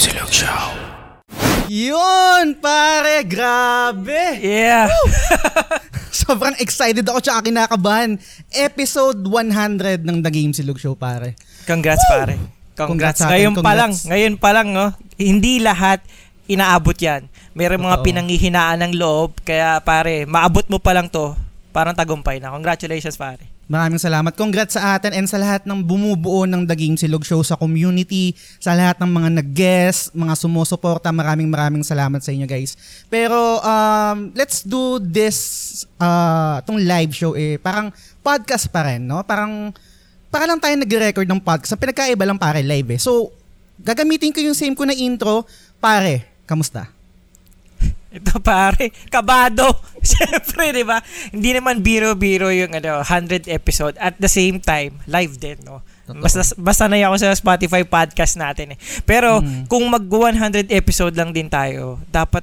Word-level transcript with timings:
Silog 0.00 0.32
Show. 0.32 0.64
Yun, 1.68 2.56
pare, 2.56 3.20
grabe. 3.28 4.40
Yeah. 4.40 4.88
Sobrang 6.24 6.56
excited 6.56 7.04
ako 7.04 7.20
tsaka 7.20 7.52
kinakabahan. 7.52 8.16
Episode 8.48 9.20
100 9.28 10.00
ng 10.00 10.24
The 10.24 10.32
Game 10.32 10.56
Silog 10.56 10.80
Show, 10.80 10.96
pare. 10.96 11.36
Congrats 11.68 12.00
pare. 12.08 12.40
Congrats 12.72 13.20
Congrats. 13.20 13.28
ngayon 13.28 13.54
pa 13.60 13.72
lang, 13.76 13.92
congrats. 13.92 14.08
ngayon 14.08 14.34
pa 14.40 14.50
lang 14.56 14.68
no. 14.72 14.86
Hindi 15.20 15.60
lahat 15.60 16.00
inaabot 16.48 16.96
'yan. 16.96 17.28
Mayroong 17.52 17.84
mga 17.84 18.00
Totoo. 18.00 18.08
pinanghihinaan 18.08 18.78
ng 18.80 18.92
loob 18.96 19.36
kaya 19.44 19.84
pare, 19.84 20.24
maabot 20.24 20.64
mo 20.72 20.80
pa 20.80 20.96
lang 20.96 21.12
'to. 21.12 21.36
Parang 21.76 21.92
tagumpay 21.92 22.40
na. 22.40 22.56
Congratulations 22.56 23.20
pare. 23.20 23.59
Maraming 23.70 24.02
salamat. 24.02 24.34
Congrats 24.34 24.74
sa 24.74 24.98
atin 24.98 25.14
and 25.14 25.30
sa 25.30 25.38
lahat 25.38 25.62
ng 25.62 25.78
bumubuo 25.78 26.42
ng 26.42 26.66
The 26.66 26.74
Game 26.74 26.98
Silog 26.98 27.22
Show 27.22 27.38
sa 27.46 27.54
community, 27.54 28.34
sa 28.58 28.74
lahat 28.74 28.98
ng 28.98 29.06
mga 29.06 29.28
nag-guest, 29.38 30.10
mga 30.10 30.34
sumusuporta. 30.34 31.14
Maraming 31.14 31.46
maraming 31.46 31.86
salamat 31.86 32.18
sa 32.18 32.34
inyo 32.34 32.50
guys. 32.50 32.74
Pero 33.06 33.62
um, 33.62 34.34
let's 34.34 34.66
do 34.66 34.98
this, 34.98 35.38
uh, 36.02 36.58
tong 36.66 36.82
live 36.82 37.14
show 37.14 37.38
eh, 37.38 37.62
parang 37.62 37.94
podcast 38.26 38.66
pa 38.74 38.90
rin, 38.90 39.06
no? 39.06 39.22
Parang, 39.22 39.70
para 40.34 40.50
lang 40.50 40.58
tayo 40.58 40.74
nag-record 40.74 41.30
ng 41.30 41.38
podcast. 41.38 41.78
Ang 41.78 41.82
pinagkaiba 41.86 42.26
lang 42.26 42.42
pare, 42.42 42.66
live 42.66 42.98
eh. 42.98 42.98
So, 42.98 43.30
gagamitin 43.78 44.34
ko 44.34 44.42
yung 44.42 44.58
same 44.58 44.74
ko 44.74 44.82
na 44.82 44.98
intro. 44.98 45.46
Pare, 45.78 46.42
kamusta? 46.42 46.99
Ito 48.10 48.42
pare, 48.42 48.90
kabado. 49.06 49.70
Siyempre, 50.02 50.74
di 50.74 50.82
ba? 50.82 50.98
Hindi 51.30 51.54
naman 51.54 51.78
biro-biro 51.78 52.50
yung 52.50 52.74
ano, 52.74 53.06
100 53.06 53.46
episode. 53.46 53.94
At 53.96 54.18
the 54.18 54.26
same 54.26 54.58
time, 54.58 54.98
live 55.06 55.38
din, 55.38 55.62
no? 55.62 55.80
Basta, 56.10 56.42
basta 56.58 56.90
na 56.90 56.98
ako 57.06 57.16
sa 57.22 57.30
Spotify 57.30 57.86
podcast 57.86 58.34
natin 58.34 58.74
eh. 58.74 58.78
Pero 59.06 59.38
Mm. 59.38 59.70
kung 59.70 59.86
mag 59.86 60.02
100 60.02 60.66
episode 60.74 61.14
lang 61.14 61.30
din 61.30 61.46
tayo, 61.46 62.02
dapat 62.10 62.42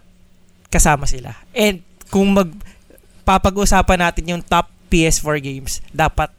kasama 0.72 1.04
sila. 1.04 1.36
And 1.52 1.84
kung 2.08 2.32
mag 2.32 2.48
papag-usapan 3.28 4.00
natin 4.00 4.24
yung 4.32 4.40
top 4.40 4.72
PS4 4.88 5.44
games, 5.44 5.84
dapat 5.92 6.32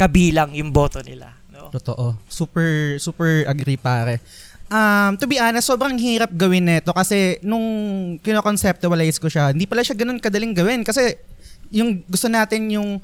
kabilang 0.00 0.56
yung 0.56 0.72
boto 0.72 1.04
nila. 1.04 1.36
No? 1.52 1.68
Totoo. 1.68 2.16
Super, 2.24 2.96
super 2.96 3.44
agree 3.44 3.76
pare. 3.76 4.18
Um, 4.72 5.20
to 5.20 5.28
be 5.28 5.36
honest, 5.36 5.68
sobrang 5.68 5.94
hirap 6.00 6.32
gawin 6.32 6.64
nito 6.64 6.90
kasi 6.96 7.36
nung 7.44 7.64
kino-conceptualize 8.24 9.20
ko 9.20 9.28
siya, 9.28 9.52
hindi 9.52 9.68
pala 9.68 9.84
siya 9.84 9.92
ganun 9.92 10.16
kadaling 10.16 10.56
gawin 10.56 10.80
kasi 10.80 11.20
yung 11.68 12.00
gusto 12.08 12.32
natin 12.32 12.72
yung 12.72 12.96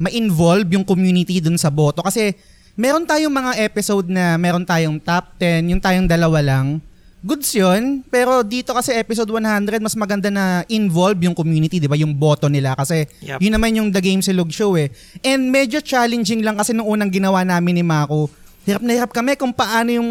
ma-involve 0.00 0.70
yung 0.70 0.86
community 0.86 1.42
dun 1.42 1.58
sa 1.60 1.68
boto 1.68 2.00
kasi 2.00 2.32
meron 2.78 3.04
tayong 3.04 3.32
mga 3.32 3.52
episode 3.60 4.08
na 4.08 4.38
meron 4.40 4.64
tayong 4.64 4.96
top 5.02 5.36
10, 5.36 5.68
yung 5.74 5.82
tayong 5.82 6.08
dalawa 6.08 6.40
lang. 6.40 6.80
Goods 7.20 7.52
yun, 7.52 8.00
pero 8.08 8.40
dito 8.40 8.72
kasi 8.72 8.96
episode 8.96 9.28
100, 9.28 9.76
mas 9.84 9.92
maganda 9.92 10.32
na 10.32 10.64
involve 10.72 11.20
yung 11.20 11.36
community, 11.36 11.76
di 11.76 11.84
ba? 11.84 11.92
Yung 12.00 12.16
boto 12.16 12.48
nila 12.48 12.72
kasi 12.72 13.04
Yup. 13.20 13.44
yun 13.44 13.52
naman 13.52 13.76
yung 13.76 13.92
The 13.92 14.00
Game 14.00 14.24
Silog 14.24 14.48
Show 14.48 14.72
eh. 14.80 14.88
And 15.20 15.52
medyo 15.52 15.84
challenging 15.84 16.40
lang 16.40 16.56
kasi 16.56 16.72
nung 16.72 16.88
unang 16.88 17.12
ginawa 17.12 17.44
namin 17.44 17.76
ni 17.76 17.84
Mako, 17.84 18.32
hirap 18.64 18.80
na 18.80 18.96
hirap 18.96 19.12
kami 19.12 19.36
kung 19.36 19.52
paano 19.52 19.92
yung 19.92 20.08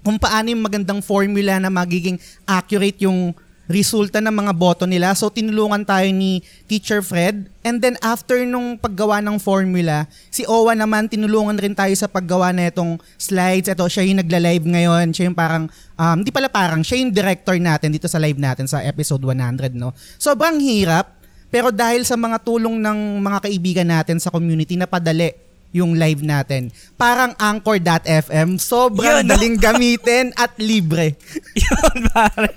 kung 0.00 0.16
paano 0.16 0.52
yung 0.52 0.64
magandang 0.64 1.00
formula 1.04 1.60
na 1.60 1.68
magiging 1.68 2.16
accurate 2.48 3.04
yung 3.04 3.36
resulta 3.70 4.18
ng 4.18 4.34
mga 4.34 4.52
boto 4.58 4.84
nila. 4.84 5.14
So 5.14 5.30
tinulungan 5.30 5.86
tayo 5.86 6.10
ni 6.10 6.42
Teacher 6.66 7.00
Fred 7.06 7.46
and 7.62 7.78
then 7.78 7.94
after 8.02 8.42
nung 8.42 8.74
paggawa 8.74 9.22
ng 9.22 9.38
formula, 9.38 10.10
si 10.28 10.42
Owa 10.42 10.74
naman 10.74 11.06
tinulungan 11.06 11.54
rin 11.54 11.72
tayo 11.78 11.94
sa 11.94 12.10
paggawa 12.10 12.50
na 12.50 12.66
itong 12.66 12.98
slides. 13.14 13.70
Ito 13.70 13.86
siya 13.86 14.02
yung 14.10 14.18
nagla-live 14.26 14.66
ngayon. 14.66 15.14
Siya 15.14 15.30
yung 15.30 15.38
parang 15.38 15.70
um, 15.94 16.18
pala 16.26 16.50
parang 16.50 16.82
siya 16.82 16.98
yung 16.98 17.14
director 17.14 17.54
natin 17.62 17.94
dito 17.94 18.10
sa 18.10 18.18
live 18.18 18.42
natin 18.42 18.66
sa 18.66 18.82
episode 18.82 19.22
100 19.22 19.78
no. 19.78 19.94
Sobrang 20.18 20.58
hirap 20.58 21.22
pero 21.50 21.70
dahil 21.70 22.02
sa 22.02 22.18
mga 22.18 22.42
tulong 22.42 22.78
ng 22.82 23.22
mga 23.22 23.38
kaibigan 23.46 23.88
natin 23.90 24.18
sa 24.18 24.34
community 24.34 24.74
napadali 24.74 25.49
yung 25.70 25.94
live 25.94 26.20
natin. 26.20 26.74
Parang 26.98 27.34
Anchor.fm, 27.38 28.58
sobrang 28.58 29.22
Yun, 29.22 29.24
no? 29.26 29.30
daling 29.34 29.56
gamitin 29.56 30.34
at 30.42 30.54
libre. 30.58 31.14
Yun 31.54 32.10
pare. 32.10 32.54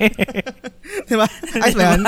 Di 1.09 1.15
ba? 1.15 1.27
Ayos 1.61 1.75
ba 1.77 1.83
yun? 1.93 2.01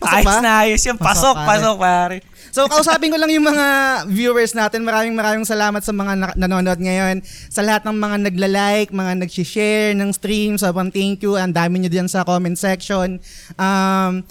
Pasok 0.00 0.16
ayos 0.16 0.26
ba? 0.26 0.40
na 0.40 0.50
ayos 0.64 0.82
yung 0.88 0.98
Pasok, 0.98 1.06
pasok, 1.06 1.34
pare. 1.36 1.48
pasok 1.48 1.76
pare. 1.76 2.16
So, 2.50 2.66
kausapin 2.66 3.14
ko 3.14 3.18
lang 3.20 3.30
yung 3.30 3.46
mga 3.46 3.66
viewers 4.10 4.58
natin. 4.58 4.82
Maraming 4.82 5.14
maraming 5.14 5.46
salamat 5.46 5.86
sa 5.86 5.94
mga 5.94 6.18
na- 6.18 6.34
nanonood 6.34 6.82
ngayon. 6.82 7.22
Sa 7.46 7.62
lahat 7.62 7.86
ng 7.86 7.94
mga 7.94 8.16
nagla-like, 8.26 8.90
mga 8.90 9.22
nag-share 9.22 9.94
ng 9.94 10.10
stream. 10.10 10.58
Sobrang 10.58 10.90
thank 10.90 11.22
you. 11.22 11.38
Ang 11.38 11.54
dami 11.54 11.78
nyo 11.78 11.86
diyan 11.86 12.10
sa 12.10 12.26
comment 12.26 12.58
section. 12.58 13.22
Um, 13.54 14.26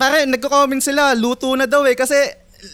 pare, 0.00 0.24
nagko-comment 0.24 0.80
sila. 0.80 1.12
Luto 1.12 1.52
na 1.52 1.68
daw 1.68 1.84
eh. 1.84 1.92
Kasi 1.92 2.16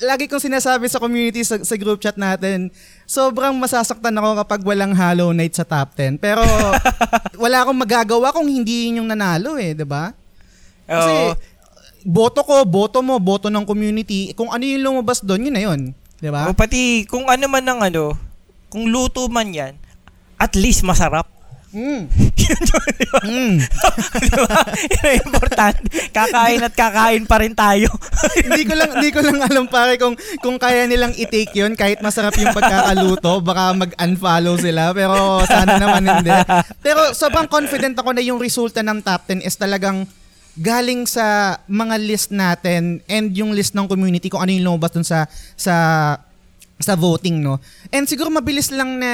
lagi 0.03 0.27
kong 0.27 0.43
sinasabi 0.43 0.91
sa 0.91 0.99
community, 0.99 1.43
sa, 1.47 1.61
sa 1.63 1.75
group 1.79 2.03
chat 2.03 2.19
natin, 2.19 2.71
sobrang 3.07 3.55
masasaktan 3.55 4.15
ako 4.19 4.43
kapag 4.43 4.61
walang 4.67 4.93
Hollow 4.93 5.31
Knight 5.31 5.55
sa 5.55 5.65
top 5.67 5.95
10. 5.95 6.19
Pero 6.19 6.43
wala 7.43 7.63
akong 7.63 7.79
magagawa 7.79 8.35
kung 8.35 8.49
hindi 8.51 8.91
yun 8.91 9.03
yung 9.03 9.11
nanalo 9.11 9.57
eh, 9.61 9.73
'di 9.75 9.87
ba? 9.87 10.11
Kasi 10.87 11.15
Oo. 11.15 11.39
boto 12.07 12.41
ko, 12.43 12.63
boto 12.67 13.03
mo, 13.03 13.19
boto 13.19 13.51
ng 13.51 13.67
community, 13.67 14.35
kung 14.35 14.51
ano 14.51 14.63
yung 14.63 14.83
lumabas 14.83 15.23
doon, 15.23 15.51
yun 15.51 15.55
na 15.55 15.63
yun. 15.63 15.81
'Di 16.19 16.31
ba? 16.31 16.51
O 16.51 16.57
pati 16.57 17.07
kung 17.07 17.27
ano 17.31 17.45
man 17.47 17.63
ng 17.63 17.81
ano, 17.93 18.17
kung 18.73 18.91
luto 18.91 19.27
man 19.31 19.51
yan, 19.55 19.75
at 20.37 20.53
least 20.59 20.83
masarap. 20.83 21.36
Mm. 21.77 22.09
Yun 22.41 22.63
yun, 22.65 22.95
di 22.97 23.07
ba? 23.13 23.21
Mm. 23.21 23.57
Di 23.61 24.33
ba? 24.49 24.61
Yun 24.81 25.05
ang 25.05 25.19
importante. 25.29 25.87
Kakain 26.09 26.61
at 26.65 26.73
kakain 26.73 27.25
pa 27.29 27.37
rin 27.45 27.53
tayo. 27.53 27.93
hindi 28.49 28.65
ko 28.65 28.75
lang 28.81 28.91
hindi 28.97 29.11
ko 29.13 29.21
lang 29.21 29.39
alam 29.45 29.69
pare 29.69 30.01
kung 30.01 30.17
kung 30.41 30.57
kaya 30.57 30.89
nilang 30.89 31.13
i-take 31.13 31.53
'yun 31.53 31.77
kahit 31.77 32.01
masarap 32.01 32.33
yung 32.41 32.57
pagkakaluto, 32.57 33.45
baka 33.45 33.77
mag-unfollow 33.77 34.57
sila 34.57 34.97
pero 34.97 35.45
sana 35.45 35.77
naman 35.77 36.09
hindi. 36.09 36.33
Pero 36.81 37.13
sobrang 37.13 37.51
confident 37.51 37.93
ako 38.01 38.17
na 38.17 38.25
yung 38.25 38.41
resulta 38.41 38.81
ng 38.81 39.05
top 39.05 39.29
10 39.29 39.45
is 39.45 39.57
talagang 39.61 40.09
galing 40.57 41.05
sa 41.05 41.61
mga 41.69 42.01
list 42.01 42.33
natin 42.33 43.05
and 43.13 43.37
yung 43.37 43.53
list 43.53 43.77
ng 43.77 43.85
community 43.85 44.33
kung 44.33 44.41
ano 44.41 44.57
yung 44.57 44.73
lumabas 44.73 44.97
dun 44.97 45.05
sa 45.05 45.29
sa 45.53 45.75
sa 46.77 46.93
voting 46.93 47.41
no. 47.41 47.57
And 47.89 48.05
siguro 48.05 48.29
mabilis 48.29 48.69
lang 48.69 49.01
na 49.01 49.13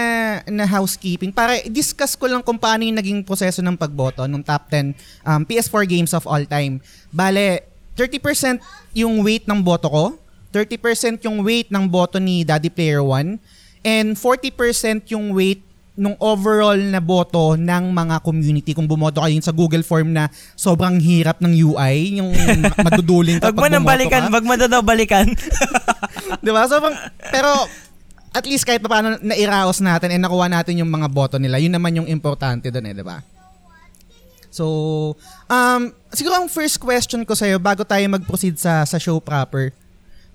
na 0.51 0.67
housekeeping 0.67 1.31
para 1.31 1.63
discuss 1.71 2.19
ko 2.19 2.27
lang 2.27 2.43
kung 2.43 2.59
paano 2.59 2.83
yung 2.83 2.99
naging 2.99 3.21
proseso 3.23 3.63
ng 3.63 3.79
pagboto 3.79 4.27
ng 4.27 4.43
top 4.43 4.67
10 4.71 4.95
um, 5.23 5.41
PS4 5.47 5.85
games 5.87 6.13
of 6.13 6.27
all 6.27 6.43
time. 6.43 6.83
Bale, 7.15 7.63
30% 7.95 8.59
yung 8.99 9.23
weight 9.23 9.47
ng 9.47 9.63
boto 9.63 9.87
ko, 9.87 10.05
30% 10.51 11.23
yung 11.25 11.47
weight 11.47 11.71
ng 11.71 11.87
boto 11.87 12.19
ni 12.19 12.43
Daddy 12.43 12.69
Player 12.69 13.01
1, 13.01 13.39
and 13.87 14.19
40% 14.19 15.13
yung 15.15 15.31
weight 15.31 15.63
nung 15.93 16.17
overall 16.25 16.79
na 16.81 17.05
boto 17.05 17.53
ng 17.53 17.85
mga 17.93 18.17
community 18.25 18.73
kung 18.73 18.89
bumoto 18.89 19.21
kayo 19.21 19.37
sa 19.45 19.53
Google 19.53 19.85
form 19.85 20.17
na 20.17 20.33
sobrang 20.57 20.97
hirap 20.97 21.37
ng 21.45 21.53
UI, 21.53 22.17
yung 22.17 22.33
maduduling 22.87 23.37
ka 23.37 23.53
Wag 23.53 23.61
mo 23.61 23.69
pag 23.69 23.73
nang 23.77 23.85
balikan, 23.85 24.23
ka. 24.29 24.33
wag 24.33 24.45
mo 24.45 24.55
daw 24.57 24.81
balikan. 24.81 25.29
Di 26.45 26.49
ba? 26.49 26.65
Sobrang, 26.65 26.97
pero 27.29 27.69
at 28.33 28.45
least 28.49 28.65
kahit 28.65 28.81
paano 28.81 29.21
nairaos 29.21 29.85
natin 29.85 30.17
and 30.17 30.25
nakuha 30.25 30.49
natin 30.49 30.81
yung 30.81 30.89
mga 30.89 31.13
boto 31.13 31.37
nila, 31.37 31.61
yun 31.61 31.77
naman 31.77 31.93
yung 31.93 32.09
importante 32.09 32.73
doon 32.73 32.89
eh, 32.89 32.97
di 32.97 33.05
ba? 33.05 33.21
So, 34.49 34.65
um, 35.49 35.93
siguro 36.13 36.41
ang 36.41 36.49
first 36.49 36.81
question 36.81 37.25
ko 37.29 37.37
sa'yo 37.37 37.61
bago 37.61 37.85
tayo 37.85 38.05
mag-proceed 38.09 38.57
sa, 38.57 38.89
sa 38.89 38.97
show 38.97 39.21
proper, 39.21 39.77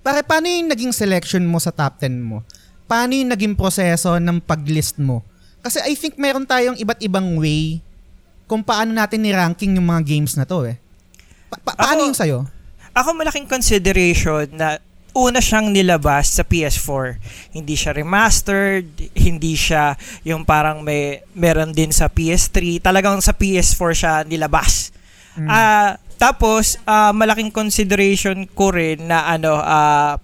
pare, 0.06 0.22
paano 0.22 0.46
yung 0.46 0.70
naging 0.70 0.94
selection 0.94 1.42
mo 1.42 1.58
sa 1.58 1.74
top 1.74 1.98
10 2.02 2.22
mo? 2.22 2.46
Paano 2.86 3.18
yung 3.18 3.34
naging 3.34 3.58
proseso 3.58 4.14
ng 4.22 4.38
pag-list 4.42 5.02
mo? 5.02 5.26
Kasi 5.62 5.78
I 5.82 5.92
think 5.98 6.16
meron 6.16 6.46
tayong 6.46 6.78
iba't 6.78 7.00
ibang 7.02 7.36
way 7.36 7.82
kung 8.48 8.64
paano 8.64 8.94
natin 8.94 9.20
ni-ranking 9.20 9.76
yung 9.76 9.88
mga 9.88 10.02
games 10.06 10.32
na 10.38 10.48
to 10.48 10.64
eh. 10.64 10.80
Pa- 11.52 11.60
pa- 11.60 11.76
paano 11.76 12.04
Ako- 12.04 12.08
yung 12.08 12.18
sa'yo? 12.18 12.38
Ako 12.96 13.08
malaking 13.14 13.46
consideration 13.46 14.48
na 14.56 14.80
una 15.12 15.42
siyang 15.42 15.70
nilabas 15.70 16.38
sa 16.38 16.42
PS4. 16.46 17.18
Hindi 17.52 17.74
siya 17.74 17.92
remastered, 17.94 18.86
hindi 19.18 19.58
siya 19.58 19.98
yung 20.22 20.46
parang 20.46 20.82
may 20.82 21.22
meron 21.34 21.74
din 21.74 21.90
sa 21.90 22.06
PS3. 22.06 22.78
Talagang 22.78 23.18
sa 23.18 23.34
PS4 23.34 23.90
siya 23.94 24.14
nilabas. 24.22 24.94
Ah, 25.46 25.94
tapos 26.18 26.78
ah, 26.82 27.14
malaking 27.14 27.54
consideration 27.54 28.42
ko 28.50 28.74
rin 28.74 29.06
na 29.06 29.30
ano 29.30 29.54
ah 29.62 30.18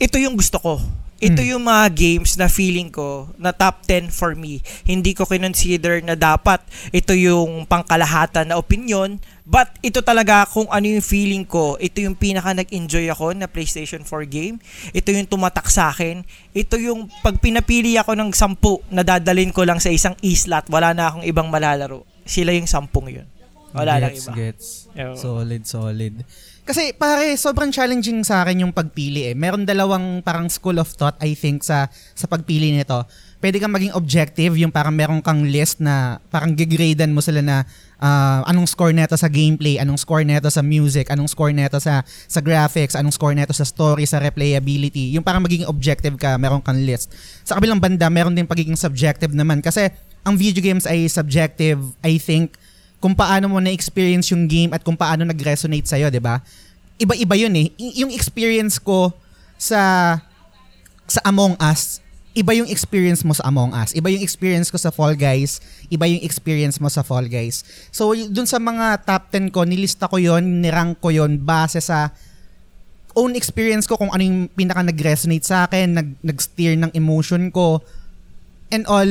ito 0.00 0.16
yung 0.16 0.32
gusto 0.32 0.56
ko. 0.56 0.80
Ito 1.20 1.44
Mm. 1.44 1.50
yung 1.52 1.64
mga 1.68 1.84
games 1.92 2.34
na 2.34 2.48
feeling 2.48 2.88
ko 2.88 3.28
na 3.36 3.52
top 3.52 3.84
10 3.84 4.08
for 4.08 4.32
me. 4.32 4.64
Hindi 4.82 5.12
ko 5.12 5.28
kinonsider 5.28 6.00
na 6.00 6.16
dapat 6.16 6.64
ito 6.90 7.12
yung 7.12 7.68
pangkalahatan 7.68 8.48
na 8.48 8.56
opinion. 8.56 9.20
But 9.44 9.68
ito 9.82 10.00
talaga 10.00 10.46
kung 10.46 10.70
ano 10.70 10.86
yung 10.86 11.04
feeling 11.04 11.44
ko. 11.44 11.76
Ito 11.76 12.00
yung 12.00 12.16
pinaka 12.16 12.56
nag-enjoy 12.56 13.10
ako 13.12 13.36
na 13.36 13.44
PlayStation 13.44 14.00
4 14.00 14.24
game. 14.24 14.56
Ito 14.90 15.12
yung 15.12 15.28
tumatak 15.28 15.68
sa 15.68 15.92
akin. 15.92 16.24
Ito 16.50 16.80
yung 16.80 17.12
pag 17.20 17.36
pinapili 17.36 18.00
ako 18.00 18.16
ng 18.16 18.30
sampu 18.32 18.80
na 18.88 19.04
dadalin 19.04 19.52
ko 19.52 19.68
lang 19.68 19.76
sa 19.76 19.92
isang 19.92 20.16
e-slot, 20.24 20.70
wala 20.72 20.96
na 20.96 21.10
akong 21.12 21.26
ibang 21.26 21.50
malalaro. 21.50 22.06
Sila 22.24 22.54
yung 22.54 22.70
sampung 22.70 23.10
yun. 23.10 23.26
Wala 23.70 24.02
lang 24.02 24.14
gets, 24.14 24.26
iba. 24.26 24.32
Gets. 24.34 24.66
Solid, 25.18 25.62
solid. 25.62 26.14
Kasi 26.70 26.94
pare, 26.94 27.34
sobrang 27.34 27.74
challenging 27.74 28.22
sa 28.22 28.46
akin 28.46 28.62
yung 28.62 28.70
pagpili 28.70 29.26
eh. 29.26 29.34
Meron 29.34 29.66
dalawang 29.66 30.22
parang 30.22 30.46
school 30.46 30.78
of 30.78 30.86
thought 30.94 31.18
I 31.18 31.34
think 31.34 31.66
sa 31.66 31.90
sa 32.14 32.30
pagpili 32.30 32.70
nito. 32.70 32.94
Pwede 33.42 33.58
kang 33.58 33.74
maging 33.74 33.90
objective, 33.98 34.54
yung 34.54 34.70
parang 34.70 34.94
meron 34.94 35.18
kang 35.18 35.50
list 35.50 35.82
na 35.82 36.22
parang 36.30 36.54
gigradean 36.54 37.10
mo 37.10 37.18
sila 37.18 37.42
na 37.42 37.66
ah, 37.98 38.46
anong 38.46 38.70
score 38.70 38.94
neto 38.94 39.18
sa 39.18 39.26
gameplay, 39.26 39.82
anong 39.82 39.98
score 39.98 40.22
neto 40.22 40.46
sa 40.46 40.62
music, 40.62 41.10
anong 41.10 41.26
score 41.26 41.50
neto 41.50 41.82
sa 41.82 42.06
sa 42.06 42.38
graphics, 42.38 42.94
anong 42.94 43.18
score 43.18 43.34
neto 43.34 43.50
sa 43.50 43.66
story, 43.66 44.06
sa 44.06 44.22
replayability. 44.22 45.10
Yung 45.18 45.26
parang 45.26 45.42
magiging 45.42 45.66
objective 45.66 46.14
ka, 46.22 46.38
meron 46.38 46.62
kang 46.62 46.78
list. 46.78 47.10
Sa 47.42 47.58
kabilang 47.58 47.82
banda, 47.82 48.06
meron 48.06 48.38
din 48.38 48.46
pagiging 48.46 48.78
subjective 48.78 49.34
naman 49.34 49.58
kasi 49.58 49.90
ang 50.22 50.38
video 50.38 50.62
games 50.62 50.86
ay 50.86 51.10
subjective, 51.10 51.82
I 52.06 52.22
think, 52.22 52.54
kung 53.00 53.16
paano 53.16 53.48
mo 53.48 53.58
na-experience 53.58 54.30
yung 54.30 54.44
game 54.44 54.70
at 54.76 54.84
kung 54.84 54.94
paano 54.94 55.24
nag-resonate 55.24 55.88
sa'yo, 55.88 56.12
di 56.12 56.20
ba? 56.20 56.44
Iba-iba 57.00 57.34
yun 57.34 57.56
eh. 57.56 57.72
Y- 57.80 58.04
yung 58.04 58.12
experience 58.12 58.76
ko 58.76 59.10
sa 59.56 59.80
sa 61.08 61.20
Among 61.26 61.56
Us, 61.58 61.98
iba 62.36 62.54
yung 62.54 62.68
experience 62.70 63.26
mo 63.26 63.34
sa 63.34 63.48
Among 63.48 63.74
Us. 63.74 63.96
Iba 63.96 64.12
yung 64.12 64.22
experience 64.22 64.70
ko 64.70 64.78
sa 64.78 64.94
Fall 64.94 65.18
Guys. 65.18 65.58
Iba 65.90 66.06
yung 66.06 66.22
experience 66.22 66.78
mo 66.78 66.86
sa 66.86 67.02
Fall 67.02 67.26
Guys. 67.26 67.66
So, 67.90 68.14
dun 68.14 68.46
sa 68.46 68.62
mga 68.62 69.02
top 69.02 69.32
10 69.34 69.50
ko, 69.50 69.66
nilista 69.66 70.06
ko 70.06 70.20
yon 70.20 70.62
nirank 70.62 71.02
ko 71.02 71.10
yon 71.10 71.42
base 71.42 71.82
sa 71.82 72.14
own 73.18 73.34
experience 73.34 73.90
ko 73.90 73.98
kung 73.98 74.12
ano 74.14 74.22
yung 74.22 74.46
pinaka 74.54 74.86
nag-resonate 74.86 75.42
sa 75.42 75.66
akin, 75.66 75.98
nag, 75.98 76.08
nag-steer 76.22 76.78
ng 76.78 76.94
emotion 76.94 77.50
ko, 77.50 77.82
and 78.70 78.86
all, 78.86 79.08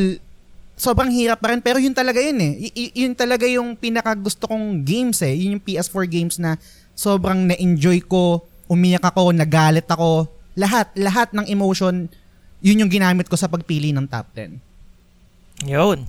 sobrang 0.79 1.11
hirap 1.11 1.43
pa 1.43 1.51
rin. 1.51 1.59
Pero 1.59 1.77
yun 1.77 1.91
talaga 1.91 2.23
yun 2.23 2.39
eh. 2.39 2.71
Y- 2.71 3.03
yun 3.03 3.13
talaga 3.13 3.43
yung 3.43 3.75
pinaka 3.75 4.15
gusto 4.15 4.47
kong 4.47 4.87
games 4.87 5.19
eh. 5.21 5.35
Yun 5.35 5.59
yung 5.59 5.63
PS4 5.63 6.07
games 6.07 6.39
na 6.39 6.55
sobrang 6.95 7.51
na-enjoy 7.51 7.99
ko, 8.07 8.47
umiyak 8.71 9.03
ako, 9.03 9.35
nagalit 9.35 9.85
ako. 9.91 10.31
Lahat, 10.55 10.87
lahat 10.95 11.35
ng 11.35 11.45
emotion, 11.51 12.07
yun 12.63 12.81
yung 12.81 12.91
ginamit 12.91 13.27
ko 13.27 13.35
sa 13.35 13.51
pagpili 13.51 13.91
ng 13.91 14.07
top 14.07 14.31
10. 14.35 15.67
Yun. 15.67 16.07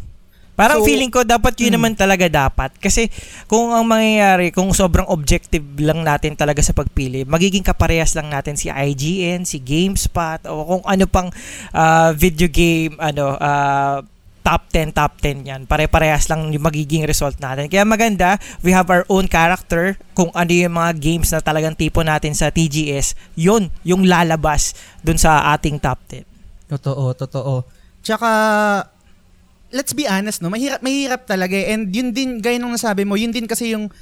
Parang 0.61 0.84
So, 0.84 0.87
feeling 0.87 1.08
ko 1.08 1.25
dapat 1.25 1.56
yun 1.56 1.73
mm. 1.73 1.76
naman 1.81 1.93
talaga 1.96 2.28
dapat. 2.28 2.76
Kasi 2.76 3.08
kung 3.49 3.73
ang 3.73 3.87
mangyayari, 3.88 4.52
kung 4.52 4.69
sobrang 4.76 5.08
objective 5.08 5.64
lang 5.81 6.05
natin 6.05 6.37
talaga 6.37 6.61
sa 6.61 6.76
pagpili, 6.76 7.25
magiging 7.25 7.64
kaparehas 7.64 8.12
lang 8.12 8.28
natin 8.28 8.61
si 8.61 8.69
IGN, 8.69 9.49
si 9.49 9.56
GameSpot, 9.56 10.44
o 10.52 10.69
kung 10.69 10.84
ano 10.84 11.05
pang 11.08 11.32
ah, 11.73 12.12
video 12.12 12.44
game, 12.52 12.93
ano, 13.00 13.40
ah, 13.40 14.05
top 14.40 14.72
10, 14.72 14.96
top 14.96 15.20
10 15.20 15.44
yan. 15.46 15.60
Pare-parehas 15.69 16.28
lang 16.32 16.48
yung 16.50 16.64
magiging 16.64 17.04
result 17.04 17.37
natin. 17.38 17.69
Kaya 17.69 17.84
maganda, 17.84 18.40
we 18.64 18.72
have 18.72 18.88
our 18.88 19.04
own 19.12 19.28
character. 19.28 19.96
Kung 20.16 20.32
ano 20.32 20.50
yung 20.50 20.76
mga 20.76 20.92
games 20.96 21.28
na 21.32 21.40
talagang 21.44 21.76
tipo 21.76 22.00
natin 22.00 22.32
sa 22.32 22.48
TGS, 22.48 23.14
yun, 23.37 23.69
yung 23.84 24.08
lalabas 24.08 24.75
dun 25.04 25.20
sa 25.20 25.52
ating 25.56 25.78
top 25.78 26.00
10. 26.08 26.25
Totoo, 26.70 27.12
totoo. 27.14 27.54
Tsaka, 28.00 28.31
let's 29.70 29.92
be 29.92 30.08
honest, 30.08 30.42
no? 30.42 30.50
Mahirap, 30.50 30.81
mahirap 30.82 31.28
talaga 31.28 31.54
eh. 31.54 31.75
And 31.75 31.92
yun 31.92 32.10
din, 32.10 32.42
gaya 32.42 32.58
nung 32.58 32.75
nasabi 32.75 33.04
mo, 33.04 33.14
yun 33.14 33.31
din 33.31 33.46
kasi 33.46 33.76
yung 33.76 33.92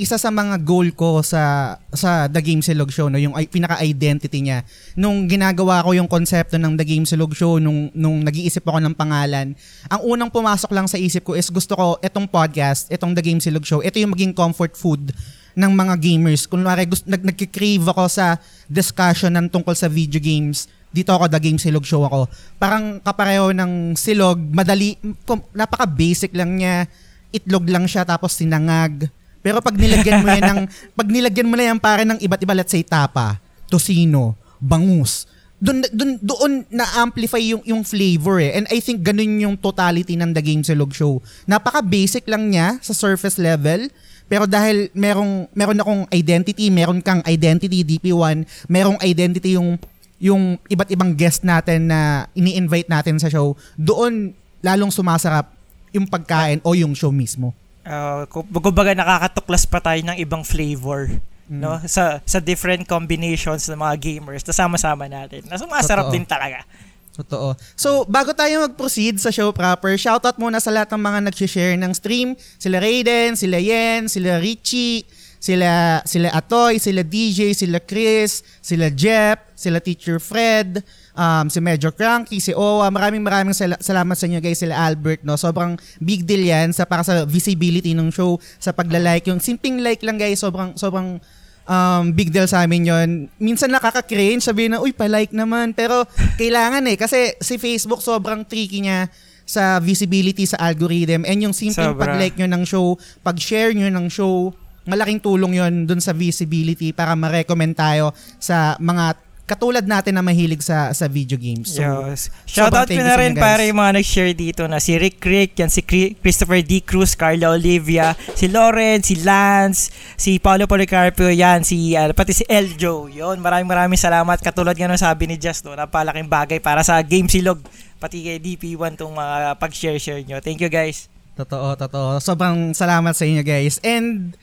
isa 0.00 0.16
sa 0.16 0.32
mga 0.32 0.56
goal 0.64 0.88
ko 0.96 1.20
sa 1.20 1.76
sa 1.92 2.24
The 2.24 2.40
Game 2.40 2.64
Silog 2.64 2.88
Show 2.88 3.12
no 3.12 3.20
yung 3.20 3.36
pinaka-identity 3.36 4.40
niya 4.40 4.64
nung 4.96 5.28
ginagawa 5.28 5.84
ko 5.84 5.92
yung 5.92 6.08
konsepto 6.08 6.56
ng 6.56 6.80
The 6.80 6.86
Game 6.88 7.04
Silog 7.04 7.36
Show 7.36 7.60
nung 7.60 7.92
nung 7.92 8.24
nag-iisip 8.24 8.64
ako 8.64 8.80
ng 8.80 8.96
pangalan 8.96 9.52
ang 9.92 10.00
unang 10.00 10.32
pumasok 10.32 10.72
lang 10.72 10.88
sa 10.88 10.96
isip 10.96 11.28
ko 11.28 11.36
is 11.36 11.52
gusto 11.52 11.76
ko 11.76 12.00
etong 12.00 12.24
podcast 12.24 12.88
etong 12.88 13.12
The 13.12 13.20
Game 13.20 13.40
Silog 13.44 13.68
Show 13.68 13.84
ito 13.84 14.00
yung 14.00 14.16
maging 14.16 14.32
comfort 14.32 14.72
food 14.80 15.12
ng 15.52 15.72
mga 15.76 15.94
gamers 16.00 16.48
kunwari 16.48 16.88
gusto 16.88 17.04
nag 17.12 17.20
nagki-crave 17.20 17.84
ako 17.84 18.08
sa 18.08 18.40
discussion 18.72 19.36
ng 19.36 19.52
tungkol 19.52 19.76
sa 19.76 19.92
video 19.92 20.18
games 20.18 20.72
dito 20.92 21.08
ako, 21.08 21.24
The 21.24 21.40
Game 21.40 21.56
Silog 21.56 21.88
Show 21.88 22.04
ako. 22.04 22.28
Parang 22.60 23.00
kapareho 23.00 23.56
ng 23.56 23.96
silog, 23.96 24.36
madali, 24.52 25.00
kum- 25.24 25.40
napaka-basic 25.56 26.36
lang 26.36 26.60
niya. 26.60 26.84
Itlog 27.32 27.64
lang 27.64 27.88
siya, 27.88 28.04
tapos 28.04 28.36
sinangag. 28.36 29.08
Pero 29.42 29.58
pag 29.58 29.74
nilagyan 29.74 30.22
mo 30.22 30.30
yan 30.30 30.44
ng, 30.46 30.60
pag 30.98 31.08
nilagyan 31.10 31.50
mo 31.50 31.54
na 31.58 31.66
yan 31.68 31.78
pare 31.82 32.06
ng 32.06 32.18
iba't 32.22 32.40
iba, 32.40 32.54
let's 32.54 32.70
say 32.70 32.86
tapa, 32.86 33.42
tosino, 33.66 34.38
bangus, 34.62 35.26
doon 35.62 35.78
doon 35.94 36.10
doon 36.18 36.52
na-amplify 36.74 37.38
yung 37.38 37.62
yung 37.62 37.82
flavor 37.86 38.42
eh. 38.42 38.58
And 38.58 38.66
I 38.66 38.82
think 38.82 39.06
ganun 39.06 39.38
yung 39.38 39.54
totality 39.54 40.18
ng 40.18 40.34
The 40.34 40.42
Game 40.42 40.66
Silog 40.66 40.90
Show. 40.90 41.22
Napaka-basic 41.46 42.26
lang 42.26 42.50
niya 42.50 42.82
sa 42.82 42.90
surface 42.90 43.38
level. 43.38 43.86
Pero 44.26 44.50
dahil 44.50 44.90
merong 44.90 45.46
meron 45.54 45.78
akong 45.78 46.02
identity, 46.10 46.66
meron 46.66 46.98
kang 46.98 47.22
identity 47.30 47.86
DP1, 47.86 48.42
merong 48.66 48.98
identity 49.06 49.54
yung 49.54 49.78
yung 50.18 50.58
iba't 50.66 50.90
ibang 50.90 51.14
guest 51.14 51.46
natin 51.46 51.90
na 51.90 52.26
ini-invite 52.34 52.90
natin 52.90 53.18
sa 53.22 53.30
show, 53.30 53.54
doon 53.78 54.34
lalong 54.62 54.90
sumasarap 54.90 55.50
yung 55.94 56.06
pagkain 56.06 56.58
o 56.62 56.74
yung 56.74 56.94
show 56.94 57.10
mismo. 57.10 57.54
Uh, 57.82 58.22
kumbaga 58.46 58.94
nakakatuklas 58.94 59.66
pa 59.66 59.82
tayo 59.82 59.98
ng 60.06 60.14
ibang 60.22 60.46
flavor 60.46 61.10
no 61.52 61.82
sa 61.84 62.22
sa 62.22 62.38
different 62.38 62.86
combinations 62.86 63.66
ng 63.66 63.76
mga 63.76 63.94
gamers 63.98 64.46
na 64.46 64.54
sama-sama 64.54 65.10
natin. 65.10 65.44
Na 65.50 65.58
sumasarap 65.58 66.08
Totoo. 66.08 66.14
din 66.14 66.24
talaga. 66.24 66.64
Totoo. 67.12 67.52
So, 67.76 68.08
bago 68.08 68.32
tayo 68.32 68.64
mag-proceed 68.64 69.20
sa 69.20 69.28
show 69.28 69.52
proper, 69.52 70.00
shoutout 70.00 70.40
muna 70.40 70.64
sa 70.64 70.72
lahat 70.72 70.96
ng 70.96 71.02
mga 71.04 71.20
nag-share 71.28 71.76
ng 71.76 71.92
stream. 71.92 72.32
Sila 72.56 72.80
Raiden, 72.80 73.36
sila 73.36 73.60
Yen, 73.60 74.08
sila 74.08 74.40
Richie, 74.40 75.04
sila 75.42 75.98
sila 76.06 76.30
Atoy, 76.30 76.78
sila 76.78 77.02
DJ, 77.02 77.50
sila 77.50 77.82
Chris, 77.82 78.46
sila 78.62 78.86
Jeff, 78.94 79.42
sila 79.58 79.82
Teacher 79.82 80.22
Fred, 80.22 80.86
um, 81.18 81.50
si 81.50 81.58
Medyo 81.58 81.90
Cranky, 81.90 82.38
si 82.38 82.54
Owa. 82.54 82.86
Maraming 82.94 83.26
maraming 83.26 83.50
sala- 83.50 83.82
salamat 83.82 84.14
sa 84.14 84.30
inyo 84.30 84.38
guys, 84.38 84.62
sila 84.62 84.78
Albert. 84.78 85.26
No? 85.26 85.34
Sobrang 85.34 85.74
big 85.98 86.22
deal 86.22 86.46
yan 86.46 86.70
sa 86.70 86.86
para 86.86 87.02
sa 87.02 87.26
visibility 87.26 87.90
ng 87.90 88.14
show, 88.14 88.38
sa 88.62 88.70
pagla-like. 88.70 89.26
Yung 89.26 89.42
simpleng 89.42 89.82
like 89.82 90.06
lang 90.06 90.14
guys, 90.14 90.38
sobrang 90.38 90.78
sobrang 90.78 91.18
um, 91.66 92.14
big 92.14 92.30
deal 92.30 92.46
sa 92.46 92.62
amin 92.62 92.86
yon. 92.86 93.08
Minsan 93.42 93.74
nakaka-cringe, 93.74 94.46
sabihin 94.46 94.78
na, 94.78 94.82
uy, 94.82 94.94
pa-like 94.94 95.34
naman. 95.34 95.74
Pero 95.74 96.06
kailangan 96.40 96.86
eh, 96.86 96.94
kasi 96.94 97.34
si 97.42 97.58
Facebook 97.58 97.98
sobrang 97.98 98.46
tricky 98.46 98.78
niya 98.78 99.10
sa 99.42 99.82
visibility 99.82 100.46
sa 100.46 100.56
algorithm 100.62 101.26
and 101.26 101.42
yung 101.42 101.50
Sobra. 101.50 101.98
pag-like 101.98 102.38
nyo 102.38 102.46
ng 102.46 102.62
show, 102.62 102.94
pag-share 103.26 103.74
nyo 103.74 103.90
ng 103.90 104.06
show, 104.06 104.54
malaking 104.84 105.22
tulong 105.22 105.58
yon 105.58 105.86
dun 105.86 106.02
sa 106.02 106.10
visibility 106.14 106.90
para 106.90 107.14
ma-recommend 107.14 107.78
tayo 107.78 108.10
sa 108.42 108.74
mga 108.82 109.18
katulad 109.42 109.84
natin 109.84 110.16
na 110.16 110.24
mahilig 110.24 110.64
sa 110.64 110.94
sa 110.96 111.10
video 111.10 111.36
games. 111.36 111.76
So, 111.76 111.82
Yes. 111.82 112.32
Shoutout 112.48 112.88
ko 112.88 113.02
na 113.02 113.18
rin 113.20 113.36
para 113.36 113.66
yung 113.66 113.76
mga 113.82 114.00
nag-share 114.00 114.32
dito 114.32 114.64
na 114.64 114.80
si 114.80 114.96
Rick 114.96 115.20
Rick, 115.20 115.58
yan 115.60 115.68
si 115.68 115.82
Christopher 116.16 116.62
D. 116.64 116.80
Cruz, 116.80 117.12
Carla 117.12 117.52
Olivia, 117.52 118.16
si 118.32 118.48
Lauren, 118.48 119.04
si 119.04 119.18
Lance, 119.20 119.92
si 120.16 120.38
Paolo 120.38 120.64
Policarpio, 120.64 121.28
yan, 121.28 121.66
si, 121.66 121.92
ah, 121.98 122.08
pati 122.16 122.32
si 122.32 122.46
Eljo. 122.48 123.10
Yun, 123.12 123.42
maraming 123.42 123.68
maraming 123.68 124.00
salamat. 124.00 124.40
Katulad 124.40 124.78
nga 124.78 124.88
nung 124.88 124.96
sabi 124.96 125.28
ni 125.28 125.36
Just, 125.36 125.66
no, 125.68 125.76
napalaking 125.76 126.30
bagay 126.30 126.62
para 126.62 126.80
sa 126.80 127.02
Game 127.04 127.28
Silog, 127.28 127.60
pati 128.00 128.24
kay 128.24 128.38
DP1 128.40 128.96
tong 128.96 129.12
mga 129.12 129.58
pag-share-share 129.60 130.22
nyo. 130.24 130.40
Thank 130.40 130.64
you 130.64 130.70
guys. 130.72 131.12
Totoo, 131.36 131.76
totoo. 131.76 132.20
Sobrang 132.20 132.76
salamat 132.76 133.16
sa 133.16 133.24
inyo 133.24 133.40
guys. 133.40 133.80
And 133.80 134.36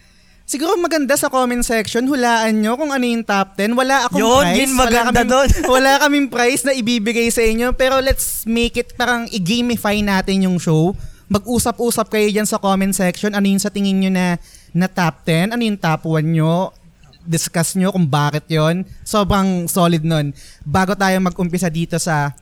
siguro 0.49 0.73
maganda 0.81 1.13
sa 1.13 1.29
comment 1.29 1.61
section, 1.61 2.09
hulaan 2.09 2.57
nyo 2.57 2.73
kung 2.73 2.89
ano 2.89 3.05
yung 3.05 3.21
top 3.21 3.53
10. 3.53 3.77
Wala 3.77 4.09
akong 4.09 4.17
Yun, 4.17 4.41
prize. 4.49 4.57
yun 4.57 4.71
wala 4.73 4.81
maganda 4.81 5.13
kaming, 5.13 5.29
doon. 5.29 5.47
wala 5.69 5.91
kaming 6.01 6.27
prize 6.33 6.61
na 6.65 6.73
ibibigay 6.73 7.29
sa 7.29 7.45
inyo. 7.45 7.69
Pero 7.77 8.01
let's 8.01 8.49
make 8.49 8.73
it 8.81 8.97
parang 8.97 9.29
i-gamify 9.29 10.01
natin 10.01 10.49
yung 10.49 10.57
show. 10.57 10.97
Mag-usap-usap 11.29 12.09
kayo 12.09 12.25
dyan 12.33 12.49
sa 12.49 12.57
comment 12.57 12.89
section. 12.89 13.37
Ano 13.37 13.45
yung 13.45 13.61
sa 13.61 13.69
tingin 13.69 14.01
nyo 14.01 14.09
na, 14.09 14.41
na 14.73 14.89
top 14.89 15.21
10? 15.21 15.53
Ano 15.53 15.61
yung 15.61 15.77
top 15.77 16.09
1 16.09 16.25
nyo? 16.25 16.73
Discuss 17.21 17.77
nyo 17.77 17.93
kung 17.93 18.09
bakit 18.09 18.49
yon 18.49 18.81
Sobrang 19.05 19.69
solid 19.69 20.01
nun. 20.01 20.33
Bago 20.65 20.97
tayo 20.97 21.13
mag-umpisa 21.21 21.69
dito 21.69 22.01
sa 22.01 22.33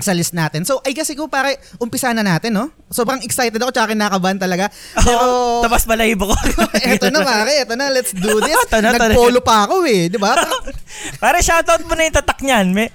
sa 0.00 0.12
list 0.12 0.32
natin. 0.32 0.64
So, 0.64 0.80
I 0.82 0.92
guess 0.92 1.06
siguro 1.06 1.28
pare, 1.28 1.56
umpisa 1.76 2.10
na 2.10 2.20
natin, 2.20 2.52
no? 2.52 2.68
Sobrang 2.88 3.20
excited 3.22 3.56
ako, 3.56 3.70
tsaka 3.70 3.92
kinakabahan 3.92 4.40
talaga. 4.40 4.66
Pero, 4.96 5.20
Oh, 5.20 5.60
Tapos 5.62 5.84
balahibo 5.84 6.26
ko. 6.28 6.34
eto 6.90 7.08
na 7.08 7.20
pare, 7.22 7.62
eto 7.62 7.76
na, 7.76 7.92
let's 7.92 8.10
do 8.10 8.40
this. 8.40 8.56
Eto 8.66 8.80
na. 8.80 8.96
Nag-polo 8.96 9.40
pa 9.40 9.68
ako 9.68 9.84
eh, 9.86 10.08
di 10.08 10.18
ba? 10.18 10.34
Pare, 11.22 11.38
shoutout 11.40 11.86
mo 11.86 11.94
na 11.94 12.08
yung 12.08 12.16
tatak 12.16 12.40
niyan. 12.42 12.66
May. 12.74 12.88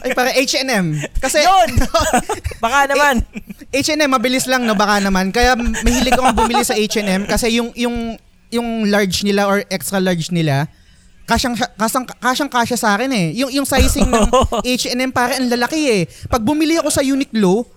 Ay, 0.00 0.12
pare, 0.14 0.32
H&M. 0.38 0.86
Kasi, 1.18 1.42
Yun! 1.42 1.70
Baka 2.62 2.88
naman. 2.88 3.20
H&M, 3.68 4.08
mabilis 4.08 4.46
lang, 4.46 4.64
no? 4.64 4.78
Baka 4.78 5.02
naman. 5.02 5.28
Kaya 5.28 5.56
mahilig 5.58 6.14
akong 6.14 6.36
bumili 6.36 6.62
sa 6.62 6.78
H&M 6.78 7.26
kasi 7.26 7.58
yung, 7.58 7.74
yung, 7.74 8.16
yung 8.48 8.88
large 8.88 9.24
nila 9.26 9.44
or 9.44 9.60
extra 9.68 10.00
large 10.00 10.32
nila, 10.32 10.68
kasyang 11.28 11.54
kasang 11.76 12.08
kasyang 12.08 12.48
kasya 12.48 12.76
sa 12.80 12.96
akin 12.96 13.12
eh. 13.12 13.26
Yung 13.36 13.52
yung 13.52 13.68
sizing 13.68 14.08
ng 14.08 14.26
H&M 14.64 15.12
pare 15.12 15.36
ang 15.36 15.52
lalaki 15.52 15.80
eh. 15.84 16.02
Pag 16.32 16.40
bumili 16.40 16.80
ako 16.80 16.88
sa 16.88 17.04
Uniqlo, 17.04 17.68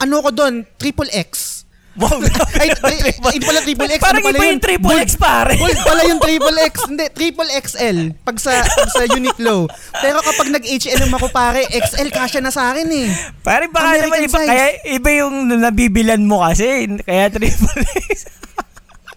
ano 0.00 0.14
ko 0.24 0.30
doon, 0.32 0.64
triple 0.80 1.12
X. 1.12 1.62
Wow. 1.94 2.18
Ay, 2.58 2.74
hindi 3.30 3.46
pala 3.46 3.62
triple 3.62 3.90
X. 3.94 4.00
Parang 4.02 4.18
ano 4.18 4.26
pala 4.26 4.34
iba 4.34 4.42
yun? 4.42 4.52
yung 4.58 4.62
triple 4.66 4.98
X, 4.98 5.08
pare. 5.14 5.54
Bold 5.54 5.78
pala 5.86 6.02
yung 6.10 6.18
triple 6.18 6.58
X. 6.66 6.74
Hindi, 6.90 7.04
triple 7.14 7.50
XL. 7.54 7.98
Pag 8.26 8.36
sa, 8.42 8.50
pag 8.66 8.90
sa 8.90 9.02
Uniqlo. 9.06 9.70
Pero 10.02 10.18
kapag 10.18 10.48
nag-H&M 10.50 11.10
ako 11.14 11.30
pare, 11.30 11.62
XL 11.70 12.10
kasya 12.10 12.42
na 12.42 12.50
sa 12.50 12.74
akin 12.74 12.88
eh. 12.90 13.06
Pare, 13.46 13.70
baka 13.70 13.94
American 13.94 14.10
naman 14.10 14.26
iba. 14.26 14.38
size. 14.42 14.50
Kaya 14.50 14.66
iba 14.90 15.10
yung 15.22 15.34
nabibilan 15.54 16.22
mo 16.26 16.42
kasi. 16.42 16.66
Kaya 17.06 17.30
triple 17.30 17.86
X. 18.10 18.26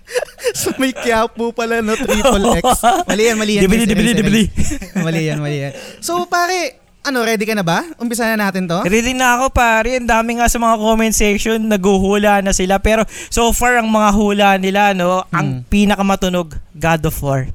So 0.60 0.74
may 0.80 0.96
Quiapo 0.96 1.52
pala 1.52 1.84
no, 1.84 1.94
triple 1.94 2.58
X. 2.64 2.66
Mali 3.06 3.24
yan, 3.28 3.36
mali 3.38 3.52
yan. 3.60 3.62
Dibili, 3.68 3.84
dibili, 3.86 4.12
dibili. 4.16 4.44
mali 5.06 5.28
yan, 5.28 5.38
mali 5.44 5.58
yan. 5.68 5.74
So 6.00 6.26
pare, 6.26 6.80
ano, 7.08 7.24
ready 7.24 7.48
ka 7.48 7.56
na 7.56 7.64
ba? 7.64 7.88
Umpisa 8.00 8.28
na 8.36 8.48
natin 8.48 8.68
to? 8.68 8.84
Ready 8.84 9.16
na 9.16 9.40
ako 9.40 9.56
pare. 9.56 9.96
Ang 10.00 10.10
dami 10.10 10.40
nga 10.40 10.48
sa 10.52 10.60
mga 10.60 10.76
comment 10.76 11.16
section, 11.16 11.60
naguhula 11.68 12.44
na 12.44 12.52
sila. 12.52 12.80
Pero 12.84 13.08
so 13.32 13.52
far, 13.56 13.80
ang 13.80 13.88
mga 13.88 14.10
hula 14.16 14.50
nila, 14.60 14.92
no, 14.92 15.24
ang 15.32 15.64
pinakamatunog, 15.68 16.56
God 16.76 17.02
of 17.08 17.18
War. 17.24 17.48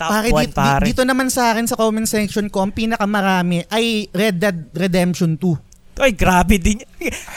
Top 0.00 0.16
Pare, 0.16 0.32
1, 0.32 0.48
dito, 0.48 0.56
pare. 0.56 0.84
dito 0.88 1.02
naman 1.04 1.28
sa 1.28 1.52
akin 1.52 1.68
sa 1.68 1.76
comment 1.76 2.08
section 2.08 2.48
ko, 2.48 2.64
ang 2.64 2.72
pinakamarami 2.72 3.68
ay 3.68 4.08
Red 4.16 4.40
Dead 4.40 4.58
Redemption 4.72 5.36
2. 5.36 5.69
Ay, 6.00 6.16
grabe 6.16 6.56
din. 6.56 6.80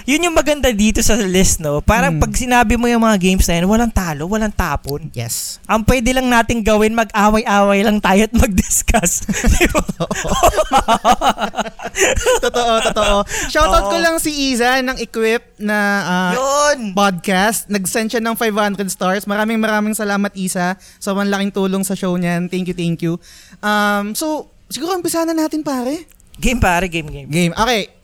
Yun 0.08 0.32
yung 0.32 0.36
maganda 0.36 0.72
dito 0.72 1.04
sa 1.04 1.20
list, 1.20 1.60
no? 1.60 1.84
Parang 1.84 2.16
Mm. 2.16 2.22
pag 2.24 2.32
sinabi 2.32 2.80
mo 2.80 2.88
yung 2.88 3.04
mga 3.04 3.20
games 3.20 3.44
na 3.44 3.60
yun, 3.60 3.68
walang 3.68 3.92
talo, 3.92 4.24
walang 4.26 4.52
tapon. 4.52 5.12
Yes. 5.12 5.60
Ang 5.68 5.84
pwede 5.84 6.16
lang 6.16 6.32
nating 6.32 6.64
gawin, 6.64 6.96
mag-away-away 6.96 7.84
lang 7.84 8.00
tayo 8.00 8.24
at 8.24 8.32
mag-discuss. 8.32 9.24
Totoo, 12.44 12.74
totoo. 12.82 13.16
Shoutout 13.52 13.86
ko 13.92 13.98
lang 14.00 14.18
si 14.18 14.32
Iza 14.52 14.82
ng 14.82 14.98
Equip 15.00 15.60
na 15.62 15.78
ah, 16.04 16.32
Yun! 16.34 16.96
podcast. 16.96 17.70
Nag-send 17.70 18.12
siya 18.12 18.22
ng 18.24 18.36
500 18.36 18.88
stars. 18.90 19.24
Maraming 19.28 19.60
maraming 19.60 19.94
salamat 19.94 20.32
Isa 20.36 20.76
sa 20.80 21.10
malaking 21.14 21.54
tulong 21.54 21.84
sa 21.86 21.94
show 21.94 22.16
niyan. 22.16 22.50
Thank 22.50 22.72
you, 22.72 22.76
thank 22.76 23.00
you. 23.04 23.20
Um, 23.62 24.18
so, 24.18 24.50
siguro 24.68 24.98
umpisa 24.98 25.24
na 25.24 25.36
natin 25.36 25.62
pare. 25.62 26.08
Game 26.40 26.58
pare, 26.58 26.90
game, 26.90 27.08
game. 27.08 27.30
Game. 27.30 27.54
Okay. 27.54 28.03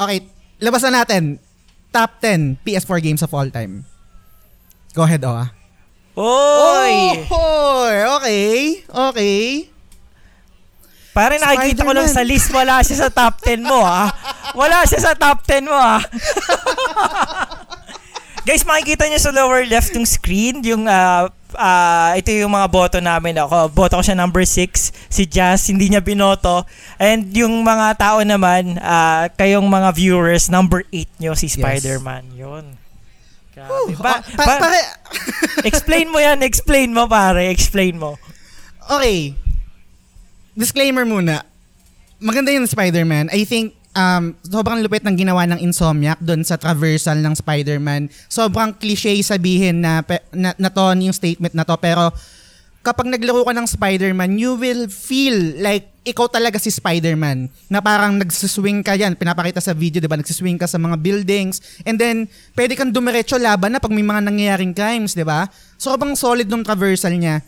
Okay. 0.00 0.24
Labas 0.64 0.80
na 0.88 1.04
natin. 1.04 1.36
Top 1.92 2.16
10 2.24 2.64
PS4 2.64 3.00
games 3.04 3.20
of 3.20 3.32
all 3.36 3.48
time. 3.52 3.84
Go 4.96 5.04
ahead, 5.04 5.20
oh. 5.28 5.36
ah. 5.36 5.52
Oy! 6.16 7.24
Oh, 7.28 7.86
okay. 8.18 8.82
Okay. 8.88 9.68
Pare 11.10 11.42
nakikita 11.42 11.82
ko 11.82 11.92
lang 11.92 12.06
Spider-Man. 12.06 12.22
sa 12.22 12.30
list, 12.30 12.48
wala 12.54 12.74
siya 12.86 12.96
sa 13.06 13.08
top 13.10 13.42
10 13.42 13.66
mo 13.66 13.82
ha. 13.82 14.14
Wala 14.54 14.86
siya 14.86 15.10
sa 15.10 15.12
top 15.18 15.42
10 15.42 15.66
mo 15.66 15.74
ha. 15.74 15.98
Guys, 18.46 18.62
makikita 18.64 19.10
niyo 19.10 19.18
sa 19.18 19.34
lower 19.34 19.66
left 19.66 19.90
yung 19.92 20.06
screen, 20.06 20.62
yung 20.62 20.86
ah, 20.86 21.28
ah, 21.56 22.12
ito 22.14 22.30
yung 22.30 22.52
mga 22.52 22.68
boto 22.68 22.98
namin. 23.00 23.34
Ako, 23.40 23.72
boto 23.72 23.98
ko 23.98 24.02
siya 24.04 24.14
number 24.14 24.44
6. 24.44 25.10
Si 25.10 25.22
Jazz, 25.24 25.66
hindi 25.66 25.88
niya 25.88 26.04
binoto. 26.04 26.62
And 27.00 27.26
yung 27.32 27.64
mga 27.64 27.96
tao 27.96 28.18
naman, 28.20 28.76
ah, 28.78 29.26
kayong 29.34 29.66
mga 29.66 29.90
viewers, 29.96 30.46
number 30.52 30.84
8 30.92 31.08
nyo, 31.18 31.32
si 31.32 31.48
Spider-Man. 31.48 32.36
Yun. 32.36 32.64
Grabe. 33.50 33.92
Pa- 33.98 34.22
ba- 34.22 34.60
pare, 34.62 34.80
explain 35.70 36.06
mo 36.08 36.22
yan, 36.22 36.40
explain 36.46 36.94
mo 36.94 37.10
pare, 37.10 37.50
explain 37.50 37.98
mo. 37.98 38.14
okay. 38.86 39.34
Disclaimer 40.54 41.08
muna. 41.08 41.42
Maganda 42.20 42.52
yung 42.52 42.68
Spider-Man. 42.68 43.32
I 43.32 43.48
think 43.48 43.79
um, 43.94 44.34
sobrang 44.46 44.82
lupit 44.82 45.02
ng 45.02 45.16
ginawa 45.16 45.46
ng 45.50 45.60
Insomniac 45.62 46.18
doon 46.22 46.46
sa 46.46 46.58
traversal 46.58 47.18
ng 47.18 47.34
Spider-Man. 47.34 48.10
Sobrang 48.30 48.74
cliche 48.76 49.14
sabihin 49.22 49.82
na, 49.82 50.02
na, 50.34 50.54
na 50.56 50.70
to, 50.70 50.84
yung 50.98 51.14
statement 51.14 51.54
na 51.54 51.66
to. 51.66 51.74
Pero 51.78 52.14
kapag 52.80 53.10
naglaro 53.10 53.44
ka 53.44 53.52
ng 53.54 53.66
Spider-Man, 53.66 54.40
you 54.40 54.56
will 54.56 54.86
feel 54.88 55.36
like 55.60 55.90
ikaw 56.00 56.26
talaga 56.30 56.56
si 56.56 56.72
Spider-Man. 56.72 57.52
Na 57.68 57.84
parang 57.84 58.16
nagsiswing 58.16 58.80
ka 58.80 58.96
yan. 58.96 59.18
Pinapakita 59.18 59.60
sa 59.60 59.76
video, 59.76 60.00
di 60.00 60.08
ba? 60.08 60.16
Nagsiswing 60.16 60.56
ka 60.56 60.64
sa 60.64 60.80
mga 60.80 60.96
buildings. 60.96 61.60
And 61.84 62.00
then, 62.00 62.30
pwede 62.56 62.78
kang 62.78 62.94
dumiretso 62.94 63.36
laban 63.36 63.76
na 63.76 63.80
pag 63.82 63.92
may 63.92 64.04
mga 64.04 64.24
nangyayaring 64.26 64.72
crimes, 64.72 65.12
di 65.12 65.26
ba? 65.26 65.46
Sobrang 65.76 66.16
solid 66.16 66.48
ng 66.48 66.64
traversal 66.64 67.12
niya. 67.14 67.44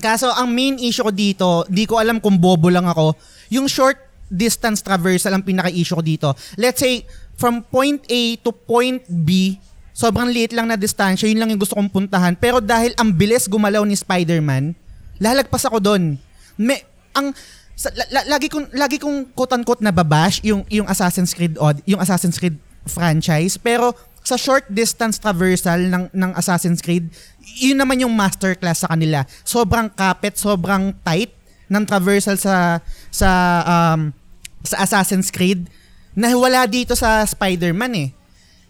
Kaso 0.00 0.32
ang 0.32 0.48
main 0.50 0.80
issue 0.80 1.04
ko 1.04 1.12
dito, 1.12 1.48
di 1.68 1.84
ko 1.84 2.00
alam 2.00 2.16
kung 2.16 2.40
bobo 2.40 2.72
lang 2.72 2.88
ako, 2.88 3.12
yung 3.52 3.68
short 3.68 4.11
distance 4.32 4.80
traversal 4.80 5.36
ang 5.36 5.44
pinaka-issue 5.44 5.92
ko 5.92 6.00
dito. 6.00 6.28
Let's 6.56 6.80
say, 6.80 7.04
from 7.36 7.60
point 7.68 8.00
A 8.08 8.40
to 8.40 8.50
point 8.50 9.04
B, 9.04 9.60
sobrang 9.92 10.32
liit 10.32 10.56
lang 10.56 10.72
na 10.72 10.80
distansya, 10.80 11.28
yun 11.28 11.36
lang 11.36 11.52
yung 11.52 11.60
gusto 11.60 11.76
kong 11.76 11.92
puntahan. 11.92 12.32
Pero 12.40 12.64
dahil 12.64 12.96
ang 12.96 13.12
bilis 13.12 13.44
gumalaw 13.44 13.84
ni 13.84 13.92
Spider-Man, 13.92 14.72
lalagpas 15.20 15.68
ako 15.68 15.78
doon. 15.84 16.16
May, 16.56 16.80
ang, 17.12 17.36
sa, 17.76 17.92
la- 17.92 18.08
la- 18.08 18.28
lagi 18.36 18.48
kong 18.48 18.72
lagi 18.76 18.96
kong 19.00 19.32
quote 19.36 19.52
unquote 19.56 19.82
nababash 19.84 20.44
yung 20.44 20.64
yung 20.68 20.88
Assassin's 20.88 21.32
Creed 21.32 21.56
od, 21.56 21.80
yung 21.88 21.98
Assassin's 21.98 22.36
Creed 22.36 22.56
franchise 22.86 23.56
pero 23.56 23.94
sa 24.22 24.38
short 24.38 24.66
distance 24.70 25.18
traversal 25.18 25.90
ng 25.90 26.04
ng 26.14 26.30
Assassin's 26.38 26.78
Creed 26.78 27.10
yun 27.58 27.74
naman 27.74 27.98
yung 27.98 28.14
masterclass 28.14 28.86
sa 28.86 28.92
kanila 28.92 29.26
sobrang 29.42 29.90
kapit 29.90 30.38
sobrang 30.38 30.94
tight 31.02 31.34
ng 31.66 31.82
traversal 31.88 32.36
sa 32.38 32.78
sa 33.10 33.30
um 33.66 34.14
sa 34.62 34.86
Assassin's 34.86 35.30
Creed 35.30 35.66
na 36.14 36.32
wala 36.34 36.66
dito 36.66 36.94
sa 36.94 37.22
Spider-Man 37.26 37.92
eh 37.98 38.10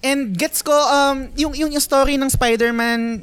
and 0.03 0.35
gets 0.35 0.61
ko 0.61 0.75
um 0.75 1.31
yung 1.39 1.55
yung, 1.55 1.71
story 1.79 2.19
ng 2.19 2.29
Spider-Man 2.29 3.23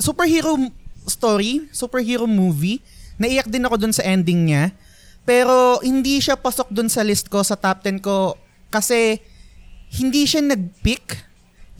superhero 0.00 0.56
story, 1.04 1.68
superhero 1.70 2.24
movie. 2.24 2.80
Naiyak 3.20 3.50
din 3.52 3.66
ako 3.68 3.76
dun 3.76 3.94
sa 3.94 4.06
ending 4.08 4.48
niya. 4.48 4.72
Pero 5.28 5.78
hindi 5.84 6.18
siya 6.18 6.40
pasok 6.40 6.72
dun 6.72 6.88
sa 6.88 7.04
list 7.04 7.28
ko, 7.28 7.44
sa 7.44 7.54
top 7.54 7.84
10 7.84 8.00
ko. 8.00 8.34
Kasi 8.72 9.20
hindi 10.00 10.24
siya 10.24 10.40
nag-pick. 10.40 11.28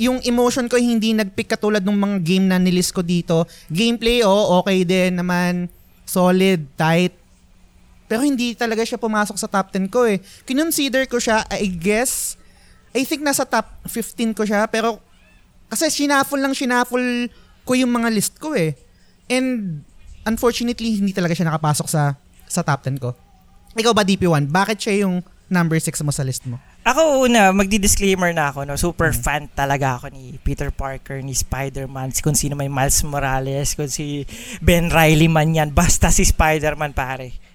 Yung 0.00 0.20
emotion 0.24 0.68
ko 0.68 0.76
hindi 0.76 1.16
nag-pick 1.16 1.56
katulad 1.56 1.80
ng 1.80 1.96
mga 1.96 2.16
game 2.20 2.46
na 2.48 2.60
nilist 2.60 2.92
ko 2.92 3.00
dito. 3.00 3.48
Gameplay, 3.72 4.20
oh, 4.20 4.60
okay 4.60 4.84
din 4.84 5.16
naman. 5.16 5.72
Solid, 6.04 6.68
tight. 6.76 7.16
Pero 8.10 8.26
hindi 8.26 8.58
talaga 8.58 8.82
siya 8.82 8.98
pumasok 8.98 9.38
sa 9.38 9.46
top 9.46 9.70
10 9.70 9.86
ko 9.86 10.02
eh. 10.02 10.18
Kinonsider 10.42 11.06
ko 11.06 11.22
siya, 11.22 11.46
I 11.46 11.70
guess, 11.70 12.34
I 12.90 13.06
think 13.06 13.22
nasa 13.22 13.46
top 13.46 13.70
15 13.86 14.34
ko 14.34 14.42
siya. 14.42 14.66
Pero 14.66 14.98
kasi 15.70 15.86
shinaful 15.86 16.42
lang 16.42 16.50
shinaful 16.50 17.30
ko 17.62 17.72
yung 17.78 17.94
mga 17.94 18.10
list 18.10 18.42
ko 18.42 18.58
eh. 18.58 18.74
And 19.30 19.78
unfortunately, 20.26 20.98
hindi 20.98 21.14
talaga 21.14 21.38
siya 21.38 21.46
nakapasok 21.46 21.86
sa 21.86 22.18
sa 22.50 22.66
top 22.66 22.82
10 22.82 22.98
ko. 22.98 23.14
Ikaw 23.78 23.94
ba 23.94 24.02
DP1? 24.02 24.50
Bakit 24.50 24.78
siya 24.82 25.06
yung 25.06 25.22
number 25.46 25.78
6 25.78 26.02
mo 26.02 26.10
sa 26.10 26.26
list 26.26 26.42
mo? 26.50 26.58
Ako 26.82 27.28
una, 27.30 27.54
magdi-disclaimer 27.54 28.34
na 28.34 28.50
ako, 28.50 28.66
no? 28.66 28.74
Super 28.74 29.14
fan 29.14 29.46
talaga 29.52 30.00
ako 30.00 30.10
ni 30.10 30.40
Peter 30.42 30.74
Parker, 30.74 31.22
ni 31.22 31.36
Spider-Man, 31.36 32.10
kung 32.24 32.34
sino 32.34 32.58
may 32.58 32.72
Miles 32.72 33.04
Morales, 33.06 33.78
kung 33.78 33.86
si 33.86 34.24
Ben 34.58 34.90
Reilly 34.90 35.30
man 35.30 35.54
yan, 35.54 35.70
basta 35.70 36.10
si 36.10 36.26
Spider-Man 36.26 36.96
pare. 36.96 37.49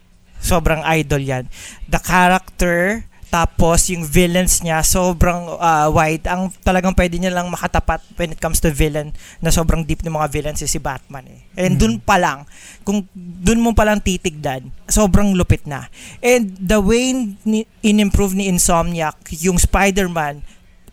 Sobrang 0.45 0.85
idol 0.85 1.25
yan. 1.25 1.49
The 1.89 1.97
character, 1.97 3.01
tapos 3.33 3.89
yung 3.89 4.05
villains 4.05 4.61
niya, 4.61 4.85
sobrang 4.85 5.57
uh, 5.57 5.89
wide. 5.91 6.23
Ang 6.29 6.53
talagang 6.61 6.93
pwede 6.93 7.17
niya 7.17 7.33
lang 7.33 7.49
makatapat 7.49 7.99
when 8.15 8.31
it 8.31 8.39
comes 8.39 8.61
to 8.61 8.69
villain, 8.69 9.11
na 9.41 9.49
sobrang 9.49 9.81
deep 9.83 10.05
ng 10.05 10.13
mga 10.13 10.29
villains 10.29 10.61
si 10.61 10.79
Batman 10.79 11.25
eh. 11.27 11.41
And 11.57 11.75
Mhm. 11.75 11.81
dun 11.81 11.95
pa 11.99 12.15
lang, 12.21 12.45
kung 12.85 13.09
dun 13.17 13.59
mo 13.59 13.73
palang 13.73 13.99
titigdan, 13.99 14.69
sobrang 14.85 15.33
lupit 15.33 15.65
na. 15.65 15.89
And 16.21 16.53
the 16.55 16.77
way 16.79 17.11
ni, 17.43 17.65
in-improve 17.81 18.37
ni 18.37 18.47
Insomniac 18.47 19.17
yung 19.41 19.57
Spider-Man 19.59 20.45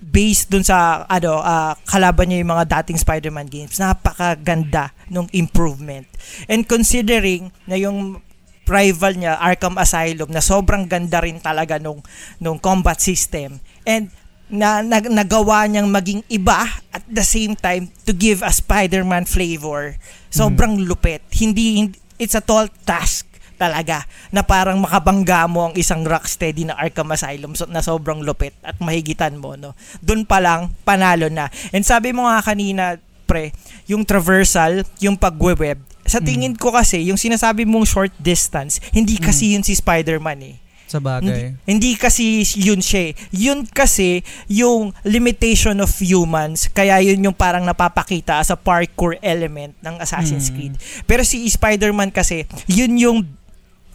based 0.02 0.50
dun 0.50 0.66
sa 0.66 1.06
ano 1.06 1.38
ah, 1.38 1.78
kalaban 1.87 2.26
niya 2.26 2.42
yung 2.42 2.50
mga 2.50 2.66
dating 2.82 2.99
Spider-Man 2.99 3.47
games 3.47 3.78
napakaganda 3.78 4.90
nung 5.06 5.30
improvement 5.30 6.11
and 6.50 6.66
considering 6.66 7.54
na 7.71 7.78
yung 7.78 8.18
rival 8.66 9.19
niya 9.19 9.38
Arkham 9.42 9.75
Asylum 9.76 10.31
na 10.31 10.40
sobrang 10.40 10.87
ganda 10.87 11.19
rin 11.19 11.42
talaga 11.42 11.83
nung 11.83 12.00
nung 12.38 12.57
combat 12.62 13.02
system 13.02 13.59
and 13.83 14.09
na, 14.52 14.85
na 14.85 15.00
nagawa 15.00 15.64
niyang 15.64 15.88
maging 15.88 16.21
iba 16.28 16.69
at 16.92 17.00
the 17.09 17.25
same 17.25 17.57
time 17.57 17.88
to 18.04 18.12
give 18.12 18.45
a 18.45 18.52
Spider-Man 18.52 19.25
flavor. 19.25 19.97
Sobrang 20.28 20.76
mm. 20.76 20.85
lupit. 20.85 21.25
Hindi, 21.33 21.81
hindi 21.81 21.97
it's 22.21 22.37
a 22.37 22.45
tall 22.45 22.69
task 22.85 23.25
talaga 23.57 24.04
na 24.28 24.45
parang 24.45 24.76
makabangga 24.83 25.49
mo 25.49 25.71
ang 25.71 25.75
isang 25.78 26.04
rocksteady 26.04 26.69
na 26.69 26.76
Arkham 26.76 27.09
Asylum 27.14 27.57
so, 27.57 27.64
na 27.71 27.81
sobrang 27.81 28.21
lupit 28.21 28.52
at 28.61 28.76
mahigitan 28.83 29.40
mo 29.40 29.57
no. 29.57 29.73
Doon 30.04 30.28
pa 30.28 30.42
lang 30.42 30.75
panalo 30.85 31.33
na. 31.33 31.49
And 31.73 31.87
sabi 31.87 32.12
mo 32.12 32.28
nga 32.28 32.45
kanina 32.45 33.00
pre, 33.25 33.57
yung 33.88 34.04
traversal, 34.04 34.85
yung 35.00 35.16
pagwe-web. 35.16 35.81
Sa 36.06 36.18
tingin 36.18 36.54
mm. 36.54 36.61
ko 36.61 36.75
kasi 36.75 37.02
yung 37.06 37.18
sinasabi 37.18 37.62
mong 37.66 37.87
short 37.87 38.12
distance, 38.18 38.82
hindi 38.90 39.16
kasi 39.18 39.50
mm. 39.50 39.52
yun 39.59 39.64
si 39.64 39.75
Spider-Man 39.78 40.40
eh 40.42 40.56
sa 40.92 41.00
bagay. 41.00 41.25
Hindi, 41.25 41.40
hindi 41.64 41.90
kasi 41.97 42.44
yun 42.61 42.85
siya. 42.85 43.09
Eh. 43.09 43.12
Yun 43.32 43.64
kasi 43.64 44.21
yung 44.44 44.92
limitation 45.09 45.80
of 45.80 45.88
humans. 45.97 46.68
Kaya 46.68 47.00
yun 47.00 47.25
yung 47.25 47.32
parang 47.32 47.64
napapakita 47.64 48.44
as 48.44 48.52
a 48.52 48.59
parkour 48.61 49.16
element 49.25 49.73
ng 49.80 49.97
Assassin's 49.97 50.52
mm. 50.52 50.54
Creed. 50.54 50.75
Pero 51.09 51.25
si 51.25 51.49
Spider-Man 51.49 52.12
kasi, 52.12 52.44
yun 52.68 52.92
yung 53.00 53.25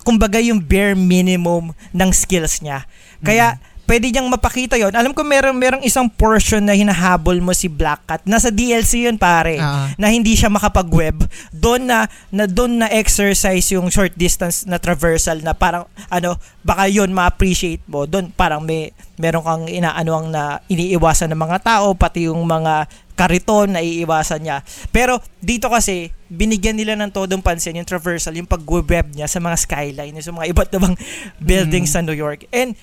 kumbaga 0.01 0.41
yung 0.41 0.57
bare 0.57 0.97
minimum 0.97 1.77
ng 1.93 2.09
skills 2.09 2.65
niya. 2.65 2.89
Kaya 3.21 3.61
mm 3.61 3.76
pwede 3.88 4.12
niyang 4.12 4.27
mapakita 4.27 4.75
yon. 4.75 4.91
Alam 4.91 5.15
ko 5.15 5.24
meron 5.24 5.56
merong 5.56 5.82
isang 5.82 6.12
portion 6.12 6.60
na 6.60 6.75
hinahabol 6.75 7.39
mo 7.39 7.56
si 7.56 7.72
Black 7.72 8.03
Cat. 8.03 8.22
Nasa 8.27 8.51
DLC 8.51 9.08
yun 9.08 9.15
pare. 9.15 9.58
Uh-huh. 9.58 9.96
Na 9.96 10.12
hindi 10.12 10.36
siya 10.36 10.51
makapag-web. 10.51 11.24
Doon 11.56 11.88
na, 11.88 12.12
na 12.27 12.46
doon 12.46 12.84
na 12.84 12.91
exercise 12.91 13.63
yung 13.72 13.88
short 13.88 14.13
distance 14.20 14.67
na 14.67 14.75
traversal 14.77 15.39
na 15.39 15.56
parang 15.56 15.88
ano, 16.12 16.36
baka 16.67 16.91
yun 16.91 17.15
ma-appreciate 17.15 17.82
mo. 17.88 18.03
Doon 18.03 18.29
parang 18.36 18.60
may 18.62 18.91
meron 19.17 19.41
kang 19.41 19.65
inaano 19.65 20.12
ang 20.13 20.27
na 20.29 20.62
iniiwasan 20.70 21.34
ng 21.34 21.41
mga 21.41 21.58
tao 21.65 21.98
pati 21.98 22.29
yung 22.29 22.46
mga 22.46 22.86
kariton 23.17 23.74
na 23.74 23.82
iiwasan 23.82 24.46
niya. 24.46 24.62
Pero 24.94 25.17
dito 25.41 25.74
kasi, 25.74 26.13
binigyan 26.29 26.77
nila 26.77 26.94
ng 26.94 27.10
todong 27.10 27.41
pansin 27.41 27.74
yung 27.74 27.89
traversal, 27.89 28.38
yung 28.38 28.46
pag-web 28.46 29.10
niya 29.10 29.25
sa 29.25 29.41
mga 29.41 29.58
skyline, 29.58 30.13
sa 30.22 30.29
mga 30.29 30.53
iba't 30.53 30.70
ibang 30.77 30.94
buildings 31.50 31.89
mm. 31.89 31.96
sa 31.98 32.06
New 32.06 32.13
York. 32.13 32.46
And 32.53 32.77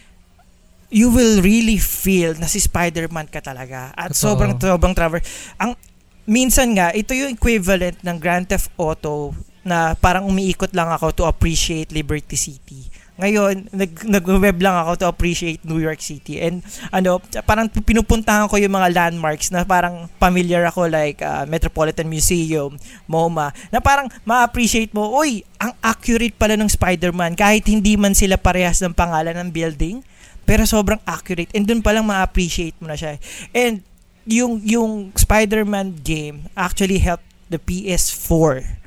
you 0.93 1.13
will 1.13 1.41
really 1.41 1.81
feel 1.81 2.37
na 2.37 2.49
si 2.49 2.61
Spider-Man 2.61 3.29
ka 3.29 3.41
talaga. 3.41 3.93
At 3.95 4.13
Ito. 4.13 4.21
sobrang 4.21 4.57
sobrang 4.59 4.95
travel. 4.97 5.21
Ang 5.61 5.77
minsan 6.25 6.73
nga 6.73 6.93
ito 6.93 7.13
yung 7.13 7.37
equivalent 7.37 8.01
ng 8.01 8.17
Grand 8.17 8.45
Theft 8.49 8.73
Auto 8.81 9.37
na 9.65 9.97
parang 9.97 10.29
umiikot 10.29 10.77
lang 10.77 10.93
ako 10.93 11.13
to 11.17 11.25
appreciate 11.25 11.89
Liberty 11.89 12.37
City. 12.37 12.85
Ngayon, 13.15 13.71
nag, 13.71 13.93
nag-web 14.11 14.59
lang 14.59 14.75
ako 14.75 14.91
to 14.99 15.07
appreciate 15.07 15.63
New 15.63 15.79
York 15.79 16.03
City. 16.03 16.43
And 16.43 16.67
ano, 16.91 17.23
parang 17.47 17.71
pinupuntahan 17.71 18.51
ko 18.51 18.59
yung 18.59 18.75
mga 18.75 18.91
landmarks 18.91 19.55
na 19.55 19.63
parang 19.63 20.11
familiar 20.19 20.67
ako 20.67 20.91
like 20.91 21.23
uh, 21.23 21.47
Metropolitan 21.47 22.11
Museum, 22.11 22.75
MoMA, 23.07 23.55
na 23.71 23.79
parang 23.79 24.11
ma-appreciate 24.27 24.91
mo, 24.91 25.15
uy, 25.15 25.47
ang 25.63 25.71
accurate 25.79 26.35
pala 26.35 26.59
ng 26.59 26.67
Spider-Man 26.67 27.39
kahit 27.39 27.63
hindi 27.71 27.95
man 27.95 28.19
sila 28.19 28.35
parehas 28.35 28.83
ng 28.83 28.93
pangalan 28.93 29.39
ng 29.47 29.51
building 29.55 30.03
pero 30.45 30.69
sobrang 30.69 31.01
accurate. 31.09 31.51
And 31.53 31.65
dun 31.65 31.81
pa 31.81 31.93
lang 31.93 32.07
ma-appreciate 32.09 32.77
mo 32.81 32.89
na 32.89 32.97
siya. 32.97 33.21
And 33.53 33.85
yung, 34.25 34.61
yung 34.65 35.13
Spider-Man 35.17 36.01
game 36.01 36.49
actually 36.57 37.01
helped 37.01 37.27
the 37.53 37.61
PS4 37.61 38.81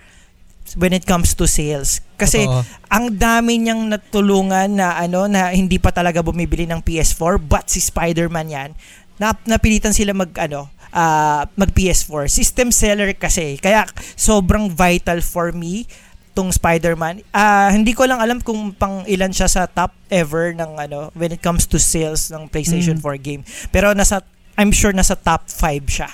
when 0.75 0.91
it 0.91 1.05
comes 1.05 1.37
to 1.37 1.45
sales. 1.45 2.01
Kasi 2.17 2.43
Totoo. 2.43 2.65
ang 2.89 3.13
dami 3.13 3.61
niyang 3.61 3.87
natulungan 3.87 4.67
na 4.75 4.97
ano 4.97 5.29
na 5.29 5.53
hindi 5.53 5.77
pa 5.79 5.93
talaga 5.93 6.19
bumibili 6.25 6.67
ng 6.67 6.81
PS4 6.81 7.39
but 7.39 7.69
si 7.69 7.79
Spider-Man 7.79 8.47
'yan. 8.49 8.71
Nap, 9.17 9.41
napilitan 9.47 9.95
sila 9.95 10.11
mag 10.11 10.33
ano 10.35 10.67
uh, 10.91 11.43
mag 11.47 11.71
PS4. 11.71 12.27
System 12.27 12.73
seller 12.73 13.13
kasi. 13.15 13.61
Kaya 13.61 13.87
sobrang 14.17 14.67
vital 14.73 15.23
for 15.23 15.53
me 15.53 15.87
tong 16.37 16.53
Spider-Man. 16.53 17.25
Uh, 17.33 17.73
hindi 17.73 17.97
ko 17.97 18.05
lang 18.05 18.21
alam 18.21 18.37
kung 18.45 18.69
pang 18.77 19.01
ilan 19.09 19.33
siya 19.33 19.49
sa 19.49 19.65
top 19.65 19.89
ever 20.13 20.53
ng 20.53 20.77
ano 20.77 21.09
when 21.17 21.33
it 21.33 21.41
comes 21.41 21.65
to 21.65 21.81
sales 21.81 22.29
ng 22.29 22.45
PlayStation 22.45 23.01
mm. 23.01 23.09
4 23.09 23.17
game. 23.17 23.41
Pero 23.73 23.97
nasa 23.97 24.21
I'm 24.53 24.69
sure 24.69 24.93
nasa 24.93 25.17
top 25.17 25.49
5 25.49 25.89
siya. 25.89 26.13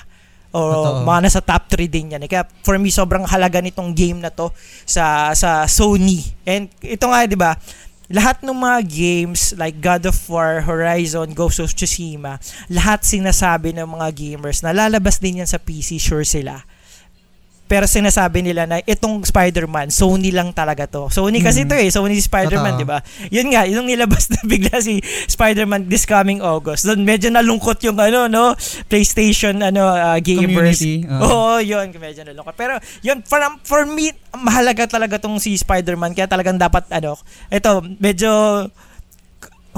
O 0.56 0.60
Totoo. 0.64 1.04
mga 1.04 1.20
nasa 1.28 1.44
top 1.44 1.68
3 1.76 1.92
din 1.92 2.16
yan. 2.16 2.24
Kaya 2.24 2.48
for 2.64 2.80
me 2.80 2.88
sobrang 2.88 3.28
halaga 3.28 3.60
nitong 3.60 3.92
game 3.92 4.24
na 4.24 4.32
to 4.32 4.48
sa 4.88 5.36
sa 5.36 5.68
Sony. 5.68 6.24
And 6.48 6.72
ito 6.80 7.04
nga 7.04 7.28
'di 7.28 7.36
ba? 7.36 7.60
Lahat 8.08 8.40
ng 8.40 8.56
mga 8.56 8.80
games 8.88 9.52
like 9.60 9.80
God 9.80 10.08
of 10.08 10.16
War, 10.28 10.64
Horizon, 10.64 11.36
Ghost 11.36 11.60
of 11.60 11.72
Tsushima, 11.72 12.36
lahat 12.68 13.00
sinasabi 13.04 13.72
ng 13.76 13.96
mga 13.96 14.08
gamers 14.12 14.60
na 14.60 14.76
lalabas 14.76 15.20
din 15.20 15.40
yan 15.40 15.48
sa 15.48 15.56
PC, 15.56 15.96
sure 15.96 16.24
sila 16.24 16.64
pero 17.64 17.88
sinasabi 17.88 18.44
nila 18.44 18.68
na 18.68 18.84
itong 18.84 19.24
Spider-Man, 19.24 19.88
Sony 19.88 20.28
lang 20.28 20.52
talaga 20.52 20.84
to. 20.84 21.08
Sony 21.08 21.40
kasi 21.40 21.64
mm. 21.64 21.68
to 21.72 21.74
eh, 21.80 21.88
Sony 21.88 22.20
Spider-Man, 22.20 22.76
di 22.76 22.84
ba? 22.84 23.00
Yun 23.32 23.56
nga, 23.56 23.64
yung 23.64 23.88
nilabas 23.88 24.28
na 24.28 24.44
bigla 24.52 24.84
si 24.84 25.00
Spider-Man 25.32 25.88
this 25.88 26.04
coming 26.04 26.44
August. 26.44 26.84
Doon 26.84 27.08
medyo 27.08 27.32
nalungkot 27.32 27.80
yung 27.88 27.96
ano, 27.96 28.28
no, 28.28 28.52
PlayStation 28.92 29.56
ano 29.64 29.88
uh, 29.88 30.20
gamers. 30.20 30.76
Community. 30.76 31.08
Uh. 31.08 31.24
Oo, 31.24 31.56
yun, 31.64 31.88
medyo 31.96 32.20
nalungkot. 32.28 32.52
Pero 32.52 32.76
yun 33.00 33.24
for 33.24 33.40
for 33.64 33.88
me 33.88 34.12
mahalaga 34.36 34.84
talaga 34.84 35.16
tong 35.16 35.40
si 35.40 35.56
Spider-Man 35.56 36.12
kaya 36.12 36.28
talagang 36.28 36.60
dapat 36.60 36.84
ano, 36.92 37.16
ito 37.48 37.80
medyo 37.96 38.68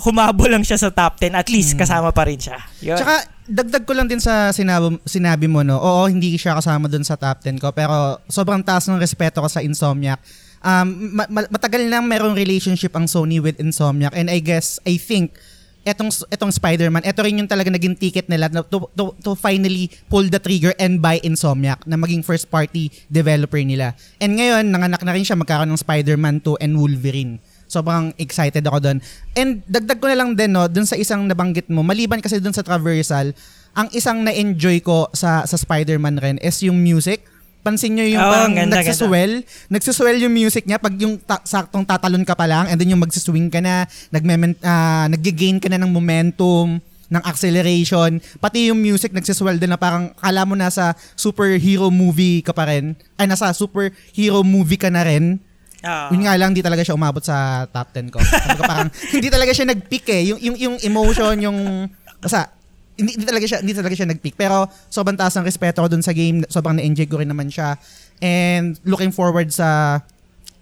humabol 0.03 0.53
lang 0.53 0.65
siya 0.67 0.77
sa 0.77 0.93
top 0.93 1.23
10, 1.23 1.33
at 1.33 1.49
least 1.49 1.73
mm. 1.77 1.81
kasama 1.81 2.11
pa 2.13 2.29
rin 2.29 2.37
siya. 2.37 2.59
Yun. 2.85 2.99
Tsaka, 3.01 3.36
dagdag 3.47 3.87
ko 3.87 3.93
lang 3.95 4.11
din 4.11 4.19
sa 4.19 4.51
sinabi, 4.51 4.99
sinabi 5.07 5.47
mo, 5.47 5.63
no? 5.63 5.79
Oo, 5.79 6.11
hindi 6.11 6.35
siya 6.35 6.59
kasama 6.59 6.91
dun 6.91 7.07
sa 7.07 7.15
top 7.15 7.43
10 7.43 7.63
ko, 7.63 7.71
pero 7.71 8.19
sobrang 8.27 8.63
taas 8.63 8.91
ng 8.91 8.99
respeto 8.99 9.39
ko 9.39 9.49
sa 9.49 9.63
Insomniac. 9.63 10.19
Um, 10.67 11.15
ma- 11.15 11.51
matagal 11.51 11.87
nang 11.87 12.11
merong 12.11 12.35
relationship 12.35 12.91
ang 12.99 13.07
Sony 13.07 13.39
with 13.39 13.63
Insomniac, 13.63 14.13
and 14.19 14.27
I 14.27 14.43
guess, 14.43 14.83
I 14.83 14.99
think, 14.99 15.39
etong 15.87 16.11
etong 16.35 16.51
Spider-Man, 16.51 17.07
ito 17.07 17.21
rin 17.23 17.39
yung 17.39 17.47
talaga 17.47 17.71
naging 17.71 17.95
ticket 17.95 18.27
nila 18.27 18.51
to, 18.51 18.91
to, 18.91 19.15
to 19.23 19.39
finally 19.39 19.87
pull 20.11 20.27
the 20.27 20.43
trigger 20.43 20.75
and 20.83 20.99
buy 20.99 21.23
Insomniac 21.23 21.87
na 21.87 21.95
maging 21.95 22.27
first 22.27 22.51
party 22.51 22.91
developer 23.07 23.63
nila. 23.63 23.95
And 24.19 24.35
ngayon, 24.35 24.67
nanganak 24.75 25.07
na 25.07 25.15
rin 25.15 25.23
siya 25.23 25.39
magkaroon 25.39 25.71
ng 25.71 25.79
Spider-Man 25.79 26.43
2 26.43 26.59
and 26.59 26.75
Wolverine. 26.75 27.39
Sobrang 27.77 28.17
excited 28.17 28.65
ako 28.65 28.79
doon. 28.81 28.99
And 29.37 29.61
dagdag 29.69 30.01
ko 30.01 30.09
na 30.09 30.17
lang 30.17 30.33
din, 30.33 30.57
no, 30.57 30.65
doon 30.65 30.89
sa 30.89 30.97
isang 30.97 31.29
nabanggit 31.29 31.69
mo, 31.69 31.85
maliban 31.85 32.25
kasi 32.25 32.41
doon 32.41 32.57
sa 32.57 32.65
traversal, 32.65 33.37
ang 33.77 33.93
isang 33.93 34.25
na-enjoy 34.25 34.81
ko 34.81 35.13
sa 35.13 35.45
sa 35.45 35.61
Spider-Man 35.61 36.17
rin 36.17 36.37
is 36.41 36.57
yung 36.65 36.81
music. 36.81 37.21
Pansin 37.61 37.99
nyo 37.99 38.07
yung 38.09 38.25
oh, 38.25 38.33
parang 38.33 38.55
ganda, 38.57 38.81
nagsiswell. 38.81 39.45
Ganda. 39.45 39.69
Nagsiswell 39.77 40.19
yung 40.23 40.33
music 40.33 40.65
niya 40.65 40.81
pag 40.81 40.97
yung 40.97 41.21
ta- 41.21 41.45
saktong 41.45 41.85
tatalon 41.85 42.25
ka 42.25 42.33
pa 42.33 42.49
lang 42.49 42.71
and 42.73 42.81
then 42.81 42.89
yung 42.89 43.03
magsiswing 43.03 43.53
ka 43.53 43.61
na, 43.61 43.85
nagme 44.09 44.57
uh, 44.63 45.07
nag-gain 45.13 45.61
ka 45.61 45.69
na 45.69 45.77
ng 45.83 45.93
momentum 45.93 46.81
ng 47.07 47.23
acceleration, 47.23 48.19
pati 48.43 48.71
yung 48.71 48.83
music 48.83 49.15
nagsiswell 49.15 49.59
din 49.59 49.71
na 49.71 49.79
parang 49.79 50.11
kala 50.19 50.43
mo 50.43 50.59
nasa 50.59 50.95
superhero 51.15 51.91
movie 51.91 52.43
ka 52.43 52.51
pa 52.51 52.67
rin, 52.67 52.99
ay 53.15 53.31
nasa 53.31 53.55
superhero 53.55 54.43
movie 54.43 54.79
ka 54.81 54.91
na 54.91 55.07
rin, 55.07 55.39
Uh, 55.87 56.11
Yun 56.11 56.23
nga 56.27 56.35
lang, 56.35 56.51
hindi 56.51 56.67
talaga 56.67 56.83
siya 56.83 56.99
umabot 56.99 57.23
sa 57.23 57.63
top 57.71 57.95
10 57.95 58.11
ko. 58.11 58.19
parang, 58.67 58.91
hindi 59.15 59.31
talaga 59.31 59.55
siya 59.55 59.71
nag-peak 59.71 60.07
eh. 60.11 60.23
Yung, 60.35 60.41
yung, 60.43 60.57
yung 60.59 60.77
emotion, 60.83 61.39
yung, 61.39 61.87
basta, 62.19 62.51
hindi, 62.97 63.13
hindi 63.13 63.27
talaga 63.29 63.45
siya 63.45 63.59
hindi 63.61 63.77
talaga 63.77 63.93
siya 63.93 64.09
nag-peak 64.09 64.37
pero 64.41 64.65
sobrang 64.89 65.21
taas 65.21 65.37
ng 65.37 65.45
respeto 65.45 65.85
ko 65.85 65.89
dun 65.93 66.01
sa 66.01 66.17
game 66.17 66.49
sobrang 66.49 66.81
na-enjoy 66.81 67.05
ko 67.05 67.21
rin 67.21 67.29
naman 67.29 67.53
siya 67.53 67.77
and 68.25 68.81
looking 68.89 69.13
forward 69.13 69.53
sa 69.53 70.01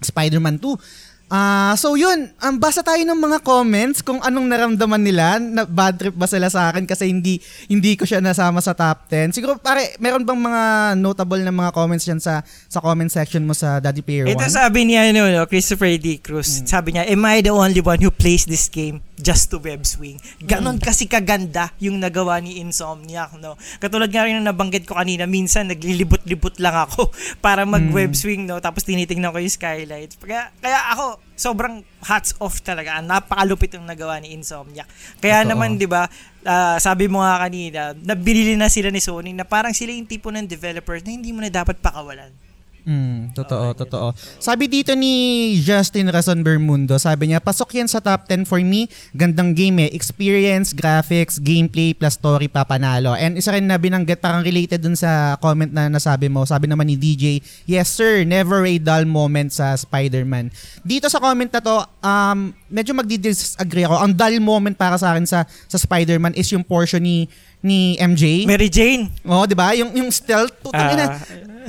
Spider-Man 0.03 0.59
2 0.59 1.14
Ah, 1.35 1.43
uh, 1.43 1.75
so 1.75 1.99
yun, 1.99 2.31
um, 2.47 2.55
basa 2.63 2.79
tayo 2.79 3.03
ng 3.03 3.19
mga 3.19 3.43
comments 3.43 4.07
kung 4.07 4.23
anong 4.23 4.47
naramdaman 4.47 5.03
nila, 5.03 5.43
na 5.43 5.67
bad 5.67 5.99
trip 5.99 6.15
ba 6.15 6.31
sila 6.31 6.47
sa 6.47 6.71
akin 6.71 6.87
kasi 6.87 7.11
hindi 7.11 7.43
hindi 7.67 7.99
ko 7.99 8.07
siya 8.07 8.23
nasama 8.23 8.63
sa 8.63 8.71
top 8.71 9.11
10. 9.11 9.35
Siguro 9.35 9.59
pare, 9.59 9.99
meron 9.99 10.23
bang 10.23 10.39
mga 10.39 10.63
notable 10.95 11.43
na 11.43 11.51
mga 11.51 11.75
comments 11.75 12.07
diyan 12.07 12.23
sa 12.23 12.47
sa 12.71 12.79
comment 12.79 13.11
section 13.11 13.43
mo 13.43 13.51
sa 13.51 13.83
Daddy 13.83 14.07
Player 14.07 14.31
1? 14.31 14.39
Ito 14.39 14.47
sabi 14.47 14.87
niya 14.87 15.11
ano, 15.11 15.27
no, 15.27 15.43
Christopher 15.51 15.99
D. 15.99 16.23
Cruz. 16.23 16.63
Hmm. 16.63 16.71
Sabi 16.71 16.95
niya, 16.95 17.11
"Am 17.11 17.27
I 17.27 17.43
the 17.43 17.51
only 17.51 17.83
one 17.83 17.99
who 17.99 18.15
plays 18.15 18.47
this 18.47 18.71
game 18.71 19.03
just 19.19 19.51
to 19.51 19.59
web 19.59 19.83
swing?" 19.83 20.23
Ganon 20.39 20.79
hmm. 20.79 20.87
kasi 20.87 21.11
kaganda 21.11 21.75
yung 21.83 21.99
nagawa 21.99 22.39
ni 22.39 22.63
Insomniac, 22.63 23.35
no. 23.43 23.59
Katulad 23.83 24.07
nga 24.07 24.23
rin 24.23 24.39
ng 24.39 24.47
nabanggit 24.47 24.87
ko 24.87 24.95
kanina, 24.95 25.27
minsan 25.27 25.67
naglilibot-libot 25.67 26.63
lang 26.63 26.79
ako 26.79 27.11
para 27.45 27.67
mag-web 27.67 28.15
hmm. 28.15 28.23
swing, 28.23 28.47
no, 28.47 28.63
tapos 28.63 28.87
tinitingnan 28.87 29.35
ko 29.35 29.43
yung 29.43 29.51
skylights. 29.51 30.15
Kaya, 30.23 30.55
kaya 30.63 30.79
ako 30.95 31.24
sobrang 31.35 31.83
hats 32.03 32.35
off 32.39 32.63
talaga. 32.63 33.03
Napakalupit 33.03 33.75
yung 33.75 33.87
nagawa 33.87 34.23
ni 34.23 34.35
Insomniac. 34.35 34.87
Kaya 35.19 35.43
Ito, 35.43 35.51
naman, 35.55 35.77
'di 35.77 35.87
ba, 35.91 36.07
uh, 36.47 36.77
sabi 36.79 37.11
mo 37.11 37.23
nga 37.23 37.43
kanina, 37.43 37.93
nabili 37.95 38.55
na 38.55 38.71
sila 38.71 38.89
ni 38.91 39.03
Sony 39.03 39.35
na 39.35 39.43
parang 39.43 39.75
sila 39.75 39.91
yung 39.91 40.07
tipo 40.07 40.31
ng 40.31 40.47
developer 40.47 40.99
na 41.03 41.11
hindi 41.11 41.35
mo 41.35 41.43
na 41.43 41.51
dapat 41.51 41.79
pakawalan. 41.83 42.44
Mm, 42.85 43.33
totoo, 43.33 43.73
totoo. 43.73 44.13
Sabi 44.37 44.69
dito 44.69 44.93
ni 44.93 45.57
Justin 45.57 46.13
Razon 46.13 46.45
Bermundo, 46.45 47.01
sabi 47.01 47.33
niya, 47.33 47.41
pasok 47.41 47.81
yan 47.81 47.89
sa 47.89 47.97
top 47.97 48.29
10 48.29 48.45
for 48.45 48.61
me. 48.61 48.93
Gandang 49.17 49.57
game 49.57 49.89
eh. 49.89 49.91
Experience, 49.97 50.77
graphics, 50.77 51.41
gameplay, 51.41 51.97
plus 51.97 52.21
story 52.21 52.45
papanalo. 52.45 53.17
And 53.17 53.41
isa 53.41 53.57
rin 53.57 53.73
na 53.73 53.81
binanggit, 53.81 54.21
parang 54.21 54.45
related 54.45 54.85
dun 54.85 55.01
sa 55.01 55.41
comment 55.41 55.73
na 55.73 55.89
nasabi 55.89 56.29
mo. 56.29 56.45
Sabi 56.45 56.69
naman 56.69 56.85
ni 56.85 57.01
DJ, 57.01 57.41
yes 57.65 57.89
sir, 57.89 58.21
never 58.29 58.69
a 58.69 58.77
dull 58.77 59.09
moment 59.09 59.49
sa 59.49 59.73
Spider-Man. 59.73 60.53
Dito 60.85 61.09
sa 61.09 61.25
comment 61.25 61.49
na 61.49 61.65
to, 61.65 61.77
um, 62.05 62.53
medyo 62.69 62.93
magdi-disagree 62.93 63.89
ako. 63.89 63.97
Ang 63.97 64.13
dull 64.13 64.37
moment 64.45 64.77
para 64.77 65.01
sa 65.01 65.17
akin 65.17 65.25
sa, 65.25 65.49
sa 65.49 65.79
Spider-Man 65.81 66.37
is 66.37 66.53
yung 66.53 66.61
portion 66.61 67.01
ni 67.01 67.33
ni 67.65 67.97
MJ. 67.97 68.45
Mary 68.45 68.69
Jane. 68.69 69.09
Oo, 69.25 69.43
'di 69.43 69.57
ba? 69.57 69.73
Yung 69.73 69.89
yung 69.95 70.11
stealth, 70.11 70.53
putang 70.61 70.93
ina. 70.93 71.09
Ah. 71.09 71.17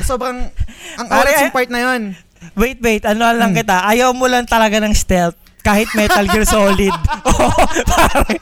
Sobrang 0.04 0.52
ang 0.94 1.08
oras 1.10 1.32
eh, 1.34 1.42
yung 1.42 1.56
part 1.56 1.72
na 1.72 1.80
'yon. 1.82 2.02
wait, 2.54 2.78
wait. 2.78 3.04
Ano 3.06 3.24
lang 3.26 3.50
Hmm. 3.50 3.58
kita. 3.58 3.88
Ayaw 3.88 4.12
mo 4.12 4.28
lang 4.28 4.44
talaga 4.44 4.78
ng 4.78 4.92
stealth. 4.92 5.34
Kahit 5.62 5.88
Metal 5.94 6.28
Gear 6.28 6.46
Solid. 6.46 6.92
Oo, 7.32 7.48
pare. 7.88 8.38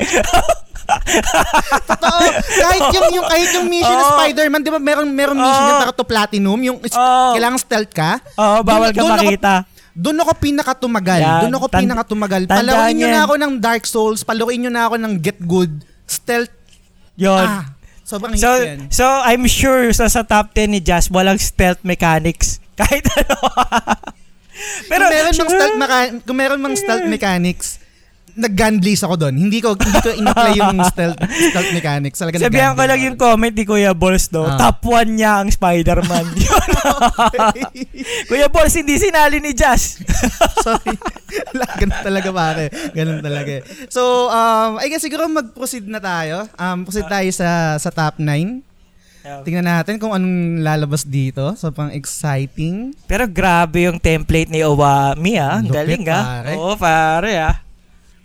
Totoo. 1.84 2.20
kahit 2.60 2.84
yung 2.92 3.08
yung 3.14 3.26
kahit 3.26 3.50
yung 3.54 3.68
mission 3.68 3.94
ng 3.94 4.04
Oo. 4.04 4.14
Spider-Man, 4.18 4.60
'di 4.60 4.70
ba? 4.70 4.80
Meron 4.82 5.08
meron 5.08 5.38
mission 5.38 5.64
Oo. 5.64 5.70
yan 5.70 5.80
para 5.80 5.94
to 5.94 6.04
platinum, 6.04 6.60
yung 6.60 6.78
Oo. 6.78 7.32
kailangan 7.32 7.56
stealth 7.58 7.92
ka. 7.92 8.20
Oo, 8.36 8.60
bawal 8.62 8.90
Doon- 8.90 8.98
ka 8.98 9.02
ako- 9.14 9.14
makita. 9.24 9.54
Doon 9.94 10.18
ako 10.18 10.32
pinakatumagal. 10.42 11.20
Yan. 11.22 11.42
Doon 11.46 11.54
ako 11.54 11.66
Tand- 11.70 11.84
pinakatumagal. 11.86 12.42
niyo 12.92 13.08
yan. 13.08 13.14
na 13.14 13.22
ako 13.24 13.34
ng 13.38 13.54
Dark 13.62 13.86
Souls, 13.86 14.26
palaruin 14.26 14.58
niyo 14.60 14.72
na 14.74 14.90
ako 14.90 14.98
ng 14.98 15.14
Get 15.22 15.38
Good, 15.40 15.72
Stealth. 16.04 16.50
Yon. 17.16 17.46
Ah, 17.46 17.74
sobrang 18.02 18.34
hit 18.34 18.42
So, 18.42 18.50
yan. 18.58 18.80
so 18.90 19.06
I'm 19.06 19.46
sure 19.46 19.92
sa, 19.92 20.08
sa 20.08 20.22
top 20.22 20.52
10 20.52 20.70
ni 20.70 20.80
Jazz, 20.80 21.08
walang 21.08 21.38
stealth 21.38 21.82
mechanics. 21.84 22.58
Kahit 22.80 23.06
ano. 23.14 23.38
Pero, 24.86 25.06
kung 25.06 25.14
meron 25.14 25.34
mang 25.36 25.50
stealth 25.50 25.78
mecha- 25.78 26.14
kung 26.24 26.38
meron 26.38 26.60
mang 26.62 26.76
stealth 26.76 27.06
mechanics, 27.06 27.78
nag-gun 28.34 28.82
blaze 28.82 29.02
ako 29.02 29.16
doon. 29.16 29.36
Hindi 29.38 29.62
ko 29.62 29.74
hindi 29.74 30.00
ko 30.00 30.10
in-apply 30.12 30.54
yung 30.56 30.78
stealth 30.84 31.18
stealth 31.22 31.72
mechanics. 31.72 32.18
Talaga 32.18 32.42
Sabihan 32.42 32.74
ko 32.74 32.84
lang 32.84 33.00
yung 33.00 33.18
comment 33.18 33.54
ni 33.54 33.64
Kuya 33.64 33.94
Balls, 33.94 34.30
no? 34.30 34.46
Ah. 34.46 34.58
Top 34.58 34.82
1 34.82 35.14
niya 35.14 35.42
ang 35.42 35.50
Spider-Man. 35.50 36.26
Kuya 38.30 38.48
Balls, 38.50 38.74
hindi 38.74 38.98
sinali 38.98 39.38
ni 39.38 39.54
Jazz. 39.54 40.02
Sorry. 40.66 40.98
Ganun 41.78 42.02
talaga 42.02 42.30
pare. 42.30 42.66
Ganun 42.92 43.22
talaga. 43.22 43.52
eh. 43.58 43.64
So, 43.88 44.30
um, 44.30 44.78
I 44.78 44.90
guess 44.90 45.02
siguro 45.02 45.26
mag-proceed 45.28 45.86
na 45.86 46.02
tayo. 46.02 46.50
Um, 46.56 46.84
proceed 46.84 47.06
tayo 47.06 47.30
sa 47.30 47.78
sa 47.78 47.90
top 47.90 48.18
9. 48.18 48.74
Tingnan 49.24 49.64
natin 49.64 49.96
kung 50.04 50.12
anong 50.12 50.60
lalabas 50.60 51.08
dito. 51.08 51.56
So, 51.56 51.72
pang 51.72 51.88
exciting. 51.88 52.92
Pero 53.08 53.24
grabe 53.24 53.88
yung 53.88 53.96
template 53.96 54.52
ni 54.52 54.60
Owami, 54.60 55.40
ah. 55.40 55.64
Ang 55.64 55.72
Galing, 55.72 56.04
ah. 56.12 56.44
Oo, 56.60 56.76
pare, 56.76 57.40
ah. 57.40 57.56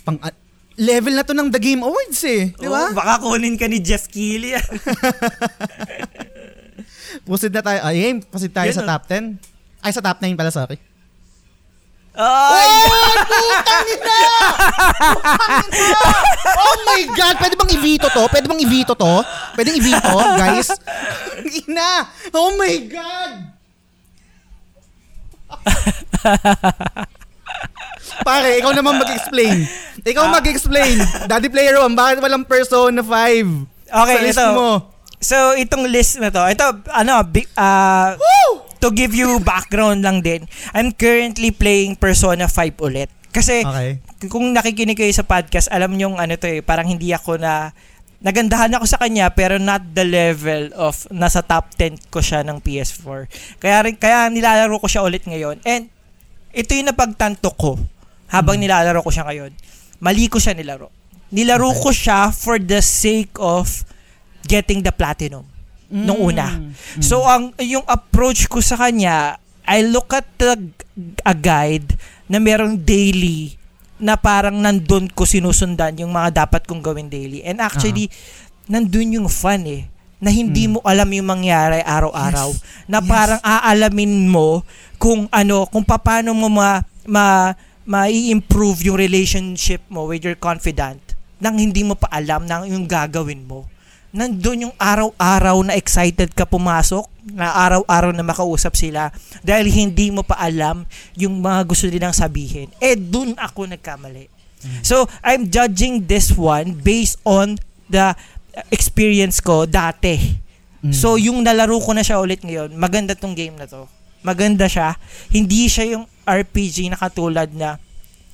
Pang 0.09 0.17
ah, 0.25 0.33
level 0.81 1.13
na 1.13 1.21
to 1.21 1.37
ng 1.37 1.53
The 1.53 1.61
Game 1.61 1.85
Awards 1.85 2.25
eh. 2.25 2.57
Di 2.57 2.65
ba? 2.65 2.89
Oo, 2.89 2.97
baka 2.97 3.21
kunin 3.21 3.61
ka 3.61 3.69
ni 3.69 3.77
Jeff 3.85 4.09
Keighley. 4.09 4.57
Proceed 7.29 7.53
na 7.53 7.61
tayo. 7.61 7.85
Ay, 7.85 8.01
game. 8.01 8.25
Proceed 8.25 8.57
tayo 8.57 8.73
Yun, 8.73 8.77
sa 8.81 8.89
oh. 8.89 8.91
top 8.97 9.05
10. 9.05 9.37
Ay, 9.85 9.93
sa 9.93 10.01
top 10.01 10.17
9 10.25 10.33
pala, 10.33 10.49
sorry. 10.49 10.81
Oh, 12.17 12.57
ina! 12.57 13.21
Putang 13.29 13.89
ina! 13.93 14.21
Oh 16.59 16.75
my 16.89 17.03
God! 17.15 17.37
Pwede 17.37 17.55
bang 17.55 17.71
i-veto 17.79 18.09
to? 18.09 18.25
Pwede 18.33 18.49
bang 18.49 18.61
i-veto 18.65 18.97
to? 18.97 19.15
Pwede 19.55 19.71
i-veto, 19.77 20.17
guys? 20.41 20.73
Ina! 21.69 22.09
Oh 22.33 22.57
my 22.57 22.75
God! 22.89 23.33
Pare, 28.21 28.59
ikaw 28.59 28.73
naman 28.73 28.97
mag-explain. 28.97 29.65
Ikaw 30.01 30.25
Ah. 30.25 30.33
mag-explain. 30.35 30.97
Daddy 31.25 31.49
Player 31.49 31.77
1, 31.77 31.93
bakit 31.93 32.19
walang 32.19 32.43
Persona 32.43 33.01
5? 33.01 33.67
Okay, 33.85 34.17
sa 34.17 34.23
list 34.23 34.39
ito. 34.39 34.49
mo. 34.53 34.71
So, 35.19 35.37
itong 35.55 35.85
list 35.85 36.19
na 36.19 36.29
to, 36.29 36.45
ito, 36.45 36.63
ano, 36.89 37.23
big, 37.23 37.51
ah, 37.55 38.15
Woo! 38.15 38.63
to 38.79 38.89
give 38.89 39.11
you 39.11 39.39
background 39.41 40.01
lang 40.01 40.21
din, 40.21 40.47
I'm 40.71 40.91
currently 40.91 41.51
playing 41.51 41.95
Persona 41.95 42.47
5 42.47 42.79
ulit. 42.79 43.11
Kasi, 43.29 43.63
Okay. 43.63 43.99
kung 44.27 44.51
nakikinig 44.51 44.95
kayo 44.95 45.11
sa 45.11 45.23
podcast, 45.23 45.67
alam 45.69 45.93
nyo 45.93 46.15
ano 46.15 46.35
to 46.35 46.47
eh, 46.49 46.61
parang 46.61 46.87
hindi 46.87 47.11
ako 47.11 47.37
na, 47.37 47.75
nagandahan 48.19 48.75
ako 48.75 48.85
sa 48.85 48.99
kanya 48.99 49.31
pero 49.31 49.57
not 49.57 49.95
the 49.95 50.03
level 50.03 50.75
of 50.75 51.07
nasa 51.09 51.39
top 51.39 51.71
10 51.73 51.99
ko 52.09 52.19
siya 52.19 52.43
ng 52.43 52.59
PS4. 52.59 53.31
Kaya 53.59 53.87
kaya 53.95 54.27
nilalaro 54.27 54.75
ko 54.77 54.87
siya 54.87 55.07
ulit 55.07 55.23
ngayon. 55.23 55.63
And 55.63 55.87
ito 56.59 56.75
yung 56.75 56.91
napagtanto 56.91 57.55
ko 57.55 57.79
habang 58.27 58.59
nilalaro 58.59 59.01
ko 59.07 59.15
siya 59.15 59.25
ngayon. 59.31 59.55
Mali 60.03 60.27
ko 60.27 60.43
siya 60.43 60.59
nilaro. 60.59 60.91
Nilaro 61.31 61.71
Okay. 61.71 61.83
ko 61.87 61.91
siya 61.95 62.19
for 62.35 62.59
the 62.59 62.83
sake 62.83 63.33
of 63.39 63.87
getting 64.43 64.83
the 64.83 64.91
platinum 64.91 65.47
nung 65.89 66.21
una. 66.21 66.59
Mm. 66.59 66.73
So 67.01 67.25
ang 67.25 67.55
yung 67.63 67.85
approach 67.87 68.51
ko 68.51 68.61
sa 68.61 68.77
kanya, 68.77 69.39
I 69.65 69.85
look 69.87 70.13
at 70.13 70.25
the, 70.37 70.57
a 71.25 71.33
guide 71.37 71.97
na 72.29 72.41
merong 72.41 72.77
daily 72.77 73.57
na 73.99 74.15
parang 74.15 74.57
nandun 74.61 75.11
ko 75.11 75.27
sinusundan 75.27 75.99
yung 75.99 76.13
mga 76.13 76.47
dapat 76.47 76.65
kong 76.69 76.81
gawin 76.85 77.11
daily. 77.11 77.43
And 77.43 77.59
actually, 77.59 78.09
nandun 78.71 79.17
yung 79.19 79.29
fun 79.29 79.65
eh. 79.67 79.91
Na 80.19 80.35
hindi 80.35 80.67
Mm. 80.67 80.73
mo 80.75 80.79
alam 80.83 81.09
yung 81.15 81.29
mangyari 81.31 81.79
araw-araw. 81.83 82.51
Yes. 82.51 82.63
Na 82.91 82.99
Yes. 82.99 83.07
parang 83.07 83.41
aalamin 83.41 84.27
mo 84.27 84.67
kung 84.99 85.31
ano, 85.31 85.67
kung 85.71 85.87
paano 85.87 86.35
mo 86.35 86.51
ma, 86.51 86.83
ma, 87.07 87.55
ma-improve 87.87 88.91
yung 88.91 88.99
relationship 88.99 89.81
mo 89.89 90.11
with 90.11 90.27
your 90.27 90.37
confidant 90.37 91.01
nang 91.39 91.55
hindi 91.55 91.87
mo 91.87 91.95
pa 91.95 92.11
alam 92.11 92.45
na 92.45 92.67
yung 92.67 92.85
gagawin 92.85 93.47
mo 93.47 93.65
nandun 94.09 94.69
yung 94.69 94.75
araw-araw 94.81 95.61
na 95.69 95.77
excited 95.77 96.33
ka 96.33 96.49
pumasok, 96.49 97.05
na 97.29 97.53
araw-araw 97.53 98.17
na 98.17 98.25
makausap 98.25 98.73
sila 98.73 99.13
dahil 99.45 99.69
hindi 99.69 100.09
mo 100.09 100.25
pa 100.25 100.41
alam 100.41 100.89
yung 101.13 101.45
mga 101.45 101.61
gusto 101.69 101.85
nilang 101.93 102.17
sabihin. 102.17 102.73
Eh, 102.81 102.97
dun 102.97 103.37
ako 103.37 103.69
nagkamali. 103.69 104.33
So, 104.81 105.07
I'm 105.21 105.53
judging 105.53 106.09
this 106.09 106.33
one 106.33 106.81
based 106.81 107.21
on 107.23 107.61
the 107.87 108.17
experience 108.69 109.39
ko 109.39 109.65
dati. 109.65 110.17
Mm. 110.79 110.93
So, 110.93 111.15
yung 111.15 111.43
nalaro 111.43 111.79
ko 111.79 111.91
na 111.91 112.01
siya 112.01 112.19
ulit 112.19 112.41
ngayon, 112.41 112.73
maganda 112.73 113.13
tong 113.13 113.35
game 113.35 113.55
na 113.55 113.67
to. 113.67 113.87
Maganda 114.21 114.67
siya. 114.67 114.95
Hindi 115.29 115.67
siya 115.67 115.97
yung 115.97 116.05
RPG 116.23 116.89
na 116.89 116.99
katulad 116.99 117.51
na 117.51 117.79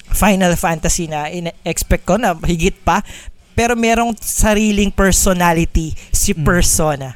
Final 0.06 0.52
Fantasy 0.54 1.06
na 1.06 1.26
in-expect 1.26 2.04
ko 2.04 2.16
na 2.16 2.37
higit 2.38 2.76
pa. 2.78 3.00
Pero 3.52 3.72
merong 3.72 4.12
sariling 4.14 4.90
personality 4.90 5.96
si 6.10 6.32
Mm. 6.32 6.42
Persona. 6.42 7.08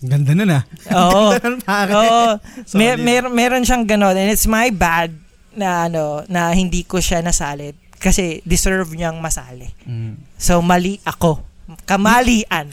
Ganda 0.00 0.32
nun 0.32 0.48
ah. 0.50 0.64
Oo. 0.98 1.36
Ganda. 1.36 1.76
Oo. 1.92 2.24
Mer- 2.76 2.96
Solid. 2.96 3.04
mer- 3.04 3.32
meron 3.32 3.62
siyang 3.62 3.84
ganon. 3.84 4.16
And 4.16 4.28
it's 4.28 4.44
my 4.44 4.68
bad 4.68 5.12
na 5.52 5.86
ano 5.86 6.24
na 6.26 6.50
hindi 6.50 6.82
ko 6.82 6.98
siya 6.98 7.20
nasalit. 7.20 7.76
Kasi 7.94 8.40
deserve 8.42 8.90
niyang 8.90 9.20
masali. 9.20 9.68
Mm. 9.84 10.16
So, 10.34 10.60
mali 10.60 11.00
ako. 11.04 11.44
Kamalian. 11.84 12.72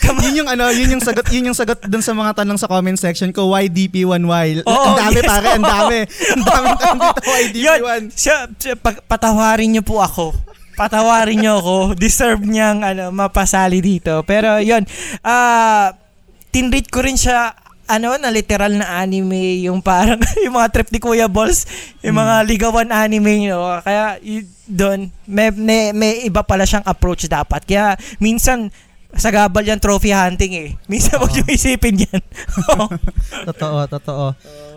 Kama- 0.00 0.22
yun 0.26 0.44
yung 0.44 0.48
ano, 0.48 0.68
yun 0.70 0.98
yung 0.98 1.02
sagot, 1.02 1.26
yun 1.30 1.48
yung 1.50 1.56
sagot 1.56 1.80
dun 1.84 2.04
sa 2.04 2.12
mga 2.12 2.42
tanong 2.42 2.58
sa 2.58 2.68
comment 2.68 2.96
section 2.96 3.30
ko, 3.30 3.50
why 3.50 3.66
DP1Y? 3.66 4.66
Oo, 4.66 4.74
ang 4.86 4.96
dami 4.98 5.18
yes, 5.18 5.26
pare, 5.26 5.48
ang 5.56 5.64
dami. 5.64 5.98
Ang 6.36 6.42
dami 6.44 6.68
tanong 6.74 6.98
dito, 7.00 7.20
why 7.24 7.42
Yun, 7.50 7.78
DP1? 7.80 8.02
siya, 8.12 8.36
siya, 8.52 8.74
pag- 8.76 9.02
patawarin 9.04 9.70
niyo 9.72 9.82
po 9.82 9.98
ako. 9.98 10.36
Patawarin 10.74 11.44
niyo 11.44 11.60
ako. 11.60 11.76
Deserve 11.92 12.40
niyang 12.40 12.80
ano, 12.80 13.12
mapasali 13.12 13.84
dito. 13.84 14.24
Pero 14.24 14.56
yun, 14.58 14.80
ah 15.20 15.92
tinreat 16.50 16.90
ko 16.90 17.04
rin 17.04 17.14
siya 17.14 17.54
ano 17.90 18.14
na 18.14 18.30
literal 18.30 18.70
na 18.70 19.02
anime 19.02 19.66
yung 19.66 19.82
parang 19.82 20.22
yung 20.44 20.54
mga 20.54 20.70
trip 20.70 20.88
ni 20.88 21.02
Kuya 21.02 21.26
Balls 21.26 21.66
yung 22.00 22.14
mga 22.14 22.46
ligawan 22.46 22.88
anime 22.88 23.50
no? 23.50 23.82
Kaya 23.82 24.22
y- 24.22 24.46
doon 24.64 25.10
may, 25.26 25.50
may, 25.50 25.90
may 25.90 26.12
iba 26.22 26.46
pala 26.46 26.62
siyang 26.62 26.86
approach 26.86 27.26
dapat. 27.26 27.66
Kaya 27.66 27.98
minsan 28.22 28.70
sa 29.10 29.34
gabal 29.34 29.66
yan 29.66 29.82
trophy 29.82 30.14
hunting 30.14 30.54
eh. 30.54 30.68
Minsan 30.86 31.18
wag 31.18 31.34
yung 31.34 31.50
isipin 31.50 32.06
yan. 32.06 32.22
Totoo, 33.50 33.82
totoo. 33.90 34.24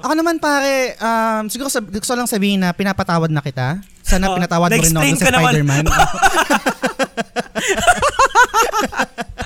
Ako 0.02 0.14
naman 0.18 0.42
pare, 0.42 0.98
um, 0.98 1.46
siguro 1.48 1.70
sab- 1.70 1.88
gusto 1.88 2.18
lang 2.18 2.26
sabihin 2.26 2.66
na 2.66 2.74
pinapatawad 2.74 3.30
na 3.30 3.46
kita. 3.46 3.78
Sana 4.14 4.30
Oo. 4.30 4.38
pinatawad 4.38 4.70
mo 4.70 4.78
rin 4.78 4.94
ako 4.94 5.18
sa. 5.18 5.26
Spider-Man. 5.34 5.86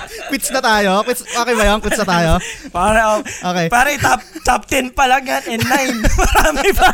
Quits 0.28 0.50
na 0.52 0.60
tayo? 0.60 0.90
Quits, 1.04 1.22
okay 1.24 1.54
ba 1.56 1.64
yun? 1.72 1.78
Quits 1.80 2.00
na 2.04 2.08
tayo? 2.08 2.32
para 2.72 3.00
oh, 3.16 3.20
Okay. 3.24 3.66
Pare, 3.72 3.96
top, 4.00 4.20
top 4.44 4.62
10 4.68 4.92
pa 4.96 5.04
lang 5.08 5.24
yan 5.24 5.42
and 5.56 5.64
9. 5.64 6.04
Marami 6.24 6.70
pa. 6.76 6.88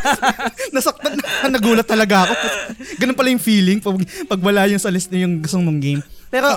Nasaktan 0.71 1.19
na, 1.19 1.51
nagulat 1.51 1.87
talaga 1.87 2.31
ako. 2.31 2.35
Ganun 3.03 3.17
pala 3.17 3.29
yung 3.31 3.43
feeling 3.43 3.79
pag, 3.83 3.97
pag 4.27 4.41
wala 4.43 4.67
yung 4.71 4.83
sa 4.83 4.91
list 4.91 5.11
yung 5.15 5.43
gusto 5.43 5.59
mong 5.59 5.81
game. 5.83 6.03
Pero, 6.31 6.51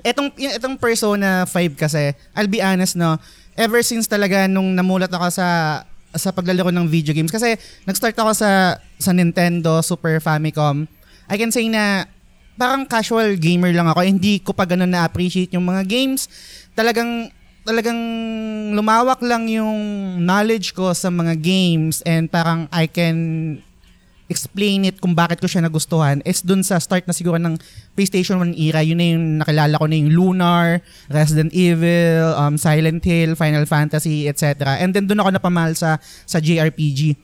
etong, 0.00 0.32
etong 0.36 0.76
Persona 0.80 1.44
5 1.44 1.76
kasi, 1.76 2.16
I'll 2.32 2.48
be 2.48 2.64
honest 2.64 2.96
no, 2.96 3.20
ever 3.56 3.84
since 3.84 4.08
talaga 4.08 4.48
nung 4.48 4.72
namulat 4.72 5.12
ako 5.12 5.28
sa 5.32 5.46
sa 6.16 6.32
paglalaro 6.34 6.72
ng 6.72 6.88
video 6.88 7.12
games 7.12 7.32
kasi 7.32 7.54
nag-start 7.84 8.16
ako 8.16 8.32
sa 8.32 8.80
sa 8.96 9.10
Nintendo 9.12 9.80
Super 9.84 10.18
Famicom. 10.20 10.88
I 11.30 11.36
can 11.36 11.52
say 11.52 11.68
na 11.68 12.08
parang 12.56 12.88
casual 12.88 13.36
gamer 13.36 13.70
lang 13.70 13.86
ako. 13.86 14.00
Hindi 14.02 14.40
ko 14.40 14.56
pa 14.56 14.64
ganun 14.64 14.90
na-appreciate 14.90 15.52
yung 15.52 15.68
mga 15.68 15.84
games. 15.84 16.26
Talagang 16.72 17.28
talagang 17.66 17.98
lumawak 18.72 19.18
lang 19.26 19.50
yung 19.50 19.76
knowledge 20.22 20.70
ko 20.72 20.94
sa 20.94 21.10
mga 21.10 21.34
games 21.42 22.00
and 22.06 22.30
parang 22.30 22.70
I 22.70 22.86
can 22.86 23.58
explain 24.26 24.90
it 24.90 24.98
kung 24.98 25.14
bakit 25.14 25.38
ko 25.38 25.46
siya 25.46 25.62
nagustuhan 25.62 26.18
is 26.26 26.42
dun 26.42 26.66
sa 26.66 26.82
start 26.82 27.06
na 27.06 27.14
siguro 27.14 27.38
ng 27.38 27.54
PlayStation 27.94 28.42
1 28.42 28.58
era. 28.58 28.82
Yun 28.82 28.98
na 28.98 29.06
yung 29.06 29.26
nakilala 29.38 29.74
ko 29.78 29.86
na 29.86 29.96
yung 29.96 30.10
Lunar, 30.10 30.82
Resident 31.06 31.54
Evil, 31.54 32.34
um, 32.34 32.58
Silent 32.58 33.02
Hill, 33.06 33.38
Final 33.38 33.64
Fantasy, 33.70 34.26
etc. 34.26 34.82
And 34.82 34.90
then 34.90 35.06
dun 35.06 35.22
ako 35.22 35.30
napamahal 35.30 35.78
sa, 35.78 36.02
sa 36.26 36.42
JRPG. 36.42 37.14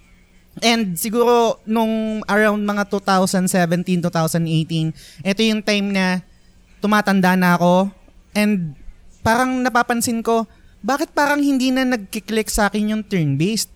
And 0.61 0.95
siguro 1.01 1.59
nung 1.67 2.23
around 2.29 2.63
mga 2.63 2.87
2017, 2.93 4.05
2018, 4.05 5.27
ito 5.27 5.41
yung 5.43 5.65
time 5.65 5.89
na 5.91 6.07
tumatanda 6.85 7.35
na 7.35 7.57
ako 7.57 7.89
and 8.37 8.77
parang 9.25 9.65
napapansin 9.65 10.21
ko, 10.21 10.45
bakit 10.83 11.15
parang 11.15 11.41
hindi 11.41 11.73
na 11.73 11.87
nagkiklik 11.87 12.51
sa 12.53 12.69
akin 12.69 12.93
yung 12.95 13.03
turn-based? 13.07 13.72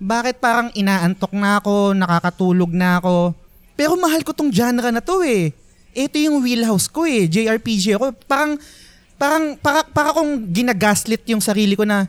Bakit 0.00 0.40
parang 0.40 0.72
inaantok 0.72 1.36
na 1.36 1.60
ako, 1.60 1.92
nakakatulog 1.92 2.72
na 2.72 2.96
ako. 2.96 3.36
Pero 3.76 3.92
mahal 4.00 4.24
ko 4.24 4.32
tong 4.32 4.48
genre 4.48 4.88
na 4.88 5.04
to 5.04 5.20
eh. 5.20 5.52
Ito 5.92 6.16
yung 6.16 6.40
wheelhouse 6.40 6.88
ko 6.88 7.04
eh, 7.04 7.28
JRPG 7.28 8.00
ako. 8.00 8.16
Parang, 8.24 8.56
parang, 9.20 9.60
para, 9.60 9.84
para 9.84 10.16
kung 10.16 10.48
ginagaslit 10.48 11.20
yung 11.28 11.44
sarili 11.44 11.76
ko 11.76 11.84
na, 11.84 12.08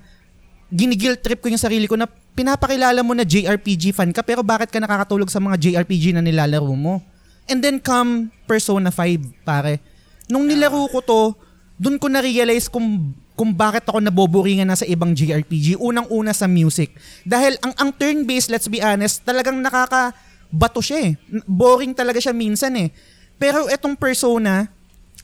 ginigil 0.72 1.20
trip 1.20 1.44
ko 1.44 1.52
yung 1.52 1.60
sarili 1.60 1.84
ko 1.84 2.00
na 2.00 2.08
pinapakilala 2.32 3.04
mo 3.04 3.12
na 3.12 3.28
JRPG 3.28 3.92
fan 3.92 4.16
ka 4.16 4.24
pero 4.24 4.40
bakit 4.40 4.72
ka 4.72 4.80
nakakatulog 4.80 5.28
sa 5.28 5.44
mga 5.44 5.60
JRPG 5.60 6.16
na 6.16 6.24
nilalaro 6.24 6.72
mo? 6.72 7.04
And 7.52 7.60
then 7.60 7.84
come 7.84 8.32
Persona 8.48 8.88
5, 8.88 9.44
pare. 9.44 9.84
Nung 10.32 10.48
nilaro 10.48 10.88
ko 10.88 11.04
to, 11.04 11.22
dun 11.76 12.00
ko 12.00 12.08
na-realize 12.08 12.72
kung 12.72 13.12
kung 13.42 13.58
bakit 13.58 13.90
ako 13.90 13.98
naboboringan 13.98 14.70
na 14.70 14.78
sa 14.78 14.86
ibang 14.86 15.18
JRPG. 15.18 15.82
Unang-una 15.82 16.30
sa 16.30 16.46
music. 16.46 16.94
Dahil 17.26 17.58
ang, 17.66 17.74
ang 17.74 17.90
turn-based, 17.90 18.54
let's 18.54 18.70
be 18.70 18.78
honest, 18.78 19.26
talagang 19.26 19.58
nakakabato 19.58 20.78
siya 20.78 21.10
eh. 21.10 21.12
Boring 21.50 21.98
talaga 21.98 22.22
siya 22.22 22.38
minsan 22.38 22.70
eh. 22.78 22.94
Pero 23.42 23.66
itong 23.66 23.98
persona, 23.98 24.70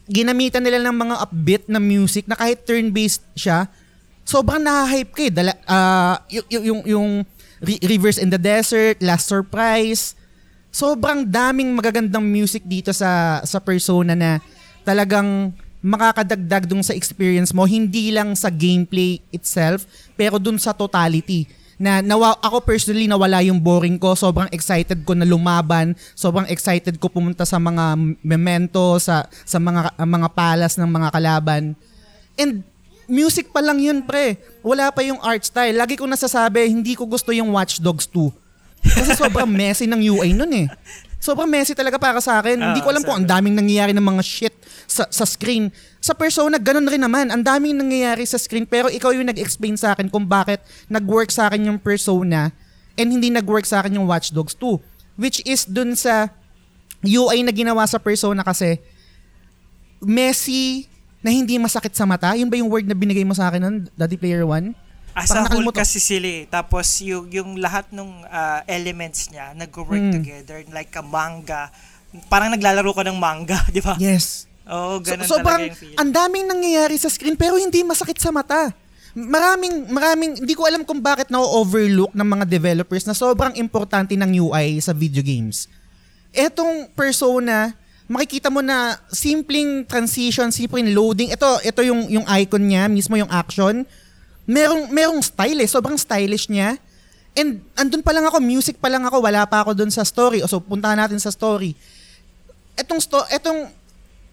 ginamitan 0.09 0.65
nila 0.65 0.81
ng 0.81 0.97
mga 0.97 1.15
upbeat 1.29 1.63
na 1.69 1.77
music 1.77 2.25
na 2.25 2.33
kahit 2.33 2.65
turn-based 2.65 3.21
siya, 3.37 3.69
sobrang 4.25 4.65
nahahype 4.65 5.13
ka 5.13 5.21
eh. 5.21 5.29
Dala, 5.29 5.53
uh, 5.69 6.17
y- 6.25 6.49
y- 6.57 6.65
yung, 6.73 6.81
yung 6.89 7.09
Rivers 7.61 8.17
in 8.17 8.33
the 8.33 8.41
Desert, 8.41 8.97
Last 8.97 9.29
Surprise, 9.29 10.17
sobrang 10.73 11.21
daming 11.21 11.69
magagandang 11.77 12.25
music 12.25 12.65
dito 12.65 12.89
sa 12.97 13.45
sa 13.45 13.61
persona 13.61 14.17
na 14.17 14.41
talagang 14.81 15.53
makakadagdag 15.81 16.65
dun 16.65 16.81
sa 16.81 16.97
experience 16.97 17.53
mo 17.53 17.63
hindi 17.63 18.09
lang 18.09 18.33
sa 18.33 18.49
gameplay 18.49 19.21
itself 19.29 19.85
pero 20.17 20.41
dun 20.41 20.57
sa 20.57 20.73
totality. 20.73 21.45
Na 21.77 22.01
nawa, 22.01 22.33
ako 22.41 22.65
personally 22.65 23.05
nawala 23.05 23.45
yung 23.45 23.61
boring 23.61 24.01
ko 24.01 24.17
sobrang 24.17 24.49
excited 24.49 25.05
ko 25.05 25.13
na 25.13 25.29
lumaban 25.29 25.93
sobrang 26.17 26.49
excited 26.49 26.97
ko 26.97 27.05
pumunta 27.05 27.45
sa 27.45 27.61
mga 27.61 27.93
memento 28.25 28.97
sa 28.97 29.29
sa 29.45 29.61
mga 29.61 29.93
mga 30.01 30.27
palas 30.33 30.73
ng 30.73 30.89
mga 30.89 31.09
kalaban. 31.13 31.77
And 32.33 32.65
music 33.05 33.53
pa 33.53 33.61
lang 33.61 33.77
yun 33.77 34.01
pre. 34.09 34.41
Wala 34.65 34.89
pa 34.89 35.05
yung 35.05 35.21
art 35.21 35.45
style. 35.45 35.77
Lagi 35.77 36.01
ko 36.01 36.09
nasasabi 36.09 36.65
hindi 36.65 36.97
ko 36.97 37.05
gusto 37.05 37.29
yung 37.29 37.53
Watch 37.53 37.77
Dogs 37.77 38.09
2 38.09 38.47
kasi 38.83 39.11
sobrang 39.17 39.49
messy 39.57 39.89
ng 39.89 40.01
UI 40.01 40.37
nun 40.37 40.53
eh 40.53 40.67
sobrang 41.17 41.49
messy 41.49 41.73
talaga 41.73 41.97
para 41.97 42.21
sa 42.21 42.39
akin. 42.39 42.57
Hindi 42.57 42.81
ko 42.81 42.89
alam 42.93 43.03
kung 43.03 43.23
ang 43.23 43.27
daming 43.27 43.57
nangyayari 43.57 43.91
ng 43.93 44.03
mga 44.05 44.23
shit 44.23 44.55
sa, 44.85 45.05
sa 45.09 45.25
screen. 45.27 45.69
Sa 45.99 46.13
persona, 46.13 46.55
ganun 46.61 46.87
rin 46.87 47.01
naman. 47.01 47.29
Ang 47.33 47.43
daming 47.43 47.75
nangyayari 47.75 48.23
sa 48.23 48.39
screen 48.39 48.63
pero 48.63 48.87
ikaw 48.87 49.11
yung 49.11 49.27
nag-explain 49.27 49.75
sa 49.75 49.93
akin 49.97 50.07
kung 50.07 50.23
bakit 50.23 50.63
nag-work 50.87 51.33
sa 51.33 51.49
akin 51.51 51.67
yung 51.67 51.79
persona 51.81 52.53
and 52.97 53.07
hindi 53.11 53.29
nag-work 53.29 53.65
sa 53.67 53.83
akin 53.83 53.99
yung 53.99 54.07
Watch 54.07 54.31
Dogs 54.31 54.55
2. 54.55 55.19
Which 55.19 55.41
is 55.43 55.65
dun 55.65 55.97
sa 55.97 56.29
UI 57.01 57.45
na 57.45 57.53
ginawa 57.53 57.85
sa 57.85 57.97
persona 57.97 58.41
kasi 58.41 58.77
messy 60.01 60.89
na 61.21 61.33
hindi 61.33 61.57
masakit 61.57 61.93
sa 61.93 62.05
mata. 62.05 62.33
Yun 62.37 62.49
ba 62.49 62.57
yung 62.57 62.69
word 62.69 62.85
na 62.85 62.93
binigay 62.93 63.25
mo 63.25 63.33
sa 63.33 63.49
akin 63.49 63.61
nun, 63.61 63.75
Daddy 63.97 64.17
Player 64.17 64.45
1? 64.45 64.86
As 65.17 65.33
a 65.33 65.41
whole 65.49 65.73
kasi 65.73 65.97
sila 65.97 66.29
eh. 66.29 66.43
Tapos 66.45 67.01
yung, 67.01 67.25
yung 67.33 67.57
lahat 67.57 67.89
ng 67.89 68.21
uh, 68.29 68.61
elements 68.69 69.33
niya 69.33 69.57
nag-work 69.57 70.13
mm. 70.13 70.13
together 70.13 70.61
like 70.69 70.93
a 70.93 71.01
manga. 71.01 71.73
Parang 72.29 72.53
naglalaro 72.53 72.93
ka 72.93 73.01
ng 73.01 73.17
manga, 73.17 73.57
di 73.75 73.81
ba? 73.81 73.97
Yes. 73.97 74.45
Oo, 74.69 74.99
oh, 74.99 75.01
ganun 75.01 75.25
so, 75.25 75.41
yung 75.41 75.73
feeling. 75.73 75.97
Ang 75.97 76.11
daming 76.13 76.45
nangyayari 76.45 76.95
sa 77.01 77.09
screen 77.09 77.33
pero 77.33 77.57
hindi 77.57 77.81
masakit 77.81 78.21
sa 78.21 78.29
mata. 78.29 78.69
Maraming, 79.17 79.89
maraming, 79.89 80.31
hindi 80.45 80.53
ko 80.53 80.69
alam 80.69 80.85
kung 80.85 81.01
bakit 81.01 81.33
na-overlook 81.33 82.13
ng 82.13 82.27
mga 82.37 82.45
developers 82.45 83.01
na 83.09 83.17
sobrang 83.17 83.57
importante 83.57 84.13
ng 84.13 84.29
UI 84.45 84.77
sa 84.77 84.93
video 84.93 85.25
games. 85.25 85.65
Etong 86.29 86.93
persona, 86.93 87.73
makikita 88.05 88.53
mo 88.53 88.61
na 88.61 89.01
simpleng 89.09 89.81
transition, 89.89 90.53
simpleng 90.53 90.93
loading. 90.93 91.33
Ito, 91.33 91.65
ito 91.65 91.81
yung, 91.81 92.05
yung 92.13 92.29
icon 92.29 92.61
niya, 92.61 92.85
mismo 92.85 93.17
yung 93.17 93.31
action 93.33 93.89
merong, 94.47 94.87
merong 94.89 95.21
style 95.21 95.59
eh. 95.61 95.69
Sobrang 95.69 95.99
stylish 95.99 96.47
niya. 96.47 96.79
And 97.37 97.61
andun 97.77 98.01
pa 98.01 98.15
lang 98.15 98.25
ako, 98.25 98.41
music 98.41 98.81
pa 98.81 98.89
lang 98.89 99.05
ako, 99.05 99.21
wala 99.21 99.45
pa 99.45 99.61
ako 99.61 99.77
dun 99.77 99.91
sa 99.93 100.01
story. 100.01 100.41
O 100.41 100.49
so, 100.49 100.57
puntahan 100.57 100.97
natin 100.97 101.21
sa 101.21 101.29
story. 101.29 101.77
Etong, 102.73 102.97
sto, 102.97 103.21
etong 103.29 103.69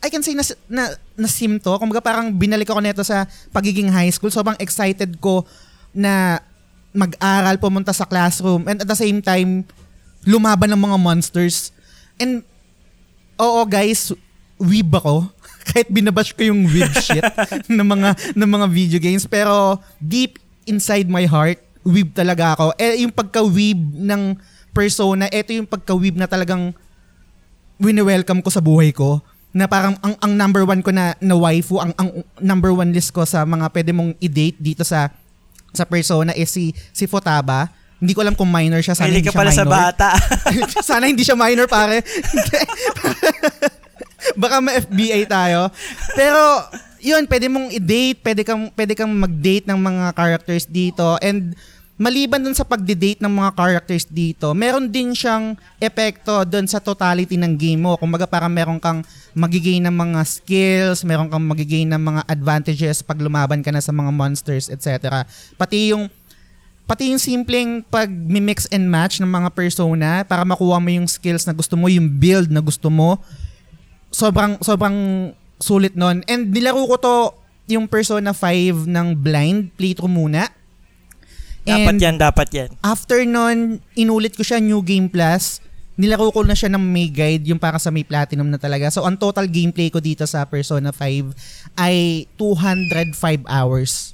I 0.05 0.12
can 0.12 0.20
say 0.20 0.37
na, 0.37 0.44
na, 0.68 0.85
na 1.16 1.29
sim 1.29 1.57
to. 1.57 1.72
Kumbaga 1.81 2.00
parang 2.05 2.29
binalik 2.29 2.68
ako 2.68 2.81
nito 2.81 3.00
sa 3.05 3.24
pagiging 3.53 3.88
high 3.88 4.12
school. 4.12 4.33
Sobrang 4.33 4.57
excited 4.61 5.16
ko 5.16 5.44
na 5.92 6.40
mag-aral, 6.92 7.57
pumunta 7.57 7.90
sa 7.90 8.05
classroom. 8.05 8.68
And 8.68 8.85
at 8.85 8.88
the 8.88 8.96
same 8.96 9.24
time, 9.24 9.64
lumaban 10.29 10.70
ng 10.72 10.81
mga 10.81 10.96
monsters. 11.00 11.72
And, 12.20 12.44
oo 13.40 13.64
guys, 13.64 14.12
weeb 14.61 14.92
ako 14.92 15.29
kahit 15.64 15.88
binabash 15.88 16.37
ko 16.37 16.44
yung 16.44 16.68
weeb 16.68 16.92
shit 17.05 17.24
ng 17.66 17.87
mga 17.87 18.37
ng 18.37 18.50
mga 18.50 18.66
video 18.68 18.98
games 19.00 19.24
pero 19.24 19.81
deep 19.98 20.37
inside 20.68 21.09
my 21.09 21.24
heart 21.24 21.61
weeb 21.85 22.16
talaga 22.16 22.57
ako. 22.57 22.72
Eh 22.81 23.05
yung 23.05 23.12
pagka-weeb 23.12 23.79
ng 24.00 24.40
persona, 24.72 25.29
ito 25.29 25.53
yung 25.53 25.68
pagka-weeb 25.68 26.16
na 26.16 26.27
talagang 26.27 26.72
wini-welcome 27.79 28.40
ko 28.40 28.50
sa 28.50 28.64
buhay 28.64 28.90
ko 28.90 29.20
na 29.55 29.70
parang 29.70 29.94
ang, 30.03 30.18
ang 30.18 30.33
number 30.35 30.66
one 30.66 30.83
ko 30.83 30.90
na, 30.90 31.14
na 31.22 31.37
waifu, 31.38 31.79
ang, 31.79 31.94
ang 31.94 32.24
number 32.42 32.74
one 32.74 32.90
list 32.90 33.14
ko 33.14 33.22
sa 33.22 33.46
mga 33.46 33.70
pwede 33.70 33.92
mong 33.94 34.16
i-date 34.18 34.59
dito 34.59 34.83
sa 34.83 35.12
sa 35.70 35.87
persona 35.87 36.35
is 36.35 36.50
si, 36.50 36.74
si 36.90 37.07
Futaba. 37.07 37.70
Hindi 37.98 38.14
ko 38.14 38.22
alam 38.22 38.35
kung 38.35 38.50
minor 38.50 38.83
siya. 38.83 38.94
Sana 38.94 39.11
hindi 39.11 39.27
siya 39.27 39.35
pala 39.35 39.50
minor. 39.50 39.62
sa 39.62 39.66
bata. 39.66 40.09
Sana 40.90 41.05
hindi 41.11 41.22
siya 41.27 41.38
minor, 41.38 41.66
pare. 41.66 42.03
Baka 44.40 44.60
ma-FBI 44.64 45.28
tayo. 45.28 45.68
Pero, 46.16 46.40
yun, 47.04 47.28
pwede 47.28 47.46
mong 47.52 47.68
i-date, 47.72 48.18
pwede 48.24 48.42
kang, 48.42 48.72
pwede 48.72 48.92
kang 48.96 49.12
mag-date 49.12 49.68
ng 49.68 49.78
mga 49.78 50.04
characters 50.16 50.64
dito. 50.64 51.20
And, 51.20 51.52
maliban 51.94 52.42
dun 52.42 52.58
sa 52.58 52.66
pagde-date 52.66 53.22
ng 53.22 53.30
mga 53.30 53.50
characters 53.54 54.04
dito, 54.10 54.50
meron 54.50 54.90
din 54.90 55.14
siyang 55.14 55.54
epekto 55.78 56.42
dun 56.42 56.66
sa 56.66 56.82
totality 56.82 57.38
ng 57.38 57.54
game 57.54 57.78
mo. 57.87 57.94
Kung 57.94 58.10
maga 58.10 58.26
parang 58.26 58.50
meron 58.50 58.82
kang 58.82 59.06
magiging 59.30 59.87
ng 59.87 59.94
mga 59.94 60.20
skills, 60.26 61.06
meron 61.06 61.30
kang 61.30 61.46
magiging 61.46 61.87
ng 61.94 62.02
mga 62.02 62.22
advantages 62.26 62.98
pag 63.06 63.22
lumaban 63.22 63.62
ka 63.62 63.70
na 63.70 63.78
sa 63.78 63.94
mga 63.94 64.10
monsters, 64.10 64.66
etc. 64.66 65.22
Pati 65.54 65.94
yung 65.94 66.10
pati 66.84 67.08
yung 67.14 67.22
simpleng 67.22 67.80
pag 67.80 68.12
mix 68.12 68.68
and 68.68 68.84
match 68.90 69.16
ng 69.22 69.30
mga 69.30 69.48
persona 69.56 70.20
para 70.26 70.44
makuha 70.44 70.76
mo 70.76 70.90
yung 70.92 71.08
skills 71.08 71.48
na 71.48 71.56
gusto 71.56 71.78
mo, 71.78 71.88
yung 71.88 72.10
build 72.10 72.52
na 72.52 72.60
gusto 72.60 72.92
mo, 72.92 73.22
sobrang 74.14 74.62
sobrang 74.62 74.96
sulit 75.59 75.98
nun. 75.98 76.22
And 76.31 76.55
nilaro 76.55 76.87
ko 76.87 76.96
to 77.03 77.16
yung 77.66 77.90
Persona 77.90 78.31
5 78.31 78.87
ng 78.87 79.09
blind 79.18 79.74
playthrough 79.74 80.12
muna. 80.12 80.46
And 81.64 81.81
dapat 81.81 81.94
yan, 81.96 82.16
dapat 82.20 82.48
yan. 82.53 82.70
After 82.85 83.18
nun, 83.24 83.81
inulit 83.96 84.37
ko 84.37 84.44
siya 84.44 84.61
New 84.61 84.85
Game 84.85 85.09
Plus. 85.09 85.64
Nilaro 85.96 86.29
ko 86.29 86.44
na 86.44 86.53
siya 86.53 86.68
ng 86.68 86.83
may 86.83 87.09
guide, 87.09 87.46
yung 87.48 87.57
para 87.57 87.79
sa 87.79 87.88
may 87.88 88.05
platinum 88.05 88.50
na 88.50 88.59
talaga. 88.59 88.90
So, 88.90 89.07
ang 89.07 89.16
total 89.16 89.46
gameplay 89.46 89.88
ko 89.88 90.03
dito 90.03 90.27
sa 90.27 90.44
Persona 90.44 90.90
5 90.92 91.79
ay 91.79 92.29
205 92.37 93.14
hours. 93.46 94.12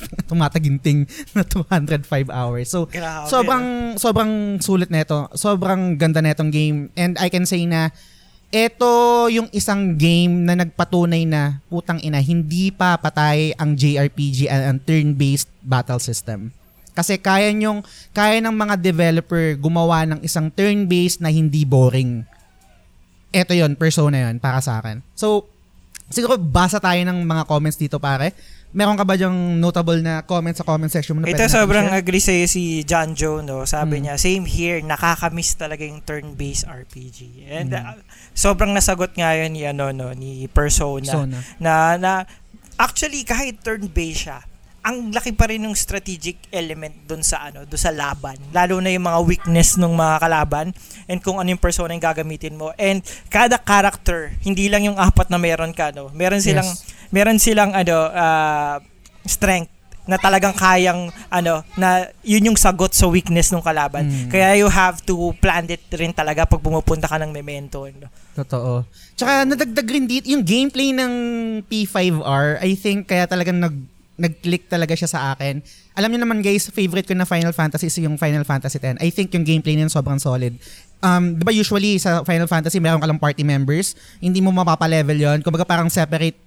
Tumataginting 0.32 1.06
na 1.36 1.44
205 1.46 2.08
hours. 2.32 2.72
So, 2.72 2.90
Grabe. 2.90 3.28
sobrang, 3.30 3.66
sobrang 4.00 4.32
sulit 4.58 4.88
na 4.90 5.04
ito. 5.04 5.28
Sobrang 5.36 5.94
ganda 5.94 6.24
na 6.24 6.34
itong 6.34 6.50
game. 6.50 6.90
And 6.96 7.20
I 7.20 7.28
can 7.28 7.46
say 7.46 7.68
na 7.68 7.94
Ito 8.54 9.26
yung 9.34 9.50
isang 9.50 9.98
game 9.98 10.46
na 10.46 10.54
nagpatunay 10.54 11.26
na 11.26 11.58
putang 11.66 11.98
ina, 11.98 12.22
hindi 12.22 12.70
pa 12.70 12.94
patay 12.94 13.50
ang 13.58 13.74
JRPG 13.74 14.46
and 14.46 14.62
ang 14.62 14.78
turn-based 14.78 15.50
battle 15.58 15.98
system. 15.98 16.54
Kasi 16.94 17.18
kaya 17.18 17.50
nyong, 17.50 17.82
kaya 18.14 18.38
ng 18.38 18.54
mga 18.54 18.78
developer 18.78 19.58
gumawa 19.58 20.06
ng 20.06 20.22
isang 20.22 20.54
turn-based 20.54 21.18
na 21.18 21.34
hindi 21.34 21.66
boring. 21.66 22.22
Ito 23.34 23.58
yon 23.58 23.74
persona 23.74 24.30
yon 24.30 24.38
para 24.38 24.62
sa 24.62 24.78
akin. 24.78 25.02
So, 25.18 25.50
siguro 26.06 26.38
basa 26.38 26.78
tayo 26.78 27.02
ng 27.10 27.26
mga 27.26 27.50
comments 27.50 27.74
dito 27.74 27.98
pare. 27.98 28.38
Meron 28.74 28.98
ka 28.98 29.06
ba 29.06 29.14
dyang 29.14 29.32
notable 29.56 30.02
na 30.02 30.20
comment 30.20 30.50
sa 30.50 30.66
comment 30.66 30.90
section 30.90 31.14
mo 31.14 31.22
na 31.22 31.30
Ito 31.30 31.46
sobrang 31.46 31.86
i-share? 31.86 32.00
agree 32.02 32.18
sa'yo 32.18 32.44
si 32.44 32.62
John 32.82 33.14
Joe, 33.14 33.38
no? 33.38 33.62
Sabi 33.62 33.96
Mm. 33.96 34.02
niya, 34.02 34.14
same 34.18 34.44
here, 34.44 34.82
nakakamiss 34.82 35.54
talaga 35.54 35.86
yung 35.86 36.02
turn-based 36.02 36.66
RPG. 36.66 37.18
And 37.46 37.70
Mm. 37.70 37.78
uh, 37.78 38.02
sobrang 38.34 38.74
nasagot 38.74 39.14
nga 39.14 39.30
yun 39.32 39.54
ni, 39.54 39.62
ano, 39.62 39.94
no, 39.94 40.10
ni 40.10 40.50
Persona. 40.50 41.06
Persona. 41.06 41.38
na, 41.56 41.72
na 41.94 42.12
actually 42.74 43.22
kahit 43.22 43.62
turn-based 43.62 44.26
siya, 44.26 44.42
ang 44.84 45.08
laki 45.08 45.32
pa 45.32 45.48
rin 45.48 45.64
ng 45.64 45.72
strategic 45.72 46.36
element 46.52 46.92
doon 47.08 47.24
sa 47.24 47.48
ano, 47.48 47.64
doon 47.64 47.80
sa 47.80 47.88
laban. 47.88 48.36
Lalo 48.52 48.84
na 48.84 48.92
yung 48.92 49.08
mga 49.08 49.20
weakness 49.24 49.80
ng 49.80 49.96
mga 49.96 50.20
kalaban 50.20 50.76
and 51.08 51.24
kung 51.24 51.40
ano 51.40 51.48
yung 51.48 51.58
persona 51.58 51.96
yung 51.96 52.04
gagamitin 52.04 52.52
mo. 52.52 52.68
And 52.76 53.00
kada 53.32 53.56
character, 53.56 54.36
hindi 54.44 54.68
lang 54.68 54.84
yung 54.84 55.00
apat 55.00 55.32
na 55.32 55.40
meron 55.40 55.72
ka, 55.72 55.88
no. 55.96 56.12
Meron 56.12 56.44
silang 56.44 56.68
Yes. 56.68 56.84
meron 57.08 57.40
silang 57.40 57.72
ano 57.72 57.96
ah, 58.12 58.76
strength 59.24 59.72
na 60.04 60.20
talagang 60.20 60.52
kayang 60.52 61.08
ano 61.32 61.64
na 61.80 62.04
yun 62.20 62.52
yung 62.52 62.58
sagot 62.60 62.92
sa 62.92 63.08
weakness 63.08 63.48
ng 63.56 63.64
kalaban. 63.64 64.04
Mm. 64.04 64.28
Kaya 64.28 64.52
you 64.60 64.68
have 64.68 65.00
to 65.00 65.32
plan 65.40 65.64
it 65.64 65.80
rin 65.96 66.12
talaga 66.12 66.44
pag 66.44 66.60
pumupunta 66.60 67.08
ka 67.08 67.16
ng 67.16 67.32
memento. 67.32 67.88
No? 67.88 68.12
Totoo. 68.36 68.84
Tsaka 69.16 69.48
nadagdag 69.48 69.88
rin 69.88 70.04
dito, 70.04 70.28
yung 70.28 70.44
gameplay 70.44 70.92
ng 70.92 71.12
P5R, 71.64 72.60
I 72.60 72.76
think 72.76 73.08
kaya 73.08 73.24
talagang 73.24 73.56
nag, 73.56 73.93
nag-click 74.14 74.70
talaga 74.70 74.94
siya 74.94 75.10
sa 75.10 75.20
akin. 75.34 75.58
Alam 75.98 76.14
niyo 76.14 76.20
naman 76.22 76.38
guys, 76.38 76.70
favorite 76.70 77.06
ko 77.06 77.14
na 77.18 77.26
Final 77.26 77.50
Fantasy 77.50 77.90
is 77.90 77.98
yung 77.98 78.14
Final 78.14 78.46
Fantasy 78.46 78.78
10. 78.78 79.02
I 79.02 79.10
think 79.10 79.34
yung 79.34 79.42
gameplay 79.42 79.74
niyan 79.74 79.90
sobrang 79.90 80.22
solid. 80.22 80.54
Um, 81.04 81.36
'di 81.36 81.42
ba 81.44 81.52
usually 81.52 81.98
sa 81.98 82.22
Final 82.22 82.48
Fantasy 82.48 82.78
meron 82.80 83.02
ka 83.02 83.06
lang 83.10 83.18
party 83.20 83.44
members, 83.44 83.92
hindi 84.22 84.38
mo 84.38 84.54
mapapa-level 84.54 85.18
'yon. 85.18 85.38
Kumbaga 85.42 85.66
parang 85.66 85.90
separate 85.90 86.38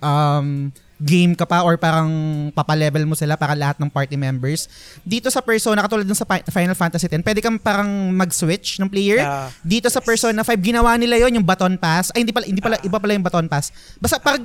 um 0.00 0.70
game 1.04 1.34
ka 1.34 1.42
pa 1.44 1.66
or 1.66 1.74
parang 1.74 2.08
papalevel 2.54 3.02
mo 3.04 3.18
sila 3.18 3.34
para 3.34 3.52
lahat 3.52 3.76
ng 3.82 3.90
party 3.90 4.14
members. 4.14 4.70
Dito 5.02 5.26
sa 5.28 5.42
Persona, 5.42 5.82
katulad 5.82 6.06
dun 6.06 6.16
sa 6.16 6.24
Fi- 6.24 6.46
Final 6.48 6.78
Fantasy 6.78 7.10
10, 7.10 7.20
pwede 7.26 7.40
kang 7.42 7.58
parang 7.58 7.90
mag-switch 8.14 8.78
ng 8.78 8.88
player. 8.88 9.20
Ah, 9.20 9.50
Dito 9.60 9.90
sa 9.90 9.98
Persona 9.98 10.46
5, 10.46 10.54
ginawa 10.62 10.94
nila 10.94 11.18
yon 11.18 11.42
yung 11.42 11.46
baton 11.46 11.74
pass. 11.76 12.14
Ay, 12.14 12.22
hindi 12.22 12.32
pala, 12.32 12.46
hindi 12.46 12.62
pala, 12.62 12.78
iba 12.80 12.96
pala 12.96 13.12
yung 13.12 13.26
baton 13.26 13.50
pass. 13.50 13.74
Basta 13.98 14.22
pag, 14.22 14.40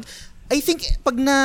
I 0.49 0.59
think, 0.59 0.81
pag 0.99 1.13
na, 1.13 1.35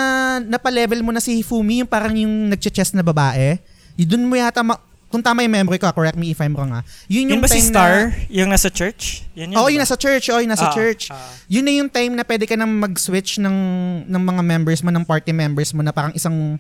napalevel 0.40 1.00
mo 1.00 1.12
na 1.12 1.20
si 1.20 1.36
Hifumi, 1.36 1.80
yung 1.80 1.88
parang 1.88 2.14
yung 2.14 2.48
nagche-chess 2.48 2.92
na 2.92 3.00
babae, 3.00 3.60
yun 3.94 4.08
dun 4.08 4.24
mo 4.24 4.34
yata, 4.34 4.60
ma- 4.60 4.80
kung 5.06 5.22
tama 5.22 5.44
yung 5.44 5.54
memory 5.54 5.78
ko, 5.78 5.86
ah, 5.86 5.92
correct 5.92 6.16
me 6.16 6.32
if 6.32 6.40
I'm 6.40 6.50
wrong 6.50 6.72
ah. 6.72 6.82
Yun 7.06 7.28
yun 7.28 7.38
yung 7.38 7.38
ba 7.38 7.46
si 7.46 7.60
time 7.60 7.70
Star? 7.70 7.94
Na, 8.02 8.26
yung 8.26 8.50
nasa 8.50 8.66
church? 8.66 9.22
Yun 9.32 9.52
yun, 9.52 9.56
Oo, 9.56 9.68
di 9.68 9.76
yun 9.76 9.78
ba? 9.78 9.86
nasa 9.86 9.94
church. 9.94 10.24
Oo, 10.26 10.40
yun 10.40 10.50
nasa 10.50 10.66
Ah, 10.66 10.74
church. 10.74 11.02
ah. 11.08 11.20
Yun 11.46 11.62
na 11.62 11.72
yung 11.72 11.86
time 11.86 12.12
na 12.12 12.24
pwede 12.24 12.44
ka 12.44 12.56
nang 12.56 12.72
mag-switch 12.72 13.38
ng, 13.38 13.56
ng 14.04 14.22
mga 14.24 14.42
members 14.42 14.80
mo, 14.80 14.90
ng 14.90 15.04
party 15.04 15.30
members 15.30 15.70
mo 15.70 15.80
na 15.80 15.92
parang 15.92 16.10
isang 16.12 16.58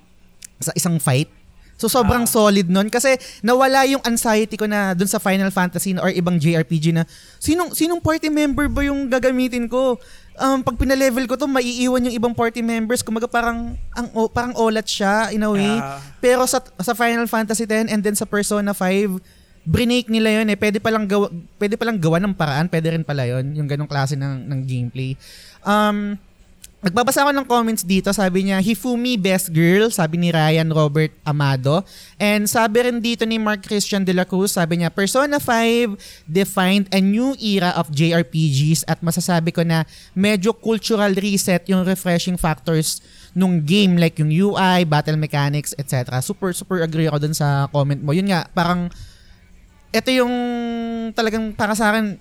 sa 0.56 0.70
isang 0.70 1.02
fight. 1.02 1.26
So 1.74 1.90
Ah. 1.90 1.98
sobrang 1.98 2.22
solid 2.24 2.70
nun 2.70 2.86
kasi 2.86 3.10
nawala 3.40 3.82
yung 3.84 3.98
anxiety 4.00 4.54
ko 4.54 4.62
na 4.64 4.94
dun 4.94 5.10
sa 5.10 5.18
Final 5.18 5.50
Fantasy 5.50 5.90
na- 5.90 6.00
or 6.00 6.10
ibang 6.10 6.38
JRPG 6.38 6.94
na 6.94 7.02
sinong 7.36 7.74
sinong 7.74 7.98
party 7.98 8.30
member 8.30 8.70
ba 8.70 8.86
yung 8.86 9.10
gagamitin 9.10 9.66
ko? 9.66 9.98
Um, 10.34 10.66
pag 10.66 10.74
pinalevel 10.74 11.30
ko 11.30 11.38
to, 11.38 11.46
maiiwan 11.46 12.10
yung 12.10 12.16
ibang 12.16 12.34
party 12.34 12.58
members. 12.58 13.06
Kumaga 13.06 13.30
parang 13.30 13.78
ang 13.94 14.08
o, 14.14 14.26
parang 14.26 14.50
olat 14.58 14.86
siya 14.86 15.30
in 15.30 15.46
a 15.46 15.50
way. 15.50 15.78
Ah. 15.78 16.02
Pero 16.18 16.42
sa 16.50 16.58
sa 16.82 16.92
Final 16.92 17.30
Fantasy 17.30 17.66
10 17.66 17.86
and 17.86 18.02
then 18.02 18.18
sa 18.18 18.26
Persona 18.26 18.74
5, 18.74 19.22
brinake 19.62 20.10
nila 20.10 20.42
yun 20.42 20.50
eh. 20.50 20.58
Pwede 20.58 20.82
palang 20.82 21.06
gawa, 21.06 21.30
pwede 21.58 21.78
palang 21.78 21.98
gawa 22.02 22.18
ng 22.18 22.34
paraan. 22.34 22.66
Pwede 22.66 22.90
rin 22.90 23.06
pala 23.06 23.30
yun. 23.30 23.54
Yung 23.54 23.70
ganong 23.70 23.88
klase 23.88 24.18
ng, 24.18 24.50
ng 24.50 24.60
gameplay. 24.66 25.14
Um, 25.62 26.18
Nagbabasa 26.84 27.24
ako 27.24 27.32
ng 27.32 27.48
comments 27.48 27.80
dito, 27.80 28.12
sabi 28.12 28.44
niya, 28.44 28.60
Hifumi 28.60 29.16
best 29.16 29.48
girl, 29.48 29.88
sabi 29.88 30.20
ni 30.20 30.28
Ryan 30.28 30.68
Robert 30.68 31.16
Amado. 31.24 31.80
And 32.20 32.44
sabi 32.44 32.84
rin 32.84 33.00
dito 33.00 33.24
ni 33.24 33.40
Mark 33.40 33.64
Christian 33.64 34.04
de 34.04 34.12
la 34.12 34.28
Cruz, 34.28 34.52
sabi 34.52 34.84
niya, 34.84 34.92
Persona 34.92 35.40
5 35.40 36.28
defined 36.28 36.92
a 36.92 37.00
new 37.00 37.32
era 37.40 37.72
of 37.80 37.88
JRPGs 37.88 38.84
at 38.84 39.00
masasabi 39.00 39.48
ko 39.48 39.64
na 39.64 39.88
medyo 40.12 40.52
cultural 40.52 41.16
reset 41.16 41.64
yung 41.72 41.88
refreshing 41.88 42.36
factors 42.36 43.00
nung 43.32 43.64
game 43.64 43.96
like 43.96 44.20
yung 44.20 44.28
UI, 44.28 44.84
battle 44.84 45.16
mechanics, 45.16 45.72
etc. 45.80 46.20
Super, 46.20 46.52
super 46.52 46.84
agree 46.84 47.08
ako 47.08 47.16
dun 47.16 47.32
sa 47.32 47.64
comment 47.72 48.04
mo. 48.04 48.12
Yun 48.12 48.28
nga, 48.28 48.44
parang 48.52 48.92
ito 49.88 50.10
yung 50.12 50.34
talagang 51.16 51.56
para 51.56 51.72
sa 51.72 51.96
akin 51.96 52.20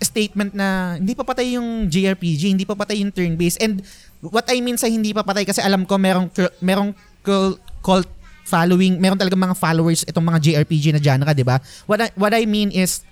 statement 0.00 0.56
na 0.56 0.96
hindi 0.96 1.12
pa 1.12 1.22
patay 1.22 1.60
yung 1.60 1.86
JRPG, 1.86 2.56
hindi 2.56 2.64
pa 2.64 2.72
patay 2.74 3.04
yung 3.04 3.12
turn-based. 3.12 3.60
And 3.60 3.84
what 4.24 4.48
I 4.48 4.60
mean 4.64 4.80
sa 4.80 4.88
hindi 4.88 5.12
pa 5.12 5.20
patay 5.20 5.44
kasi 5.44 5.60
alam 5.60 5.84
ko 5.84 6.00
merong 6.00 6.32
merong 6.60 6.96
cul- 7.20 7.60
cult 7.84 8.08
following, 8.48 8.98
meron 8.98 9.20
talaga 9.20 9.38
mga 9.38 9.54
followers 9.54 10.02
itong 10.08 10.26
mga 10.26 10.38
JRPG 10.42 10.96
na 10.96 11.00
genre, 11.00 11.30
'di 11.30 11.46
ba? 11.46 11.62
What 11.86 12.00
I, 12.02 12.08
what 12.18 12.32
I 12.34 12.48
mean 12.48 12.74
is 12.74 13.06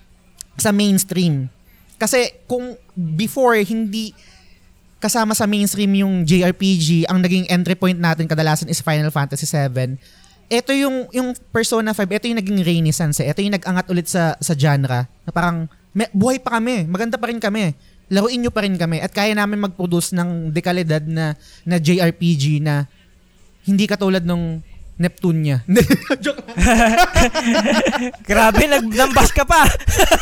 sa 0.58 0.74
mainstream. 0.74 1.46
Kasi 1.94 2.34
kung 2.50 2.74
before 2.94 3.54
hindi 3.62 4.10
kasama 4.98 5.34
sa 5.38 5.46
mainstream 5.46 5.94
yung 5.94 6.26
JRPG, 6.26 7.06
ang 7.06 7.22
naging 7.22 7.46
entry 7.46 7.78
point 7.78 7.98
natin 7.98 8.26
kadalasan 8.26 8.66
is 8.66 8.82
Final 8.82 9.14
Fantasy 9.14 9.46
7. 9.46 9.94
Ito 10.50 10.74
yung 10.74 11.06
yung 11.14 11.38
Persona 11.54 11.94
5, 11.94 12.02
ito 12.18 12.26
yung 12.26 12.40
naging 12.42 12.60
renaissance. 12.66 13.22
Eh. 13.22 13.30
Ito 13.30 13.38
yung 13.44 13.54
nag-angat 13.54 13.86
ulit 13.94 14.10
sa 14.10 14.34
sa 14.42 14.58
genre 14.58 15.06
na 15.06 15.30
parang 15.30 15.70
may, 15.98 16.06
buhay 16.14 16.38
pa 16.38 16.62
kami, 16.62 16.86
maganda 16.86 17.18
pa 17.18 17.26
rin 17.26 17.42
kami. 17.42 17.74
Laruin 18.08 18.38
nyo 18.38 18.54
pa 18.54 18.62
rin 18.62 18.78
kami 18.78 19.02
at 19.02 19.10
kaya 19.10 19.34
namin 19.34 19.58
mag-produce 19.58 20.14
ng 20.14 20.54
dekalidad 20.54 21.02
na 21.02 21.34
na 21.66 21.76
JRPG 21.76 22.62
na 22.62 22.86
hindi 23.66 23.84
katulad 23.90 24.22
nung 24.22 24.62
Neptunia. 24.98 25.62
joke 26.24 26.42
lang. 26.42 26.58
Grabe, 28.30 28.62
nagnambas 28.66 29.30
ka 29.30 29.46
pa. 29.46 29.62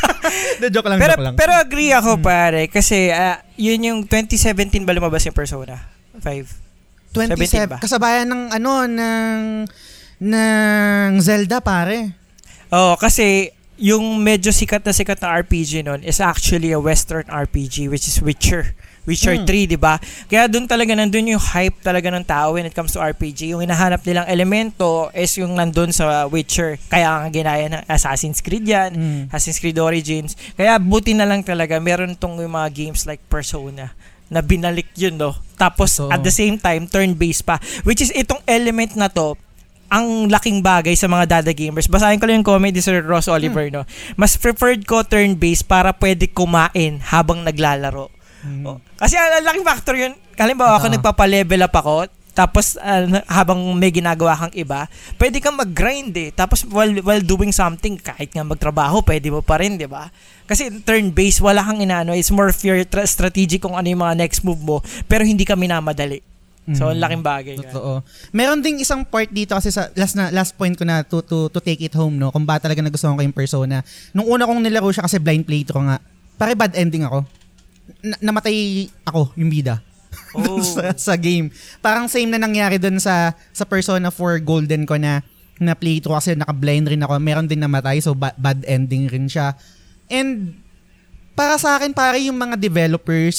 joke 0.74 0.88
lang, 0.92 1.00
pero, 1.00 1.14
joke 1.16 1.24
lang. 1.24 1.34
pero 1.36 1.52
agree 1.56 1.96
ako 1.96 2.20
pare 2.20 2.68
kasi 2.68 3.08
ah, 3.08 3.40
yun 3.56 3.80
yung 3.80 3.98
2017 4.04 4.84
ba 4.84 4.92
lumabas 4.92 5.24
yung 5.24 5.32
Persona 5.32 5.80
5? 6.20 6.20
17 7.16 7.72
ba? 7.72 7.80
27 7.80 7.84
kasabayan 7.88 8.28
ng 8.28 8.42
ano 8.52 8.72
ng 8.84 9.40
ng 10.20 11.12
Zelda 11.24 11.64
pare. 11.64 12.12
Oo, 12.68 13.00
kasi 13.00 13.55
yung 13.76 14.18
medyo 14.18 14.50
sikat 14.50 14.80
na 14.80 14.90
sikat 14.90 15.20
na 15.20 15.36
RPG 15.36 15.84
nun 15.84 16.00
is 16.00 16.18
actually 16.18 16.72
a 16.72 16.80
western 16.80 17.24
RPG 17.24 17.88
which 17.88 18.04
is 18.04 18.18
Witcher. 18.18 18.72
Witcher 19.06 19.38
Hmm. 19.38 19.46
3, 19.46 19.70
di 19.70 19.78
ba? 19.78 20.02
Kaya 20.26 20.50
doon 20.50 20.66
talaga 20.66 20.90
nandun 20.90 21.30
yung 21.30 21.38
hype 21.38 21.78
talaga 21.78 22.10
ng 22.10 22.26
tao 22.26 22.58
when 22.58 22.66
it 22.66 22.74
comes 22.74 22.90
to 22.90 22.98
RPG. 22.98 23.54
Yung 23.54 23.62
hinahanap 23.62 24.02
nilang 24.02 24.26
elemento 24.26 25.14
is 25.14 25.30
yung 25.38 25.54
nandun 25.54 25.94
sa 25.94 26.26
Witcher. 26.26 26.74
Kaya 26.90 27.22
nga 27.22 27.28
ginaya 27.30 27.70
ng 27.70 27.82
Assassin's 27.86 28.42
Creed 28.42 28.66
yan, 28.66 28.90
Mm. 28.92 29.22
Assassin's 29.30 29.62
Creed 29.62 29.78
Origins. 29.78 30.34
Kaya 30.58 30.82
buti 30.82 31.14
na 31.14 31.22
lang 31.22 31.46
talaga 31.46 31.78
meron 31.78 32.18
tong 32.18 32.34
yung 32.36 32.50
mga 32.50 32.68
games 32.74 33.06
like 33.06 33.22
Persona 33.30 33.94
na 34.26 34.42
binalik 34.42 34.90
yun, 34.98 35.14
no? 35.14 35.38
Tapos 35.54 36.02
So- 36.02 36.10
at 36.10 36.26
the 36.26 36.34
same 36.34 36.58
time, 36.58 36.90
turn-based 36.90 37.46
pa. 37.46 37.62
Which 37.86 38.02
is 38.02 38.10
itong 38.10 38.42
element 38.42 38.98
na 38.98 39.06
to, 39.06 39.38
ang 39.86 40.26
laking 40.26 40.60
bagay 40.62 40.94
sa 40.98 41.06
mga 41.06 41.38
dada 41.40 41.52
gamers. 41.54 41.86
Basahin 41.86 42.18
ko 42.18 42.26
lang 42.26 42.42
yung 42.42 42.48
comment 42.48 42.72
ni 42.72 42.82
Sir 42.82 43.02
Ross 43.02 43.30
Oliver, 43.30 43.70
no? 43.70 43.86
Mas 44.18 44.34
preferred 44.34 44.82
ko 44.84 45.06
turn-based 45.06 45.66
para 45.66 45.94
pwede 45.96 46.26
kumain 46.30 46.98
habang 47.00 47.46
naglalaro. 47.46 48.10
Mm. 48.46 48.62
Oh. 48.66 48.78
Kasi 48.98 49.18
ang 49.18 49.42
ang 49.42 49.46
laking 49.46 49.66
factor 49.66 49.94
yun. 49.94 50.12
Halimbawa 50.36 50.76
ako 50.78 50.86
Oo. 50.90 50.94
nagpapa-level 50.98 51.60
up 51.64 51.74
ako, 51.74 51.96
tapos 52.36 52.76
ah, 52.84 53.24
habang 53.32 53.56
may 53.80 53.88
ginagawa 53.88 54.36
kang 54.36 54.52
iba, 54.52 54.84
pwede 55.16 55.40
kang 55.40 55.56
mag-grind 55.56 56.12
eh. 56.20 56.28
Tapos 56.36 56.68
while, 56.68 57.00
while 57.00 57.24
doing 57.24 57.48
something, 57.48 57.96
kahit 57.96 58.28
nga 58.36 58.44
magtrabaho, 58.44 59.00
pwede 59.08 59.32
mo 59.32 59.40
pa 59.40 59.56
rin, 59.56 59.80
di 59.80 59.88
ba? 59.88 60.12
Kasi 60.44 60.68
turn-based, 60.84 61.40
wala 61.40 61.64
kang 61.64 61.80
inaano. 61.80 62.12
It's 62.12 62.28
more 62.28 62.52
fear 62.52 62.84
tra- 62.84 63.08
strategic 63.08 63.64
kung 63.64 63.72
ano 63.72 63.88
yung 63.88 64.04
mga 64.04 64.20
next 64.20 64.44
move 64.44 64.60
mo, 64.60 64.84
pero 65.08 65.24
hindi 65.24 65.48
ka 65.48 65.56
minamadali. 65.56 66.35
So, 66.68 66.90
ang 66.90 66.98
Mm. 66.98 67.02
laking 67.02 67.22
bagay. 67.22 67.54
Totoo. 67.60 68.02
Meron 68.30 68.58
ding 68.58 68.78
isang 68.78 69.02
part 69.02 69.30
dito 69.30 69.54
kasi 69.54 69.70
sa 69.70 69.86
last 69.92 70.14
na 70.14 70.30
last 70.30 70.52
point 70.52 70.74
ko 70.74 70.82
na 70.82 71.00
to 71.00 71.22
to, 71.22 71.46
to 71.46 71.58
take 71.58 71.78
it 71.78 71.94
home 71.94 72.14
no 72.14 72.28
kung 72.28 72.42
ba 72.42 72.58
talaga 72.58 72.82
nagustuhan 72.82 73.14
ko 73.14 73.22
yung 73.22 73.30
persona. 73.30 73.86
Nung 74.10 74.26
una 74.26 74.42
kong 74.42 74.58
nilaro 74.58 74.90
siya 74.90 75.06
kasi 75.06 75.16
blind 75.16 75.44
playthrough 75.44 75.84
nga. 75.84 76.02
Pare 76.34 76.52
bad 76.52 76.74
ending 76.74 77.06
ako. 77.06 77.22
Na- 78.02 78.18
namatay 78.20 78.56
ako 79.02 79.30
yung 79.34 79.46
bida. 79.46 79.78
Oh. 80.34 80.60
sa, 80.60 80.92
sa 80.92 81.14
game. 81.14 81.48
Parang 81.78 82.10
same 82.10 82.28
na 82.28 82.36
nangyari 82.36 82.76
dun 82.76 82.98
sa 82.98 83.32
sa 83.50 83.64
Persona 83.64 84.10
4 84.10 84.42
Golden 84.42 84.84
ko 84.84 84.98
na 84.98 85.22
na 85.56 85.72
playthrough 85.72 86.18
kasi 86.18 86.34
naka-blind 86.34 86.84
rin 86.86 87.00
ako. 87.00 87.16
Meron 87.16 87.46
din 87.46 87.56
namatay 87.58 87.96
so 87.98 88.12
ba- 88.12 88.36
bad 88.36 88.60
ending 88.66 89.06
rin 89.06 89.24
siya. 89.24 89.56
And 90.06 90.52
para 91.32 91.56
sa 91.56 91.76
akin 91.76 91.92
pare 91.92 92.20
yung 92.20 92.36
mga 92.36 92.58
developers 92.58 93.38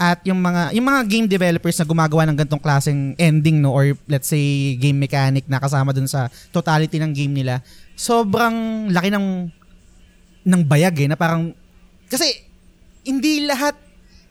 at 0.00 0.18
yung 0.26 0.40
mga 0.40 0.74
yung 0.74 0.86
mga 0.88 1.00
game 1.06 1.26
developers 1.30 1.78
na 1.78 1.86
gumagawa 1.86 2.26
ng 2.26 2.36
ganitong 2.42 2.62
klaseng 2.62 3.14
ending 3.20 3.62
no? 3.62 3.70
Or 3.70 3.92
let's 4.08 4.26
say 4.26 4.74
game 4.80 4.98
mechanic 4.98 5.46
na 5.46 5.62
kasama 5.62 5.94
dun 5.94 6.08
sa 6.10 6.26
totality 6.50 6.98
ng 6.98 7.12
game 7.14 7.30
nila 7.30 7.62
sobrang 7.94 8.88
laki 8.90 9.12
ng 9.12 9.26
ng 10.42 10.62
bayag 10.66 11.06
eh 11.06 11.08
na 11.12 11.14
parang 11.14 11.54
kasi 12.10 12.26
hindi 13.06 13.46
lahat 13.46 13.78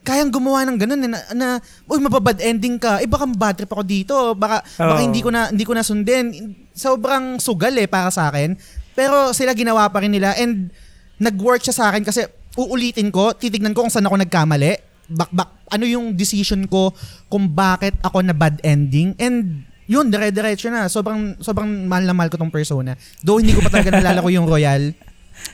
kayang 0.02 0.34
gumawa 0.34 0.66
ng 0.66 0.76
ganun 0.82 1.00
eh, 1.06 1.10
na, 1.10 1.20
na 1.32 1.48
uy 1.86 2.02
mababad 2.02 2.34
ending 2.42 2.76
ka. 2.76 2.98
Eh 2.98 3.06
baka 3.06 3.24
bad 3.30 3.54
trip 3.54 3.70
ako 3.70 3.84
dito. 3.86 4.14
Baka 4.34 4.66
baka 4.66 4.98
Oo. 4.98 5.06
hindi 5.06 5.22
ko 5.22 5.30
na 5.30 5.48
hindi 5.48 5.62
ko 5.62 5.72
na 5.72 5.86
sundin. 5.86 6.52
Sobrang 6.74 7.38
sugal 7.38 7.72
eh 7.78 7.86
para 7.86 8.10
sa 8.10 8.28
akin. 8.28 8.58
Pero 8.92 9.30
sila 9.32 9.54
ginawa 9.54 9.86
pa 9.88 10.02
rin 10.02 10.12
nila 10.12 10.34
and 10.36 10.74
nag-work 11.22 11.62
siya 11.62 11.74
sa 11.74 11.84
akin 11.94 12.02
kasi 12.02 12.26
uulitin 12.58 13.08
ko 13.08 13.32
titignan 13.32 13.72
ko 13.72 13.86
kung 13.86 13.94
saan 13.94 14.04
ako 14.04 14.20
nagkamali 14.20 14.91
bak 15.12 15.30
bak 15.30 15.48
ano 15.68 15.84
yung 15.84 16.12
decision 16.12 16.64
ko 16.66 16.92
kung 17.28 17.48
bakit 17.48 17.96
ako 18.00 18.20
na 18.20 18.32
bad 18.32 18.60
ending 18.60 19.12
and 19.16 19.64
yun 19.84 20.08
dire-diretso 20.08 20.68
na 20.68 20.88
sobrang 20.88 21.36
sobrang 21.38 21.68
mahal 21.84 22.04
na 22.04 22.16
mahal 22.16 22.32
ko 22.32 22.36
tong 22.36 22.52
persona 22.52 22.96
though 23.20 23.36
hindi 23.36 23.52
ko 23.52 23.60
pa 23.60 23.68
talaga 23.68 23.92
nalala 23.92 24.24
ko 24.24 24.30
yung 24.32 24.48
royal 24.48 24.92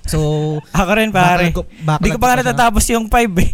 so 0.05 0.19
Ako 0.75 0.91
rin 1.01 1.09
pare. 1.15 1.49
Hindi 1.55 2.11
ko 2.13 2.19
pa 2.21 2.35
nga 2.35 2.43
natatapos 2.45 2.85
yung 2.93 3.07
5 3.09 3.15
eh. 3.41 3.51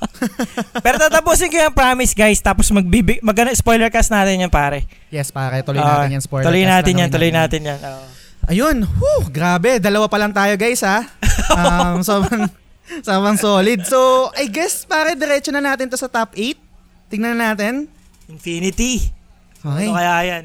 Pero 0.84 0.96
tatapusin 0.98 1.52
ko 1.52 1.58
yung 1.60 1.76
promise 1.76 2.16
guys. 2.16 2.40
Tapos 2.40 2.66
magbibi, 2.72 3.22
mag 3.22 3.36
spoiler 3.54 3.92
cast 3.92 4.10
natin 4.10 4.42
yan 4.42 4.50
pare. 4.50 4.88
Yes, 5.12 5.30
pare. 5.30 5.60
Tuloy 5.62 5.78
Ah, 5.78 6.02
natin 6.02 6.18
yan. 6.18 6.22
Spoiler 6.24 6.46
Tuloy 6.50 6.62
cast 6.64 6.72
natin 6.72 6.92
na 6.92 6.98
yan, 6.98 7.10
tuloy 7.12 7.30
natin 7.30 7.60
yan. 7.68 7.78
Oo. 7.78 8.04
Ayun. 8.50 8.76
Whew, 8.82 9.22
grabe. 9.30 9.78
Dalawa 9.78 10.10
pa 10.10 10.18
lang 10.18 10.34
tayo, 10.34 10.54
guys, 10.58 10.82
ha? 10.82 11.04
Um, 11.52 12.00
sobrang, 12.00 12.48
sobrang 13.06 13.38
solid. 13.38 13.86
So, 13.86 14.30
I 14.34 14.50
guess, 14.50 14.84
pare, 14.84 15.14
diretso 15.14 15.54
na 15.54 15.62
natin 15.62 15.90
to 15.90 15.96
sa 15.96 16.10
top 16.10 16.34
8. 16.34 16.58
Tingnan 17.12 17.36
na 17.36 17.52
natin. 17.52 17.86
Infinity. 18.26 19.12
Okay. 19.62 19.88
Ano 19.88 19.94
kaya 19.94 20.16
yan? 20.26 20.44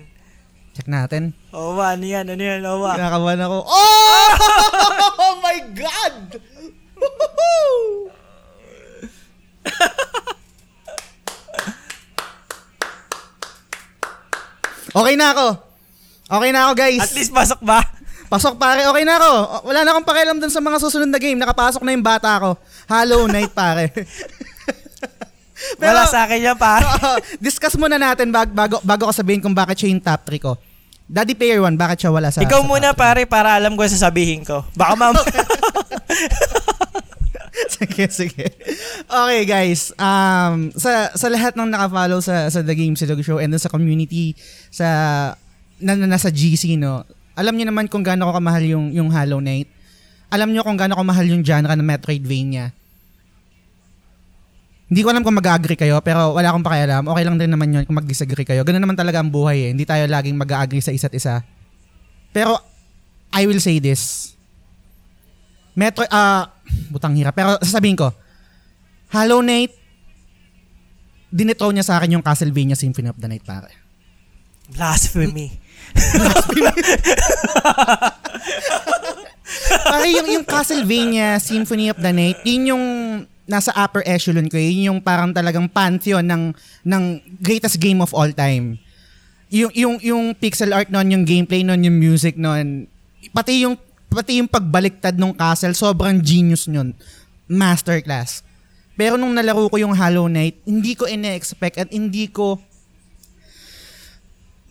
Check 0.77 0.85
natin. 0.85 1.33
Owa, 1.49 1.97
ano 1.97 2.05
yan? 2.05 2.29
Ano 2.29 2.43
yan? 2.43 2.61
Owa. 2.61 2.93
Kinakabahan 2.93 3.41
ako. 3.41 3.57
Oh! 3.65 4.29
oh 5.25 5.35
my 5.41 5.57
God! 5.73 6.37
Okay 14.97 15.13
na 15.13 15.29
ako. 15.29 15.47
Okay 16.25 16.49
na 16.49 16.59
ako, 16.65 16.71
guys. 16.73 17.05
At 17.05 17.13
least 17.13 17.29
pasok 17.29 17.61
ba? 17.61 17.85
Pasok 18.27 18.59
pare, 18.59 18.83
okay 18.83 19.03
na 19.07 19.15
ako. 19.15 19.31
Wala 19.71 19.87
na 19.87 19.95
akong 19.95 20.07
pakialam 20.07 20.37
dun 20.39 20.51
sa 20.51 20.59
mga 20.59 20.77
susunod 20.83 21.07
na 21.07 21.15
game. 21.15 21.39
Nakapasok 21.39 21.79
na 21.87 21.95
yung 21.95 22.03
bata 22.03 22.35
ko. 22.43 22.59
Hollow 22.91 23.23
Knight 23.31 23.55
pare. 23.55 23.87
Wala 25.81 26.05
sa 26.05 26.27
akin 26.27 26.53
yan 26.53 26.57
pare. 26.59 26.85
Oo, 27.01 27.17
discuss 27.39 27.79
muna 27.79 27.95
natin 27.95 28.29
bag, 28.29 28.51
bago, 28.51 28.83
bago 28.83 29.09
ko 29.09 29.13
sabihin 29.15 29.39
kung 29.39 29.55
bakit 29.55 29.79
siya 29.79 29.89
yung 29.95 30.03
top 30.03 30.21
3 30.27 30.43
ko. 30.43 30.51
Daddy 31.07 31.39
Player 31.39 31.63
1, 31.63 31.79
bakit 31.79 32.03
siya 32.03 32.11
wala 32.11 32.27
sa 32.27 32.43
Ikaw 32.43 32.61
sa 32.61 32.67
muna 32.67 32.91
top 32.91 32.99
pare 32.99 33.23
para 33.23 33.55
alam 33.55 33.79
ko 33.79 33.81
sasabihin 33.87 34.43
ko. 34.43 34.67
Baka 34.75 34.93
mam... 34.99 35.15
sige, 37.79 38.11
sige. 38.11 38.45
Okay, 39.07 39.41
guys. 39.47 39.95
Um, 39.95 40.75
sa 40.75 41.15
sa 41.15 41.27
lahat 41.31 41.55
ng 41.55 41.71
naka-follow 41.71 42.19
sa 42.19 42.51
sa 42.51 42.59
The 42.59 42.75
Game 42.75 42.99
Silog 42.99 43.23
Show 43.23 43.39
and 43.39 43.55
sa 43.55 43.71
community 43.71 44.35
sa 44.67 44.87
na, 45.79 45.95
na 45.95 46.11
nasa 46.11 46.27
GC 46.27 46.75
no. 46.75 47.07
Alam 47.37 47.53
niyo 47.53 47.69
naman 47.69 47.85
kung 47.85 48.01
gaano 48.01 48.25
ko 48.25 48.33
kamahal 48.41 48.65
yung 48.65 48.89
yung 48.89 49.13
Hollow 49.13 49.37
Knight. 49.37 49.69
Alam 50.33 50.51
niyo 50.51 50.65
kung 50.65 50.75
gaano 50.75 50.97
ko 50.97 51.03
mahal 51.05 51.29
yung 51.29 51.45
genre 51.45 51.71
ng 51.77 51.85
Metroidvania. 51.85 52.73
Hindi 54.87 55.03
ko 55.03 55.11
alam 55.11 55.23
kung 55.23 55.35
mag-agree 55.35 55.75
kayo, 55.75 55.99
pero 55.99 56.31
wala 56.31 56.47
akong 56.47 56.63
pakialam. 56.63 57.03
Okay 57.11 57.23
lang 57.27 57.35
din 57.35 57.51
naman 57.51 57.67
yun 57.75 57.83
kung 57.83 57.99
mag-disagree 57.99 58.47
kayo. 58.47 58.63
Ganun 58.63 58.79
naman 58.79 58.95
talaga 58.95 59.19
ang 59.19 59.27
buhay 59.27 59.67
eh. 59.67 59.69
Hindi 59.75 59.83
tayo 59.83 60.07
laging 60.07 60.39
mag-agree 60.39 60.79
sa 60.79 60.95
isa't 60.95 61.11
isa. 61.11 61.43
Pero, 62.31 62.55
I 63.35 63.43
will 63.43 63.59
say 63.59 63.83
this. 63.83 64.31
Metro, 65.75 66.07
ah, 66.07 66.55
butang 66.87 67.19
hirap. 67.19 67.35
Pero 67.35 67.59
sasabihin 67.59 67.99
ko, 67.99 68.15
Hollow 69.11 69.43
Knight, 69.43 69.75
dinetro 71.35 71.67
niya 71.75 71.83
sa 71.83 71.99
akin 71.99 72.15
yung 72.15 72.23
Castlevania 72.23 72.79
Symphony 72.79 73.11
of 73.11 73.19
the 73.19 73.27
Night, 73.27 73.43
pare. 73.43 73.75
Blasphemy. 74.71 75.66
Pare, 79.87 80.07
yung, 80.11 80.27
yung 80.27 80.45
Castlevania 80.45 81.39
Symphony 81.41 81.89
of 81.89 81.97
the 81.99 82.11
Night, 82.13 82.39
yun 82.43 82.75
yung 82.75 82.85
nasa 83.47 83.71
upper 83.73 84.03
echelon 84.03 84.51
ko. 84.51 84.59
Yun 84.59 84.93
yung 84.93 84.99
parang 85.01 85.31
talagang 85.31 85.71
pantheon 85.71 86.27
ng, 86.27 86.43
ng 86.83 87.03
greatest 87.39 87.79
game 87.79 88.03
of 88.03 88.11
all 88.11 88.29
time. 88.35 88.77
Yung, 89.47 89.71
yung, 89.71 89.95
yung 90.03 90.23
pixel 90.35 90.75
art 90.75 90.91
nun, 90.91 91.07
yung 91.07 91.23
gameplay 91.23 91.63
nun, 91.63 91.79
yung 91.79 91.95
music 91.95 92.35
nun, 92.35 92.91
pati 93.31 93.63
yung, 93.63 93.79
pati 94.11 94.43
yung 94.43 94.51
pagbaliktad 94.51 95.15
ng 95.15 95.31
castle, 95.31 95.71
sobrang 95.71 96.19
genius 96.19 96.67
nun. 96.67 96.91
Masterclass. 97.47 98.43
Pero 98.99 99.15
nung 99.15 99.31
nalaro 99.31 99.71
ko 99.71 99.79
yung 99.79 99.95
Hollow 99.95 100.27
Knight, 100.27 100.59
hindi 100.67 100.97
ko 100.97 101.07
ine-expect 101.07 101.79
at 101.79 101.89
hindi 101.93 102.27
ko 102.27 102.59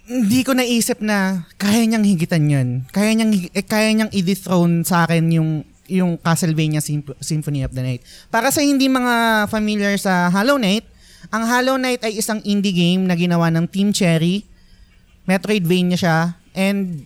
hindi 0.07 0.41
ko 0.47 0.55
naisip 0.55 1.03
na 1.03 1.47
kaya 1.59 1.83
niyang 1.83 2.07
higitan 2.07 2.47
yun. 2.47 2.69
Kaya 2.95 3.11
niyang, 3.13 3.33
eh, 3.51 3.65
kaya 3.67 3.91
niyang 3.91 4.13
i-dethrone 4.15 4.87
sa 4.87 5.05
akin 5.05 5.27
yung 5.35 5.51
yung 5.87 6.19
Castlevania 6.19 6.83
Symp- 6.83 7.19
Symphony 7.23 7.63
of 7.63 7.71
the 7.75 7.83
Night. 7.83 8.03
Para 8.31 8.51
sa 8.51 8.63
hindi 8.63 8.91
mga 8.91 9.47
familiar 9.47 9.95
sa 9.99 10.31
Hollow 10.31 10.59
Knight, 10.59 10.87
ang 11.31 11.47
Hollow 11.47 11.79
Knight 11.79 12.03
ay 12.07 12.19
isang 12.19 12.43
indie 12.43 12.75
game 12.75 13.07
na 13.07 13.15
ginawa 13.15 13.51
ng 13.51 13.67
Team 13.71 13.91
Cherry. 13.95 14.47
Metroidvania 15.27 15.99
siya 15.99 16.19
and 16.55 17.03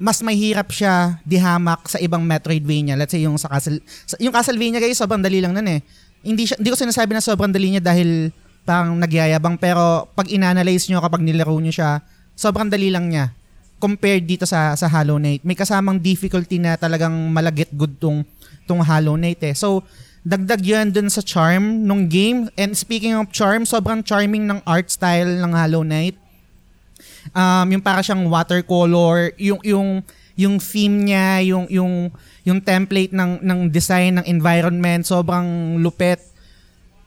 mas 0.00 0.18
mahirap 0.24 0.72
siya 0.74 1.22
dihamak 1.22 1.86
sa 1.86 2.02
ibang 2.02 2.26
Metroidvania. 2.26 2.98
Let's 2.98 3.14
say 3.14 3.22
yung 3.22 3.38
sa 3.38 3.46
Castle 3.46 3.78
yung 4.18 4.34
Castlevania 4.34 4.82
guys, 4.82 4.98
sobrang 4.98 5.22
dali 5.22 5.38
lang 5.38 5.54
nun 5.54 5.68
eh. 5.70 5.80
Hindi 6.26 6.50
siya 6.50 6.58
hindi 6.58 6.74
ko 6.74 6.78
sinasabi 6.78 7.14
na 7.14 7.22
sobrang 7.22 7.54
dali 7.54 7.70
niya 7.70 7.82
dahil 7.84 8.34
parang 8.64 8.96
nagyayabang 8.96 9.56
pero 9.56 10.08
pag 10.12 10.28
inanalyze 10.30 10.88
nyo 10.90 11.02
kapag 11.02 11.24
nilaro 11.24 11.56
nyo 11.56 11.72
siya, 11.72 12.04
sobrang 12.36 12.70
dali 12.70 12.88
lang 12.92 13.10
niya 13.10 13.34
compared 13.80 14.28
dito 14.28 14.44
sa 14.44 14.76
sa 14.76 14.86
Hollow 14.86 15.16
Knight. 15.16 15.42
May 15.42 15.56
kasamang 15.56 15.96
difficulty 15.96 16.60
na 16.60 16.76
talagang 16.76 17.12
malagit 17.32 17.72
good 17.72 17.96
tong 17.96 18.22
tong 18.68 18.84
Hollow 18.84 19.16
Knight 19.16 19.40
eh. 19.40 19.56
So 19.56 19.82
dagdag 20.20 20.60
yan 20.60 20.92
dun 20.92 21.08
sa 21.08 21.24
charm 21.24 21.88
nung 21.88 22.04
game. 22.04 22.52
And 22.60 22.76
speaking 22.76 23.16
of 23.16 23.32
charm, 23.32 23.64
sobrang 23.64 24.04
charming 24.04 24.44
ng 24.44 24.60
art 24.68 24.92
style 24.92 25.40
ng 25.40 25.52
Hollow 25.56 25.80
Knight. 25.80 26.20
Um, 27.32 27.66
yung 27.72 27.84
para 27.84 28.04
siyang 28.04 28.28
watercolor, 28.28 29.32
yung 29.40 29.60
yung 29.64 30.04
yung 30.36 30.56
theme 30.60 31.08
niya, 31.08 31.40
yung 31.44 31.64
yung 31.72 32.12
yung 32.44 32.58
template 32.60 33.12
ng 33.12 33.40
ng 33.40 33.60
design 33.72 34.20
ng 34.20 34.26
environment, 34.28 35.08
sobrang 35.08 35.80
lupet. 35.80 36.20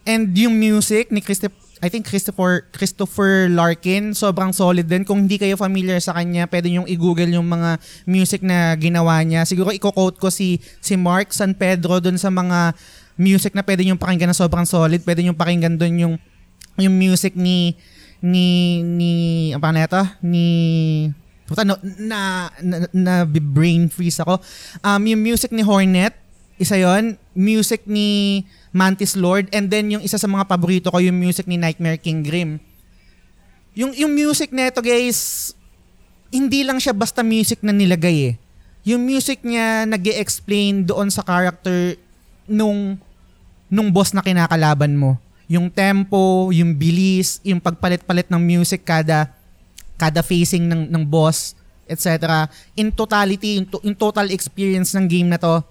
And 0.04 0.36
yung 0.36 0.60
music 0.60 1.12
ni 1.12 1.24
Christopher 1.24 1.64
I 1.84 1.91
think 1.91 2.08
Christopher 2.08 2.64
Christopher 2.72 3.51
Larkin, 3.51 4.16
sobrang 4.16 4.56
solid 4.56 4.88
din. 4.88 5.04
Kung 5.04 5.28
hindi 5.28 5.36
kayo 5.36 5.60
familiar 5.60 5.99
sa 5.99 6.16
kanya, 6.16 6.47
pwede 6.47 6.72
yung 6.72 6.88
i-google 6.88 7.28
yung 7.28 7.43
mga 7.43 7.76
music 8.08 8.39
na 8.39 8.72
ginawa 8.80 9.20
niya. 9.20 9.43
Siguro 9.43 9.68
i-quote 9.76 10.16
ko 10.16 10.32
si 10.32 10.64
si 10.80 10.95
Mark 10.95 11.36
San 11.36 11.51
Pedro 11.51 11.99
dun 11.99 12.16
sa 12.16 12.32
mga 12.32 12.72
music 13.20 13.51
na 13.51 13.68
pwede 13.68 13.84
yung 13.84 13.99
pakinggan 13.99 14.32
na 14.32 14.38
sobrang 14.38 14.64
solid. 14.64 15.04
Pwede 15.04 15.28
yung 15.28 15.36
pakinggan 15.36 15.76
dun 15.76 15.99
yung 15.99 16.16
yung 16.80 16.95
music 16.95 17.36
ni 17.36 17.76
ni 18.24 18.80
ni 18.80 19.12
ano 19.51 19.60
pa 19.60 19.76
na 19.76 19.84
ito? 19.84 20.04
Ni 20.24 20.47
Puta, 21.43 21.68
no, 21.68 21.76
na, 21.99 22.47
na, 22.64 22.88
na 22.95 23.14
brain 23.28 23.91
freeze 23.91 24.24
ako. 24.24 24.39
Um, 24.80 25.04
yung 25.04 25.20
music 25.20 25.51
ni 25.51 25.60
Hornet, 25.60 26.16
isa 26.56 26.80
yon 26.80 27.20
Music 27.36 27.84
ni 27.84 28.41
Mantis 28.74 29.13
Lord. 29.13 29.47
And 29.53 29.69
then 29.69 29.93
yung 29.93 30.03
isa 30.03 30.17
sa 30.17 30.26
mga 30.26 30.49
paborito 30.49 30.89
ko, 30.89 30.97
yung 30.97 31.15
music 31.15 31.45
ni 31.45 31.55
Nightmare 31.55 32.01
King 32.01 32.26
Grim. 32.26 32.57
Yung, 33.78 33.93
yung 33.93 34.11
music 34.11 34.49
neto 34.49 34.82
guys, 34.82 35.53
hindi 36.34 36.65
lang 36.65 36.82
siya 36.82 36.97
basta 36.97 37.21
music 37.21 37.61
na 37.61 37.69
nilagay 37.69 38.34
eh. 38.34 38.36
Yung 38.84 39.05
music 39.05 39.45
niya 39.45 39.86
nag 39.88 40.03
explain 40.17 40.84
doon 40.84 41.07
sa 41.07 41.24
character 41.24 41.95
nung 42.49 42.99
nung 43.71 43.89
boss 43.93 44.11
na 44.11 44.26
kinakalaban 44.26 44.97
mo. 44.97 45.15
Yung 45.47 45.71
tempo, 45.71 46.51
yung 46.51 46.76
bilis, 46.76 47.39
yung 47.45 47.61
pagpalit-palit 47.61 48.28
ng 48.28 48.41
music 48.41 48.84
kada 48.84 49.32
kada 49.95 50.19
facing 50.26 50.67
ng 50.67 50.89
ng 50.91 51.03
boss, 51.05 51.55
etc. 51.88 52.45
In 52.76 52.91
totality, 52.91 53.61
in, 53.61 53.65
to- 53.69 53.84
in 53.86 53.95
total 53.95 54.28
experience 54.34 54.91
ng 54.97 55.05
game 55.07 55.30
na 55.32 55.39
to, 55.39 55.63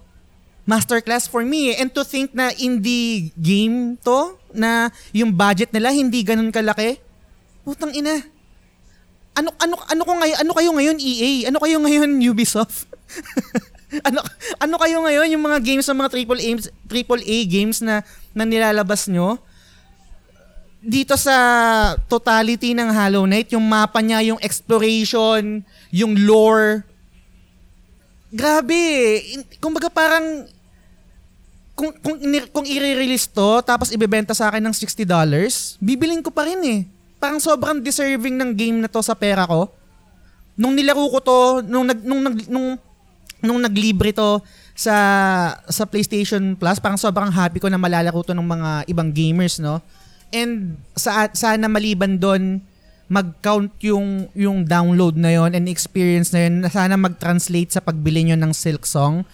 masterclass 0.69 1.27
for 1.27 1.43
me. 1.43 1.75
And 1.75 1.91
to 1.95 2.07
think 2.07 2.35
na 2.35 2.55
indie 2.55 3.35
game 3.39 3.99
to, 4.07 4.39
na 4.55 4.93
yung 5.11 5.33
budget 5.35 5.73
nila 5.73 5.91
hindi 5.91 6.23
ganun 6.23 6.53
kalaki, 6.53 7.01
putang 7.67 7.93
ina. 7.95 8.23
Ano 9.33 9.49
ano 9.57 9.81
ano 9.89 10.03
ko 10.05 10.13
ngayon 10.13 10.39
ano 10.45 10.53
kayo 10.53 10.71
ngayon 10.77 10.99
EA? 11.01 11.49
Ano 11.49 11.59
kayo 11.59 11.81
ngayon 11.81 12.11
Ubisoft? 12.31 12.85
ano 14.09 14.21
ano 14.61 14.75
kayo 14.77 15.01
ngayon 15.05 15.33
yung 15.37 15.45
mga 15.45 15.59
games 15.61 15.89
ng 15.89 15.99
mga 16.01 16.13
triple 16.13 16.41
A 16.41 16.51
triple 16.89 17.25
A 17.25 17.37
games 17.49 17.81
na 17.81 18.05
na 18.37 18.45
nilalabas 18.45 19.09
nyo? 19.09 19.41
Dito 20.83 21.15
sa 21.15 21.37
totality 22.11 22.75
ng 22.75 22.91
Hollow 22.91 23.23
Knight, 23.23 23.55
yung 23.55 23.63
mapa 23.63 24.03
niya, 24.03 24.35
yung 24.35 24.41
exploration, 24.43 25.63
yung 25.95 26.19
lore. 26.27 26.83
Grabe. 28.33 28.81
Kumbaga 29.61 29.93
parang 29.93 30.49
kung 31.77 31.93
kung 32.01 32.17
kung 32.49 32.67
i-release 32.69 33.29
to 33.29 33.61
tapos 33.65 33.93
ibebenta 33.93 34.33
sa 34.33 34.49
akin 34.49 34.65
ng 34.65 34.75
$60, 34.77 35.05
bibiling 35.81 36.25
ko 36.25 36.33
pa 36.33 36.49
rin 36.49 36.61
eh. 36.65 36.81
Parang 37.21 37.39
sobrang 37.39 37.79
deserving 37.79 38.41
ng 38.41 38.51
game 38.57 38.79
na 38.81 38.89
to 38.89 39.05
sa 39.05 39.13
pera 39.13 39.45
ko. 39.45 39.69
Nung 40.57 40.73
nilaro 40.73 41.05
ko 41.13 41.19
to, 41.21 41.41
nung 41.69 41.85
nag 41.85 42.01
nung 42.01 42.23
nag 42.25 42.37
nung 42.49 42.67
nung 43.43 43.59
naglibre 43.61 44.17
to 44.17 44.41
sa 44.73 44.97
sa 45.69 45.85
PlayStation 45.85 46.57
Plus, 46.57 46.81
parang 46.81 46.97
sobrang 46.97 47.29
happy 47.29 47.61
ko 47.61 47.69
na 47.69 47.77
malalaro 47.77 48.25
to 48.25 48.33
ng 48.33 48.49
mga 48.49 48.71
ibang 48.89 49.13
gamers, 49.13 49.61
no? 49.61 49.85
And 50.33 50.81
sa 50.97 51.29
sana 51.37 51.69
maliban 51.69 52.17
doon 52.17 52.65
mag-count 53.13 53.69
yung 53.85 54.25
yung 54.33 54.65
download 54.65 55.21
na 55.21 55.37
yon 55.37 55.53
and 55.53 55.69
experience 55.69 56.33
na 56.33 56.49
yun, 56.49 56.65
sana 56.73 56.97
mag-translate 56.97 57.77
sa 57.77 57.85
pagbili 57.85 58.25
nyo 58.25 58.41
ng 58.41 58.57
Silk 58.57 58.89
Song. 58.89 59.29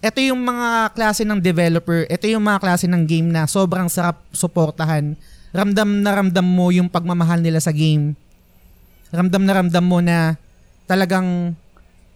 Ito 0.00 0.16
yung 0.24 0.40
mga 0.40 0.96
klase 0.96 1.28
ng 1.28 1.36
developer, 1.36 2.08
ito 2.08 2.24
yung 2.24 2.48
mga 2.48 2.64
klase 2.64 2.88
ng 2.88 3.04
game 3.04 3.28
na 3.28 3.44
sobrang 3.44 3.92
sarap 3.92 4.24
suportahan. 4.32 5.12
Ramdam 5.52 6.00
na 6.00 6.10
ramdam 6.16 6.46
mo 6.48 6.72
yung 6.72 6.88
pagmamahal 6.88 7.44
nila 7.44 7.60
sa 7.60 7.68
game. 7.68 8.16
Ramdam 9.12 9.44
na 9.44 9.52
ramdam 9.60 9.84
mo 9.84 10.00
na 10.00 10.40
talagang 10.88 11.52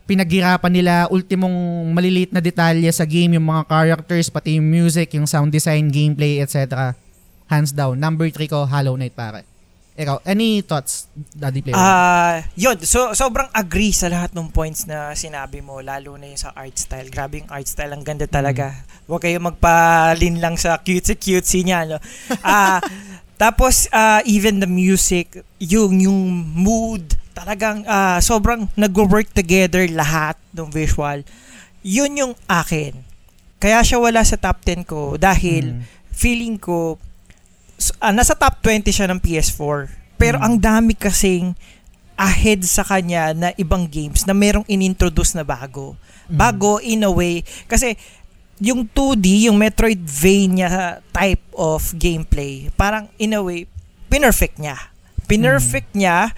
pinaghirapan 0.08 0.72
nila 0.72 0.94
ultimong 1.12 1.52
maliliit 1.92 2.32
na 2.32 2.40
detalye 2.40 2.88
sa 2.88 3.04
game, 3.04 3.36
yung 3.36 3.46
mga 3.46 3.68
characters, 3.68 4.32
pati 4.32 4.56
yung 4.56 4.66
music, 4.66 5.12
yung 5.12 5.28
sound 5.28 5.52
design, 5.52 5.92
gameplay, 5.92 6.40
etc. 6.40 6.96
Hands 7.52 7.70
down. 7.70 8.00
Number 8.00 8.32
3 8.32 8.48
ko, 8.48 8.64
Hollow 8.64 8.96
Knight 8.96 9.14
pare. 9.14 9.49
Ikaw, 9.94 10.22
any 10.24 10.62
thoughts, 10.62 11.10
Daddy 11.12 11.60
Player? 11.60 11.76
Ah, 11.76 12.40
yun. 12.54 12.78
So 12.82 13.12
sobrang 13.12 13.50
agree 13.50 13.90
sa 13.90 14.06
lahat 14.06 14.32
ng 14.32 14.48
points 14.48 14.86
na 14.86 15.12
sinabi 15.12 15.60
mo 15.60 15.82
lalo 15.82 16.14
na 16.16 16.30
yung 16.30 16.40
sa 16.40 16.54
art 16.54 16.72
style. 16.74 17.10
Grabe 17.10 17.42
yung 17.42 17.50
art 17.50 17.66
style, 17.66 17.92
ang 17.92 18.00
ganda 18.00 18.24
talaga. 18.24 18.72
Huwag 19.04 19.26
kayo 19.26 19.36
magpalin 19.38 20.38
lang 20.38 20.54
sa 20.56 20.78
cutesy 20.78 21.18
cutesy 21.18 21.66
niya, 21.66 21.84
no. 21.84 21.98
Ah, 22.46 22.80
tapos 23.36 23.90
ah, 23.90 24.22
even 24.24 24.60
the 24.60 24.70
music, 24.70 25.42
yung 25.58 26.00
yung 26.00 26.20
mood, 26.54 27.04
talagang 27.32 27.84
ah, 27.84 28.22
sobrang 28.22 28.70
nag-work 28.74 29.28
together 29.32 29.84
lahat 29.90 30.38
ng 30.54 30.70
visual. 30.70 31.20
Yun 31.82 32.12
yung 32.14 32.32
akin. 32.46 32.92
Kaya 33.56 33.84
siya 33.84 34.00
wala 34.00 34.24
sa 34.24 34.40
top 34.40 34.64
10 34.64 34.88
ko 34.88 35.20
dahil 35.20 35.76
Mm. 35.76 35.84
feeling 36.08 36.56
ko 36.56 36.96
s- 37.80 37.96
ah, 37.96 38.12
nasa 38.12 38.36
top 38.36 38.60
20 38.60 38.92
siya 38.92 39.08
ng 39.08 39.16
PS4. 39.18 39.88
Pero 40.14 40.36
Mm. 40.36 40.44
ang 40.44 40.54
dami 40.60 40.92
kasing 40.92 41.56
ahead 42.14 42.60
sa 42.62 42.84
kanya 42.84 43.32
na 43.32 43.48
ibang 43.56 43.88
games 43.88 44.28
na 44.28 44.36
merong 44.36 44.68
inintroduce 44.68 45.32
na 45.32 45.40
bago. 45.40 45.96
Mm. 46.28 46.36
Bago 46.36 46.76
in 46.78 47.00
a 47.00 47.10
way 47.10 47.40
kasi 47.64 47.96
yung 48.60 48.84
2D, 48.84 49.48
yung 49.48 49.56
Metroidvania 49.56 51.00
type 51.10 51.40
of 51.56 51.96
gameplay, 51.96 52.68
parang 52.74 53.08
in 53.16 53.32
a 53.32 53.40
way 53.40 53.64
pinerfect 54.06 54.60
niya. 54.60 54.76
Pinerfect 55.24 55.96
niya 55.96 56.28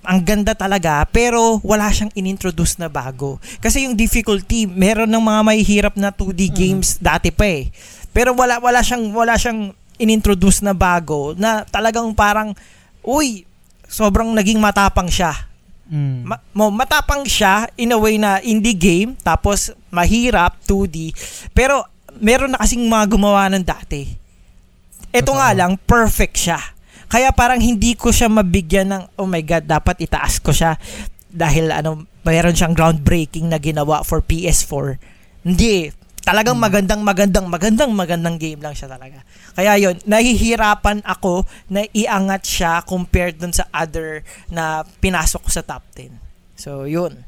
ang 0.00 0.22
ganda 0.22 0.54
talaga 0.54 1.02
pero 1.04 1.58
wala 1.60 1.90
siyang 1.90 2.14
inintroduce 2.14 2.78
na 2.78 2.86
bago. 2.86 3.36
Kasi 3.58 3.84
yung 3.84 3.92
difficulty, 3.92 4.64
meron 4.64 5.10
ng 5.10 5.20
mga 5.20 5.40
mahihirap 5.42 5.94
na 5.98 6.08
2D 6.08 6.48
games 6.48 6.96
dati 6.96 7.28
pa 7.28 7.44
eh. 7.44 7.68
Pero 8.10 8.32
wala 8.32 8.56
wala 8.56 8.80
siyang 8.80 9.10
wala 9.10 9.34
siyang 9.34 9.74
inintroduce 10.00 10.64
na 10.64 10.72
bago 10.72 11.36
na 11.36 11.68
talagang 11.68 12.08
parang 12.16 12.56
uy, 13.04 13.44
sobrang 13.84 14.32
naging 14.32 14.56
matapang 14.56 15.12
siya. 15.12 15.36
Mm. 15.90 16.22
Ma- 16.24 16.42
mo 16.54 16.70
matapang 16.70 17.26
siya 17.26 17.66
in 17.76 17.92
a 17.92 17.98
way 17.98 18.16
na 18.16 18.38
indie 18.40 18.78
game 18.78 19.18
tapos 19.26 19.74
mahirap 19.90 20.54
2D 20.62 21.10
pero 21.50 21.82
meron 22.22 22.54
na 22.54 22.62
kasing 22.62 22.86
mga 22.86 23.06
gumawa 23.10 23.50
ng 23.50 23.66
dati. 23.66 24.06
Ito 25.10 25.34
Totoo. 25.34 25.38
nga 25.42 25.50
lang 25.50 25.74
perfect 25.82 26.38
siya. 26.38 26.60
Kaya 27.10 27.34
parang 27.34 27.58
hindi 27.58 27.98
ko 27.98 28.14
siya 28.14 28.30
mabigyan 28.30 28.94
ng 28.94 29.02
oh 29.18 29.26
my 29.26 29.42
god 29.42 29.66
dapat 29.66 29.98
itaas 29.98 30.38
ko 30.38 30.54
siya 30.54 30.78
dahil 31.26 31.74
ano 31.74 32.06
mayroon 32.22 32.54
siyang 32.54 32.74
groundbreaking 32.78 33.50
na 33.50 33.58
ginawa 33.58 34.06
for 34.06 34.22
PS4. 34.22 34.94
Hindi 35.42 35.90
talagang 36.20 36.56
magandang 36.56 37.00
magandang 37.00 37.46
magandang 37.48 37.90
magandang 37.92 38.36
game 38.36 38.60
lang 38.60 38.76
siya 38.76 38.92
talaga. 38.92 39.24
Kaya 39.56 39.76
yon 39.80 39.96
nahihirapan 40.04 41.02
ako 41.04 41.48
na 41.72 41.84
iangat 41.90 42.42
siya 42.44 42.84
compared 42.84 43.40
dun 43.40 43.52
sa 43.52 43.66
other 43.72 44.22
na 44.52 44.84
pinasok 45.00 45.40
ko 45.46 45.50
sa 45.50 45.64
top 45.64 45.84
10. 45.96 46.12
So, 46.60 46.84
yun. 46.84 47.24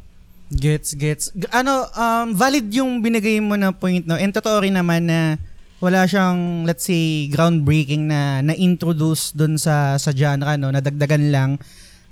Gets, 0.52 1.00
gets. 1.00 1.32
Ano, 1.48 1.88
um, 1.96 2.36
valid 2.36 2.68
yung 2.68 3.00
binigay 3.00 3.40
mo 3.40 3.56
na 3.56 3.72
point, 3.72 4.04
no? 4.04 4.20
And 4.20 4.36
totoo 4.36 4.60
rin 4.60 4.76
naman 4.76 5.08
na 5.08 5.40
wala 5.80 6.04
siyang, 6.04 6.68
let's 6.68 6.84
say, 6.84 7.32
groundbreaking 7.32 8.06
na 8.06 8.44
na-introduce 8.44 9.32
dun 9.32 9.56
sa, 9.56 9.96
sa 9.96 10.12
genre, 10.12 10.52
no? 10.60 10.68
Nadagdagan 10.68 11.32
lang. 11.32 11.50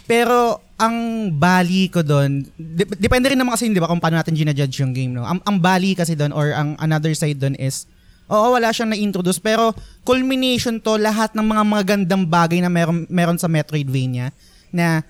Pero, 0.09 0.65
ang 0.81 1.29
bali 1.37 1.93
ko 1.93 2.01
doon, 2.01 2.41
dep- 2.57 2.97
depende 2.97 3.29
rin 3.29 3.37
naman 3.37 3.53
kasi, 3.53 3.69
di 3.69 3.77
ba, 3.77 3.87
kung 3.87 4.01
paano 4.01 4.17
natin 4.17 4.33
ginajudge 4.33 4.81
yung 4.81 4.97
game, 4.97 5.13
no? 5.13 5.29
Ang, 5.29 5.45
ang 5.45 5.61
bali 5.61 5.93
kasi 5.93 6.17
doon, 6.17 6.33
or 6.33 6.57
ang 6.57 6.73
another 6.81 7.13
side 7.13 7.37
doon 7.37 7.53
is, 7.61 7.85
oo, 8.33 8.57
wala 8.57 8.73
siyang 8.73 8.97
na-introduce, 8.97 9.37
pero 9.37 9.77
culmination 10.09 10.81
to 10.81 10.97
lahat 10.97 11.37
ng 11.37 11.45
mga 11.45 11.63
magandang 11.69 12.25
bagay 12.25 12.65
na 12.65 12.73
meron, 12.73 13.05
meron 13.13 13.37
sa 13.37 13.45
Metroidvania, 13.45 14.33
na, 14.73 15.05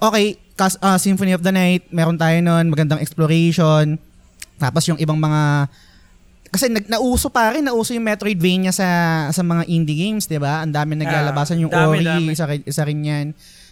okay, 0.00 0.40
kas, 0.56 0.80
ah, 0.80 0.96
Symphony 0.96 1.36
of 1.36 1.44
the 1.44 1.52
Night, 1.52 1.84
meron 1.92 2.16
tayo 2.16 2.40
nun, 2.40 2.72
magandang 2.72 3.04
exploration, 3.04 4.00
tapos 4.56 4.88
yung 4.88 4.98
ibang 4.98 5.20
mga 5.20 5.68
kasi 6.48 6.72
nag 6.72 6.88
nauso 6.88 7.28
pa 7.28 7.52
rin, 7.52 7.60
nauso 7.60 7.92
yung 7.92 8.08
Metroidvania 8.08 8.72
sa 8.72 8.88
sa 9.28 9.44
mga 9.44 9.68
indie 9.68 10.08
games, 10.08 10.24
'di 10.24 10.40
ba? 10.40 10.64
Ang 10.64 10.72
dami 10.72 10.96
naglalabasan 10.96 11.60
yung 11.60 11.68
dami, 11.68 12.00
Ori, 12.00 12.08
dami. 12.08 12.32
isa, 12.32 12.48
rin- 12.48 12.64
isa 12.64 12.82
rin 12.88 13.00
'yan. 13.04 13.26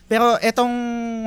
Pero 0.07 0.39
etong 0.39 0.75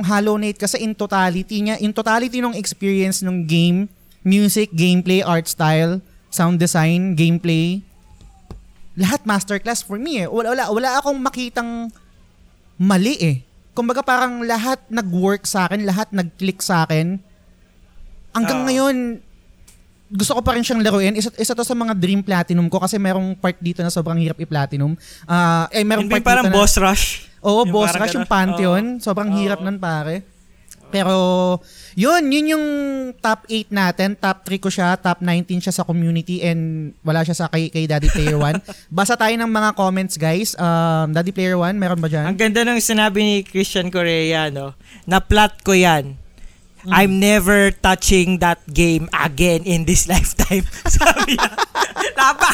Hollow 0.04 0.40
Knight 0.40 0.56
kasi 0.56 0.80
in 0.80 0.96
totality 0.96 1.60
niya, 1.60 1.76
in 1.80 1.92
totality 1.92 2.40
ng 2.40 2.56
experience 2.56 3.20
ng 3.20 3.44
game, 3.44 3.78
music, 4.24 4.72
gameplay, 4.72 5.20
art 5.20 5.48
style, 5.48 6.00
sound 6.32 6.56
design, 6.56 7.12
gameplay, 7.12 7.84
lahat 8.96 9.24
masterclass 9.28 9.84
for 9.84 10.00
me 10.00 10.24
eh. 10.24 10.28
Wala, 10.28 10.52
wala, 10.56 10.64
wala 10.72 10.90
akong 11.00 11.18
makitang 11.20 11.92
mali 12.80 13.16
eh. 13.20 13.36
Kumbaga 13.76 14.00
parang 14.00 14.42
lahat 14.44 14.80
nag-work 14.88 15.44
sa 15.44 15.68
akin, 15.68 15.84
lahat 15.84 16.08
nag-click 16.10 16.64
sa 16.64 16.88
akin. 16.88 17.20
Hanggang 18.32 18.64
Oo. 18.64 18.66
ngayon, 18.66 18.96
gusto 20.10 20.34
ko 20.34 20.42
pa 20.42 20.58
rin 20.58 20.66
siyang 20.66 20.82
laruin. 20.82 21.14
Isa, 21.14 21.30
isa 21.38 21.54
to 21.54 21.62
sa 21.62 21.76
mga 21.76 21.94
dream 21.94 22.20
platinum 22.20 22.66
ko 22.66 22.82
kasi 22.82 22.98
merong 22.98 23.38
part 23.38 23.54
dito 23.62 23.78
na 23.80 23.94
sobrang 23.94 24.18
hirap 24.18 24.40
i-platinum. 24.42 24.98
Ah, 25.24 25.70
eh, 25.70 25.86
merong 25.86 26.10
Hindi 26.10 26.18
part 26.18 26.26
parang 26.26 26.44
dito 26.50 26.52
na, 26.52 26.58
boss 26.58 26.74
rush. 26.76 27.29
Oo, 27.40 27.64
Yung 27.64 27.72
boss 27.72 27.92
rush, 27.92 28.14
yung. 28.14 28.28
Pantheon. 28.28 28.84
Oo. 28.96 29.00
Sobrang 29.00 29.30
Oo. 29.30 29.36
hirap 29.36 29.60
nun, 29.60 29.76
pare. 29.76 30.24
Pero, 30.90 31.14
yun, 31.94 32.18
yun 32.26 32.46
yung 32.50 32.66
top 33.16 33.46
8 33.46 33.70
natin. 33.70 34.18
Top 34.18 34.42
3 34.42 34.58
ko 34.58 34.66
siya, 34.66 34.98
top 34.98 35.22
19 35.22 35.62
siya 35.62 35.70
sa 35.70 35.86
community 35.86 36.42
and 36.42 36.92
wala 37.00 37.22
siya 37.22 37.32
sa 37.32 37.46
kay, 37.46 37.70
kay 37.70 37.86
Daddy 37.86 38.10
Player 38.10 38.34
1. 38.34 38.58
Basa 38.90 39.14
tayo 39.14 39.30
ng 39.30 39.46
mga 39.46 39.70
comments, 39.72 40.18
guys. 40.18 40.58
Um, 40.58 41.14
Daddy 41.14 41.30
Player 41.30 41.54
1, 41.54 41.78
meron 41.78 42.02
ba 42.02 42.10
dyan? 42.10 42.26
Ang 42.26 42.34
ganda 42.36 42.66
ng 42.66 42.82
sinabi 42.82 43.18
ni 43.22 43.34
Christian 43.40 43.86
Correa, 43.86 44.50
no? 44.50 44.74
Na-plot 45.06 45.62
ko 45.62 45.78
yan. 45.78 46.18
Mm. 46.80 46.90
I'm 46.90 47.12
never 47.20 47.70
touching 47.70 48.40
that 48.40 48.58
game 48.66 49.06
again 49.14 49.62
in 49.62 49.86
this 49.86 50.08
lifetime. 50.12 50.66
Sabi 50.82 51.38
niya. 51.38 51.54
Napa. 52.18 52.50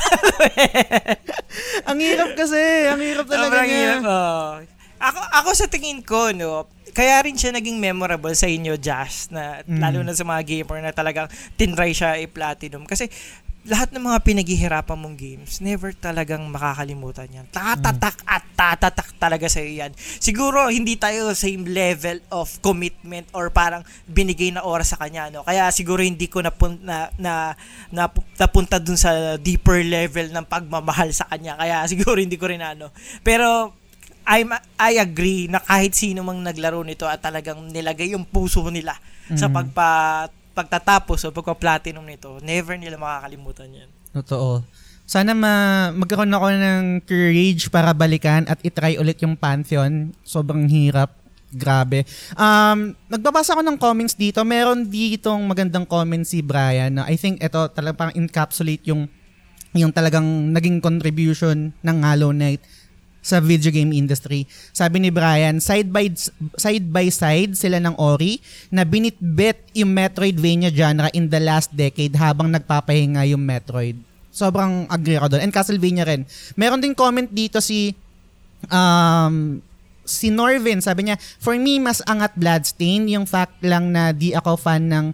ang 1.87 1.99
hirap 1.99 2.37
kasi. 2.37 2.61
Ang 2.84 3.01
hirap 3.01 3.24
talaga 3.24 3.49
Sobrang 3.49 3.66
niya. 3.66 3.80
hirap. 3.80 4.03
oo. 4.05 4.76
Ako, 4.97 5.20
ako 5.20 5.51
sa 5.53 5.66
tingin 5.68 6.01
ko, 6.01 6.32
no, 6.32 6.64
kaya 6.97 7.20
rin 7.20 7.36
siya 7.36 7.53
naging 7.53 7.76
memorable 7.76 8.32
sa 8.32 8.49
inyo, 8.49 8.80
Josh, 8.80 9.28
na 9.28 9.61
Mm. 9.68 9.80
lalo 9.80 9.99
na 10.01 10.16
sa 10.16 10.24
mga 10.24 10.42
gamer 10.44 10.80
na 10.80 10.97
talagang 10.97 11.28
tinry 11.61 11.92
siya 11.92 12.16
i-platinum. 12.16 12.88
Kasi 12.88 13.12
lahat 13.66 13.90
ng 13.90 13.99
mga 13.99 14.22
pinaghihirapan 14.22 14.94
mong 14.94 15.18
games, 15.18 15.59
never 15.59 15.90
talagang 15.90 16.47
makakalimutan 16.47 17.26
yan. 17.26 17.47
Tatatak 17.51 18.22
at 18.22 18.47
tatatak 18.55 19.18
talaga 19.18 19.51
sa 19.51 19.59
yan. 19.59 19.90
Siguro, 19.99 20.70
hindi 20.70 20.94
tayo 20.94 21.34
same 21.34 21.66
level 21.66 22.22
of 22.30 22.47
commitment 22.62 23.26
or 23.34 23.51
parang 23.51 23.82
binigay 24.07 24.55
na 24.55 24.62
oras 24.62 24.94
sa 24.94 25.03
kanya. 25.03 25.34
No? 25.34 25.42
Kaya 25.42 25.66
siguro 25.74 26.01
hindi 26.01 26.30
ko 26.30 26.47
napun- 26.47 26.78
na, 26.78 27.11
na, 27.18 27.59
na, 27.90 28.07
napunta 28.38 28.78
dun 28.78 28.97
sa 28.97 29.34
deeper 29.34 29.82
level 29.82 30.30
ng 30.30 30.47
pagmamahal 30.47 31.11
sa 31.11 31.26
kanya. 31.26 31.59
Kaya 31.59 31.82
siguro 31.90 32.22
hindi 32.22 32.38
ko 32.38 32.47
rin 32.47 32.62
ano. 32.62 32.94
Pero, 33.26 33.74
I'm, 34.27 34.51
I 34.77 34.99
agree 34.99 35.47
na 35.47 35.62
kahit 35.62 35.95
sino 35.95 36.27
mang 36.27 36.43
naglaro 36.43 36.83
nito 36.83 37.07
at 37.07 37.22
talagang 37.22 37.70
nilagay 37.70 38.12
yung 38.12 38.27
puso 38.27 38.66
nila 38.68 38.99
sa 39.39 39.47
Mm. 39.47 39.55
pagpa 39.55 39.89
pagtatapos 40.57 41.20
o 41.29 41.35
pagpa-platinum 41.37 42.01
nito, 42.01 42.41
never 42.41 42.81
nila 42.81 42.97
makakalimutan 42.97 43.85
yan. 43.85 43.89
Totoo. 44.16 44.64
Sana 45.05 45.37
ma 45.37 45.55
magkaroon 45.93 46.33
ako 46.33 46.47
ng 46.51 46.85
courage 47.05 47.70
para 47.70 47.93
balikan 47.93 48.43
at 48.49 48.59
itry 48.64 48.99
ulit 48.99 49.20
yung 49.20 49.37
Pantheon. 49.37 50.11
Sobrang 50.24 50.66
hirap. 50.66 51.14
Grabe. 51.53 52.03
Um, 52.35 52.97
nagbabasa 53.07 53.55
ako 53.55 53.62
ng 53.62 53.79
comments 53.79 54.18
dito. 54.18 54.43
Meron 54.43 54.91
ditong 54.91 55.47
magandang 55.47 55.87
comment 55.87 56.27
si 56.27 56.43
Brian 56.43 56.99
na 56.99 57.07
I 57.07 57.14
think 57.14 57.39
ito 57.39 57.70
talagang 57.70 58.11
encapsulate 58.18 58.83
yung 58.91 59.07
yung 59.77 59.93
talagang 59.93 60.24
naging 60.51 60.81
contribution 60.81 61.70
ng 61.85 61.97
Hollow 62.03 62.33
Knight 62.33 62.64
sa 63.27 63.43
video 63.43 63.74
game 63.74 63.91
industry. 63.91 64.47
Sabi 64.70 65.03
ni 65.03 65.11
Brian, 65.11 65.59
side 65.59 65.91
by 65.91 66.07
side 66.55 66.87
by 66.95 67.11
side 67.11 67.59
sila 67.59 67.83
ng 67.83 67.99
Ori 67.99 68.39
na 68.70 68.87
binitbit 68.87 69.66
yung 69.74 69.91
Metroidvania 69.91 70.70
genre 70.70 71.11
in 71.11 71.27
the 71.27 71.43
last 71.43 71.74
decade 71.74 72.14
habang 72.14 72.55
nagpapahinga 72.55 73.27
yung 73.27 73.43
Metroid. 73.43 73.99
Sobrang 74.31 74.87
agree 74.87 75.18
ako 75.18 75.35
doon. 75.35 75.43
And 75.43 75.51
Castlevania 75.51 76.07
rin. 76.07 76.22
Meron 76.55 76.79
din 76.79 76.95
comment 76.95 77.27
dito 77.27 77.59
si 77.59 77.99
um, 78.70 79.59
si 80.07 80.31
Norvin, 80.31 80.79
sabi 80.79 81.11
niya, 81.11 81.18
for 81.43 81.59
me, 81.59 81.83
mas 81.83 81.99
angat 82.07 82.33
Bloodstain. 82.39 83.11
Yung 83.11 83.27
fact 83.27 83.59
lang 83.66 83.91
na 83.91 84.14
di 84.14 84.31
ako 84.33 84.55
fan 84.55 84.87
ng 84.87 85.07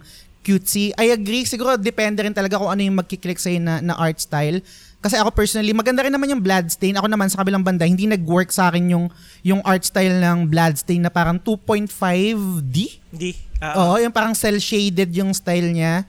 cutesy. 0.45 0.93
I 0.99 1.15
agree. 1.15 1.47
Siguro 1.47 1.79
depende 1.79 2.21
rin 2.21 2.35
talaga 2.35 2.59
kung 2.59 2.69
ano 2.69 2.83
yung 2.83 2.99
magkiklik 2.99 3.39
sa'yo 3.39 3.63
na, 3.63 3.79
na 3.81 3.97
art 3.97 4.19
style. 4.21 4.61
Kasi 5.03 5.19
ako 5.19 5.35
personally, 5.35 5.75
maganda 5.75 6.07
rin 6.07 6.15
naman 6.15 6.31
yung 6.31 6.39
Bloodstain. 6.39 6.95
Ako 6.95 7.11
naman 7.11 7.27
sa 7.27 7.43
kabilang 7.43 7.59
banda, 7.59 7.83
hindi 7.83 8.07
nag-work 8.07 8.55
sa 8.55 8.71
akin 8.71 8.87
yung, 8.87 9.05
yung 9.43 9.59
art 9.67 9.83
style 9.83 10.15
ng 10.15 10.47
Bloodstain 10.47 11.03
na 11.03 11.11
parang 11.11 11.35
2.5D. 11.35 13.03
Hindi. 13.11 13.35
ah, 13.59 13.75
Oo, 13.83 13.99
yung 13.99 14.15
parang 14.15 14.31
cel-shaded 14.31 15.11
yung 15.11 15.35
style 15.35 15.75
niya. 15.75 16.07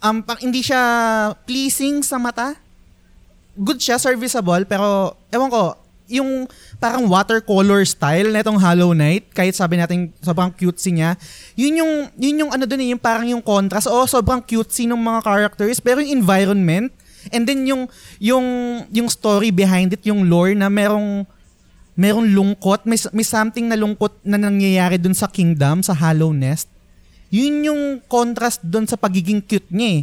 Um, 0.00 0.24
pang, 0.24 0.40
hindi 0.40 0.64
siya 0.64 0.80
pleasing 1.44 2.00
sa 2.00 2.16
mata. 2.16 2.56
Good 3.52 3.84
siya, 3.84 4.00
serviceable, 4.00 4.64
pero 4.64 5.12
ewan 5.28 5.52
ko, 5.52 5.76
yung 6.08 6.48
parang 6.80 7.04
watercolor 7.10 7.84
style 7.84 8.32
na 8.32 8.40
itong 8.40 8.56
Hollow 8.56 8.96
Knight, 8.96 9.28
kahit 9.36 9.52
sabi 9.52 9.76
natin 9.76 10.08
sobrang 10.24 10.54
cutesy 10.56 10.96
niya, 10.96 11.20
yun 11.52 11.84
yung, 11.84 11.92
yun 12.16 12.40
yung 12.46 12.50
ano 12.54 12.64
dun 12.64 12.80
eh, 12.80 12.96
yung 12.96 13.02
parang 13.02 13.28
yung 13.28 13.44
contrast. 13.44 13.90
Oo, 13.92 14.08
sobrang 14.08 14.40
cutesy 14.40 14.88
ng 14.88 14.96
mga 14.96 15.20
characters, 15.20 15.84
pero 15.84 16.00
yung 16.00 16.24
environment, 16.24 16.88
and 17.32 17.46
then 17.46 17.66
yung, 17.66 17.88
yung, 18.18 18.46
yung 18.90 19.08
story 19.10 19.50
behind 19.54 19.94
it, 19.94 20.02
yung 20.06 20.26
lore 20.26 20.54
na 20.54 20.66
merong, 20.66 21.24
merong 21.96 22.28
lungkot, 22.28 22.84
may, 22.84 22.98
may 23.16 23.26
something 23.26 23.66
na 23.66 23.78
lungkot 23.78 24.20
na 24.26 24.36
nangyayari 24.36 25.00
dun 25.00 25.14
sa 25.16 25.26
kingdom, 25.30 25.80
sa 25.80 25.96
Hollow 25.96 26.30
Nest. 26.34 26.68
Yun 27.32 27.66
yung 27.66 27.82
contrast 28.06 28.62
dun 28.62 28.86
sa 28.86 28.94
pagiging 28.94 29.42
cute 29.42 29.66
niya 29.72 30.02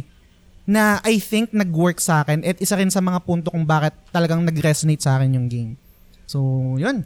na 0.64 0.96
I 1.04 1.20
think 1.20 1.52
nag-work 1.52 2.00
sa 2.00 2.24
akin 2.24 2.40
at 2.40 2.56
isa 2.56 2.76
rin 2.80 2.88
sa 2.88 3.04
mga 3.04 3.20
punto 3.20 3.52
kung 3.52 3.68
bakit 3.68 3.92
talagang 4.08 4.40
nag-resonate 4.44 5.00
sa 5.04 5.20
akin 5.20 5.36
yung 5.36 5.48
game. 5.48 5.72
So, 6.24 6.40
yun. 6.80 7.04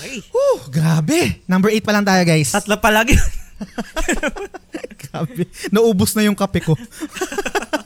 okay. 0.00 0.20
Whew, 0.28 0.68
grabe. 0.68 1.40
Number 1.48 1.72
8 1.72 1.80
pa 1.80 1.92
lang 1.96 2.04
tayo, 2.04 2.22
guys. 2.28 2.52
Tatlo 2.52 2.76
pa 2.76 2.92
lagi. 2.92 3.16
Grabe. 5.02 5.46
Naubos 5.70 6.16
na 6.16 6.26
yung 6.26 6.34
kape 6.34 6.60
ko. 6.64 6.74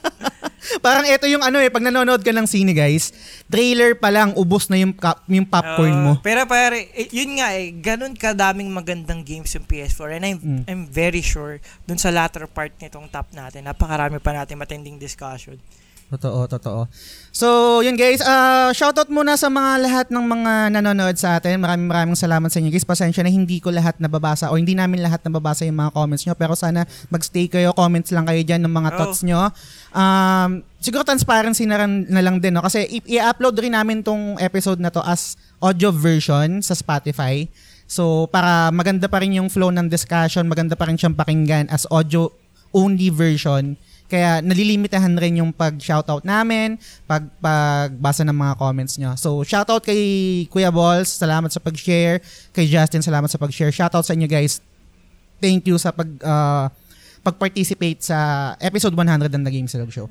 Parang 0.85 1.07
ito 1.07 1.27
yung 1.27 1.43
ano 1.43 1.59
eh, 1.59 1.71
pag 1.71 1.83
nanonood 1.83 2.23
ka 2.23 2.31
ng 2.31 2.47
sine 2.47 2.73
guys, 2.73 3.12
trailer 3.47 3.95
pa 3.95 4.11
lang, 4.11 4.35
ubos 4.35 4.69
na 4.69 4.77
yung, 4.77 4.93
yung 5.29 5.47
popcorn 5.47 5.97
mo. 5.97 6.12
Oo, 6.19 6.23
pero 6.23 6.45
pare, 6.45 6.91
eh, 6.93 7.09
yun 7.11 7.39
nga 7.39 7.55
eh, 7.55 7.71
ganun 7.73 8.14
kadaming 8.14 8.71
magandang 8.71 9.23
games 9.23 9.55
yung 9.55 9.64
PS4 9.64 10.19
and 10.19 10.25
I'm, 10.25 10.39
Mm. 10.47 10.62
I'm 10.69 10.85
very 10.87 11.25
sure 11.25 11.59
dun 11.89 11.99
sa 11.99 12.12
latter 12.12 12.45
part 12.47 12.71
nitong 12.79 13.09
top 13.09 13.33
natin, 13.33 13.67
napakarami 13.67 14.21
pa 14.21 14.31
natin 14.31 14.61
matinding 14.61 15.01
discussion. 15.01 15.59
Totoo, 16.07 16.46
totoo. 16.46 16.86
So, 17.34 17.78
yun 17.82 17.98
guys, 17.98 18.22
uh, 18.22 18.70
shoutout 18.70 19.11
muna 19.11 19.34
sa 19.34 19.50
mga 19.50 19.70
lahat 19.82 20.07
ng 20.14 20.22
mga 20.22 20.52
nanonood 20.78 21.18
sa 21.18 21.34
atin. 21.42 21.59
Maraming 21.59 21.90
maraming 21.90 22.14
salamat 22.14 22.46
sa 22.46 22.62
inyo 22.62 22.70
guys. 22.70 22.86
Pasensya 22.86 23.26
na 23.26 23.32
hindi 23.34 23.59
ko 23.59 23.74
lahat 23.74 23.98
nababasa 23.98 24.54
o 24.54 24.57
hindi 24.57 24.78
namin 24.78 25.02
lahat 25.02 25.26
nababasa 25.26 25.66
yung 25.66 25.82
mga 25.82 25.90
comments 25.90 26.22
nyo. 26.22 26.38
Pero 26.38 26.54
sana 26.54 26.86
magstay 27.11 27.50
kayo, 27.50 27.74
comments 27.74 28.14
lang 28.14 28.22
kayo 28.22 28.38
dyan 28.46 28.62
ng 28.62 28.70
mga 28.70 28.90
Oo. 28.94 28.96
thoughts 29.02 29.26
nyo. 29.26 29.50
Um, 29.90 30.62
siguro 30.78 31.02
transparency 31.02 31.66
na, 31.66 31.82
rin, 31.82 32.07
na 32.07 32.22
lang 32.22 32.38
din. 32.38 32.54
No? 32.54 32.62
Kasi 32.62 32.86
i-upload 32.86 33.59
rin 33.59 33.74
namin 33.74 34.07
tong 34.07 34.38
episode 34.38 34.78
na 34.78 34.94
to 34.94 35.02
as 35.02 35.34
audio 35.59 35.90
version 35.90 36.62
sa 36.62 36.78
Spotify. 36.78 37.50
So, 37.90 38.30
para 38.30 38.70
maganda 38.70 39.11
pa 39.11 39.18
rin 39.18 39.34
yung 39.34 39.50
flow 39.50 39.74
ng 39.74 39.90
discussion, 39.90 40.46
maganda 40.46 40.78
pa 40.78 40.86
rin 40.86 40.94
siyang 40.94 41.18
pakinggan 41.18 41.66
as 41.66 41.82
audio 41.90 42.30
only 42.70 43.11
version. 43.11 43.74
Kaya 44.07 44.38
nalilimitahan 44.38 45.18
rin 45.18 45.42
yung 45.42 45.50
pag-shoutout 45.50 46.22
namin, 46.22 46.78
pag 47.04 47.26
pagbasa 47.38 48.22
ng 48.22 48.34
mga 48.34 48.54
comments 48.54 48.94
nyo. 48.96 49.18
So, 49.18 49.42
shoutout 49.42 49.82
kay 49.82 49.98
Kuya 50.46 50.70
Balls, 50.70 51.11
salamat 51.11 51.50
sa 51.50 51.59
pag-share. 51.59 52.22
Kay 52.50 52.70
Justin, 52.70 53.02
salamat 53.02 53.26
sa 53.26 53.36
pag-share. 53.36 53.74
Shoutout 53.74 54.07
sa 54.07 54.14
inyo 54.14 54.26
guys. 54.26 54.62
Thank 55.36 55.66
you 55.66 55.76
sa 55.76 55.90
pag 55.90 56.07
uh, 56.22 56.70
pag-participate 57.20 57.98
sa 58.00 58.18
episode 58.62 58.94
100 58.94 59.26
ng 59.26 59.42
The 59.42 59.52
Game 59.52 59.66
Silog 59.66 59.90
Show. 59.90 60.07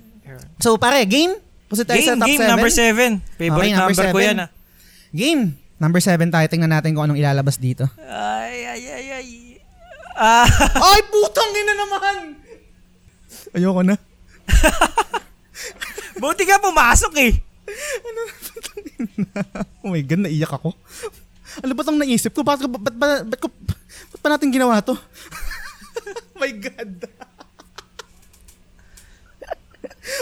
So, 0.60 0.76
pare, 0.76 1.00
game? 1.08 1.40
Pusit 1.66 1.88
tayo 1.88 1.98
sa 1.98 2.14
Game, 2.14 2.22
top 2.22 2.28
game 2.28 2.42
7. 2.44 2.52
number 2.52 2.70
7. 2.70 3.40
Favorite 3.40 3.56
Okay, 3.58 3.72
number 3.72 3.96
number, 3.96 4.12
ko 4.12 4.20
seven. 4.20 4.28
yan 4.28 4.38
ah. 4.44 4.50
Game. 5.10 5.42
Number 5.76 6.00
7 6.00 6.28
tayo. 6.30 6.46
Tingnan 6.46 6.72
natin 6.72 6.92
kung 6.92 7.08
anong 7.08 7.18
ilalabas 7.18 7.56
dito. 7.56 7.88
Ay, 7.98 8.68
ay, 8.68 8.84
ay, 8.86 9.06
ay. 9.16 9.28
Ah, 10.14 10.48
Ay, 10.92 11.00
putang 11.08 11.52
ina 11.52 11.74
naman! 11.76 12.16
Ayoko 13.56 13.82
na. 13.88 13.96
buti 16.22 16.44
ka 16.44 16.60
pumasok 16.60 17.14
eh. 17.24 17.34
Oh 19.80 19.90
my 19.90 20.04
God, 20.04 20.28
naiyak 20.28 20.52
ako. 20.52 20.76
Ano 21.64 21.72
ba 21.72 21.82
itong 21.88 22.00
naisip 22.02 22.36
ko? 22.36 22.44
Bakit, 22.44 22.68
ba't, 22.68 22.82
ba't, 22.84 22.96
ba't, 23.00 23.24
ba't, 23.32 23.40
ko, 23.40 23.48
ba't 24.12 24.20
pa 24.20 24.28
natin 24.28 24.52
ginawa 24.52 24.84
to? 24.84 24.98
my 26.42 26.52
God. 26.52 27.08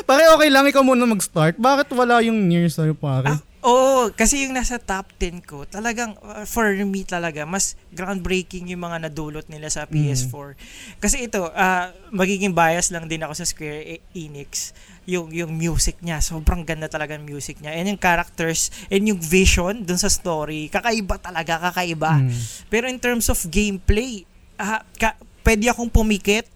pare, 0.06 0.24
okay 0.38 0.50
lang. 0.54 0.70
Ikaw 0.70 0.84
muna 0.86 1.10
mag-start. 1.10 1.58
Bakit 1.58 1.90
wala 1.98 2.22
yung 2.22 2.38
nears 2.46 2.78
sa'yo, 2.78 2.94
pare? 2.94 3.34
Ah, 3.34 3.42
oo, 3.64 4.12
kasi 4.12 4.44
yung 4.44 4.54
nasa 4.54 4.76
top 4.76 5.08
10 5.16 5.40
ko, 5.40 5.64
talagang, 5.64 6.20
uh, 6.20 6.44
for 6.44 6.68
me 6.84 7.08
talaga, 7.08 7.48
mas 7.48 7.80
groundbreaking 7.96 8.68
yung 8.76 8.84
mga 8.84 9.08
nadulot 9.08 9.48
nila 9.48 9.72
sa 9.72 9.88
PS4. 9.88 10.60
Kasi 11.00 11.32
ito, 11.32 11.48
ah, 11.56 11.96
magiging 12.12 12.52
bias 12.52 12.92
lang 12.92 13.08
din 13.08 13.24
ako 13.24 13.34
sa 13.40 13.48
Square 13.48 13.82
E- 13.88 14.04
Enix. 14.12 14.76
Yung, 15.08 15.32
yung 15.32 15.56
music 15.56 16.00
niya, 16.04 16.20
sobrang 16.20 16.68
ganda 16.68 16.92
talaga 16.92 17.16
ng 17.16 17.24
music 17.24 17.64
niya. 17.64 17.72
And 17.80 17.96
yung 17.96 18.02
characters, 18.04 18.68
and 18.92 19.08
yung 19.08 19.20
vision 19.20 19.88
dun 19.88 20.00
sa 20.00 20.12
story, 20.12 20.68
kakaiba 20.68 21.16
talaga, 21.24 21.72
kakaiba. 21.72 22.20
Mm. 22.20 22.36
Pero 22.68 22.86
in 22.92 23.00
terms 23.00 23.32
of 23.32 23.40
gameplay, 23.48 24.28
ah, 24.60 24.84
ka, 25.00 25.16
pwede 25.48 25.72
akong 25.72 25.92
pumikit, 25.92 26.52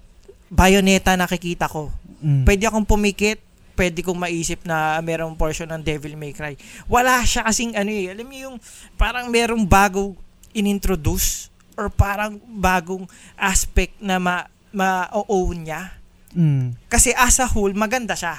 Bayonetta 0.48 1.16
nakikita 1.16 1.68
ko. 1.72 1.92
Mm. 2.20 2.44
Pwede 2.48 2.64
akong 2.68 2.88
pumikit, 2.88 3.47
pwede 3.78 4.02
kong 4.02 4.18
maisip 4.18 4.66
na 4.66 4.98
merong 5.06 5.38
portion 5.38 5.70
ng 5.70 5.82
Devil 5.86 6.18
May 6.18 6.34
Cry. 6.34 6.58
Wala 6.90 7.22
siya 7.22 7.46
kasing 7.46 7.78
ano 7.78 7.94
eh, 7.94 8.10
alam 8.10 8.26
mo 8.26 8.36
yung 8.36 8.56
parang 8.98 9.30
merong 9.30 9.62
bago 9.62 10.18
inintroduce 10.58 11.54
or 11.78 11.94
parang 11.94 12.42
bagong 12.42 13.06
aspect 13.38 13.94
na 14.02 14.18
ma 14.18 14.50
ma-own 14.74 15.70
niya. 15.70 15.94
Mm. 16.34 16.76
Kasi 16.92 17.14
as 17.16 17.40
a 17.40 17.48
whole, 17.48 17.72
maganda 17.74 18.14
siya. 18.14 18.36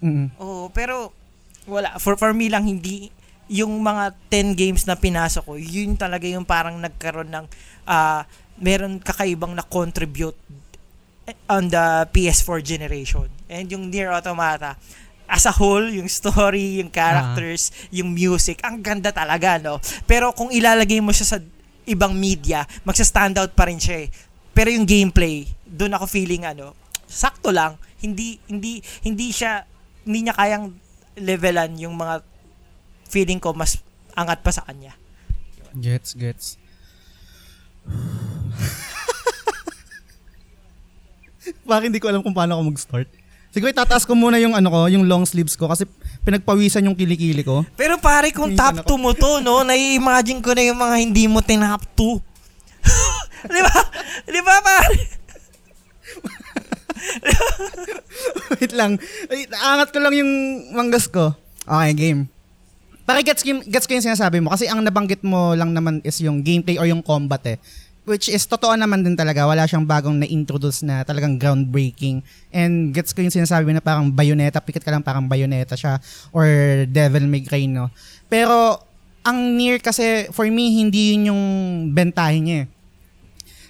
Mm. 0.00 0.34
Oo, 0.40 0.72
pero 0.72 1.14
wala. 1.68 1.98
For, 2.00 2.18
for 2.18 2.32
me 2.32 2.48
lang, 2.48 2.66
hindi 2.66 3.12
yung 3.46 3.78
mga 3.78 4.14
10 4.32 4.58
games 4.58 4.82
na 4.88 4.98
pinasok 4.98 5.44
ko, 5.46 5.54
yun 5.54 5.94
talaga 5.94 6.26
yung 6.26 6.42
parang 6.42 6.82
nagkaroon 6.82 7.30
ng 7.30 7.46
ah, 7.86 8.26
meron 8.58 8.98
kakaibang 8.98 9.54
na 9.54 9.62
contribute 9.62 10.34
on 11.50 11.70
the 11.70 12.06
PS4 12.14 12.62
generation. 12.62 13.26
And 13.50 13.66
yung 13.70 13.90
Nier 13.90 14.10
Automata, 14.10 14.78
as 15.26 15.46
a 15.46 15.54
whole, 15.54 15.86
yung 15.90 16.06
story, 16.06 16.78
yung 16.78 16.90
characters, 16.90 17.74
yung 17.90 18.14
music, 18.14 18.62
ang 18.62 18.78
ganda 18.78 19.10
talaga, 19.10 19.58
no? 19.58 19.82
Pero 20.06 20.30
kung 20.30 20.54
ilalagay 20.54 21.02
mo 21.02 21.10
siya 21.10 21.36
sa 21.36 21.38
ibang 21.86 22.14
media, 22.14 22.62
magsa-stand 22.86 23.38
out 23.38 23.52
pa 23.54 23.66
rin 23.66 23.78
siya 23.78 24.06
eh. 24.06 24.08
Pero 24.54 24.70
yung 24.70 24.86
gameplay, 24.86 25.46
doon 25.66 25.98
ako 25.98 26.06
feeling 26.06 26.46
ano, 26.46 26.74
sakto 27.06 27.50
lang, 27.50 27.78
hindi 28.02 28.38
hindi 28.50 28.82
hindi 29.02 29.30
siya 29.30 29.66
hindi 30.06 30.26
niya 30.26 30.34
kayang 30.36 30.74
levelan 31.16 31.74
yung 31.80 31.96
mga 31.96 32.22
feeling 33.08 33.40
ko 33.40 33.54
mas 33.54 33.78
angat 34.14 34.42
pa 34.42 34.50
sa 34.54 34.64
kanya. 34.66 34.94
Gets, 35.76 36.16
gets. 36.16 36.56
Bakit 41.66 41.84
hindi 41.92 42.00
ko 42.02 42.08
alam 42.10 42.22
kung 42.22 42.34
paano 42.34 42.58
ako 42.58 42.62
mag-start? 42.72 43.08
Siguro 43.56 43.72
itataas 43.72 44.04
ko 44.04 44.12
muna 44.12 44.36
yung 44.36 44.52
ano 44.52 44.68
ko, 44.68 44.84
yung 44.90 45.08
long 45.08 45.24
sleeves 45.24 45.56
ko 45.56 45.64
kasi 45.64 45.88
pinagpawisan 46.28 46.84
yung 46.84 46.98
kilikili 46.98 47.40
ko. 47.40 47.64
Pero 47.72 47.96
pare, 47.96 48.28
kung 48.28 48.52
top 48.52 48.84
2 48.84 49.00
mo 49.00 49.16
to, 49.16 49.40
no, 49.40 49.64
nai-imagine 49.64 50.44
ko 50.44 50.52
na 50.52 50.62
yung 50.66 50.76
mga 50.76 50.96
hindi 51.00 51.24
mo 51.24 51.40
tinop 51.40 51.80
2. 51.96 52.20
Di 53.56 53.60
ba? 53.64 53.76
Di 54.28 54.40
ba, 54.44 54.54
pare? 54.60 54.96
Wait 58.60 58.72
lang. 58.76 59.00
Ay, 59.32 59.48
Angat 59.48 59.88
ko 59.94 59.98
lang 60.04 60.14
yung 60.16 60.30
manggas 60.76 61.08
ko. 61.08 61.32
Okay, 61.64 61.92
game. 61.96 62.20
Para 63.06 63.22
gets, 63.22 63.46
gets 63.46 63.86
ko 63.86 63.94
yung 63.94 64.06
sinasabi 64.06 64.42
mo. 64.42 64.50
Kasi 64.50 64.66
ang 64.66 64.82
nabanggit 64.82 65.22
mo 65.22 65.54
lang 65.54 65.70
naman 65.70 66.02
is 66.02 66.18
yung 66.18 66.42
gameplay 66.42 66.74
or 66.76 66.90
yung 66.90 67.00
combat 67.00 67.40
eh. 67.46 67.56
Which 68.06 68.30
is 68.30 68.46
totoo 68.46 68.78
naman 68.78 69.02
din 69.02 69.18
talaga. 69.18 69.50
Wala 69.50 69.66
siyang 69.66 69.82
bagong 69.82 70.22
na-introduce 70.22 70.86
na 70.86 71.02
talagang 71.02 71.42
groundbreaking. 71.42 72.22
And 72.54 72.94
gets 72.94 73.10
ko 73.10 73.26
yung 73.26 73.34
sinasabi 73.34 73.74
na 73.74 73.82
parang 73.82 74.08
bayonetta. 74.14 74.62
Pikit 74.62 74.86
ka 74.86 74.94
lang 74.94 75.02
parang 75.02 75.26
bayonetta 75.26 75.74
siya. 75.74 75.98
Or 76.30 76.46
Devil 76.86 77.26
May 77.26 77.42
Cry, 77.42 77.66
no? 77.66 77.90
Pero 78.30 78.78
ang 79.26 79.58
Nier 79.58 79.82
kasi 79.82 80.30
for 80.30 80.46
me 80.46 80.70
hindi 80.70 81.18
yun 81.18 81.34
yung 81.34 81.42
bentahin 81.90 82.46
niya 82.46 82.58
eh 82.62 82.66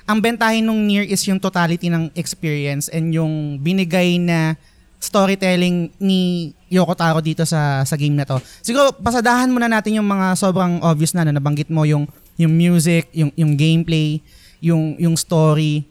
ang 0.06 0.22
bentahin 0.22 0.62
nung 0.62 0.86
Nier 0.86 1.02
is 1.02 1.18
yung 1.26 1.42
totality 1.42 1.90
ng 1.90 2.14
experience 2.14 2.86
and 2.94 3.10
yung 3.10 3.58
binigay 3.58 4.22
na 4.22 4.54
storytelling 5.02 5.90
ni 5.98 6.54
Yoko 6.70 6.94
Taro 6.94 7.18
dito 7.18 7.42
sa 7.42 7.82
sa 7.82 7.94
game 7.98 8.14
na 8.14 8.22
to. 8.22 8.38
Siguro 8.62 8.94
pasadahan 8.94 9.50
muna 9.50 9.66
natin 9.66 9.98
yung 9.98 10.06
mga 10.06 10.38
sobrang 10.38 10.78
obvious 10.80 11.12
na, 11.12 11.26
na 11.26 11.34
nabanggit 11.34 11.68
mo 11.68 11.82
yung 11.82 12.06
yung 12.36 12.52
music, 12.52 13.08
yung 13.16 13.32
yung 13.34 13.56
gameplay, 13.56 14.20
yung 14.60 14.96
yung 15.00 15.16
story, 15.16 15.84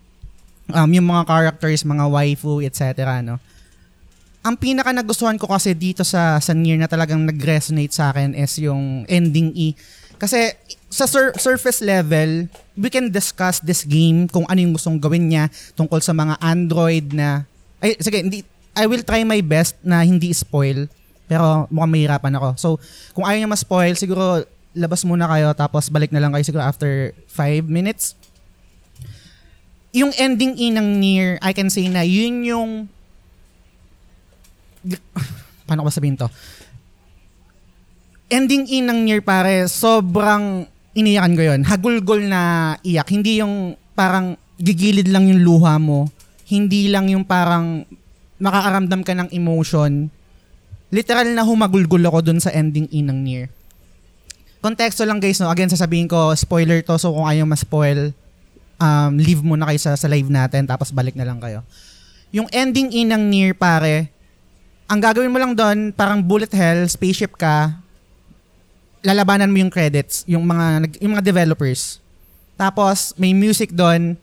um, 0.69 0.89
yung 0.89 1.05
mga 1.05 1.23
characters, 1.25 1.81
mga 1.85 2.05
waifu, 2.09 2.61
etc. 2.61 3.21
no. 3.25 3.41
Ang 4.45 4.55
pinaka 4.61 4.93
nagustuhan 4.93 5.41
ko 5.41 5.49
kasi 5.49 5.73
dito 5.73 6.05
sa 6.05 6.37
sa 6.37 6.53
Nier 6.53 6.77
na 6.77 6.85
talagang 6.85 7.25
nag-resonate 7.25 7.93
sa 7.93 8.13
akin 8.13 8.37
is 8.37 8.61
yung 8.61 9.03
ending 9.09 9.49
E. 9.57 9.73
Kasi 10.21 10.53
sa 10.87 11.09
sur- 11.09 11.35
surface 11.35 11.81
level, 11.81 12.47
we 12.77 12.87
can 12.93 13.09
discuss 13.09 13.59
this 13.59 13.83
game 13.83 14.29
kung 14.29 14.45
ano 14.47 14.61
yung 14.61 14.77
gustong 14.77 15.01
gawin 15.01 15.27
niya 15.27 15.49
tungkol 15.73 15.99
sa 15.99 16.13
mga 16.13 16.37
Android 16.39 17.09
na 17.11 17.43
ay 17.81 17.97
sige, 17.99 18.21
hindi 18.21 18.45
I 18.77 18.85
will 18.85 19.01
try 19.01 19.25
my 19.25 19.41
best 19.41 19.75
na 19.81 20.05
hindi 20.05 20.29
spoil 20.29 20.85
pero 21.25 21.65
mukhang 21.73 21.93
mahirapan 21.93 22.37
ako. 22.37 22.49
So, 22.55 22.67
kung 23.17 23.25
ayaw 23.25 23.41
niya 23.41 23.49
ma-spoil, 23.49 23.97
siguro 23.97 24.45
labas 24.75 25.07
muna 25.07 25.25
kayo 25.31 25.55
tapos 25.55 25.87
balik 25.87 26.11
na 26.11 26.19
lang 26.19 26.35
kayo 26.35 26.43
siguro 26.43 26.67
after 26.67 27.15
5 27.31 27.65
minutes. 27.65 28.13
Yung 29.95 30.11
ending 30.19 30.59
in 30.59 30.75
ng 30.75 30.89
Nier, 30.99 31.39
I 31.39 31.55
can 31.55 31.71
say 31.71 31.87
na 31.87 32.03
yun 32.03 32.43
yung 32.43 32.71
paano 35.65 35.81
ko 35.81 35.87
ba 35.89 35.95
sabihin 35.95 36.19
to? 36.19 36.27
Ending 38.29 38.67
in 38.69 38.85
ng 38.91 38.99
Nier 39.07 39.21
pare, 39.23 39.65
sobrang 39.71 40.67
iniyakan 40.95 41.33
ko 41.35 41.43
yun. 41.43 41.61
Hagulgol 41.63 42.21
na 42.25 42.73
iyak. 42.81 43.07
Hindi 43.11 43.43
yung 43.43 43.75
parang 43.93 44.39
gigilid 44.57 45.11
lang 45.11 45.27
yung 45.29 45.43
luha 45.43 45.77
mo. 45.77 46.09
Hindi 46.45 46.89
lang 46.89 47.09
yung 47.09 47.27
parang 47.27 47.87
makakaramdam 48.39 49.01
ka 49.01 49.13
ng 49.13 49.29
emotion. 49.35 50.09
Literal 50.89 51.27
na 51.33 51.43
humagulgol 51.43 52.03
ako 52.07 52.19
dun 52.31 52.39
sa 52.39 52.53
ending 52.55 52.87
in 52.91 53.11
ng 53.11 53.19
Nier. 53.21 53.47
Konteksto 54.65 55.05
lang 55.05 55.21
guys, 55.21 55.37
no? 55.37 55.53
Again, 55.53 55.69
sasabihin 55.69 56.09
ko, 56.09 56.33
spoiler 56.33 56.81
to. 56.81 56.97
So 56.97 57.13
kung 57.13 57.29
ayaw 57.29 57.45
ma-spoil, 57.45 58.09
um, 58.81 59.13
leave 59.13 59.45
muna 59.45 59.69
kayo 59.69 59.77
sa, 59.77 59.93
sa 59.93 60.09
live 60.09 60.25
natin 60.25 60.65
tapos 60.65 60.89
balik 60.89 61.13
na 61.13 61.21
lang 61.21 61.37
kayo. 61.37 61.61
Yung 62.33 62.49
ending 62.49 62.89
in 62.89 63.13
ng 63.13 63.29
Nier 63.29 63.53
pare, 63.53 64.09
ang 64.89 64.97
gagawin 64.97 65.29
mo 65.29 65.37
lang 65.37 65.53
doon, 65.53 65.93
parang 65.93 66.17
bullet 66.17 66.49
hell, 66.49 66.81
spaceship 66.89 67.37
ka, 67.37 67.77
lalabanan 69.05 69.53
mo 69.53 69.61
yung 69.61 69.69
credits, 69.69 70.25
yung 70.25 70.41
mga 70.41 70.97
yung 70.97 71.13
mga 71.13 71.23
developers. 71.29 72.01
Tapos 72.57 73.13
may 73.21 73.37
music 73.37 73.69
doon 73.69 74.17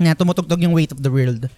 na 0.00 0.16
tumutugtog 0.16 0.64
yung 0.64 0.72
weight 0.72 0.96
of 0.96 1.04
the 1.04 1.12
world. 1.12 1.52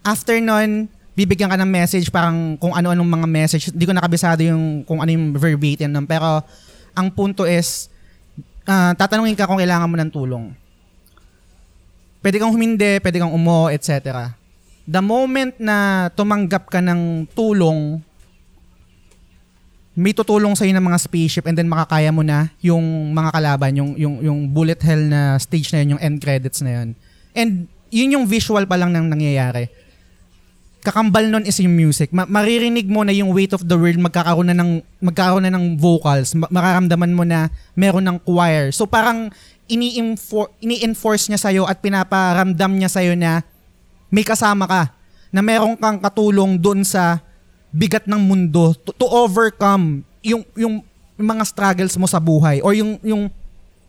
After 0.00 0.32
nun, 0.40 0.88
bibigyan 1.12 1.52
ka 1.52 1.60
ng 1.60 1.68
message 1.68 2.08
parang 2.08 2.56
kung 2.56 2.72
ano-anong 2.72 3.20
mga 3.20 3.28
message. 3.28 3.68
Hindi 3.68 3.84
ko 3.84 3.92
nakabisado 3.92 4.40
yung 4.40 4.80
kung 4.88 5.04
ano 5.04 5.12
yung 5.12 5.36
verbatim 5.36 5.92
nun. 5.92 6.08
Pero 6.08 6.40
ang 6.94 7.08
punto 7.10 7.46
is, 7.46 7.90
ah, 8.66 8.92
tatanungin 8.94 9.36
ka 9.36 9.48
kung 9.48 9.58
kailangan 9.58 9.90
mo 9.90 9.96
ng 9.98 10.10
tulong. 10.12 10.44
Pwede 12.20 12.36
kang 12.36 12.52
humindi, 12.52 13.00
pwede 13.00 13.16
kang 13.16 13.32
umo, 13.32 13.72
etc. 13.72 14.30
The 14.84 15.00
moment 15.00 15.56
na 15.56 16.08
tumanggap 16.12 16.68
ka 16.68 16.84
ng 16.84 17.30
tulong 17.32 18.02
may 20.00 20.14
tutulong 20.14 20.54
sa 20.54 20.64
ng 20.64 20.80
mga 20.80 20.98
spaceship 21.02 21.44
and 21.50 21.58
then 21.58 21.68
makakaya 21.68 22.14
mo 22.14 22.22
na 22.22 22.48
yung 22.62 23.12
mga 23.12 23.30
kalaban, 23.36 23.72
yung 23.74 23.90
yung 23.98 24.16
yung 24.22 24.38
bullet 24.48 24.78
hell 24.80 25.02
na 25.02 25.36
stage 25.36 25.74
na 25.74 25.82
yun, 25.82 25.98
yung 25.98 26.02
end 26.02 26.18
credits 26.22 26.62
na 26.62 26.80
yun. 26.80 26.88
And 27.34 27.66
yun 27.90 28.14
yung 28.16 28.24
visual 28.24 28.64
pa 28.64 28.78
lang 28.78 28.94
nang 28.94 29.10
nangyayari. 29.10 29.68
Kakambal 30.80 31.28
nun 31.28 31.44
is 31.44 31.60
yung 31.60 31.76
music. 31.76 32.08
Ma- 32.10 32.28
maririnig 32.28 32.88
mo 32.88 33.04
na 33.04 33.12
yung 33.12 33.36
weight 33.36 33.52
of 33.52 33.64
the 33.68 33.76
world 33.76 34.00
magkakaroon 34.00 34.48
na 34.48 34.56
ng 34.56 34.80
magkakaroon 35.04 35.44
na 35.44 35.52
ng 35.52 35.76
vocals. 35.76 36.32
Ma- 36.32 36.48
mararamdaman 36.48 37.12
mo 37.12 37.24
na 37.24 37.52
meron 37.76 38.08
ng 38.08 38.18
choir. 38.24 38.72
So 38.72 38.88
parang 38.88 39.28
ini-enfor- 39.68 40.56
ini-enforce 40.64 41.28
niya 41.28 41.40
sa'yo 41.40 41.62
at 41.68 41.84
pinaparamdam 41.84 42.72
niya 42.80 42.88
sa'yo 42.88 43.12
na 43.12 43.44
may 44.08 44.24
kasama 44.24 44.64
ka. 44.64 44.82
Na 45.30 45.44
meron 45.44 45.76
kang 45.76 46.00
katulong 46.00 46.56
doon 46.56 46.82
sa 46.82 47.20
bigat 47.70 48.08
ng 48.08 48.18
mundo 48.18 48.74
to, 48.74 48.90
to 48.90 49.06
overcome 49.06 50.02
yung 50.26 50.42
yung 50.58 50.82
mga 51.14 51.44
struggles 51.46 51.94
mo 51.94 52.10
sa 52.10 52.18
buhay 52.18 52.58
or 52.64 52.74
yung 52.74 52.98
yung 53.06 53.30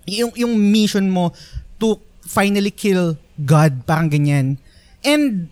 yung 0.05 0.31
yung 0.37 0.53
mission 0.53 1.09
mo 1.09 1.33
to 1.81 1.97
finally 2.21 2.69
kill 2.69 3.17
God 3.41 3.81
parang 3.89 4.11
ganyan. 4.11 4.61
And 5.01 5.49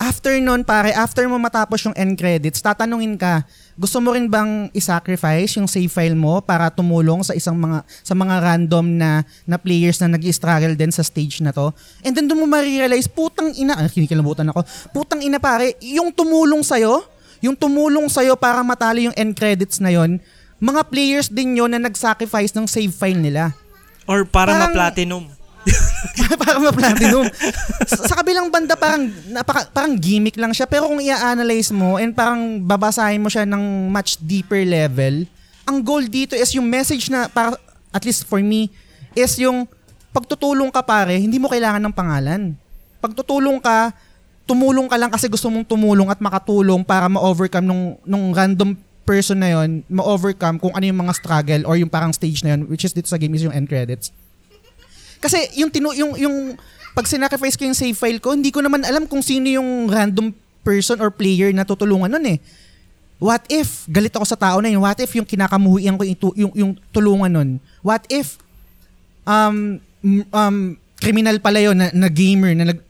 after 0.00 0.32
nun 0.40 0.64
pare, 0.64 0.96
after 0.96 1.28
mo 1.28 1.36
matapos 1.36 1.84
yung 1.84 1.92
end 1.92 2.16
credits, 2.16 2.64
tatanungin 2.64 3.20
ka, 3.20 3.44
gusto 3.76 4.00
mo 4.00 4.16
rin 4.16 4.32
bang 4.32 4.72
i-sacrifice 4.72 5.60
yung 5.60 5.68
save 5.68 5.92
file 5.92 6.16
mo 6.16 6.40
para 6.40 6.72
tumulong 6.72 7.20
sa 7.20 7.36
isang 7.36 7.60
mga 7.60 7.84
sa 8.00 8.16
mga 8.16 8.34
random 8.40 8.96
na 8.96 9.22
na 9.44 9.60
players 9.60 10.00
na 10.00 10.16
nag-struggle 10.16 10.72
din 10.72 10.88
sa 10.88 11.04
stage 11.04 11.44
na 11.44 11.52
to? 11.52 11.68
And 12.00 12.16
then 12.16 12.24
doon 12.24 12.42
mo 12.42 12.46
ma-realize, 12.48 13.06
putang 13.12 13.52
ina, 13.52 13.76
ah, 13.76 13.86
kinikilabutan 13.92 14.48
ako. 14.48 14.64
Putang 14.96 15.20
ina 15.20 15.36
pare, 15.36 15.76
yung 15.84 16.08
tumulong 16.10 16.64
sa'yo, 16.64 17.04
yung 17.44 17.52
tumulong 17.54 18.08
sa'yo 18.08 18.40
para 18.40 18.64
matalo 18.64 19.04
yung 19.04 19.16
end 19.20 19.36
credits 19.36 19.84
na 19.84 19.92
yon, 19.92 20.16
mga 20.56 20.80
players 20.88 21.28
din 21.28 21.60
yon 21.60 21.76
na 21.76 21.80
nag-sacrifice 21.80 22.56
ng 22.56 22.64
save 22.64 22.92
file 22.92 23.20
nila. 23.20 23.52
Or 24.08 24.24
para 24.24 24.56
Parang- 24.56 24.72
ma-platinum. 24.72 25.39
Para 26.40 26.56
ma-platinum. 26.56 27.28
sa, 27.84 28.08
sa 28.08 28.14
kabilang 28.16 28.48
banda 28.48 28.74
parang 28.74 29.12
napaka, 29.28 29.68
parang 29.70 29.94
gimmick 29.96 30.36
lang 30.40 30.52
siya 30.56 30.64
pero 30.64 30.88
kung 30.88 31.00
i-analyze 31.00 31.70
mo 31.70 32.00
and 32.00 32.16
parang 32.16 32.60
babasahin 32.64 33.20
mo 33.20 33.28
siya 33.28 33.44
ng 33.44 33.92
much 33.92 34.16
deeper 34.20 34.62
level, 34.64 35.28
ang 35.68 35.78
goal 35.84 36.02
dito 36.08 36.32
is 36.34 36.50
yung 36.56 36.66
message 36.66 37.12
na 37.12 37.28
para 37.28 37.54
at 37.92 38.02
least 38.06 38.24
for 38.26 38.40
me 38.40 38.72
is 39.12 39.36
yung 39.38 39.66
pagtutulong 40.10 40.70
ka 40.70 40.82
pare, 40.82 41.14
hindi 41.18 41.38
mo 41.38 41.46
kailangan 41.46 41.82
ng 41.82 41.94
pangalan. 41.94 42.40
Pagtutulong 42.98 43.62
ka, 43.62 43.94
tumulong 44.44 44.90
ka 44.90 44.96
lang 44.98 45.10
kasi 45.10 45.30
gusto 45.30 45.46
mong 45.46 45.66
tumulong 45.66 46.10
at 46.10 46.18
makatulong 46.18 46.82
para 46.82 47.06
ma-overcome 47.06 47.66
nung, 47.66 47.84
nung 48.02 48.34
random 48.34 48.74
person 49.06 49.38
na 49.38 49.50
yon 49.50 49.82
ma-overcome 49.90 50.58
kung 50.58 50.74
ano 50.74 50.84
yung 50.86 51.00
mga 51.02 51.14
struggle 51.18 51.62
or 51.66 51.74
yung 51.74 51.90
parang 51.90 52.14
stage 52.14 52.46
na 52.46 52.54
yon 52.54 52.66
which 52.70 52.86
is 52.86 52.94
dito 52.94 53.10
sa 53.10 53.18
game 53.18 53.34
is 53.34 53.46
yung 53.46 53.54
end 53.54 53.66
credits. 53.66 54.14
Kasi 55.20 55.38
yung 55.60 55.68
tinu 55.68 55.92
yung 55.92 56.16
yung 56.16 56.36
pag 56.96 57.06
sinacrifice 57.06 57.54
ko 57.54 57.68
yung 57.68 57.76
save 57.76 57.94
file 57.94 58.18
ko, 58.18 58.34
hindi 58.34 58.50
ko 58.50 58.64
naman 58.64 58.82
alam 58.82 59.06
kung 59.06 59.22
sino 59.22 59.46
yung 59.46 59.86
random 59.86 60.34
person 60.66 60.98
or 60.98 61.12
player 61.12 61.52
na 61.54 61.62
tutulungan 61.62 62.10
nun 62.10 62.26
eh. 62.36 62.38
What 63.20 63.44
if 63.52 63.84
galit 63.84 64.16
ako 64.16 64.24
sa 64.24 64.40
tao 64.40 64.64
na 64.64 64.72
yun? 64.72 64.80
What 64.80 64.96
if 64.96 65.12
yung 65.12 65.28
kinakamuhian 65.28 66.00
ko 66.00 66.02
yung, 66.08 66.18
yung, 66.34 66.52
yung 66.56 66.72
tulungan 66.88 67.30
nun? 67.30 67.50
What 67.84 68.08
if 68.08 68.40
um 69.28 69.78
um 70.32 70.80
criminal 70.96 71.36
pala 71.38 71.60
yun 71.60 71.76
na, 71.76 71.92
na 71.92 72.08
gamer 72.08 72.56
na 72.56 72.72
nag 72.72 72.80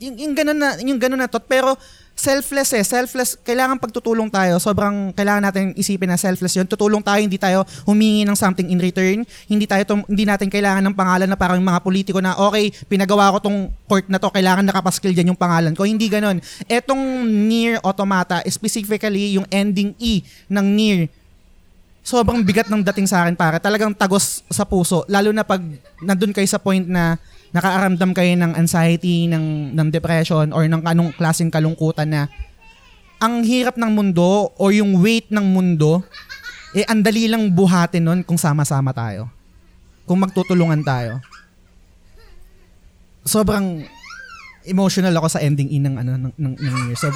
yung, 0.00 0.14
yung 0.16 0.32
ganun 0.36 0.58
na 0.58 0.68
yung 0.84 1.00
ganun 1.00 1.20
na 1.20 1.28
to 1.28 1.40
pero 1.40 1.76
selfless 2.16 2.72
eh 2.72 2.80
selfless 2.80 3.36
kailangan 3.44 3.76
pagtutulong 3.76 4.32
tayo. 4.32 4.56
Sobrang 4.56 5.12
kailangan 5.12 5.52
natin 5.52 5.64
isipin 5.76 6.08
na 6.08 6.16
selfless 6.16 6.56
yun. 6.56 6.64
Tutulong 6.64 7.04
tayo 7.04 7.20
hindi 7.20 7.36
tayo 7.36 7.64
humingi 7.84 8.24
ng 8.24 8.36
something 8.36 8.68
in 8.72 8.80
return. 8.80 9.24
Hindi 9.44 9.68
tayo 9.68 9.84
tum- 9.84 10.08
hindi 10.08 10.24
natin 10.24 10.48
kailangan 10.48 10.80
ng 10.80 10.96
pangalan 10.96 11.28
na 11.28 11.36
parang 11.36 11.60
mga 11.60 11.80
politiko 11.84 12.20
na 12.24 12.32
okay 12.36 12.72
pinagawa 12.88 13.36
ko 13.36 13.38
tong 13.44 13.68
court 13.84 14.08
na 14.08 14.16
to 14.16 14.32
kailangan 14.32 14.64
nakapaskil 14.64 15.12
dyan 15.12 15.36
yung 15.36 15.40
pangalan 15.40 15.76
ko. 15.76 15.84
Hindi 15.84 16.08
ganun. 16.08 16.40
Etong 16.68 17.28
near 17.28 17.80
automata 17.84 18.40
specifically 18.48 19.36
yung 19.36 19.44
ending 19.52 19.92
E 20.00 20.24
ng 20.48 20.66
near 20.72 21.00
sobrang 22.06 22.38
bigat 22.46 22.70
ng 22.70 22.86
dating 22.86 23.10
sa 23.10 23.26
akin 23.26 23.34
para 23.34 23.58
talagang 23.58 23.90
tagos 23.90 24.46
sa 24.46 24.62
puso 24.62 25.02
lalo 25.10 25.34
na 25.34 25.42
pag 25.42 25.58
nandun 25.98 26.30
kayo 26.30 26.46
sa 26.46 26.62
point 26.62 26.86
na 26.86 27.18
nakaaramdam 27.54 28.10
kayo 28.14 28.32
ng 28.34 28.52
anxiety 28.58 29.30
ng 29.30 29.76
ng 29.76 29.88
depression 29.90 30.50
or 30.50 30.66
ng 30.66 30.82
anong 30.82 31.14
klaseng 31.14 31.50
kalungkutan 31.50 32.08
na 32.10 32.22
ang 33.22 33.42
hirap 33.46 33.78
ng 33.78 33.90
mundo 33.90 34.52
o 34.54 34.64
yung 34.70 34.98
weight 35.00 35.30
ng 35.30 35.46
mundo 35.46 36.02
eh 36.76 36.84
ang 36.90 37.00
dali 37.00 37.30
lang 37.30 37.48
buhatin 37.54 38.02
nun 38.04 38.20
kung 38.26 38.36
sama-sama 38.36 38.90
tayo 38.92 39.30
kung 40.04 40.20
magtutulungan 40.20 40.82
tayo 40.82 41.22
sobrang 43.26 43.82
emotional 44.66 45.14
ako 45.18 45.28
sa 45.38 45.42
ending 45.42 45.70
in 45.70 45.86
ng 45.86 45.96
ano 45.98 46.12
ng, 46.18 46.32
ng, 46.34 46.54
ng 46.58 46.74
year. 46.90 46.98
So 46.98 47.10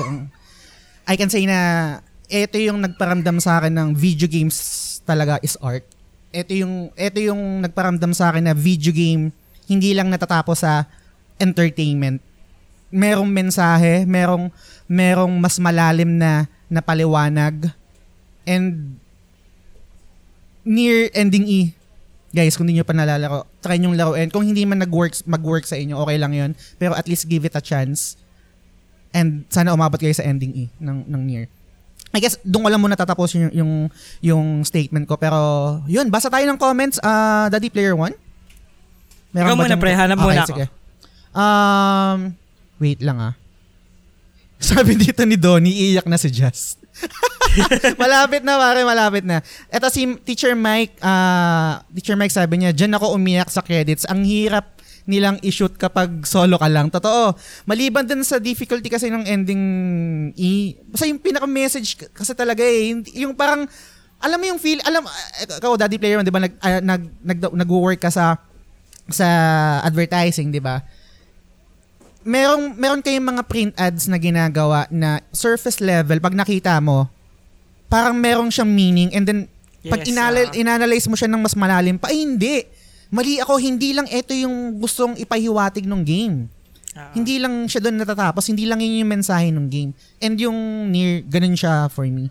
I 1.07 1.15
can 1.19 1.29
say 1.29 1.47
na 1.47 1.99
ito 2.31 2.57
yung 2.59 2.83
nagparamdam 2.83 3.43
sa 3.43 3.59
akin 3.59 3.75
ng 3.75 3.89
video 3.99 4.31
games 4.31 4.57
talaga 5.03 5.43
is 5.43 5.59
art. 5.59 5.83
Ito 6.31 6.53
yung 6.55 6.75
ito 6.95 7.19
yung 7.19 7.67
nagparamdam 7.67 8.15
sa 8.15 8.31
akin 8.31 8.47
na 8.47 8.55
video 8.55 8.95
game 8.95 9.35
hindi 9.71 9.95
lang 9.95 10.11
natatapos 10.11 10.67
sa 10.67 10.91
entertainment. 11.39 12.19
Merong 12.91 13.31
mensahe, 13.31 14.03
merong 14.03 14.51
merong 14.91 15.31
mas 15.39 15.63
malalim 15.63 16.19
na 16.19 16.51
na 16.67 16.83
paliwanag 16.83 17.71
and 18.43 18.99
near 20.67 21.07
ending 21.15 21.47
E 21.47 21.61
guys, 22.31 22.55
kung 22.55 22.67
hindi 22.67 22.79
nyo 22.79 22.87
pa 22.87 22.95
nalalaro, 22.95 23.47
try 23.59 23.77
nyo 23.79 23.91
laruin. 23.91 24.31
Kung 24.31 24.47
hindi 24.47 24.63
man 24.63 24.79
nag-work, 24.79 25.19
mag-work 25.27 25.67
sa 25.67 25.75
inyo, 25.75 25.99
okay 25.99 26.17
lang 26.19 26.33
yun. 26.33 26.51
Pero 26.79 26.95
at 26.95 27.11
least 27.11 27.27
give 27.27 27.43
it 27.43 27.55
a 27.59 27.63
chance. 27.63 28.15
And 29.11 29.43
sana 29.51 29.75
umabot 29.75 29.99
kayo 29.99 30.15
sa 30.15 30.23
ending 30.23 30.55
E 30.55 30.65
ng, 30.79 31.11
ng 31.11 31.23
Nier. 31.27 31.47
I 32.11 32.19
guess 32.19 32.39
doon 32.43 32.67
ko 32.67 32.71
lang 32.71 32.83
muna 32.83 32.99
tatapos 32.99 33.35
yung, 33.39 33.51
yung, 33.55 33.73
yung 34.23 34.47
statement 34.63 35.07
ko. 35.07 35.19
Pero 35.19 35.39
yun, 35.91 36.11
basa 36.11 36.31
tayo 36.31 36.47
ng 36.47 36.59
comments. 36.59 37.03
Uh, 37.03 37.51
Daddy 37.51 37.71
Player 37.71 37.95
1? 37.95 38.30
Ikaw 39.35 39.55
muna 39.55 39.77
pre, 39.79 39.93
hanap 39.95 40.19
muna 40.19 40.43
ako. 40.43 40.57
Sige. 40.57 40.67
Um, 41.31 42.35
wait 42.83 43.01
lang 43.03 43.19
ah. 43.23 43.35
Sabi 44.61 44.99
dito 44.99 45.23
ni 45.25 45.39
Donnie, 45.39 45.73
iiyak 45.73 46.07
na 46.11 46.19
si 46.19 46.29
Just. 46.29 46.81
malapit 48.03 48.45
na 48.45 48.61
pare, 48.61 48.85
malapit 48.85 49.25
na. 49.25 49.41
Ito 49.73 49.89
si 49.89 50.05
Teacher 50.21 50.53
Mike, 50.53 51.01
uh, 51.01 51.81
Teacher 51.97 52.19
Mike 52.19 52.35
sabi 52.35 52.61
niya, 52.61 52.75
diyan 52.77 52.99
ako 52.99 53.17
umiyak 53.17 53.49
sa 53.49 53.65
credits. 53.65 54.05
Ang 54.11 54.27
hirap 54.27 54.77
nilang 55.09 55.41
i-shoot 55.43 55.75
kapag 55.75 56.23
solo 56.29 56.61
ka 56.61 56.69
lang. 56.69 56.93
Totoo. 56.93 57.35
Maliban 57.67 58.05
din 58.05 58.23
sa 58.23 58.37
difficulty 58.37 58.87
kasi 58.87 59.09
ng 59.09 59.25
ending 59.25 59.65
E. 60.37 60.77
Basta 60.87 61.09
yung 61.09 61.19
pinaka-message 61.19 62.13
kasi 62.13 62.33
talaga 62.37 62.63
eh. 62.63 62.95
Yung 63.19 63.35
parang, 63.35 63.65
alam 64.21 64.39
mo 64.39 64.47
yung 64.47 64.61
feel, 64.61 64.79
alam, 64.85 65.03
ikaw 65.41 65.75
daddy 65.81 65.97
player, 65.97 66.21
di 66.21 66.31
ba, 66.31 66.45
nag, 66.45 66.55
uh, 66.61 66.83
nag, 66.85 67.03
nag, 67.25 67.39
nag-work 67.65 67.99
ka 67.99 68.13
sa, 68.13 68.37
sa 69.13 69.29
advertising, 69.85 70.51
di 70.51 70.63
ba? 70.63 70.83
Merong, 72.21 72.77
meron 72.77 73.01
kayong 73.01 73.27
mga 73.27 73.43
print 73.49 73.73
ads 73.81 74.09
na 74.11 74.21
ginagawa 74.21 74.85
na 74.93 75.25
surface 75.33 75.81
level, 75.81 76.21
pag 76.21 76.37
nakita 76.37 76.77
mo, 76.79 77.09
parang 77.91 78.15
merong 78.15 78.53
siyang 78.53 78.71
meaning 78.71 79.11
and 79.17 79.27
then 79.27 79.41
yes, 79.83 79.91
pag 79.91 80.07
inala- 80.07 80.53
uh, 80.53 80.55
inanalyze 80.55 81.11
mo 81.11 81.19
siya 81.19 81.27
ng 81.27 81.43
mas 81.43 81.57
malalim 81.59 81.99
pa, 81.99 82.13
ay 82.13 82.23
hindi. 82.23 82.63
Mali 83.11 83.43
ako, 83.43 83.59
hindi 83.59 83.91
lang 83.91 84.07
ito 84.07 84.31
yung 84.31 84.79
gustong 84.79 85.19
ipahiwatig 85.19 85.89
ng 85.89 86.03
game. 86.07 86.47
Uh-huh. 86.95 87.13
Hindi 87.19 87.43
lang 87.43 87.67
siya 87.67 87.83
doon 87.83 87.99
natatapos, 87.99 88.47
hindi 88.47 88.67
lang 88.67 88.79
yun 88.79 89.03
yung 89.03 89.11
mensahe 89.11 89.51
ng 89.51 89.67
game. 89.67 89.91
And 90.23 90.39
yung 90.39 90.91
near, 90.95 91.27
ganun 91.27 91.59
siya 91.59 91.91
for 91.91 92.07
me. 92.07 92.31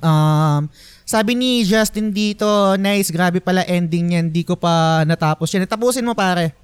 Um, 0.00 0.72
sabi 1.12 1.36
ni 1.36 1.60
Justin 1.68 2.08
dito, 2.08 2.48
nice, 2.80 3.12
grabe 3.12 3.44
pala 3.44 3.68
ending 3.68 4.16
niyan, 4.16 4.32
hindi 4.32 4.48
ko 4.48 4.56
pa 4.56 5.04
natapos 5.04 5.52
yan. 5.52 5.68
Tapusin 5.68 6.08
mo 6.08 6.16
pare. 6.16 6.56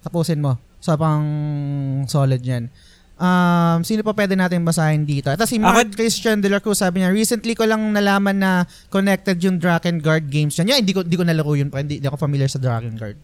Tapusin 0.00 0.40
mo. 0.40 0.56
Sobrang 0.80 1.20
solid 2.08 2.40
yan. 2.40 2.72
Um, 3.20 3.84
sino 3.84 4.00
pa 4.00 4.16
pwede 4.16 4.32
natin 4.32 4.64
basahin 4.64 5.04
dito? 5.04 5.28
Ito 5.28 5.44
si 5.44 5.60
Mark 5.60 5.92
Ako, 5.92 5.94
Christian 5.94 6.40
de 6.40 6.48
la 6.48 6.58
Cruz, 6.58 6.80
sabi 6.80 7.04
niya, 7.04 7.12
recently 7.12 7.52
ko 7.52 7.68
lang 7.68 7.92
nalaman 7.92 8.34
na 8.40 8.64
connected 8.88 9.36
yung 9.44 9.60
Drakengard 9.60 10.26
games 10.26 10.56
niya. 10.56 10.74
Yeah, 10.74 10.80
hindi 10.80 10.96
ko, 10.96 11.04
hindi 11.04 11.20
ko 11.20 11.24
nalaro 11.28 11.52
yun, 11.54 11.68
hindi, 11.68 12.00
hindi 12.00 12.08
ako 12.08 12.18
familiar 12.18 12.48
sa 12.48 12.58
Drakengard. 12.58 13.20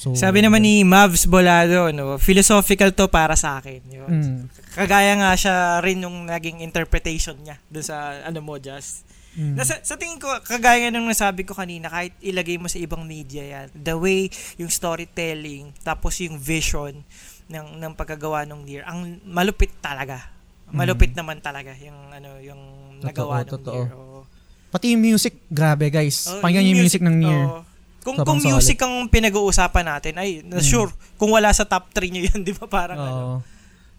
So, 0.00 0.16
Sabi 0.16 0.40
naman 0.40 0.64
ni 0.64 0.80
Mavs 0.80 1.28
Bolado, 1.28 1.92
no, 1.92 2.16
philosophical 2.16 2.90
to 2.96 3.06
para 3.12 3.36
sa 3.36 3.60
akin. 3.60 3.80
Yun. 3.84 4.08
Mm. 4.08 4.40
Kagaya 4.72 5.12
nga 5.16 5.36
siya 5.36 5.78
rin 5.84 6.04
yung 6.04 6.24
naging 6.24 6.64
interpretation 6.64 7.36
niya 7.40 7.60
doon 7.68 7.84
sa 7.84 8.20
ano 8.26 8.40
mo, 8.40 8.56
Just. 8.56 9.09
Mm. 9.38 9.54
Nasa, 9.54 9.78
sa 9.82 9.94
tingin 9.94 10.18
ko, 10.18 10.26
kagaya 10.42 10.90
nung 10.90 11.06
nasabi 11.06 11.46
ko 11.46 11.54
kanina, 11.54 11.86
kahit 11.86 12.14
ilagay 12.18 12.58
mo 12.58 12.66
sa 12.66 12.82
ibang 12.82 13.06
media 13.06 13.46
yan, 13.46 13.66
the 13.76 13.94
way 13.94 14.26
yung 14.58 14.70
storytelling, 14.70 15.70
tapos 15.86 16.18
yung 16.18 16.34
vision, 16.34 17.06
ng 17.50 17.82
ng 17.82 17.92
pagkagawa 17.98 18.46
ng 18.46 18.62
Nier. 18.62 18.86
Ang 18.86 19.18
malupit 19.26 19.74
talaga. 19.82 20.30
Malupit 20.70 21.10
mm. 21.12 21.18
naman 21.18 21.42
talaga 21.42 21.74
yung 21.82 21.98
ano 22.14 22.38
yung 22.38 22.62
totoo, 23.02 23.06
nagawa 23.10 23.36
ng 23.42 23.50
totoo. 23.50 23.80
Oh. 23.90 24.22
Pati 24.70 24.94
yung 24.94 25.02
music, 25.02 25.50
grabe 25.50 25.90
guys. 25.90 26.30
Oh, 26.30 26.38
Pakinggan 26.38 26.70
yung 26.70 26.78
music, 26.78 27.02
music 27.02 27.10
ng 27.10 27.16
Nier. 27.18 27.42
Oh. 27.50 27.62
Kung 28.00 28.16
Sobrang 28.16 28.38
kung 28.38 28.40
music 28.40 28.78
solid. 28.80 28.86
ang 28.86 28.94
pinag-uusapan 29.10 29.84
natin, 29.84 30.14
ay 30.16 30.46
mm. 30.46 30.62
sure 30.62 30.88
kung 31.18 31.34
wala 31.34 31.50
sa 31.50 31.66
top 31.66 31.90
3 31.90 32.06
niyo 32.14 32.22
'yan, 32.30 32.40
'di 32.46 32.54
ba? 32.54 32.70
Parang 32.70 32.98
oh. 32.98 33.04
ano. 33.04 33.20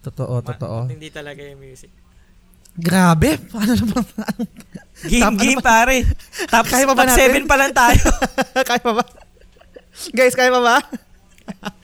Totoo, 0.02 0.42
totoo. 0.42 0.90
Hindi 0.90 1.14
talaga 1.14 1.44
yung 1.46 1.62
music. 1.62 1.92
Grabe. 2.76 3.36
Paano 3.52 3.72
naman? 3.76 4.04
game, 5.04 5.22
top, 5.22 5.34
game 5.36 5.60
ano 5.60 5.66
pare. 5.66 5.96
Top, 6.48 6.66
kaya 6.68 6.84
pa 6.88 6.94
ba 6.94 7.04
top 7.04 7.18
7 7.18 7.50
pa 7.50 7.56
lang 7.58 7.72
tayo. 7.74 8.04
kaya 8.68 8.80
pa 8.80 8.92
ba? 8.96 9.04
Guys, 10.14 10.34
kaya 10.36 10.50
pa 10.50 10.60
ba? 10.62 10.76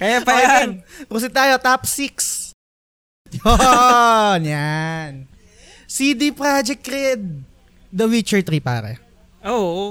Kaya 0.01 0.19
pa 0.25 0.33
yan. 0.39 0.69
Proceed 1.11 1.35
tayo, 1.35 1.59
top 1.61 1.83
6. 1.85 2.55
Yun, 3.45 4.41
yan. 4.49 5.13
CD 5.89 6.33
Projekt 6.33 6.85
Red. 6.89 7.23
The 7.89 8.07
Witcher 8.09 8.41
3, 8.41 8.61
pare. 8.61 9.01
Oo, 9.45 9.61
oh, 9.61 9.89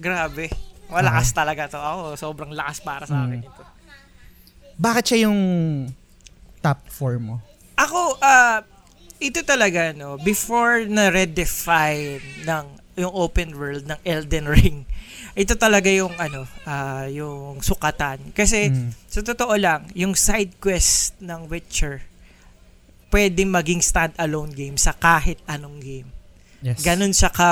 grabe. 0.00 0.52
Malakas 0.92 1.32
ah. 1.32 1.36
talaga 1.44 1.62
to. 1.72 1.80
Ako, 1.80 2.02
sobrang 2.16 2.52
lakas 2.52 2.84
para 2.84 3.04
sa 3.08 3.24
akin 3.24 3.40
hmm. 3.40 3.48
ito. 3.48 3.62
Bakit 4.76 5.04
siya 5.04 5.18
yung 5.28 5.40
top 6.60 6.84
4 6.88 7.20
mo? 7.20 7.40
Ako, 7.76 8.20
uh, 8.20 8.60
ito 9.22 9.46
talaga, 9.46 9.94
no, 9.94 10.18
before 10.18 10.82
na 10.90 11.08
redefine 11.08 12.22
ng 12.42 12.64
yung 12.98 13.14
open 13.14 13.56
world 13.56 13.88
ng 13.88 13.98
Elden 14.04 14.46
Ring, 14.50 14.78
ito 15.42 15.56
talaga 15.56 15.88
yung 15.88 16.12
ano, 16.18 16.44
uh, 16.66 17.06
yung 17.08 17.62
sukatan. 17.64 18.34
Kasi 18.36 18.68
mm. 18.68 18.90
sa 19.08 19.22
totoo 19.22 19.54
lang, 19.56 19.88
yung 19.96 20.12
side 20.18 20.58
quest 20.58 21.16
ng 21.22 21.48
Witcher 21.48 22.04
pwede 23.12 23.44
maging 23.44 23.84
stand-alone 23.84 24.56
game 24.56 24.80
sa 24.80 24.96
kahit 24.96 25.36
anong 25.44 25.78
game. 25.84 26.08
Yes. 26.64 26.80
Ganun 26.80 27.12
siya 27.12 27.28
ka 27.28 27.48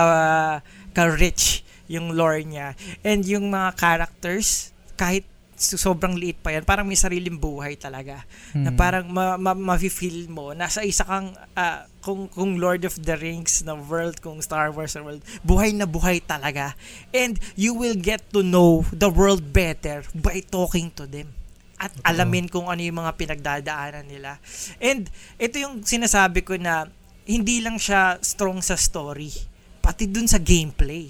ka-rich 0.97 1.63
yung 1.87 2.17
lore 2.17 2.43
niya. 2.43 2.73
And 3.05 3.23
yung 3.29 3.53
mga 3.53 3.77
characters, 3.77 4.73
kahit 4.97 5.29
sobrang 5.61 6.17
liit 6.17 6.41
pa 6.41 6.57
yan, 6.57 6.65
parang 6.65 6.89
may 6.89 6.97
sariling 6.97 7.37
buhay 7.37 7.77
talaga. 7.77 8.25
Hmm. 8.57 8.65
Na 8.65 8.71
parang 8.73 9.05
ma- 9.13 9.37
ma- 9.37 9.77
ma-feel 9.77 10.27
mo, 10.33 10.57
nasa 10.57 10.81
isa 10.81 11.05
kang, 11.05 11.37
uh, 11.37 11.81
kung, 12.01 12.33
kung 12.33 12.57
Lord 12.57 12.89
of 12.89 12.97
the 12.97 13.15
Rings 13.21 13.61
na 13.61 13.77
world, 13.77 14.25
kung 14.25 14.41
Star 14.41 14.73
Wars 14.73 14.97
na 14.97 15.05
world, 15.05 15.23
buhay 15.45 15.77
na 15.77 15.85
buhay 15.85 16.25
talaga. 16.25 16.73
And 17.13 17.37
you 17.61 17.77
will 17.77 17.95
get 17.95 18.25
to 18.33 18.41
know 18.41 18.89
the 18.89 19.13
world 19.13 19.53
better 19.53 20.09
by 20.17 20.41
talking 20.49 20.89
to 20.97 21.05
them 21.05 21.37
at 21.81 21.97
alamin 22.05 22.45
kung 22.53 22.69
ano 22.69 22.85
yung 22.85 23.01
mga 23.01 23.17
pinagdadaanan 23.17 24.05
nila. 24.05 24.37
And 24.77 25.09
ito 25.41 25.57
yung 25.57 25.81
sinasabi 25.81 26.45
ko 26.45 26.61
na 26.61 26.85
hindi 27.25 27.65
lang 27.65 27.81
siya 27.81 28.21
strong 28.21 28.61
sa 28.61 28.77
story, 28.77 29.33
pati 29.81 30.05
dun 30.05 30.29
sa 30.29 30.37
gameplay. 30.37 31.09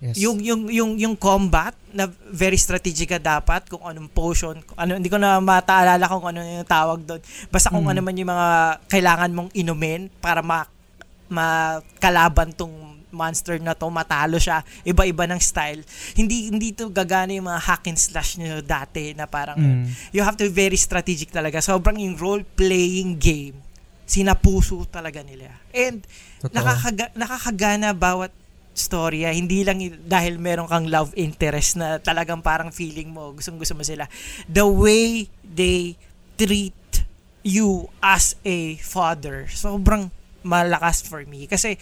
Yes. 0.00 0.16
Yung 0.16 0.40
yung 0.40 0.72
yung 0.72 0.92
yung 0.96 1.14
combat 1.14 1.76
na 1.92 2.08
very 2.32 2.56
strategic 2.56 3.12
ka 3.12 3.20
dapat 3.20 3.68
kung 3.68 3.84
anong 3.84 4.08
potion, 4.08 4.56
kung 4.64 4.78
ano 4.80 4.96
hindi 4.96 5.12
ko 5.12 5.20
na 5.20 5.36
mataalala 5.44 6.08
kung 6.08 6.24
ano 6.24 6.40
yung 6.40 6.64
tawag 6.64 7.04
doon. 7.04 7.20
Basta 7.52 7.68
kung 7.68 7.84
mm. 7.84 7.92
ano 7.92 8.00
man 8.00 8.16
yung 8.16 8.30
mga 8.32 8.48
kailangan 8.88 9.30
mong 9.36 9.50
inumin 9.52 10.08
para 10.24 10.40
ma 10.40 10.64
makalaban 11.30 12.56
tong 12.56 12.72
monster 13.12 13.60
na 13.60 13.76
to, 13.76 13.90
matalo 13.92 14.40
siya, 14.40 14.64
iba-iba 14.86 15.28
ng 15.28 15.38
style. 15.42 15.84
Hindi 16.16 16.48
hindi 16.48 16.72
to 16.72 16.88
gagana 16.88 17.36
yung 17.36 17.52
mga 17.52 17.60
hack 17.60 17.84
and 17.92 18.00
slash 18.00 18.40
niyo 18.40 18.64
dati 18.64 19.12
na 19.12 19.28
parang 19.28 19.60
mm. 19.60 20.16
you 20.16 20.24
have 20.24 20.38
to 20.40 20.48
be 20.48 20.54
very 20.64 20.80
strategic 20.80 21.28
talaga. 21.28 21.60
Sobrang 21.60 22.00
yung 22.00 22.16
role 22.16 22.42
playing 22.56 23.20
game 23.20 23.58
sinapuso 24.10 24.82
talaga 24.90 25.22
nila. 25.22 25.54
And 25.70 26.02
nakakaga, 26.50 27.14
nakakagana 27.14 27.94
bawat 27.94 28.34
storya. 28.72 29.34
Hindi 29.34 29.66
lang 29.66 29.82
dahil 30.06 30.38
meron 30.38 30.70
kang 30.70 30.86
love 30.88 31.12
interest 31.18 31.76
na 31.76 31.98
talagang 31.98 32.40
parang 32.40 32.70
feeling 32.70 33.10
mo, 33.10 33.34
gustong 33.34 33.58
gusto 33.58 33.74
mo 33.74 33.84
sila. 33.84 34.06
The 34.46 34.66
way 34.66 35.26
they 35.42 35.98
treat 36.38 37.04
you 37.42 37.88
as 38.00 38.36
a 38.44 38.76
father, 38.80 39.48
sobrang 39.48 40.12
malakas 40.44 41.04
for 41.04 41.24
me. 41.24 41.44
Kasi 41.48 41.76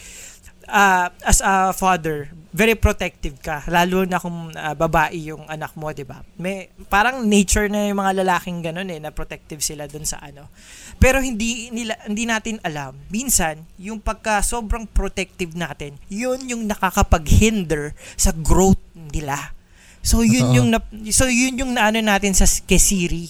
uh, 0.67 1.11
as 1.23 1.39
a 1.43 1.75
father, 1.75 2.31
very 2.49 2.73
protective 2.73 3.37
ka. 3.45 3.65
Lalo 3.69 4.09
na 4.09 4.17
kung 4.17 4.53
uh, 4.53 4.75
babae 4.75 5.33
yung 5.33 5.45
anak 5.49 5.77
mo, 5.77 5.93
'di 5.93 6.05
ba? 6.09 6.25
May 6.41 6.73
parang 6.89 7.25
nature 7.29 7.69
na 7.69 7.89
yung 7.89 8.01
mga 8.01 8.25
lalaking 8.25 8.65
ganun 8.65 8.89
eh, 8.89 9.01
na 9.01 9.13
protective 9.13 9.61
sila 9.61 9.85
dun 9.85 10.09
sa 10.09 10.21
ano. 10.25 10.49
Pero 10.97 11.21
hindi 11.21 11.69
nila 11.69 11.95
hindi 12.09 12.25
natin 12.25 12.57
alam. 12.65 12.97
Minsan, 13.13 13.69
yung 13.77 14.01
pagka 14.01 14.41
sobrang 14.41 14.89
protective 14.89 15.53
natin, 15.53 16.01
yun 16.09 16.41
yung 16.49 16.65
nakakapag-hinder 16.65 17.93
sa 18.17 18.33
growth 18.33 18.81
nila. 18.97 19.53
So 20.01 20.25
yun 20.25 20.49
Totoo. 20.49 20.57
yung 20.57 20.69
na, 20.73 20.81
so 21.13 21.29
yun 21.29 21.61
yung 21.61 21.73
naano 21.77 22.01
natin 22.01 22.33
sa 22.33 22.49
kay 22.65 22.81
Siri 22.81 23.29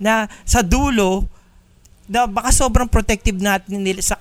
na 0.00 0.24
sa 0.48 0.64
dulo 0.64 1.28
na 2.08 2.24
baka 2.24 2.52
sobrang 2.52 2.88
protective 2.88 3.36
natin 3.40 3.80
nila 3.80 4.00
sa, 4.00 4.16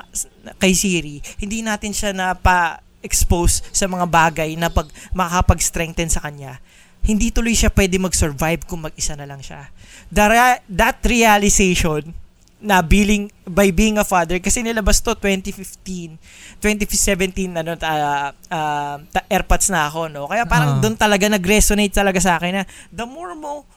kay 0.60 0.76
Siri, 0.76 1.20
hindi 1.40 1.64
natin 1.64 1.96
siya 1.96 2.12
na 2.12 2.36
pa 2.36 2.83
expose 3.04 3.62
sa 3.70 3.86
mga 3.86 4.08
bagay 4.08 4.56
na 4.56 4.72
pag 4.72 4.88
makakapag-strengthen 5.14 6.10
sa 6.10 6.24
kanya. 6.24 6.58
Hindi 7.04 7.36
tuloy 7.36 7.52
siya 7.52 7.70
pwede 7.70 8.00
mag-survive 8.00 8.64
kung 8.64 8.88
mag-isa 8.88 9.14
na 9.20 9.28
lang 9.28 9.44
siya. 9.44 9.68
The 10.08 10.64
that 10.72 11.04
realization 11.04 12.16
na 12.64 12.80
billing 12.80 13.28
by 13.44 13.76
being 13.76 14.00
a 14.00 14.08
father 14.08 14.40
kasi 14.40 14.64
nilabas 14.64 15.04
to 15.04 15.12
2015 15.20 16.16
2017 16.64 17.60
ano 17.60 17.76
uh, 17.76 18.32
uh, 18.32 18.96
airpods 19.28 19.68
na 19.68 19.92
ako 19.92 20.08
no 20.08 20.32
kaya 20.32 20.48
parang 20.48 20.80
Ah. 20.80 20.82
doon 20.82 20.96
talaga 20.96 21.28
nag-resonate 21.28 21.92
talaga 21.92 22.24
sa 22.24 22.40
akin 22.40 22.64
na 22.64 22.66
the 22.88 23.04
more 23.04 23.36
mo 23.36 23.68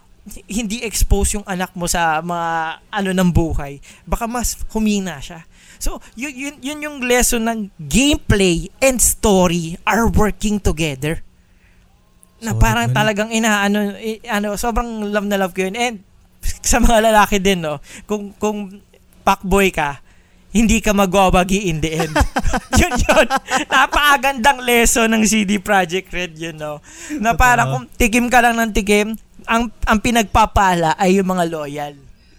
hindi 0.46 0.86
expose 0.86 1.34
yung 1.34 1.46
anak 1.50 1.74
mo 1.74 1.90
sa 1.90 2.22
mga 2.22 2.78
ano 2.94 3.10
ng 3.10 3.30
buhay 3.34 3.82
baka 4.06 4.30
mas 4.30 4.54
humina 4.70 5.18
siya 5.18 5.42
so 5.78 6.02
yun, 6.14 6.32
yun, 6.34 6.54
yun 6.60 6.78
yung 6.82 6.96
lesson 7.04 7.44
ng 7.46 7.60
gameplay 7.78 8.68
and 8.80 9.00
story 9.00 9.76
are 9.84 10.08
working 10.08 10.60
together 10.60 11.20
na 12.40 12.52
Solid 12.52 12.62
parang 12.62 12.86
yun. 12.88 12.94
talagang 12.96 13.30
inaano 13.32 13.78
ano 14.28 14.48
sobrang 14.60 15.08
love 15.08 15.26
na 15.28 15.40
love 15.40 15.56
ko 15.56 15.64
yun 15.64 15.76
and 15.76 15.96
sa 16.70 16.78
mga 16.78 17.10
lalaki 17.12 17.40
din 17.40 17.64
no 17.64 17.80
kung 18.04 18.32
kung 18.36 18.82
fuckboy 19.24 19.72
ka 19.72 20.04
hindi 20.56 20.80
ka 20.80 20.96
magwawagi 20.96 21.68
in 21.68 21.84
the 21.84 21.90
end. 21.92 22.14
yun 22.80 22.92
yun. 22.96 23.28
Napakagandang 23.68 24.64
lesson 24.64 25.12
ng 25.12 25.20
CD 25.28 25.60
Projekt 25.60 26.08
Red 26.08 26.32
yun, 26.32 26.56
no? 26.56 26.80
Na 27.20 27.36
parang 27.36 27.76
kung 27.76 27.84
tikim 27.92 28.32
ka 28.32 28.40
lang 28.40 28.56
ng 28.56 28.72
tikim, 28.72 29.20
ang, 29.44 29.68
ang 29.84 29.98
pinagpapala 30.00 30.96
ay 30.96 31.20
yung 31.20 31.28
mga 31.28 31.44
loyal. 31.52 31.94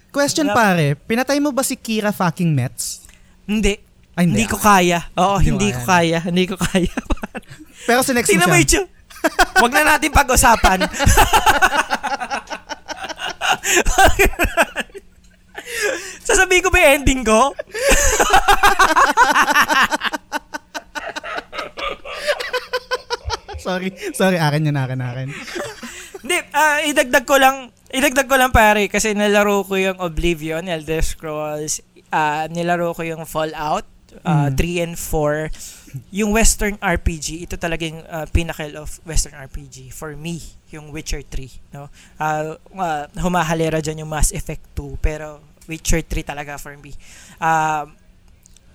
Question 0.09 0.49
Wala- 0.49 0.57
pare, 0.57 0.85
pinatay 0.97 1.38
mo 1.38 1.53
ba 1.53 1.61
si 1.61 1.77
Kira 1.77 2.09
fucking 2.09 2.49
Mets? 2.49 3.05
Hindi. 3.47 3.79
Ay, 4.17 4.25
Hindi, 4.27 4.43
ko 4.49 4.57
kaya. 4.59 4.99
Oo, 5.15 5.39
Hindi 5.39 5.71
hindi, 5.71 5.73
ko 5.77 5.79
kaya. 5.87 6.19
Hindi 6.25 6.43
ko 6.49 6.57
kaya. 6.59 6.91
Pero 7.87 8.03
sinext 8.03 8.27
mo 8.27 8.31
Tingnan 8.35 8.49
mo 8.51 8.59
siya. 8.59 8.83
Huwag 9.57 9.73
na 9.73 9.83
natin 9.95 10.11
pag-usapan. 10.11 10.79
Sasabihin 16.27 16.63
ko 16.63 16.69
ba 16.69 16.77
yung 16.83 16.93
ending 17.01 17.23
ko? 17.23 17.55
sorry, 23.63 23.95
sorry, 24.11 24.35
akin 24.39 24.65
yun, 24.67 24.75
akin, 24.75 25.01
akin. 25.01 25.27
Hindi, 26.23 26.37
ah, 26.51 26.81
idagdag 26.83 27.23
ko 27.23 27.37
lang, 27.39 27.71
idagdag 27.91 28.27
ko 28.27 28.35
lang 28.35 28.51
pare 28.51 28.87
kasi 28.91 29.13
nilaro 29.15 29.63
ko 29.63 29.75
yung 29.79 29.95
Oblivion, 30.03 30.67
Elder 30.67 30.99
Scrolls, 31.03 31.79
ah, 32.10 32.47
nilaro 32.47 32.93
ko 32.93 33.01
yung 33.03 33.24
Fallout, 33.24 33.86
ah, 34.24 34.47
Mm. 34.49 34.55
3 34.55 34.84
and 34.84 34.95
4. 34.95 35.51
Yung 36.12 36.32
Western 36.36 36.76
RPG, 36.78 37.43
ito 37.43 37.55
talagang 37.58 38.03
uh, 38.08 38.28
pinnacle 38.30 38.76
of 38.78 38.99
Western 39.03 39.34
RPG 39.34 39.89
for 39.89 40.14
me, 40.14 40.43
yung 40.70 40.91
Witcher 40.91 41.24
3, 41.24 41.74
no? 41.74 41.88
Ah, 42.18 42.55
ah, 42.76 43.05
humahalera 43.18 43.80
dyan 43.80 44.03
yung 44.05 44.12
Mass 44.12 44.30
Effect 44.32 44.64
2, 44.76 44.99
pero 44.99 45.39
Witcher 45.66 46.03
3 46.03 46.24
talaga 46.24 46.55
for 46.60 46.76
me. 46.78 46.93
Ah, 47.39 47.88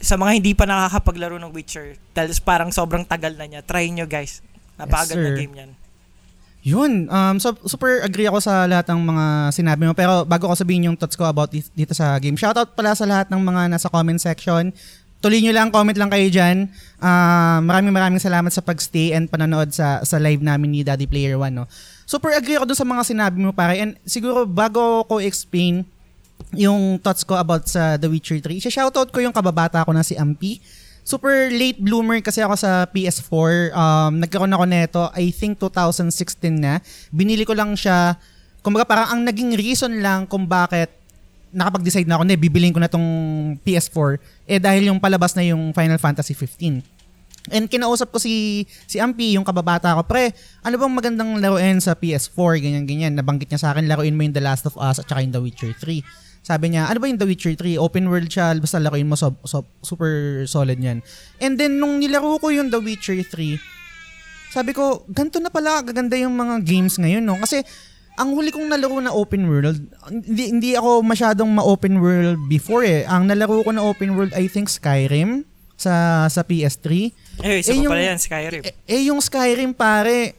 sa 0.03 0.19
mga 0.19 0.35
hindi 0.35 0.53
pa 0.53 0.67
nakakapaglaro 0.67 1.39
ng 1.39 1.53
Witcher, 1.55 1.95
dahil 2.11 2.35
parang 2.43 2.75
sobrang 2.75 3.07
tagal 3.07 3.39
na 3.39 3.47
niya, 3.47 3.63
try 3.63 3.87
nyo 3.87 4.05
guys. 4.05 4.43
Napakaganda 4.75 5.31
sir. 5.31 5.39
game 5.39 5.55
yan. 5.55 5.71
Yun, 6.63 7.11
um, 7.11 7.37
so, 7.43 7.51
super 7.67 8.07
agree 8.07 8.31
ako 8.31 8.39
sa 8.39 8.71
lahat 8.71 8.87
ng 8.95 9.03
mga 9.03 9.25
sinabi 9.51 9.83
mo. 9.83 9.99
Pero 9.99 10.23
bago 10.23 10.47
ko 10.47 10.55
sabihin 10.55 10.87
yung 10.87 10.95
thoughts 10.95 11.19
ko 11.19 11.27
about 11.27 11.51
it- 11.51 11.75
dito 11.75 11.91
sa 11.91 12.15
game, 12.23 12.39
shoutout 12.39 12.79
pala 12.79 12.95
sa 12.95 13.03
lahat 13.03 13.27
ng 13.35 13.43
mga 13.43 13.63
nasa 13.67 13.91
comment 13.91 14.19
section. 14.23 14.71
Tuloy 15.19 15.43
nyo 15.43 15.51
lang, 15.55 15.75
comment 15.75 15.95
lang 15.95 16.11
kayo 16.11 16.27
dyan. 16.31 16.71
Ah, 17.03 17.59
maraming 17.63 17.95
maraming 17.95 18.23
salamat 18.23 18.51
sa 18.51 18.63
pagstay 18.63 19.15
and 19.15 19.27
panonood 19.31 19.71
sa 19.71 20.03
sa 20.03 20.19
live 20.19 20.43
namin 20.43 20.71
ni 20.71 20.81
Daddy 20.83 21.07
Player 21.07 21.39
One. 21.39 21.63
No? 21.63 21.67
Super 22.07 22.35
agree 22.35 22.59
ako 22.59 22.71
dun 22.71 22.79
sa 22.79 22.87
mga 22.87 23.03
sinabi 23.07 23.39
mo 23.43 23.55
pare. 23.55 23.79
And 23.79 23.99
siguro 24.07 24.47
bago 24.47 25.07
ko 25.07 25.23
explain 25.23 25.87
yung 26.55 26.99
thoughts 26.99 27.23
ko 27.23 27.39
about 27.39 27.71
sa 27.71 27.95
The 27.99 28.11
Witcher 28.11 28.39
3, 28.39 28.63
shoutout 28.63 29.15
ko 29.15 29.19
yung 29.23 29.35
kababata 29.35 29.87
ko 29.87 29.95
na 29.95 30.03
si 30.03 30.19
Ampi. 30.19 30.59
Super 31.03 31.51
late 31.51 31.83
bloomer 31.83 32.23
kasi 32.23 32.39
ako 32.41 32.55
sa 32.55 32.87
PS4. 32.87 33.75
Um, 33.75 34.13
nagkaroon 34.23 34.55
ako 34.55 34.65
neto, 34.71 35.03
I 35.19 35.35
think 35.35 35.59
2016 35.59 36.51
na. 36.55 36.79
Binili 37.11 37.43
ko 37.43 37.59
lang 37.59 37.75
siya, 37.75 38.15
kumbaga 38.63 38.87
parang 38.87 39.09
ang 39.11 39.21
naging 39.27 39.59
reason 39.59 39.99
lang 39.99 40.31
kung 40.31 40.47
bakit 40.47 40.95
nakapag-decide 41.53 42.09
na 42.09 42.17
ako, 42.17 42.25
ne, 42.25 42.37
bibiliin 42.41 42.73
ko 42.73 42.81
na 42.81 42.89
tong 42.89 43.05
PS4, 43.61 44.17
eh 44.49 44.57
dahil 44.57 44.89
yung 44.89 44.99
palabas 45.03 45.37
na 45.37 45.45
yung 45.45 45.75
Final 45.77 46.01
Fantasy 46.01 46.33
15. 46.33 46.81
And 47.51 47.67
kinausap 47.67 48.15
ko 48.15 48.23
si 48.23 48.65
si 48.87 49.03
Ampi, 49.03 49.35
yung 49.35 49.43
kababata 49.43 49.99
ko, 49.99 50.07
pre, 50.07 50.31
ano 50.63 50.75
bang 50.79 50.95
magandang 50.95 51.43
laruin 51.43 51.83
sa 51.83 51.99
PS4, 51.99 52.63
ganyan 52.63 52.87
ganyan. 52.87 53.13
Nabanggit 53.19 53.51
niya 53.51 53.61
sa 53.61 53.69
akin, 53.75 53.91
laruin 53.91 54.15
mo 54.15 54.23
yung 54.23 54.33
The 54.33 54.41
Last 54.41 54.65
of 54.71 54.79
Us 54.79 55.03
at 55.03 55.11
saka 55.11 55.27
yung 55.27 55.35
The 55.35 55.43
Witcher 55.43 55.75
3. 55.75 56.22
Sabi 56.43 56.75
niya, 56.75 56.91
ano 56.91 56.99
ba 56.99 57.07
yung 57.07 57.23
The 57.23 57.27
Witcher 57.27 57.55
3? 57.55 57.79
Open 57.79 58.11
world 58.11 58.27
siya, 58.27 58.59
basta 58.59 58.83
laruin 58.83 59.07
mo, 59.07 59.15
so, 59.15 59.31
so, 59.47 59.63
super 59.79 60.43
solid 60.45 60.75
yan. 60.77 60.99
And 61.39 61.55
then, 61.55 61.79
nung 61.79 62.03
nilaro 62.03 62.35
ko 62.37 62.51
yung 62.51 62.67
The 62.67 62.83
Witcher 62.83 63.15
3, 63.15 63.63
sabi 64.51 64.75
ko, 64.75 65.07
ganito 65.07 65.39
na 65.39 65.49
pala, 65.49 65.81
gaganda 65.81 66.19
yung 66.19 66.35
mga 66.35 66.61
games 66.61 66.99
ngayon, 66.99 67.23
no? 67.23 67.39
Kasi, 67.39 67.63
ang 68.13 68.35
huli 68.37 68.53
kong 68.53 68.69
nalaro 68.69 69.01
na 69.01 69.09
open 69.09 69.49
world, 69.49 69.79
hindi, 70.11 70.51
hindi 70.51 70.71
ako 70.75 71.01
masyadong 71.01 71.49
ma-open 71.49 71.97
world 71.97 72.37
before 72.45 72.85
eh. 72.85 73.07
Ang 73.07 73.31
nalaro 73.31 73.63
ko 73.63 73.71
na 73.73 73.81
open 73.81 74.13
world, 74.13 74.35
I 74.37 74.51
think, 74.51 74.69
Skyrim 74.69 75.47
sa 75.79 76.27
sa 76.29 76.45
PS3. 76.45 76.87
Eh, 77.41 77.65
isa 77.65 77.73
Eh, 77.73 77.81
yung- 77.81 77.89
pala 77.89 78.05
yan, 78.05 78.19
Skyrim. 78.21 78.63
Eh, 78.63 78.75
eh, 78.85 79.03
yung 79.09 79.19
Skyrim 79.19 79.73
pare, 79.73 80.37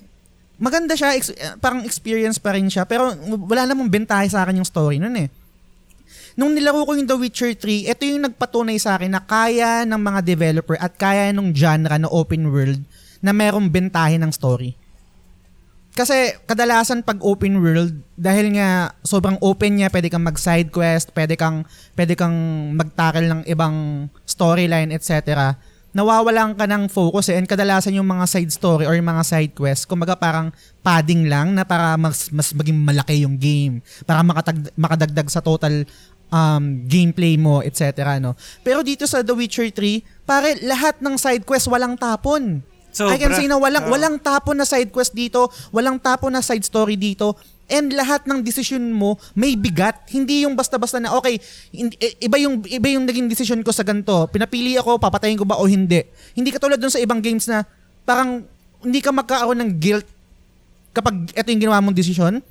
maganda 0.62 0.94
siya, 0.94 1.18
ex- 1.18 1.34
parang 1.58 1.82
experience 1.82 2.38
pa 2.38 2.54
rin 2.54 2.70
siya, 2.70 2.86
pero 2.86 3.10
wala 3.42 3.66
namang 3.66 3.90
bentahe 3.90 4.30
sa 4.30 4.46
akin 4.46 4.62
yung 4.62 4.70
story 4.70 5.02
nun 5.02 5.18
eh. 5.18 5.28
Nung 6.34 6.58
nilaro 6.58 6.82
ko 6.82 6.98
yung 6.98 7.06
The 7.06 7.18
Witcher 7.18 7.54
3, 7.54 7.94
ito 7.94 8.02
yung 8.10 8.26
nagpatunay 8.26 8.82
sa 8.82 8.98
akin 8.98 9.14
na 9.14 9.22
kaya 9.22 9.86
ng 9.86 10.02
mga 10.02 10.20
developer 10.26 10.78
at 10.82 10.98
kaya 10.98 11.30
ng 11.30 11.54
genre 11.54 11.94
na 12.02 12.10
open 12.10 12.50
world 12.50 12.82
na 13.22 13.30
merong 13.30 13.70
bentahe 13.70 14.18
ng 14.18 14.34
story. 14.34 14.74
Kasi 15.94 16.34
kadalasan 16.50 17.06
pag 17.06 17.22
open 17.22 17.62
world, 17.62 17.94
dahil 18.18 18.58
nga 18.58 18.98
sobrang 19.06 19.38
open 19.46 19.78
niya, 19.78 19.94
pwede 19.94 20.10
kang 20.10 20.26
mag-side 20.26 20.74
quest, 20.74 21.14
pwede 21.14 21.38
kang, 21.38 21.70
pwede 21.94 22.18
kang 22.18 22.34
mag-tackle 22.74 23.30
ng 23.30 23.42
ibang 23.46 24.10
storyline, 24.26 24.90
etc. 24.90 25.54
Nawawalan 25.94 26.58
ka 26.58 26.66
ng 26.66 26.90
focus 26.90 27.30
eh. 27.30 27.38
And 27.38 27.46
kadalasan 27.46 27.94
yung 27.94 28.10
mga 28.10 28.26
side 28.26 28.50
story 28.50 28.90
or 28.90 28.98
yung 28.98 29.06
mga 29.06 29.22
side 29.22 29.54
quest, 29.54 29.86
kumbaga 29.86 30.18
parang 30.18 30.50
padding 30.82 31.30
lang 31.30 31.54
na 31.54 31.62
para 31.62 31.94
mas, 31.94 32.34
mas 32.34 32.50
maging 32.58 32.82
malaki 32.82 33.22
yung 33.22 33.38
game. 33.38 33.78
Para 34.10 34.26
makatag, 34.26 34.74
makadagdag 34.74 35.30
sa 35.30 35.46
total 35.46 35.86
um, 36.34 36.82
gameplay 36.90 37.38
mo, 37.38 37.62
etc. 37.62 38.18
No? 38.18 38.34
Pero 38.66 38.82
dito 38.82 39.06
sa 39.06 39.22
The 39.22 39.38
Witcher 39.38 39.70
3, 39.70 40.26
pare 40.26 40.58
lahat 40.66 40.98
ng 40.98 41.14
side 41.16 41.46
quest 41.46 41.70
walang 41.70 41.94
tapon. 41.94 42.66
I 42.94 43.18
can 43.18 43.34
say 43.34 43.50
na 43.50 43.58
walang, 43.58 43.90
Oo. 43.90 43.94
walang 43.94 44.22
tapon 44.22 44.58
na 44.58 44.70
side 44.70 44.94
quest 44.94 45.18
dito, 45.18 45.50
walang 45.74 45.98
tapon 45.98 46.30
na 46.30 46.46
side 46.46 46.62
story 46.62 46.94
dito, 46.94 47.34
and 47.66 47.90
lahat 47.90 48.30
ng 48.30 48.46
desisyon 48.46 48.94
mo 48.94 49.18
may 49.34 49.58
bigat. 49.58 50.06
Hindi 50.14 50.46
yung 50.46 50.54
basta-basta 50.54 51.02
na, 51.02 51.10
okay, 51.18 51.42
iba 52.22 52.38
yung, 52.38 52.62
iba 52.70 52.88
yung 52.94 53.10
naging 53.10 53.26
desisyon 53.26 53.66
ko 53.66 53.74
sa 53.74 53.82
ganito. 53.82 54.30
Pinapili 54.30 54.78
ako, 54.78 55.02
papatayin 55.02 55.42
ko 55.42 55.46
ba 55.46 55.58
o 55.58 55.66
hindi. 55.66 56.06
Hindi 56.38 56.54
katulad 56.54 56.78
dun 56.78 56.94
sa 56.94 57.02
ibang 57.02 57.18
games 57.18 57.50
na 57.50 57.66
parang 58.06 58.46
hindi 58.86 59.00
ka 59.02 59.10
magkakaroon 59.10 59.58
ng 59.58 59.72
guilt 59.82 60.06
kapag 60.94 61.34
ito 61.34 61.48
yung 61.50 61.62
ginawa 61.66 61.82
mong 61.82 61.98
desisyon. 61.98 62.46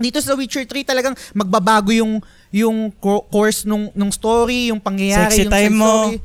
Dito 0.00 0.22
sa 0.22 0.38
Witcher 0.38 0.64
3 0.64 0.86
talagang 0.86 1.18
magbabago 1.34 1.90
yung 1.92 2.22
yung 2.50 2.92
co- 2.92 3.24
course 3.24 3.62
nung 3.62 3.88
nung 3.92 4.10
story, 4.10 4.68
yung 4.68 4.78
pangyayari, 4.78 5.32
Sexy 5.32 5.42
yung 5.42 5.50
time 5.50 5.74
mo. 5.74 5.88
story 5.88 6.16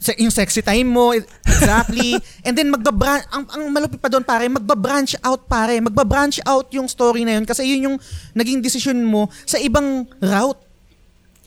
se- 0.00 0.16
yung 0.16 0.32
sexy 0.32 0.64
time 0.64 0.88
mo, 0.88 1.12
exactly. 1.12 2.16
And 2.48 2.56
then 2.56 2.72
magbabranch, 2.72 3.28
ang, 3.28 3.44
ang 3.46 3.62
malupit 3.68 4.00
pa 4.00 4.08
doon 4.08 4.24
pare, 4.24 4.48
magbabranch 4.48 5.20
out 5.20 5.44
pare, 5.44 5.76
magbabranch 5.76 6.40
out 6.42 6.72
yung 6.72 6.88
story 6.88 7.22
na 7.22 7.36
yun 7.36 7.44
kasi 7.44 7.68
yun 7.68 7.84
yung 7.84 7.96
naging 8.32 8.64
decision 8.64 8.96
mo 9.04 9.28
sa 9.44 9.60
ibang 9.60 10.08
route. 10.18 10.58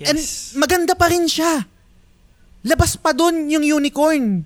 And 0.06 0.16
Yes. 0.16 0.54
maganda 0.54 0.94
pa 0.94 1.10
rin 1.10 1.26
siya. 1.26 1.66
Labas 2.64 2.96
pa 2.96 3.12
doon 3.12 3.50
yung 3.50 3.82
unicorn. 3.82 4.46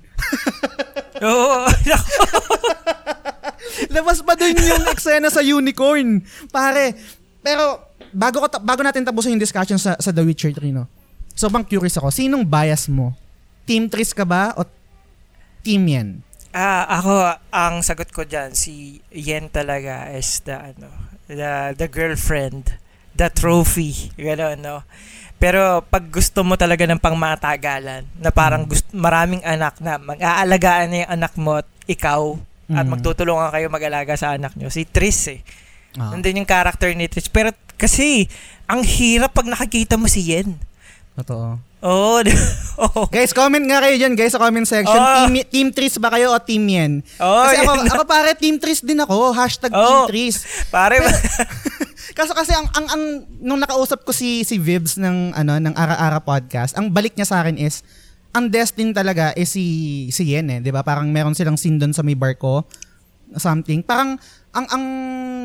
Oo. 1.21 1.67
Labas 3.89 4.21
pa 4.23 4.33
doon 4.33 4.55
yung 4.55 4.85
eksena 4.87 5.27
sa 5.27 5.41
unicorn. 5.41 6.23
Pare, 6.47 6.95
pero 7.39 7.86
bago 8.11 8.43
ko 8.43 8.47
bago 8.59 8.81
natin 8.81 9.03
tapusin 9.03 9.35
yung 9.35 9.41
discussion 9.41 9.77
sa 9.77 9.95
sa 9.95 10.11
The 10.11 10.23
Witcher 10.23 10.51
3 10.51 10.71
no. 10.71 10.85
So 11.33 11.47
bang 11.47 11.63
curious 11.63 11.95
ako, 11.95 12.09
sinong 12.09 12.43
bias 12.43 12.89
mo? 12.89 13.13
Team 13.63 13.87
Tris 13.87 14.11
ka 14.11 14.23
ba 14.23 14.55
o 14.55 14.63
Team 15.61 15.83
Yan? 15.87 16.09
Ah, 16.49 16.87
ako 16.97 17.13
ang 17.51 17.83
sagot 17.83 18.09
ko 18.09 18.23
diyan 18.23 18.55
si 18.55 19.03
Yen 19.11 19.51
talaga 19.51 20.09
is 20.09 20.41
the 20.41 20.55
ano, 20.55 20.89
the 21.27 21.75
the 21.75 21.85
girlfriend 21.85 22.73
the 23.13 23.27
trophy. 23.29 24.13
Gano'n, 24.15 24.61
no? 24.61 24.85
Pero 25.37 25.81
pag 25.83 26.05
gusto 26.07 26.41
mo 26.41 26.53
talaga 26.53 26.85
ng 26.85 26.97
pangmatagalan, 26.97 28.05
na 28.17 28.29
parang 28.29 28.65
Mm. 28.65 28.69
gusto, 28.69 28.87
maraming 28.93 29.41
anak 29.41 29.77
na 29.81 29.97
mag-aalagaan 29.97 30.85
na 30.89 30.97
yung 31.01 31.11
anak 31.13 31.33
mo 31.33 31.57
at 31.57 31.69
ikaw, 31.85 32.37
at 32.69 32.85
Mm. 32.85 32.93
magtutulungan 32.93 33.49
kayo 33.49 33.69
mag-alaga 33.69 34.13
sa 34.13 34.33
anak 34.33 34.53
nyo. 34.53 34.69
Si 34.69 34.85
Tris 34.85 35.29
eh. 35.29 35.41
Ah. 35.97 36.13
Nandun 36.13 36.41
yung 36.41 36.49
character 36.49 36.89
ni 36.93 37.05
Tris. 37.05 37.25
Pero 37.25 37.49
kasi, 37.77 38.25
ang 38.65 38.81
hirap 38.81 39.31
pag 39.31 39.45
nakakita 39.45 39.95
mo 39.95 40.05
si 40.05 40.27
Yen. 40.27 40.57
Totoo. 41.15 41.57
Oo. 41.77 42.17
di- 42.19 42.33
Oo. 42.83 43.05
Guys, 43.07 43.31
comment 43.31 43.61
nga 43.61 43.79
kayo 43.79 43.95
dyan, 43.95 44.13
guys, 44.13 44.33
sa 44.33 44.41
comment 44.41 44.65
section. 44.65 44.97
Oh. 44.97 45.15
Team, 45.23 45.33
team 45.47 45.67
Tris 45.69 45.97
ba 45.97 46.09
kayo 46.09 46.29
o 46.29 46.37
Team 46.37 46.65
Yen? 46.65 47.05
Oo, 47.17 47.41
Kasi 47.41 47.55
ako, 47.59 47.71
Oh, 47.71 47.77
yun. 47.77 47.87
ako 47.89 48.03
pare, 48.03 48.29
Team 48.33 48.55
Tris 48.57 48.81
din 48.81 48.97
ako. 48.97 49.31
Hashtag 49.31 49.71
Oh. 49.71 49.79
Team 49.79 50.01
Tris. 50.09 50.41
Pare, 50.67 50.97
Kaso 52.17 52.33
kasi 52.33 52.49
ang, 52.49 52.65
ang, 52.71 52.85
ang, 52.87 53.03
nung 53.39 53.61
nakausap 53.61 54.01
ko 54.01 54.09
si, 54.09 54.41
si 54.41 54.57
Vibs 54.57 54.97
ng, 54.97 55.37
ano, 55.37 55.53
ng 55.55 55.73
Ara-Ara 55.73 56.17
podcast, 56.17 56.73
ang 56.73 56.89
balik 56.89 57.13
niya 57.13 57.29
sa 57.29 57.41
akin 57.41 57.57
is, 57.57 57.85
ang 58.33 58.49
destin 58.49 58.89
talaga 58.89 59.33
is 59.33 59.49
si, 59.49 59.65
si 60.09 60.33
Yen 60.33 60.45
eh. 60.47 60.59
'di 60.59 60.69
ba 60.69 60.81
Parang 60.81 61.09
meron 61.09 61.33
silang 61.33 61.57
scene 61.57 61.77
doon 61.77 61.89
sa 61.89 62.01
may 62.01 62.13
barko. 62.13 62.65
Something. 63.33 63.81
Parang, 63.81 64.17
ang, 64.57 64.65
ang, 64.73 64.83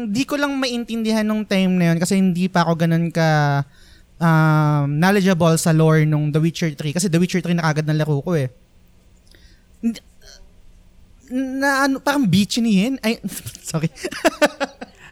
di 0.08 0.24
ko 0.24 0.40
lang 0.40 0.56
maintindihan 0.56 1.20
nung 1.20 1.44
time 1.44 1.76
na 1.76 1.92
yun 1.92 1.98
kasi 2.00 2.16
hindi 2.16 2.48
pa 2.48 2.64
ako 2.64 2.80
ganun 2.80 3.12
ka, 3.12 3.60
um, 4.16 4.88
knowledgeable 4.96 5.52
sa 5.60 5.76
lore 5.76 6.08
nung 6.08 6.32
The 6.32 6.40
Witcher 6.40 6.72
3 6.72 6.96
kasi 6.96 7.06
The 7.12 7.20
Witcher 7.20 7.44
3 7.44 7.60
na 7.60 7.68
kagad 7.68 7.84
ng 7.84 8.00
laro 8.00 8.24
ko 8.24 8.32
eh. 8.32 8.48
Na 11.28 11.84
ano, 11.84 12.00
parang 12.00 12.24
beach 12.24 12.56
ni 12.64 12.80
Yen. 12.80 12.96
Ay, 13.04 13.20
sorry. 13.68 13.92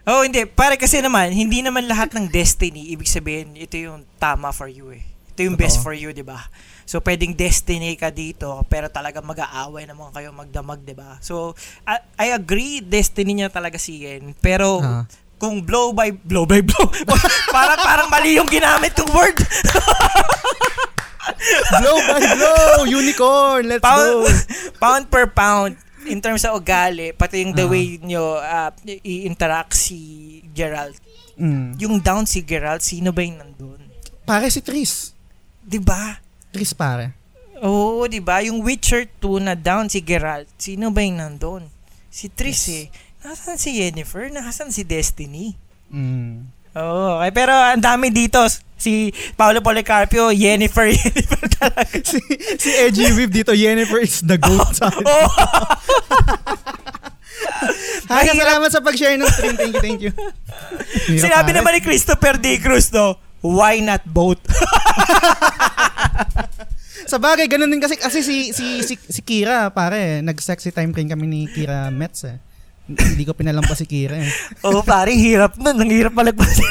oh, 0.08 0.24
hindi. 0.24 0.48
Pare 0.48 0.80
kasi 0.80 1.04
naman, 1.04 1.32
hindi 1.36 1.60
naman 1.60 1.84
lahat 1.84 2.16
ng 2.16 2.32
destiny, 2.32 2.92
ibig 2.96 3.08
sabihin, 3.08 3.52
ito 3.56 3.76
yung 3.76 4.08
tama 4.16 4.48
for 4.52 4.68
you 4.68 4.96
eh. 4.96 5.04
Ito 5.40 5.48
yung 5.48 5.56
best 5.56 5.80
for 5.80 5.96
you, 5.96 6.12
di 6.12 6.20
ba? 6.20 6.36
So, 6.84 7.00
pwedeng 7.00 7.32
destiny 7.32 7.96
ka 7.96 8.12
dito, 8.12 8.60
pero 8.68 8.92
talaga 8.92 9.24
mag-aaway 9.24 9.88
naman 9.88 10.12
kayo 10.12 10.36
magdamag, 10.36 10.84
di 10.84 10.92
ba? 10.92 11.16
So, 11.24 11.56
I, 11.88 11.96
I 12.20 12.36
agree, 12.36 12.84
destiny 12.84 13.32
niya 13.32 13.48
talaga 13.48 13.80
si 13.80 14.04
Yen. 14.04 14.36
Pero, 14.36 14.84
Ah. 14.84 15.08
kung 15.40 15.64
blow 15.64 15.96
by 15.96 16.12
blow 16.12 16.44
by 16.44 16.60
blow, 16.60 16.84
parang 17.48 17.80
parang 17.80 18.12
mali 18.12 18.36
yung 18.36 18.44
ginamit 18.44 18.92
kong 18.92 19.08
word. 19.08 19.32
blow 21.80 21.96
by 21.96 22.20
blow, 22.36 22.84
unicorn, 22.84 23.64
let's 23.64 23.80
pound, 23.80 24.04
go. 24.04 24.28
pound 24.76 25.04
per 25.08 25.24
pound 25.24 25.80
in 26.04 26.20
terms 26.20 26.44
sa 26.44 26.52
ugali, 26.52 27.16
pati 27.16 27.40
yung 27.40 27.56
the 27.56 27.64
Ah. 27.64 27.66
way 27.66 27.96
nyo 27.96 28.36
uh, 28.36 28.68
i-interact 29.00 29.72
si 29.72 29.96
Geralt. 30.52 31.00
Mm. 31.40 31.80
Yung 31.80 31.96
down 31.96 32.28
si 32.28 32.44
Geralt, 32.44 32.84
sino 32.84 33.08
ba 33.08 33.24
yung 33.24 33.40
nandun? 33.40 33.80
Pare 34.28 34.52
si 34.52 34.60
Tris. 34.60 35.16
'Di 35.70 35.78
ba? 35.78 36.18
Tris 36.50 36.74
pare. 36.74 37.14
Oo, 37.62 38.10
'di 38.10 38.18
ba? 38.18 38.42
Yung 38.42 38.58
Witcher 38.60 39.06
2 39.22 39.38
na 39.38 39.54
down 39.54 39.86
si 39.86 40.02
Geralt, 40.02 40.50
sino 40.58 40.90
ba 40.90 41.00
yung 41.00 41.22
nandun? 41.22 41.70
Si 42.10 42.26
Triss 42.26 42.66
Yes. 42.66 42.74
eh. 42.74 42.86
Nasaan 43.20 43.54
si 43.54 43.78
Yennefer? 43.78 44.32
Nasaan 44.32 44.74
si 44.74 44.82
Destiny? 44.82 45.54
Mm. 45.92 46.48
Oo, 46.74 47.20
okay. 47.20 47.30
Pero 47.30 47.52
ang 47.52 47.78
dami 47.78 48.10
dito. 48.10 48.40
Si 48.80 49.12
Paolo 49.36 49.60
Policarpio, 49.60 50.32
Yennefer, 50.32 50.88
Yennefer 50.96 51.44
talaga. 51.52 52.00
si, 52.00 52.16
si 52.56 52.70
Edgy 52.80 53.12
Weave 53.12 53.28
dito, 53.28 53.52
Yennefer 53.52 54.00
is 54.00 54.24
the 54.24 54.40
goat. 54.40 54.72
Sabi. 54.72 55.04
Oo. 55.12 55.28
Hi, 58.10 58.26
salamat 58.26 58.68
sa 58.72 58.80
pag-share 58.80 59.14
ng 59.14 59.28
stream. 59.28 59.54
Thank 59.54 59.70
you, 59.70 59.80
thank 59.80 60.00
you. 60.02 60.12
Sinabi 61.14 61.52
naman 61.52 61.76
ni 61.76 61.80
Christopher 61.80 62.34
D. 62.34 62.58
Cruz, 62.58 62.90
no? 62.90 63.14
Why 63.40 63.80
not 63.80 64.04
both? 64.04 64.40
Sa 67.10 67.18
bagay, 67.18 67.50
ganun 67.50 67.72
din 67.72 67.82
kasi 67.82 67.98
kasi 67.98 68.22
si 68.22 68.52
si 68.54 68.86
si, 68.86 68.94
si 68.94 69.20
Kira, 69.24 69.72
pare, 69.74 70.22
nag-sexy 70.22 70.70
time 70.70 70.94
rin 70.94 71.10
kami 71.10 71.26
ni 71.26 71.40
Kira 71.50 71.90
Metz 71.90 72.28
eh. 72.28 72.38
Hindi 72.86 73.26
ko 73.26 73.34
pinalampas 73.34 73.82
si 73.82 73.86
Kira 73.88 74.20
eh. 74.20 74.30
Oo, 74.68 74.84
parang 74.86 75.16
hirap 75.16 75.58
nun. 75.58 75.74
Ang 75.74 75.90
hirap 75.90 76.14
malagpasin. 76.14 76.70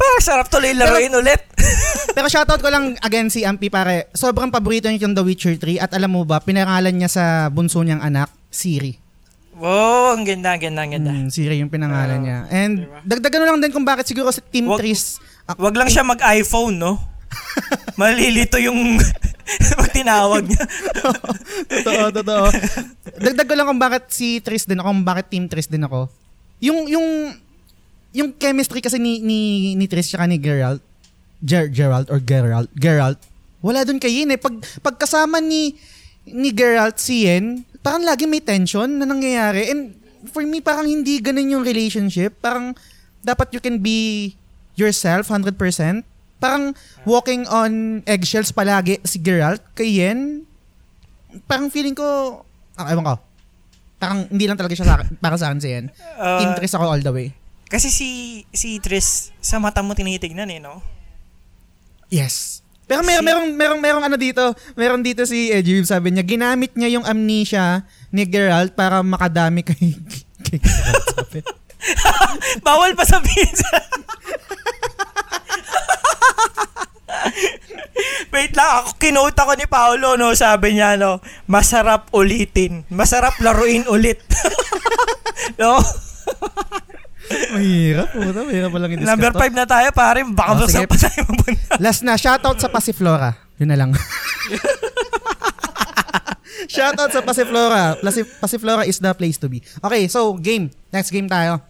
parang 0.00 0.20
sarap 0.22 0.46
tuloy 0.52 0.70
laruin 0.76 1.16
ulit. 1.16 1.40
Pero 2.14 2.26
shoutout 2.30 2.62
ko 2.62 2.70
lang 2.70 2.94
again 3.02 3.26
si 3.26 3.42
Ampi 3.42 3.72
pare. 3.72 4.12
Sobrang 4.14 4.54
paborito 4.54 4.86
niya 4.86 5.10
yung 5.10 5.16
The 5.18 5.24
Witcher 5.26 5.56
3 5.58 5.82
at 5.82 5.90
alam 5.96 6.14
mo 6.14 6.22
ba, 6.22 6.38
pinarangalan 6.38 6.94
niya 6.94 7.10
sa 7.10 7.24
bunso 7.50 7.82
niyang 7.82 8.02
anak, 8.02 8.30
Siri. 8.50 9.09
Wow, 9.60 10.16
ang 10.16 10.24
ganda, 10.24 10.56
ang 10.56 10.62
ganda, 10.64 10.80
ang 10.80 10.92
ganda. 10.96 11.12
Mm, 11.12 11.28
Siri 11.28 11.60
yung 11.60 11.68
pinangalan 11.68 12.16
Oo, 12.16 12.24
niya. 12.24 12.38
And 12.48 12.88
diba? 12.88 13.04
dagdagan 13.04 13.44
lang 13.44 13.60
din 13.60 13.72
kung 13.76 13.84
bakit 13.84 14.08
siguro 14.08 14.32
si 14.32 14.40
Team 14.48 14.72
Wag- 14.72 14.80
Tris 14.80 15.20
ah, 15.44 15.52
Wag 15.60 15.76
lang 15.76 15.92
siya 15.92 16.00
mag-iPhone, 16.00 16.80
no? 16.80 16.96
Malilito 18.00 18.56
yung 18.56 18.96
pag 19.80 19.90
tinawag 19.92 20.48
niya. 20.48 20.64
totoo, 21.76 22.04
totoo. 22.08 22.44
Dagdag 23.20 23.46
ko 23.46 23.54
lang 23.54 23.68
kung 23.68 23.82
bakit 23.82 24.08
si 24.08 24.40
Tris 24.40 24.64
din 24.64 24.80
ako, 24.80 24.88
kung 24.88 25.04
bakit 25.04 25.28
Team 25.28 25.44
Tris 25.44 25.68
din 25.68 25.84
ako. 25.84 26.08
Yung 26.64 26.88
yung 26.88 27.06
yung 28.10 28.28
chemistry 28.34 28.80
kasi 28.80 28.96
ni 28.96 29.20
ni, 29.20 29.38
ni 29.76 29.86
Tris 29.86 30.08
tsaka 30.08 30.24
ni 30.24 30.40
Geralt, 30.40 30.80
Ger, 31.44 31.68
Geralt 31.68 32.08
or 32.08 32.18
Geralt, 32.18 32.72
Geralt, 32.72 33.20
wala 33.60 33.84
doon 33.84 34.00
kay 34.00 34.24
Yen 34.24 34.32
eh. 34.32 34.40
Pag 34.40 34.56
pagkasama 34.80 35.38
ni 35.38 35.76
ni 36.24 36.50
Geralt 36.50 36.96
si 36.96 37.28
Yen, 37.28 37.62
parang 37.80 38.02
lagi 38.02 38.24
may 38.24 38.40
tension 38.40 38.88
na 38.88 39.04
nangyayari. 39.04 39.68
And 39.68 39.96
for 40.28 40.42
me, 40.42 40.60
parang 40.60 40.84
hindi 40.84 41.18
ganun 41.18 41.48
yung 41.50 41.64
relationship. 41.64 42.36
Parang 42.38 42.76
dapat 43.20 43.52
you 43.52 43.60
can 43.60 43.78
be 43.78 44.32
yourself 44.74 45.28
100%. 45.28 45.56
Parang 46.36 46.72
walking 47.04 47.44
on 47.46 48.00
eggshells 48.04 48.48
palagi 48.48 48.96
si 49.04 49.20
Geralt 49.20 49.60
kay 49.74 50.00
Yen. 50.00 50.48
Parang 51.44 51.68
feeling 51.68 51.92
ko, 51.92 52.40
ah, 52.74 52.88
ewan 52.88 53.04
ko. 53.04 53.16
Parang 53.96 54.24
hindi 54.26 54.48
lang 54.48 54.56
talaga 54.56 54.72
siya 54.72 54.88
sa, 54.88 54.94
akin- 54.96 55.20
para 55.20 55.36
sa 55.36 55.52
akin 55.52 55.60
si 55.60 55.68
Yen. 55.68 55.92
Uh, 56.16 56.40
Team 56.40 56.52
Tris 56.56 56.72
ako 56.72 56.84
all 56.86 57.00
the 57.00 57.12
way. 57.12 57.28
kasi 57.70 57.86
si 57.86 58.08
si 58.50 58.82
Tris 58.82 59.30
sa 59.38 59.62
mata 59.62 59.78
mo 59.78 59.94
tinitignan 59.94 60.50
eh, 60.50 60.58
no? 60.58 60.82
Yes. 62.08 62.66
Pero 62.90 63.06
meron, 63.06 63.22
Si- 63.22 63.28
merong, 63.30 63.48
merong, 63.54 63.80
merong 63.80 64.04
ano 64.10 64.16
dito, 64.18 64.42
meron 64.74 64.98
dito 65.06 65.22
si 65.22 65.54
Edgy 65.54 65.78
sabi 65.86 66.10
niya, 66.10 66.26
ginamit 66.26 66.74
niya 66.74 66.98
yung 66.98 67.06
amnesia 67.06 67.86
ni 68.10 68.26
Geralt 68.26 68.74
para 68.74 68.98
makadami 69.06 69.62
kay, 69.62 69.94
kay 70.50 70.58
Geralt. 70.58 71.06
Sabi. 71.14 71.38
Bawal 72.66 72.98
pa 72.98 73.06
sabihin 73.06 73.54
sa... 73.54 73.70
Wait 78.30 78.54
lang, 78.58 78.70
ako 78.82 78.90
kinote 78.98 79.38
ako 79.38 79.52
ni 79.54 79.66
Paolo, 79.70 80.18
no? 80.18 80.34
Sabi 80.34 80.74
niya, 80.74 80.98
no? 80.98 81.22
Masarap 81.46 82.10
ulitin. 82.10 82.82
Masarap 82.90 83.38
laruin 83.38 83.86
ulit. 83.86 84.18
no? 85.62 85.78
Mahirap, 87.28 88.08
puta, 88.10 88.40
mahirap 88.42 88.70
palang 88.70 88.90
i-discuss 88.90 89.10
Number 89.10 89.30
to. 89.30 89.38
5 89.38 89.52
na 89.54 89.64
tayo, 89.64 89.88
pare. 89.92 90.20
Baka 90.24 90.50
Oh, 90.50 90.58
oh, 90.58 90.66
sige. 90.66 90.86
pa 90.86 90.96
tayo 91.04 91.20
mapunta. 91.28 91.72
Last 91.78 92.00
na, 92.00 92.14
shoutout 92.14 92.56
sa 92.56 92.66
Pasiflora. 92.66 93.36
Yun 93.56 93.68
na 93.68 93.76
lang. 93.76 93.90
shoutout 96.66 97.10
sa 97.10 97.20
Pasiflora. 97.20 97.96
Pasi- 97.98 98.26
Pasiflora 98.38 98.82
is 98.84 98.98
the 98.98 99.12
place 99.12 99.36
to 99.36 99.48
be. 99.48 99.60
Okay, 99.78 100.08
so 100.08 100.34
game. 100.34 100.70
Next 100.90 101.10
game 101.10 101.26
tayo. 101.26 101.60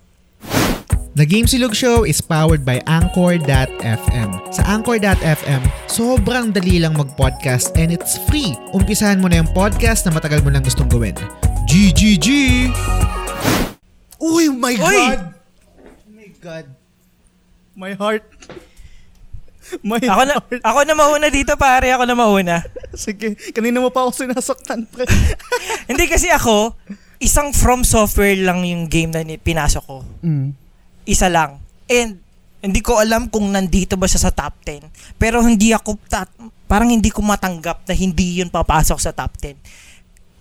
The 1.10 1.26
Game 1.26 1.44
Silog 1.44 1.74
Show 1.74 2.06
is 2.06 2.22
powered 2.22 2.62
by 2.62 2.78
Anchor.fm. 2.86 4.30
Sa 4.54 4.62
Anchor.fm, 4.64 5.58
sobrang 5.90 6.54
dali 6.54 6.78
lang 6.78 6.94
mag-podcast 6.94 7.74
and 7.74 7.90
it's 7.90 8.14
free. 8.30 8.54
Umpisahan 8.70 9.18
mo 9.18 9.26
na 9.26 9.42
yung 9.42 9.50
podcast 9.50 10.06
na 10.06 10.14
matagal 10.14 10.38
mo 10.40 10.54
nang 10.54 10.62
gustong 10.62 10.86
gawin. 10.86 11.18
GGG! 11.66 12.28
Uy, 14.22 14.54
my 14.54 14.70
Uy! 14.72 14.78
God! 14.78 15.39
God. 16.40 16.66
My 17.74 17.92
heart. 17.92 18.24
My 19.86 20.00
Ako 20.00 20.22
na, 20.24 20.34
heart. 20.34 20.60
ako 20.64 20.78
na 20.82 20.94
mauna 20.94 21.28
dito, 21.28 21.52
pare. 21.54 21.92
Ako 21.92 22.02
na 22.02 22.16
mauna. 22.16 22.56
Sige, 22.90 23.36
kanina 23.52 23.78
mo 23.78 23.92
pa 23.92 24.02
ako 24.02 24.24
sinasaktan, 24.24 24.82
pre. 24.84 25.04
Hindi 25.90 26.08
kasi 26.08 26.26
ako, 26.26 26.74
isang 27.18 27.52
from 27.52 27.84
software 27.84 28.34
lang 28.34 28.64
yung 28.64 28.88
game 28.88 29.12
na 29.12 29.20
ni- 29.20 29.38
pinasok 29.38 29.84
ko. 29.84 30.02
mm. 30.20 30.48
Isa 31.04 31.28
lang. 31.28 31.60
And 31.86 32.18
hindi 32.60 32.80
ko 32.80 32.96
alam 32.96 33.26
kung 33.26 33.48
nandito 33.48 33.96
ba 33.96 34.04
siya 34.04 34.20
sa 34.22 34.32
top 34.32 34.52
10. 34.64 34.84
Pero 35.16 35.40
hindi 35.40 35.72
ako, 35.72 35.96
ta- 36.04 36.28
parang 36.64 36.88
hindi 36.88 37.08
ko 37.08 37.20
matanggap 37.20 37.84
na 37.84 37.94
hindi 37.94 38.38
yun 38.38 38.48
papasok 38.48 38.98
sa 38.98 39.10
top 39.10 39.32
10. 39.34 39.56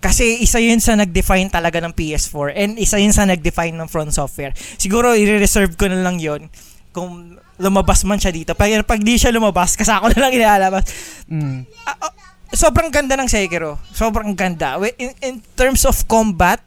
Kasi 0.00 0.40
isa 0.40 0.56
yun 0.56 0.80
sa 0.80 0.96
nag-define 0.96 1.52
talaga 1.52 1.76
ng 1.84 1.92
PS4 1.92 2.56
and 2.56 2.70
isa 2.80 2.96
yun 2.96 3.12
sa 3.12 3.28
nag-define 3.28 3.76
ng 3.76 3.84
Front 3.84 4.16
Software. 4.16 4.56
Siguro 4.80 5.12
i-reserve 5.12 5.76
ko 5.76 5.92
na 5.92 6.00
lang 6.00 6.16
yun 6.16 6.48
kung 6.90 7.36
lumabas 7.60 8.08
man 8.08 8.16
siya 8.16 8.32
dito. 8.32 8.56
Pero 8.56 8.80
pag 8.80 8.96
di 9.04 9.20
siya 9.20 9.28
lumabas, 9.28 9.76
kasako 9.76 10.08
na 10.16 10.18
lang 10.24 10.32
ilalabas. 10.32 10.88
Mm. 11.28 11.68
Ah, 11.84 12.10
sobrang 12.56 12.88
ganda 12.88 13.12
ng 13.20 13.28
Sekiro. 13.28 13.76
Sobrang 13.92 14.32
ganda. 14.32 14.80
In, 14.96 15.12
in 15.20 15.34
terms 15.52 15.84
of 15.84 16.00
combat, 16.08 16.64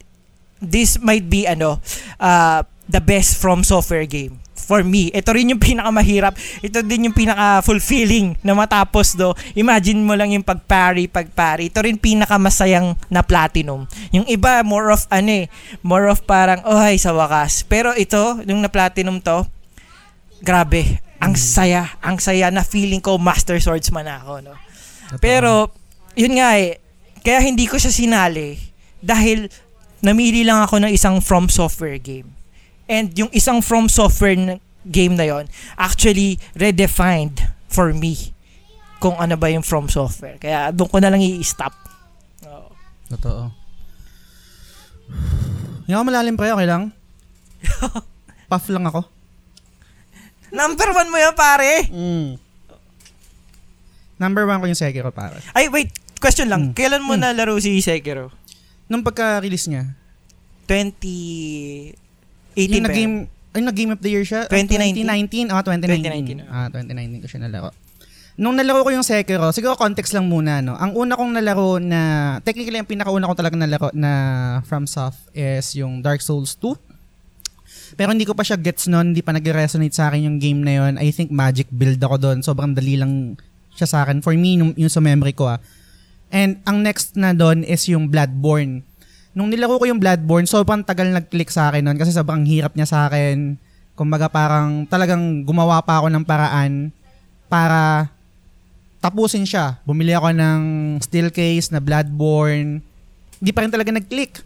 this 0.61 1.01
might 1.01 1.25
be 1.25 1.49
ano, 1.49 1.81
uh, 2.21 2.61
the 2.85 3.01
best 3.01 3.41
from 3.41 3.65
software 3.65 4.05
game 4.05 4.42
for 4.63 4.81
me. 4.81 5.11
Ito 5.11 5.35
rin 5.35 5.51
yung 5.51 5.59
pinakamahirap. 5.59 6.33
Ito 6.63 6.79
din 6.81 7.11
yung 7.11 7.15
pinaka-fulfilling 7.15 8.39
na 8.39 8.55
matapos 8.55 9.19
do. 9.19 9.35
Imagine 9.53 9.99
mo 9.99 10.15
lang 10.15 10.31
yung 10.31 10.47
pag-parry, 10.47 11.11
pag-parry. 11.11 11.67
Ito 11.67 11.83
rin 11.83 11.99
pinakamasayang 11.99 12.95
na 13.11 13.21
platinum. 13.21 13.85
Yung 14.15 14.23
iba, 14.31 14.63
more 14.63 14.95
of 14.95 15.03
ano 15.11 15.43
eh, 15.43 15.45
more 15.83 16.07
of 16.07 16.23
parang, 16.23 16.63
oh 16.63 16.79
ay, 16.79 16.95
sa 16.95 17.11
wakas. 17.11 17.67
Pero 17.67 17.91
ito, 17.93 18.39
yung 18.47 18.63
na 18.63 18.71
platinum 18.71 19.19
to, 19.19 19.43
grabe. 20.39 21.03
Ang 21.19 21.35
saya, 21.39 21.95
ang 22.03 22.19
saya 22.19 22.51
na 22.51 22.63
feeling 22.63 22.99
ko 22.99 23.15
master 23.19 23.59
swordsman 23.59 24.07
ako, 24.07 24.43
no? 24.43 24.55
Pero, 25.19 25.71
yun 26.17 26.35
nga 26.39 26.57
eh, 26.59 26.83
kaya 27.23 27.39
hindi 27.39 27.63
ko 27.69 27.79
siya 27.79 27.93
sinali 27.93 28.59
dahil 28.99 29.47
namili 30.03 30.43
lang 30.43 30.59
ako 30.59 30.83
ng 30.83 30.91
isang 30.91 31.23
From 31.23 31.47
Software 31.47 31.95
game. 31.95 32.42
And 32.85 33.11
yung 33.13 33.31
isang 33.31 33.63
From 33.63 33.87
Software 33.87 34.35
na 34.35 34.55
game 34.83 35.15
na 35.15 35.23
yon 35.23 35.47
actually 35.79 36.35
redefined 36.53 37.39
for 37.71 37.95
me 37.95 38.35
kung 38.99 39.15
ano 39.15 39.35
ba 39.35 39.47
yung 39.47 39.63
From 39.63 39.87
Software. 39.87 40.35
Kaya 40.37 40.71
doon 40.71 40.87
ko 40.87 40.97
na 40.99 41.07
lang 41.07 41.19
i-stop. 41.19 41.71
Oo. 42.43 42.71
Totoo. 43.09 43.41
Hindi 45.83 45.91
ako 45.91 46.03
malalim 46.03 46.35
pre, 46.35 46.51
okay 46.51 46.67
lang? 46.67 46.91
Puff 48.51 48.67
lang 48.71 48.87
ako. 48.87 49.03
Number 50.53 50.87
one 50.93 51.09
mo 51.09 51.17
yan, 51.17 51.33
pare! 51.33 51.89
Mm. 51.89 52.37
Number 54.15 54.45
one 54.45 54.61
ko 54.61 54.65
yung 54.69 54.77
Sekiro, 54.77 55.09
pare. 55.11 55.41
Ay, 55.51 55.67
wait. 55.67 55.91
Question 56.21 56.47
lang. 56.47 56.71
Mm. 56.71 56.73
Kailan 56.77 57.03
mo 57.03 57.17
Mm. 57.17 57.23
nalaro 57.25 57.59
si 57.59 57.75
Sekiro? 57.81 58.31
Nung 58.87 59.03
pagka-release 59.03 59.67
niya, 59.67 59.97
2018 62.55 62.73
yung 62.73 62.85
nag-game, 62.85 63.13
yan. 63.25 63.53
ay, 63.53 63.61
nag-game 63.61 63.91
of 63.93 64.01
the 64.01 64.11
year 64.11 64.25
siya? 64.25 64.49
2019? 64.49 65.49
2019? 65.49 65.53
Ah, 65.53 65.61
2019. 65.61 66.41
2019, 66.41 66.49
Ah, 66.49 66.67
2019 66.69 67.23
ko 67.23 67.27
siya 67.29 67.41
nalaro. 67.45 67.69
Nung 68.33 68.57
nalaro 68.57 68.81
ko 68.81 68.89
yung 68.89 69.05
Sekiro, 69.05 69.53
siguro 69.53 69.77
context 69.77 70.09
lang 70.17 70.25
muna, 70.25 70.57
no? 70.57 70.73
Ang 70.73 70.97
una 70.97 71.13
kong 71.13 71.37
nalaro 71.37 71.77
na, 71.77 72.01
technically, 72.41 72.81
ang 72.81 72.89
pinakauna 72.89 73.29
kong 73.29 73.37
talaga 73.37 73.53
nalaro 73.53 73.93
na 73.93 74.11
FromSoft 74.65 75.29
is 75.37 75.77
yung 75.77 76.01
Dark 76.01 76.17
Souls 76.17 76.57
2. 76.57 76.73
Pero 77.93 78.09
hindi 78.09 78.25
ko 78.25 78.33
pa 78.33 78.41
siya 78.41 78.57
gets 78.57 78.89
noon, 78.89 79.13
hindi 79.13 79.21
pa 79.21 79.37
nag-resonate 79.37 79.93
sa 79.93 80.09
akin 80.09 80.25
yung 80.25 80.37
game 80.41 80.65
na 80.65 80.81
yon. 80.81 80.97
I 80.97 81.13
think 81.13 81.29
magic 81.29 81.69
build 81.69 82.01
ako 82.01 82.17
doon. 82.17 82.41
Sobrang 82.41 82.73
dali 82.73 82.97
lang 82.97 83.37
siya 83.77 83.85
sa 83.85 83.97
akin. 84.01 84.25
For 84.25 84.33
me, 84.33 84.57
nung, 84.57 84.73
yung 84.73 84.89
sa 84.89 84.97
memory 84.97 85.37
ko 85.37 85.53
ah. 85.53 85.61
And 86.33 86.57
ang 86.65 86.81
next 86.81 87.13
na 87.13 87.37
doon 87.37 87.61
is 87.61 87.85
yung 87.85 88.09
Bloodborne. 88.09 88.81
Nung 89.33 89.49
nilaro 89.49 89.81
ko 89.81 89.85
yung 89.89 89.97
Bloodborne, 89.97 90.45
sobrang 90.45 90.85
tagal 90.85 91.09
nag-click 91.09 91.49
sa 91.49 91.73
akin 91.73 91.81
noon 91.81 91.97
kasi 91.97 92.13
sobrang 92.13 92.45
hirap 92.45 92.77
niya 92.77 92.85
sa 92.85 93.09
akin. 93.09 93.57
Kumbaga 93.97 94.29
parang 94.29 94.85
talagang 94.85 95.41
gumawa 95.41 95.81
pa 95.81 96.01
ako 96.01 96.13
ng 96.13 96.25
paraan 96.25 96.93
para 97.49 98.13
tapusin 99.01 99.45
siya. 99.45 99.81
Bumili 99.89 100.13
ako 100.13 100.33
ng 100.37 100.61
steel 101.01 101.33
case 101.33 101.73
na 101.73 101.81
Bloodborne. 101.81 102.85
Hindi 103.41 103.51
pa 103.51 103.65
rin 103.65 103.73
talaga 103.73 103.89
nag-click. 103.89 104.45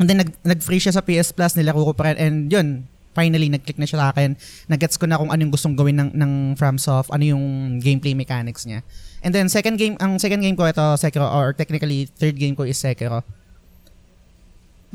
And 0.00 0.08
then 0.08 0.24
nag, 0.24 0.32
nag-free 0.44 0.80
siya 0.80 0.96
sa 0.96 1.04
PS 1.04 1.36
Plus, 1.36 1.52
nilaro 1.56 1.92
ko 1.92 1.92
pa 1.92 2.08
rin. 2.08 2.16
And 2.16 2.36
yun, 2.48 2.88
finally 3.16 3.48
nag-click 3.48 3.80
na 3.80 3.88
siya 3.88 4.00
sa 4.00 4.06
akin. 4.12 4.36
Nag-gets 4.68 5.00
ko 5.00 5.08
na 5.08 5.16
kung 5.16 5.32
ano 5.32 5.40
yung 5.40 5.52
gustong 5.52 5.72
gawin 5.76 5.96
ng, 5.96 6.10
ng 6.12 6.32
FromSoft, 6.56 7.08
ano 7.12 7.24
yung 7.24 7.44
gameplay 7.80 8.12
mechanics 8.12 8.68
niya. 8.68 8.84
And 9.24 9.32
then 9.32 9.48
second 9.48 9.80
game, 9.80 9.96
ang 10.00 10.20
second 10.20 10.44
game 10.44 10.56
ko 10.56 10.68
ito, 10.68 10.84
Sekiro, 11.00 11.24
or 11.24 11.56
technically 11.56 12.08
third 12.16 12.36
game 12.36 12.52
ko 12.52 12.68
is 12.68 12.76
Sekiro. 12.76 13.24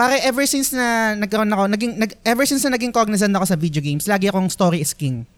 Pare, 0.02 0.18
ever 0.26 0.50
since 0.50 0.74
na 0.74 1.14
nagkaroon 1.14 1.54
ako, 1.54 1.64
naging, 1.78 1.94
nag, 1.94 2.18
ever 2.26 2.42
since 2.50 2.66
na 2.66 2.74
naging 2.74 2.90
cognizant 2.90 3.38
ako 3.38 3.46
sa 3.46 3.54
video 3.54 3.86
games, 3.86 4.10
lagi 4.10 4.34
akong 4.34 4.50
story 4.50 4.82
is 4.82 4.98
king. 4.98 5.30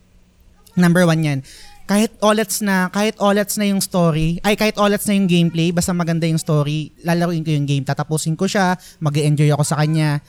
Number 0.80 1.04
one 1.04 1.20
yan. 1.20 1.40
Kahit 1.84 2.16
olets 2.24 2.64
na, 2.64 2.88
kahit 2.88 3.20
olets 3.20 3.60
na 3.60 3.68
yung 3.68 3.84
story, 3.84 4.40
ay 4.40 4.56
kahit 4.56 4.80
olets 4.80 5.04
na 5.04 5.20
yung 5.20 5.28
gameplay, 5.28 5.76
basta 5.76 5.92
maganda 5.92 6.24
yung 6.24 6.40
story, 6.40 6.96
lalaruin 7.04 7.44
ko 7.44 7.52
yung 7.52 7.68
game, 7.68 7.84
tatapusin 7.84 8.40
ko 8.40 8.48
siya, 8.48 8.80
mag 9.04 9.12
enjoy 9.20 9.52
ako 9.52 9.68
sa 9.68 9.84
kanya, 9.84 10.24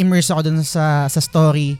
immerse 0.00 0.32
ako 0.32 0.48
dun 0.48 0.64
sa, 0.64 1.04
sa 1.04 1.20
story, 1.20 1.76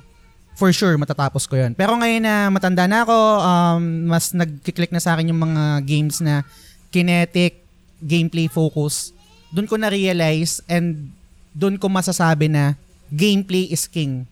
for 0.61 0.69
sure 0.77 0.93
matatapos 1.01 1.49
ko 1.49 1.57
yun. 1.57 1.73
Pero 1.73 1.97
ngayon 1.97 2.21
na 2.21 2.53
matanda 2.53 2.85
na 2.85 3.09
ako, 3.09 3.17
um, 3.41 4.13
mas 4.13 4.37
nag-click 4.37 4.93
na 4.93 5.01
sa 5.01 5.17
akin 5.17 5.33
yung 5.33 5.41
mga 5.41 5.89
games 5.89 6.21
na 6.21 6.45
kinetic, 6.93 7.65
gameplay 8.05 8.45
focus, 8.45 9.17
dun 9.57 9.65
ko 9.65 9.81
na-realize 9.81 10.61
and 10.69 11.17
dun 11.59 11.75
ko 11.75 11.91
masasabi 11.91 12.47
na 12.47 12.79
gameplay 13.11 13.67
is 13.67 13.91
king. 13.91 14.23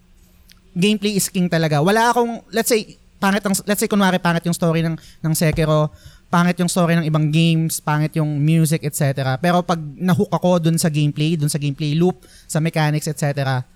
Gameplay 0.78 1.19
is 1.19 1.27
king 1.27 1.51
talaga. 1.51 1.82
Wala 1.82 2.15
akong, 2.15 2.47
let's 2.55 2.70
say, 2.70 2.94
pangit 3.19 3.43
ang, 3.43 3.59
let's 3.66 3.82
say 3.82 3.90
kunwari 3.90 4.23
pangit 4.23 4.47
yung 4.47 4.55
story 4.55 4.86
ng, 4.86 4.94
ng 4.94 5.35
Sekiro, 5.35 5.90
pangit 6.31 6.55
yung 6.62 6.70
story 6.70 6.94
ng 6.94 7.07
ibang 7.11 7.35
games, 7.35 7.82
pangit 7.82 8.15
yung 8.15 8.39
music, 8.39 8.86
etc. 8.86 9.35
Pero 9.43 9.66
pag 9.66 9.81
nahook 9.81 10.31
ako 10.31 10.70
dun 10.70 10.78
sa 10.78 10.86
gameplay, 10.86 11.35
dun 11.35 11.51
sa 11.51 11.59
gameplay 11.59 11.98
loop, 11.98 12.23
sa 12.47 12.62
mechanics, 12.62 13.11
etc., 13.11 13.66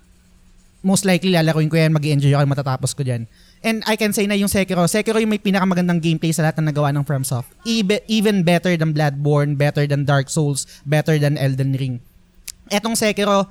most 0.81 1.05
likely 1.05 1.29
lalaruin 1.29 1.69
ko 1.69 1.77
yan, 1.77 1.93
mag 1.93 2.01
enjoy 2.05 2.33
ako, 2.33 2.45
matatapos 2.47 2.91
ko 2.95 3.05
dyan. 3.05 3.29
And 3.61 3.85
I 3.85 3.93
can 3.93 4.13
say 4.13 4.25
na 4.25 4.33
yung 4.33 4.49
Sekiro, 4.49 4.89
Sekiro 4.89 5.21
yung 5.21 5.29
may 5.29 5.41
pinakamagandang 5.41 6.01
gameplay 6.01 6.33
sa 6.33 6.41
lahat 6.41 6.57
ng 6.61 6.73
nagawa 6.73 6.89
ng 6.93 7.05
FromSoft. 7.05 7.49
Even 8.09 8.41
better 8.41 8.73
than 8.73 8.89
Bloodborne, 8.89 9.53
better 9.57 9.85
than 9.85 10.05
Dark 10.05 10.33
Souls, 10.33 10.65
better 10.85 11.21
than 11.21 11.37
Elden 11.37 11.77
Ring. 11.77 12.01
Etong 12.71 12.95
Sekiro, 12.95 13.45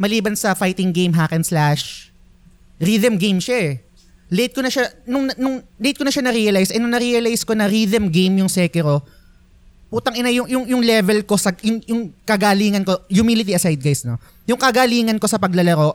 maliban 0.00 0.34
sa 0.34 0.56
fighting 0.56 0.90
game, 0.90 1.12
hack 1.12 1.36
and 1.36 1.44
slash, 1.44 2.08
rhythm 2.80 3.20
game 3.20 3.38
siya 3.38 3.58
eh. 3.60 3.74
Late 4.32 4.56
ko 4.56 4.64
na 4.64 4.72
siya, 4.72 4.88
nung, 5.04 5.28
nung 5.36 5.60
late 5.78 6.00
ko 6.00 6.02
na 6.02 6.10
siya 6.10 6.24
na-realize, 6.24 6.72
and 6.72 6.80
nung 6.80 6.96
na-realize 6.96 7.44
ko 7.44 7.52
na 7.52 7.68
rhythm 7.68 8.08
game 8.08 8.40
yung 8.40 8.48
Sekiro, 8.48 9.04
putang 9.94 10.18
ina 10.18 10.26
yung 10.34 10.50
yung 10.50 10.66
yung 10.66 10.82
level 10.82 11.22
ko 11.22 11.38
sa 11.38 11.54
yung, 11.62 11.78
yung 11.86 12.10
kagalingan 12.26 12.82
ko 12.82 12.98
humility 13.06 13.54
aside 13.54 13.78
guys 13.78 14.02
no 14.02 14.18
yung 14.42 14.58
kagalingan 14.58 15.22
ko 15.22 15.30
sa 15.30 15.38
paglalaro 15.38 15.94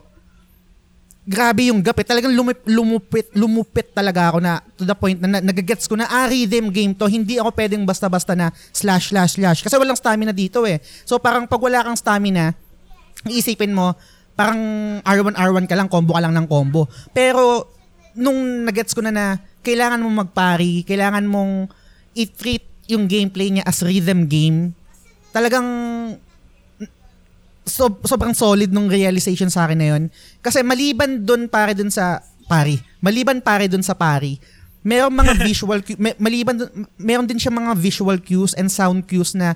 grabe 1.29 1.69
yung 1.69 1.85
gap. 1.85 2.01
Talagang 2.01 2.33
lumip, 2.33 2.65
lumupit, 2.65 3.29
lumupit 3.37 3.93
talaga 3.93 4.33
ako 4.33 4.41
na 4.41 4.65
to 4.73 4.81
the 4.81 4.97
point 4.97 5.21
na, 5.21 5.37
na 5.37 5.39
nagagets 5.45 5.85
ko 5.85 5.93
na 5.93 6.09
ah, 6.09 6.25
rhythm 6.25 6.73
game 6.73 6.97
to. 6.97 7.05
Hindi 7.05 7.37
ako 7.37 7.53
pwedeng 7.53 7.85
basta-basta 7.85 8.33
na 8.33 8.49
slash, 8.73 9.13
slash, 9.13 9.37
slash. 9.37 9.61
Kasi 9.61 9.77
walang 9.77 9.93
stamina 9.93 10.33
dito 10.33 10.65
eh. 10.65 10.81
So 11.05 11.21
parang 11.21 11.45
pag 11.45 11.61
wala 11.61 11.85
kang 11.85 11.93
stamina, 11.93 12.57
iisipin 13.29 13.77
mo, 13.77 13.93
parang 14.33 14.57
R1, 15.05 15.37
R1 15.37 15.65
ka 15.69 15.77
lang, 15.77 15.85
combo 15.85 16.17
ka 16.17 16.21
lang 16.25 16.33
ng 16.33 16.49
combo. 16.49 16.89
Pero 17.13 17.69
nung 18.17 18.65
nagets 18.65 18.97
ko 18.97 19.05
na 19.05 19.13
na 19.13 19.25
kailangan 19.61 20.01
mong 20.01 20.15
magpari, 20.25 20.81
kailangan 20.81 21.29
mong 21.29 21.69
i-treat 22.17 22.65
yung 22.89 23.05
gameplay 23.05 23.53
niya 23.53 23.69
as 23.69 23.85
rhythm 23.85 24.25
game, 24.25 24.73
talagang 25.29 25.69
so, 27.69 27.87
sobrang 28.03 28.33
solid 28.33 28.73
nung 28.73 28.89
realization 28.89 29.47
sa 29.47 29.69
akin 29.69 29.77
na 29.77 29.87
yun. 29.95 30.03
Kasi 30.41 30.65
maliban 30.65 31.21
dun 31.21 31.45
pare 31.45 31.77
dun 31.77 31.93
sa 31.93 32.19
pari, 32.49 32.81
maliban 32.99 33.39
pare 33.39 33.69
dun 33.69 33.85
sa 33.85 33.93
pari, 33.93 34.41
merong 34.81 35.13
mga 35.13 35.33
visual 35.47 35.79
cu- 35.85 35.99
may, 36.01 36.17
maliban 36.17 36.57
dun, 36.57 36.69
meron 36.97 37.29
din 37.29 37.37
siya 37.37 37.53
mga 37.53 37.77
visual 37.77 38.17
cues 38.17 38.57
and 38.57 38.73
sound 38.73 39.05
cues 39.05 39.37
na 39.37 39.53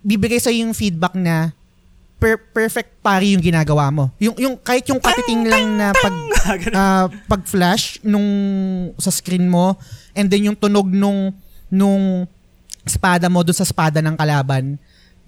bibigay 0.00 0.40
sa 0.40 0.54
yung 0.54 0.72
feedback 0.72 1.12
na 1.18 1.52
per- 2.20 2.40
perfect 2.52 3.00
pari 3.00 3.32
yung 3.34 3.42
ginagawa 3.42 3.88
mo. 3.88 4.12
Yung 4.20 4.36
yung 4.36 4.54
kahit 4.60 4.84
yung 4.92 5.00
katiting 5.00 5.48
lang 5.48 5.76
na 5.76 5.92
pag 5.96 6.14
ah, 6.76 7.06
pag 7.26 7.42
flash 7.48 7.98
nung 8.04 8.28
sa 9.00 9.08
screen 9.08 9.48
mo 9.48 9.74
and 10.12 10.28
then 10.28 10.52
yung 10.52 10.56
tunog 10.56 10.86
nung 10.86 11.32
nung 11.72 12.28
espada 12.84 13.28
mo 13.32 13.40
doon 13.40 13.56
sa 13.56 13.64
espada 13.64 14.04
ng 14.04 14.16
kalaban 14.16 14.76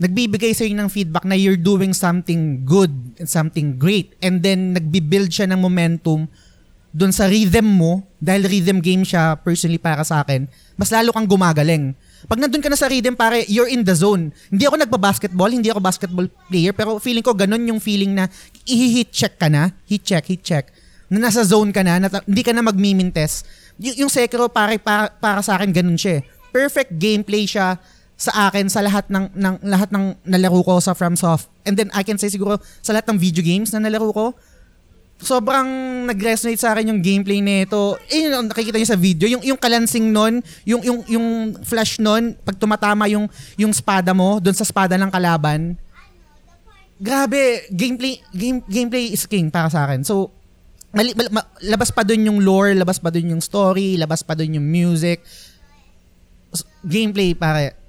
nagbibigay 0.03 0.51
sa 0.51 0.67
ng 0.67 0.91
feedback 0.91 1.23
na 1.23 1.39
you're 1.39 1.61
doing 1.61 1.95
something 1.95 2.67
good 2.67 2.91
and 3.23 3.31
something 3.31 3.79
great 3.79 4.19
and 4.19 4.43
then 4.43 4.75
nagbi-build 4.75 5.31
siya 5.31 5.47
ng 5.47 5.63
momentum 5.63 6.27
doon 6.93 7.15
sa 7.15 7.31
rhythm 7.31 7.65
mo 7.65 8.03
dahil 8.19 8.45
rhythm 8.51 8.83
game 8.83 9.07
siya 9.07 9.39
personally 9.41 9.79
para 9.79 10.03
sa 10.03 10.27
akin 10.27 10.45
mas 10.77 10.91
lalo 10.91 11.15
kang 11.15 11.25
gumagaling 11.25 11.95
pag 12.27 12.37
nandun 12.43 12.61
ka 12.61 12.69
na 12.69 12.77
sa 12.77 12.91
rhythm 12.91 13.15
pare 13.17 13.47
you're 13.49 13.71
in 13.71 13.87
the 13.87 13.95
zone 13.95 14.35
hindi 14.51 14.67
ako 14.69 14.77
nagba-basketball 14.83 15.49
hindi 15.49 15.71
ako 15.73 15.81
basketball 15.81 16.27
player 16.51 16.75
pero 16.77 16.99
feeling 17.01 17.25
ko 17.25 17.33
ganun 17.33 17.65
yung 17.65 17.81
feeling 17.81 18.13
na 18.13 18.29
i-hit 18.67 19.09
check 19.15 19.39
ka 19.39 19.49
na 19.49 19.73
hit 19.89 20.03
check 20.05 20.27
hit 20.27 20.43
check 20.45 20.67
na 21.13 21.29
nasa 21.29 21.45
zone 21.45 21.77
ka 21.77 21.85
na, 21.85 22.01
na 22.01 22.09
hindi 22.25 22.41
ka 22.41 22.57
na 22.57 22.65
magmimintes. 22.65 23.45
Y- 23.77 24.01
yung 24.01 24.09
Sekiro 24.09 24.49
pare 24.49 24.81
para, 24.81 25.13
para 25.13 25.45
sa 25.45 25.61
akin 25.61 25.69
ganun 25.69 26.01
siya. 26.01 26.25
eh. 26.25 26.27
Perfect 26.49 26.97
gameplay 26.97 27.45
siya 27.45 27.77
sa 28.23 28.47
akin 28.47 28.71
sa 28.71 28.87
lahat 28.87 29.11
ng 29.11 29.35
ng 29.35 29.55
lahat 29.67 29.91
ng 29.91 30.15
nalaro 30.23 30.63
ko 30.63 30.79
sa 30.79 30.95
FromSoft. 30.95 31.51
And 31.67 31.75
then 31.75 31.91
I 31.91 32.07
can 32.07 32.23
say 32.23 32.31
siguro 32.31 32.63
sa 32.79 32.95
lahat 32.95 33.11
ng 33.11 33.19
video 33.19 33.43
games 33.43 33.75
na 33.75 33.83
nalaro 33.83 34.15
ko, 34.15 34.27
sobrang 35.19 35.67
nag-resonate 36.07 36.63
sa 36.63 36.71
akin 36.71 36.95
yung 36.95 37.01
gameplay 37.03 37.43
nito. 37.43 37.99
Eh, 38.07 38.31
yun, 38.31 38.47
nakikita 38.47 38.79
niyo 38.79 38.87
sa 38.87 38.99
video, 38.99 39.27
yung 39.27 39.43
yung 39.43 39.59
kalansing 39.59 40.15
nun, 40.15 40.39
yung 40.63 40.87
yung 40.87 41.03
yung 41.11 41.27
flash 41.67 41.99
nun, 41.99 42.39
pag 42.47 42.55
tumatama 42.55 43.11
yung 43.11 43.27
yung 43.59 43.75
espada 43.75 44.15
mo 44.15 44.39
doon 44.39 44.55
sa 44.55 44.63
espada 44.63 44.95
ng 44.95 45.11
kalaban. 45.11 45.75
Grabe, 47.03 47.67
gameplay 47.75 48.23
game 48.31 48.63
gameplay 48.71 49.11
is 49.11 49.27
king 49.27 49.51
para 49.51 49.67
sa 49.67 49.91
akin. 49.91 50.07
So 50.07 50.31
mali, 50.95 51.11
mali, 51.19 51.27
ma- 51.35 51.51
labas 51.67 51.91
pa 51.91 52.07
dun 52.07 52.23
yung 52.23 52.39
lore, 52.39 52.71
labas 52.79 53.03
pa 53.03 53.11
dun 53.11 53.35
yung 53.35 53.43
story, 53.43 53.99
labas 53.99 54.23
pa 54.23 54.39
dun 54.39 54.55
yung 54.55 54.67
music. 54.71 55.27
Gameplay, 56.87 57.35
pare, 57.35 57.82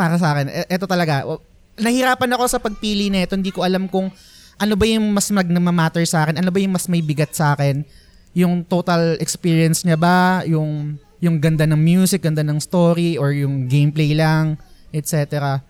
para 0.00 0.16
sa 0.16 0.32
akin, 0.32 0.48
e- 0.48 0.68
eto 0.72 0.88
talaga. 0.88 1.28
Nahirapan 1.76 2.32
ako 2.32 2.44
sa 2.48 2.56
pagpili 2.56 3.12
nito. 3.12 3.36
Hindi 3.36 3.52
ko 3.52 3.60
alam 3.60 3.84
kung 3.84 4.08
ano 4.56 4.74
ba 4.76 4.84
yung 4.88 5.12
mas 5.12 5.28
matter 5.28 6.04
sa 6.08 6.24
akin, 6.24 6.40
ano 6.40 6.48
ba 6.48 6.56
yung 6.56 6.72
mas 6.72 6.88
may 6.88 7.04
bigat 7.04 7.36
sa 7.36 7.52
akin. 7.52 7.84
Yung 8.32 8.64
total 8.64 9.20
experience 9.20 9.84
niya 9.84 10.00
ba, 10.00 10.40
yung 10.48 10.96
yung 11.20 11.36
ganda 11.36 11.68
ng 11.68 11.76
music, 11.76 12.24
ganda 12.24 12.40
ng 12.40 12.56
story, 12.56 13.20
or 13.20 13.36
yung 13.36 13.68
gameplay 13.68 14.16
lang, 14.16 14.56
etc. 14.88 15.60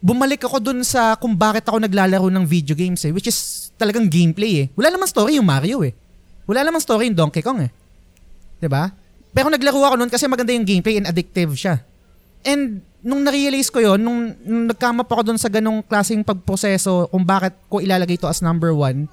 Bumalik 0.00 0.40
ako 0.48 0.64
dun 0.64 0.80
sa 0.80 1.12
kung 1.20 1.36
bakit 1.36 1.68
ako 1.68 1.76
naglalaro 1.76 2.32
ng 2.32 2.48
video 2.48 2.72
games 2.72 3.04
eh, 3.04 3.12
which 3.12 3.28
is 3.28 3.68
talagang 3.76 4.08
gameplay 4.08 4.64
eh. 4.64 4.66
Wala 4.72 4.88
namang 4.88 5.12
story 5.12 5.36
yung 5.36 5.44
Mario 5.44 5.84
eh. 5.84 5.92
Wala 6.48 6.64
namang 6.64 6.80
story 6.80 7.12
yung 7.12 7.16
Donkey 7.20 7.44
Kong 7.44 7.68
eh. 7.68 7.70
ba? 8.64 8.92
Pero 9.30 9.52
naglaro 9.52 9.80
ako 9.84 9.94
noon 10.00 10.10
kasi 10.10 10.24
maganda 10.24 10.56
yung 10.56 10.64
gameplay 10.64 10.96
and 10.96 11.06
addictive 11.08 11.52
siya. 11.52 11.84
And 12.40 12.80
nung 13.00 13.24
na-realize 13.24 13.72
ko 13.72 13.80
yon 13.80 14.00
nung, 14.00 14.36
nung 14.44 14.64
nagkamap 14.68 15.08
ako 15.08 15.32
doon 15.32 15.40
sa 15.40 15.48
ganong 15.48 15.80
klaseng 15.84 16.20
pagproseso 16.20 17.08
kung 17.08 17.24
bakit 17.24 17.56
ko 17.72 17.80
ilalagay 17.80 18.20
to 18.20 18.28
as 18.28 18.44
number 18.44 18.72
one, 18.76 19.08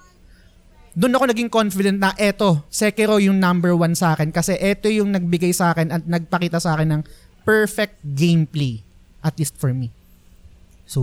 doon 0.98 1.14
ako 1.14 1.24
naging 1.30 1.52
confident 1.52 2.02
na 2.02 2.12
eto, 2.18 2.66
Sekiro 2.74 3.22
yung 3.22 3.38
number 3.38 3.72
one 3.78 3.94
sa 3.94 4.18
akin 4.18 4.34
kasi 4.34 4.58
eto 4.58 4.90
yung 4.90 5.14
nagbigay 5.14 5.54
sa 5.54 5.72
akin 5.72 5.94
at 5.94 6.04
nagpakita 6.04 6.58
sa 6.58 6.74
akin 6.74 7.00
ng 7.00 7.02
perfect 7.46 8.02
gameplay. 8.04 8.82
At 9.22 9.38
least 9.38 9.56
for 9.56 9.72
me. 9.72 9.94
So, 10.90 11.02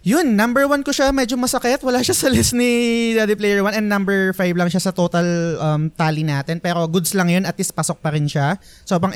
yun, 0.00 0.32
number 0.32 0.64
one 0.64 0.80
ko 0.80 0.90
siya, 0.90 1.12
medyo 1.12 1.36
masakit. 1.36 1.84
Wala 1.84 2.00
siya 2.00 2.16
sa 2.16 2.32
list 2.32 2.56
ni 2.56 3.12
Daddy 3.12 3.36
Player 3.36 3.60
1 3.60 3.76
and 3.76 3.86
number 3.86 4.32
5 4.32 4.56
lang 4.56 4.72
siya 4.72 4.80
sa 4.80 4.92
total 4.96 5.60
um, 5.60 5.92
tally 5.92 6.24
natin. 6.24 6.56
Pero 6.58 6.88
goods 6.88 7.12
lang 7.12 7.28
yun, 7.28 7.44
at 7.44 7.54
least 7.60 7.76
pasok 7.76 8.00
pa 8.00 8.10
rin 8.10 8.24
siya. 8.24 8.56
Sobrang 8.88 9.12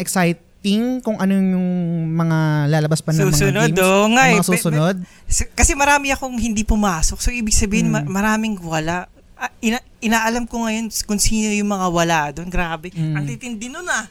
exciting 0.64 1.04
kung 1.04 1.20
ano 1.20 1.32
yung 1.34 1.68
mga 2.10 2.38
lalabas 2.68 3.00
pa 3.00 3.12
ng 3.12 3.28
Susunod, 3.28 3.68
mga 3.68 3.76
games. 3.76 3.84
oh, 3.84 4.06
nga 4.08 4.22
eh. 4.24 4.34
mga 4.34 4.46
susunod. 4.46 4.96
S- 5.28 5.50
Kasi 5.52 5.76
marami 5.76 6.08
akong 6.10 6.32
hindi 6.34 6.64
pumasok. 6.64 7.20
So, 7.20 7.28
ibig 7.30 7.52
sabihin, 7.52 7.88
Mm. 7.88 7.92
ma- 7.92 8.08
maraming 8.10 8.56
wala. 8.58 9.04
Ah, 9.36 9.52
ina- 9.60 9.84
inaalam 10.00 10.46
ko 10.46 10.64
ngayon 10.64 10.88
kung 11.04 11.20
sino 11.20 11.52
yung 11.52 11.68
mga 11.68 11.86
wala 11.90 12.18
doon. 12.32 12.48
Grabe. 12.48 12.88
Mm. 12.90 13.12
Ang 13.12 13.24
titindi 13.26 13.68
nun 13.68 13.84
ah. 13.84 14.08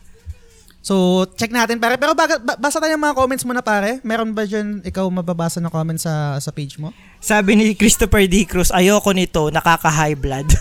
So, 0.84 1.24
check 1.34 1.50
natin 1.50 1.80
pare. 1.80 1.96
Pero 1.96 2.12
baga, 2.12 2.36
ba- 2.38 2.60
basa 2.60 2.78
tayo 2.78 2.92
ng 2.92 3.02
mga 3.02 3.16
comments 3.16 3.48
muna 3.48 3.64
pare. 3.64 4.04
Meron 4.04 4.30
ba 4.30 4.44
dyan 4.44 4.84
ikaw 4.84 5.08
mababasa 5.08 5.58
na 5.58 5.72
comments 5.72 6.04
sa 6.04 6.36
sa 6.38 6.52
page 6.52 6.76
mo? 6.76 6.92
Sabi 7.24 7.56
ni 7.56 7.72
Christopher 7.72 8.28
D. 8.28 8.44
Cruz, 8.44 8.68
ayoko 8.68 9.16
nito, 9.16 9.48
nakaka-high 9.48 10.20
blood. 10.20 10.44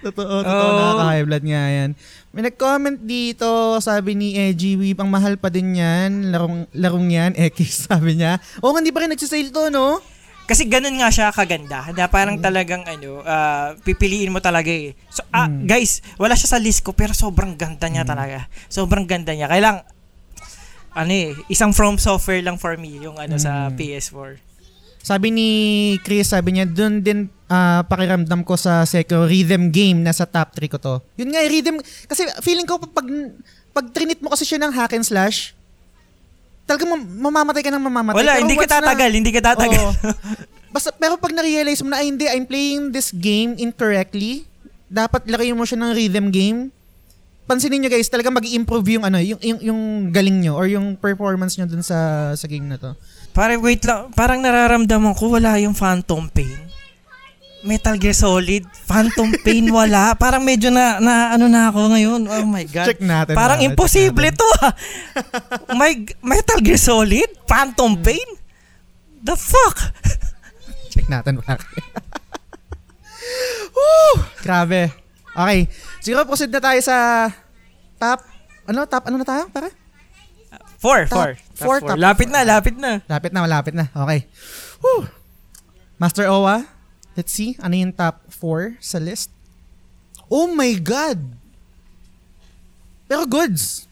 Totoo, 0.00 0.40
totoo. 0.40 0.48
Oo. 0.66 0.78
Nakaka-high 0.80 1.26
blood 1.28 1.44
nga 1.44 1.64
yan. 1.68 1.90
May 2.32 2.42
nag-comment 2.42 2.98
dito, 2.98 3.46
sabi 3.78 4.16
ni 4.16 4.32
Edgy 4.32 4.74
Weep, 4.74 4.96
ang 4.96 5.12
mahal 5.12 5.36
pa 5.36 5.52
din 5.52 5.76
yan. 5.76 6.32
Larong, 6.32 6.64
larong 6.72 7.12
yan, 7.12 7.32
X, 7.52 7.86
sabi 7.86 8.16
niya. 8.16 8.40
Oo, 8.60 8.72
hindi 8.72 8.88
pa 8.88 9.04
rin 9.04 9.12
nagsisale 9.12 9.52
to, 9.52 9.68
no? 9.68 10.00
Kasi 10.48 10.66
ganun 10.66 10.98
nga 10.98 11.12
siya 11.12 11.30
kaganda. 11.30 11.92
Na 11.92 12.08
parang 12.08 12.34
Mm. 12.34 12.42
talagang 12.42 12.82
ano, 12.82 13.20
ah, 13.22 13.76
pipiliin 13.78 14.32
mo 14.32 14.40
talaga 14.40 14.66
eh. 14.66 14.96
So, 15.06 15.22
ah, 15.30 15.46
Mm. 15.46 15.68
guys, 15.68 16.00
wala 16.16 16.34
siya 16.34 16.48
sa 16.48 16.58
list 16.58 16.80
ko 16.80 16.90
pero 16.90 17.12
sobrang 17.12 17.54
ganda 17.54 17.86
niya 17.86 18.02
talaga. 18.02 18.48
Sobrang 18.66 19.04
ganda 19.04 19.30
niya. 19.30 19.46
Kailang 19.46 19.84
ano 20.92 21.12
eh, 21.12 21.34
isang 21.46 21.70
from 21.70 21.96
software 21.96 22.40
lang 22.40 22.54
for 22.54 22.74
me 22.74 22.98
yung 22.98 23.14
ano 23.14 23.36
sa 23.36 23.68
Mm. 23.68 23.76
PS4. 23.76 24.30
Sabi 25.00 25.28
ni 25.28 25.48
Chris, 26.00 26.28
sabi 26.28 26.52
niya, 26.52 26.66
dun 26.66 27.00
din 27.00 27.18
ah, 27.46 27.82
pakiramdam 27.82 28.42
ko 28.42 28.54
sa 28.54 28.84
Sekiro 28.84 29.24
rhythm 29.24 29.68
game 29.68 29.98
na 29.98 30.12
sa 30.12 30.22
top 30.22 30.52
3 30.52 30.68
ko 30.68 30.76
to. 30.76 30.94
Yun 31.16 31.32
nga, 31.32 31.40
eh, 31.40 31.48
rhythm, 31.48 31.76
kasi 32.04 32.22
feeling 32.40 32.62
ko 32.62 32.76
pag, 32.78 33.06
pag 33.70 33.86
trinit 33.90 34.20
mo 34.20 34.28
kasi 34.28 34.44
siya 34.44 34.60
ng 34.60 34.70
hack 34.70 34.92
and 34.92 35.02
slash, 35.02 35.56
talagang 36.64 36.90
mam- 36.90 37.10
mamamatay 37.24 37.58
ka 37.60 37.70
ng 37.70 37.80
mamamatay. 37.80 38.16
Wala, 38.16 38.32
Pero 38.32 38.42
hindi 38.44 38.54
ka 38.54 38.60
once 38.60 38.70
na- 38.70 38.78
tatagal, 38.78 39.10
hindi 39.10 39.32
ka 39.32 39.40
tatagal. 39.42 39.82
Oo. 39.82 39.92
Basta, 40.74 40.94
pero 40.94 41.18
pag 41.18 41.34
na-realize 41.34 41.82
mo 41.82 41.90
na, 41.90 41.98
ay 41.98 42.06
hindi, 42.06 42.30
I'm 42.30 42.46
playing 42.46 42.94
this 42.94 43.10
game 43.10 43.58
incorrectly, 43.58 44.46
dapat 44.86 45.26
lagay 45.26 45.50
mo 45.50 45.66
siya 45.66 45.80
ng 45.80 45.90
rhythm 45.90 46.30
game, 46.30 46.70
pansinin 47.50 47.82
nyo 47.82 47.90
guys, 47.90 48.06
talagang 48.06 48.30
mag 48.30 48.46
improve 48.46 48.94
yung 48.94 49.02
ano, 49.02 49.18
yung, 49.18 49.42
yung, 49.42 49.58
yung 49.58 49.80
galing 50.14 50.38
nyo 50.38 50.54
or 50.54 50.70
yung 50.70 50.94
performance 50.94 51.58
nyo 51.58 51.66
dun 51.66 51.82
sa, 51.82 52.30
sa 52.38 52.46
game 52.46 52.70
na 52.70 52.78
to. 52.78 52.94
Parang 53.34 53.58
wait 53.58 53.82
lang, 53.82 54.14
parang 54.14 54.38
nararamdaman 54.38 55.18
ko 55.18 55.34
wala 55.34 55.58
yung 55.58 55.74
Phantom 55.74 56.30
Pain. 56.30 56.70
Metal 57.66 57.98
Gear 57.98 58.14
Solid, 58.14 58.64
Phantom 58.70 59.34
Pain 59.44 59.66
wala. 59.66 60.14
Parang 60.14 60.46
medyo 60.46 60.70
na, 60.70 61.02
na 61.02 61.34
ano 61.34 61.50
na 61.50 61.68
ako 61.74 61.90
ngayon. 61.92 62.20
Oh 62.30 62.46
my 62.46 62.64
God. 62.70 62.86
Check 62.86 63.02
natin. 63.02 63.34
Parang 63.34 63.60
ah, 63.60 63.66
imposible 63.66 64.30
check 64.30 64.38
to 64.38 64.48
ah. 64.62 64.72
My, 65.74 65.92
Metal 66.22 66.62
Gear 66.62 66.80
Solid? 66.80 67.28
Phantom 67.50 67.98
Pain? 67.98 68.28
The 69.20 69.34
fuck? 69.36 69.90
natin. 71.10 71.34
Check 71.42 71.50
natin. 71.50 71.66
pare. 71.66 71.82
Woo! 73.76 74.22
Grabe. 74.40 74.94
Okay. 75.34 75.60
Siguro 76.00 76.24
proceed 76.24 76.48
na 76.48 76.60
tayo 76.60 76.80
sa 76.80 77.28
top, 77.96 78.24
ano, 78.64 78.88
top, 78.88 79.04
ano 79.06 79.16
na 79.20 79.26
tayo? 79.28 79.44
Para? 79.52 79.68
Four, 80.80 81.04
Top 81.06 81.12
four. 81.12 81.30
four, 81.52 81.76
Top 81.84 81.88
top 81.92 81.98
Lapit 82.00 82.28
four. 82.28 82.34
na, 82.34 82.40
lapit 82.42 82.74
na. 82.74 82.92
Lapit 83.04 83.30
na, 83.36 83.40
malapit 83.44 83.74
na. 83.76 83.92
Okay. 83.92 84.24
Woo! 84.80 85.04
Master 86.00 86.24
Owa, 86.32 86.64
let's 87.12 87.28
see. 87.28 87.52
Ano 87.60 87.76
yung 87.76 87.92
top 87.92 88.24
4 88.32 88.80
sa 88.80 88.96
list? 88.96 89.28
Oh 90.32 90.48
my 90.48 90.72
God! 90.80 91.20
Pero 93.04 93.28
goods. 93.28 93.84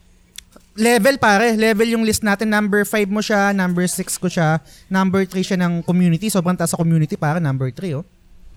Level 0.72 1.20
pare, 1.20 1.52
level 1.58 1.84
yung 1.92 2.08
list 2.08 2.24
natin. 2.24 2.48
Number 2.48 2.88
5 2.88 3.12
mo 3.12 3.20
siya, 3.20 3.52
number 3.52 3.84
6 3.84 4.00
ko 4.16 4.30
siya, 4.32 4.56
number 4.88 5.28
3 5.28 5.44
siya 5.44 5.58
ng 5.60 5.84
community. 5.84 6.32
Sobrang 6.32 6.56
taas 6.56 6.72
sa 6.72 6.80
community 6.80 7.20
para 7.20 7.36
number 7.36 7.68
3 7.68 8.00
oh. 8.00 8.06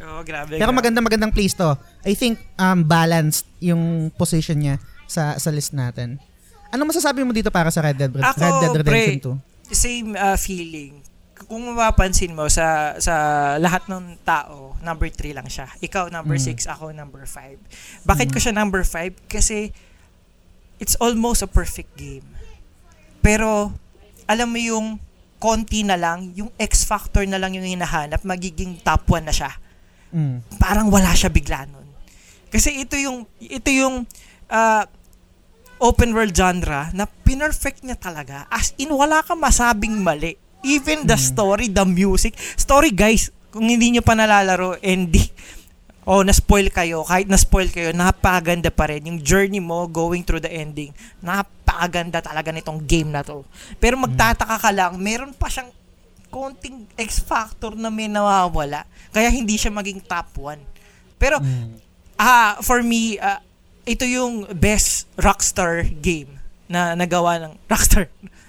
Oh, 0.01 0.21
grabe. 0.25 0.57
Pero 0.57 0.73
maganda 0.73 0.99
magandang 0.99 1.29
place 1.29 1.53
to. 1.53 1.77
I 2.01 2.17
think 2.17 2.41
um 2.57 2.81
balanced 2.81 3.45
yung 3.61 4.09
position 4.11 4.57
niya 4.57 4.75
sa 5.05 5.37
sa 5.37 5.53
list 5.53 5.71
natin. 5.71 6.17
Ano 6.71 6.87
masasabi 6.87 7.21
mo 7.21 7.35
dito 7.35 7.51
para 7.51 7.69
sa 7.69 7.83
Red 7.83 7.99
Dead, 7.99 8.09
Ako, 8.09 8.39
Red 8.39 8.55
Dead 8.63 8.75
Redemption 8.81 9.17
pre, 9.19 9.75
same 9.75 10.15
uh, 10.15 10.39
feeling. 10.39 11.03
Kung 11.45 11.67
mapapansin 11.67 12.31
mo 12.31 12.47
sa 12.47 12.95
sa 12.97 13.13
lahat 13.59 13.85
ng 13.91 14.17
tao, 14.23 14.77
number 14.79 15.11
3 15.11 15.35
lang 15.35 15.47
siya. 15.51 15.67
Ikaw 15.79 16.07
number 16.07 16.37
Mm. 16.39 16.55
6, 16.55 16.71
ako 16.71 16.95
number 16.95 17.27
5. 17.27 17.59
Bakit 18.07 18.27
Mm. 18.29 18.33
ko 18.33 18.37
siya 18.39 18.53
number 18.55 18.81
5? 18.87 19.19
Kasi 19.27 19.73
it's 20.79 20.95
almost 20.97 21.43
a 21.43 21.49
perfect 21.49 21.91
game. 21.93 22.23
Pero 23.19 23.75
alam 24.25 24.47
mo 24.47 24.57
yung 24.57 24.97
konti 25.41 25.81
na 25.81 25.97
lang, 25.97 26.31
yung 26.37 26.53
X 26.55 26.85
factor 26.85 27.25
na 27.25 27.41
lang 27.41 27.51
yung 27.51 27.65
hinahanap, 27.65 28.21
magiging 28.23 28.77
top 28.79 29.09
1 29.09 29.25
na 29.25 29.33
siya 29.33 29.51
2? 29.51 29.70
Mm. 30.11 30.43
parang 30.59 30.91
wala 30.91 31.15
siya 31.15 31.31
bigla 31.31 31.65
nun. 31.67 31.87
Kasi 32.51 32.83
ito 32.83 32.99
yung 32.99 33.23
ito 33.39 33.71
yung 33.71 34.03
ah, 34.51 34.83
open 35.79 36.11
world 36.11 36.35
genre 36.35 36.91
na 36.91 37.07
pinerfect 37.07 37.81
niya 37.81 37.95
talaga. 37.95 38.45
As 38.51 38.75
in 38.75 38.91
wala 38.91 39.23
ka 39.23 39.33
masabing 39.33 39.97
mali. 39.97 40.35
Even 40.61 41.09
the 41.09 41.17
Mm. 41.17 41.25
story, 41.25 41.65
the 41.71 41.81
music. 41.81 42.37
Story 42.53 42.93
guys, 42.93 43.33
kung 43.49 43.65
hindi 43.65 43.89
nyo 43.89 44.03
pa 44.05 44.13
nalalaro, 44.13 44.77
hindi 44.77 45.25
o 46.01 46.21
na-spoil 46.21 46.69
kayo, 46.73 47.05
kahit 47.05 47.29
na-spoil 47.29 47.69
kayo, 47.69 47.93
napakaganda 47.93 48.73
pa 48.73 48.89
rin. 48.89 49.05
Yung 49.05 49.19
journey 49.21 49.61
mo 49.61 49.85
going 49.85 50.25
through 50.25 50.41
the 50.41 50.49
ending, 50.49 50.89
napakaganda 51.21 52.21
talaga 52.21 52.49
nitong 52.49 52.81
game 52.85 53.09
na 53.13 53.21
to. 53.21 53.45
Pero 53.77 53.97
magtataka 53.97 54.57
ka 54.57 54.69
lang, 54.73 54.97
meron 54.97 55.33
pa 55.33 55.45
siyang 55.45 55.69
konting 56.31 56.87
X 56.95 57.19
factor 57.19 57.75
na 57.75 57.87
may 57.87 58.07
nawawala. 58.07 58.83
Kaya 59.09 59.27
hindi 59.27 59.53
siya 59.53 59.69
maging 59.69 59.99
top 60.01 60.31
1. 60.33 60.57
Pero 61.17 61.37
Mm. 61.37 61.77
ah 62.15 62.55
for 62.59 62.79
me, 62.81 63.19
ah, 63.19 63.43
ito 63.83 64.01
yung 64.03 64.47
best 64.51 65.11
Rockstar 65.15 65.83
game 65.91 66.39
na 66.65 66.93
nagawa 66.93 67.37
ng 67.37 67.53
Rockstar 67.69 68.07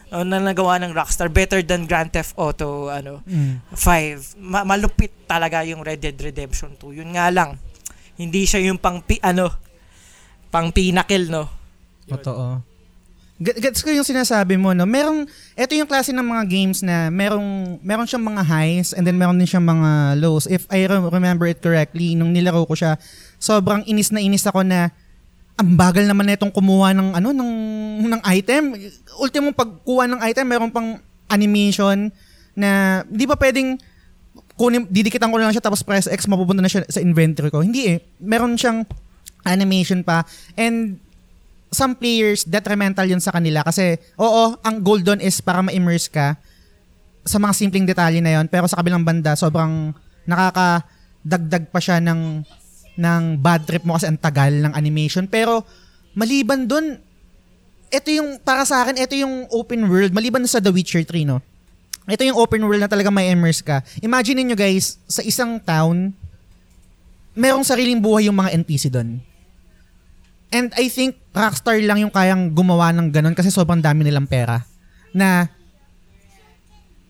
o, 0.09 0.23
na 0.23 0.39
nagawa 0.39 0.77
ng 0.79 0.93
Rockstar 0.93 1.27
better 1.27 1.61
than 1.61 1.83
Grand 1.83 2.09
Theft 2.09 2.33
Auto 2.35 2.87
ano 2.87 3.21
Mm. 3.25 3.61
5. 3.69 4.39
Ma- 4.39 4.63
malupit 4.63 5.27
talaga 5.27 5.61
yung 5.63 5.81
Red 5.81 6.01
Dead 6.01 6.15
Redemption 6.15 6.77
2. 6.77 6.95
Yun 6.95 7.13
nga 7.13 7.29
lang. 7.29 7.59
Hindi 8.15 8.45
siya 8.45 8.63
yung 8.63 8.77
pang 8.77 9.01
pi- 9.01 9.21
ano 9.21 9.51
pang 10.49 10.69
pinakil 10.69 11.29
no. 11.29 11.49
Yun. 12.05 12.13
Totoo. 12.15 12.45
Gets 13.43 13.83
ko 13.83 13.91
yung 13.91 14.07
sinasabi 14.07 14.55
mo, 14.55 14.71
no? 14.71 14.87
Merong, 14.87 15.27
ito 15.59 15.73
yung 15.75 15.91
klase 15.91 16.15
ng 16.15 16.23
mga 16.23 16.45
games 16.47 16.79
na 16.87 17.11
merong, 17.11 17.83
meron 17.83 18.07
siyang 18.07 18.23
mga 18.23 18.43
highs 18.47 18.95
and 18.95 19.03
then 19.03 19.19
meron 19.19 19.35
din 19.35 19.51
siyang 19.51 19.67
mga 19.67 20.23
lows. 20.23 20.47
If 20.47 20.71
I 20.71 20.87
re- 20.87 21.03
remember 21.11 21.51
it 21.51 21.59
correctly, 21.59 22.15
nung 22.15 22.31
nilaro 22.31 22.63
ko 22.71 22.79
siya, 22.79 23.03
sobrang 23.43 23.83
inis 23.91 24.15
na 24.15 24.23
inis 24.23 24.47
ako 24.47 24.63
na 24.63 24.95
ang 25.59 25.75
bagal 25.75 26.07
naman 26.07 26.31
na 26.31 26.39
itong 26.39 26.55
kumuha 26.55 26.95
ng 26.95 27.09
ano 27.19 27.29
ng 27.35 27.53
ng 28.09 28.23
item. 28.31 28.79
Ultimo 29.19 29.51
pagkuha 29.53 30.07
ng 30.09 30.21
item, 30.23 30.47
meron 30.49 30.71
pang 30.71 30.97
animation 31.29 32.09
na 32.55 33.03
di 33.09 33.25
ba 33.27 33.37
pwedeng 33.37 33.77
kunin, 34.57 34.87
didikitan 34.89 35.33
ko 35.33 35.37
lang 35.41 35.53
siya 35.53 35.65
tapos 35.65 35.83
press 35.83 36.07
X, 36.09 36.29
mapupunta 36.29 36.63
na 36.63 36.71
siya 36.71 36.87
sa 36.87 37.03
inventory 37.03 37.51
ko. 37.51 37.65
Hindi 37.65 37.97
eh. 37.97 37.99
Meron 38.23 38.55
siyang 38.55 38.85
animation 39.45 40.07
pa. 40.07 40.23
And 40.55 41.03
some 41.73 41.97
players, 41.97 42.45
detrimental 42.45 43.09
yun 43.09 43.19
sa 43.19 43.33
kanila 43.33 43.65
kasi, 43.65 43.97
oo, 44.21 44.55
ang 44.61 44.77
goal 44.85 45.01
doon 45.01 45.25
is 45.25 45.41
para 45.41 45.65
ma-immerse 45.65 46.07
ka 46.13 46.37
sa 47.25 47.41
mga 47.41 47.55
simpleng 47.57 47.89
detalye 47.89 48.21
na 48.21 48.39
yon 48.39 48.47
pero 48.47 48.69
sa 48.69 48.79
kabilang 48.79 49.03
banda, 49.03 49.33
sobrang 49.33 49.97
nakakadagdag 50.29 51.65
pa 51.73 51.81
siya 51.81 51.99
ng 52.05 52.45
ng 52.93 53.23
bad 53.41 53.65
trip 53.65 53.89
mo 53.89 53.97
kasi 53.97 54.05
ang 54.05 54.21
tagal 54.21 54.53
ng 54.53 54.77
animation. 54.77 55.25
Pero 55.25 55.65
maliban 56.13 56.69
doon, 56.69 57.01
ito 57.89 58.09
yung, 58.13 58.37
para 58.41 58.69
sa 58.69 58.85
akin, 58.85 59.01
ito 59.01 59.17
yung 59.17 59.49
open 59.49 59.89
world, 59.89 60.13
maliban 60.13 60.45
sa 60.45 60.61
The 60.61 60.69
Witcher 60.69 61.01
3, 61.05 61.25
no? 61.25 61.41
Ito 62.05 62.21
yung 62.27 62.37
open 62.37 62.69
world 62.69 62.85
na 62.85 62.91
talaga 62.91 63.09
may 63.09 63.33
immerse 63.33 63.65
ka. 63.65 63.81
Imagine 64.05 64.45
niyo 64.45 64.57
guys, 64.59 65.01
sa 65.09 65.25
isang 65.25 65.57
town, 65.63 66.13
merong 67.33 67.65
sariling 67.65 68.03
buhay 68.03 68.29
yung 68.29 68.37
mga 68.37 68.61
NPC 68.61 68.93
doon. 68.93 69.23
And 70.53 70.69
I 70.77 70.87
think 70.87 71.17
Rockstar 71.33 71.81
lang 71.81 71.97
yung 71.97 72.13
kayang 72.13 72.53
gumawa 72.53 72.93
ng 72.93 73.09
ganun 73.09 73.33
kasi 73.33 73.49
sobrang 73.49 73.81
dami 73.81 74.05
nilang 74.05 74.29
pera. 74.29 74.61
Na 75.11 75.49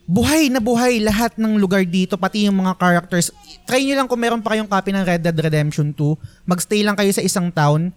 buhay 0.07 0.47
na 0.47 0.63
buhay 0.63 1.03
lahat 1.03 1.35
ng 1.35 1.59
lugar 1.59 1.83
dito, 1.83 2.15
pati 2.15 2.47
yung 2.47 2.63
mga 2.63 2.79
characters. 2.79 3.35
Try 3.67 3.83
nyo 3.83 3.95
lang 3.99 4.07
kung 4.07 4.23
meron 4.23 4.43
pa 4.43 4.55
kayong 4.55 4.71
copy 4.71 4.95
ng 4.95 5.03
Red 5.03 5.23
Dead 5.27 5.35
Redemption 5.35 5.91
2, 5.91 6.47
magstay 6.47 6.87
lang 6.87 6.95
kayo 6.95 7.11
sa 7.11 7.23
isang 7.23 7.51
town, 7.51 7.91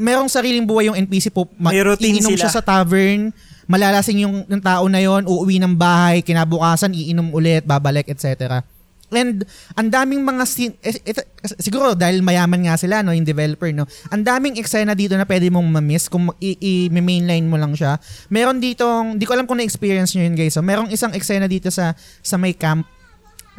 merong 0.00 0.32
sariling 0.32 0.64
buhay 0.64 0.88
yung 0.88 0.96
NPC 0.96 1.28
po. 1.28 1.44
Ma- 1.60 1.72
May 1.72 1.84
routine 1.84 2.20
iinom 2.20 2.32
sila. 2.32 2.48
siya 2.48 2.52
sa 2.56 2.64
tavern, 2.64 3.32
malalasing 3.68 4.24
yung, 4.24 4.48
yung 4.48 4.62
tao 4.64 4.88
na 4.88 5.00
yon 5.00 5.28
uuwi 5.28 5.60
ng 5.60 5.76
bahay, 5.76 6.24
kinabukasan, 6.24 6.96
iinom 6.96 7.28
ulit, 7.36 7.68
babalik, 7.68 8.08
etc. 8.08 8.64
And 9.10 9.42
ang 9.74 9.90
daming 9.90 10.22
mga 10.22 10.44
scene, 10.46 10.74
eh, 10.86 10.94
ito- 11.02 11.26
siguro 11.58 11.98
dahil 11.98 12.22
mayaman 12.22 12.70
nga 12.70 12.78
sila, 12.78 13.02
no, 13.02 13.10
yung 13.10 13.26
developer, 13.26 13.70
no, 13.74 13.84
ang 14.08 14.22
daming 14.22 14.54
eksena 14.56 14.94
dito 14.94 15.18
na 15.18 15.26
pwede 15.26 15.50
mong 15.50 15.66
ma-miss 15.66 16.06
kung 16.06 16.30
i-mainline 16.38 17.46
mo 17.46 17.58
lang 17.58 17.74
siya. 17.74 17.98
Meron 18.30 18.62
dito, 18.62 18.86
di 19.18 19.26
ko 19.26 19.34
alam 19.34 19.50
kung 19.50 19.58
na-experience 19.58 20.14
nyo 20.14 20.22
yun 20.26 20.38
guys, 20.38 20.54
so, 20.54 20.62
merong 20.62 20.94
isang 20.94 21.10
eksena 21.10 21.50
dito 21.50 21.68
sa, 21.74 21.98
sa 22.22 22.38
may 22.38 22.54
camp 22.54 22.86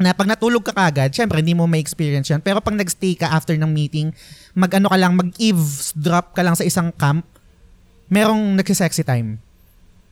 na 0.01 0.15
pag 0.17 0.25
natulog 0.25 0.65
ka 0.65 0.73
kagad, 0.73 1.13
syempre 1.13 1.43
hindi 1.43 1.53
mo 1.53 1.69
ma-experience 1.69 2.31
yan. 2.31 2.41
Pero 2.41 2.63
pag 2.63 2.73
nag-stay 2.73 3.13
ka 3.13 3.29
after 3.29 3.53
ng 3.53 3.69
meeting, 3.69 4.09
mag-ano 4.57 4.89
ka 4.89 4.97
lang, 4.97 5.13
mag-eavesdrop 5.13 6.33
ka 6.33 6.41
lang 6.41 6.57
sa 6.57 6.65
isang 6.65 6.89
camp, 6.95 7.27
merong 8.09 8.57
nagsisexy 8.57 9.05
time. 9.05 9.37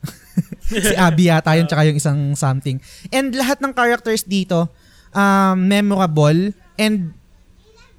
si 0.70 0.94
Abby 0.96 1.28
yata 1.28 1.58
yun, 1.58 1.66
tsaka 1.66 1.82
yung 1.88 1.98
isang 1.98 2.20
something. 2.38 2.78
And 3.10 3.34
lahat 3.34 3.58
ng 3.58 3.74
characters 3.74 4.24
dito, 4.24 4.70
um, 5.14 5.56
memorable, 5.56 6.54
and 6.78 7.14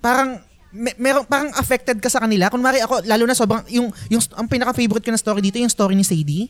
parang 0.02 0.42
me- 0.72 0.98
merong 0.98 1.28
parang 1.28 1.52
affected 1.60 2.00
ka 2.00 2.10
sa 2.10 2.24
kanila. 2.24 2.48
Kunwari 2.48 2.80
ako, 2.82 3.04
lalo 3.06 3.24
na 3.28 3.36
sobrang, 3.36 3.64
yung, 3.68 3.92
yung, 4.08 4.24
ang 4.36 4.48
pinaka-favorite 4.48 5.04
ko 5.04 5.12
na 5.12 5.20
story 5.20 5.44
dito, 5.44 5.60
yung 5.60 5.72
story 5.72 5.94
ni 5.94 6.08
Sadie. 6.08 6.48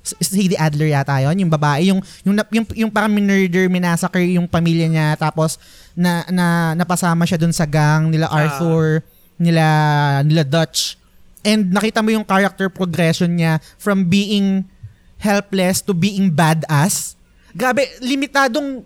Sadie 0.00 0.56
Adler 0.56 0.96
yata 0.96 1.20
yon 1.20 1.44
yung 1.44 1.52
babae, 1.52 1.92
yung, 1.92 2.00
yung, 2.24 2.34
yung, 2.50 2.66
yung 2.72 2.90
parang 2.90 3.12
minurder, 3.12 3.68
minasakar 3.68 4.24
yung 4.24 4.48
pamilya 4.48 4.88
niya, 4.88 5.08
tapos 5.20 5.60
na, 5.92 6.24
na, 6.32 6.72
napasama 6.72 7.28
siya 7.28 7.36
dun 7.36 7.52
sa 7.52 7.68
gang 7.68 8.08
nila 8.08 8.32
Arthur, 8.32 9.04
nila, 9.36 9.64
nila 10.24 10.40
Dutch. 10.40 10.96
And 11.44 11.68
nakita 11.68 12.00
mo 12.00 12.12
yung 12.12 12.24
character 12.24 12.72
progression 12.72 13.36
niya 13.36 13.60
from 13.76 14.08
being 14.08 14.64
helpless 15.20 15.84
to 15.84 15.92
being 15.92 16.32
badass. 16.32 17.16
Grabe, 17.52 17.84
limitadong 18.00 18.80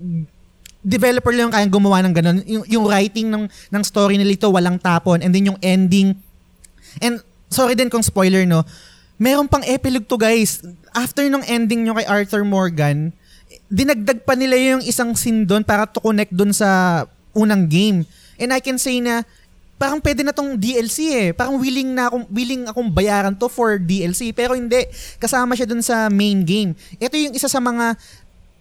developer 0.85 1.33
lang 1.33 1.49
kayang 1.49 1.73
gumawa 1.73 2.05
ng 2.05 2.13
ganun. 2.13 2.39
Yung, 2.45 2.65
yung 2.69 2.85
writing 2.85 3.33
ng, 3.33 3.49
ng 3.49 3.83
story 3.83 4.21
nila 4.21 4.37
ito, 4.37 4.47
walang 4.53 4.77
tapon. 4.77 5.25
And 5.25 5.33
then 5.33 5.49
yung 5.49 5.59
ending. 5.65 6.13
And 7.01 7.25
sorry 7.49 7.73
din 7.73 7.89
kung 7.89 8.05
spoiler, 8.05 8.45
no? 8.45 8.63
Meron 9.17 9.49
pang 9.49 9.65
epilogue 9.65 10.05
to, 10.05 10.21
guys. 10.21 10.61
After 10.93 11.25
nung 11.33 11.43
ending 11.49 11.89
nyo 11.89 11.97
kay 11.97 12.07
Arthur 12.07 12.45
Morgan, 12.45 13.17
dinagdag 13.73 14.23
pa 14.29 14.37
nila 14.37 14.55
yung 14.61 14.83
isang 14.85 15.17
scene 15.17 15.49
doon 15.49 15.65
para 15.65 15.89
to 15.89 15.99
connect 16.05 16.31
doon 16.31 16.53
sa 16.53 17.03
unang 17.33 17.65
game. 17.67 18.05
And 18.37 18.53
I 18.53 18.61
can 18.61 18.77
say 18.77 19.01
na 19.01 19.25
parang 19.75 19.99
pwede 19.99 20.23
na 20.23 20.31
tong 20.31 20.55
DLC 20.55 20.99
eh. 21.11 21.29
Parang 21.35 21.59
willing 21.59 21.91
na 21.95 22.07
akong 22.07 22.25
willing 22.31 22.63
akong 22.71 22.89
bayaran 22.91 23.35
to 23.35 23.51
for 23.51 23.77
DLC 23.79 24.31
pero 24.31 24.55
hindi 24.55 24.87
kasama 25.19 25.59
siya 25.59 25.67
dun 25.67 25.83
sa 25.83 26.07
main 26.11 26.47
game. 26.47 26.75
Ito 26.99 27.15
yung 27.19 27.35
isa 27.35 27.51
sa 27.51 27.59
mga 27.59 27.99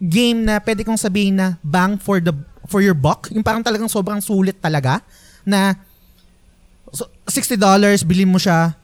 game 0.03 0.43
na 0.43 0.59
pwede 0.59 0.83
kong 0.83 0.99
sabihin 0.99 1.39
na 1.39 1.55
bang 1.63 1.95
for 1.95 2.19
the 2.19 2.35
for 2.67 2.83
your 2.83 2.95
buck. 2.95 3.31
Yung 3.31 3.43
parang 3.43 3.63
talagang 3.63 3.87
sobrang 3.87 4.19
sulit 4.19 4.59
talaga 4.59 4.99
na 5.47 5.79
so, 6.91 7.07
$60 7.27 7.59
bilhin 8.03 8.27
mo 8.27 8.39
siya. 8.39 8.75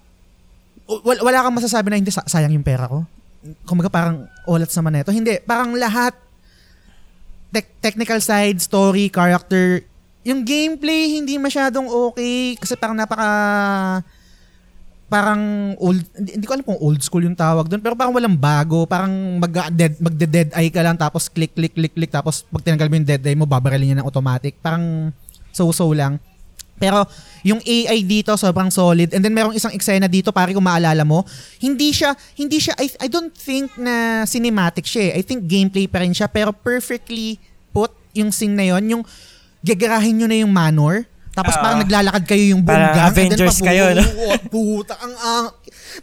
Wala, 0.88 1.20
wala 1.22 1.44
kang 1.44 1.58
masasabi 1.60 1.88
na 1.92 2.00
hindi 2.00 2.12
sa- 2.12 2.26
sayang 2.26 2.56
yung 2.56 2.66
pera 2.66 2.88
ko. 2.88 3.04
Kumaga 3.68 3.92
parang 3.92 4.28
olat 4.48 4.72
naman 4.72 4.92
na 4.96 5.02
ito. 5.04 5.12
Hindi, 5.12 5.40
parang 5.44 5.76
lahat 5.76 6.16
tech- 7.52 7.78
technical 7.80 8.20
side, 8.20 8.60
story, 8.60 9.08
character, 9.12 9.84
yung 10.28 10.44
gameplay 10.44 11.16
hindi 11.16 11.40
masyadong 11.40 11.88
okay 11.88 12.60
kasi 12.60 12.76
parang 12.76 12.98
napaka 13.00 13.30
parang 15.10 15.74
old 15.82 16.06
hindi, 16.14 16.38
hindi 16.38 16.46
ko 16.46 16.54
alam 16.54 16.66
kung 16.66 16.78
old 16.78 17.02
school 17.02 17.26
yung 17.26 17.34
tawag 17.34 17.66
doon 17.66 17.82
pero 17.82 17.98
parang 17.98 18.14
walang 18.14 18.38
bago 18.38 18.86
parang 18.86 19.42
mag 19.42 19.50
dead 19.74 19.98
magde 19.98 20.26
dead 20.30 20.50
eye 20.54 20.70
ka 20.70 20.86
lang 20.86 20.94
tapos 20.94 21.26
click 21.26 21.58
click 21.58 21.74
click 21.74 21.98
click 21.98 22.14
tapos 22.14 22.46
pag 22.46 22.62
tinanggal 22.62 22.88
mo 22.94 23.02
yung 23.02 23.10
dead 23.10 23.26
eye 23.26 23.34
mo 23.34 23.50
babarilin 23.50 23.92
niya 23.92 23.98
ng 24.00 24.08
automatic. 24.08 24.62
Parang 24.62 25.10
so-so 25.50 25.90
lang. 25.98 26.22
Pero 26.80 27.04
yung 27.44 27.60
AI 27.60 28.06
dito 28.08 28.32
sobrang 28.38 28.72
solid. 28.72 29.12
And 29.12 29.26
then 29.26 29.34
merong 29.36 29.58
isang 29.58 29.74
eksena 29.74 30.08
dito 30.08 30.30
pare 30.32 30.54
kung 30.54 30.64
maalala 30.64 31.02
mo 31.02 31.26
hindi 31.58 31.90
siya 31.90 32.14
hindi 32.38 32.62
siya 32.62 32.78
I, 32.78 32.88
I 33.04 33.08
don't 33.10 33.34
think 33.34 33.74
na 33.82 34.24
cinematic 34.30 34.86
siya 34.86 35.10
eh. 35.10 35.12
I 35.20 35.22
think 35.26 35.50
gameplay 35.50 35.90
pa 35.90 36.06
rin 36.06 36.14
siya 36.14 36.30
pero 36.30 36.54
perfectly 36.54 37.42
put 37.74 37.90
yung 38.14 38.30
scene 38.30 38.54
na 38.54 38.78
yon 38.78 38.86
yung 38.94 39.04
gagarahin 39.66 40.22
nyo 40.22 40.28
na 40.30 40.38
yung 40.38 40.54
manor 40.54 41.09
tapos 41.40 41.56
Oo. 41.56 41.64
parang 41.64 41.80
naglalakad 41.80 42.24
kayo 42.26 42.44
yung 42.52 42.62
buong 42.62 42.88
gang 42.92 43.08
Avengers 43.08 43.58
pag- 43.58 43.68
kayo, 43.72 43.84
no? 43.96 44.04
Oo, 44.22 44.36
puta 44.48 45.00
ang 45.00 45.14
ang 45.16 45.46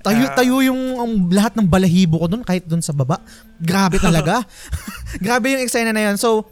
tayo 0.00 0.16
Ah. 0.24 0.34
tayo 0.34 0.54
yung 0.60 0.80
ang, 0.96 1.12
lahat 1.28 1.52
ng 1.54 1.68
balahibo 1.68 2.18
ko 2.18 2.26
doon 2.26 2.42
kahit 2.42 2.64
doon 2.64 2.80
sa 2.80 2.90
baba 2.90 3.20
grabe 3.56 3.96
talaga 3.96 4.42
grabe 5.24 5.52
yung 5.52 5.62
eksena 5.62 5.92
na 5.92 6.10
yon 6.10 6.16
so 6.16 6.48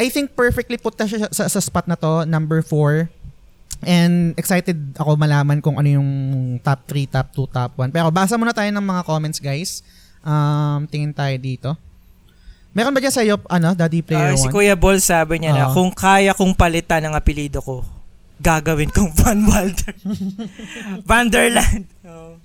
I 0.00 0.08
think 0.08 0.32
perfectly 0.32 0.80
put 0.80 0.96
na 0.96 1.04
siya 1.04 1.28
sa, 1.28 1.44
sa 1.44 1.60
spot 1.60 1.84
na 1.84 1.92
to, 1.92 2.24
number 2.24 2.64
4. 2.64 3.04
And 3.84 4.32
excited 4.32 4.96
ako 4.96 5.12
malaman 5.12 5.60
kung 5.60 5.76
ano 5.76 6.00
yung 6.00 6.08
top 6.64 6.88
3, 6.88 7.04
top 7.04 7.28
2, 7.36 7.44
top 7.52 7.72
1. 7.76 7.92
Pero 7.92 8.08
basa 8.08 8.40
muna 8.40 8.56
tayo 8.56 8.72
ng 8.72 8.80
mga 8.80 9.04
comments, 9.04 9.36
guys. 9.36 9.84
Um, 10.24 10.88
tingin 10.88 11.12
tayo 11.12 11.36
dito. 11.36 11.76
Meron 12.70 12.90
ba 12.90 13.00
dyan 13.00 13.10
sa 13.10 13.20
iyo, 13.20 13.36
ano, 13.44 13.74
Daddy 13.74 14.00
Player 14.00 14.32
Ah, 14.32 14.38
si 14.38 14.46
1? 14.46 14.54
Kuya 14.54 14.74
Ball 14.74 14.98
sabi 14.98 15.38
niya 15.38 15.50
na, 15.50 15.64
Oo. 15.66 15.74
kung 15.74 15.90
kaya 15.90 16.30
kong 16.30 16.54
palitan 16.54 17.02
ang 17.02 17.14
apelido 17.14 17.58
ko, 17.58 17.82
gagawin 18.38 18.88
kong 18.88 19.10
Van 19.12 19.40
Walter. 19.42 19.90
Vanderland. 21.08 21.84
Oh. 22.04 22.38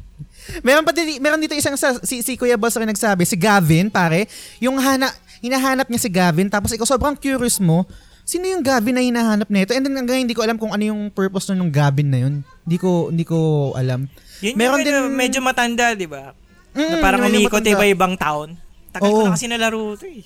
Meron 0.61 0.81
pa 0.81 0.91
dito, 0.91 1.18
meron 1.19 1.38
dito 1.38 1.53
isang 1.53 1.73
sa, 1.76 1.97
si, 2.02 2.22
si 2.22 2.34
Kuya 2.35 2.56
Boss 2.56 2.73
rin 2.73 2.85
nagsabi, 2.85 3.22
si 3.23 3.34
Gavin, 3.35 3.88
pare, 3.88 4.26
yung 4.57 4.77
hana, 4.77 5.10
hinahanap 5.39 5.85
niya 5.85 6.02
si 6.02 6.10
Gavin, 6.10 6.49
tapos 6.49 6.69
ikaw 6.72 6.85
sobrang 6.85 7.14
curious 7.14 7.57
mo, 7.57 7.85
sino 8.22 8.45
yung 8.45 8.61
Gavin 8.61 8.93
na 8.93 9.02
hinahanap 9.02 9.45
nito? 9.47 9.72
And 9.72 9.85
then 9.85 9.93
hanggang 9.95 10.18
hindi 10.19 10.34
ko 10.34 10.41
alam 10.41 10.57
kung 10.57 10.73
ano 10.73 10.81
yung 10.81 11.10
purpose 11.10 11.49
nun 11.49 11.65
ng 11.65 11.72
Gavin 11.72 12.10
na 12.10 12.19
yun. 12.19 12.34
Hindi 12.61 12.77
ko, 12.77 13.10
hindi 13.10 13.22
ko 13.22 13.38
alam. 13.73 14.10
Yun 14.41 14.53
Meron 14.53 14.81
yung 14.81 14.85
din- 15.06 15.14
medyo 15.15 15.39
matanda, 15.39 15.93
di 15.93 16.10
ba? 16.10 16.34
Mm, 16.73 16.89
na 16.89 16.95
parang 16.99 17.22
umiikot 17.23 17.56
matanda. 17.56 17.72
iba-ibang 17.72 18.14
town. 18.15 18.57
Tagal 18.96 19.06
ko 19.06 19.18
Oo. 19.18 19.26
na 19.28 19.36
kasi 19.36 19.46
nalaro 19.46 19.94
ito 19.94 20.08
eh. 20.08 20.24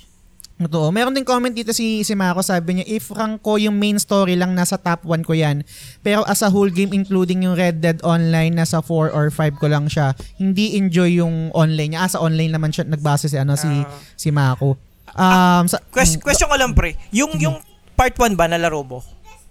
Totoo. 0.60 0.91
Meron 0.91 1.16
din 1.16 1.24
comment 1.24 1.50
dito 1.50 1.72
si 1.72 2.04
si 2.04 2.12
Mako 2.14 2.44
sabi 2.44 2.76
niya 2.76 2.86
if 2.86 3.08
rank 3.10 3.40
ko 3.40 3.56
yung 3.56 3.74
main 3.74 3.96
story 3.96 4.36
lang 4.36 4.52
nasa 4.52 4.76
top 4.76 5.08
1 5.08 5.24
ko 5.24 5.32
yan. 5.32 5.64
Pero 6.00 6.28
as 6.28 6.44
a 6.44 6.52
whole 6.52 6.68
game 6.68 6.91
including 6.91 7.48
yung 7.48 7.56
Red 7.56 7.80
Dead 7.80 7.96
Online 8.04 8.52
nasa 8.54 8.84
4 8.84 9.10
or 9.10 9.32
5 9.32 9.56
ko 9.56 9.66
lang 9.66 9.88
siya. 9.88 10.12
Hindi 10.36 10.76
enjoy 10.76 11.16
yung 11.18 11.48
online 11.54 11.96
niya. 11.96 12.04
Asa 12.04 12.20
online 12.20 12.52
naman 12.52 12.70
siya 12.70 12.84
nagbase 12.84 13.26
si 13.26 13.40
ano 13.40 13.56
si 13.56 13.72
Ah. 13.72 13.88
si 14.14 14.30
Mako. 14.30 14.76
Um 15.10 15.64
sa, 15.66 15.80
Question, 15.90 16.20
question 16.20 16.46
ko 16.46 16.54
lang 16.54 16.76
pre, 16.76 17.00
yung 17.10 17.40
yung 17.40 17.56
part 17.96 18.12
1 18.14 18.36
ba 18.36 18.46
nalaro 18.46 18.84
mo? 18.84 19.00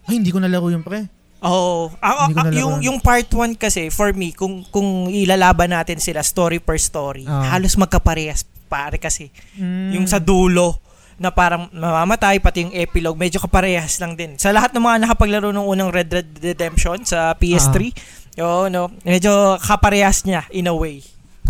ay 0.04 0.16
hindi 0.16 0.28
ko 0.28 0.38
nalaro 0.38 0.68
yung 0.68 0.84
pre. 0.84 1.08
Oo. 1.40 1.88
Ah, 1.98 2.26
Hindi 2.26 2.34
ko 2.34 2.40
ah, 2.40 2.44
nalaro. 2.44 2.60
yung 2.60 2.74
yung 2.84 2.98
part 2.98 3.24
1 3.26 3.56
kasi 3.56 3.88
for 3.88 4.12
me 4.12 4.28
kung 4.30 4.60
kung 4.66 5.08
ilalaban 5.08 5.72
natin 5.72 5.96
sila 5.96 6.20
story 6.20 6.60
per 6.60 6.76
story, 6.76 7.24
Ah. 7.24 7.56
halos 7.56 7.76
magkaparehas 7.76 8.44
pare 8.68 9.00
kasi. 9.00 9.32
Mm. 9.56 9.96
Yung 9.96 10.06
sa 10.06 10.20
dulo 10.20 10.76
na 11.18 11.34
parang 11.34 11.66
mamamatay 11.72 12.38
pati 12.38 12.62
yung 12.62 12.70
epilogue 12.70 13.18
medyo 13.18 13.42
kaparehas 13.42 13.98
lang 13.98 14.14
din. 14.14 14.38
Sa 14.38 14.54
lahat 14.54 14.70
ng 14.70 14.84
mga 14.84 14.96
nakapaglaro 15.02 15.50
ng 15.50 15.66
unang 15.66 15.90
Red 15.90 16.06
Dead 16.06 16.28
Redemption 16.54 17.02
sa 17.02 17.34
PS3, 17.34 17.90
yo 18.38 18.70
no, 18.70 18.92
medyo 19.02 19.58
kaparehas 19.58 20.22
niya 20.22 20.46
in 20.52 20.70
a 20.70 20.74
way. 20.76 21.02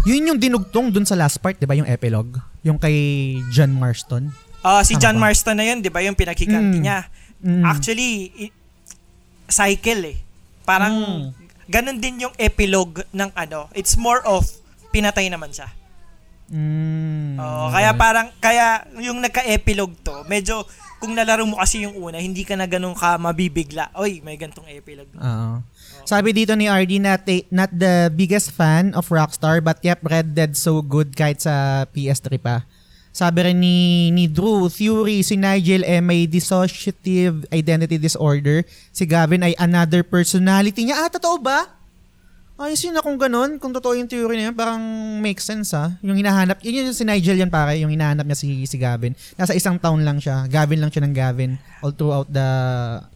Yun 0.08 0.32
yung 0.32 0.38
dinugtong 0.40 0.88
dun 0.88 1.04
sa 1.04 1.18
last 1.18 1.36
part, 1.36 1.58
'di 1.58 1.68
ba, 1.68 1.76
yung 1.76 1.84
epilogue, 1.84 2.38
yung 2.64 2.80
kay 2.80 2.96
John 3.52 3.76
Marston. 3.76 4.32
Ah, 4.64 4.80
si 4.80 4.96
Tama 4.96 5.02
John 5.04 5.16
ba? 5.20 5.22
Marston 5.28 5.56
na 5.58 5.66
yun, 5.68 5.78
di 5.78 5.90
ba, 5.92 6.00
yung 6.00 6.16
pinaghiganti 6.16 6.78
Mm. 6.80 6.82
niya. 6.82 6.98
Mm. 7.38 7.62
Actually, 7.62 8.10
i- 8.40 8.54
cycle 9.46 10.02
eh. 10.06 10.18
Parang 10.64 10.94
Mm. 10.96 11.26
ganun 11.66 11.98
din 12.00 12.24
yung 12.24 12.34
epilogue 12.36 13.04
ng 13.10 13.30
ano. 13.32 13.68
It's 13.72 13.94
more 13.94 14.20
of 14.24 14.48
pinatay 14.90 15.28
naman 15.28 15.52
siya. 15.52 15.68
Mm. 16.48 17.36
Oo, 17.36 17.66
kaya 17.68 17.92
parang 17.92 18.32
kaya 18.40 18.88
yung 19.04 19.20
nagka-epilogue 19.20 20.00
to, 20.00 20.24
medyo 20.24 20.64
kung 20.98 21.14
nalaro 21.14 21.46
mo 21.46 21.60
kasi 21.60 21.86
yung 21.86 21.94
una, 21.94 22.18
hindi 22.18 22.42
ka 22.42 22.58
na 22.58 22.66
ganun 22.66 22.96
ka 22.96 23.20
mabibigla. 23.20 23.92
Oy, 23.94 24.18
may 24.24 24.34
gantong 24.34 24.66
epilogue. 24.66 25.12
Oo. 25.14 25.62
Sabi 26.08 26.32
dito 26.32 26.56
ni 26.56 26.66
RD 26.66 26.98
not, 26.98 27.22
not 27.52 27.70
the 27.70 28.08
biggest 28.10 28.50
fan 28.50 28.96
of 28.96 29.12
Rockstar 29.12 29.60
but 29.60 29.78
yep, 29.84 30.00
Red 30.02 30.32
Dead 30.32 30.56
so 30.56 30.80
good 30.80 31.14
kahit 31.14 31.44
sa 31.44 31.84
PS3 31.92 32.40
pa. 32.40 32.64
Sabi 33.12 33.50
rin 33.50 33.58
ni, 33.58 34.08
ni 34.14 34.30
Drew, 34.30 34.70
Theory, 34.70 35.26
si 35.26 35.34
Nigel 35.34 35.82
ay 35.82 35.98
may 36.00 36.24
dissociative 36.24 37.44
identity 37.50 37.98
disorder. 37.98 38.62
Si 38.94 39.04
Gavin 39.04 39.42
ay 39.42 39.58
another 39.58 40.06
personality 40.06 40.86
niya. 40.86 41.02
Ah, 41.02 41.10
totoo 41.10 41.36
ba? 41.42 41.77
Ayos 42.58 42.82
yun 42.82 42.90
na 42.90 43.06
kung 43.06 43.14
ganun. 43.14 43.62
Kung 43.62 43.70
totoo 43.70 43.94
yung 43.94 44.10
theory 44.10 44.34
na 44.34 44.50
yun, 44.50 44.56
parang 44.58 44.82
makes 45.22 45.46
sense 45.46 45.70
ha. 45.70 45.94
Yung 46.02 46.18
hinahanap, 46.18 46.58
yun 46.58 46.82
yung 46.82 46.90
si 46.90 47.06
Nigel 47.06 47.38
yan 47.38 47.46
pare, 47.48 47.78
yung 47.78 47.86
hinahanap 47.88 48.26
niya 48.26 48.34
si, 48.34 48.66
si 48.66 48.74
Gavin. 48.74 49.14
Nasa 49.38 49.54
isang 49.54 49.78
town 49.78 50.02
lang 50.02 50.18
siya. 50.18 50.42
Gavin 50.50 50.82
lang 50.82 50.90
siya 50.90 51.06
ng 51.06 51.14
Gavin 51.14 51.54
all 51.78 51.94
throughout 51.94 52.26
the 52.26 52.48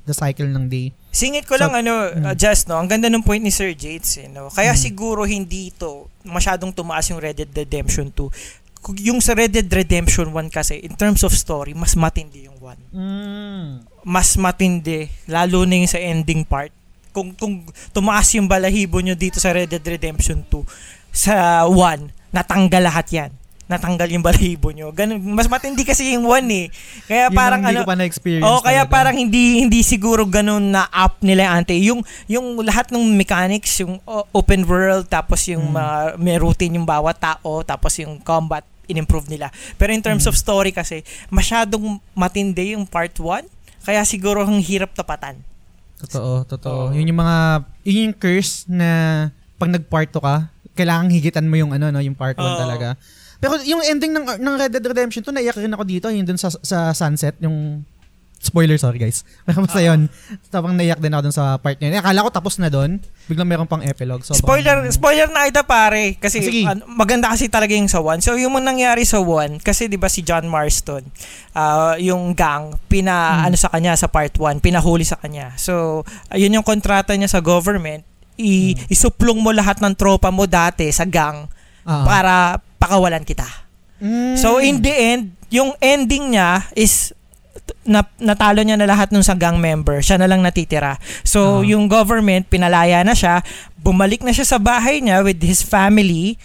the 0.06 0.14
cycle 0.14 0.46
ng 0.46 0.70
day. 0.70 0.94
Singit 1.10 1.44
ko 1.44 1.58
So- 1.58 1.66
lang 1.66 1.82
ano, 1.82 1.92
uh, 2.22 2.38
just 2.38 2.70
no, 2.70 2.78
ang 2.78 2.86
ganda 2.86 3.10
ng 3.10 3.20
point 3.20 3.42
ni 3.42 3.50
Sir 3.50 3.74
Jates, 3.74 4.14
eh, 4.16 4.30
no? 4.30 4.46
Kaya 4.46 4.78
siguro 4.78 5.26
hindi 5.26 5.74
ito 5.74 6.06
masyadong 6.22 6.70
tumaas 6.70 7.10
yung 7.10 7.18
Red 7.18 7.42
Dead 7.42 7.50
Redemption 7.52 8.14
2. 8.14 8.30
Kung- 8.78 8.98
Yung 8.98 9.18
sa 9.18 9.34
Red 9.34 9.50
Dead 9.50 9.66
Redemption 9.66 10.30
1 10.30 10.50
kasi, 10.50 10.78
in 10.78 10.94
terms 10.94 11.22
of 11.22 11.30
story, 11.30 11.70
mas 11.70 11.94
matindi 11.94 12.46
yung 12.46 12.58
1. 12.58 12.78
Mm. 12.90 13.66
Mas 14.02 14.34
matindi, 14.34 15.06
lalo 15.26 15.62
na 15.62 15.78
yung 15.78 15.86
sa 15.86 15.98
ending 15.98 16.42
part. 16.42 16.70
Kung, 17.12 17.32
kung 17.32 17.62
tumaas 17.92 18.32
yung 18.32 18.48
balahibo 18.48 18.98
nyo 18.98 19.12
dito 19.12 19.36
sa 19.36 19.52
Red 19.52 19.68
Dead 19.68 19.84
Redemption 19.84 20.42
2, 20.42 20.64
sa 21.12 21.68
1, 21.68 22.08
natanggal 22.32 22.82
lahat 22.82 23.06
yan. 23.12 23.30
Natanggal 23.62 24.08
yung 24.10 24.20
balahibo 24.20 24.68
nyo. 24.68 24.92
Ganun, 24.92 25.16
mas 25.32 25.46
matindi 25.46 25.80
kasi 25.80 26.12
yung 26.12 26.24
1 26.24 26.44
eh. 26.50 26.66
Kaya 27.06 27.28
Yun 27.28 27.36
parang 27.36 27.60
ang 27.60 27.68
hindi 27.68 27.78
ano, 27.78 27.84
ko 27.84 27.88
pa 27.88 27.96
na-experience. 27.96 28.44
Oh, 28.44 28.60
kaya 28.60 28.84
talaga. 28.84 28.92
parang 28.92 29.16
hindi 29.16 29.42
hindi 29.60 29.80
siguro 29.80 30.24
ganun 30.24 30.72
na 30.72 30.88
up 30.88 31.20
nila 31.20 31.46
yung 31.46 31.54
ante. 31.54 31.74
Yung 31.78 32.00
yung 32.26 32.46
lahat 32.60 32.88
ng 32.88 33.00
mechanics, 33.12 33.80
yung 33.80 33.96
o- 34.02 34.28
open 34.30 34.64
world 34.64 35.06
tapos 35.06 35.46
yung 35.46 35.68
Mm. 35.68 35.72
mga 35.72 35.94
may 36.18 36.36
routine 36.36 36.74
yung 36.74 36.84
bawat 36.84 37.16
tao 37.16 37.60
tapos 37.62 37.96
yung 37.96 38.18
combat 38.18 38.60
in-improve 38.84 39.30
nila. 39.30 39.48
Pero 39.76 39.88
in 39.88 40.00
terms 40.00 40.24
Mm. 40.24 40.30
of 40.30 40.36
story 40.36 40.68
kasi, 40.68 41.00
masyadong 41.28 41.96
matindi 42.12 42.76
yung 42.76 42.84
part 42.84 43.14
1. 43.14 43.46
Kaya 43.80 44.04
siguro 44.04 44.42
ang 44.42 44.60
hirap 44.60 44.92
tapatan. 44.92 45.40
Totoo, 46.02 46.42
totoo. 46.46 46.90
Oo. 46.90 46.94
Yun 46.94 47.10
yung 47.14 47.20
mga, 47.22 47.36
yun 47.86 48.04
yung 48.10 48.16
curse 48.18 48.66
na 48.66 48.90
pag 49.56 49.70
nag-part 49.70 50.10
2 50.10 50.18
ka, 50.18 50.36
kailangan 50.74 51.12
higitan 51.12 51.46
mo 51.46 51.54
yung 51.54 51.70
ano, 51.70 51.92
no, 51.94 52.02
yung 52.02 52.18
part 52.18 52.34
1 52.34 52.42
Oo. 52.42 52.58
talaga. 52.58 52.98
Pero 53.42 53.58
yung 53.66 53.82
ending 53.82 54.14
ng 54.14 54.26
ng 54.38 54.54
Red 54.54 54.70
Dead 54.70 54.86
Redemption 54.86 55.22
2, 55.22 55.34
naiyak 55.34 55.58
rin 55.58 55.74
ako 55.74 55.84
dito, 55.86 56.06
yung 56.10 56.26
dun 56.26 56.38
sa, 56.38 56.50
sa 56.62 56.94
sunset, 56.94 57.34
yung 57.42 57.82
spoiler, 58.42 58.74
sorry 58.74 58.98
guys. 58.98 59.22
Pero 59.46 59.62
basta 59.64 59.78
yun, 59.78 60.10
tapang 60.50 60.74
naiyak 60.74 60.98
din 60.98 61.08
ako 61.08 61.22
dun 61.22 61.32
sa 61.32 61.56
part 61.56 61.78
niya. 61.78 61.94
Eh, 61.94 62.02
Akala 62.02 62.26
ko 62.26 62.30
tapos 62.30 62.58
na 62.58 62.66
dun, 62.66 62.98
biglang 63.24 63.46
meron 63.46 63.64
pang 63.64 63.78
epilogue. 63.80 64.20
So, 64.20 64.34
spoiler, 64.34 64.82
baka- 64.82 64.90
spoiler 64.90 65.30
na 65.30 65.46
ita 65.46 65.62
pare 65.62 66.18
kasi 66.18 66.42
Sige. 66.42 66.66
ano, 66.66 66.82
maganda 66.86 67.30
kasi 67.30 67.46
talaga 67.46 67.70
yung 67.70 67.86
sa 67.86 68.02
1. 68.02 68.18
So 68.18 68.34
yung 68.34 68.52
nangyari 68.58 69.06
sa 69.06 69.22
1 69.22 69.56
kasi 69.58 69.86
'di 69.86 69.94
ba 69.94 70.10
si 70.10 70.20
John 70.20 70.44
Marston, 70.44 71.06
ah, 71.52 71.94
yung 71.96 72.34
gang 72.34 72.74
pina 72.84 73.14
Hmm. 73.38 73.46
ano 73.46 73.56
sa 73.56 73.70
kanya 73.70 73.94
sa 73.94 74.10
part 74.10 74.34
1, 74.34 74.58
pinahuli 74.58 75.06
sa 75.06 75.16
kanya. 75.16 75.54
So 75.54 76.02
ayun 76.28 76.50
yung 76.52 76.66
kontrata 76.66 77.14
niya 77.14 77.30
sa 77.30 77.38
government, 77.38 78.02
i 78.34 78.74
Hmm. 78.74 78.90
isuplong 78.90 79.38
mo 79.38 79.54
lahat 79.54 79.78
ng 79.78 79.94
tropa 79.94 80.28
mo 80.28 80.44
dati 80.44 80.90
sa 80.90 81.06
gang 81.06 81.46
Ah. 81.82 82.02
para 82.02 82.34
pakawalan 82.76 83.22
kita. 83.22 83.46
Mm. 83.98 84.34
So 84.34 84.58
in 84.58 84.82
the 84.82 84.90
end, 84.90 85.22
yung 85.46 85.78
ending 85.78 86.34
niya 86.34 86.66
is 86.74 87.14
na, 87.82 88.06
natalo 88.18 88.62
niya 88.62 88.78
na 88.78 88.86
lahat 88.86 89.10
nung 89.10 89.26
sa 89.26 89.34
gang 89.34 89.58
member. 89.58 89.98
Siya 89.98 90.18
na 90.18 90.30
lang 90.30 90.42
natitira. 90.42 90.98
So 91.22 91.60
Ah. 91.60 91.66
yung 91.66 91.90
government, 91.90 92.46
pinalaya 92.46 93.02
na 93.02 93.14
siya. 93.14 93.42
Bumalik 93.78 94.22
na 94.22 94.30
siya 94.30 94.46
sa 94.46 94.58
bahay 94.58 95.02
niya 95.02 95.22
with 95.22 95.42
his 95.42 95.62
family. 95.62 96.38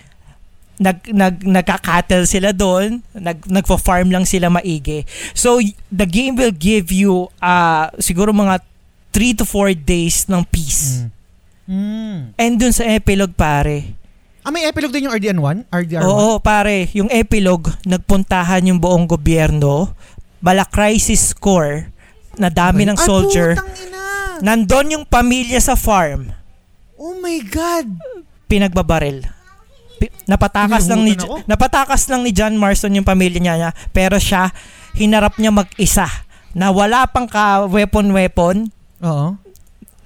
Nag, 0.78 1.10
nag, 1.10 1.42
nagka-cattle 1.42 2.30
sila 2.30 2.54
doon. 2.54 3.02
Nag, 3.14 3.50
nagpo-farm 3.50 4.14
lang 4.14 4.26
sila 4.26 4.50
maigi. 4.50 5.06
So 5.34 5.58
the 5.90 6.06
game 6.06 6.38
will 6.38 6.54
give 6.54 6.94
you 6.94 7.30
uh, 7.42 7.90
siguro 7.98 8.30
mga 8.30 8.62
3 9.10 9.40
to 9.42 9.46
4 9.46 9.74
days 9.74 10.30
ng 10.30 10.46
peace. 10.46 11.02
Mm. 11.02 11.10
Mm. 11.68 12.18
And 12.38 12.54
dun 12.56 12.74
sa 12.74 12.86
epilogue 12.86 13.34
pare, 13.34 13.98
Ah, 14.48 14.54
may 14.56 14.64
epilogue 14.64 14.96
din 14.96 15.12
yung 15.12 15.16
RDN1? 15.20 15.68
RDR1? 15.68 16.08
Oo, 16.08 16.40
pare, 16.40 16.88
yung 16.96 17.12
epilogue, 17.12 17.68
nagpuntahan 17.84 18.64
yung 18.64 18.80
buong 18.80 19.04
gobyerno, 19.04 19.92
bala 20.48 20.64
crisis 20.64 21.36
score, 21.36 21.92
na 22.40 22.48
dami 22.48 22.88
ng 22.88 22.96
Ay, 22.96 23.04
soldier, 23.04 23.60
nandun 24.40 24.96
yung 24.96 25.04
pamilya 25.04 25.60
sa 25.60 25.76
farm, 25.76 26.32
Oh 26.96 27.20
my 27.20 27.44
God! 27.44 27.86
pinagbabaril. 28.48 29.28
Pi- 29.98 30.14
napatakas 30.24 30.88
lang 30.88 31.04
ni 31.04 31.18
ako. 31.18 31.42
napatakas 31.44 32.06
lang 32.08 32.22
ni 32.24 32.32
John 32.32 32.56
Marston 32.56 32.96
yung 32.96 33.04
pamilya 33.04 33.42
niya, 33.42 33.56
niya 33.58 33.72
pero 33.92 34.16
siya 34.16 34.54
hinarap 34.94 35.36
niya 35.36 35.52
mag-isa 35.52 36.06
na 36.54 36.70
wala 36.70 37.10
pang 37.10 37.26
ka 37.26 37.66
weapon 37.66 38.14
weapon 38.14 38.56
Oo. 39.02 39.34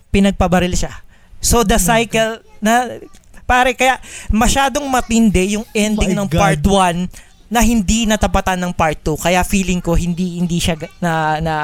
pinagpabaril 0.09 0.71
siya 0.75 0.95
so 1.43 1.67
the 1.67 1.75
cycle 1.75 2.39
na 2.63 2.87
pare 3.43 3.75
kaya 3.75 3.99
masyadong 4.31 4.87
matindi 4.87 5.59
yung 5.59 5.67
ending 5.75 6.15
My 6.15 6.23
ng 6.23 6.27
God. 6.31 6.39
part 6.39 6.61
1 6.63 7.30
na 7.51 7.59
hindi 7.59 8.07
natapatan 8.07 8.55
ng 8.63 8.71
part 8.71 8.95
2 9.03 9.19
kaya 9.19 9.43
feeling 9.43 9.83
ko 9.83 9.91
hindi 9.93 10.39
hindi 10.39 10.55
siya 10.57 10.79
na 11.03 11.43
na 11.43 11.55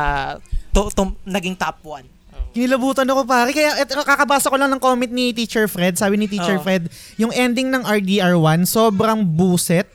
to, 0.76 0.92
to- 0.92 1.16
naging 1.24 1.56
top 1.56 1.80
1 1.82 2.18
Kinilabutan 2.58 3.06
ako 3.06 3.22
pare. 3.30 3.54
Kaya 3.54 3.78
et, 3.78 3.86
kakabasa 3.86 4.50
ko 4.50 4.58
lang 4.58 4.74
ng 4.74 4.82
comment 4.82 5.14
ni 5.14 5.30
Teacher 5.30 5.70
Fred. 5.70 5.94
Sabi 5.94 6.18
ni 6.18 6.26
Teacher 6.26 6.58
Oo. 6.58 6.66
Fred, 6.66 6.90
yung 7.22 7.30
ending 7.30 7.70
ng 7.70 7.86
RDR1, 7.86 8.66
sobrang 8.66 9.22
buset. 9.22 9.86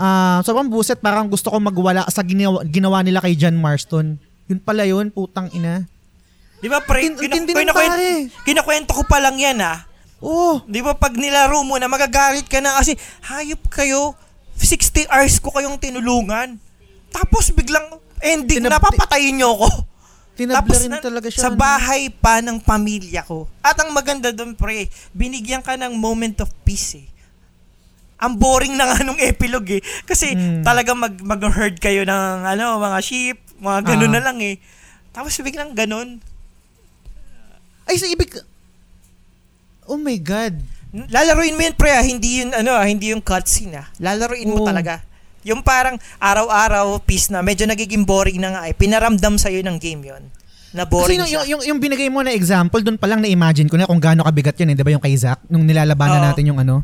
Ah, 0.00 0.40
sobrang 0.40 0.64
buset. 0.64 0.96
Parang 0.96 1.28
gusto 1.28 1.52
ko 1.52 1.60
magwala 1.60 2.08
sa 2.08 2.24
ginawa, 2.24 2.64
ginawa 2.64 3.04
nila 3.04 3.20
kay 3.20 3.36
John 3.36 3.60
Marston. 3.60 4.16
Yun 4.48 4.60
pala 4.64 4.88
yun, 4.88 5.12
putang 5.12 5.52
ina. 5.52 5.84
Di 6.56 6.72
ba 6.72 6.80
pre, 6.80 7.04
kinu- 7.04 7.52
pare. 7.76 8.32
kinukwento 8.48 8.96
ko 8.96 9.04
pa 9.04 9.20
lang 9.20 9.36
yan 9.36 9.60
ah. 9.60 9.84
Oh, 10.24 10.64
Di 10.64 10.80
ba 10.80 10.96
pag 10.96 11.12
nilaro 11.12 11.60
mo 11.68 11.76
na 11.76 11.92
magagalit 11.92 12.48
ka 12.48 12.64
na 12.64 12.80
kasi 12.80 12.96
hayop 13.28 13.60
kayo, 13.68 14.16
60 14.58 15.06
hours 15.06 15.36
ko 15.36 15.50
kayong 15.50 15.76
tinulungan. 15.76 16.56
Tapos 17.08 17.48
biglang 17.50 17.86
ending 18.18 18.60
Tinab- 18.60 18.72
na 18.72 18.82
papatayin 18.82 19.36
nyo 19.36 19.54
ako. 19.54 19.68
tinabla 20.34 20.56
Tapos 20.58 20.76
rin 20.78 20.90
na- 20.90 21.00
talaga 21.00 21.28
siya. 21.28 21.42
sa 21.42 21.48
no? 21.48 21.56
bahay 21.56 22.08
pa 22.08 22.40
ng 22.40 22.60
pamilya 22.60 23.24
ko. 23.24 23.48
At 23.60 23.76
ang 23.78 23.88
maganda 23.90 24.28
doon, 24.30 24.52
pre, 24.52 24.84
binigyan 25.10 25.60
ka 25.60 25.74
ng 25.74 25.94
moment 25.94 26.36
of 26.38 26.52
peace 26.60 26.96
eh. 26.96 27.08
Ang 28.16 28.36
boring 28.36 28.72
na 28.72 28.84
nga 28.86 29.00
nung 29.00 29.16
epilogue 29.18 29.76
eh. 29.76 29.82
Kasi 30.02 30.32
Mm. 30.32 30.60
talaga 30.60 30.92
mag, 30.92 31.16
mag-herd 31.16 31.76
kayo 31.76 32.04
ng 32.04 32.36
ano, 32.42 32.76
mga 32.76 32.98
sheep, 33.00 33.36
mga 33.58 33.80
ganun 33.86 34.08
Ah. 34.08 34.14
na 34.14 34.22
lang 34.22 34.38
eh. 34.40 34.56
Tapos 35.10 35.32
biglang 35.38 35.72
ganun. 35.72 36.20
Ay, 37.84 37.96
sa 37.96 38.04
ibig... 38.04 38.32
Oh 39.86 39.96
my 39.96 40.16
God. 40.16 40.58
Lalaruin 41.12 41.54
mo 41.54 41.62
yun, 41.62 41.74
pre, 41.76 41.92
ah. 41.92 42.00
hindi 42.00 42.40
yun, 42.40 42.56
ano, 42.56 42.72
ah, 42.72 42.86
hindi 42.88 43.12
yung 43.12 43.20
cutscene 43.20 43.76
ah. 43.76 43.86
Lalaruin 44.00 44.48
mo 44.48 44.64
Oo. 44.64 44.68
talaga. 44.68 45.04
Yung 45.46 45.60
parang 45.60 46.00
araw-araw, 46.18 46.98
peace 47.04 47.28
na, 47.28 47.44
medyo 47.44 47.68
nagiging 47.68 48.02
boring 48.02 48.40
na 48.40 48.56
nga 48.56 48.62
eh. 48.66 48.74
Pinaramdam 48.74 49.36
sa'yo 49.36 49.60
ng 49.62 49.76
game 49.78 50.02
yon 50.10 50.22
Na 50.74 50.82
Kasi 50.82 50.90
boring 50.90 51.18
yung, 51.22 51.28
siya. 51.28 51.36
yung, 51.44 51.46
yung, 51.46 51.62
yung 51.74 51.78
binigay 51.78 52.08
mo 52.08 52.24
na 52.24 52.34
example, 52.34 52.80
doon 52.82 52.98
pa 52.98 53.06
lang 53.06 53.20
na-imagine 53.20 53.68
ko 53.68 53.76
na 53.78 53.86
kung 53.86 54.00
gaano 54.00 54.24
kabigat 54.24 54.56
yun, 54.58 54.72
eh, 54.72 54.76
di 54.76 54.82
ba 54.82 54.90
yung 54.90 55.04
kay 55.04 55.14
Zack? 55.14 55.44
Nung 55.46 55.62
nilalabanan 55.62 56.18
Oo. 56.18 56.26
natin 56.32 56.44
yung 56.48 56.58
ano. 56.58 56.82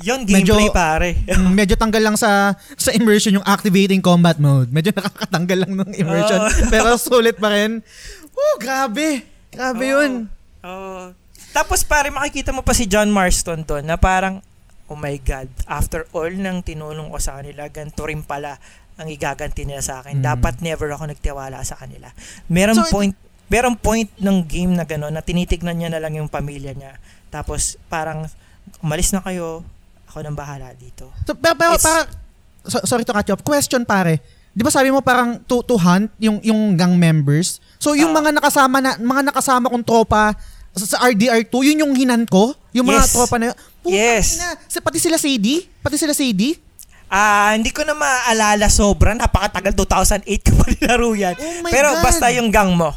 Yun, 0.00 0.24
medyo- 0.24 0.56
gameplay 0.56 0.72
pare. 0.72 1.08
Mm, 1.28 1.52
medyo 1.60 1.76
tanggal 1.76 2.00
lang 2.00 2.16
sa 2.16 2.56
sa 2.80 2.90
immersion 2.96 3.36
yung 3.36 3.44
activating 3.44 4.00
combat 4.00 4.40
mode. 4.40 4.72
Medyo 4.72 4.92
nakakatanggal 4.98 5.58
lang 5.68 5.72
ng 5.76 5.90
immersion. 6.00 6.40
Oo. 6.40 6.52
pero 6.72 6.96
sulit 6.96 7.36
pa 7.36 7.52
rin. 7.52 7.84
Oh, 8.32 8.54
grabe. 8.56 9.20
Grabe 9.52 9.84
Oo. 9.84 9.92
yun. 10.00 10.12
Oo. 10.64 11.12
Tapos 11.52 11.84
pare 11.84 12.08
makikita 12.08 12.50
mo 12.50 12.64
pa 12.64 12.72
si 12.72 12.88
John 12.88 13.12
Marston 13.12 13.62
doon 13.62 13.84
na 13.84 14.00
parang 14.00 14.40
oh 14.92 14.98
my 14.98 15.16
god, 15.24 15.48
after 15.64 16.04
all 16.12 16.28
ng 16.28 16.60
tinulong 16.60 17.08
ko 17.08 17.16
sa 17.16 17.40
kanila, 17.40 17.64
ganito 17.72 18.04
rin 18.04 18.20
pala 18.20 18.60
ang 19.00 19.08
igaganti 19.08 19.64
nila 19.64 19.80
sa 19.80 20.04
akin. 20.04 20.20
Mm. 20.20 20.24
Dapat 20.24 20.60
never 20.60 20.92
ako 20.92 21.08
nagtiwala 21.08 21.64
sa 21.64 21.80
kanila. 21.80 22.12
Meron 22.52 22.76
So, 22.76 22.92
point 22.92 23.16
merong 23.48 23.76
point 23.76 24.08
ng 24.16 24.38
game 24.48 24.72
na 24.72 24.84
gano'n 24.84 25.12
na 25.12 25.20
tinitignan 25.20 25.76
niya 25.76 25.92
na 25.92 26.00
lang 26.00 26.16
yung 26.16 26.28
pamilya 26.28 26.72
niya. 26.72 26.96
Tapos 27.28 27.76
parang 27.88 28.24
umalis 28.80 29.12
na 29.12 29.20
kayo, 29.20 29.60
ako 30.08 30.24
nang 30.24 30.36
bahala 30.36 30.72
dito. 30.76 31.08
So, 31.24 31.36
pero, 31.36 31.56
pero 31.56 31.76
para, 31.76 32.08
so- 32.64 32.84
sorry 32.84 33.04
to 33.04 33.12
cut 33.12 33.28
you 33.28 33.36
off. 33.36 33.44
Question 33.44 33.84
pare. 33.84 34.20
'di 34.52 34.60
ba 34.60 34.68
sabi 34.68 34.92
mo 34.92 35.00
parang 35.00 35.40
to, 35.48 35.64
to 35.64 35.80
hunt 35.80 36.12
yung 36.20 36.36
yung 36.44 36.76
gang 36.76 36.92
members. 37.00 37.56
So 37.80 37.96
yung 37.96 38.12
Ah. 38.12 38.20
mga 38.20 38.30
nakasama 38.36 38.84
na 38.84 39.00
mga 39.00 39.32
nakasama 39.32 39.72
kong 39.72 39.84
tropa 39.84 40.36
sa, 40.74 40.86
sa 40.86 40.98
RDR2, 41.04 41.52
yun 41.64 41.78
yung 41.80 41.92
hinan 41.92 42.24
ko, 42.24 42.52
yung 42.72 42.86
mga 42.86 43.04
Yes. 43.04 43.12
tropa 43.12 43.36
na 43.36 43.44
yun. 43.50 43.56
Putang 43.82 43.92
Yes. 43.92 44.26
sa- 44.66 44.80
pati 44.80 44.96
sila 44.96 45.16
CD, 45.16 45.68
pati 45.78 45.96
sila 45.96 46.12
CD. 46.12 46.56
Ah, 47.06 47.52
hindi 47.52 47.68
ko 47.68 47.84
na 47.84 47.92
maalala 47.92 48.66
sobra. 48.66 49.12
Napakatagal 49.12 49.76
2008 49.76 50.40
ko 50.42 50.56
pa 50.56 50.64
nilaro 50.66 51.12
yan. 51.12 51.36
Oh 51.36 51.68
Pero 51.68 51.92
God. 51.92 52.00
basta 52.00 52.32
yung 52.32 52.48
gang 52.48 52.72
mo. 52.72 52.88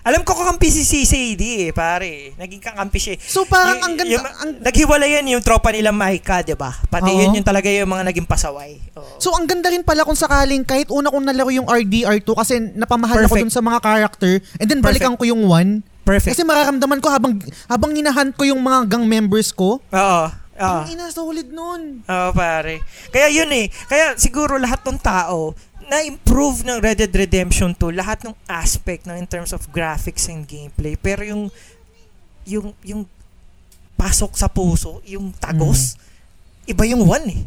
Alam 0.00 0.22
ko 0.22 0.32
kakampi 0.32 0.70
si 0.70 0.86
CCD 0.86 1.66
eh, 1.66 1.72
pare. 1.74 2.30
Naging 2.38 2.62
kakampi 2.62 2.96
siya. 2.96 3.12
eh. 3.12 3.20
So 3.20 3.42
parang 3.42 3.76
Y- 3.76 3.82
ang 3.82 3.92
ganda, 3.92 4.12
yung- 4.14 4.22
ang- 4.22 4.56
naghiwalay 4.62 5.18
yan 5.18 5.26
yung 5.28 5.42
tropa 5.42 5.68
nila 5.68 5.90
Maika, 5.90 6.40
di 6.40 6.54
ba? 6.54 6.70
Pati 6.86 7.10
Oo. 7.10 7.18
yun 7.18 7.34
yung 7.34 7.44
talaga 7.44 7.66
yung 7.66 7.90
mga 7.90 8.06
naging 8.06 8.24
pasaway. 8.24 8.78
Oo. 8.94 9.18
So 9.18 9.34
ang 9.34 9.44
ganda 9.44 9.66
rin 9.66 9.82
pala 9.82 10.06
kung 10.06 10.14
sakaling 10.14 10.62
kahit 10.62 10.88
una 10.88 11.10
kong 11.10 11.26
nalaro 11.26 11.50
yung 11.50 11.66
RDR2 11.66 12.28
kasi 12.32 12.54
napamahal 12.72 13.18
ako 13.20 13.34
Perfect. 13.34 13.42
dun 13.42 13.52
sa 13.52 13.60
mga 13.60 13.78
character 13.82 14.32
and 14.56 14.66
then 14.70 14.78
balikan 14.78 15.12
ko 15.12 15.26
yung 15.26 15.42
1. 15.42 15.82
Perfect. 16.06 16.32
Kasi 16.32 16.46
mararamdaman 16.46 17.02
ko 17.02 17.10
habang 17.10 17.34
habang 17.66 17.90
hinahunt 17.90 18.32
ko 18.32 18.46
yung 18.46 18.62
mga 18.62 18.86
gang 18.86 19.02
members 19.04 19.50
ko. 19.50 19.82
Oo. 19.82 20.24
Oo. 20.56 20.80
Ang 20.80 20.88
ina, 20.88 21.10
solid 21.10 21.50
nun. 21.50 22.00
Oo, 22.00 22.28
pare. 22.32 22.80
Kaya 23.10 23.28
yun 23.28 23.50
eh. 23.50 23.66
Kaya 23.84 24.14
siguro 24.14 24.56
lahat 24.56 24.80
ng 24.80 24.96
tao 24.96 25.52
na-improve 25.84 26.62
ng 26.62 26.78
Red 26.80 26.98
Dead 26.98 27.12
Redemption 27.12 27.70
2 27.70 27.90
lahat 27.92 28.22
ng 28.22 28.34
aspect 28.46 29.04
ng 29.04 29.14
in 29.14 29.26
terms 29.26 29.50
of 29.50 29.66
graphics 29.68 30.26
and 30.26 30.42
gameplay. 30.42 30.94
Pero 30.94 31.22
yung 31.22 31.42
yung 32.46 32.70
yung 32.80 33.02
pasok 33.92 34.32
sa 34.32 34.46
puso, 34.46 35.02
yung 35.02 35.30
tagos, 35.32 35.98
iba 36.64 36.86
yung 36.86 37.02
one 37.02 37.26
eh. 37.28 37.42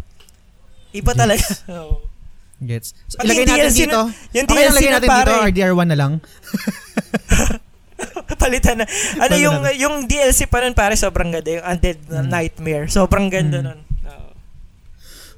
Iba 0.91 1.11
Yes. 1.11 1.18
talaga. 1.18 1.48
Gets. 2.61 2.91
So, 3.07 3.15
Pag 3.15 3.26
ilagay 3.26 3.45
natin 3.45 3.60
DLC 3.65 3.77
dito. 3.81 3.99
na- 4.03 4.11
yung 4.36 4.45
okay, 4.45 4.56
DLC 4.60 4.68
ilagay 4.69 4.84
na 4.84 4.94
natin 4.94 5.07
dito, 5.07 5.31
pare. 5.31 5.31
RDR1 5.48 5.88
na 5.88 5.98
lang. 5.98 6.14
Palitan 8.41 8.80
na. 8.80 8.85
Ano 8.85 9.21
Palitan 9.26 9.39
yung 9.39 9.57
na. 9.59 9.71
yung 9.73 9.95
DLC 10.03 10.45
pa 10.45 10.59
nun 10.59 10.71
pare 10.71 10.93
sobrang 10.93 11.30
ganda 11.30 11.49
yung 11.51 11.65
Undead 11.65 11.99
Mm. 12.01 12.27
Nightmare. 12.27 12.85
Sobrang 12.88 13.27
ganda 13.27 13.59
Mm. 13.59 13.65
nun. 13.65 13.80
Oo. 14.05 14.27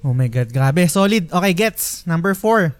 Oh 0.03 0.13
my 0.13 0.27
God, 0.27 0.49
grabe. 0.49 0.85
Solid. 0.85 1.27
Okay, 1.27 1.53
gets. 1.53 2.01
Number 2.03 2.33
4. 2.33 2.73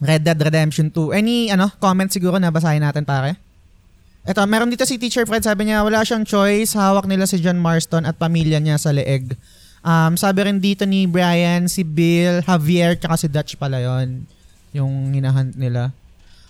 Red 0.00 0.22
Dead 0.22 0.36
Redemption 0.36 0.88
2. 0.88 1.12
Any, 1.12 1.48
ano, 1.48 1.68
comment 1.76 2.08
siguro 2.08 2.36
na 2.36 2.48
basahin 2.48 2.80
natin, 2.80 3.04
pare? 3.04 3.36
Ito, 4.22 4.44
meron 4.44 4.68
dito 4.68 4.82
si 4.82 4.96
Teacher 4.96 5.24
Fred, 5.24 5.40
sabi 5.40 5.64
niya, 5.64 5.80
wala 5.80 6.00
siyang 6.00 6.24
choice, 6.24 6.72
hawak 6.72 7.04
nila 7.04 7.24
si 7.24 7.36
John 7.36 7.56
Marston 7.56 8.04
at 8.04 8.16
pamilya 8.16 8.56
niya 8.58 8.76
sa 8.76 8.90
leeg. 8.90 9.32
Um, 9.80 10.12
sabi 10.14 10.44
rin 10.44 10.58
dito 10.58 10.84
ni 10.84 11.04
Brian, 11.04 11.64
si 11.64 11.80
Bill, 11.80 12.40
Javier, 12.40 12.96
tsaka 12.96 13.16
si 13.16 13.28
Dutch 13.28 13.56
pala 13.56 13.80
yon 13.80 14.28
yung 14.72 14.92
hinahunt 15.10 15.56
nila. 15.56 15.92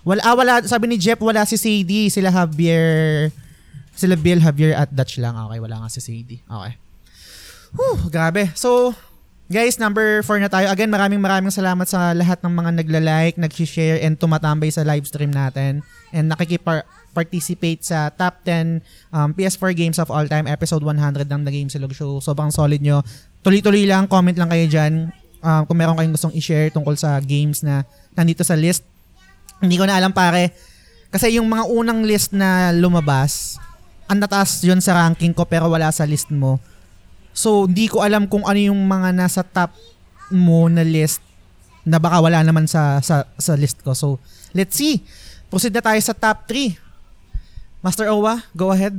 Wala, 0.01 0.21
ah, 0.25 0.35
wala, 0.35 0.53
sabi 0.65 0.89
ni 0.89 0.97
Jeff, 0.97 1.21
wala 1.21 1.45
si 1.45 1.61
Sadie, 1.61 2.09
sila 2.09 2.33
Javier, 2.33 3.29
sila 3.93 4.17
Bill, 4.17 4.41
Javier 4.41 4.73
at 4.73 4.89
Dutch 4.89 5.21
lang. 5.21 5.37
Okay, 5.37 5.61
wala 5.61 5.85
nga 5.85 5.89
si 5.93 6.01
Sadie. 6.01 6.41
Okay. 6.41 6.73
Whew, 7.77 8.09
grabe. 8.09 8.49
So, 8.57 8.97
guys, 9.53 9.77
number 9.77 10.25
4 10.25 10.41
na 10.41 10.49
tayo. 10.49 10.67
Again, 10.73 10.89
maraming 10.89 11.21
maraming 11.21 11.53
salamat 11.53 11.85
sa 11.85 12.17
lahat 12.17 12.41
ng 12.41 12.49
mga 12.49 12.71
nagla-like, 12.81 13.37
nag-share, 13.37 14.01
and 14.01 14.17
tumatambay 14.17 14.73
sa 14.73 14.83
live 14.83 15.05
stream 15.05 15.31
natin. 15.31 15.85
And 16.11 16.33
nakikipar-participate 16.33 17.85
sa 17.85 18.09
top 18.09 18.41
10 18.49 18.81
um, 19.13 19.31
PS4 19.37 19.71
games 19.77 19.99
of 20.01 20.09
all 20.09 20.25
time, 20.27 20.49
episode 20.49 20.83
100 20.83 21.29
ng 21.29 21.43
The 21.45 21.53
Game 21.53 21.69
Silog 21.69 21.95
Show. 21.95 22.25
Sobrang 22.25 22.51
solid 22.51 22.81
nyo. 22.81 23.05
Tuloy-tuloy 23.45 23.85
lang, 23.85 24.09
comment 24.09 24.35
lang 24.35 24.49
kayo 24.49 24.67
dyan. 24.67 25.13
Um, 25.41 25.63
kung 25.69 25.77
meron 25.79 25.97
kayong 25.97 26.17
gustong 26.17 26.35
i-share 26.35 26.73
tungkol 26.75 26.99
sa 26.99 27.21
games 27.23 27.63
na 27.63 27.87
nandito 28.19 28.43
sa 28.43 28.59
list. 28.59 28.83
Hindi 29.61 29.77
ko 29.77 29.85
na 29.85 30.01
alam 30.01 30.11
pare. 30.11 30.57
Kasi 31.12 31.37
yung 31.37 31.47
mga 31.47 31.69
unang 31.69 32.01
list 32.03 32.32
na 32.32 32.73
lumabas, 32.73 33.61
ang 34.11 34.19
nataas 34.19 34.65
yun 34.66 34.82
sa 34.82 34.97
ranking 34.97 35.37
ko 35.37 35.47
pero 35.47 35.70
wala 35.70 35.93
sa 35.95 36.09
list 36.09 36.32
mo. 36.32 36.59
So, 37.31 37.70
hindi 37.70 37.87
ko 37.87 38.03
alam 38.03 38.27
kung 38.27 38.43
ano 38.43 38.59
yung 38.59 38.81
mga 38.89 39.15
nasa 39.15 39.47
top 39.47 39.70
mo 40.35 40.66
na 40.66 40.82
list 40.82 41.23
na 41.87 41.99
baka 42.03 42.19
wala 42.19 42.43
naman 42.43 42.66
sa 42.66 42.99
sa, 43.05 43.27
sa 43.39 43.55
list 43.55 43.82
ko. 43.87 43.95
So, 43.95 44.19
let's 44.51 44.74
see. 44.74 45.03
Proceed 45.51 45.74
na 45.74 45.82
tayo 45.82 46.01
sa 46.03 46.15
top 46.15 46.47
3. 46.47 46.78
Master 47.82 48.07
Owa, 48.11 48.45
go 48.55 48.70
ahead. 48.70 48.95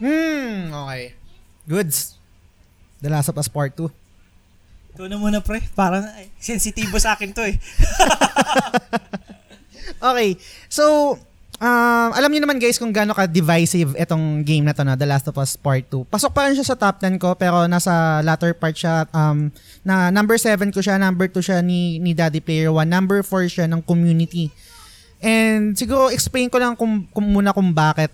Hmm, 0.00 0.72
okay. 0.72 1.12
Goods. 1.68 2.16
The 3.04 3.12
Last 3.12 3.28
of 3.28 3.36
Us 3.36 3.52
Part 3.52 3.76
2. 3.76 3.92
Ito 5.00 5.08
na 5.08 5.16
muna 5.16 5.40
pre. 5.40 5.64
Parang 5.72 6.04
ay, 6.12 6.28
sensitibo 6.36 7.00
sa 7.00 7.16
akin 7.16 7.32
to 7.32 7.40
eh. 7.40 7.56
Okay. 10.00 10.36
So, 10.68 11.16
um, 11.56 12.08
alam 12.12 12.28
niyo 12.28 12.44
naman 12.44 12.60
guys 12.60 12.76
kung 12.76 12.92
gaano 12.92 13.16
ka-divisive 13.16 13.96
itong 13.96 14.44
game 14.44 14.64
na 14.64 14.76
to 14.76 14.84
na 14.84 14.96
The 14.96 15.08
Last 15.08 15.24
of 15.32 15.40
Us 15.40 15.56
Part 15.56 15.88
2. 15.88 16.04
Pasok 16.04 16.36
pa 16.36 16.48
rin 16.48 16.56
siya 16.56 16.68
sa 16.68 16.76
top 16.76 17.00
10 17.00 17.16
ko 17.16 17.32
pero 17.32 17.64
nasa 17.64 18.20
latter 18.20 18.52
part 18.52 18.76
siya. 18.76 19.08
Um, 19.12 19.48
na 19.84 20.12
number 20.12 20.36
7 20.36 20.68
ko 20.68 20.84
siya, 20.84 21.00
number 21.00 21.32
2 21.32 21.40
siya 21.40 21.58
ni, 21.64 21.96
ni 21.96 22.12
Daddy 22.12 22.44
Player 22.44 22.68
1, 22.68 22.84
number 22.84 23.24
4 23.24 23.48
siya 23.48 23.64
ng 23.72 23.80
community. 23.84 24.52
And 25.24 25.76
siguro 25.76 26.12
explain 26.12 26.52
ko 26.52 26.60
lang 26.60 26.76
kung, 26.76 27.08
kung 27.08 27.24
muna 27.24 27.56
kung 27.56 27.72
bakit 27.72 28.12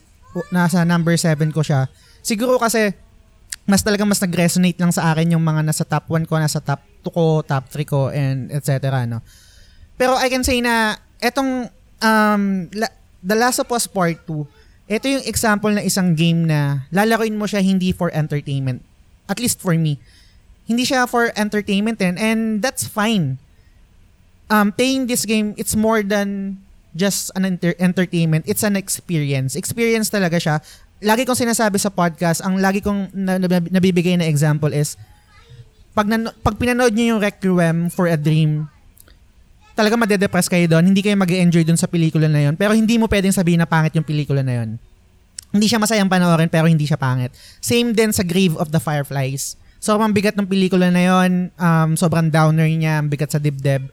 nasa 0.54 0.86
number 0.86 1.18
7 1.18 1.50
ko 1.50 1.66
siya. 1.66 1.90
Siguro 2.22 2.62
kasi 2.62 2.94
mas 3.66 3.82
talaga 3.82 4.06
mas 4.06 4.22
nag-resonate 4.22 4.78
lang 4.78 4.94
sa 4.94 5.10
akin 5.10 5.34
yung 5.34 5.42
mga 5.42 5.66
nasa 5.66 5.82
top 5.82 6.06
1 6.06 6.30
ko, 6.30 6.38
nasa 6.38 6.62
top 6.62 6.80
2 7.02 7.10
ko, 7.10 7.24
top 7.42 7.66
3 7.68 7.82
ko, 7.82 8.00
and 8.14 8.54
etc. 8.54 9.02
No? 9.10 9.18
Pero 9.98 10.14
I 10.14 10.30
can 10.30 10.46
say 10.46 10.62
na 10.62 10.94
etong 11.18 11.66
um, 11.98 12.42
la- 12.70 12.94
The 13.26 13.34
Last 13.34 13.58
of 13.58 13.68
Us 13.74 13.90
Part 13.90 14.22
2, 14.22 14.46
ito 14.86 15.06
yung 15.10 15.24
example 15.26 15.74
na 15.74 15.82
isang 15.82 16.14
game 16.14 16.46
na 16.46 16.86
lalaroin 16.94 17.34
mo 17.34 17.50
siya 17.50 17.58
hindi 17.58 17.90
for 17.90 18.06
entertainment. 18.14 18.86
At 19.26 19.42
least 19.42 19.58
for 19.58 19.74
me. 19.74 19.98
Hindi 20.70 20.86
siya 20.86 21.10
for 21.10 21.34
entertainment 21.34 21.98
din, 21.98 22.14
and 22.14 22.62
that's 22.62 22.86
fine. 22.86 23.42
Um, 24.46 24.70
playing 24.70 25.10
this 25.10 25.26
game, 25.26 25.58
it's 25.58 25.74
more 25.74 26.06
than 26.06 26.62
just 26.94 27.34
an 27.34 27.42
enter- 27.42 27.74
entertainment. 27.82 28.46
It's 28.46 28.62
an 28.62 28.78
experience. 28.78 29.58
Experience 29.58 30.06
talaga 30.06 30.38
siya. 30.38 30.56
Lagi 31.04 31.28
kong 31.28 31.36
sinasabi 31.36 31.76
sa 31.76 31.92
podcast, 31.92 32.40
ang 32.40 32.56
lagi 32.56 32.80
kong 32.80 33.12
na- 33.12 33.36
nab- 33.36 33.68
nabibigay 33.68 34.16
na 34.16 34.24
example 34.24 34.72
is, 34.72 34.96
pag, 35.92 36.08
nan- 36.08 36.32
pag 36.40 36.56
pinanood 36.56 36.96
niyo 36.96 37.16
yung 37.16 37.20
Requiem 37.20 37.92
for 37.92 38.08
a 38.08 38.16
Dream, 38.16 38.64
talaga 39.76 39.92
madedepress 40.00 40.48
kayo 40.48 40.64
doon. 40.64 40.88
Hindi 40.88 41.04
kayo 41.04 41.12
mag 41.20 41.28
enjoy 41.28 41.60
doon 41.68 41.76
sa 41.76 41.84
pelikula 41.84 42.32
na 42.32 42.48
yon. 42.48 42.56
Pero 42.56 42.72
hindi 42.72 42.96
mo 42.96 43.04
pwedeng 43.12 43.36
sabihin 43.36 43.60
na 43.60 43.68
pangit 43.68 43.92
yung 43.92 44.08
pelikula 44.08 44.40
na 44.40 44.64
yon. 44.64 44.80
Hindi 45.52 45.66
siya 45.68 45.76
masayang 45.76 46.08
panoorin 46.08 46.48
pero 46.48 46.64
hindi 46.64 46.88
siya 46.88 46.96
pangit. 46.96 47.36
Same 47.60 47.92
din 47.92 48.08
sa 48.08 48.24
Grave 48.24 48.56
of 48.56 48.72
the 48.72 48.80
Fireflies. 48.80 49.60
Sobrang 49.76 50.16
bigat 50.16 50.32
ng 50.32 50.48
pelikula 50.48 50.88
na 50.88 51.04
yon. 51.04 51.52
Um, 51.60 51.92
sobrang 51.92 52.32
downer 52.32 52.64
niya. 52.64 53.04
Ang 53.04 53.12
bigat 53.12 53.36
sa 53.36 53.40
dibdib. 53.40 53.92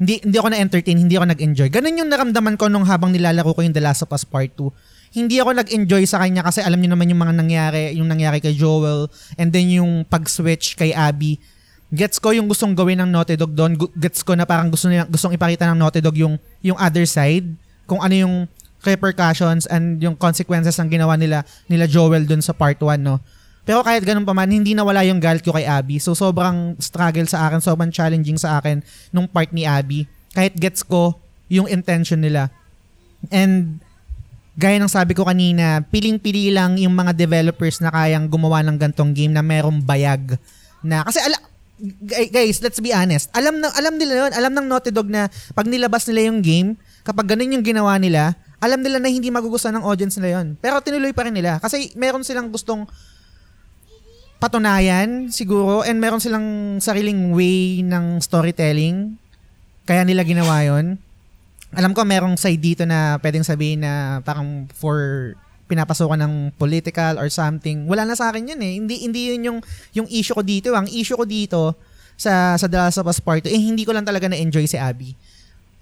Hindi, 0.00 0.16
hindi 0.24 0.36
ako 0.40 0.48
na-entertain, 0.48 0.96
hindi 0.96 1.12
ako 1.20 1.28
nag-enjoy. 1.28 1.68
Ganun 1.68 2.00
yung 2.00 2.08
naramdaman 2.08 2.56
ko 2.56 2.72
nung 2.72 2.88
habang 2.88 3.12
nilalaro 3.12 3.52
ko 3.52 3.60
yung 3.60 3.76
The 3.76 3.84
Last 3.84 4.00
of 4.00 4.08
Us 4.16 4.24
Part 4.24 4.56
2. 4.56 4.72
Hindi 5.10 5.42
ako 5.42 5.58
nag-enjoy 5.58 6.06
sa 6.06 6.22
kanya 6.22 6.46
kasi 6.46 6.62
alam 6.62 6.78
niyo 6.78 6.94
naman 6.94 7.10
yung 7.10 7.18
mga 7.18 7.34
nangyari, 7.34 7.82
yung 7.98 8.06
nangyari 8.06 8.38
kay 8.38 8.54
Joel, 8.54 9.10
and 9.34 9.50
then 9.50 9.66
yung 9.66 10.06
pag-switch 10.06 10.78
kay 10.78 10.94
Abby 10.94 11.42
gets 11.90 12.22
ko 12.22 12.30
yung 12.30 12.46
gustong 12.46 12.72
gawin 12.72 13.02
ng 13.02 13.10
Naughty 13.10 13.34
Dog 13.34 13.52
doon. 13.52 13.74
Gets 13.98 14.22
ko 14.22 14.38
na 14.38 14.46
parang 14.46 14.70
gusto 14.70 14.86
nila, 14.86 15.04
gustong 15.10 15.34
ipakita 15.34 15.66
ng 15.74 15.78
Naughty 15.78 15.98
Dog 15.98 16.14
yung, 16.14 16.38
yung 16.62 16.78
other 16.78 17.04
side. 17.04 17.50
Kung 17.84 17.98
ano 17.98 18.14
yung 18.14 18.34
repercussions 18.80 19.66
and 19.68 20.00
yung 20.00 20.16
consequences 20.16 20.78
ng 20.80 20.88
ginawa 20.88 21.18
nila 21.18 21.44
nila 21.68 21.84
Joel 21.84 22.24
doon 22.24 22.40
sa 22.40 22.54
part 22.54 22.78
1, 22.78 22.96
no? 23.02 23.20
Pero 23.66 23.84
kahit 23.84 24.06
ganun 24.08 24.24
pa 24.24 24.32
man, 24.32 24.48
hindi 24.48 24.72
nawala 24.72 25.04
yung 25.04 25.20
galit 25.20 25.44
ko 25.44 25.52
kay 25.52 25.68
Abby. 25.68 26.00
So 26.00 26.16
sobrang 26.16 26.80
struggle 26.80 27.28
sa 27.28 27.50
akin, 27.50 27.60
sobrang 27.60 27.92
challenging 27.92 28.40
sa 28.40 28.56
akin 28.56 28.80
nung 29.12 29.28
part 29.28 29.52
ni 29.52 29.68
Abby. 29.68 30.08
Kahit 30.32 30.56
gets 30.56 30.80
ko 30.80 31.18
yung 31.50 31.68
intention 31.68 32.24
nila. 32.24 32.48
And 33.28 33.84
gaya 34.60 34.76
ng 34.76 34.92
sabi 34.92 35.16
ko 35.16 35.24
kanina, 35.24 35.80
piling-pili 35.88 36.52
lang 36.52 36.76
yung 36.76 36.92
mga 36.92 37.16
developers 37.16 37.80
na 37.80 37.88
kayang 37.88 38.28
gumawa 38.28 38.60
ng 38.60 38.76
gantong 38.76 39.16
game 39.16 39.32
na 39.32 39.40
merong 39.40 39.80
bayag 39.80 40.36
na 40.84 41.00
kasi 41.08 41.24
ala, 41.24 41.40
Gu- 41.80 42.28
guys, 42.28 42.60
let's 42.60 42.76
be 42.76 42.92
honest. 42.92 43.32
Alam 43.32 43.56
na 43.56 43.72
alam 43.72 43.96
nila 43.96 44.28
'yon, 44.28 44.32
alam 44.36 44.52
ng 44.52 44.66
Naughty 44.68 44.92
Dog 44.92 45.08
na 45.08 45.32
pag 45.56 45.64
nilabas 45.64 46.04
nila 46.12 46.28
yung 46.28 46.44
game, 46.44 46.76
kapag 47.08 47.32
ganun 47.32 47.56
yung 47.56 47.64
ginawa 47.64 47.96
nila, 47.96 48.36
alam 48.60 48.84
nila 48.84 49.00
na 49.00 49.08
hindi 49.08 49.32
magugustuhan 49.32 49.80
ng 49.80 49.84
audience 49.88 50.20
nila 50.20 50.40
'yon. 50.40 50.60
Pero 50.60 50.84
tinuloy 50.84 51.16
pa 51.16 51.24
rin 51.24 51.32
nila 51.32 51.56
kasi 51.56 51.96
meron 51.96 52.20
silang 52.20 52.52
gustong 52.52 52.84
patunayan 54.40 55.32
siguro 55.32 55.80
and 55.84 56.00
meron 56.00 56.20
silang 56.20 56.76
sariling 56.84 57.32
way 57.32 57.80
ng 57.80 58.20
storytelling. 58.20 59.16
Kaya 59.88 60.04
nila 60.04 60.20
ginawa 60.20 60.60
'yon. 60.60 61.00
Alam 61.70 61.94
ko 61.94 62.02
merong 62.02 62.34
side 62.34 62.58
dito 62.58 62.82
na 62.82 63.18
pwedeng 63.22 63.46
sabihin 63.46 63.86
na 63.86 64.18
parang 64.26 64.66
for 64.74 65.32
pinapasukan 65.70 66.18
ng 66.18 66.34
political 66.58 67.22
or 67.22 67.30
something. 67.30 67.86
Wala 67.86 68.02
na 68.02 68.18
sa 68.18 68.34
akin 68.34 68.42
yun 68.42 68.60
eh. 68.60 68.72
Hindi 68.82 69.06
hindi 69.06 69.20
yun 69.30 69.42
yung 69.46 69.58
yung 69.94 70.08
issue 70.10 70.34
ko 70.34 70.42
dito. 70.42 70.74
Ang 70.74 70.90
issue 70.90 71.14
ko 71.14 71.22
dito 71.22 71.78
sa 72.18 72.58
sa 72.58 72.66
The 72.66 72.74
Last 72.74 72.98
of 72.98 73.06
Us 73.06 73.22
Part 73.22 73.46
2, 73.46 73.54
eh 73.54 73.62
hindi 73.62 73.86
ko 73.86 73.94
lang 73.94 74.02
talaga 74.02 74.26
na-enjoy 74.26 74.66
si 74.66 74.74
Abby. 74.74 75.14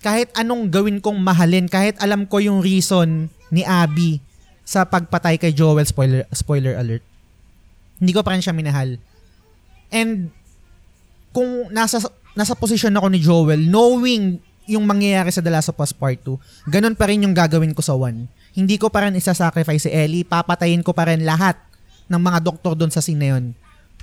Kahit 0.05 0.29
anong 0.37 0.69
gawin 0.69 1.01
kong 1.01 1.17
mahalin, 1.19 1.67
kahit 1.67 1.97
alam 2.05 2.29
ko 2.29 2.39
yung 2.39 2.61
reason 2.61 3.33
ni 3.49 3.65
Abby 3.65 4.21
sa 4.69 4.85
pagpatay 4.85 5.41
kay 5.41 5.57
Joel, 5.57 5.89
spoiler 5.89 6.29
spoiler 6.37 6.77
alert. 6.77 7.03
Hindi 7.97 8.13
ko 8.13 8.21
pa 8.21 8.37
rin 8.37 8.45
siya 8.45 8.53
minahal. 8.53 9.01
And 9.89 10.29
kung 11.33 11.73
nasa 11.73 12.05
nasa 12.37 12.53
posisyon 12.55 12.93
ako 12.95 13.07
ni 13.09 13.19
Joel, 13.25 13.65
knowing 13.65 14.45
yung 14.69 14.85
mangyayari 14.85 15.33
sa 15.33 15.41
The 15.41 15.49
Last 15.49 15.73
of 15.73 15.81
Us 15.81 15.97
Part 15.97 16.21
2, 16.21 16.69
ganun 16.69 16.93
pa 16.93 17.09
rin 17.09 17.25
yung 17.25 17.33
gagawin 17.33 17.73
ko 17.73 17.81
sa 17.81 17.97
1. 17.97 18.29
Hindi 18.53 18.77
ko 18.77 18.93
pa 18.93 19.09
rin 19.09 19.17
isa-sacrifice 19.17 19.89
si 19.89 19.91
Ellie, 19.91 20.29
papatayin 20.29 20.85
ko 20.85 20.93
pa 20.93 21.09
rin 21.09 21.25
lahat 21.25 21.57
ng 22.07 22.21
mga 22.21 22.39
doktor 22.45 22.77
doon 22.77 22.93
sa 22.93 23.01
scene 23.01 23.17
na 23.17 23.29
yun. 23.35 23.57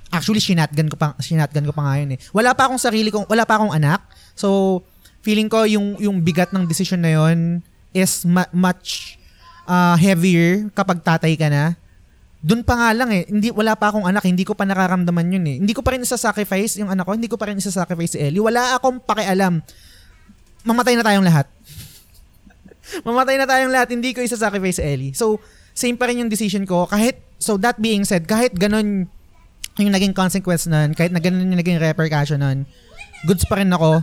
Actually, 0.10 0.42
shinatgun 0.42 0.90
ko 0.90 0.98
pa, 0.98 1.14
shinatgun 1.22 1.70
ko 1.70 1.74
pa 1.74 1.82
nga 1.86 1.96
yun 2.02 2.18
eh. 2.18 2.20
Wala 2.34 2.58
pa 2.58 2.66
akong 2.66 2.82
sarili 2.82 3.14
kong, 3.14 3.30
wala 3.30 3.46
pa 3.46 3.62
akong 3.62 3.74
anak. 3.74 4.02
So, 4.34 4.82
feeling 5.22 5.50
ko 5.50 5.70
yung, 5.70 6.02
yung 6.02 6.22
bigat 6.26 6.50
ng 6.50 6.66
decision 6.66 7.02
na 7.02 7.14
yun 7.14 7.62
is 7.94 8.26
ma- 8.26 8.50
much 8.54 9.22
uh, 9.70 9.98
heavier 9.98 10.70
kapag 10.74 11.02
tatay 11.02 11.34
ka 11.38 11.50
na. 11.50 11.78
Doon 12.46 12.62
pa 12.62 12.78
nga 12.78 12.90
lang 12.94 13.10
eh, 13.10 13.26
hindi, 13.26 13.50
wala 13.50 13.74
pa 13.74 13.90
akong 13.90 14.06
anak, 14.06 14.22
hindi 14.22 14.46
ko 14.46 14.54
pa 14.54 14.70
nararamdaman 14.70 15.34
yun 15.34 15.46
eh. 15.50 15.58
Hindi 15.58 15.74
ko 15.74 15.82
pa 15.82 15.98
rin 15.98 16.06
isa-sacrifice 16.06 16.78
yung 16.78 16.94
anak 16.94 17.10
ko, 17.10 17.18
hindi 17.18 17.26
ko 17.26 17.42
pa 17.42 17.50
rin 17.50 17.58
isa-sacrifice 17.58 18.18
si 18.18 18.20
Ellie. 18.22 18.38
Wala 18.38 18.78
akong 18.78 19.02
pakialam. 19.02 19.66
Mamatay 20.66 20.98
na 20.98 21.06
tayong 21.06 21.26
lahat. 21.26 21.46
Mamatay 23.08 23.36
na 23.38 23.46
tayong 23.46 23.72
lahat, 23.72 23.94
hindi 23.94 24.12
ko 24.18 24.26
isa-sacrifice 24.26 24.82
si 24.82 24.84
Ellie. 24.84 25.14
So, 25.14 25.38
same 25.78 25.94
pa 25.94 26.10
rin 26.10 26.26
yung 26.26 26.32
decision 26.32 26.66
ko. 26.66 26.90
Kahit, 26.90 27.22
so 27.38 27.56
that 27.62 27.78
being 27.78 28.02
said, 28.02 28.26
kahit 28.26 28.58
ganun 28.58 29.06
yung 29.78 29.92
naging 29.92 30.16
consequence 30.16 30.66
nun, 30.66 30.98
kahit 30.98 31.14
na 31.14 31.22
ganun 31.22 31.46
yung 31.46 31.60
naging 31.60 31.78
repercussion 31.78 32.42
nun, 32.42 32.66
goods 33.28 33.46
pa 33.46 33.62
rin 33.62 33.70
ako 33.70 34.02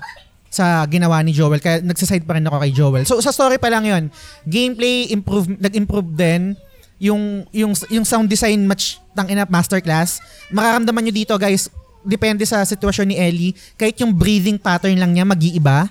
sa 0.53 0.85
ginawa 0.85 1.25
ni 1.25 1.33
Joel. 1.33 1.65
Kaya 1.65 1.81
nagsaside 1.81 2.29
pa 2.29 2.37
rin 2.37 2.45
ako 2.45 2.57
kay 2.61 2.73
Joel. 2.77 3.05
So, 3.09 3.19
sa 3.25 3.33
story 3.33 3.57
pa 3.57 3.73
lang 3.73 3.89
yon 3.89 4.13
Gameplay, 4.45 5.09
improve, 5.09 5.49
nag-improve 5.57 6.13
din. 6.13 6.55
Yung, 7.03 7.49
yung, 7.51 7.75
yung 7.91 8.07
sound 8.07 8.31
design 8.31 8.63
match 8.63 9.03
tang 9.17 9.27
ina 9.27 9.49
masterclass. 9.49 10.23
Makaramdaman 10.55 11.03
nyo 11.09 11.15
dito 11.17 11.35
guys, 11.35 11.67
depende 12.05 12.47
sa 12.47 12.63
sitwasyon 12.63 13.11
ni 13.11 13.17
Ellie, 13.19 13.53
kahit 13.75 13.99
yung 13.99 14.15
breathing 14.15 14.61
pattern 14.61 14.95
lang 15.01 15.11
niya 15.11 15.27
mag-iiba 15.27 15.91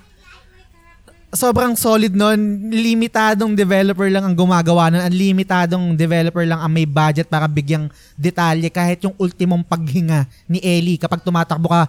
sobrang 1.32 1.72
solid 1.72 2.12
nun. 2.12 2.68
Limitadong 2.68 3.56
developer 3.56 4.06
lang 4.06 4.22
ang 4.28 4.36
gumagawa 4.36 4.92
nun. 4.92 5.02
Unlimitadong 5.08 5.96
developer 5.96 6.44
lang 6.44 6.60
ang 6.60 6.70
may 6.70 6.84
budget 6.84 7.26
para 7.26 7.48
bigyang 7.48 7.88
detalye 8.14 8.68
kahit 8.68 9.00
yung 9.02 9.16
ultimong 9.16 9.64
paghinga 9.64 10.28
ni 10.44 10.60
Ellie. 10.60 11.00
Kapag 11.00 11.24
tumatakbo 11.24 11.72
ka, 11.72 11.88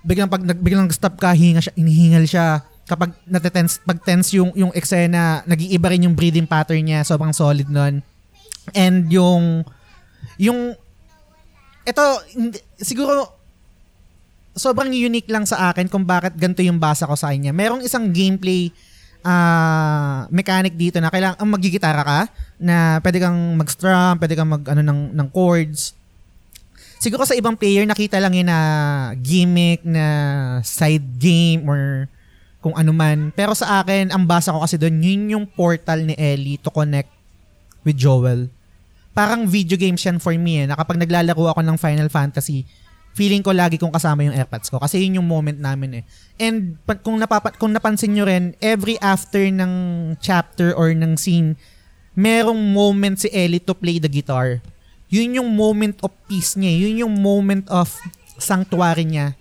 biglang 0.00 0.32
pag 0.32 0.40
biglang 0.40 0.88
stop 0.88 1.20
ka, 1.20 1.36
hinga 1.36 1.60
siya, 1.60 1.76
inihingal 1.76 2.24
siya. 2.24 2.64
Kapag 2.88 3.12
natetense, 3.28 3.84
pag 3.84 4.00
tense 4.00 4.32
yung, 4.32 4.50
yung 4.56 4.72
eksena, 4.72 5.44
nag-iiba 5.44 5.92
rin 5.92 6.08
yung 6.08 6.16
breathing 6.16 6.48
pattern 6.48 6.80
niya. 6.88 7.04
Sobrang 7.04 7.36
solid 7.36 7.68
nun. 7.68 8.00
And 8.72 9.04
yung, 9.12 9.60
yung, 10.40 10.72
ito, 11.84 12.04
siguro, 12.80 13.37
sobrang 14.58 14.90
unique 14.90 15.30
lang 15.30 15.46
sa 15.46 15.70
akin 15.70 15.86
kung 15.86 16.04
bakit 16.04 16.34
ganito 16.34 16.60
yung 16.60 16.82
basa 16.82 17.06
ko 17.06 17.14
sa 17.14 17.30
kanya. 17.32 17.54
Merong 17.54 17.86
isang 17.86 18.10
gameplay 18.10 18.74
uh, 19.22 20.28
mechanic 20.28 20.74
dito 20.74 20.98
na 20.98 21.08
kailangan 21.08 21.38
ang 21.40 21.50
magigitara 21.50 22.02
ka 22.02 22.20
na 22.60 22.98
pwede 23.00 23.18
kang 23.22 23.38
mag-strum, 23.56 24.14
pwede 24.18 24.34
kang 24.34 24.50
mag 24.50 24.64
ano 24.66 24.82
ng 24.82 25.00
ng 25.14 25.28
chords. 25.30 25.94
Siguro 26.98 27.22
sa 27.22 27.38
ibang 27.38 27.54
player 27.54 27.86
nakita 27.86 28.18
lang 28.18 28.34
yun 28.34 28.50
na 28.50 28.60
gimmick 29.22 29.86
na 29.86 30.04
side 30.66 31.06
game 31.22 31.62
or 31.70 32.10
kung 32.58 32.74
ano 32.74 32.90
man. 32.90 33.30
Pero 33.34 33.54
sa 33.54 33.82
akin, 33.82 34.10
ang 34.10 34.26
basa 34.26 34.50
ko 34.50 34.62
kasi 34.66 34.74
doon, 34.74 34.98
yun 34.98 35.22
yung 35.38 35.44
portal 35.46 36.02
ni 36.02 36.18
Ellie 36.18 36.58
to 36.58 36.74
connect 36.74 37.10
with 37.86 37.94
Joel. 37.94 38.50
Parang 39.14 39.46
video 39.46 39.78
games 39.78 40.02
yan 40.02 40.18
for 40.18 40.34
me 40.34 40.62
eh, 40.62 40.66
na 40.66 40.74
kapag 40.74 40.98
naglalaro 40.98 41.54
ako 41.54 41.62
ng 41.62 41.78
Final 41.78 42.10
Fantasy, 42.10 42.66
feeling 43.18 43.42
ko 43.42 43.50
lagi 43.50 43.82
kong 43.82 43.90
kasama 43.90 44.22
yung 44.22 44.38
airpods 44.38 44.70
ko 44.70 44.78
kasi 44.78 45.02
yun 45.02 45.18
yung 45.18 45.26
moment 45.26 45.58
namin 45.58 46.02
eh. 46.02 46.04
And 46.38 46.78
kung 47.02 47.18
napapa, 47.18 47.50
kung 47.58 47.74
napansin 47.74 48.14
nyo 48.14 48.30
rin, 48.30 48.54
every 48.62 48.94
after 49.02 49.42
ng 49.42 49.72
chapter 50.22 50.70
or 50.70 50.94
ng 50.94 51.18
scene, 51.18 51.58
merong 52.14 52.70
moment 52.70 53.18
si 53.18 53.26
Ellie 53.34 53.58
to 53.58 53.74
play 53.74 53.98
the 53.98 54.06
guitar. 54.06 54.62
Yun 55.10 55.42
yung 55.42 55.50
moment 55.50 55.98
of 56.06 56.14
peace 56.30 56.54
niya. 56.54 56.70
Eh. 56.70 56.78
Yun 56.86 56.94
yung 57.02 57.14
moment 57.18 57.66
of 57.66 57.90
sanctuary 58.38 59.02
niya. 59.02 59.34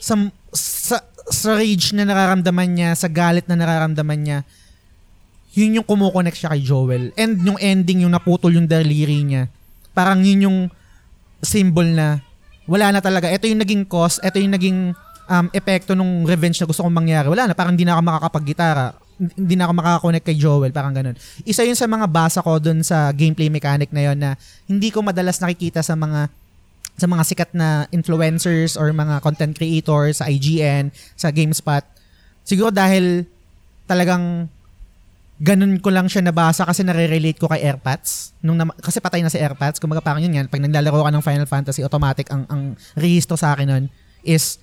Sa, 0.00 0.16
sa, 0.56 1.04
sa 1.28 1.50
rage 1.60 1.92
na 1.92 2.08
nararamdaman 2.08 2.72
niya, 2.72 2.96
sa 2.96 3.12
galit 3.12 3.44
na 3.44 3.60
nararamdaman 3.60 4.16
niya, 4.16 4.38
yun 5.52 5.76
yung 5.76 5.84
kumukonect 5.84 6.40
siya 6.40 6.56
kay 6.56 6.62
Joel. 6.64 7.12
And 7.20 7.36
yung 7.44 7.60
ending, 7.60 8.08
yung 8.08 8.16
naputol 8.16 8.54
yung 8.54 8.70
daliri 8.70 9.20
niya. 9.20 9.52
Parang 9.92 10.24
yun 10.24 10.46
yung 10.48 10.58
symbol 11.44 11.84
na 11.84 12.22
wala 12.68 12.92
na 12.92 13.00
talaga. 13.00 13.30
Ito 13.30 13.48
yung 13.48 13.60
naging 13.62 13.84
cause, 13.88 14.20
ito 14.20 14.36
yung 14.36 14.52
naging 14.52 14.78
um, 15.30 15.46
epekto 15.54 15.94
nung 15.94 16.26
revenge 16.26 16.58
na 16.58 16.66
gusto 16.66 16.82
kong 16.82 16.92
mangyari. 16.92 17.30
Wala 17.30 17.46
na, 17.46 17.54
parang 17.54 17.78
hindi 17.78 17.86
na 17.86 17.94
ako 17.96 18.02
makakapag-gitara. 18.02 18.86
Hindi 19.20 19.54
na 19.54 19.68
ako 19.68 19.72
makakakonect 19.76 20.24
kay 20.26 20.36
Joel, 20.36 20.72
parang 20.72 20.96
ganun. 20.96 21.14
Isa 21.44 21.62
yun 21.62 21.76
sa 21.76 21.86
mga 21.86 22.08
basa 22.08 22.40
ko 22.40 22.56
dun 22.58 22.80
sa 22.80 23.12
gameplay 23.12 23.52
mechanic 23.52 23.92
na 23.92 24.02
yon 24.10 24.18
na 24.18 24.34
hindi 24.66 24.88
ko 24.88 25.04
madalas 25.04 25.38
nakikita 25.38 25.84
sa 25.84 25.94
mga 25.94 26.32
sa 27.00 27.08
mga 27.08 27.22
sikat 27.24 27.50
na 27.56 27.88
influencers 27.96 28.76
or 28.76 28.92
mga 28.92 29.24
content 29.24 29.56
creators 29.56 30.20
sa 30.20 30.28
IGN, 30.28 30.92
sa 31.16 31.32
GameSpot. 31.32 31.80
Siguro 32.44 32.68
dahil 32.68 33.24
talagang 33.88 34.52
ganun 35.40 35.80
ko 35.80 35.88
lang 35.88 36.04
siya 36.04 36.20
nabasa 36.20 36.68
kasi 36.68 36.84
nare-relate 36.84 37.40
ko 37.40 37.48
kay 37.48 37.64
AirPods. 37.64 38.36
Nung 38.44 38.60
na, 38.60 38.68
kasi 38.76 39.00
patay 39.00 39.24
na 39.24 39.32
si 39.32 39.40
AirPods, 39.40 39.80
kumaga 39.80 40.04
parang 40.04 40.20
yun 40.20 40.36
yan, 40.36 40.46
pag 40.52 40.60
naglalaro 40.60 41.00
ka 41.00 41.10
ng 41.16 41.24
Final 41.24 41.48
Fantasy, 41.48 41.80
automatic 41.80 42.28
ang, 42.28 42.44
ang 42.52 42.76
rehistro 42.92 43.40
sa 43.40 43.56
akin 43.56 43.66
nun 43.66 43.84
is 44.20 44.60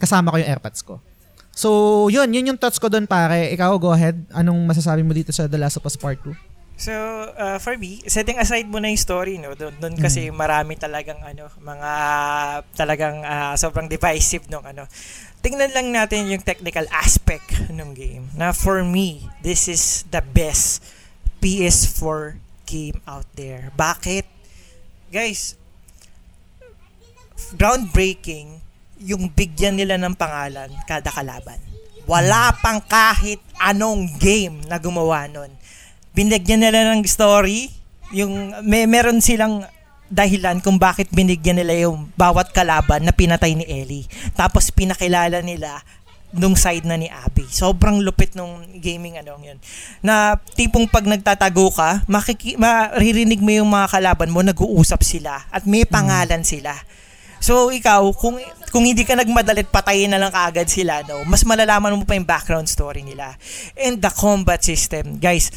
kasama 0.00 0.32
ko 0.32 0.40
yung 0.40 0.48
AirPods 0.48 0.80
ko. 0.80 1.04
So, 1.56 2.08
yun, 2.12 2.32
yun 2.32 2.52
yung 2.52 2.60
thoughts 2.60 2.80
ko 2.80 2.88
doon 2.88 3.08
pare. 3.08 3.52
Ikaw, 3.52 3.76
go 3.80 3.92
ahead. 3.92 4.16
Anong 4.32 4.60
masasabi 4.68 5.00
mo 5.00 5.16
dito 5.16 5.32
sa 5.32 5.48
The 5.48 5.56
Last 5.56 5.80
of 5.80 5.88
Us 5.88 5.96
Part 5.96 6.20
2? 6.20 6.32
So, 6.76 6.92
uh, 7.32 7.56
for 7.56 7.80
me, 7.80 8.04
setting 8.04 8.36
aside 8.36 8.68
mo 8.68 8.76
na 8.76 8.92
yung 8.92 9.00
story, 9.00 9.40
no? 9.40 9.56
Doon, 9.56 9.72
doon 9.80 9.96
kasi 9.96 10.28
mm. 10.28 10.36
marami 10.36 10.76
talagang 10.76 11.24
ano, 11.24 11.48
mga 11.56 11.90
talagang 12.76 13.24
uh, 13.24 13.56
sobrang 13.56 13.88
divisive 13.88 14.44
nung 14.52 14.64
ano 14.64 14.84
tingnan 15.46 15.70
lang 15.70 15.94
natin 15.94 16.26
yung 16.26 16.42
technical 16.42 16.82
aspect 16.90 17.70
ng 17.70 17.94
game. 17.94 18.26
Na 18.34 18.50
for 18.50 18.82
me, 18.82 19.30
this 19.46 19.70
is 19.70 20.02
the 20.10 20.18
best 20.18 20.82
PS4 21.38 22.42
game 22.66 22.98
out 23.06 23.30
there. 23.38 23.70
Bakit? 23.78 24.26
Guys, 25.14 25.54
groundbreaking 27.54 28.58
yung 28.98 29.30
bigyan 29.30 29.78
nila 29.78 29.94
ng 30.02 30.18
pangalan 30.18 30.74
kada 30.82 31.14
kalaban. 31.14 31.62
Wala 32.10 32.50
pang 32.58 32.82
kahit 32.82 33.38
anong 33.62 34.18
game 34.18 34.66
na 34.66 34.82
gumawa 34.82 35.30
nun. 35.30 35.54
Binigyan 36.16 36.64
nila 36.64 36.96
ng 36.96 37.04
story, 37.04 37.68
yung 38.16 38.56
may 38.64 38.88
meron 38.88 39.20
silang 39.20 39.68
dahilan 40.08 40.62
kung 40.64 40.80
bakit 40.80 41.12
binigyan 41.12 41.60
nila 41.60 41.90
yung 41.90 42.08
bawat 42.16 42.54
kalaban 42.56 43.04
na 43.04 43.12
pinatay 43.12 43.52
ni 43.52 43.68
Ellie. 43.68 44.08
Tapos 44.32 44.72
pinakilala 44.72 45.44
nila 45.44 45.82
nung 46.36 46.54
side 46.54 46.84
na 46.88 46.96
ni 46.98 47.06
Abby. 47.12 47.46
Sobrang 47.48 48.02
lupit 48.02 48.34
nung 48.34 48.64
gaming 48.78 49.18
ano 49.18 49.38
yun. 49.40 49.58
Na 50.00 50.36
tipong 50.56 50.88
pag 50.88 51.06
nagtatago 51.06 51.72
ka, 51.74 52.04
makiki- 52.06 52.58
maririnig 52.58 53.40
mo 53.40 53.50
yung 53.52 53.70
mga 53.70 53.92
kalaban 53.98 54.30
mo, 54.30 54.40
nag-uusap 54.44 55.04
sila 55.04 55.44
at 55.52 55.64
may 55.68 55.84
hmm. 55.84 55.92
pangalan 55.92 56.42
mm. 56.42 56.48
sila. 56.48 56.72
So 57.36 57.68
ikaw, 57.68 58.00
kung 58.16 58.40
kung 58.72 58.84
hindi 58.84 59.06
ka 59.06 59.16
nagmadalit, 59.16 59.70
patayin 59.70 60.10
na 60.12 60.20
lang 60.20 60.32
kaagad 60.32 60.68
sila, 60.68 61.00
no? 61.06 61.22
Mas 61.24 61.46
malalaman 61.46 61.96
mo 61.96 62.04
pa 62.04 62.18
yung 62.18 62.28
background 62.28 62.68
story 62.68 63.06
nila. 63.06 63.36
And 63.78 64.02
the 64.02 64.12
combat 64.12 64.64
system, 64.66 65.16
guys, 65.16 65.52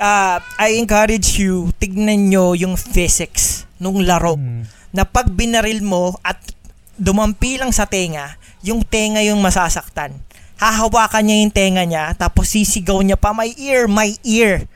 uh, 0.00 0.40
I 0.56 0.80
encourage 0.80 1.36
you, 1.36 1.70
tignan 1.76 2.32
nyo 2.32 2.56
yung 2.56 2.74
physics 2.74 3.68
nung 3.76 4.00
laro. 4.02 4.40
Mm. 4.40 4.64
Na 4.90 5.04
pag 5.06 5.28
binaril 5.28 5.84
mo 5.84 6.16
at 6.24 6.40
dumampi 6.96 7.60
lang 7.60 7.70
sa 7.70 7.86
tenga, 7.86 8.40
yung 8.64 8.82
tenga 8.82 9.20
yung 9.22 9.38
masasaktan. 9.38 10.16
Hahawakan 10.60 11.22
niya 11.24 11.36
yung 11.44 11.54
tenga 11.54 11.84
niya, 11.84 12.04
tapos 12.16 12.50
sisigaw 12.52 13.00
niya 13.04 13.16
pa, 13.20 13.36
my 13.36 13.52
ear, 13.60 13.86
my 13.86 14.10
ear. 14.24 14.66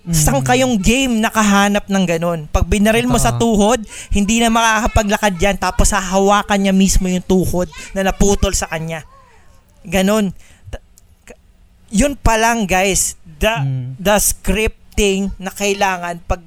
Mm. 0.00 0.16
Saan 0.16 0.40
kayong 0.40 0.80
game 0.80 1.20
nakahanap 1.20 1.86
ng 1.88 2.04
ganun? 2.08 2.40
Pag 2.48 2.64
binaril 2.64 3.04
mo 3.04 3.20
sa 3.20 3.36
tuhod, 3.36 3.84
hindi 4.12 4.40
na 4.40 4.48
makakapaglakad 4.48 5.36
yan, 5.36 5.56
tapos 5.60 5.92
hahawakan 5.92 6.56
niya 6.56 6.74
mismo 6.74 7.08
yung 7.08 7.24
tuhod 7.24 7.68
na 7.92 8.04
naputol 8.08 8.56
sa 8.56 8.68
kanya. 8.68 9.04
Ganon. 9.84 10.32
Yun 11.90 12.14
pa 12.14 12.38
lang 12.38 12.70
guys, 12.70 13.19
the, 13.40 13.54
mm. 13.64 13.86
the 13.96 14.16
scripting 14.20 15.32
na 15.40 15.48
kailangan 15.48 16.20
pag 16.28 16.44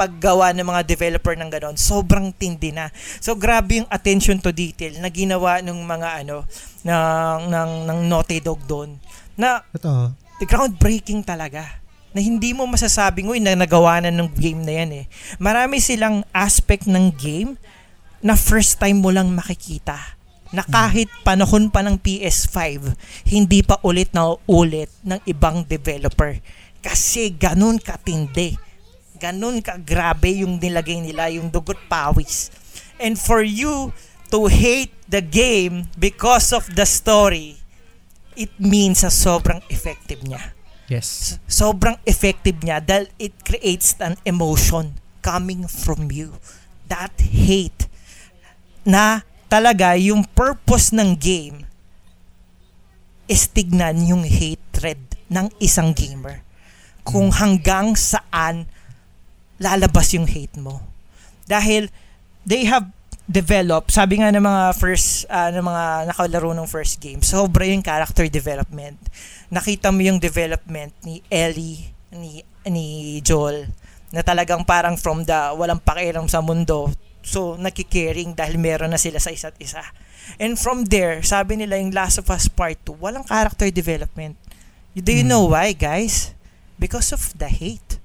paggawa 0.00 0.56
ng 0.56 0.64
mga 0.64 0.82
developer 0.88 1.36
ng 1.36 1.52
ganon, 1.52 1.76
sobrang 1.76 2.32
tindi 2.32 2.72
na. 2.72 2.88
So 3.20 3.36
grabe 3.36 3.84
yung 3.84 3.88
attention 3.92 4.40
to 4.40 4.48
detail 4.48 4.96
na 4.96 5.12
ginawa 5.12 5.60
ng 5.60 5.76
mga 5.76 6.24
ano 6.24 6.48
ng 6.80 7.40
ng 7.52 7.70
ng 7.84 7.98
Naughty 8.08 8.40
Dog 8.40 8.64
doon. 8.64 8.96
Na 9.36 9.60
Totoo. 9.76 10.16
groundbreaking 10.40 11.20
talaga. 11.20 11.84
Na 12.16 12.24
hindi 12.24 12.56
mo 12.56 12.64
masasabing, 12.64 13.28
uy, 13.28 13.44
na 13.44 13.52
nagawa 13.52 14.00
na 14.00 14.08
ng 14.08 14.32
game 14.32 14.64
na 14.64 14.72
yan 14.82 14.90
eh. 14.90 15.06
Marami 15.36 15.84
silang 15.84 16.24
aspect 16.32 16.88
ng 16.88 17.12
game 17.14 17.60
na 18.24 18.40
first 18.40 18.80
time 18.80 19.04
mo 19.04 19.12
lang 19.12 19.28
makikita. 19.30 20.19
Na 20.50 20.66
kahit 20.66 21.06
panahon 21.22 21.70
pa 21.70 21.80
ng 21.86 21.94
PS5, 21.94 22.90
hindi 23.30 23.62
pa 23.62 23.78
ulit 23.86 24.10
na 24.10 24.34
ulit 24.50 24.90
ng 25.06 25.22
ibang 25.30 25.62
developer. 25.62 26.42
Kasi 26.82 27.30
ganun 27.30 27.78
katindi. 27.78 28.58
Ganun 29.20 29.62
kagrabe 29.62 30.42
yung 30.42 30.58
nilagay 30.58 30.98
nila, 30.98 31.30
yung 31.30 31.52
dugot 31.52 31.78
pawis. 31.86 32.50
And 32.98 33.14
for 33.14 33.44
you 33.44 33.94
to 34.34 34.50
hate 34.50 34.92
the 35.06 35.22
game 35.22 35.86
because 35.94 36.50
of 36.50 36.66
the 36.74 36.88
story, 36.88 37.60
it 38.34 38.50
means 38.58 39.06
sa 39.06 39.10
sobrang 39.12 39.62
effective 39.68 40.24
niya. 40.26 40.56
Yes. 40.90 41.38
Sobrang 41.46 41.94
effective 42.02 42.58
niya 42.66 42.82
dahil 42.82 43.06
it 43.22 43.38
creates 43.46 43.94
an 44.02 44.18
emotion 44.26 44.98
coming 45.22 45.70
from 45.70 46.10
you. 46.10 46.34
That 46.90 47.14
hate 47.22 47.86
na 48.82 49.22
talaga 49.50 49.98
yung 49.98 50.22
purpose 50.30 50.94
ng 50.94 51.18
game 51.18 51.66
is 53.26 53.50
tignan 53.50 53.98
yung 54.06 54.22
hatred 54.22 55.02
ng 55.26 55.50
isang 55.58 55.90
gamer. 55.90 56.46
Kung 57.02 57.34
hanggang 57.34 57.98
saan 57.98 58.70
lalabas 59.58 60.14
yung 60.14 60.30
hate 60.30 60.56
mo. 60.56 60.80
Dahil 61.44 61.90
they 62.46 62.64
have 62.64 62.88
developed, 63.26 63.90
sabi 63.92 64.18
nga 64.22 64.30
ng 64.30 64.42
mga 64.42 64.62
first, 64.78 65.28
uh, 65.28 65.50
ng 65.52 65.62
mga 65.62 65.84
nakalaro 66.14 66.50
ng 66.56 66.66
first 66.70 66.98
game, 67.02 67.20
sobra 67.20 67.66
yung 67.66 67.84
character 67.84 68.26
development. 68.26 68.98
Nakita 69.52 69.90
mo 69.90 70.00
yung 70.02 70.18
development 70.18 70.94
ni 71.04 71.20
Ellie, 71.28 71.90
ni, 72.14 72.42
ni 72.66 73.18
Joel, 73.22 73.70
na 74.10 74.22
talagang 74.22 74.66
parang 74.66 74.98
from 74.98 75.22
the 75.22 75.54
walang 75.54 75.78
pakialam 75.78 76.26
sa 76.26 76.42
mundo, 76.42 76.90
so 77.22 77.56
nakikaring 77.56 78.32
dahil 78.32 78.56
meron 78.56 78.90
na 78.92 79.00
sila 79.00 79.20
sa 79.20 79.30
isa't 79.30 79.56
isa. 79.58 79.82
And 80.38 80.54
from 80.54 80.86
there, 80.86 81.20
sabi 81.20 81.58
nila 81.58 81.80
yung 81.80 81.90
Last 81.90 82.20
of 82.22 82.30
Us 82.30 82.46
Part 82.46 82.78
2, 82.86 82.96
walang 82.96 83.26
character 83.26 83.66
development. 83.68 84.38
Do 84.92 85.10
you 85.10 85.24
Mm. 85.24 85.30
know 85.30 85.44
why, 85.50 85.72
guys? 85.72 86.34
Because 86.76 87.10
of 87.10 87.34
the 87.34 87.48
hate. 87.48 87.98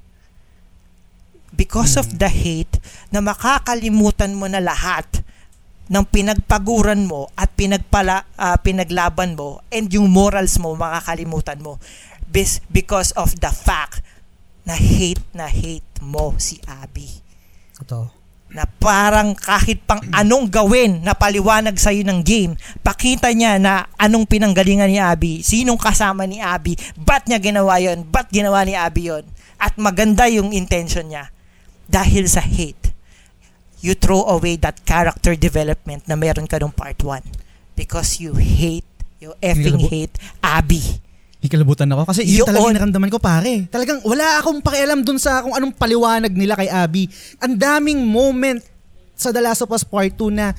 Because 1.56 1.96
of 1.96 2.12
Mm. 2.12 2.20
the 2.20 2.30
hate 2.30 2.76
na 3.10 3.24
makakalimutan 3.24 4.36
mo 4.36 4.50
na 4.50 4.60
lahat 4.60 5.08
ng 5.86 6.02
pinagpaguran 6.04 7.06
mo 7.06 7.30
at 7.38 7.54
pinagpala 7.54 8.26
ah, 8.36 8.58
pinaglaban 8.58 9.38
mo 9.38 9.62
and 9.70 9.94
yung 9.94 10.10
morals 10.10 10.58
mo 10.58 10.74
makakalimutan 10.74 11.62
mo 11.62 11.78
Bis- 12.26 12.58
because 12.74 13.14
of 13.14 13.38
the 13.38 13.54
fact 13.54 14.02
na 14.66 14.74
hate 14.74 15.22
na 15.30 15.46
hate 15.46 15.86
mo 16.02 16.34
si 16.42 16.58
Abby 16.66 17.22
Totoo. 17.78 18.10
Na 18.54 18.64
parang 18.80 19.36
kahit 19.36 19.84
pang 19.84 20.00
anong 20.16 20.48
gawin 20.48 21.04
na 21.04 21.12
paliwanag 21.12 21.76
sa'yo 21.76 22.08
ng 22.08 22.24
game, 22.24 22.54
pakita 22.86 23.34
niya 23.36 23.60
na 23.60 23.90
anong 24.00 24.24
pinanggalingan 24.30 24.88
ni 24.88 25.00
Abby, 25.02 25.44
sinong 25.44 25.80
kasama 25.80 26.24
ni 26.24 26.40
Abby, 26.40 26.80
ba't 26.96 27.28
niya 27.28 27.42
ginawa 27.42 27.82
yon, 27.84 28.08
ba't 28.08 28.32
ginawa 28.32 28.64
ni 28.64 28.78
Abby 28.78 29.12
yon, 29.12 29.28
at 29.60 29.76
maganda 29.76 30.30
yung 30.32 30.56
intention 30.56 31.12
niya. 31.12 31.34
Dahil 31.86 32.26
sa 32.32 32.42
hate, 32.42 32.96
you 33.84 33.94
throw 33.94 34.26
away 34.26 34.58
that 34.58 34.82
character 34.88 35.38
development 35.38 36.08
na 36.10 36.18
meron 36.18 36.50
ka 36.50 36.58
nung 36.58 36.74
part 36.74 36.98
1 36.98 37.22
because 37.78 38.24
you 38.24 38.40
hate, 38.40 38.88
you 39.22 39.36
effing 39.44 39.78
hate 39.92 40.16
Abby. 40.42 41.05
Hikalabutan 41.46 41.88
ako 41.94 42.10
kasi 42.10 42.26
yun 42.26 42.44
talaga 42.44 42.66
yung 42.66 42.78
naramdaman 42.82 43.10
ko 43.14 43.22
pare. 43.22 43.70
Talagang 43.70 44.02
wala 44.02 44.42
akong 44.42 44.60
pakialam 44.66 45.06
dun 45.06 45.22
sa 45.22 45.46
kung 45.46 45.54
anong 45.54 45.78
paliwanag 45.78 46.34
nila 46.34 46.58
kay 46.58 46.66
Abby. 46.68 47.06
Ang 47.38 47.54
daming 47.54 48.02
moment 48.02 48.66
sa 49.14 49.30
The 49.30 49.46
Last 49.46 49.62
of 49.62 49.70
Us 49.70 49.86
Part 49.86 50.18
2 50.18 50.34
na 50.34 50.58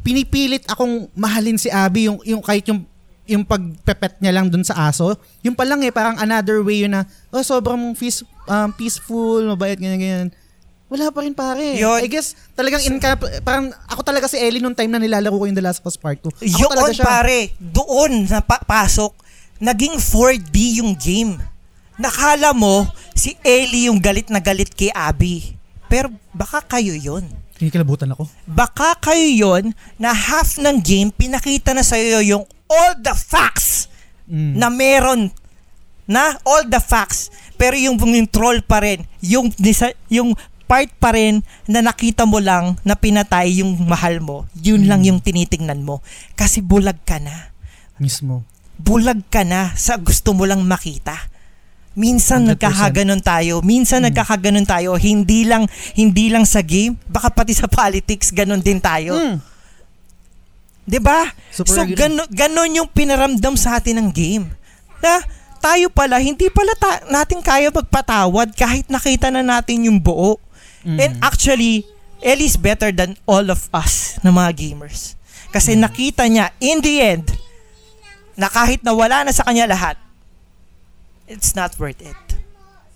pinipilit 0.00 0.64
akong 0.70 1.10
mahalin 1.12 1.58
si 1.60 1.68
Abby 1.68 2.08
yung, 2.08 2.18
yung 2.24 2.40
kahit 2.40 2.64
yung 2.70 2.86
yung 3.28 3.44
pagpepet 3.44 4.24
niya 4.24 4.32
lang 4.32 4.48
dun 4.48 4.64
sa 4.64 4.88
aso. 4.88 5.12
Yung 5.44 5.52
pa 5.52 5.68
lang 5.68 5.84
eh, 5.84 5.92
parang 5.92 6.16
another 6.16 6.64
way 6.64 6.88
yun 6.88 6.96
na, 6.96 7.04
oh, 7.28 7.44
sobrang 7.44 7.92
peace, 7.92 8.24
um, 8.48 8.72
peaceful, 8.72 9.44
mabait, 9.44 9.76
ganyan, 9.76 10.00
ganyan. 10.00 10.28
Wala 10.88 11.12
pa 11.12 11.20
rin 11.20 11.36
pare. 11.36 11.76
Yun. 11.76 12.00
I 12.00 12.08
guess 12.08 12.32
talagang 12.56 12.80
in 12.88 12.96
parang 13.44 13.68
ako 13.92 14.00
talaga 14.00 14.24
si 14.24 14.40
Ellie 14.40 14.64
nung 14.64 14.72
time 14.72 14.88
na 14.88 14.96
nilalaro 14.96 15.36
ko 15.36 15.44
yung 15.44 15.52
The 15.52 15.60
Last 15.60 15.84
of 15.84 15.92
Us 15.92 16.00
Part 16.00 16.24
2. 16.24 16.40
Ako 16.40 16.48
Yun 16.48 16.68
talaga 16.72 16.92
siya. 16.96 17.04
pare, 17.04 17.38
doon 17.60 18.24
na 18.24 18.40
pa- 18.40 18.64
pasok, 18.64 19.12
naging 19.58 19.98
4D 19.98 20.78
yung 20.78 20.94
game. 20.94 21.38
Nakala 21.98 22.54
mo 22.54 22.86
si 23.12 23.34
Ellie 23.42 23.90
yung 23.90 23.98
galit 23.98 24.30
na 24.30 24.38
galit 24.38 24.70
kay 24.70 24.90
Abby. 24.90 25.58
Pero 25.86 26.08
baka 26.30 26.62
kayo 26.62 26.94
yon. 26.94 27.26
Hikalabutan 27.58 28.14
ako. 28.14 28.30
Baka 28.46 28.94
kayo 28.96 29.26
yon 29.26 29.74
na 29.98 30.14
half 30.14 30.56
ng 30.56 30.78
game 30.78 31.10
pinakita 31.10 31.74
na 31.74 31.82
sa'yo 31.82 32.22
yung 32.22 32.44
all 32.70 32.94
the 32.96 33.12
facts 33.12 33.90
Mm. 34.28 34.60
na 34.60 34.68
meron 34.68 35.20
na 36.04 36.36
all 36.44 36.60
the 36.68 36.76
facts 36.76 37.32
pero 37.56 37.72
yung 37.72 37.96
yung 37.96 38.28
troll 38.28 38.60
pa 38.60 38.84
rin 38.84 39.00
yung 39.24 39.48
yung 40.12 40.36
part 40.68 40.92
pa 41.00 41.16
rin 41.16 41.40
na 41.64 41.80
nakita 41.80 42.28
mo 42.28 42.36
lang 42.36 42.76
na 42.84 42.92
pinatay 42.92 43.64
yung 43.64 43.72
mahal 43.88 44.20
mo 44.20 44.44
yun 44.52 44.84
lang 44.84 45.00
Mm. 45.00 45.08
yung 45.08 45.20
tinitingnan 45.24 45.80
mo 45.80 46.04
kasi 46.36 46.60
bulag 46.60 47.00
ka 47.08 47.16
na 47.16 47.56
Mismo. 47.96 48.44
Bulag 48.78 49.20
ka 49.26 49.42
na 49.42 49.74
sa 49.74 49.98
gusto 49.98 50.32
mo 50.32 50.46
lang 50.46 50.62
makita 50.62 51.18
minsan 51.92 52.46
100%. 52.46 52.54
nagkakaganon 52.54 53.20
tayo 53.20 53.58
minsan 53.60 54.00
Mm. 54.00 54.06
nagkakaganon 54.08 54.62
tayo 54.64 54.94
hindi 54.94 55.42
lang 55.42 55.66
hindi 55.92 56.30
lang 56.30 56.46
sa 56.46 56.62
game 56.62 56.94
baka 57.04 57.28
pati 57.28 57.52
sa 57.52 57.66
politics 57.74 58.30
ganon 58.30 58.62
din 58.62 58.78
tayo 58.78 59.18
Mm. 59.18 59.36
'Di 60.88 60.98
ba? 60.98 61.28
So 61.52 61.68
agree. 61.68 61.92
gano, 61.92 62.24
ganon 62.28 62.72
yung 62.72 62.88
pinaramdam 62.88 63.52
sa 63.54 63.76
atin 63.76 64.00
ng 64.00 64.08
game. 64.08 64.48
Na 64.98 65.20
tayo 65.60 65.92
pala 65.92 66.16
hindi 66.16 66.48
pala 66.48 66.72
ta- 66.72 67.04
natin 67.06 67.44
kaya 67.44 67.68
magpatawad 67.68 68.56
kahit 68.56 68.88
nakita 68.88 69.28
na 69.28 69.44
natin 69.44 69.84
yung 69.84 70.00
buo. 70.00 70.40
Mm. 70.80 70.96
And 70.96 71.12
actually, 71.20 71.84
Ellie's 72.18 72.56
better 72.56 72.88
than 72.88 73.20
all 73.24 73.46
of 73.46 73.68
us 73.68 74.16
na 74.24 74.32
mga 74.32 74.56
gamers. 74.56 75.12
Kasi 75.50 75.76
Mm. 75.76 75.80
nakita 75.82 76.24
niya 76.24 76.56
in 76.56 76.80
the 76.80 76.94
end 76.98 77.36
na 78.38 78.46
kahit 78.46 78.86
nawala 78.86 79.26
na 79.26 79.34
sa 79.34 79.42
kanya 79.42 79.66
lahat, 79.66 79.98
it's 81.26 81.58
not 81.58 81.74
worth 81.76 81.98
it. 81.98 82.14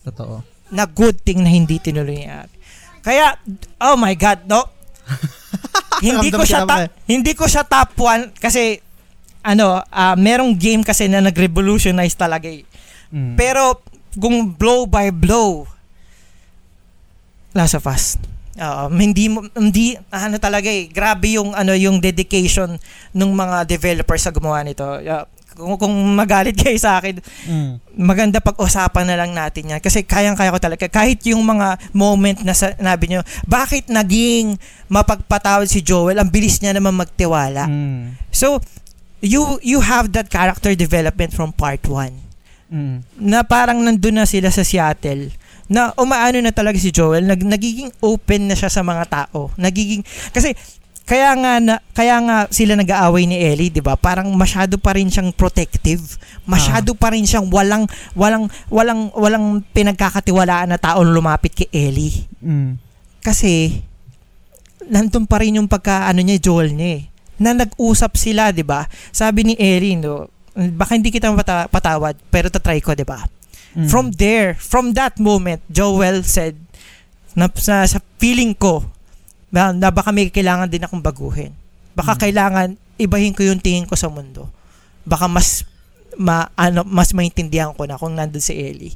Totoo. 0.06 0.46
Na 0.70 0.86
good 0.86 1.18
thing 1.26 1.42
na 1.42 1.50
hindi 1.50 1.82
tinuloy 1.82 2.22
niya. 2.22 2.46
Kaya, 3.02 3.34
oh 3.82 3.98
my 3.98 4.14
God, 4.14 4.46
no? 4.46 4.70
hindi 6.06 6.30
ko 6.30 6.46
siya 6.46 6.62
ta- 6.62 6.88
hindi 7.10 7.34
ko 7.34 7.50
siya 7.50 7.66
top 7.66 7.98
1 7.98 8.38
kasi 8.38 8.78
ano, 9.42 9.82
ah, 9.90 10.14
merong 10.14 10.54
game 10.54 10.86
kasi 10.86 11.10
na 11.10 11.18
nag-revolutionize 11.18 12.14
talaga 12.14 12.46
eh. 12.46 12.62
Mm. 13.10 13.34
Pero 13.34 13.82
kung 14.14 14.54
blow 14.54 14.86
by 14.86 15.10
blow 15.10 15.66
Last 17.52 17.76
of 17.76 17.84
Us. 17.84 18.16
Oo, 18.52 18.92
hindi 18.92 19.32
hindi 19.56 19.86
ano 20.10 20.36
talaga 20.36 20.68
eh. 20.68 20.84
Grabe 20.86 21.40
yung 21.40 21.56
ano 21.56 21.72
yung 21.72 21.98
dedication 21.98 22.76
ng 23.10 23.30
mga 23.32 23.64
developers 23.64 24.22
sa 24.22 24.30
gumawa 24.30 24.60
nito. 24.60 24.84
Yeah, 25.00 25.24
kung, 25.52 25.76
kung 25.76 25.92
magalit 26.12 26.56
kayo 26.60 26.76
sa 26.76 27.00
akin, 27.00 27.16
Mm. 27.42 27.80
maganda 27.96 28.40
pag-usapan 28.40 29.04
na 29.04 29.16
lang 29.16 29.32
natin 29.32 29.72
yan. 29.72 29.80
Kasi 29.80 30.04
kayang-kaya 30.04 30.52
ko 30.52 30.60
talaga. 30.60 30.84
Kahit 30.86 31.24
yung 31.26 31.40
mga 31.40 31.76
moment 31.92 32.40
na 32.40 32.52
sabi 32.52 33.04
nyo, 33.08 33.20
bakit 33.44 33.88
naging 33.88 34.56
mapagpatawad 34.86 35.66
si 35.66 35.80
Joel? 35.80 36.20
Ang 36.20 36.28
bilis 36.28 36.60
niya 36.60 36.72
naman 36.72 36.92
magtiwala. 36.92 37.68
Mm. 37.68 38.16
So, 38.28 38.60
you 39.20 39.60
you 39.60 39.80
have 39.80 40.12
that 40.12 40.28
character 40.28 40.74
development 40.74 41.32
from 41.32 41.52
part 41.52 41.80
1 41.84 42.10
Mm. 42.72 43.04
na 43.20 43.44
parang 43.44 43.80
nandun 43.80 44.16
na 44.16 44.24
sila 44.24 44.48
sa 44.48 44.64
Seattle 44.64 45.28
na 45.72 45.96
umaano 45.96 46.36
na 46.44 46.52
talaga 46.52 46.76
si 46.76 46.92
Joel 46.92 47.24
nag, 47.24 47.40
nagiging 47.40 47.88
open 48.04 48.52
na 48.52 48.54
siya 48.54 48.68
sa 48.68 48.84
mga 48.84 49.08
tao. 49.08 49.48
Nagiging 49.56 50.04
kasi 50.28 50.52
kaya 51.02 51.34
nga 51.34 51.58
na, 51.58 51.74
kaya 51.96 52.20
nga 52.22 52.46
sila 52.52 52.78
nag-aaway 52.78 53.26
ni 53.26 53.40
Ellie 53.40 53.72
'di 53.72 53.82
ba? 53.82 53.98
Parang 53.98 54.30
masyado 54.36 54.78
pa 54.78 54.94
rin 54.94 55.08
siyang 55.10 55.32
protective. 55.34 56.20
Masyado 56.46 56.94
pa 56.94 57.10
rin 57.10 57.26
siyang 57.26 57.48
walang 57.50 57.88
walang 58.14 58.46
walang 58.70 59.10
walang 59.16 59.64
pinagkakatiwalaan 59.74 60.70
na 60.70 60.78
tao 60.78 61.00
lumapit 61.02 61.56
kay 61.56 61.68
Ellie. 61.72 62.28
Mm. 62.42 62.78
kasi 63.22 63.78
nandun 64.90 65.30
pa 65.30 65.38
rin 65.38 65.62
yung 65.62 65.70
pagka 65.70 66.10
ano 66.10 66.18
niya 66.26 66.42
Joel 66.42 66.74
niya 66.74 66.90
eh. 66.98 67.02
na 67.38 67.54
nag-usap 67.54 68.18
sila 68.18 68.50
'di 68.50 68.66
ba? 68.66 68.86
Sabi 69.14 69.46
ni 69.46 69.54
Ellie 69.58 69.98
no 69.98 70.26
baka 70.52 70.98
hindi 70.98 71.08
kita 71.08 71.32
mapata- 71.32 71.70
patawad 71.70 72.18
pero 72.28 72.50
tatry 72.52 72.82
ko 72.84 72.92
'di 72.92 73.06
ba 73.06 73.24
Mm. 73.72 73.88
From 73.88 74.12
there, 74.12 74.52
from 74.54 74.92
that 74.92 75.16
moment, 75.16 75.64
Joel 75.66 76.20
said, 76.22 76.56
Na, 77.32 77.48
sa, 77.56 77.88
sa 77.88 77.96
feeling 78.20 78.52
ko, 78.52 78.84
na, 79.48 79.72
na 79.72 79.88
baka 79.88 80.12
may 80.12 80.28
kailangan 80.28 80.68
din 80.68 80.84
akong 80.84 81.00
baguhin. 81.00 81.56
Baka 81.92 82.12
Mm. 82.12 82.20
kailangan 82.20 82.68
ibahin 83.00 83.32
ko 83.32 83.40
yung 83.40 83.56
tingin 83.56 83.88
ko 83.88 83.96
sa 83.96 84.12
mundo. 84.12 84.52
Baka 85.02 85.26
mas 85.26 85.64
ma, 86.12 86.52
ano, 86.52 86.84
mas 86.84 87.16
maintindihan 87.16 87.72
ko 87.72 87.88
na 87.88 87.96
kung 87.96 88.12
nandun 88.12 88.44
si 88.44 88.52
Ellie. 88.52 88.92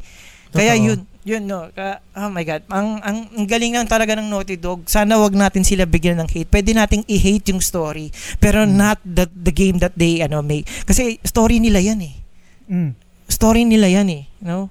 Kaya 0.53 0.77
Totoo. 0.77 0.85
yun, 0.85 0.99
yun 1.25 1.43
no. 1.49 1.73
Ka, 1.73 2.05
oh 2.13 2.29
my 2.29 2.45
God. 2.45 2.61
Ang, 2.69 3.01
ang, 3.01 3.19
ang 3.27 3.45
galing 3.49 3.73
lang 3.73 3.89
talaga 3.89 4.13
ng 4.15 4.29
Naughty 4.29 4.61
Dog. 4.61 4.85
Sana 4.85 5.17
wag 5.17 5.33
natin 5.33 5.65
sila 5.65 5.89
bigyan 5.89 6.21
ng 6.21 6.29
hate. 6.29 6.49
Pwede 6.49 6.77
nating 6.77 7.09
i-hate 7.09 7.51
yung 7.51 7.65
story. 7.65 8.13
Pero 8.37 8.69
Mm. 8.69 8.71
not 8.71 9.01
the, 9.01 9.25
the 9.33 9.51
game 9.51 9.81
that 9.81 9.97
they 9.97 10.21
ano 10.21 10.45
make. 10.45 10.69
Kasi 10.85 11.17
story 11.25 11.57
nila 11.57 11.81
yan 11.81 12.05
eh. 12.05 12.15
Mm. 12.69 12.93
Story 13.27 13.63
nila 13.63 13.91
yan 13.91 14.09
eh. 14.09 14.23
No? 14.39 14.71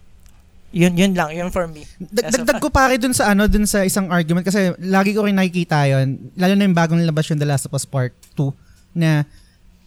Yun, 0.72 0.91
yun 0.91 1.14
lang. 1.15 1.32
Yun 1.32 1.48
for 1.49 1.68
me. 1.68 1.88
Dag- 1.98 2.36
Dagdag 2.36 2.60
ko 2.60 2.68
pare 2.68 2.99
dun 2.99 3.15
sa 3.15 3.32
ano, 3.32 3.48
dun 3.48 3.64
sa 3.64 3.84
isang 3.84 4.11
argument 4.11 4.44
kasi 4.44 4.76
lagi 4.82 5.15
ko 5.15 5.23
rin 5.23 5.36
nakikita 5.36 5.88
yon 5.88 6.32
lalo 6.36 6.52
na 6.52 6.68
yung 6.68 6.76
bagong 6.76 6.99
labas 6.99 7.32
yung 7.32 7.40
The 7.40 7.48
Last 7.48 7.64
of 7.64 7.72
Us 7.72 7.88
Part 7.88 8.11
2 8.36 8.52
na 8.94 9.23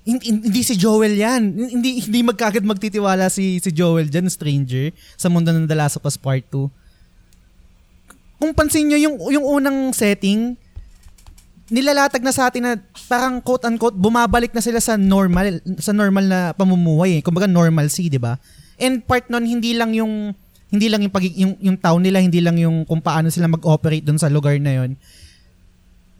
hin- 0.08 0.40
hindi 0.40 0.60
si 0.62 0.72
Joel 0.74 1.12
yan. 1.12 1.42
Hindi 1.68 2.00
hindi 2.00 2.20
magkagad 2.22 2.64
magtitiwala 2.64 3.28
si 3.28 3.60
si 3.60 3.68
Joel 3.68 4.08
diyan, 4.08 4.32
stranger 4.32 4.88
sa 5.12 5.28
mundo 5.28 5.52
ng 5.52 5.68
The 5.68 5.76
Last 5.76 6.00
of 6.00 6.08
Us 6.08 6.16
Part 6.16 6.48
2. 6.48 6.72
Kung 8.38 8.54
pansin 8.54 8.88
nyo 8.88 8.96
yung 8.96 9.16
yung 9.28 9.44
unang 9.44 9.92
setting 9.92 10.56
nilalatag 11.68 12.24
na 12.24 12.32
sa 12.32 12.48
atin 12.48 12.62
na 12.64 12.72
parang 13.08 13.40
quote 13.44 13.68
unquote 13.68 13.96
bumabalik 13.96 14.52
na 14.56 14.64
sila 14.64 14.80
sa 14.80 14.96
normal 14.96 15.60
sa 15.80 15.92
normal 15.92 16.24
na 16.24 16.40
pamumuhay 16.56 17.20
eh. 17.20 17.22
Kumbaga 17.22 17.44
normalcy, 17.44 18.08
'di 18.08 18.20
ba? 18.20 18.40
And 18.80 19.04
part 19.04 19.28
nun 19.28 19.44
hindi 19.44 19.76
lang 19.76 19.92
yung 19.92 20.32
hindi 20.68 20.86
lang 20.92 21.00
yung, 21.00 21.12
pag, 21.12 21.24
yung 21.24 21.56
yung 21.64 21.76
town 21.80 22.00
nila, 22.04 22.20
hindi 22.20 22.44
lang 22.44 22.60
yung 22.60 22.84
kung 22.84 23.00
paano 23.00 23.32
sila 23.32 23.48
mag-operate 23.48 24.04
doon 24.04 24.20
sa 24.20 24.28
lugar 24.28 24.52
na 24.60 24.76
yon. 24.76 25.00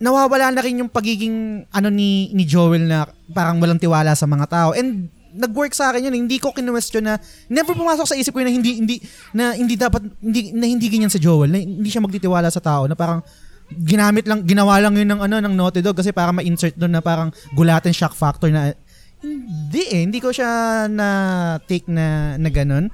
Nawawala 0.01 0.49
na 0.55 0.65
rin 0.65 0.81
yung 0.81 0.89
pagiging 0.89 1.69
ano 1.69 1.89
ni 1.93 2.33
ni 2.33 2.49
Joel 2.49 2.89
na 2.89 3.05
parang 3.37 3.61
walang 3.61 3.77
tiwala 3.77 4.17
sa 4.17 4.25
mga 4.25 4.47
tao. 4.49 4.71
And 4.73 5.13
nag-work 5.37 5.77
sa 5.77 5.93
akin 5.93 6.09
yun. 6.09 6.25
Hindi 6.25 6.41
ko 6.41 6.57
kinwestiyon 6.57 7.05
na 7.05 7.21
never 7.53 7.77
pumasok 7.77 8.09
sa 8.09 8.17
isip 8.17 8.33
ko 8.33 8.41
na 8.41 8.49
hindi 8.49 8.81
hindi 8.81 8.97
na 9.37 9.53
hindi 9.53 9.77
dapat 9.77 10.01
hindi 10.25 10.57
na 10.57 10.65
hindi 10.65 10.87
ganyan 10.89 11.13
sa 11.13 11.21
Joel. 11.21 11.53
Na 11.53 11.61
hindi 11.61 11.89
siya 11.93 12.01
magtitiwala 12.01 12.49
sa 12.49 12.65
tao 12.65 12.89
na 12.89 12.97
parang 12.97 13.21
ginamit 13.73 14.25
lang 14.25 14.45
ginawa 14.49 14.81
lang 14.81 14.97
yun 14.97 15.09
ng 15.13 15.21
ano 15.21 15.37
ng 15.45 15.55
Naughty 15.55 15.85
Dog 15.85 15.97
kasi 15.97 16.13
para 16.13 16.33
ma-insert 16.33 16.75
doon 16.75 16.97
na 16.97 17.03
parang 17.05 17.29
gulatin 17.53 17.93
shock 17.93 18.17
factor 18.17 18.49
na 18.49 18.73
hindi 19.21 19.83
eh 19.93 20.01
hindi 20.07 20.19
ko 20.23 20.33
siya 20.33 20.87
na 20.89 21.09
take 21.69 21.89
na 21.91 22.39
na 22.41 22.49
ganun. 22.49 22.89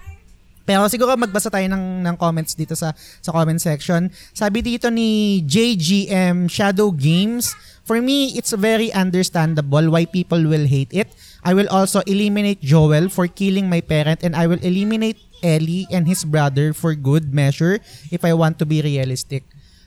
Pero 0.64 0.88
siguro 0.88 1.12
magbasa 1.12 1.52
tayo 1.52 1.68
ng, 1.68 2.00
ng 2.08 2.16
comments 2.16 2.56
dito 2.56 2.72
sa 2.72 2.96
sa 2.96 3.30
comment 3.30 3.60
section. 3.60 4.08
Sabi 4.32 4.64
dito 4.64 4.88
ni 4.88 5.44
JGM 5.44 6.48
Shadow 6.48 6.88
Games, 6.88 7.52
For 7.84 8.00
me, 8.00 8.32
it's 8.32 8.56
very 8.56 8.88
understandable 8.96 9.92
why 9.92 10.08
people 10.08 10.40
will 10.48 10.64
hate 10.64 10.88
it. 10.96 11.12
I 11.44 11.52
will 11.52 11.68
also 11.68 12.00
eliminate 12.08 12.64
Joel 12.64 13.12
for 13.12 13.28
killing 13.28 13.68
my 13.68 13.84
parent 13.84 14.24
and 14.24 14.32
I 14.32 14.48
will 14.48 14.60
eliminate 14.64 15.20
Ellie 15.44 15.84
and 15.92 16.08
his 16.08 16.24
brother 16.24 16.72
for 16.72 16.96
good 16.96 17.36
measure 17.36 17.84
if 18.08 18.24
I 18.24 18.32
want 18.32 18.56
to 18.58 18.64
be 18.64 18.80
realistic. 18.80 19.44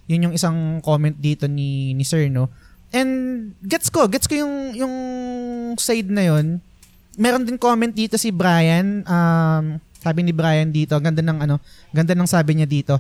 Yun 0.07 0.31
yung 0.31 0.35
isang 0.35 0.79
comment 0.79 1.13
dito 1.13 1.45
ni 1.45 1.91
ni 1.91 2.07
Sir, 2.07 2.31
no? 2.31 2.47
And 2.95 3.51
gets 3.59 3.91
ko, 3.91 4.07
gets 4.07 4.25
ko 4.25 4.39
yung 4.39 4.71
yung 4.73 4.95
side 5.75 6.07
na 6.07 6.23
yun. 6.23 6.63
Meron 7.19 7.43
din 7.43 7.59
comment 7.59 7.91
dito 7.91 8.15
si 8.15 8.31
Brian, 8.31 9.03
um, 9.03 9.81
sabi 9.99 10.23
ni 10.23 10.31
Brian 10.31 10.71
dito, 10.71 10.95
ganda 11.01 11.19
ng 11.19 11.43
ano, 11.43 11.55
ganda 11.91 12.15
ng 12.15 12.29
sabi 12.29 12.55
niya 12.55 12.69
dito. 12.69 12.95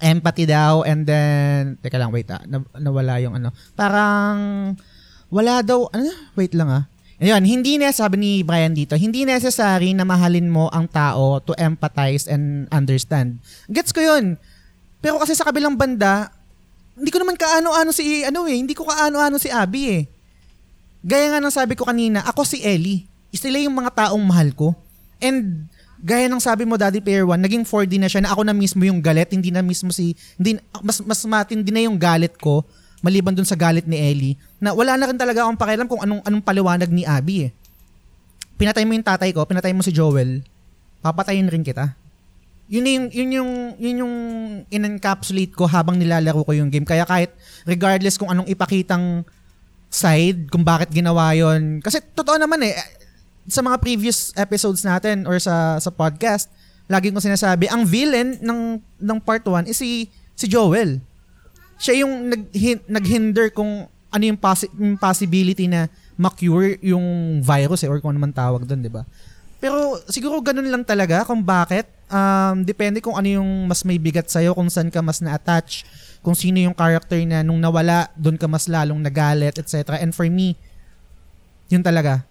Empathy 0.00 0.48
daw 0.48 0.80
and 0.88 1.04
then 1.04 1.76
teka 1.84 2.00
lang 2.00 2.08
wait 2.08 2.24
ah, 2.32 2.40
na, 2.48 2.64
nawala 2.80 3.20
yung 3.20 3.36
ano. 3.36 3.52
Parang 3.76 4.72
wala 5.28 5.60
daw 5.60 5.92
ano, 5.92 6.08
wait 6.40 6.56
lang 6.56 6.72
ah. 6.72 6.84
Ayun, 7.20 7.44
hindi 7.44 7.76
na 7.76 7.92
sabi 7.92 8.16
ni 8.16 8.32
Brian 8.40 8.72
dito, 8.72 8.96
hindi 8.96 9.28
necessary 9.28 9.92
na 9.92 10.08
mahalin 10.08 10.48
mo 10.48 10.72
ang 10.72 10.88
tao 10.88 11.36
to 11.44 11.52
empathize 11.60 12.24
and 12.24 12.64
understand. 12.72 13.36
Gets 13.68 13.92
ko 13.92 14.00
'yun. 14.00 14.40
Pero 15.00 15.16
kasi 15.16 15.32
sa 15.32 15.48
kabilang 15.48 15.76
banda, 15.76 16.28
hindi 16.96 17.08
ko 17.08 17.18
naman 17.20 17.36
kaano-ano 17.36 17.90
si 17.92 18.24
ano 18.24 18.44
eh, 18.44 18.56
hindi 18.60 18.76
ko 18.76 18.84
kaano-ano 18.84 19.40
si 19.40 19.48
Abby 19.48 19.82
eh. 19.88 20.02
Gaya 21.00 21.32
nga 21.32 21.40
ng 21.40 21.52
sabi 21.52 21.72
ko 21.72 21.88
kanina, 21.88 22.20
ako 22.28 22.44
si 22.44 22.60
Ellie. 22.60 23.08
Sila 23.32 23.56
yung 23.56 23.72
mga 23.72 24.08
taong 24.08 24.20
mahal 24.20 24.52
ko. 24.52 24.76
And 25.16 25.64
gaya 26.00 26.28
ng 26.28 26.40
sabi 26.40 26.68
mo 26.68 26.76
Daddy 26.76 27.00
Player 27.00 27.24
One, 27.24 27.40
naging 27.40 27.64
4D 27.64 27.96
na 27.96 28.08
siya 28.08 28.24
na 28.24 28.32
ako 28.32 28.44
na 28.44 28.52
mismo 28.56 28.84
yung 28.84 29.00
galit, 29.00 29.32
hindi 29.32 29.48
na 29.48 29.64
mismo 29.64 29.92
si 29.92 30.16
hindi 30.36 30.60
mas 30.80 31.00
mas 31.04 31.20
matindi 31.24 31.72
na 31.72 31.84
yung 31.84 31.96
galit 31.96 32.36
ko 32.40 32.64
maliban 33.00 33.32
dun 33.32 33.48
sa 33.48 33.56
galit 33.56 33.88
ni 33.88 33.96
Ellie 33.96 34.36
na 34.60 34.76
wala 34.76 34.96
na 34.96 35.08
rin 35.08 35.16
talaga 35.16 35.44
akong 35.44 35.56
pakialam 35.56 35.88
kung 35.88 36.00
anong 36.04 36.20
anong 36.24 36.44
paliwanag 36.44 36.88
ni 36.92 37.04
Abby 37.04 37.48
eh. 37.48 37.50
Pinatay 38.60 38.84
mo 38.84 38.92
yung 38.92 39.04
tatay 39.04 39.32
ko, 39.32 39.40
pinatay 39.48 39.72
mo 39.72 39.80
si 39.80 39.88
Joel, 39.88 40.44
papatayin 41.00 41.48
rin 41.48 41.64
kita. 41.64 41.96
Yun 42.70 42.86
yung 42.86 43.06
yun 43.10 43.30
yung 43.34 43.50
yun 43.82 43.96
yung 44.06 44.14
in-encapsulate 44.70 45.50
ko 45.52 45.66
habang 45.66 45.98
nilalaro 45.98 46.46
ko 46.46 46.54
yung 46.54 46.70
game. 46.70 46.86
Kaya 46.86 47.02
kahit 47.02 47.34
regardless 47.66 48.14
kung 48.14 48.30
anong 48.30 48.46
ipakitang 48.46 49.26
side 49.90 50.46
kung 50.54 50.62
bakit 50.62 50.94
ginawa 50.94 51.34
yon 51.34 51.82
kasi 51.82 51.98
totoo 52.14 52.38
naman 52.38 52.62
eh 52.62 52.78
sa 53.50 53.58
mga 53.58 53.82
previous 53.82 54.30
episodes 54.38 54.86
natin 54.86 55.26
or 55.26 55.34
sa 55.42 55.82
sa 55.82 55.90
podcast 55.90 56.46
lagi 56.86 57.10
ko 57.10 57.18
sinasabi 57.18 57.66
ang 57.66 57.82
villain 57.82 58.38
ng 58.38 58.78
ng 58.78 59.18
part 59.18 59.42
1 59.42 59.66
is 59.66 59.74
si 59.74 60.06
si 60.38 60.46
Joel 60.46 61.02
siya 61.74 62.06
yung 62.06 62.30
nag 62.30 62.42
naghinder 62.86 63.50
kung 63.50 63.90
ano 64.10 64.22
yung, 64.26 64.38
possi- 64.38 64.70
yung 64.74 64.98
possibility 64.98 65.70
na 65.70 65.86
ma-cure 66.18 66.76
yung 66.82 67.38
virus 67.40 67.86
eh 67.86 67.88
or 67.88 68.02
kung 68.02 68.12
ano 68.12 68.20
man 68.20 68.34
tawag 68.34 68.66
doon, 68.66 68.82
'di 68.84 68.92
ba? 68.92 69.06
Pero 69.60 70.00
siguro 70.08 70.40
ganun 70.40 70.66
lang 70.66 70.82
talaga 70.82 71.22
kung 71.22 71.44
bakit. 71.44 71.84
Um, 72.10 72.66
depende 72.66 72.98
kung 72.98 73.14
ano 73.14 73.28
yung 73.28 73.68
mas 73.68 73.86
may 73.86 74.00
bigat 74.00 74.26
sa'yo, 74.26 74.56
kung 74.56 74.66
saan 74.66 74.90
ka 74.90 74.98
mas 74.98 75.22
na-attach, 75.22 75.84
kung 76.24 76.34
sino 76.34 76.58
yung 76.58 76.74
character 76.74 77.20
na 77.22 77.44
nung 77.44 77.60
nawala, 77.60 78.08
doon 78.18 78.34
ka 78.34 78.48
mas 78.48 78.66
lalong 78.66 78.98
nagalit, 78.98 79.60
etc. 79.60 80.00
And 80.00 80.10
for 80.10 80.26
me, 80.26 80.56
yun 81.70 81.84
talaga. 81.84 82.24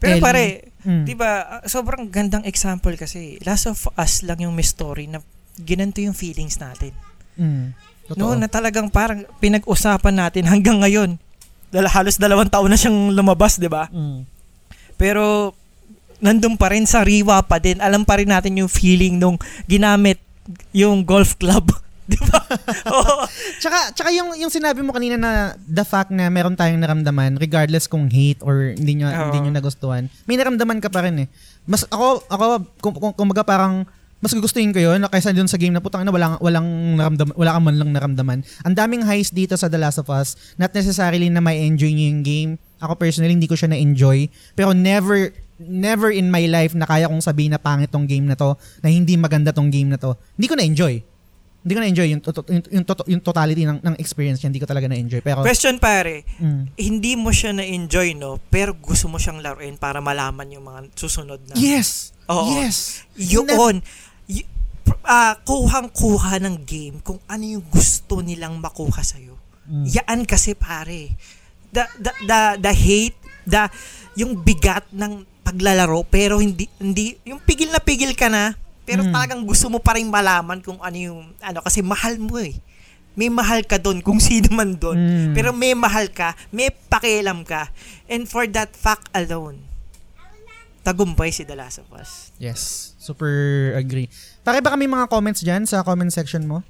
Pero 0.00 0.16
Ellie. 0.18 0.24
pare, 0.24 0.44
Mm. 0.80 1.04
'di 1.04 1.12
ba, 1.12 1.60
ah, 1.60 1.62
sobrang 1.68 2.08
gandang 2.08 2.48
example 2.48 2.96
kasi. 2.96 3.36
Last 3.44 3.68
of 3.68 3.84
Us 4.00 4.24
lang 4.24 4.40
yung 4.40 4.56
may 4.56 4.64
story 4.64 5.04
na 5.04 5.20
ginanto 5.60 6.00
yung 6.00 6.16
feelings 6.16 6.56
natin. 6.56 6.96
Mm. 7.36 7.76
Totoo. 8.08 8.16
No, 8.16 8.32
na 8.32 8.48
talagang 8.48 8.88
parang 8.88 9.28
pinag-usapan 9.38 10.16
natin 10.16 10.48
hanggang 10.48 10.80
ngayon. 10.80 11.20
Dahil 11.68 11.86
halos 11.86 12.16
dalawang 12.16 12.48
taon 12.48 12.72
na 12.72 12.80
siyang 12.80 13.12
lumabas, 13.12 13.60
'di 13.60 13.68
ba? 13.68 13.92
Mm. 13.92 14.24
Pero 14.96 15.52
nandun 16.20 16.54
pa 16.56 16.72
rin 16.72 16.84
sa 16.84 17.02
riwa 17.04 17.40
pa 17.44 17.58
din. 17.58 17.80
Alam 17.80 18.04
pa 18.04 18.20
rin 18.20 18.28
natin 18.28 18.56
yung 18.56 18.70
feeling 18.70 19.16
nung 19.16 19.36
ginamit 19.66 20.20
yung 20.72 21.02
golf 21.04 21.36
club. 21.40 21.68
'Di 22.10 22.18
ba? 22.26 22.42
Oo. 22.98 23.22
Tsaka, 23.62 23.94
tsaka 23.94 24.10
yung, 24.10 24.34
yung 24.34 24.50
sinabi 24.50 24.82
mo 24.82 24.90
kanina 24.90 25.14
na 25.14 25.54
the 25.62 25.86
fact 25.86 26.10
na 26.10 26.26
meron 26.26 26.58
tayong 26.58 26.82
naramdaman 26.82 27.38
regardless 27.38 27.86
kung 27.86 28.10
hate 28.10 28.42
or 28.42 28.74
hindi 28.74 28.98
nyo, 28.98 29.06
Oo. 29.06 29.30
hindi 29.30 29.38
nyo 29.46 29.52
nagustuhan, 29.54 30.10
may 30.26 30.34
naramdaman 30.34 30.82
ka 30.82 30.90
pa 30.90 31.06
rin 31.06 31.22
eh. 31.22 31.28
Mas 31.70 31.86
ako, 31.86 32.26
ako 32.26 32.44
kung, 32.82 32.94
kung, 32.98 33.14
kumbaga 33.14 33.46
parang 33.46 33.86
mas 34.20 34.36
gugustuhin 34.36 34.68
ko 34.68 34.82
yun 34.82 35.00
kaysa 35.08 35.32
dun 35.32 35.48
sa 35.48 35.56
game 35.56 35.72
na 35.72 35.80
putang 35.80 36.04
na 36.04 36.12
walang, 36.12 36.36
walang 36.44 36.68
naramdaman, 37.00 37.32
wala 37.40 37.56
ka 37.56 37.60
man 37.64 37.76
lang 37.80 37.90
naramdaman. 37.96 38.38
Ang 38.68 38.74
daming 38.76 39.00
highs 39.00 39.32
dito 39.32 39.56
sa 39.56 39.72
The 39.72 39.80
Last 39.80 39.96
of 39.96 40.12
Us, 40.12 40.36
not 40.60 40.76
necessarily 40.76 41.32
na 41.32 41.40
may 41.40 41.64
enjoy 41.64 41.88
nyo 41.88 42.06
yung 42.12 42.20
game. 42.20 42.50
Ako 42.84 43.00
personally, 43.00 43.32
hindi 43.32 43.48
ko 43.48 43.56
siya 43.56 43.72
na-enjoy. 43.72 44.28
Pero 44.52 44.76
never, 44.76 45.32
never 45.60 46.08
in 46.08 46.32
my 46.32 46.48
life 46.48 46.72
na 46.72 46.88
kaya 46.88 47.06
kong 47.06 47.20
sabihin 47.20 47.52
na 47.52 47.60
pangit 47.60 47.92
tong 47.92 48.08
game 48.08 48.24
na 48.24 48.34
to, 48.34 48.56
na 48.80 48.88
hindi 48.88 49.14
maganda 49.20 49.52
tong 49.52 49.68
game 49.68 49.92
na 49.92 50.00
to. 50.00 50.16
Hindi 50.34 50.46
ko 50.48 50.56
na-enjoy 50.56 50.94
hindi 51.60 51.72
ko 51.76 51.80
na-enjoy 51.84 52.08
yung, 52.08 52.22
to- 52.24 52.48
yung, 52.48 52.64
yung, 52.72 52.84
to- 52.88 53.08
yung 53.08 53.20
totality 53.20 53.68
ng, 53.68 53.84
ng 53.84 53.96
experience 54.00 54.40
niya. 54.40 54.48
Hindi 54.48 54.64
ko 54.64 54.68
talaga 54.68 54.88
na-enjoy. 54.88 55.20
Pero, 55.20 55.44
Question 55.44 55.76
pare, 55.76 56.24
mm. 56.40 56.72
hindi 56.80 57.20
mo 57.20 57.28
siya 57.28 57.52
na-enjoy, 57.52 58.16
no? 58.16 58.40
Pero 58.48 58.72
gusto 58.72 59.12
mo 59.12 59.20
siyang 59.20 59.44
laruin 59.44 59.76
para 59.76 60.00
malaman 60.00 60.48
yung 60.56 60.64
mga 60.64 60.88
susunod 60.96 61.40
na. 61.44 61.54
yes! 61.60 62.16
Oo. 62.32 62.48
Yes! 62.56 63.04
Yun. 63.12 63.84
Y- 64.24 64.48
ah, 65.04 65.36
kuhang-kuha 65.44 66.40
ng 66.40 66.64
game 66.64 66.96
kung 67.04 67.20
ano 67.28 67.44
yung 67.44 67.64
gusto 67.68 68.24
nilang 68.24 68.56
makuha 68.56 69.04
sa'yo. 69.04 69.36
Mm. 69.68 69.84
Yaan 69.84 70.20
kasi 70.24 70.56
pare. 70.56 71.12
The, 71.76 71.84
the, 72.00 72.12
the, 72.24 72.40
the 72.56 72.72
hate, 72.72 73.20
the, 73.44 73.68
yung 74.16 74.40
bigat 74.40 74.88
ng 74.96 75.28
paglalaro 75.50 76.06
pero 76.06 76.38
hindi 76.38 76.70
hindi 76.78 77.18
yung 77.26 77.42
pigil 77.42 77.74
na 77.74 77.82
pigil 77.82 78.14
ka 78.14 78.30
na 78.30 78.54
pero 78.86 79.02
Mm. 79.02 79.10
talagang 79.10 79.42
gusto 79.42 79.66
mo 79.66 79.78
pa 79.78 79.94
rin 79.94 80.06
malaman 80.06 80.58
kung 80.58 80.78
ano 80.78 80.94
yung 80.94 81.20
ano 81.38 81.58
kasi 81.60 81.82
mahal 81.82 82.14
mo 82.16 82.38
eh 82.38 82.54
may 83.12 83.26
mahal 83.26 83.66
ka 83.66 83.74
doon 83.76 83.98
kung 83.98 84.22
sino 84.22 84.46
man 84.50 84.74
doon 84.74 84.94
Mm. 84.94 85.32
pero 85.34 85.50
may 85.50 85.74
mahal 85.74 86.06
ka 86.06 86.32
may 86.48 86.70
pakialam 86.70 87.42
ka 87.42 87.66
and 88.06 88.24
for 88.24 88.46
that 88.46 88.70
fact 88.72 89.10
alone 89.12 89.58
tagumpay 90.80 91.28
si 91.28 91.42
The 91.42 91.52
Last 91.52 91.78
of 91.78 91.90
Us 91.92 92.30
Yes. 92.38 92.94
Super 92.96 93.28
agree. 93.74 94.08
Pare 94.40 94.60
ba 94.60 94.70
kami 94.70 94.84
mga 94.84 95.08
comments 95.08 95.40
dyan 95.40 95.64
sa 95.64 95.80
comment 95.80 96.08
section 96.08 96.44
mo? 96.44 96.60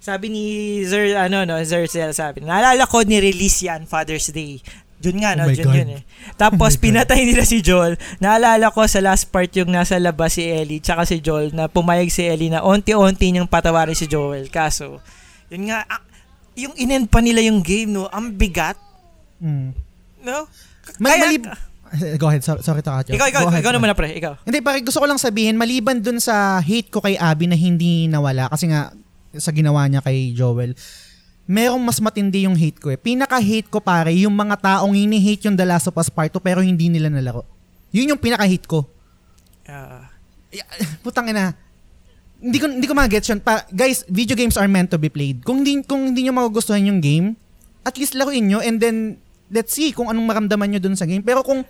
Sabi 0.00 0.28
ni 0.28 0.44
Zer, 0.80 1.12
ano, 1.14 1.44
no, 1.44 1.60
Zerzel, 1.60 2.12
sabi, 2.12 2.40
naalala 2.40 2.88
ko 2.88 3.04
ni-release 3.04 3.64
yan, 3.64 3.84
Father's 3.84 4.28
Day. 4.30 4.64
June 4.98 5.18
nga, 5.18 5.32
no? 5.32 5.46
Oh 5.46 5.54
God. 5.54 5.74
yun 5.74 5.90
eh. 5.94 6.02
Tapos, 6.34 6.58
Oh 6.68 6.74
my 6.74 6.76
God. 6.76 6.84
pinatay 6.84 7.20
nila 7.22 7.42
si 7.42 7.58
Joel. 7.58 7.94
Naalala 8.18 8.68
ko 8.68 8.82
sa 8.84 8.98
last 8.98 9.28
part 9.28 9.46
yung 9.52 9.70
nasa 9.70 9.94
labas 9.96 10.34
si 10.34 10.42
Ellie, 10.42 10.78
tsaka 10.78 11.06
si 11.06 11.18
Joel, 11.18 11.50
na 11.52 11.66
pumayag 11.66 12.08
si 12.08 12.22
Ellie 12.22 12.50
na 12.50 12.60
onti-onti 12.60 13.30
niyang 13.30 13.46
patawarin 13.46 13.94
si 13.94 14.04
Joel. 14.04 14.46
Kaso, 14.48 14.98
yun 15.46 15.70
nga, 15.70 15.86
ah, 15.86 16.02
yung 16.54 16.74
inend 16.74 17.06
pa 17.06 17.18
nila 17.18 17.38
yung 17.40 17.62
game, 17.62 17.92
no? 17.92 18.10
Ang 18.10 18.34
bigat, 18.34 18.74
Mm. 19.38 19.70
no? 20.20 20.50
Ma- 20.98 21.14
Kaya- 21.14 21.30
malib- 21.30 21.50
Go 22.18 22.28
ahead, 22.28 22.44
sorry, 22.44 22.60
sorry 22.60 22.82
you. 22.82 23.16
ikaw, 23.16 23.24
ikaw, 23.24 23.42
Go 23.42 23.48
ahead, 23.48 23.62
ikaw 23.64 23.72
naman 23.72 23.88
na 23.88 23.96
pre, 23.96 24.12
ikaw. 24.12 24.36
Hindi, 24.44 24.60
pare, 24.60 24.82
gusto 24.82 24.98
ko 24.98 25.06
lang 25.06 25.16
sabihin, 25.16 25.56
maliban 25.56 26.02
dun 26.02 26.18
sa 26.18 26.58
hate 26.58 26.90
ko 26.90 27.00
kay 27.00 27.16
Abby 27.16 27.48
na 27.48 27.56
hindi 27.56 28.04
nawala, 28.04 28.50
kasi 28.50 28.68
nga, 28.68 28.92
sa 29.32 29.54
ginawa 29.54 29.86
niya 29.86 30.02
kay 30.02 30.34
Joel, 30.34 30.76
merong 31.48 31.80
mas 31.80 31.96
matindi 31.96 32.44
yung 32.44 32.52
hate 32.52 32.76
ko 32.76 32.92
eh. 32.92 33.00
Pinaka-hate 33.00 33.72
ko 33.72 33.80
pare, 33.80 34.12
yung 34.12 34.36
mga 34.36 34.60
taong 34.60 34.92
hini-hate 34.92 35.48
yung 35.48 35.56
The 35.56 35.64
Last 35.64 35.88
of 35.88 35.96
Us 35.96 36.12
Part 36.12 36.28
2 36.36 36.44
pero 36.44 36.60
hindi 36.60 36.92
nila 36.92 37.08
nalaro. 37.08 37.48
Yun 37.88 38.12
yung 38.12 38.20
pinaka-hate 38.20 38.68
ko. 38.68 38.84
Ah, 39.64 40.12
Putang 41.04 41.32
ina. 41.32 41.56
Hindi 42.38 42.58
ko 42.60 42.66
hindi 42.68 42.86
ko 42.86 42.92
ma-gets 42.92 43.32
yun. 43.32 43.40
Pa, 43.40 43.64
guys, 43.72 44.04
video 44.12 44.36
games 44.36 44.60
are 44.60 44.68
meant 44.68 44.92
to 44.92 45.00
be 45.00 45.08
played. 45.08 45.40
Kung 45.42 45.64
hindi 45.64 45.80
kung 45.82 46.12
hindi 46.12 46.28
niyo 46.28 46.36
magugustuhan 46.36 46.84
yung 46.84 47.00
game, 47.00 47.34
at 47.82 47.96
least 47.96 48.12
laruin 48.12 48.44
nyo 48.46 48.60
and 48.60 48.76
then 48.78 49.16
let's 49.48 49.72
see 49.72 49.90
kung 49.96 50.12
anong 50.12 50.28
maramdaman 50.28 50.68
nyo 50.76 50.80
dun 50.84 50.94
sa 50.94 51.08
game. 51.08 51.24
Pero 51.24 51.40
kung 51.40 51.64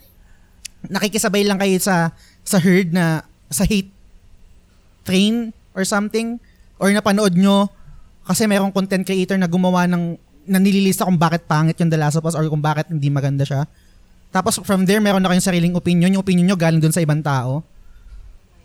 nakikisabay 0.90 1.46
lang 1.46 1.62
kayo 1.62 1.78
sa 1.78 2.12
sa 2.42 2.58
herd 2.58 2.90
na 2.90 3.22
sa 3.48 3.62
hate 3.62 3.94
train 5.06 5.54
or 5.72 5.86
something 5.86 6.36
or 6.76 6.90
napanood 6.90 7.32
nyo 7.38 7.70
kasi 8.28 8.44
merong 8.44 8.68
content 8.68 9.08
creator 9.08 9.40
na 9.40 9.48
gumawa 9.48 9.88
ng 9.88 10.20
nanililista 10.44 11.08
kung 11.08 11.16
bakit 11.16 11.48
pangit 11.48 11.80
yung 11.80 11.88
The 11.88 11.96
Last 11.96 12.20
of 12.20 12.28
Us 12.28 12.36
or 12.36 12.44
kung 12.48 12.60
bakit 12.60 12.92
hindi 12.92 13.08
maganda 13.08 13.44
siya. 13.44 13.64
Tapos 14.28 14.60
from 14.60 14.84
there, 14.84 15.00
meron 15.00 15.24
na 15.24 15.32
kayong 15.32 15.44
sariling 15.44 15.72
opinion. 15.72 16.12
Yung 16.12 16.20
opinion 16.20 16.52
nyo 16.52 16.56
galing 16.56 16.80
dun 16.80 16.92
sa 16.92 17.00
ibang 17.00 17.24
tao. 17.24 17.64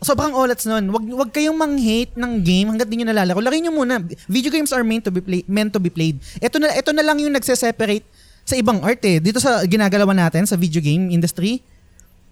Sobrang 0.04 0.36
olats 0.36 0.68
nun. 0.68 0.92
Wag, 0.92 1.04
wag 1.08 1.30
kayong 1.32 1.56
mang-hate 1.56 2.12
ng 2.12 2.44
game 2.44 2.68
hanggat 2.68 2.92
di 2.92 3.00
nyo 3.00 3.08
nalalaro. 3.08 3.40
Laki 3.40 3.64
nyo 3.64 3.72
muna. 3.72 4.04
Video 4.28 4.52
games 4.52 4.68
are 4.76 4.84
meant 4.84 5.08
to 5.08 5.12
be, 5.12 5.24
play, 5.24 5.40
meant 5.48 5.72
to 5.72 5.80
be 5.80 5.88
played. 5.88 6.20
Ito 6.44 6.60
na, 6.60 6.68
ito 6.76 6.92
na 6.92 7.00
lang 7.00 7.16
yung 7.24 7.32
nagse-separate 7.32 8.04
sa 8.44 8.60
ibang 8.60 8.84
art 8.84 9.00
eh. 9.08 9.24
Dito 9.24 9.40
sa 9.40 9.64
ginagalawan 9.64 10.20
natin 10.20 10.44
sa 10.44 10.60
video 10.60 10.84
game 10.84 11.08
industry, 11.08 11.64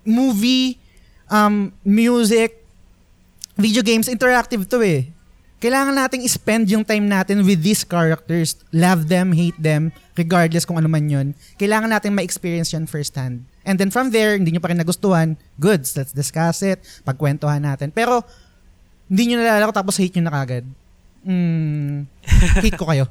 movie, 0.04 0.76
um, 1.32 1.72
music, 1.80 2.60
video 3.56 3.80
games, 3.80 4.12
interactive 4.12 4.68
to 4.68 4.84
eh. 4.84 5.08
Kailangan 5.62 5.94
nating 5.94 6.26
spend 6.26 6.66
yung 6.74 6.82
time 6.82 7.06
natin 7.06 7.46
with 7.46 7.62
these 7.62 7.86
characters. 7.86 8.58
Love 8.74 9.06
them, 9.06 9.30
hate 9.30 9.54
them, 9.54 9.94
regardless 10.18 10.66
kung 10.66 10.74
ano 10.74 10.90
man 10.90 11.06
yun. 11.06 11.38
Kailangan 11.54 11.86
natin 11.86 12.18
ma-experience 12.18 12.74
yan 12.74 12.90
firsthand. 12.90 13.46
And 13.62 13.78
then 13.78 13.94
from 13.94 14.10
there, 14.10 14.34
hindi 14.34 14.50
nyo 14.50 14.58
pa 14.58 14.74
rin 14.74 14.82
nagustuhan, 14.82 15.38
goods, 15.62 15.94
let's 15.94 16.10
discuss 16.10 16.66
it, 16.66 16.82
pagkwentuhan 17.06 17.62
natin. 17.62 17.94
Pero, 17.94 18.26
hindi 19.06 19.30
nyo 19.30 19.38
nalalaro 19.38 19.70
tapos 19.70 20.02
hate 20.02 20.18
nyo 20.18 20.26
na 20.26 20.34
kagad. 20.34 20.66
Mm, 21.22 22.10
hate 22.66 22.74
ko 22.74 22.90
kayo. 22.90 23.06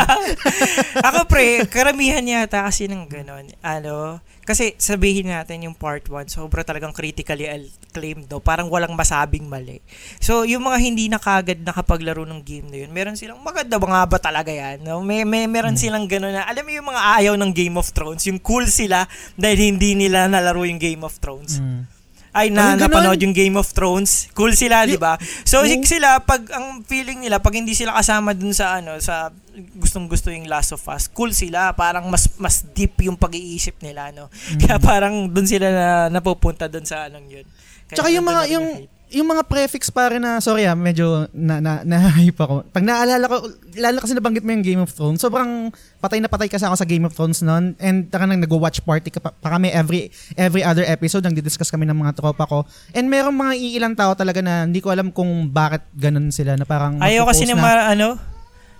Ako 1.08 1.24
pre, 1.24 1.64
karamihan 1.72 2.20
yata 2.20 2.68
kasi 2.68 2.84
ng 2.84 3.08
ganon. 3.08 3.48
Ano, 3.64 4.20
kasi 4.44 4.76
sabihin 4.76 5.32
natin 5.32 5.64
yung 5.64 5.72
part 5.72 6.04
1, 6.04 6.28
sobra 6.28 6.68
talagang 6.68 6.92
critically 6.92 7.48
acclaimed, 7.92 8.24
no? 8.26 8.40
Parang 8.40 8.72
walang 8.72 8.96
masabing 8.96 9.44
mali. 9.44 9.84
So, 10.16 10.48
yung 10.48 10.64
mga 10.64 10.78
hindi 10.80 11.12
na 11.12 11.20
kagad 11.20 11.60
nakapaglaro 11.60 12.24
ng 12.24 12.40
game 12.40 12.72
na 12.72 12.80
yun, 12.80 12.90
meron 12.90 13.20
silang, 13.20 13.44
maganda 13.44 13.76
ba 13.76 13.84
nga 13.84 14.02
ba 14.08 14.16
talaga 14.16 14.48
yan? 14.48 14.80
No? 14.80 15.04
May, 15.04 15.28
may, 15.28 15.44
meron 15.44 15.76
silang 15.76 16.08
ganon 16.08 16.32
na, 16.32 16.48
alam 16.48 16.64
mo 16.64 16.72
yung 16.72 16.88
mga 16.88 17.02
ayaw 17.20 17.34
ng 17.36 17.52
Game 17.52 17.76
of 17.76 17.92
Thrones, 17.92 18.24
yung 18.24 18.40
cool 18.40 18.64
sila 18.64 19.04
dahil 19.36 19.76
hindi 19.76 19.92
nila 19.92 20.24
nalaro 20.24 20.64
yung 20.64 20.80
Game 20.80 21.04
of 21.04 21.20
Thrones 21.20 21.60
Mm. 21.60 21.84
ay 22.32 22.48
na 22.48 22.72
Ay, 22.72 22.80
napanood 22.80 23.20
yung 23.20 23.36
Game 23.36 23.60
of 23.60 23.68
Thrones. 23.76 24.32
Cool 24.32 24.56
sila, 24.56 24.88
Di- 24.88 24.96
ba? 24.96 25.20
So 25.44 25.60
Oo. 25.60 25.68
sila 25.84 26.16
pag 26.24 26.40
ang 26.48 26.80
feeling 26.80 27.20
nila 27.20 27.36
pag 27.36 27.52
hindi 27.52 27.76
sila 27.76 27.92
kasama 27.92 28.32
dun 28.32 28.56
sa 28.56 28.80
ano 28.80 28.96
sa 29.04 29.28
gustong-gusto 29.76 30.32
yung 30.32 30.48
Last 30.48 30.72
of 30.72 30.80
Us, 30.88 31.12
cool 31.12 31.36
sila, 31.36 31.76
parang 31.76 32.08
mas 32.08 32.32
mas 32.40 32.64
deep 32.72 32.96
yung 33.04 33.20
pag-iisip 33.20 33.76
nila, 33.84 34.08
no. 34.16 34.32
Kaya 34.56 34.80
parang 34.80 35.28
dun 35.28 35.44
sila 35.44 35.68
na 35.68 35.86
napupunta 36.08 36.72
dun 36.72 36.88
sa 36.88 37.04
anong 37.04 37.28
'yun. 37.28 37.44
Kaya 37.92 37.96
Tsaka 38.00 38.08
yung 38.08 38.24
mga 38.24 38.42
na 38.48 38.52
yung 38.56 38.66
yung 39.12 39.28
mga 39.28 39.44
prefix 39.44 39.92
pare 39.92 40.16
na 40.16 40.40
sorry 40.40 40.64
ah, 40.64 40.72
medyo 40.72 41.28
na 41.36 41.60
na, 41.60 41.84
na-hype 41.84 42.40
ako. 42.40 42.64
Pag 42.72 42.84
naalala 42.88 43.28
ko, 43.28 43.44
lalo 43.76 44.00
kasi 44.00 44.16
nabanggit 44.16 44.40
mo 44.40 44.56
yung 44.56 44.64
Game 44.64 44.80
of 44.80 44.88
Thrones, 44.88 45.20
sobrang 45.20 45.68
patay 46.00 46.18
na 46.24 46.32
patay 46.32 46.48
kasi 46.48 46.64
ako 46.64 46.80
sa 46.80 46.88
Game 46.88 47.04
of 47.04 47.12
Thrones 47.12 47.44
noon 47.44 47.76
and 47.76 48.08
taka 48.08 48.24
nang 48.24 48.40
nag-watch 48.40 48.80
party 48.80 49.12
ka 49.12 49.20
pa, 49.20 49.28
pa 49.36 49.48
kami 49.52 49.68
every 49.68 50.08
every 50.34 50.64
other 50.64 50.88
episode 50.88 51.20
nang 51.20 51.36
didiscuss 51.36 51.68
kami 51.68 51.84
ng 51.84 51.96
mga 52.00 52.16
tropa 52.16 52.48
ko. 52.48 52.64
And 52.96 53.12
merong 53.12 53.36
mga 53.36 53.52
iilang 53.60 53.94
tao 53.94 54.16
talaga 54.16 54.40
na 54.40 54.64
hindi 54.64 54.80
ko 54.80 54.88
alam 54.88 55.12
kung 55.12 55.52
bakit 55.52 55.84
ganun 55.92 56.32
sila 56.32 56.56
na 56.56 56.64
parang 56.64 56.96
Ayaw 56.96 57.28
kasi 57.28 57.44
ng 57.44 57.60
ma- 57.60 57.92
ano 57.92 58.16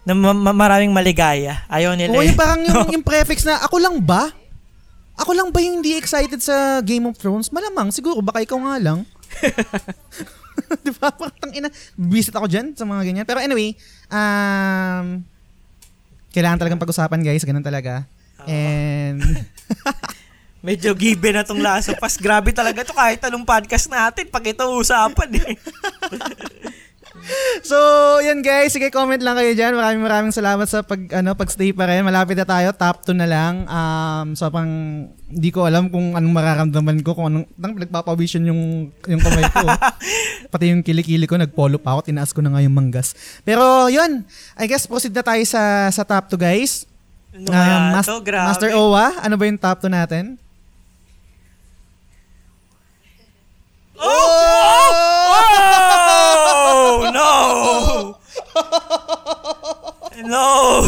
na 0.02 0.12
ma- 0.18 0.34
ma- 0.34 0.56
maraming 0.56 0.90
maligaya. 0.90 1.62
Ayaw 1.70 1.94
nila. 1.94 2.16
Oo, 2.16 2.24
eh. 2.24 2.32
yung 2.32 2.38
parang 2.40 2.58
yung, 2.64 2.88
yung 2.98 3.04
prefix 3.06 3.46
na 3.46 3.60
ako 3.62 3.78
lang 3.78 4.00
ba? 4.02 4.32
Ako 5.20 5.36
lang 5.36 5.48
ba 5.52 5.60
yung 5.60 5.80
hindi 5.80 5.96
excited 5.96 6.40
sa 6.40 6.80
Game 6.80 7.04
of 7.04 7.20
Thrones? 7.20 7.52
Malamang, 7.52 7.92
siguro, 7.92 8.24
baka 8.24 8.40
ikaw 8.40 8.56
nga 8.56 8.76
lang. 8.80 9.04
Di 10.84 10.90
ba? 10.96 11.12
Parang 11.12 11.52
ina, 11.52 11.68
visit 11.96 12.32
ako 12.32 12.48
dyan 12.48 12.72
sa 12.72 12.88
mga 12.88 13.02
ganyan. 13.04 13.26
Pero 13.28 13.40
anyway, 13.40 13.76
um, 14.08 15.20
kailangan 16.32 16.58
talagang 16.64 16.80
pag-usapan 16.80 17.20
guys, 17.20 17.44
ganun 17.44 17.64
talaga. 17.64 18.08
Oo. 18.40 18.48
And, 18.48 19.20
Medyo 20.62 20.94
given 20.94 21.34
na 21.34 21.42
tong 21.42 21.58
Last 21.58 21.90
of 21.90 21.98
Us. 21.98 22.14
Grabe 22.14 22.54
talaga 22.54 22.86
to 22.86 22.94
kahit 22.94 23.18
anong 23.26 23.42
podcast 23.42 23.90
natin 23.90 24.30
pag 24.30 24.46
ito 24.46 24.62
usapan 24.62 25.42
eh. 25.42 25.58
so, 27.62 27.76
yan 28.18 28.42
guys, 28.42 28.74
sige 28.74 28.90
comment 28.90 29.20
lang 29.20 29.38
kayo 29.38 29.52
dyan. 29.52 29.72
Maraming 29.72 30.02
maraming 30.02 30.34
salamat 30.34 30.66
sa 30.66 30.82
pag, 30.82 30.98
ano, 31.12 31.32
pag-stay 31.32 31.70
pa 31.70 31.86
rin. 31.86 32.02
Malapit 32.02 32.34
na 32.34 32.44
tayo, 32.44 32.74
top 32.74 33.06
2 33.06 33.14
na 33.14 33.26
lang. 33.26 33.54
Um, 33.66 34.34
so, 34.34 34.48
pang, 34.48 34.68
hindi 35.32 35.50
ko 35.50 35.64
alam 35.64 35.88
kung 35.88 36.12
anong 36.12 36.34
mararamdaman 36.34 37.00
ko, 37.00 37.14
kung 37.14 37.30
anong, 37.30 37.46
nang 37.54 37.78
nagpapavision 37.78 38.42
yung, 38.44 38.62
yung 39.06 39.22
kamay 39.22 39.46
ko. 39.48 39.64
Pati 40.52 40.70
yung 40.70 40.82
kilikili 40.82 41.24
ko, 41.24 41.38
nag-follow 41.38 41.78
pa 41.78 41.96
ako, 41.96 42.10
tinaas 42.10 42.34
ko 42.34 42.42
na 42.42 42.52
nga 42.52 42.60
yung 42.60 42.74
manggas. 42.74 43.14
Pero, 43.42 43.88
yun, 43.88 44.26
I 44.54 44.66
guess 44.66 44.84
proceed 44.84 45.14
na 45.14 45.22
tayo 45.22 45.40
sa, 45.46 45.88
sa 45.88 46.02
top 46.02 46.28
2 46.34 46.36
guys. 46.36 46.84
Ano 47.32 47.48
Um, 47.48 47.56
kaya 47.56 47.76
Mas- 47.96 48.04
to? 48.04 48.20
Grabe. 48.20 48.44
Master 48.44 48.70
Owa, 48.76 49.16
ano 49.24 49.34
ba 49.40 49.44
yung 49.48 49.56
top 49.56 49.80
2 49.80 49.88
natin? 49.88 50.36
Oh! 55.72 57.08
No! 57.12 57.32
No! 60.22 60.84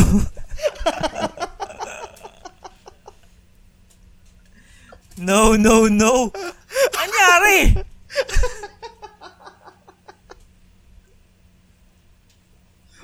No, 5.17 5.55
no, 5.57 5.87
no. 5.89 6.31
Anyari? 6.99 7.79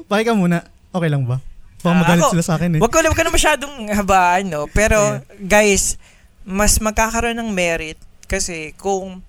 Pakay 0.09 0.24
ka 0.26 0.34
muna. 0.34 0.66
Okay 0.90 1.06
lang 1.06 1.22
ba? 1.22 1.38
Baka 1.80 1.94
magalit 1.97 2.20
Ah, 2.20 2.26
ako- 2.26 2.34
sila 2.34 2.44
sa 2.44 2.55
akin 2.59 2.70
eh. 2.76 2.80
Wag 2.82 2.90
ko, 2.90 2.98
wag 2.98 3.14
ko 3.16 3.22
na 3.22 3.32
masyadong 3.32 3.74
habaan, 3.88 4.44
no? 4.51 4.66
Pero, 4.68 4.98
guys, 5.38 5.97
mas 6.42 6.76
magkakaroon 6.76 7.38
ng 7.38 7.51
merit 7.55 7.97
kasi 8.26 8.74
kung 8.76 9.22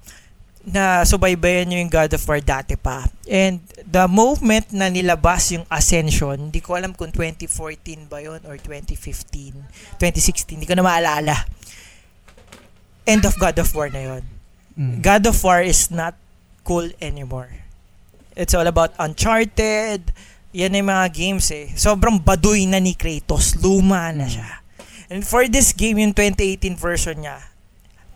na 0.61 1.01
subaybayan 1.01 1.69
nyo 1.69 1.77
yung 1.81 1.89
God 1.89 2.13
of 2.13 2.23
War 2.29 2.38
dati 2.38 2.77
pa. 2.77 3.09
And 3.25 3.65
the 3.81 4.05
moment 4.05 4.69
na 4.69 4.93
nilabas 4.93 5.57
yung 5.57 5.65
Ascension, 5.67 6.38
hindi 6.38 6.61
ko 6.61 6.77
alam 6.77 6.93
kung 6.93 7.09
2014 7.09 8.05
ba 8.05 8.21
yon 8.21 8.45
or 8.45 8.61
2015, 8.61 9.57
2016, 9.97 10.61
hindi 10.61 10.69
ko 10.69 10.77
na 10.77 10.85
maalala. 10.85 11.33
End 13.09 13.25
of 13.25 13.33
God 13.41 13.57
of 13.57 13.69
War 13.73 13.89
na 13.89 14.01
yon. 14.05 14.23
Mm. 14.77 15.01
God 15.01 15.23
of 15.25 15.38
War 15.41 15.65
is 15.65 15.89
not 15.89 16.13
cool 16.61 16.85
anymore. 17.01 17.49
It's 18.38 18.53
all 18.53 18.69
about 18.69 18.93
Uncharted. 19.01 20.13
Yan 20.53 20.77
yung 20.77 20.88
mga 20.93 21.07
games 21.11 21.49
eh. 21.51 21.73
Sobrang 21.73 22.21
baduy 22.21 22.69
na 22.69 22.79
ni 22.79 22.93
Kratos. 22.93 23.57
Luma 23.59 24.13
na 24.13 24.29
siya. 24.29 24.61
And 25.11 25.27
for 25.27 25.43
this 25.51 25.75
game, 25.75 25.99
yung 25.99 26.15
2018 26.15 26.79
version 26.79 27.19
niya, 27.27 27.51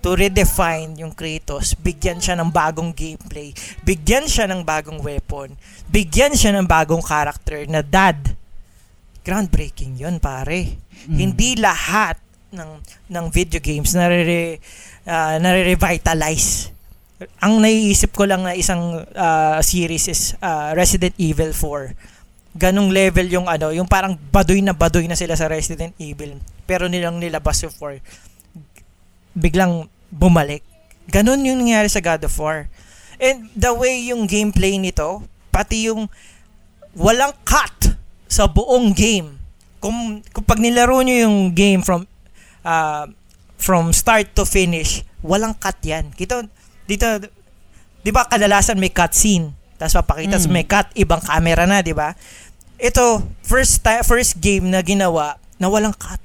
to 0.06 0.14
redefine 0.14 0.94
yung 1.02 1.18
Kratos, 1.18 1.73
bigyan 1.73 2.22
siya 2.22 2.38
ng 2.38 2.53
bagong 2.53 2.94
gameplay, 2.94 3.49
bigyan 3.82 4.30
siya 4.30 4.45
ng 4.45 4.61
bagong 4.61 5.02
weapon, 5.02 5.57
bigyan 5.90 6.38
siya 6.38 6.53
ng 6.53 6.69
bagong 6.69 7.02
character 7.02 7.65
na 7.65 7.82
dad. 7.82 8.38
Groundbreaking 9.26 9.98
yun, 9.98 10.22
pare. 10.22 10.77
Mm. 11.10 11.18
Hindi 11.18 11.57
lahat 11.57 12.22
ng 12.53 12.77
ng 13.10 13.26
video 13.34 13.57
games 13.57 13.98
nare 13.98 14.61
uh, 15.10 15.41
nare-revitalize. 15.41 16.69
Ang 17.41 17.65
naiisip 17.65 18.14
ko 18.14 18.30
lang 18.30 18.45
na 18.45 18.53
isang 18.53 19.02
uh, 19.02 19.57
series 19.65 20.06
is 20.06 20.22
uh, 20.38 20.77
Resident 20.77 21.18
Evil 21.18 21.49
4. 21.49 22.14
ganong 22.56 22.88
level 22.88 23.27
yung 23.27 23.49
ano, 23.52 23.73
yung 23.73 23.90
parang 23.90 24.15
badoy 24.15 24.61
na 24.61 24.72
badoy 24.72 25.10
na 25.10 25.18
sila 25.18 25.34
sa 25.34 25.49
Resident 25.49 25.98
Evil. 25.98 26.38
Pero 26.69 26.86
nilang 26.86 27.18
nilabas 27.18 27.65
yung 27.65 27.73
4. 27.73 27.99
Biglang 29.36 29.91
bumalik. 30.16 30.64
Ganon 31.12 31.44
yung 31.44 31.60
nangyari 31.60 31.92
sa 31.92 32.00
God 32.00 32.24
of 32.24 32.34
War. 32.40 32.72
And 33.20 33.52
the 33.54 33.76
way 33.76 34.08
yung 34.08 34.26
gameplay 34.26 34.80
nito, 34.80 35.24
pati 35.52 35.92
yung 35.92 36.08
walang 36.96 37.36
cut 37.44 38.00
sa 38.32 38.48
buong 38.48 38.96
game. 38.96 39.38
Kung, 39.84 40.24
kung 40.32 40.46
pag 40.48 40.60
nilaro 40.64 41.04
nyo 41.04 41.28
yung 41.28 41.38
game 41.54 41.84
from 41.84 42.08
uh, 42.66 43.06
from 43.56 43.94
start 43.94 44.34
to 44.34 44.44
finish, 44.44 45.06
walang 45.22 45.54
cut 45.56 45.78
yan. 45.86 46.12
Kita, 46.12 46.44
dito, 46.90 47.08
di 48.02 48.12
ba 48.12 48.26
kadalasan 48.26 48.82
may 48.82 48.92
cut 48.92 49.14
scene, 49.14 49.54
tapos 49.78 49.96
papakita, 50.02 50.42
mm. 50.42 50.52
may 50.52 50.66
cut, 50.66 50.90
ibang 50.98 51.22
camera 51.22 51.64
na, 51.70 51.80
di 51.86 51.96
ba? 51.96 52.18
Ito, 52.76 53.24
first, 53.46 53.80
ta- 53.86 54.04
first 54.04 54.42
game 54.44 54.68
na 54.68 54.84
ginawa 54.84 55.40
na 55.56 55.72
walang 55.72 55.96
cut. 55.96 56.20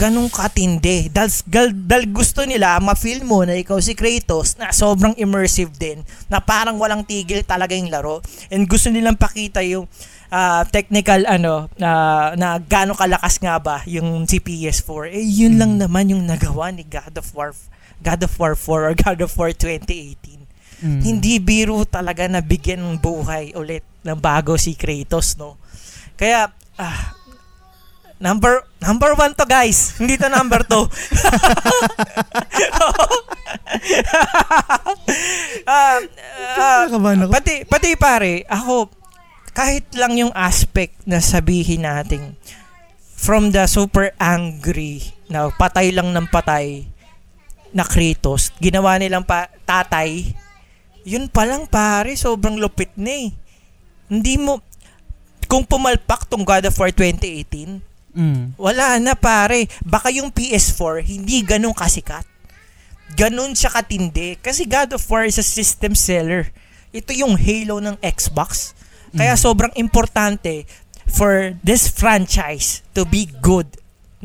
Ganong 0.00 0.32
katindi. 0.32 1.12
Dahil, 1.12 1.72
dahil 1.72 2.04
gusto 2.08 2.42
nila 2.48 2.80
ma-feel 2.80 3.24
mo 3.24 3.44
na 3.44 3.56
ikaw 3.56 3.76
si 3.78 3.92
Kratos 3.92 4.56
na 4.56 4.72
sobrang 4.72 5.12
immersive 5.20 5.72
din. 5.76 6.00
Na 6.32 6.40
parang 6.40 6.80
walang 6.80 7.04
tigil 7.04 7.44
talaga 7.44 7.76
yung 7.76 7.92
laro. 7.92 8.24
And 8.48 8.64
gusto 8.64 8.88
nilang 8.88 9.20
pakita 9.20 9.60
yung 9.60 9.84
uh, 10.32 10.62
technical 10.72 11.28
ano 11.28 11.68
na 11.76 12.32
na 12.34 12.56
gaano 12.56 12.96
kalakas 12.96 13.36
nga 13.38 13.60
ba 13.60 13.84
yung 13.84 14.24
si 14.24 14.40
PS4 14.40 15.12
eh 15.12 15.22
yun 15.22 15.54
mm. 15.54 15.60
lang 15.60 15.72
naman 15.76 16.08
yung 16.08 16.24
nagawa 16.24 16.72
ni 16.72 16.88
God 16.88 17.12
of 17.20 17.28
War 17.36 17.52
God 18.00 18.24
of 18.24 18.32
War 18.40 18.56
4 18.56 18.88
or 18.88 18.94
God 18.96 19.20
of 19.20 19.36
War 19.36 19.52
2018 19.52 20.40
mm. 20.80 21.00
hindi 21.04 21.36
biro 21.36 21.84
talaga 21.84 22.24
na 22.26 22.40
bigyan 22.40 22.80
ng 22.80 22.96
buhay 22.98 23.52
ulit 23.52 23.84
ng 24.02 24.16
bago 24.16 24.56
si 24.56 24.72
Kratos 24.72 25.36
no 25.36 25.60
kaya 26.16 26.48
ah, 26.80 27.12
Number 28.22 28.62
number 28.78 29.18
one 29.18 29.34
to 29.34 29.42
guys. 29.42 29.98
Hindi 29.98 30.14
to 30.14 30.30
number 30.30 30.62
two. 30.62 30.86
uh, 35.66 35.98
uh, 36.58 36.86
pati 37.26 37.66
pati 37.66 37.90
pare, 37.98 38.46
ako 38.46 38.88
kahit 39.52 39.90
lang 39.98 40.16
yung 40.16 40.32
aspect 40.32 41.02
na 41.04 41.20
sabihin 41.20 41.84
natin 41.84 42.38
from 43.22 43.52
the 43.52 43.66
super 43.68 44.10
angry 44.16 45.02
na 45.28 45.52
patay 45.52 45.92
lang 45.92 46.10
ng 46.10 46.26
patay 46.30 46.88
na 47.72 47.84
Kratos, 47.88 48.52
ginawa 48.60 49.00
nilang 49.00 49.24
pa 49.24 49.48
tatay, 49.64 50.36
yun 51.08 51.24
pa 51.28 51.48
lang 51.48 51.64
pare, 51.64 52.12
sobrang 52.14 52.60
lupit 52.60 52.92
na 53.00 53.08
eh. 53.08 53.32
Hindi 54.12 54.36
mo, 54.36 54.60
kung 55.48 55.64
pumalpak 55.64 56.28
tong 56.28 56.44
God 56.44 56.68
of 56.68 56.76
War 56.76 56.92
2018, 56.92 57.91
mm. 58.16 58.56
wala 58.60 58.96
na 59.00 59.16
pare. 59.16 59.68
Baka 59.84 60.12
yung 60.12 60.32
PS4, 60.32 61.04
hindi 61.04 61.42
ganun 61.44 61.76
kasikat. 61.76 62.24
Ganun 63.12 63.52
siya 63.52 63.72
katindi. 63.72 64.40
Kasi 64.40 64.64
God 64.64 64.96
of 64.96 65.04
War 65.12 65.28
is 65.28 65.36
a 65.36 65.44
system 65.44 65.92
seller. 65.92 66.48
Ito 66.92 67.12
yung 67.12 67.36
Halo 67.36 67.80
ng 67.80 67.96
Xbox 68.00 68.76
kaya 69.12 69.36
mm. 69.36 69.40
sobrang 69.40 69.72
importante 69.76 70.64
for 71.04 71.52
this 71.60 71.88
franchise 71.92 72.80
to 72.96 73.04
be 73.04 73.28
good. 73.44 73.68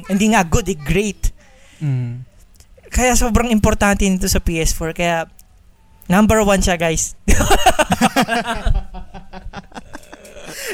Hindi 0.07 0.31
nga 0.31 0.47
good, 0.47 0.71
eh, 0.71 0.79
great. 0.79 1.35
Mm. 1.83 2.23
Kaya 2.87 3.13
sobrang 3.19 3.51
importante 3.51 4.07
nito 4.07 4.31
sa 4.31 4.39
PS4. 4.39 4.95
Kaya 4.95 5.27
number 6.07 6.39
one 6.47 6.63
siya, 6.63 6.79
guys. 6.79 7.19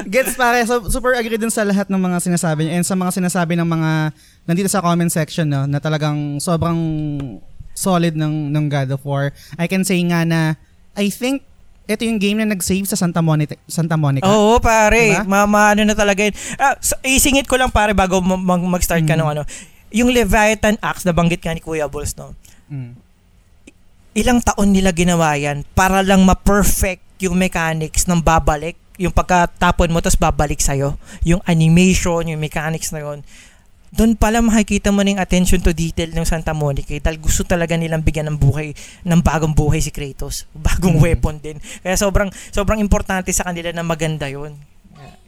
Gets 0.10 0.34
pare, 0.34 0.66
so, 0.66 0.82
super 0.90 1.14
agree 1.14 1.38
dun 1.38 1.54
sa 1.54 1.62
lahat 1.62 1.90
ng 1.90 2.02
mga 2.02 2.18
sinasabi 2.24 2.66
niya 2.66 2.82
and 2.82 2.86
sa 2.88 2.98
mga 2.98 3.12
sinasabi 3.14 3.54
ng 3.60 3.68
mga 3.68 3.92
nandito 4.50 4.70
sa 4.70 4.82
comment 4.82 5.12
section 5.12 5.46
no, 5.46 5.70
na 5.70 5.78
talagang 5.78 6.42
sobrang 6.42 6.78
solid 7.74 8.14
ng 8.14 8.54
ng 8.54 8.66
God 8.70 8.90
of 8.94 9.02
War. 9.06 9.34
I 9.58 9.66
can 9.70 9.86
say 9.86 10.02
nga 10.06 10.26
na 10.26 10.58
I 10.94 11.10
think 11.10 11.46
ito 11.84 12.08
yung 12.08 12.16
game 12.16 12.40
na 12.40 12.48
nag-save 12.48 12.88
sa 12.88 12.96
Santa 12.96 13.20
Monica. 13.20 13.60
Santa 13.68 14.00
Monica. 14.00 14.24
Oo, 14.24 14.56
pare. 14.64 15.20
Diba? 15.20 15.28
Mama, 15.28 15.76
ano 15.76 15.84
na 15.84 15.92
talaga 15.92 16.24
yun. 16.24 16.32
Ah, 16.56 16.80
isingit 17.04 17.44
ko 17.44 17.60
lang 17.60 17.76
pare 17.76 17.92
bago 17.92 18.24
mag- 18.24 18.64
mag-start 18.64 19.04
ka 19.04 19.16
mm. 19.16 19.20
ng 19.20 19.30
ano. 19.36 19.44
Yung 19.92 20.08
Leviathan 20.10 20.80
Axe, 20.80 21.04
nabanggit 21.04 21.44
ka 21.44 21.52
ni 21.52 21.60
Kuya 21.60 21.92
Bulls, 21.92 22.16
no? 22.16 22.40
Mm. 22.72 22.96
Ilang 24.16 24.40
taon 24.48 24.72
nila 24.72 24.96
ginawa 24.96 25.36
yan 25.36 25.68
para 25.76 26.00
lang 26.00 26.24
ma-perfect 26.24 27.04
yung 27.20 27.36
mechanics 27.36 28.08
ng 28.08 28.24
babalik. 28.24 28.80
Yung 29.02 29.14
pagkatapon 29.14 29.90
mo, 29.90 30.02
tapos 30.02 30.20
babalik 30.20 30.62
sa'yo. 30.62 30.98
Yung 31.26 31.42
animation, 31.50 32.30
yung 32.30 32.42
mechanics 32.42 32.94
na 32.94 33.02
yun. 33.02 33.26
Doon 33.94 34.18
pala 34.18 34.42
makikita 34.42 34.90
mo 34.90 35.06
ng 35.06 35.22
attention 35.22 35.62
to 35.62 35.70
detail 35.70 36.10
ng 36.10 36.26
Santa 36.26 36.50
Monica 36.50 36.90
eh, 36.98 37.02
dahil 37.02 37.22
gusto 37.22 37.46
talaga 37.46 37.78
nilang 37.78 38.02
bigyan 38.02 38.26
ng 38.34 38.38
buhay 38.42 38.74
ng 39.06 39.22
bagong 39.22 39.54
buhay 39.54 39.78
si 39.86 39.94
Kratos. 39.94 40.50
Bagong 40.58 40.98
mm-hmm. 40.98 41.06
weapon 41.06 41.38
din. 41.38 41.58
Kaya 41.86 41.94
sobrang 41.94 42.34
sobrang 42.50 42.82
importante 42.82 43.30
sa 43.30 43.46
kanila 43.46 43.70
na 43.70 43.86
maganda 43.86 44.26
yon 44.26 44.58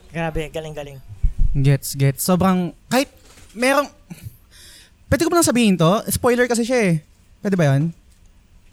grabe 0.10 0.50
galing-galing. 0.50 0.98
Gets 1.54 1.94
gets. 1.94 2.26
Sobrang 2.26 2.74
kahit 2.90 3.14
merong 3.54 3.86
pwede 5.14 5.22
ko 5.22 5.30
ba 5.30 5.38
nang 5.38 5.46
sabihin 5.46 5.78
to? 5.78 6.02
Spoiler 6.10 6.50
kasi 6.50 6.66
siya 6.66 6.80
eh. 6.90 6.94
Pwede 7.46 7.54
ba 7.54 7.70
yon 7.70 7.94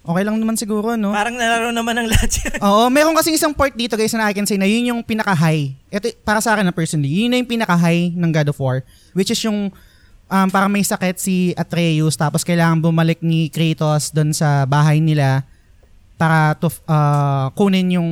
Okay 0.03 0.23
lang 0.27 0.35
naman 0.35 0.59
siguro, 0.59 0.99
no? 0.99 1.15
Parang 1.15 1.39
nalaro 1.39 1.71
naman 1.71 1.95
ng 1.95 2.07
lahat 2.11 2.29
yan. 2.43 2.59
Oo, 2.67 2.91
meron 2.91 3.15
kasi 3.15 3.31
isang 3.31 3.55
part 3.55 3.71
dito 3.71 3.95
guys 3.95 4.11
na 4.11 4.27
I 4.27 4.35
can 4.35 4.43
say 4.43 4.59
na 4.59 4.67
yun 4.67 4.91
yung 4.91 4.99
pinaka-high. 4.99 5.79
Ito, 5.87 6.11
para 6.27 6.43
sa 6.43 6.51
akin 6.51 6.67
na 6.67 6.75
personally, 6.75 7.07
yun 7.07 7.31
na 7.31 7.39
yung 7.39 7.47
pinaka-high 7.47 8.11
ng 8.11 8.31
God 8.35 8.51
of 8.51 8.59
War. 8.59 8.83
Which 9.15 9.31
is 9.31 9.39
yung 9.47 9.71
um, 10.27 10.47
parang 10.51 10.67
may 10.67 10.83
sakit 10.83 11.15
si 11.21 11.55
Atreus 11.55 12.19
tapos 12.19 12.41
kailangan 12.41 12.81
bumalik 12.81 13.23
ni 13.23 13.47
Kratos 13.47 14.09
doon 14.09 14.33
sa 14.33 14.67
bahay 14.67 14.97
nila 14.97 15.47
para 16.17 16.57
to 16.57 16.67
uh, 16.89 17.53
kunin 17.53 17.95
yung 17.95 18.09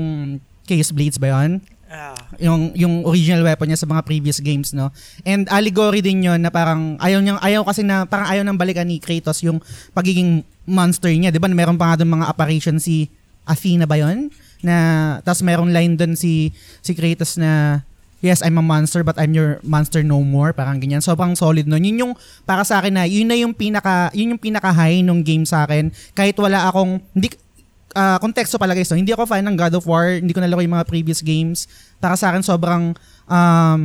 Chaos 0.70 0.94
Blades 0.94 1.18
ba 1.18 1.34
yun? 1.34 1.60
Ah. 1.92 2.16
Yung 2.40 2.72
yung 2.72 3.04
original 3.04 3.44
weapon 3.44 3.68
niya 3.68 3.84
sa 3.84 3.90
mga 3.90 4.08
previous 4.08 4.40
games 4.40 4.72
no. 4.72 4.96
And 5.28 5.44
allegory 5.52 6.00
din 6.00 6.24
'yon 6.24 6.40
na 6.40 6.48
parang 6.48 6.96
ayaw 7.04 7.20
niyang 7.20 7.42
ayaw 7.44 7.68
kasi 7.68 7.84
na 7.84 8.08
parang 8.08 8.32
ayaw 8.32 8.48
nang 8.48 8.56
balikan 8.56 8.88
ni 8.88 9.04
Kratos 9.04 9.44
yung 9.44 9.60
pagiging 9.92 10.48
monster 10.66 11.10
niya, 11.12 11.34
'di 11.34 11.42
ba? 11.42 11.50
Meron 11.50 11.78
pa 11.78 11.94
nga 11.94 12.04
doon 12.04 12.22
mga 12.22 12.30
apparition 12.30 12.78
si 12.78 13.10
Athena 13.46 13.90
ba 13.90 13.98
'yon? 13.98 14.30
Na 14.62 14.76
tapos 15.26 15.42
merong 15.42 15.74
line 15.74 15.98
doon 15.98 16.14
si 16.14 16.54
si 16.82 16.92
Kratos 16.94 17.38
na 17.38 17.82
Yes, 18.22 18.46
I'm 18.46 18.62
a 18.62 18.66
monster 18.66 19.02
but 19.02 19.18
I'm 19.18 19.34
your 19.34 19.58
monster 19.66 20.06
no 20.06 20.22
more. 20.22 20.54
Parang 20.54 20.78
ganyan. 20.78 21.02
Sobrang 21.02 21.34
solid 21.34 21.66
nun. 21.66 21.82
Yun 21.82 21.98
yung, 22.06 22.14
para 22.46 22.62
sa 22.62 22.78
akin 22.78 22.94
na, 22.94 23.04
yun 23.10 23.26
na 23.26 23.34
yung 23.34 23.50
pinaka, 23.50 24.14
yun 24.14 24.38
yung 24.38 24.42
pinaka 24.42 24.70
high 24.70 25.02
nung 25.02 25.26
game 25.26 25.42
sa 25.42 25.66
akin. 25.66 25.90
Kahit 26.14 26.38
wala 26.38 26.70
akong, 26.70 27.02
hindi, 27.18 27.34
uh, 27.98 28.22
konteksto 28.22 28.62
pala 28.62 28.78
guys, 28.78 28.94
no? 28.94 29.02
hindi 29.02 29.10
ako 29.10 29.26
fan 29.26 29.42
ng 29.50 29.58
God 29.58 29.74
of 29.74 29.90
War, 29.90 30.22
hindi 30.22 30.38
ko 30.38 30.40
nalaro 30.46 30.62
yung 30.62 30.78
mga 30.78 30.86
previous 30.86 31.26
games. 31.26 31.66
Para 31.98 32.14
sa 32.14 32.30
akin, 32.30 32.46
sobrang 32.46 32.94
um, 33.26 33.80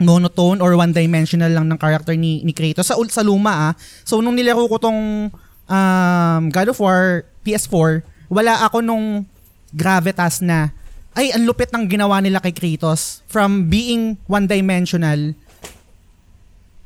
monotone 0.00 0.64
or 0.64 0.72
one-dimensional 0.80 1.52
lang 1.52 1.68
ng 1.68 1.76
character 1.76 2.16
ni, 2.16 2.40
ni 2.40 2.56
Kratos. 2.56 2.88
Sa, 2.88 2.96
sa 3.12 3.20
luma 3.20 3.70
ah. 3.70 3.72
So, 4.08 4.24
nung 4.24 4.40
nilaro 4.40 4.64
ko 4.72 4.80
tong 4.80 5.28
um, 5.70 6.50
God 6.50 6.74
of 6.74 6.78
War 6.82 7.22
PS4, 7.46 8.02
wala 8.26 8.66
ako 8.66 8.82
nung 8.82 9.24
gravitas 9.70 10.42
na 10.42 10.74
ay, 11.10 11.34
ang 11.34 11.42
lupit 11.42 11.74
ng 11.74 11.90
ginawa 11.90 12.22
nila 12.22 12.38
kay 12.38 12.54
Kratos. 12.54 13.26
From 13.26 13.66
being 13.66 14.14
one-dimensional, 14.30 15.34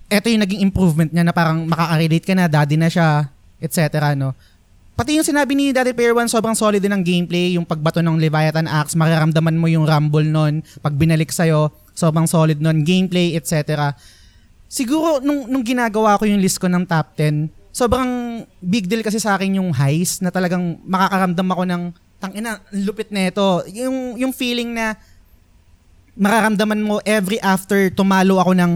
eto 0.08 0.26
yung 0.32 0.40
naging 0.40 0.64
improvement 0.64 1.12
niya 1.12 1.28
na 1.28 1.34
parang 1.36 1.68
makaka-relate 1.68 2.24
ka 2.24 2.32
na, 2.32 2.48
daddy 2.48 2.80
na 2.80 2.88
siya, 2.88 3.28
etc. 3.60 4.16
No? 4.16 4.32
Pati 4.96 5.18
yung 5.20 5.26
sinabi 5.26 5.52
ni 5.52 5.76
Daddy 5.76 5.92
Player 5.92 6.16
One, 6.16 6.30
sobrang 6.30 6.56
solid 6.56 6.80
din 6.80 6.94
ng 6.94 7.04
gameplay. 7.04 7.58
Yung 7.58 7.68
pagbato 7.68 8.00
ng 8.00 8.16
Leviathan 8.16 8.70
Axe, 8.70 8.96
mararamdaman 8.96 9.58
mo 9.58 9.68
yung 9.68 9.84
rumble 9.84 10.24
nun. 10.24 10.64
Pag 10.80 10.96
binalik 10.96 11.34
sa'yo, 11.34 11.68
sobrang 11.92 12.24
solid 12.24 12.62
nun. 12.64 12.80
Gameplay, 12.80 13.36
etc. 13.36 13.92
Siguro, 14.70 15.20
nung, 15.20 15.50
nung 15.50 15.66
ginagawa 15.66 16.16
ko 16.16 16.24
yung 16.24 16.40
list 16.40 16.62
ko 16.62 16.70
ng 16.70 16.88
top 16.88 17.12
10, 17.18 17.50
sobrang 17.74 18.42
big 18.62 18.86
deal 18.86 19.02
kasi 19.02 19.18
sa 19.18 19.34
akin 19.34 19.58
yung 19.58 19.74
highs 19.74 20.22
na 20.22 20.30
talagang 20.30 20.78
makakaramdam 20.86 21.48
ako 21.50 21.62
ng 21.66 21.82
tangina, 22.22 22.62
lupit 22.70 23.10
na 23.10 23.28
ito. 23.28 23.66
Yung, 23.74 24.14
yung 24.14 24.30
feeling 24.30 24.70
na 24.70 24.94
mararamdaman 26.14 26.78
mo 26.78 27.02
every 27.02 27.42
after 27.42 27.90
tumalo 27.90 28.38
ako 28.38 28.54
ng 28.54 28.72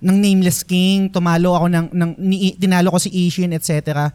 ng 0.00 0.16
Nameless 0.16 0.64
King, 0.64 1.12
tumalo 1.12 1.54
ako 1.54 1.70
ng, 1.70 1.86
ng 1.92 2.10
ni, 2.18 2.56
tinalo 2.56 2.88
ko 2.90 2.98
si 2.98 3.12
Ishin, 3.12 3.52
etc 3.52 4.10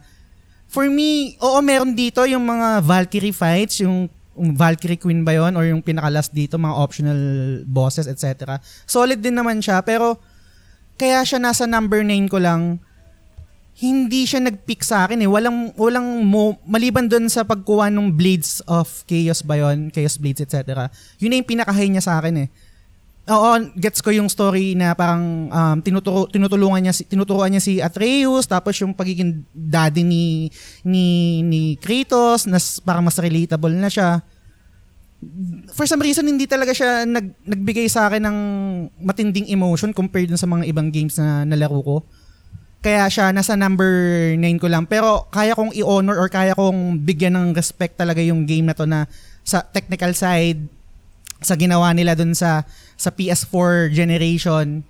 For 0.66 0.90
me, 0.90 1.38
oo, 1.38 1.62
meron 1.62 1.94
dito 1.94 2.26
yung 2.26 2.42
mga 2.42 2.82
Valkyrie 2.82 3.34
fights, 3.34 3.86
yung, 3.86 4.10
yung 4.34 4.50
Valkyrie 4.58 4.98
Queen 4.98 5.22
ba 5.22 5.32
yon 5.32 5.54
or 5.54 5.62
yung 5.62 5.78
pinaka-last 5.78 6.34
dito, 6.34 6.58
mga 6.58 6.74
optional 6.74 7.20
bosses, 7.64 8.10
etc. 8.10 8.58
Solid 8.82 9.22
din 9.22 9.38
naman 9.38 9.62
siya, 9.62 9.78
pero 9.86 10.18
kaya 10.98 11.22
siya 11.22 11.38
nasa 11.38 11.70
number 11.70 12.02
9 12.02 12.26
ko 12.26 12.42
lang 12.42 12.82
hindi 13.76 14.24
siya 14.24 14.40
nag-pick 14.40 14.80
sa 14.80 15.04
akin 15.04 15.20
eh. 15.20 15.28
Walang, 15.28 15.76
walang 15.76 16.24
mo, 16.24 16.56
maliban 16.64 17.12
doon 17.12 17.28
sa 17.28 17.44
pagkuha 17.44 17.92
ng 17.92 18.08
Blades 18.08 18.64
of 18.64 19.04
Chaos 19.04 19.44
ba 19.44 19.60
yun? 19.60 19.92
Chaos 19.92 20.16
Blades, 20.16 20.40
etc. 20.40 20.88
Yun 21.20 21.28
na 21.28 21.36
yung 21.44 21.48
pinaka-high 21.48 21.92
niya 21.92 22.00
sa 22.00 22.16
akin 22.16 22.48
eh. 22.48 22.48
Oo, 23.26 23.58
gets 23.74 23.98
ko 23.98 24.14
yung 24.14 24.30
story 24.30 24.78
na 24.78 24.94
parang 24.94 25.50
um, 25.50 25.76
tinuturo, 25.82 26.30
tinutulungan 26.30 26.78
niya 26.78 26.94
si 26.94 27.02
tinuturuan 27.10 27.50
niya 27.50 27.58
si 27.58 27.82
Atreus 27.82 28.46
tapos 28.46 28.78
yung 28.78 28.94
pagiging 28.94 29.42
daddy 29.50 30.06
ni 30.06 30.46
ni 30.86 31.06
ni 31.42 31.74
Kratos 31.74 32.46
na 32.46 32.62
parang 32.86 33.02
mas 33.02 33.18
relatable 33.18 33.74
na 33.74 33.90
siya. 33.90 34.22
For 35.74 35.90
some 35.90 36.06
reason 36.06 36.22
hindi 36.22 36.46
talaga 36.46 36.70
siya 36.70 37.02
nag 37.02 37.34
nagbigay 37.42 37.90
sa 37.90 38.06
akin 38.06 38.22
ng 38.30 38.38
matinding 39.02 39.50
emotion 39.50 39.90
compared 39.90 40.30
dun 40.30 40.38
sa 40.38 40.46
mga 40.46 40.70
ibang 40.70 40.94
games 40.94 41.18
na 41.18 41.42
nalaro 41.42 41.82
ko. 41.82 41.96
Kaya 42.84 43.10
siya 43.10 43.34
nasa 43.34 43.58
number 43.58 43.90
9 44.38 44.62
ko 44.62 44.70
lang 44.70 44.86
pero 44.86 45.26
kaya 45.34 45.58
kong 45.58 45.74
i-honor 45.74 46.16
or 46.16 46.28
kaya 46.30 46.54
kong 46.54 47.02
bigyan 47.02 47.34
ng 47.34 47.46
respect 47.56 47.98
talaga 47.98 48.22
yung 48.22 48.46
game 48.46 48.70
na 48.70 48.76
to 48.76 48.86
na 48.86 49.10
sa 49.42 49.64
technical 49.64 50.14
side 50.14 50.60
sa 51.42 51.58
ginawa 51.58 51.90
nila 51.90 52.14
dun 52.14 52.32
sa 52.32 52.62
sa 52.94 53.10
PS4 53.10 53.90
generation. 53.90 54.86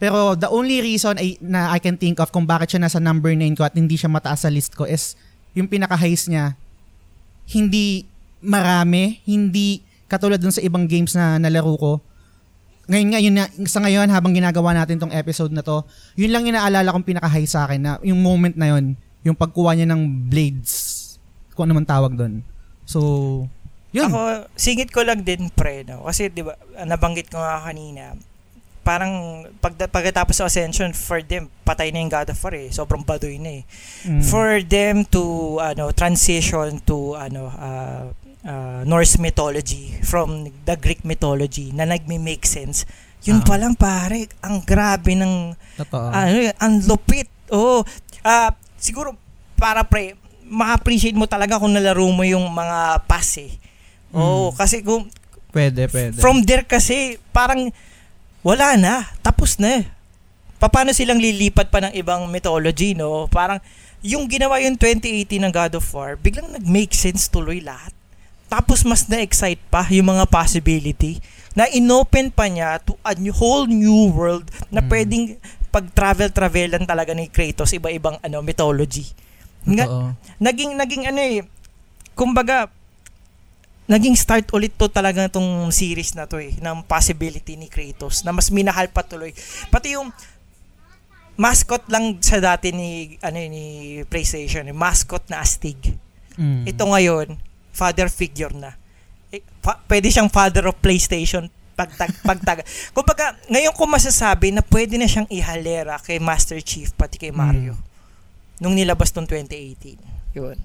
Pero 0.00 0.32
the 0.32 0.48
only 0.48 0.80
reason 0.80 1.20
ay, 1.20 1.36
na 1.44 1.70
I 1.70 1.78
can 1.78 2.00
think 2.00 2.18
of 2.18 2.32
kung 2.32 2.48
bakit 2.48 2.72
siya 2.74 2.82
nasa 2.82 2.98
number 2.98 3.30
9 3.30 3.54
ko 3.54 3.62
at 3.68 3.76
hindi 3.76 3.94
siya 3.94 4.10
mataas 4.10 4.42
sa 4.42 4.50
list 4.50 4.74
ko 4.74 4.88
is 4.88 5.14
yung 5.54 5.68
pinaka-highs 5.70 6.26
niya 6.26 6.56
hindi 7.50 8.06
marami, 8.40 9.20
hindi 9.26 9.82
katulad 10.06 10.38
dun 10.38 10.54
sa 10.54 10.62
ibang 10.62 10.86
games 10.86 11.14
na 11.18 11.38
nalaro 11.38 11.74
ko. 11.76 11.92
Ngayon 12.90 13.08
nga, 13.14 13.20
yun 13.22 13.34
na, 13.38 13.46
sa 13.70 13.78
ngayon 13.78 14.10
habang 14.10 14.34
ginagawa 14.34 14.74
natin 14.74 14.98
tong 14.98 15.14
episode 15.14 15.54
na 15.54 15.62
to, 15.62 15.86
yun 16.18 16.34
lang 16.34 16.42
inaalala 16.42 16.90
kong 16.90 17.06
pinaka-high 17.06 17.46
sa 17.46 17.70
akin 17.70 17.78
na 17.78 17.92
yung 18.02 18.18
moment 18.18 18.58
na 18.58 18.74
yun, 18.74 18.98
yung 19.22 19.38
pagkuha 19.38 19.78
niya 19.78 19.86
ng 19.86 20.26
blades, 20.26 20.98
kung 21.54 21.70
ano 21.70 21.78
man 21.78 21.86
tawag 21.86 22.18
doon. 22.18 22.42
So, 22.82 22.98
yun. 23.94 24.10
Ako, 24.10 24.50
singit 24.58 24.90
ko 24.90 25.06
lang 25.06 25.22
din 25.22 25.54
pre, 25.54 25.86
no? 25.86 26.02
Kasi, 26.02 26.34
di 26.34 26.42
ba, 26.42 26.58
nabanggit 26.82 27.30
ko 27.30 27.38
nga 27.38 27.62
kanina, 27.62 28.18
parang 28.82 29.46
pag, 29.62 29.78
pagkatapos 29.78 30.42
sa 30.42 30.50
Ascension, 30.50 30.90
for 30.90 31.22
them, 31.22 31.46
patay 31.62 31.94
na 31.94 32.02
yung 32.02 32.10
God 32.10 32.34
of 32.34 32.42
War 32.42 32.58
eh. 32.58 32.74
Sobrang 32.74 33.06
baduy 33.06 33.38
na 33.38 33.62
eh. 33.62 33.64
Mm. 34.02 34.22
For 34.26 34.66
them 34.66 35.06
to, 35.14 35.22
ano, 35.62 35.94
transition 35.94 36.82
to, 36.82 37.14
ano, 37.14 37.54
uh, 37.54 38.10
uh, 38.42 38.82
Norse 38.84 39.16
mythology 39.16 39.96
from 40.00 40.48
the 40.64 40.76
Greek 40.76 41.02
mythology 41.02 41.70
na 41.70 41.84
nagme-make 41.84 42.44
sense, 42.44 42.84
yun 43.20 43.40
Ah. 43.40 43.46
pa 43.46 43.54
lang 43.56 43.74
pare, 43.74 44.28
ang 44.40 44.60
grabe 44.60 45.12
ng 45.12 45.52
Totoo. 45.76 46.08
ano 46.08 46.36
yun, 46.40 46.56
ang 46.56 46.74
lupit. 46.84 47.28
Oo. 47.50 47.84
Ah, 48.20 48.52
siguro 48.76 49.12
para 49.54 49.84
pre, 49.84 50.16
ma-appreciate 50.44 51.14
mo 51.14 51.24
talaga 51.24 51.60
kung 51.60 51.70
nalaro 51.70 52.08
mo 52.08 52.24
yung 52.24 52.48
mga 52.48 53.04
pass 53.04 53.38
eh. 53.38 53.52
Oo, 54.10 54.50
Mm. 54.50 54.56
kasi 54.56 54.76
kung 54.80 55.06
pwede, 55.52 55.86
pwede. 55.86 56.18
from 56.18 56.42
there 56.42 56.64
kasi 56.64 57.20
parang 57.30 57.70
wala 58.40 58.74
na, 58.80 59.04
tapos 59.20 59.60
na. 59.60 59.84
Paano 60.56 60.92
silang 60.92 61.16
lilipat 61.16 61.68
pa 61.68 61.80
ng 61.80 61.96
ibang 61.96 62.28
mythology, 62.28 62.92
no? 62.92 63.24
Parang 63.28 63.60
yung 64.00 64.28
ginawa 64.28 64.60
yung 64.60 64.76
2018 64.76 65.40
ng 65.40 65.52
God 65.52 65.76
of 65.76 65.86
War, 65.92 66.16
biglang 66.16 66.52
nag-make 66.52 66.92
sense 66.92 67.28
tuloy 67.28 67.60
lahat. 67.60 67.92
Tapos 68.50 68.82
mas 68.82 69.06
na-excite 69.06 69.62
pa 69.70 69.86
yung 69.88 70.10
mga 70.10 70.26
possibility 70.26 71.22
na 71.54 71.70
inopen 71.70 72.28
pa 72.28 72.50
niya 72.50 72.82
to 72.82 72.98
a 73.00 73.14
new, 73.14 73.30
whole 73.30 73.64
new 73.64 74.10
world 74.10 74.50
na 74.68 74.82
Mm. 74.82 74.88
pwedeng 74.90 75.24
pag-travel-travelan 75.70 76.82
talaga 76.82 77.14
ni 77.14 77.30
Kratos 77.30 77.70
iba-ibang 77.70 78.18
ano 78.18 78.42
mythology. 78.42 79.06
Nga, 79.62 79.86
Totoo. 79.86 80.08
naging 80.42 80.72
naging 80.74 81.02
ano 81.06 81.20
eh 81.20 81.46
kumbaga 82.12 82.66
naging 83.86 84.14
start 84.14 84.50
ulit 84.50 84.74
to 84.74 84.86
talaga 84.86 85.26
tong 85.26 85.70
series 85.70 86.14
na 86.14 86.26
to 86.26 86.38
eh 86.38 86.54
ng 86.56 86.82
possibility 86.84 87.54
ni 87.54 87.66
Kratos 87.66 88.22
na 88.22 88.30
mas 88.30 88.50
minahal 88.50 88.86
pa 88.86 89.02
tuloy 89.02 89.30
pati 89.68 89.94
yung 89.94 90.10
mascot 91.34 91.82
lang 91.86 92.18
sa 92.20 92.38
dati 92.38 92.70
ni 92.70 93.14
ano 93.18 93.36
eh, 93.36 93.48
ni 93.48 93.64
PlayStation 94.06 94.66
eh, 94.66 94.74
mascot 94.74 95.22
na 95.30 95.38
astig 95.40 95.78
Mm. 96.34 96.62
ito 96.64 96.82
ngayon 96.82 97.28
father 97.70 98.10
figure 98.10 98.52
na 98.54 98.74
eh, 99.30 99.42
fa- 99.62 99.80
pwede 99.86 100.10
siyang 100.10 100.30
father 100.30 100.66
of 100.66 100.76
PlayStation 100.82 101.46
pagtag 101.78 102.12
pagtag 102.28 102.58
kumbaga 102.92 103.38
ngayon 103.48 103.72
ko 103.72 103.88
masasabi 103.88 104.52
na 104.52 104.60
pwede 104.60 105.00
na 105.00 105.08
siyang 105.08 105.28
ihalera 105.30 105.96
kay 106.02 106.20
Master 106.20 106.60
Chief 106.60 106.92
pati 106.94 107.16
kay 107.16 107.32
Mario 107.32 107.78
nung 108.60 108.76
nilabas 108.76 109.14
tong 109.14 109.24
2018 109.24 110.36
yun 110.36 110.58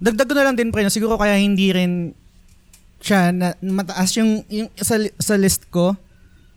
Dagdag 0.00 0.32
ko 0.32 0.32
na 0.32 0.48
lang 0.48 0.56
din 0.56 0.72
pre, 0.72 0.80
no, 0.80 0.88
siguro 0.88 1.20
kaya 1.20 1.36
hindi 1.36 1.68
rin 1.76 2.16
siya 3.04 3.36
na 3.36 3.52
mataas 3.60 4.16
yung, 4.16 4.40
yung 4.48 4.72
sa, 4.80 4.96
sa 5.20 5.36
list 5.36 5.68
ko. 5.68 5.92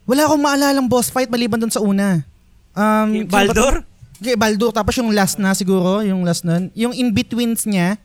Wala 0.08 0.24
akong 0.24 0.40
maalalang 0.40 0.88
boss 0.88 1.12
fight 1.12 1.28
maliban 1.28 1.60
doon 1.60 1.72
sa 1.72 1.84
una. 1.84 2.24
Um, 2.72 3.28
Kay? 3.28 3.28
Baldur? 3.28 3.84
Kay 4.16 4.36
Baldur. 4.40 4.72
Tapos 4.72 4.96
yung 4.96 5.12
last 5.12 5.36
na 5.36 5.52
siguro, 5.52 6.00
yung 6.00 6.24
last 6.24 6.48
nun. 6.48 6.72
Yung 6.72 6.96
in-betweens 6.96 7.68
niya, 7.68 8.00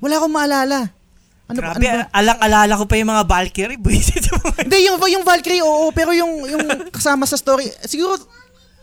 wala 0.00 0.16
akong 0.16 0.32
maalala. 0.32 0.96
Ano, 1.50 1.58
ba- 1.58 1.74
Grabe, 1.74 1.84
ano 1.84 1.98
ba? 2.00 2.10
alang-alala 2.12 2.72
ko 2.74 2.84
pa 2.84 2.94
yung 2.94 3.10
mga 3.10 3.24
Valkyrie. 3.24 3.78
Hindi, 4.62 4.78
yung, 4.86 4.96
yung 5.00 5.24
Valkyrie, 5.24 5.60
oo. 5.60 5.90
Pero 5.90 6.10
yung, 6.12 6.32
yung 6.44 6.62
kasama 6.88 7.24
sa 7.24 7.34
story, 7.34 7.66
siguro, 7.84 8.14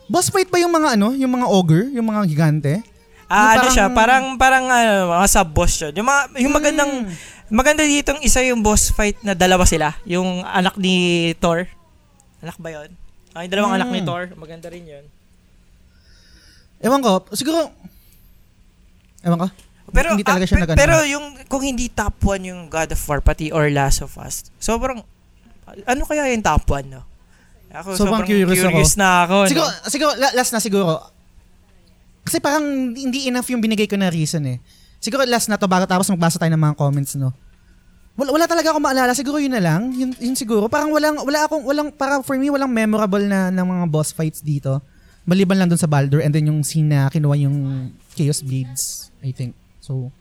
boss 0.04 0.28
fight 0.28 0.46
pa 0.46 0.56
yung 0.56 0.70
mga 0.70 0.94
ano, 0.94 1.12
yung 1.12 1.28
mga 1.30 1.46
ogre, 1.46 1.88
yung 1.90 2.04
mga 2.06 2.24
gigante. 2.26 2.84
ah, 3.26 3.52
ano 3.52 3.60
parang- 3.62 3.72
siya, 3.72 3.86
parang, 3.90 4.24
parang, 4.36 4.64
ano, 4.66 4.92
mga 5.14 5.26
sub-boss 5.26 5.72
yun. 5.78 5.92
Yung, 5.94 6.06
mga, 6.06 6.22
yung 6.38 6.54
magandang, 6.54 6.92
Mm. 7.02 7.12
maganda 7.50 7.82
ditong 7.82 8.20
isa 8.20 8.40
yung 8.42 8.60
boss 8.60 8.88
fight 8.88 9.16
na 9.22 9.32
dalawa 9.32 9.64
sila. 9.64 9.96
Yung 10.04 10.40
anak 10.42 10.76
ni 10.76 10.96
Thor. 11.36 11.68
Anak 12.38 12.56
ba 12.56 12.68
yun? 12.70 12.88
Ah, 13.32 13.44
yung 13.44 13.52
dalawang 13.52 13.72
Mm. 13.72 13.78
anak 13.78 13.90
ni 13.90 14.00
Thor. 14.02 14.22
Maganda 14.34 14.68
rin 14.68 14.84
yun. 14.84 15.04
Ewan 16.78 17.00
ko, 17.00 17.26
siguro, 17.32 17.68
ewan 19.20 19.38
ko. 19.38 19.48
Pero, 19.88 20.08
hindi 20.12 20.26
talaga 20.26 20.44
ah, 20.44 20.48
siya 20.48 20.56
pe- 20.56 20.62
nag- 20.68 20.78
Pero 20.78 20.94
yung, 21.08 21.26
kung 21.48 21.62
hindi 21.64 21.88
top 21.88 22.20
1 22.20 22.50
yung 22.50 22.60
God 22.68 22.92
of 22.92 23.00
War, 23.08 23.20
pati 23.24 23.48
or 23.48 23.72
Last 23.72 24.04
of 24.04 24.12
Us, 24.20 24.48
sobrang, 24.60 25.00
ano 25.84 26.02
kaya 26.04 26.28
yung 26.32 26.44
top 26.44 26.64
1, 26.68 26.92
no? 26.92 27.02
Ako, 27.68 27.96
Sobrang 27.96 28.24
sobrang, 28.24 28.28
curious 28.28 28.64
curious, 28.64 28.92
ako. 28.96 29.00
na 29.00 29.08
ako. 29.28 29.36
Siguro, 29.44 29.68
no? 29.68 29.88
siguro, 29.92 30.10
la- 30.16 30.34
last 30.36 30.52
na 30.56 30.60
siguro. 30.60 30.92
Kasi 32.24 32.40
parang 32.40 32.64
hindi 32.96 33.28
enough 33.28 33.48
yung 33.52 33.60
binigay 33.60 33.84
ko 33.84 33.96
na 34.00 34.08
reason 34.08 34.40
eh. 34.48 34.58
Siguro 34.98 35.22
last 35.28 35.52
na 35.52 35.60
to 35.60 35.68
bago 35.68 35.84
tapos 35.84 36.08
magbasa 36.10 36.40
tayo 36.40 36.52
ng 36.52 36.60
mga 36.60 36.76
comments, 36.76 37.14
no? 37.16 37.32
Wala, 38.18 38.34
wala 38.34 38.46
talaga 38.50 38.74
akong 38.74 38.82
maalala. 38.82 39.12
Siguro 39.14 39.38
yun 39.38 39.54
na 39.54 39.62
lang. 39.62 39.94
Yun, 39.94 40.10
yun 40.18 40.34
siguro. 40.34 40.66
Parang 40.66 40.90
walang, 40.90 41.22
wala 41.22 41.46
akong, 41.46 41.62
walang, 41.62 41.88
para 41.94 42.18
for 42.26 42.34
me, 42.34 42.50
walang 42.50 42.72
memorable 42.72 43.22
na 43.22 43.52
ng 43.54 43.62
mga 43.62 43.84
boss 43.86 44.10
fights 44.10 44.42
dito. 44.42 44.82
Maliban 45.22 45.60
lang 45.60 45.68
dun 45.70 45.78
sa 45.78 45.86
Baldur 45.86 46.24
and 46.24 46.34
then 46.34 46.48
yung 46.50 46.64
scene 46.66 46.88
na 46.88 47.06
kinuha 47.12 47.36
yung 47.38 47.56
Chaos 48.18 48.42
Blades, 48.42 49.12
I 49.22 49.30
think. 49.30 49.54
So, 49.88 50.12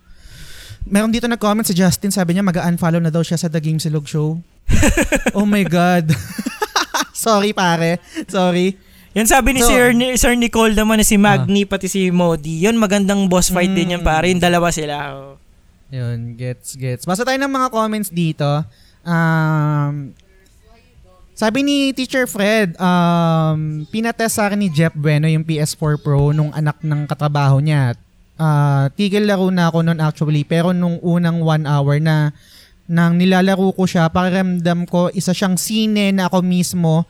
meron 0.83 1.11
dito 1.11 1.27
nag-comment 1.27 1.67
si 1.67 1.75
Justin, 1.75 2.07
sabi 2.09 2.31
niya 2.31 2.41
mag-unfollow 2.41 3.03
na 3.03 3.11
daw 3.11 3.19
siya 3.19 3.35
sa 3.35 3.51
The 3.51 3.59
Game 3.59 3.77
Silog 3.77 4.07
Show. 4.07 4.39
oh 5.35 5.43
my 5.43 5.67
God. 5.67 6.07
Sorry 7.13 7.51
pare. 7.51 7.99
Sorry. 8.25 8.79
Yan 9.11 9.27
sabi 9.27 9.51
ni 9.51 9.59
So- 9.59 9.67
Sir, 9.67 9.91
ni 9.91 10.15
Sir 10.15 10.39
Nicole 10.39 10.71
naman 10.71 11.01
na 11.01 11.03
si 11.03 11.19
Magni 11.19 11.67
pati 11.67 11.89
si 11.89 12.07
Modi. 12.07 12.63
Yun 12.63 12.77
magandang 12.77 13.27
boss 13.27 13.49
fight 13.49 13.67
din 13.69 13.91
yan 13.91 13.99
Mm. 13.99 14.07
pare. 14.07 14.31
Yung 14.31 14.39
dalawa 14.39 14.71
sila. 14.71 14.95
oh. 15.11 15.35
Yun, 15.87 16.35
gets, 16.35 16.75
gets. 16.75 17.03
Basta 17.03 17.23
tayo 17.23 17.35
ng 17.35 17.47
mga 17.49 17.67
comments 17.67 18.07
dito. 18.07 18.45
Um, 19.03 20.11
sabi 21.31 21.61
ni 21.61 21.77
Teacher 21.91 22.25
Fred, 22.25 22.75
um, 22.75 23.83
pinatest 23.87 24.35
sa 24.35 24.47
akin 24.47 24.59
ni 24.59 24.69
Jeff 24.69 24.91
Bueno 24.91 25.25
yung 25.25 25.41
PS4 25.41 25.95
Pro 25.97 26.31
nung 26.31 26.51
anak 26.51 26.79
ng 26.81 27.07
katrabaho 27.07 27.59
niya. 27.59 27.95
Ah, 28.37 28.93
tigil 28.93 29.25
laro 29.25 29.49
na 29.49 29.73
ako 29.73 29.81
noon 29.81 29.97
actually, 29.97 30.45
pero 30.45 30.69
nung 30.69 31.01
unang 31.01 31.41
one 31.41 31.65
hour 31.65 31.97
na 31.97 32.29
nang 32.85 33.17
nilalaro 33.17 33.73
ko 33.73 33.83
siya, 33.89 34.07
pakiramdam 34.13 34.85
ko 34.85 35.09
isa 35.11 35.33
siyang 35.33 35.57
sine 35.57 36.13
na 36.13 36.29
ako 36.29 36.45
mismo 36.45 37.03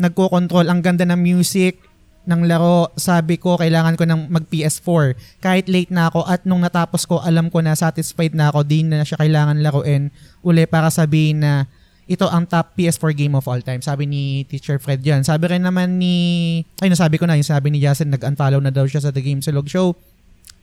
nagko-control. 0.00 0.70
Ang 0.70 0.80
ganda 0.80 1.04
ng 1.04 1.20
music, 1.20 1.76
ng 2.24 2.46
laro, 2.46 2.94
sabi 2.96 3.36
ko, 3.36 3.58
kailangan 3.58 3.98
ko 3.98 4.06
ng 4.06 4.30
mag 4.30 4.46
PS4. 4.48 5.18
Kahit 5.42 5.66
late 5.66 5.92
na 5.92 6.08
ako 6.08 6.24
at 6.24 6.46
nung 6.46 6.62
natapos 6.62 7.04
ko, 7.04 7.18
alam 7.20 7.50
ko 7.50 7.60
na 7.60 7.74
satisfied 7.76 8.32
na 8.32 8.48
ako, 8.48 8.64
di 8.64 8.86
na 8.86 9.02
siya 9.02 9.20
kailangan 9.20 9.60
laruin 9.60 10.08
uli 10.46 10.64
para 10.70 10.88
sabihin 10.88 11.42
na 11.44 11.68
ito 12.10 12.26
ang 12.26 12.46
top 12.46 12.74
PS4 12.74 13.12
game 13.14 13.34
of 13.38 13.46
all 13.46 13.60
time. 13.62 13.82
Sabi 13.82 14.06
ni 14.06 14.42
Teacher 14.46 14.82
Fred 14.82 14.98
yan. 15.02 15.22
Sabi 15.22 15.46
rin 15.46 15.62
naman 15.62 15.98
ni, 15.98 16.58
ay 16.82 16.90
nasabi 16.90 17.18
ko 17.18 17.26
na, 17.26 17.38
yung 17.38 17.46
sabi 17.46 17.70
ni 17.70 17.78
Jason, 17.78 18.10
nag-unfollow 18.10 18.58
na 18.58 18.74
daw 18.74 18.82
siya 18.88 18.98
sa 18.98 19.14
The 19.14 19.22
Game 19.22 19.42
Silog 19.44 19.70
Show. 19.70 19.94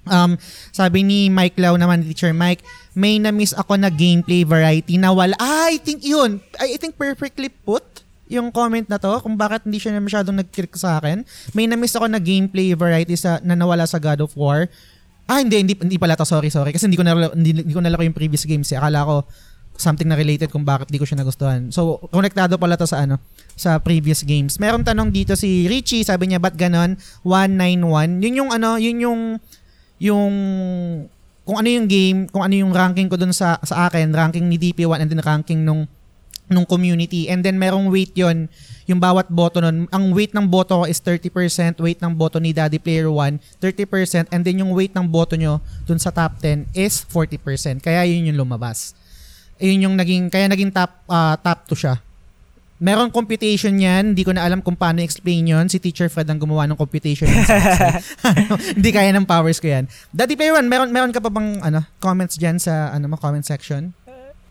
Um, 0.07 0.31
sabi 0.71 1.03
ni 1.03 1.27
Mike 1.29 1.59
Lau 1.59 1.75
naman, 1.75 2.03
Teacher 2.03 2.31
Mike, 2.31 2.63
may 2.97 3.21
na-miss 3.21 3.53
ako 3.53 3.77
na 3.77 3.91
gameplay 3.91 4.41
variety 4.47 4.97
na 4.97 5.13
wala. 5.13 5.35
Ah, 5.37 5.69
I 5.69 5.77
think 5.77 6.01
yun. 6.01 6.41
I, 6.57 6.79
think 6.79 6.97
perfectly 6.97 7.49
put. 7.51 7.83
yung 8.27 8.51
comment 8.51 8.83
na 8.91 8.99
to 8.99 9.23
kung 9.23 9.39
bakit 9.39 9.63
hindi 9.63 9.79
siya 9.79 9.95
masyadong 10.03 10.43
nag-click 10.43 10.75
sa 10.75 10.99
akin. 10.99 11.23
May 11.55 11.63
na-miss 11.63 11.95
ako 11.95 12.11
na 12.11 12.19
gameplay 12.19 12.75
variety 12.75 13.15
sa 13.15 13.39
na 13.39 13.55
nawala 13.55 13.87
sa 13.87 14.03
God 14.03 14.19
of 14.19 14.35
War. 14.35 14.67
Ah, 15.31 15.39
hindi, 15.39 15.63
hindi, 15.63 15.75
hindi 15.79 15.95
pala 15.95 16.19
to. 16.19 16.27
Sorry, 16.27 16.51
sorry. 16.51 16.75
Kasi 16.75 16.91
hindi 16.91 16.99
ko 16.99 17.07
na 17.07 17.31
hindi, 17.31 17.55
hindi 17.55 17.71
ko 17.71 17.79
nalaro 17.79 18.03
yung 18.03 18.15
previous 18.15 18.43
games. 18.43 18.67
Eh. 18.75 18.79
Akala 18.79 19.07
ko 19.07 19.15
something 19.77 20.09
na 20.09 20.17
related 20.17 20.49
kung 20.49 20.65
bakit 20.65 20.89
di 20.89 20.97
ko 20.97 21.05
siya 21.05 21.21
nagustuhan. 21.21 21.69
So, 21.69 22.01
konektado 22.09 22.57
pala 22.57 22.75
to 22.75 22.89
sa 22.89 23.05
ano, 23.05 23.21
sa 23.53 23.77
previous 23.77 24.25
games. 24.25 24.57
Meron 24.57 24.81
tanong 24.81 25.13
dito 25.13 25.37
si 25.37 25.69
Richie, 25.69 26.03
sabi 26.03 26.33
niya, 26.33 26.41
ba't 26.41 26.57
ganon? 26.57 26.97
191. 27.23 28.19
Yun 28.25 28.35
yung 28.43 28.49
ano, 28.51 28.75
yun 28.81 28.97
yung 28.99 29.21
yung 29.97 30.33
kung 31.47 31.57
ano 31.63 31.69
yung 31.71 31.87
game, 31.87 32.27
kung 32.27 32.43
ano 32.43 32.53
yung 32.59 32.75
ranking 32.75 33.07
ko 33.07 33.15
dun 33.15 33.31
sa 33.31 33.55
sa 33.63 33.87
akin, 33.87 34.11
ranking 34.11 34.45
ni 34.45 34.59
DP1 34.59 35.03
and 35.05 35.09
then 35.09 35.23
ranking 35.23 35.63
nung 35.63 35.87
nung 36.47 36.63
community. 36.63 37.27
And 37.27 37.43
then 37.43 37.59
merong 37.59 37.91
weight 37.91 38.15
yon 38.15 38.47
yung 38.87 39.03
bawat 39.03 39.27
boto 39.27 39.59
nun. 39.59 39.87
Ang 39.91 40.15
weight 40.15 40.31
ng 40.31 40.47
boto 40.47 40.83
ko 40.83 40.85
is 40.87 41.03
30%, 41.03 41.75
weight 41.83 41.99
ng 41.99 42.15
boto 42.15 42.39
ni 42.39 42.55
Daddy 42.55 42.79
Player 42.79 43.11
1, 43.11 43.59
30%, 43.59 44.31
and 44.31 44.41
then 44.47 44.63
yung 44.63 44.71
weight 44.71 44.95
ng 44.95 45.03
boto 45.07 45.35
nyo 45.35 45.59
dun 45.83 45.99
sa 45.99 46.07
top 46.07 46.39
10 46.39 46.71
is 46.71 47.03
40%. 47.11 47.83
Kaya 47.83 48.07
yun 48.07 48.31
yung 48.31 48.47
lumabas. 48.47 48.95
Ayun 49.59 49.91
yung 49.91 49.95
naging, 49.99 50.31
kaya 50.31 50.47
naging 50.47 50.71
top, 50.71 51.03
uh, 51.11 51.35
top 51.35 51.67
2 51.67 51.75
siya. 51.75 51.95
Meron 52.77 53.09
computation 53.09 53.73
yan, 53.73 54.13
hindi 54.13 54.21
ko 54.21 54.37
na 54.37 54.45
alam 54.45 54.61
kung 54.61 54.77
paano 54.77 55.01
explain 55.01 55.49
yon 55.49 55.65
Si 55.65 55.81
Teacher 55.81 56.13
Fred 56.13 56.29
ang 56.29 56.37
gumawa 56.37 56.69
ng 56.69 56.77
computation. 56.77 57.25
ano, 57.25 58.53
hindi 58.77 58.89
kaya 58.93 59.09
ng 59.17 59.25
powers 59.25 59.57
ko 59.57 59.73
yan. 59.73 59.89
Daddy 60.13 60.37
Player 60.37 60.53
1, 60.53 60.69
meron, 60.69 60.89
meron 60.93 61.09
ka 61.09 61.17
pa 61.17 61.33
bang 61.33 61.57
ano, 61.65 61.81
comments 61.97 62.37
dyan 62.37 62.61
sa 62.61 62.93
ano 62.93 63.09
mo, 63.09 63.17
comment 63.17 63.41
section? 63.41 63.97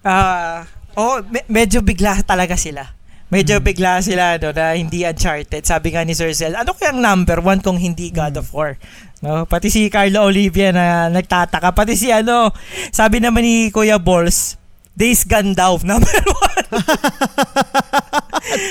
Ah, 0.02 0.66
uh, 0.98 0.98
oh, 0.98 1.16
me- 1.30 1.46
medyo 1.46 1.86
bigla 1.86 2.18
talaga 2.26 2.58
sila. 2.58 2.96
Medyo 3.26 3.58
hmm. 3.58 3.66
bigla 3.66 4.02
sila 4.02 4.38
no, 4.38 4.54
na 4.54 4.74
hindi 4.74 5.02
Uncharted. 5.02 5.62
Sabi 5.66 5.94
nga 5.94 6.02
ni 6.02 6.14
Sir 6.14 6.30
Zell, 6.34 6.54
ano 6.54 6.74
kayang 6.74 7.02
number 7.02 7.42
one 7.42 7.58
kung 7.58 7.78
hindi 7.78 8.10
God 8.10 8.38
hmm. 8.38 8.42
of 8.42 8.50
War? 8.50 8.74
No, 9.22 9.46
pati 9.46 9.70
si 9.70 9.86
Carlo 9.86 10.26
Olivia 10.26 10.70
na 10.70 11.10
nagtataka. 11.10 11.74
Pati 11.74 11.94
si 11.94 12.10
ano, 12.10 12.50
sabi 12.90 13.18
naman 13.18 13.42
ni 13.42 13.70
Kuya 13.74 13.98
Balls, 13.98 14.58
Days 14.96 15.28
Gone 15.28 15.52
daw, 15.52 15.76
number 15.84 16.16
one. 16.24 16.64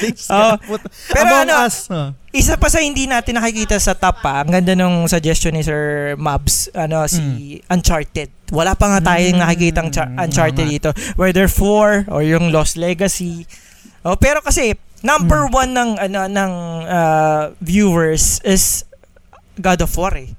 Days 0.02 0.26
oh, 0.34 0.58
pero 1.14 1.30
Among 1.30 1.46
ano, 1.46 1.54
us. 1.62 1.86
Huh? 1.86 2.10
isa 2.36 2.60
pa 2.60 2.68
sa 2.68 2.84
hindi 2.84 3.08
natin 3.08 3.40
nakikita 3.40 3.80
sa 3.80 3.96
top 3.96 4.20
pa, 4.20 4.44
ang 4.44 4.52
ganda 4.52 4.76
nung 4.76 5.08
suggestion 5.08 5.56
ni 5.56 5.64
Sir 5.64 6.14
Mabs, 6.20 6.68
ano, 6.76 7.08
si 7.08 7.62
mm. 7.62 7.72
Uncharted. 7.72 8.30
Wala 8.52 8.76
pa 8.76 8.92
nga 8.92 9.16
tayong 9.16 9.40
mm. 9.40 9.44
nakikita 9.46 9.80
ng 9.86 9.92
Uncharted 10.20 10.68
dito. 10.68 10.90
Whether 11.16 11.48
4 11.48 12.12
or 12.12 12.22
yung 12.26 12.52
Lost 12.52 12.76
Legacy. 12.76 13.48
Oh, 14.04 14.20
pero 14.20 14.44
kasi, 14.44 14.76
number 15.06 15.48
mm. 15.48 15.54
one 15.54 15.72
ng, 15.72 15.92
ano, 15.96 16.20
ng 16.28 16.52
uh, 16.90 17.44
viewers 17.64 18.44
is 18.44 18.84
God 19.56 19.80
of 19.86 19.94
War 19.96 20.12
eh. 20.20 20.36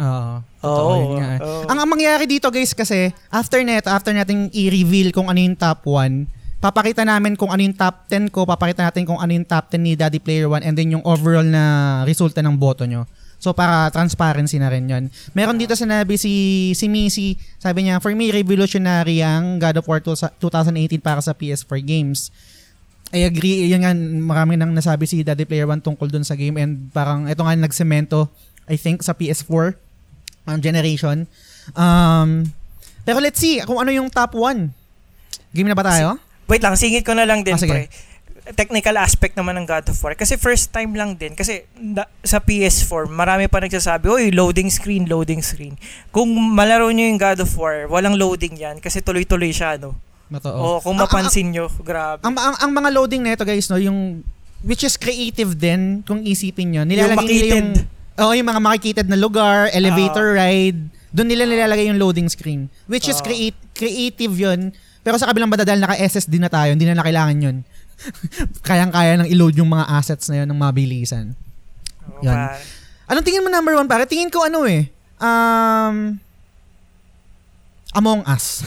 Oo. 0.00 0.34
Oo. 0.64 0.80
Oh, 0.88 1.04
nga. 1.20 1.36
Oh. 1.44 1.68
Ang, 1.68 1.78
ang 1.84 1.88
mangyayari 1.88 2.24
dito 2.24 2.48
guys 2.48 2.72
kasi, 2.72 3.12
after 3.28 3.60
net, 3.60 3.84
after 3.84 4.16
nating 4.16 4.48
i-reveal 4.56 5.12
kung 5.12 5.28
ano 5.28 5.36
yung 5.36 5.56
top 5.56 5.84
1, 5.84 6.24
papakita 6.60 7.04
namin 7.04 7.36
kung 7.36 7.52
ano 7.52 7.60
yung 7.60 7.76
top 7.76 8.08
10 8.08 8.32
ko, 8.32 8.48
papakita 8.48 8.84
natin 8.84 9.04
kung 9.04 9.20
ano 9.20 9.32
yung 9.32 9.44
top 9.44 9.72
10 9.72 9.80
ni 9.80 9.92
Daddy 9.96 10.20
Player 10.20 10.48
1 10.48 10.64
and 10.64 10.74
then 10.76 10.92
yung 10.92 11.04
overall 11.04 11.44
na 11.44 12.04
resulta 12.08 12.40
ng 12.40 12.56
boto 12.56 12.84
nyo. 12.88 13.04
So 13.40 13.56
para 13.56 13.88
transparency 13.88 14.60
na 14.60 14.68
rin 14.68 14.84
'yon. 14.84 15.08
Meron 15.32 15.56
dito 15.56 15.72
sinabi 15.72 16.20
si 16.20 16.76
si 16.76 16.92
Missy, 16.92 17.40
sabi 17.56 17.88
niya, 17.88 17.96
for 17.96 18.12
me 18.12 18.28
revolutionary 18.28 19.24
ang 19.24 19.56
God 19.56 19.80
of 19.80 19.88
War 19.88 20.04
2018 20.04 21.00
para 21.00 21.24
sa 21.24 21.32
PS4 21.32 21.80
games. 21.80 22.28
I 23.10 23.24
agree, 23.26 23.66
yun 23.66 23.82
nga, 23.82 23.96
marami 23.96 24.54
nang 24.54 24.70
nasabi 24.70 25.08
si 25.08 25.24
Daddy 25.24 25.48
Player 25.48 25.66
1 25.66 25.82
tungkol 25.82 26.12
dun 26.12 26.22
sa 26.22 26.36
game 26.36 26.60
and 26.60 26.92
parang 26.92 27.26
ito 27.26 27.42
nga 27.42 27.56
nagsemento, 27.58 28.28
I 28.70 28.78
think, 28.78 29.02
sa 29.02 29.16
PS4 29.16 29.89
ang 30.50 30.60
generation. 30.60 31.24
Um, 31.78 32.50
pero 33.06 33.22
let's 33.22 33.38
see 33.38 33.62
kung 33.64 33.78
ano 33.80 33.90
yung 33.94 34.10
top 34.10 34.34
1. 34.34 35.54
Game 35.54 35.68
na 35.70 35.78
ba 35.78 35.86
tayo? 35.86 36.18
Wait 36.50 36.62
lang, 36.62 36.74
singit 36.74 37.06
ko 37.06 37.14
na 37.14 37.26
lang 37.26 37.46
din, 37.46 37.54
ah, 37.54 37.62
pre. 37.62 37.86
Technical 38.50 38.98
aspect 38.98 39.38
naman 39.38 39.54
ng 39.62 39.66
God 39.66 39.86
of 39.86 39.98
War. 40.02 40.18
Kasi 40.18 40.34
first 40.34 40.74
time 40.74 40.98
lang 40.98 41.14
din. 41.14 41.38
Kasi 41.38 41.62
da, 41.78 42.10
sa 42.26 42.42
PS4, 42.42 43.06
marami 43.06 43.46
pa 43.46 43.62
nagsasabi, 43.62 44.10
Uy, 44.10 44.24
loading 44.34 44.66
screen, 44.66 45.06
loading 45.06 45.38
screen. 45.38 45.78
Kung 46.10 46.34
malaro 46.34 46.90
nyo 46.90 47.06
yung 47.06 47.20
God 47.20 47.46
of 47.46 47.50
War, 47.54 47.86
walang 47.86 48.18
loading 48.18 48.58
yan. 48.58 48.82
Kasi 48.82 48.98
tuloy-tuloy 48.98 49.54
siya, 49.54 49.78
no? 49.78 49.94
Totoo. 50.30 50.58
O 50.58 50.66
kung 50.82 50.98
mapansin 50.98 51.50
nyo, 51.50 51.66
grabe. 51.82 52.22
Ang, 52.22 52.34
ang, 52.38 52.56
ang 52.58 52.70
mga 52.70 52.90
loading 52.94 53.22
nito 53.22 53.42
guys, 53.42 53.66
no, 53.66 53.78
yung 53.78 54.22
which 54.62 54.86
is 54.86 54.94
creative 54.94 55.58
din 55.58 56.06
kung 56.06 56.22
isipin 56.22 56.70
nyo. 56.70 56.82
Nilalagay 56.86 57.26
yung 57.26 57.42
nila 57.42 57.54
yung 57.58 57.72
Oo, 58.20 58.32
yung 58.36 58.48
mga 58.52 58.60
makikitad 58.60 59.06
na 59.08 59.16
lugar, 59.16 59.72
elevator 59.72 60.36
uh, 60.36 60.36
ride, 60.36 60.80
doon 61.10 61.28
nila 61.32 61.48
nilalagay 61.48 61.88
yung 61.88 61.98
loading 61.98 62.28
screen. 62.28 62.68
Which 62.86 63.08
is 63.08 63.18
create, 63.24 63.56
creative 63.72 64.36
yun. 64.36 64.76
Pero 65.00 65.16
sa 65.16 65.24
kabilang 65.26 65.48
banda 65.48 65.64
dahil 65.64 65.80
naka-SSD 65.80 66.36
na 66.36 66.52
tayo, 66.52 66.76
hindi 66.76 66.84
na, 66.84 67.00
na 67.00 67.06
kailangan 67.06 67.36
yun. 67.40 67.56
Kayang-kaya 68.68 69.16
nang 69.16 69.28
i-load 69.28 69.56
yung 69.56 69.72
mga 69.72 69.88
assets 69.96 70.28
na 70.28 70.44
yun 70.44 70.48
ng 70.52 70.60
mabilisan. 70.60 71.32
Oh, 72.04 72.20
yun. 72.20 72.36
Anong 73.08 73.24
tingin 73.24 73.42
mo 73.42 73.48
number 73.48 73.74
one, 73.74 73.88
pare? 73.88 74.04
Tingin 74.04 74.28
ko 74.28 74.44
ano 74.44 74.68
eh. 74.68 74.92
Um, 75.18 76.20
Among 77.90 78.22
Us. 78.28 78.62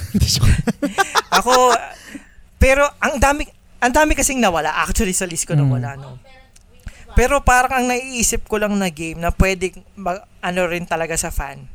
Ako, 1.39 1.71
pero 2.59 2.83
ang 2.99 3.15
dami, 3.21 3.47
ang 3.79 3.93
dami 3.93 4.17
kasing 4.17 4.43
nawala. 4.43 4.83
Actually, 4.83 5.15
sa 5.15 5.23
list 5.23 5.47
ko 5.47 5.55
mm. 5.55 5.61
nawala, 5.63 5.95
no? 5.95 6.19
Pero 7.13 7.45
parang 7.45 7.81
ang 7.81 7.85
naiisip 7.85 8.49
ko 8.49 8.57
lang 8.57 8.73
na 8.73 8.89
game 8.89 9.21
na 9.21 9.29
pwede 9.29 9.69
mag, 9.93 10.25
ano 10.41 10.61
rin 10.65 10.85
talaga 10.89 11.13
sa 11.13 11.29
fan. 11.29 11.69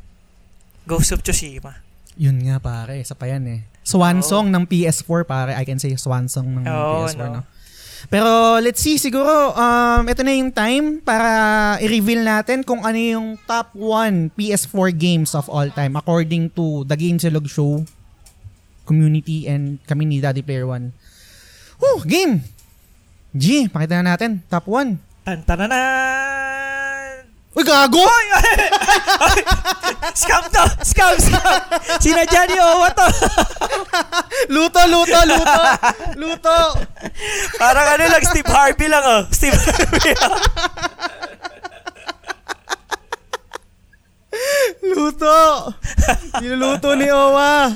Ghost 0.83 1.15
of 1.15 1.23
Tsushima. 1.23 1.79
Yun 2.19 2.43
nga 2.43 2.59
pare, 2.59 2.99
isa 2.99 3.15
pa 3.15 3.31
yan 3.31 3.47
eh. 3.47 3.59
Swan 3.87 4.19
oh. 4.19 4.25
song 4.25 4.51
ng 4.51 4.67
PS4 4.67 5.23
pare. 5.23 5.51
I 5.55 5.63
can 5.63 5.79
say 5.79 5.95
swan 5.95 6.27
song 6.27 6.59
ng 6.59 6.63
oh, 6.67 7.07
PS4 7.07 7.15
no. 7.15 7.39
no. 7.39 7.41
Pero 8.07 8.59
let's 8.63 8.79
see, 8.79 8.95
siguro 8.95 9.51
um, 9.51 10.03
ito 10.07 10.23
na 10.23 10.31
yung 10.31 10.55
time 10.55 11.03
para 11.03 11.75
i-reveal 11.83 12.23
natin 12.23 12.63
kung 12.63 12.79
ano 12.79 12.95
yung 12.95 13.27
top 13.43 13.75
1 13.75 14.39
PS4 14.39 14.95
games 14.95 15.35
of 15.35 15.51
all 15.51 15.67
time 15.67 15.99
according 15.99 16.47
to 16.55 16.87
the 16.87 16.95
Gamesilog 16.95 17.51
Show 17.51 17.83
community 18.87 19.51
and 19.51 19.83
kami 19.83 20.07
ni 20.07 20.23
Daddy 20.23 20.39
Player 20.39 20.63
1. 20.63 20.95
Woo, 21.79 21.99
game! 22.07 22.43
G, 23.35 23.67
pakita 23.67 23.99
na 23.99 24.15
natin. 24.15 24.41
Top 24.47 24.65
1. 24.65 25.08
Tantananan! 25.29 27.21
Uy, 27.53 27.61
gago! 27.61 28.01
Oy, 28.01 28.25
scam 30.17 30.41
to! 30.49 30.63
Scam, 30.81 31.13
scam! 31.21 31.53
Sinadya 32.01 32.49
ni 32.49 32.57
Owa 32.57 32.89
to! 32.89 33.05
luto, 34.53 34.81
luto, 34.89 35.19
luto! 35.29 35.61
Luto! 36.17 36.57
Parang 37.61 37.93
ano 37.93 38.09
lang, 38.09 38.25
Steve 38.25 38.49
Harvey 38.49 38.89
lang 38.89 39.05
oh. 39.05 39.21
Steve 39.29 39.53
Harvey 39.53 40.17
Luto! 44.89 45.37
Niluluto 46.41 46.97
ni 46.97 47.05
Owa. 47.13 47.69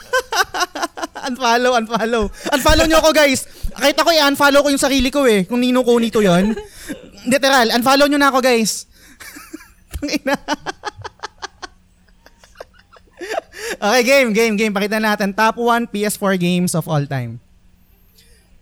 unfollow, 1.28 1.72
unfollow. 1.78 2.24
Unfollow 2.52 2.84
nyo 2.86 2.98
ako 2.98 3.10
guys. 3.14 3.46
Kahit 3.72 3.96
ako 3.96 4.10
i-unfollow 4.12 4.60
ko 4.62 4.68
yung 4.68 4.82
sarili 4.82 5.08
ko 5.08 5.24
eh. 5.24 5.44
Kung 5.48 5.60
nino 5.62 5.80
ko 5.86 5.96
nito 5.96 6.20
yon. 6.20 6.52
Literal, 7.28 7.72
unfollow 7.72 8.06
nyo 8.10 8.18
na 8.18 8.28
ako 8.28 8.42
guys. 8.42 8.86
Tangina. 9.94 10.36
okay, 13.86 14.02
game, 14.02 14.30
game, 14.34 14.54
game. 14.58 14.74
Pakita 14.74 14.98
natin. 14.98 15.32
Top 15.32 15.56
1 15.56 15.88
PS4 15.88 16.34
games 16.36 16.74
of 16.74 16.88
all 16.90 17.06
time. 17.06 17.38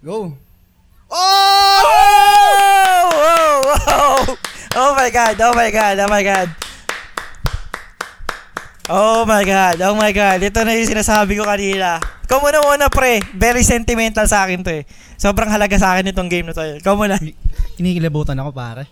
Go. 0.04 0.36
Oh! 1.10 1.82
Oh! 1.82 3.62
Oh! 3.90 4.22
Oh 4.70 4.94
my 4.94 5.10
God! 5.10 5.34
Oh 5.42 5.52
my 5.52 5.70
God! 5.74 5.98
Oh 5.98 6.06
my 6.06 6.22
God! 6.22 6.48
Oh 8.90 9.22
my 9.22 9.46
God, 9.46 9.78
oh 9.86 9.94
my 9.94 10.10
God. 10.10 10.42
Ito 10.42 10.66
na 10.66 10.74
yung 10.74 10.90
sinasabi 10.90 11.38
ko 11.38 11.46
kanina. 11.46 12.02
Ikaw 12.26 12.42
muna 12.42 12.58
muna, 12.58 12.90
pre. 12.90 13.22
Very 13.38 13.62
sentimental 13.62 14.26
sa 14.26 14.42
akin 14.42 14.66
to 14.66 14.82
eh. 14.82 14.84
Sobrang 15.14 15.46
halaga 15.46 15.78
sa 15.78 15.94
akin 15.94 16.10
itong 16.10 16.26
game 16.26 16.50
na 16.50 16.58
to. 16.58 16.82
Ikaw 16.82 16.98
muna. 16.98 17.14
Kinikilabutan 17.78 18.34
ako, 18.42 18.50
pare. 18.50 18.90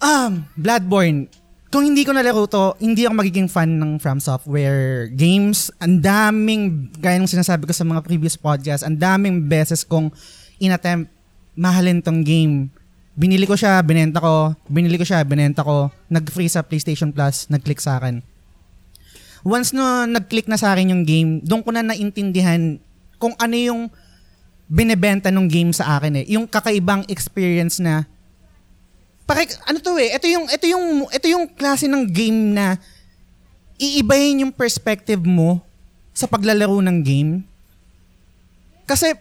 Um, 0.00 0.48
Bloodborne. 0.56 1.28
Kung 1.68 1.84
hindi 1.84 2.08
ko 2.08 2.16
nalaro 2.16 2.48
to, 2.48 2.80
hindi 2.80 3.04
ako 3.04 3.14
magiging 3.20 3.44
fan 3.44 3.76
ng 3.76 4.00
From 4.00 4.24
Software 4.24 5.12
games. 5.12 5.68
Ang 5.84 6.00
daming, 6.00 6.88
gaya 6.96 7.20
ng 7.20 7.28
sinasabi 7.28 7.68
ko 7.68 7.76
sa 7.76 7.84
mga 7.84 8.00
previous 8.08 8.40
podcasts, 8.40 8.88
ang 8.88 8.96
daming 8.96 9.44
beses 9.44 9.84
kong 9.84 10.16
inattempt 10.56 11.12
mahalin 11.52 12.00
tong 12.00 12.24
game. 12.24 12.72
Binili 13.12 13.44
ko 13.44 13.52
siya, 13.52 13.84
binenta 13.84 14.16
ko. 14.16 14.56
Binili 14.64 14.96
ko 14.96 15.04
siya, 15.04 15.20
binenta 15.28 15.60
ko. 15.60 15.92
Nag-free 16.08 16.48
sa 16.48 16.64
PlayStation 16.64 17.12
Plus, 17.12 17.52
nag-click 17.52 17.84
sa 17.84 18.00
akin 18.00 18.32
once 19.44 19.76
no 19.76 20.08
nag-click 20.08 20.48
na 20.48 20.56
sa 20.56 20.72
akin 20.72 20.90
yung 20.90 21.04
game, 21.04 21.44
doon 21.44 21.60
ko 21.60 21.70
na 21.70 21.84
naintindihan 21.84 22.80
kung 23.20 23.36
ano 23.36 23.54
yung 23.54 23.82
binebenta 24.66 25.28
ng 25.28 25.46
game 25.46 25.70
sa 25.70 26.00
akin 26.00 26.24
eh. 26.24 26.26
Yung 26.32 26.48
kakaibang 26.48 27.04
experience 27.12 27.78
na 27.78 28.08
pare 29.24 29.48
ano 29.68 29.78
to 29.80 29.96
eh, 30.00 30.16
ito 30.16 30.26
yung 30.28 30.48
ito 30.48 30.66
yung 30.68 31.08
ito 31.12 31.26
yung 31.28 31.44
klase 31.52 31.88
ng 31.88 32.08
game 32.08 32.56
na 32.56 32.80
iibahin 33.76 34.48
yung 34.48 34.52
perspective 34.52 35.20
mo 35.20 35.60
sa 36.16 36.24
paglalaro 36.24 36.80
ng 36.80 36.98
game. 37.04 37.44
Kasi 38.88 39.12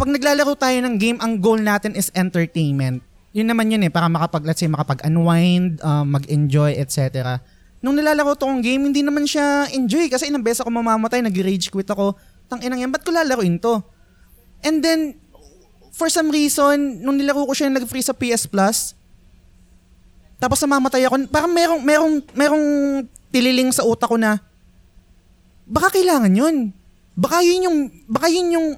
pag 0.00 0.08
naglalaro 0.08 0.56
tayo 0.56 0.78
ng 0.80 0.96
game, 0.96 1.18
ang 1.20 1.36
goal 1.36 1.60
natin 1.60 1.92
is 1.92 2.08
entertainment. 2.16 3.04
Yun 3.36 3.52
naman 3.52 3.68
yun 3.68 3.84
eh, 3.84 3.92
para 3.92 4.08
makapag, 4.08 4.48
let's 4.48 4.58
say, 4.58 4.70
makapag-unwind, 4.70 5.78
um, 5.84 6.08
mag-enjoy, 6.08 6.72
etc. 6.80 7.36
Nung 7.80 7.96
nilalaro 7.96 8.36
tong 8.36 8.60
game, 8.60 8.92
hindi 8.92 9.00
naman 9.00 9.24
siya 9.24 9.72
enjoy 9.72 10.12
kasi 10.12 10.28
ilang 10.28 10.44
beses 10.44 10.60
ako 10.60 10.68
mamamatay, 10.68 11.24
nag-rage 11.24 11.72
quit 11.72 11.88
ako. 11.88 12.12
Tang 12.44 12.60
inang 12.60 12.80
yan, 12.84 12.92
ba't 12.92 13.00
ko 13.00 13.10
lalaroin 13.12 13.56
to? 13.56 13.80
And 14.60 14.84
then, 14.84 15.16
for 15.96 16.12
some 16.12 16.28
reason, 16.28 17.00
nung 17.00 17.16
nilaro 17.16 17.48
ko 17.48 17.56
siya 17.56 17.72
nag-free 17.72 18.04
sa 18.04 18.12
PS 18.12 18.44
Plus, 18.44 18.92
tapos 20.36 20.60
namamatay 20.60 21.08
ako, 21.08 21.24
parang 21.32 21.52
merong, 21.52 21.80
merong, 21.80 22.14
merong 22.36 22.66
tililing 23.32 23.72
sa 23.72 23.84
utak 23.84 24.08
ko 24.08 24.20
na, 24.20 24.40
baka 25.64 25.96
kailangan 25.96 26.32
yun. 26.32 26.76
Baka 27.16 27.40
yun 27.44 27.68
yung, 27.68 27.78
baka 28.08 28.28
yun 28.28 28.48
yung 28.56 28.68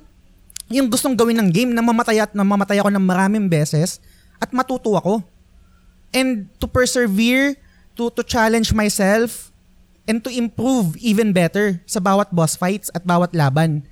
yung 0.72 0.88
gustong 0.88 1.12
gawin 1.12 1.36
ng 1.36 1.52
game 1.52 1.70
na 1.76 1.84
mamatay 1.84 2.24
at 2.24 2.32
na 2.32 2.42
mamatay 2.42 2.80
ako 2.80 2.88
ng 2.88 3.04
maraming 3.04 3.46
beses 3.46 4.00
at 4.40 4.48
matuto 4.56 4.96
ako. 4.96 5.20
And 6.12 6.48
to 6.56 6.64
persevere, 6.64 7.60
to 8.02 8.10
to 8.18 8.22
challenge 8.26 8.74
myself 8.74 9.54
and 10.10 10.18
to 10.26 10.30
improve 10.34 10.98
even 10.98 11.30
better 11.30 11.78
sa 11.86 12.02
bawat 12.02 12.34
boss 12.34 12.58
fights 12.58 12.90
at 12.90 13.06
bawat 13.06 13.30
laban. 13.30 13.86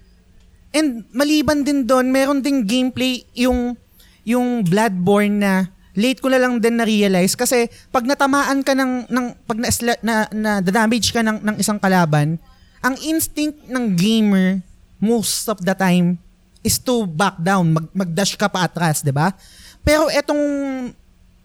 And 0.74 1.06
maliban 1.14 1.62
din 1.62 1.86
doon, 1.86 2.10
meron 2.10 2.42
ding 2.42 2.66
gameplay 2.66 3.22
yung 3.38 3.78
yung 4.26 4.66
Bloodborne 4.66 5.38
na 5.38 5.70
late 5.94 6.18
ko 6.18 6.30
na 6.30 6.38
lang 6.42 6.58
din 6.58 6.78
na-realize 6.78 7.34
kasi 7.38 7.66
pag 7.90 8.06
natamaan 8.06 8.62
ka 8.62 8.74
ng, 8.74 9.10
ng 9.10 9.26
pag 9.46 9.58
na, 9.58 9.70
na, 10.02 10.14
na 10.30 10.52
damage 10.62 11.10
ka 11.10 11.22
ng, 11.22 11.42
ng 11.42 11.56
isang 11.58 11.78
kalaban, 11.78 12.38
ang 12.82 12.94
instinct 13.02 13.66
ng 13.66 13.94
gamer 13.94 14.62
most 15.02 15.46
of 15.50 15.58
the 15.62 15.74
time 15.74 16.18
is 16.62 16.78
to 16.78 17.06
back 17.06 17.38
down, 17.40 17.72
mag, 17.72 17.86
mag-dash 17.94 18.36
ka 18.36 18.46
pa 18.46 18.68
atras, 18.68 19.00
'di 19.00 19.14
ba? 19.14 19.32
Pero 19.80 20.12
etong 20.12 20.42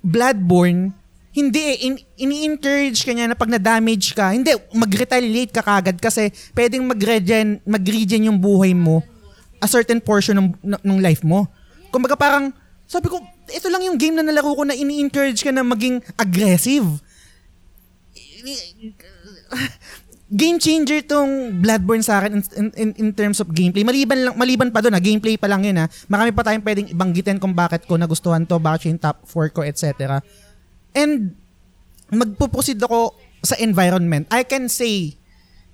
Bloodborne, 0.06 0.94
hindi 1.36 1.60
eh, 1.60 1.78
in, 1.92 1.94
ini-encourage 2.16 3.04
ka 3.04 3.12
niya 3.12 3.28
na 3.28 3.36
pag 3.36 3.52
na-damage 3.52 4.16
ka, 4.16 4.32
hindi, 4.32 4.56
mag-retaliate 4.72 5.52
ka 5.52 5.60
kagad 5.60 6.00
kasi 6.00 6.32
pwedeng 6.56 6.88
mag-regen, 6.88 7.60
mag-regen 7.68 8.32
yung 8.32 8.40
buhay 8.40 8.72
mo 8.72 9.04
a 9.60 9.68
certain 9.68 10.00
portion 10.00 10.40
ng, 10.40 10.50
ng 10.64 10.98
life 11.04 11.28
mo. 11.28 11.44
Kumbaga 11.92 12.16
parang, 12.16 12.56
sabi 12.88 13.12
ko, 13.12 13.20
ito 13.52 13.68
lang 13.68 13.84
yung 13.84 14.00
game 14.00 14.16
na 14.16 14.24
nalaro 14.24 14.56
ko 14.56 14.64
na 14.64 14.72
ini-encourage 14.72 15.44
ka 15.44 15.52
na 15.52 15.68
maging 15.68 16.00
aggressive 16.16 16.88
game 20.42 20.58
changer 20.58 21.06
tong 21.06 21.62
Bloodborne 21.62 22.02
sa 22.02 22.22
akin 22.22 22.42
in, 22.58 22.68
in, 22.74 22.90
in 22.98 23.10
terms 23.14 23.38
of 23.42 23.50
gameplay. 23.54 23.86
Maliban 23.86 24.26
lang 24.26 24.36
maliban 24.38 24.70
pa 24.74 24.82
doon, 24.82 24.98
ha, 24.98 25.02
gameplay 25.02 25.38
pa 25.38 25.46
lang 25.46 25.62
'yun 25.66 25.78
ha. 25.78 25.86
Marami 26.10 26.34
pa 26.34 26.42
tayong 26.42 26.66
pwedeng 26.66 26.90
ibanggitin 26.90 27.38
kung 27.38 27.54
bakit 27.54 27.86
ko 27.86 27.98
nagustuhan 27.98 28.46
to, 28.46 28.58
bakit 28.58 28.90
yung 28.90 29.02
top 29.02 29.22
4 29.30 29.54
ko, 29.54 29.62
etc. 29.62 30.18
And 30.96 31.36
magpo-proceed 32.10 32.80
ako 32.80 33.14
sa 33.44 33.60
environment. 33.60 34.26
I 34.32 34.48
can 34.48 34.72
say 34.72 35.20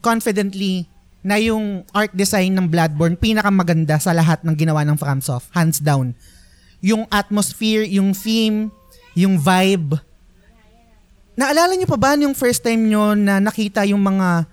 confidently 0.02 0.89
na 1.22 1.38
yung 1.38 1.85
art 1.93 2.11
design 2.18 2.57
ng 2.57 2.65
Bloodborne 2.65 3.14
pinakamaganda 3.14 4.02
sa 4.02 4.11
lahat 4.11 4.41
ng 4.41 4.57
ginawa 4.57 4.81
ng 4.81 4.98
FromSoft, 4.98 5.53
hands 5.53 5.77
down. 5.77 6.18
Yung 6.81 7.06
atmosphere, 7.14 7.85
yung 7.85 8.18
theme, 8.18 8.73
yung 9.14 9.38
vibe, 9.38 10.02
Naalala 11.41 11.73
niyo 11.73 11.88
pa 11.88 11.98
ba 11.98 12.14
yung 12.19 12.35
first 12.35 12.61
time 12.61 12.91
nyo 12.91 13.15
na 13.15 13.39
nakita 13.39 13.88
yung 13.88 14.03
mga 14.03 14.45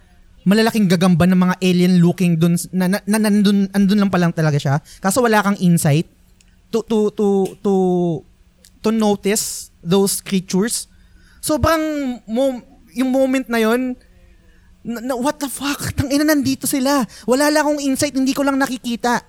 malalaking 0.48 0.88
gagamba 0.88 1.28
ng 1.28 1.36
mga 1.36 1.54
alien 1.60 1.94
looking 2.00 2.40
dun 2.40 2.56
na, 2.72 2.88
na, 2.88 2.98
na 3.04 3.18
nandun, 3.20 3.68
andun 3.76 4.00
lang 4.00 4.08
pa 4.08 4.16
lang 4.16 4.32
talaga 4.32 4.56
siya. 4.56 4.80
Kaso 5.02 5.20
wala 5.20 5.44
kang 5.44 5.58
insight 5.60 6.08
to 6.72 6.80
to 6.84 7.12
to 7.12 7.56
to 7.60 7.72
to 8.80 8.88
notice 8.92 9.67
those 9.84 10.20
creatures. 10.20 10.86
Sobrang 11.38 11.80
mo, 12.26 12.60
yung 12.94 13.10
moment 13.10 13.46
na 13.46 13.60
yon 13.62 13.94
na, 14.82 14.98
na, 15.02 15.14
what 15.18 15.36
the 15.36 15.50
fuck? 15.50 15.92
Tang 15.92 16.08
ina 16.08 16.24
nandito 16.24 16.64
sila. 16.64 17.04
Wala 17.28 17.50
lang 17.52 17.66
akong 17.66 17.82
insight, 17.82 18.14
hindi 18.14 18.32
ko 18.32 18.46
lang 18.46 18.56
nakikita. 18.56 19.20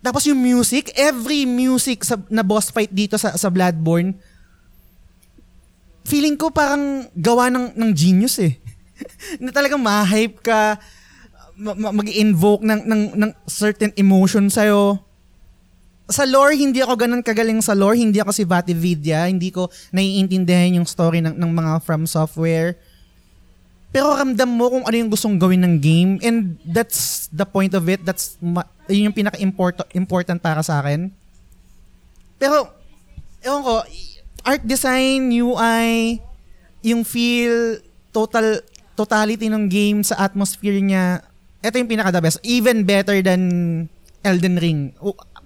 Tapos 0.00 0.24
yung 0.24 0.40
music, 0.40 0.90
every 0.96 1.44
music 1.44 2.02
sa, 2.02 2.16
na 2.32 2.40
boss 2.40 2.72
fight 2.72 2.88
dito 2.88 3.20
sa 3.20 3.36
sa 3.36 3.52
Bloodborne, 3.52 4.16
feeling 6.08 6.40
ko 6.40 6.48
parang 6.48 7.04
gawa 7.12 7.52
ng, 7.52 7.76
ng 7.76 7.90
genius 7.92 8.40
eh. 8.40 8.56
na 9.44 9.52
talagang 9.52 9.80
ma-hype 9.80 10.40
ka, 10.40 10.80
ma- 11.60 11.92
mag-invoke 11.92 12.64
ng, 12.64 12.80
ng, 12.88 13.02
ng 13.16 13.30
certain 13.44 13.92
emotion 13.94 14.48
sa'yo. 14.48 15.09
Sa 16.10 16.26
lore, 16.26 16.58
hindi 16.58 16.82
ako 16.82 17.06
ganun 17.06 17.22
kagaling 17.22 17.62
sa 17.62 17.72
lore. 17.72 17.96
Hindi 17.96 18.18
ako 18.18 18.34
si 18.34 18.42
Vatividya. 18.42 19.30
Hindi 19.30 19.54
ko 19.54 19.70
naiintindihan 19.94 20.82
yung 20.82 20.86
story 20.86 21.22
ng, 21.22 21.38
ng 21.38 21.50
mga 21.54 21.72
From 21.86 22.04
Software. 22.04 22.74
Pero 23.90 24.14
ramdam 24.14 24.50
mo 24.50 24.70
kung 24.70 24.84
ano 24.86 24.96
yung 24.98 25.10
gustong 25.10 25.38
gawin 25.38 25.62
ng 25.66 25.74
game. 25.78 26.10
And 26.22 26.58
that's 26.66 27.30
the 27.30 27.46
point 27.46 27.74
of 27.74 27.86
it. 27.86 28.02
That's 28.02 28.38
yun 28.90 29.10
yung 29.10 29.16
pinaka-important 29.16 30.38
para 30.42 30.62
sa 30.66 30.82
akin. 30.82 31.14
Pero, 32.38 32.70
ewan 33.42 33.62
ko, 33.62 33.74
art 34.46 34.62
design, 34.66 35.30
UI, 35.30 36.18
yung 36.82 37.06
feel, 37.06 37.82
total 38.10 38.62
totality 38.98 39.48
ng 39.48 39.70
game 39.70 40.04
sa 40.04 40.18
atmosphere 40.20 40.76
niya, 40.76 41.24
ito 41.64 41.76
yung 41.76 41.88
pinaka 41.88 42.12
the 42.12 42.20
best. 42.20 42.40
Even 42.44 42.84
better 42.84 43.20
than 43.24 43.42
Elden 44.24 44.56
Ring. 44.60 44.92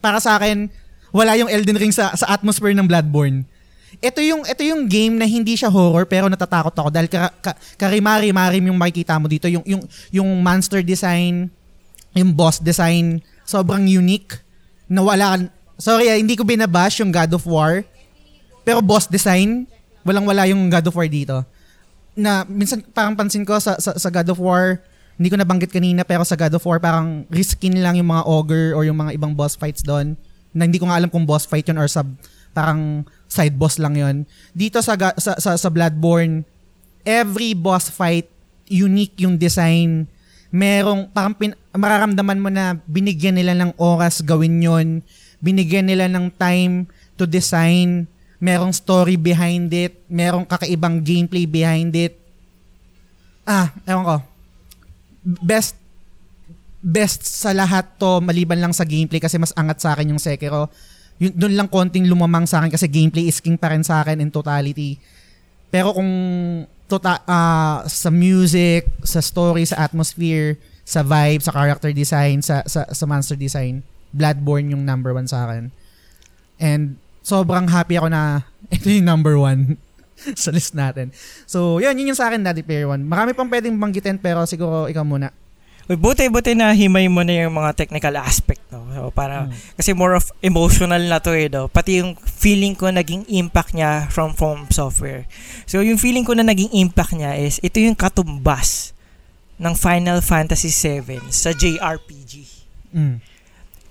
Para 0.05 0.21
sa 0.21 0.37
akin, 0.37 0.69
wala 1.17 1.33
yung 1.41 1.49
Elden 1.49 1.81
Ring 1.81 1.95
sa 1.97 2.13
sa 2.13 2.29
atmosphere 2.29 2.77
ng 2.77 2.85
Bloodborne. 2.85 3.49
Ito 4.05 4.21
yung 4.21 4.45
ito 4.45 4.61
yung 4.61 4.85
game 4.85 5.17
na 5.17 5.25
hindi 5.25 5.57
siya 5.57 5.73
horror 5.73 6.05
pero 6.05 6.29
natatakot 6.29 6.77
ako 6.77 6.89
dahil 6.93 7.09
ka, 7.09 7.33
ka, 7.41 7.57
karimari-marim 7.81 8.69
yung 8.69 8.77
makikita 8.77 9.17
mo 9.17 9.31
dito 9.31 9.49
yung 9.49 9.65
yung 9.65 9.81
yung 10.13 10.29
monster 10.45 10.85
design, 10.85 11.49
yung 12.13 12.37
boss 12.37 12.61
design, 12.61 13.25
sobrang 13.49 13.89
unique 13.89 14.37
na 14.85 15.01
wala 15.01 15.49
Sorry, 15.75 16.07
ah, 16.07 16.15
hindi 16.15 16.39
ko 16.39 16.47
binabash 16.47 17.03
yung 17.03 17.11
God 17.11 17.35
of 17.35 17.43
War 17.51 17.83
pero 18.65 18.81
boss 18.81 19.07
design, 19.07 19.69
walang-wala 20.03 20.49
yung 20.49 20.73
God 20.73 20.89
of 20.89 20.97
War 20.97 21.07
dito. 21.07 21.45
Na 22.17 22.43
minsan 22.49 22.81
parang 22.81 23.13
pansin 23.13 23.45
ko 23.45 23.61
sa, 23.61 23.77
sa, 23.77 23.93
sa 23.95 24.09
God 24.09 24.33
of 24.33 24.41
War, 24.41 24.81
hindi 25.15 25.29
ko 25.31 25.37
nabanggit 25.39 25.71
kanina 25.71 26.03
pero 26.03 26.27
sa 26.27 26.35
God 26.35 26.59
of 26.59 26.67
War 26.67 26.83
parang 26.83 27.23
riskin 27.31 27.79
lang 27.79 27.95
yung 27.95 28.11
mga 28.11 28.27
ogre 28.27 28.75
or 28.75 28.83
yung 28.83 28.99
mga 28.99 29.15
ibang 29.15 29.33
boss 29.35 29.55
fights 29.55 29.83
doon. 29.87 30.19
Na 30.51 30.67
hindi 30.67 30.79
ko 30.79 30.91
nga 30.91 30.99
alam 30.99 31.11
kung 31.11 31.27
boss 31.27 31.47
fight 31.47 31.67
yun 31.67 31.79
or 31.79 31.87
sub 31.87 32.07
parang 32.55 33.03
side 33.27 33.59
boss 33.59 33.83
lang 33.83 33.99
yon. 33.99 34.17
Dito 34.55 34.79
sa, 34.79 34.95
sa 35.19 35.39
sa 35.39 35.59
sa 35.59 35.69
Bloodborne, 35.71 36.47
every 37.03 37.55
boss 37.55 37.91
fight 37.91 38.31
unique 38.71 39.19
yung 39.23 39.35
design. 39.35 40.07
Merong 40.55 41.11
parang 41.11 41.35
pin, 41.35 41.59
mararamdaman 41.75 42.39
mo 42.39 42.47
na 42.51 42.79
binigyan 42.87 43.35
nila 43.35 43.59
ng 43.59 43.75
oras 43.75 44.23
gawin 44.23 44.63
yon. 44.63 45.03
Binigyan 45.43 45.91
nila 45.91 46.07
ng 46.07 46.31
time 46.39 46.87
to 47.19 47.27
design 47.27 48.07
merong 48.45 48.77
story 48.77 49.17
behind 49.17 49.73
it, 49.73 50.05
merong 50.05 50.45
kakaibang 50.45 51.01
gameplay 51.01 51.49
behind 51.49 51.97
it. 51.97 52.21
Ah, 53.49 53.73
ewan 53.89 54.05
ko. 54.05 54.17
Best 55.25 55.81
best 56.85 57.25
sa 57.25 57.57
lahat 57.57 57.97
to 57.97 58.21
maliban 58.21 58.61
lang 58.61 58.77
sa 58.77 58.85
gameplay 58.85 59.17
kasi 59.17 59.41
mas 59.41 59.57
angat 59.57 59.81
sa 59.81 59.97
akin 59.97 60.13
yung 60.13 60.21
Sekiro. 60.21 60.69
Yun, 61.17 61.33
doon 61.33 61.55
lang 61.57 61.69
konting 61.73 62.05
lumamang 62.05 62.45
sa 62.45 62.61
akin 62.61 62.69
kasi 62.69 62.85
gameplay 62.93 63.25
is 63.25 63.41
king 63.41 63.57
pa 63.57 63.73
rin 63.73 63.81
sa 63.81 64.05
akin 64.05 64.21
in 64.21 64.29
totality. 64.29 65.01
Pero 65.73 65.97
kung 65.97 66.13
tota, 66.85 67.25
uh, 67.25 67.89
sa 67.89 68.13
music, 68.13 68.85
sa 69.01 69.25
story, 69.25 69.65
sa 69.65 69.81
atmosphere, 69.89 70.61
sa 70.85 71.01
vibe, 71.01 71.41
sa 71.41 71.57
character 71.57 71.91
design, 71.97 72.45
sa 72.45 72.61
sa, 72.69 72.85
sa 72.85 73.05
monster 73.09 73.41
design, 73.41 73.81
Bloodborne 74.13 74.71
yung 74.77 74.85
number 74.85 75.17
one 75.17 75.25
sa 75.25 75.49
akin. 75.49 75.73
And 76.61 77.01
sobrang 77.25 77.73
happy 77.73 77.97
ako 77.97 78.13
na 78.13 78.45
ito 78.77 78.93
yung 78.93 79.09
number 79.09 79.41
one 79.41 79.81
sa 80.43 80.51
list 80.51 80.73
natin. 80.73 81.13
So, 81.45 81.79
yun, 81.79 81.97
yun 81.97 82.15
yung 82.15 82.19
sa 82.19 82.29
akin, 82.31 82.41
Daddy 82.41 82.65
Player 82.65 82.89
One. 82.89 83.05
Marami 83.05 83.37
pang 83.37 83.49
pwedeng 83.49 83.77
banggitin, 83.77 84.17
pero 84.17 84.45
siguro 84.49 84.89
ikaw 84.89 85.05
muna. 85.05 85.31
Uy, 85.85 86.01
buti, 86.01 86.33
buti 86.33 86.57
na 86.57 86.73
himay 86.73 87.13
mo 87.13 87.21
na 87.21 87.45
yung 87.45 87.61
mga 87.61 87.77
technical 87.77 88.17
aspect, 88.17 88.65
no? 88.73 88.89
So, 88.97 89.13
para, 89.13 89.45
hmm. 89.45 89.77
kasi 89.77 89.93
more 89.93 90.17
of 90.17 90.25
emotional 90.41 91.05
na 91.05 91.21
to 91.21 91.37
eh, 91.37 91.53
no? 91.53 91.69
Pati 91.69 92.01
yung 92.01 92.17
feeling 92.17 92.73
ko 92.73 92.89
naging 92.89 93.29
impact 93.29 93.77
niya 93.77 94.09
from 94.09 94.33
Foam 94.33 94.65
Software. 94.73 95.29
So, 95.69 95.85
yung 95.85 96.01
feeling 96.01 96.25
ko 96.25 96.33
na 96.33 96.41
naging 96.41 96.73
impact 96.73 97.13
niya 97.13 97.37
is, 97.37 97.61
ito 97.61 97.85
yung 97.85 97.93
katumbas 97.93 98.97
ng 99.61 99.77
Final 99.77 100.25
Fantasy 100.25 100.73
VII 100.73 101.21
sa 101.29 101.53
JRPG. 101.53 102.33
Mm. 102.97 103.21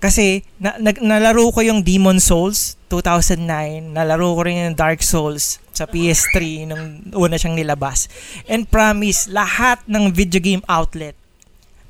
Kasi 0.04 0.44
na, 0.60 0.76
na, 0.76 0.92
nalaro 0.92 1.48
ko 1.48 1.64
yung 1.64 1.80
Demon 1.80 2.20
Souls 2.20 2.76
2009, 2.92 3.96
nalaro 3.96 4.36
ko 4.36 4.44
rin 4.44 4.60
yung 4.60 4.76
Dark 4.76 5.00
Souls 5.00 5.56
sa 5.72 5.88
PS3 5.88 6.68
nung 6.68 7.08
una 7.16 7.40
siyang 7.40 7.56
nilabas. 7.56 8.12
And 8.44 8.68
promise, 8.68 9.32
lahat 9.32 9.80
ng 9.88 10.12
video 10.12 10.44
game 10.44 10.60
outlet, 10.68 11.16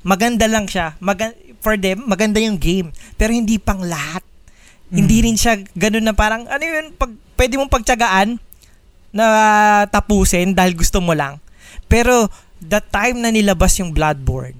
maganda 0.06 0.46
lang 0.46 0.70
siya. 0.70 0.94
Maga- 1.02 1.34
for 1.58 1.74
them, 1.74 2.06
maganda 2.06 2.38
yung 2.38 2.54
game. 2.54 2.94
Pero 3.18 3.34
hindi 3.34 3.58
pang 3.58 3.82
lahat. 3.82 4.22
Hindi 4.94 5.26
rin 5.26 5.34
siya 5.34 5.58
ganun 5.74 6.06
na 6.06 6.14
parang, 6.14 6.46
ano 6.46 6.62
yun, 6.62 6.94
pag, 6.94 7.10
pwede 7.34 7.58
mong 7.58 7.72
pagtsagaan 7.72 8.38
na 9.10 9.26
tapusin 9.90 10.54
dahil 10.54 10.78
gusto 10.78 11.02
mo 11.02 11.18
lang. 11.18 11.42
Pero, 11.90 12.30
the 12.62 12.78
time 12.78 13.18
na 13.18 13.34
nilabas 13.34 13.74
yung 13.82 13.90
Bloodborne, 13.90 14.54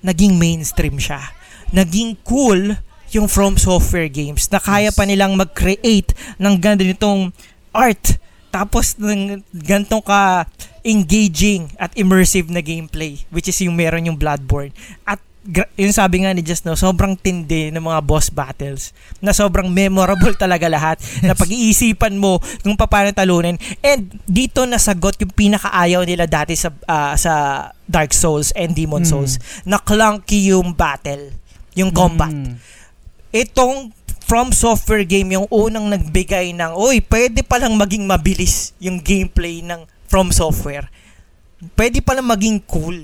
naging 0.00 0.40
mainstream 0.40 0.96
siya. 0.96 1.41
Naging 1.72 2.20
cool 2.22 2.76
yung 3.12 3.28
From 3.28 3.60
Software 3.60 4.08
games 4.08 4.48
na 4.48 4.60
kaya 4.60 4.88
pa 4.88 5.04
nilang 5.04 5.36
mag-create 5.36 6.16
ng 6.40 6.54
ganitong 6.56 7.32
art. 7.72 8.16
Tapos 8.52 8.96
ng 9.00 9.40
ganitong 9.52 10.04
ka 10.04 10.48
engaging 10.84 11.72
at 11.78 11.94
immersive 11.94 12.50
na 12.50 12.58
gameplay 12.58 13.22
which 13.30 13.46
is 13.48 13.56
yung 13.62 13.76
meron 13.76 14.04
yung 14.04 14.18
Bloodborne. 14.18 14.74
At 15.08 15.20
yung 15.74 15.90
sabi 15.90 16.22
nga 16.22 16.30
ni 16.30 16.42
Just 16.42 16.62
no, 16.62 16.78
sobrang 16.78 17.18
tindi 17.18 17.74
ng 17.74 17.82
mga 17.82 18.00
boss 18.06 18.30
battles 18.30 18.94
na 19.18 19.34
sobrang 19.34 19.66
memorable 19.66 20.34
talaga 20.42 20.70
lahat 20.70 21.02
na 21.24 21.34
pag-iisipan 21.34 22.14
mo 22.14 22.38
kung 22.62 22.78
paano 22.78 23.10
talunin. 23.10 23.58
And 23.82 24.12
dito 24.24 24.62
nasagot 24.64 25.18
yung 25.18 25.34
pinakaayaw 25.34 26.06
nila 26.06 26.30
dati 26.30 26.54
sa 26.54 26.70
ah, 26.86 27.18
sa 27.18 27.66
Dark 27.84 28.14
Souls 28.14 28.54
and 28.54 28.72
Demon 28.72 29.02
Mm. 29.02 29.10
Souls 29.10 29.34
na 29.66 29.82
clunky 29.82 30.54
yung 30.54 30.70
battle 30.72 31.34
yung 31.72 31.90
combat 31.90 32.32
Mm. 32.32 32.56
itong 33.32 33.90
From 34.22 34.48
Software 34.48 35.04
game 35.04 35.36
yung 35.36 35.44
unang 35.52 35.92
nagbigay 35.92 36.56
ng, 36.56 36.72
oy, 36.72 37.04
pwede 37.04 37.44
palang 37.44 37.76
maging 37.76 38.08
mabilis 38.08 38.72
yung 38.80 38.96
gameplay 38.96 39.60
ng 39.60 39.84
From 40.08 40.32
Software. 40.32 40.88
Pwede 41.76 42.00
palang 42.00 42.32
maging 42.32 42.64
cool. 42.64 42.96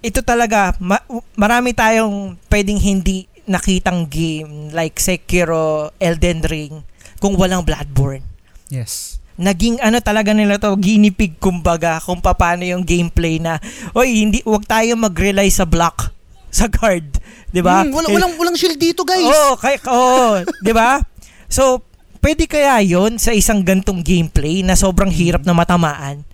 Ito 0.00 0.24
talaga, 0.24 0.72
ma- 0.80 1.04
marami 1.36 1.76
tayong 1.76 2.40
pwedeng 2.48 2.80
hindi 2.80 3.28
nakitang 3.44 4.08
game 4.08 4.72
like 4.72 4.96
Sekiro, 4.96 5.92
Elden 6.00 6.40
Ring, 6.40 6.80
kung 7.20 7.36
walang 7.36 7.66
Bloodborne. 7.66 8.24
Yes. 8.72 9.20
Naging 9.36 9.76
ano 9.84 10.00
talaga 10.00 10.32
nila 10.32 10.56
to, 10.56 10.72
ginipig 10.80 11.36
kumbaga 11.36 12.00
kung 12.00 12.24
paano 12.24 12.64
yung 12.64 12.80
gameplay 12.80 13.36
na, 13.36 13.60
oy, 13.92 14.24
hindi, 14.24 14.40
wag 14.48 14.64
tayo 14.64 14.96
mag-rely 14.96 15.52
sa 15.52 15.68
block, 15.68 16.16
sa 16.48 16.66
guard. 16.66 17.06
'di 17.48 17.60
ba? 17.60 17.82
Mm, 17.82 17.92
wala, 17.92 18.06
Eh, 18.08 18.14
walang, 18.14 18.32
walang 18.36 18.56
shield 18.56 18.76
dito, 18.76 19.02
guys. 19.02 19.24
Oo, 19.24 19.56
kay 19.56 19.76
oo, 19.84 20.44
'di 20.60 20.72
ba? 20.72 21.00
So, 21.48 21.80
pwede 22.18 22.44
kaya 22.44 22.80
'yon 22.80 23.16
sa 23.16 23.32
isang 23.32 23.62
gantong 23.62 24.00
gameplay 24.00 24.60
na 24.60 24.74
sobrang 24.74 25.08
hirap 25.08 25.44
na 25.44 25.52
matamaan? 25.52 26.24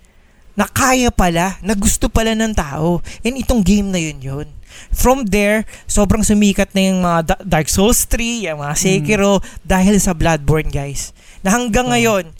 Na 0.55 0.67
kaya 0.67 1.11
pala, 1.11 1.59
na 1.61 1.75
gusto 1.75 2.07
pala 2.07 2.31
ng 2.31 2.55
tao. 2.55 3.03
And 3.21 3.35
itong 3.35 3.67
game 3.67 3.91
na 3.91 3.99
yun 3.99 4.23
yun. 4.23 4.47
From 4.91 5.27
there, 5.27 5.67
sobrang 5.87 6.23
sumikat 6.23 6.71
na 6.75 6.83
yung 6.83 6.99
mga 7.01 7.21
Da- 7.27 7.43
Dark 7.59 7.67
Souls 7.67 8.07
3, 8.07 8.47
yung 8.47 8.63
mga 8.63 8.75
Sekiro, 8.75 9.43
dahil 9.63 9.99
sa 9.99 10.15
Bloodborne, 10.15 10.71
guys. 10.71 11.11
Na 11.43 11.55
hanggang 11.55 11.87
Oo. 11.87 11.93
ngayon, 11.95 12.31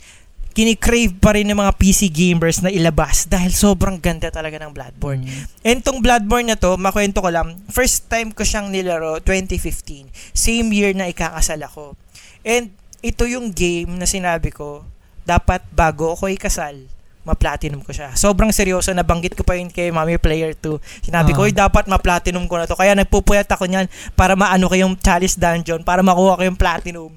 kinikrave 0.55 1.11
pa 1.19 1.35
rin 1.35 1.51
ng 1.51 1.59
mga 1.59 1.75
PC 1.75 2.07
gamers 2.07 2.63
na 2.63 2.71
ilabas 2.71 3.27
dahil 3.27 3.51
sobrang 3.51 3.99
ganda 3.99 4.31
talaga 4.31 4.55
ng 4.63 4.71
Bloodborne. 4.71 5.27
Mm. 5.27 5.43
And 5.67 5.79
tong 5.83 5.99
Bloodborne 5.99 6.47
na 6.47 6.55
to, 6.55 6.79
makwento 6.79 7.19
ko 7.19 7.27
lang, 7.27 7.59
first 7.67 8.07
time 8.07 8.31
ko 8.31 8.47
siyang 8.47 8.71
nilaro, 8.71 9.19
2015. 9.19 10.07
Same 10.31 10.71
year 10.71 10.95
na 10.95 11.11
ikakasal 11.11 11.59
ako. 11.59 11.99
And 12.47 12.71
ito 13.03 13.27
yung 13.27 13.51
game 13.51 13.99
na 13.99 14.07
sinabi 14.07 14.55
ko, 14.55 14.87
dapat 15.27 15.59
bago 15.75 16.15
ako 16.15 16.31
ikasal, 16.31 16.87
ma-platinum 17.25 17.81
ko 17.81 17.91
siya. 17.91 18.13
Sobrang 18.13 18.53
seryoso, 18.53 18.93
nabanggit 18.93 19.33
ko 19.33 19.41
pa 19.41 19.57
yun 19.57 19.67
kay 19.67 19.89
Mami 19.89 20.21
Player 20.21 20.53
2. 20.53 20.77
Sinabi 21.03 21.33
ko, 21.33 21.41
Ah. 21.41 21.49
"Uy, 21.49 21.51
dapat 21.51 21.89
ma-platinum 21.89 22.45
ko 22.45 22.61
na 22.61 22.69
to. 22.69 22.77
Kaya 22.77 22.93
nagpupuyat 22.93 23.49
ako 23.49 23.65
niyan 23.65 23.89
para 24.13 24.37
maano 24.37 24.69
ko 24.69 24.77
yung 24.77 24.93
Chalice 24.95 25.35
Dungeon, 25.35 25.81
para 25.81 26.05
makuha 26.05 26.37
ko 26.37 26.43
yung 26.45 26.55
platinum. 26.55 27.11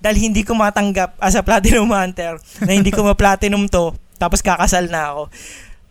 Dahil 0.00 0.32
hindi 0.32 0.42
ko 0.42 0.56
matanggap 0.56 1.16
as 1.20 1.36
a 1.36 1.44
platinum 1.44 1.92
hunter 1.92 2.40
na 2.64 2.72
hindi 2.72 2.88
ko 2.88 3.04
ma-platinum 3.04 3.68
to, 3.68 3.92
tapos 4.16 4.40
kakasal 4.40 4.88
na 4.88 5.12
ako 5.12 5.22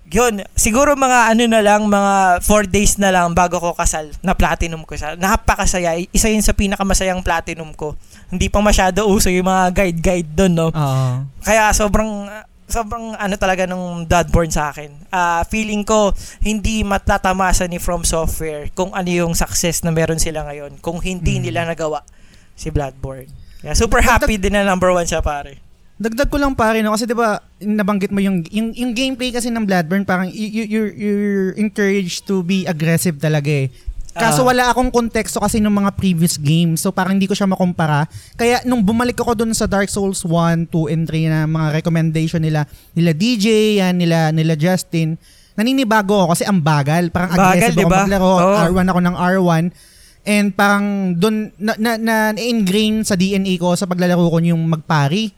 yun, 0.10 0.42
siguro 0.58 0.98
mga 0.98 1.30
ano 1.30 1.46
na 1.46 1.62
lang, 1.62 1.86
mga 1.86 2.42
4 2.42 2.66
days 2.66 2.98
na 2.98 3.14
lang 3.14 3.38
bago 3.38 3.62
ko 3.62 3.78
kasal, 3.78 4.10
na 4.26 4.34
platinum 4.34 4.82
ko 4.82 4.98
siya. 4.98 5.14
Napakasaya. 5.14 6.02
Isa 6.10 6.34
yun 6.34 6.42
sa 6.42 6.58
pinakamasayang 6.58 7.22
platinum 7.22 7.70
ko. 7.78 7.94
Hindi 8.34 8.50
pa 8.50 8.58
masyado 8.58 9.06
uso 9.06 9.30
yung 9.30 9.46
mga 9.46 9.70
guide-guide 9.70 10.32
doon, 10.34 10.54
no? 10.58 10.68
Oo. 10.74 11.10
Kaya 11.46 11.70
sobrang 11.78 12.26
sobrang 12.70 13.18
ano 13.18 13.34
talaga 13.38 13.66
nung 13.66 14.06
Bloodborne 14.06 14.54
sa 14.54 14.74
akin. 14.74 14.94
Ah, 15.10 15.42
feeling 15.46 15.82
ko 15.86 16.14
hindi 16.42 16.86
matatamasa 16.86 17.66
ni 17.66 17.82
From 17.82 18.06
Software 18.06 18.70
kung 18.74 18.94
ano 18.94 19.10
yung 19.10 19.34
success 19.38 19.82
na 19.86 19.90
meron 19.90 20.22
sila 20.22 20.46
ngayon 20.46 20.78
kung 20.78 21.02
hindi 21.02 21.38
Mm. 21.38 21.44
nila 21.50 21.62
nagawa 21.66 22.06
si 22.54 22.70
Bloodborne. 22.70 23.49
Yeah, 23.60 23.76
super 23.76 24.00
happy 24.00 24.40
din 24.40 24.56
na 24.56 24.64
number 24.64 24.92
one 24.92 25.04
siya 25.04 25.20
pare. 25.20 25.60
Dagdag 26.00 26.32
ko 26.32 26.40
lang 26.40 26.56
pare 26.56 26.80
no 26.80 26.96
kasi 26.96 27.04
'di 27.04 27.12
ba 27.12 27.44
nabanggit 27.60 28.08
mo 28.08 28.24
yung 28.24 28.48
yung, 28.48 28.72
yung 28.72 28.96
gameplay 28.96 29.36
kasi 29.36 29.52
ng 29.52 29.68
Bloodborne 29.68 30.08
parang 30.08 30.32
you, 30.32 30.48
you, 30.48 30.64
you're, 30.64 30.92
you're 30.96 31.52
encouraged 31.60 32.24
to 32.24 32.40
be 32.40 32.64
aggressive 32.64 33.20
talaga 33.20 33.68
eh. 33.68 33.68
Kaso 34.16 34.42
Ah. 34.42 34.48
wala 34.48 34.64
akong 34.72 34.90
konteksto 34.90 35.44
kasi 35.44 35.60
ng 35.60 35.70
mga 35.70 35.92
previous 36.00 36.40
games 36.40 36.80
so 36.80 36.90
parang 36.90 37.20
hindi 37.20 37.28
ko 37.28 37.36
siya 37.36 37.52
makumpara. 37.52 38.08
Kaya 38.40 38.64
nung 38.64 38.80
bumalik 38.80 39.20
ako 39.20 39.44
dun 39.44 39.52
sa 39.52 39.68
Dark 39.68 39.92
Souls 39.92 40.24
1, 40.24 40.72
2, 40.72 40.88
and 40.88 41.04
3 41.04 41.28
na 41.28 41.44
mga 41.44 41.68
recommendation 41.84 42.40
nila, 42.40 42.64
nila 42.96 43.12
DJ, 43.12 43.78
yan, 43.84 44.00
nila, 44.00 44.32
nila 44.32 44.56
Justin, 44.56 45.20
naninibago 45.54 46.16
ako 46.16 46.28
kasi 46.32 46.44
ang 46.48 46.64
bagal. 46.64 47.12
Parang 47.12 47.36
Bagal, 47.36 47.44
aggressive 47.60 47.76
di 47.76 47.84
ako 47.84 47.92
maglaro. 47.92 48.32
Oo. 48.40 48.56
R1 48.72 48.86
ako 48.88 49.00
ng 49.04 49.16
R1. 49.20 49.64
And 50.28 50.52
parang 50.52 51.16
doon 51.16 51.56
na, 51.56 51.74
na, 51.80 51.92
na, 51.96 52.16
ingrain 52.36 53.02
sa 53.08 53.16
DNA 53.16 53.56
ko 53.56 53.74
sa 53.74 53.88
paglalaro 53.88 54.28
ko 54.30 54.38
yung 54.44 54.68
magpari. 54.68 55.32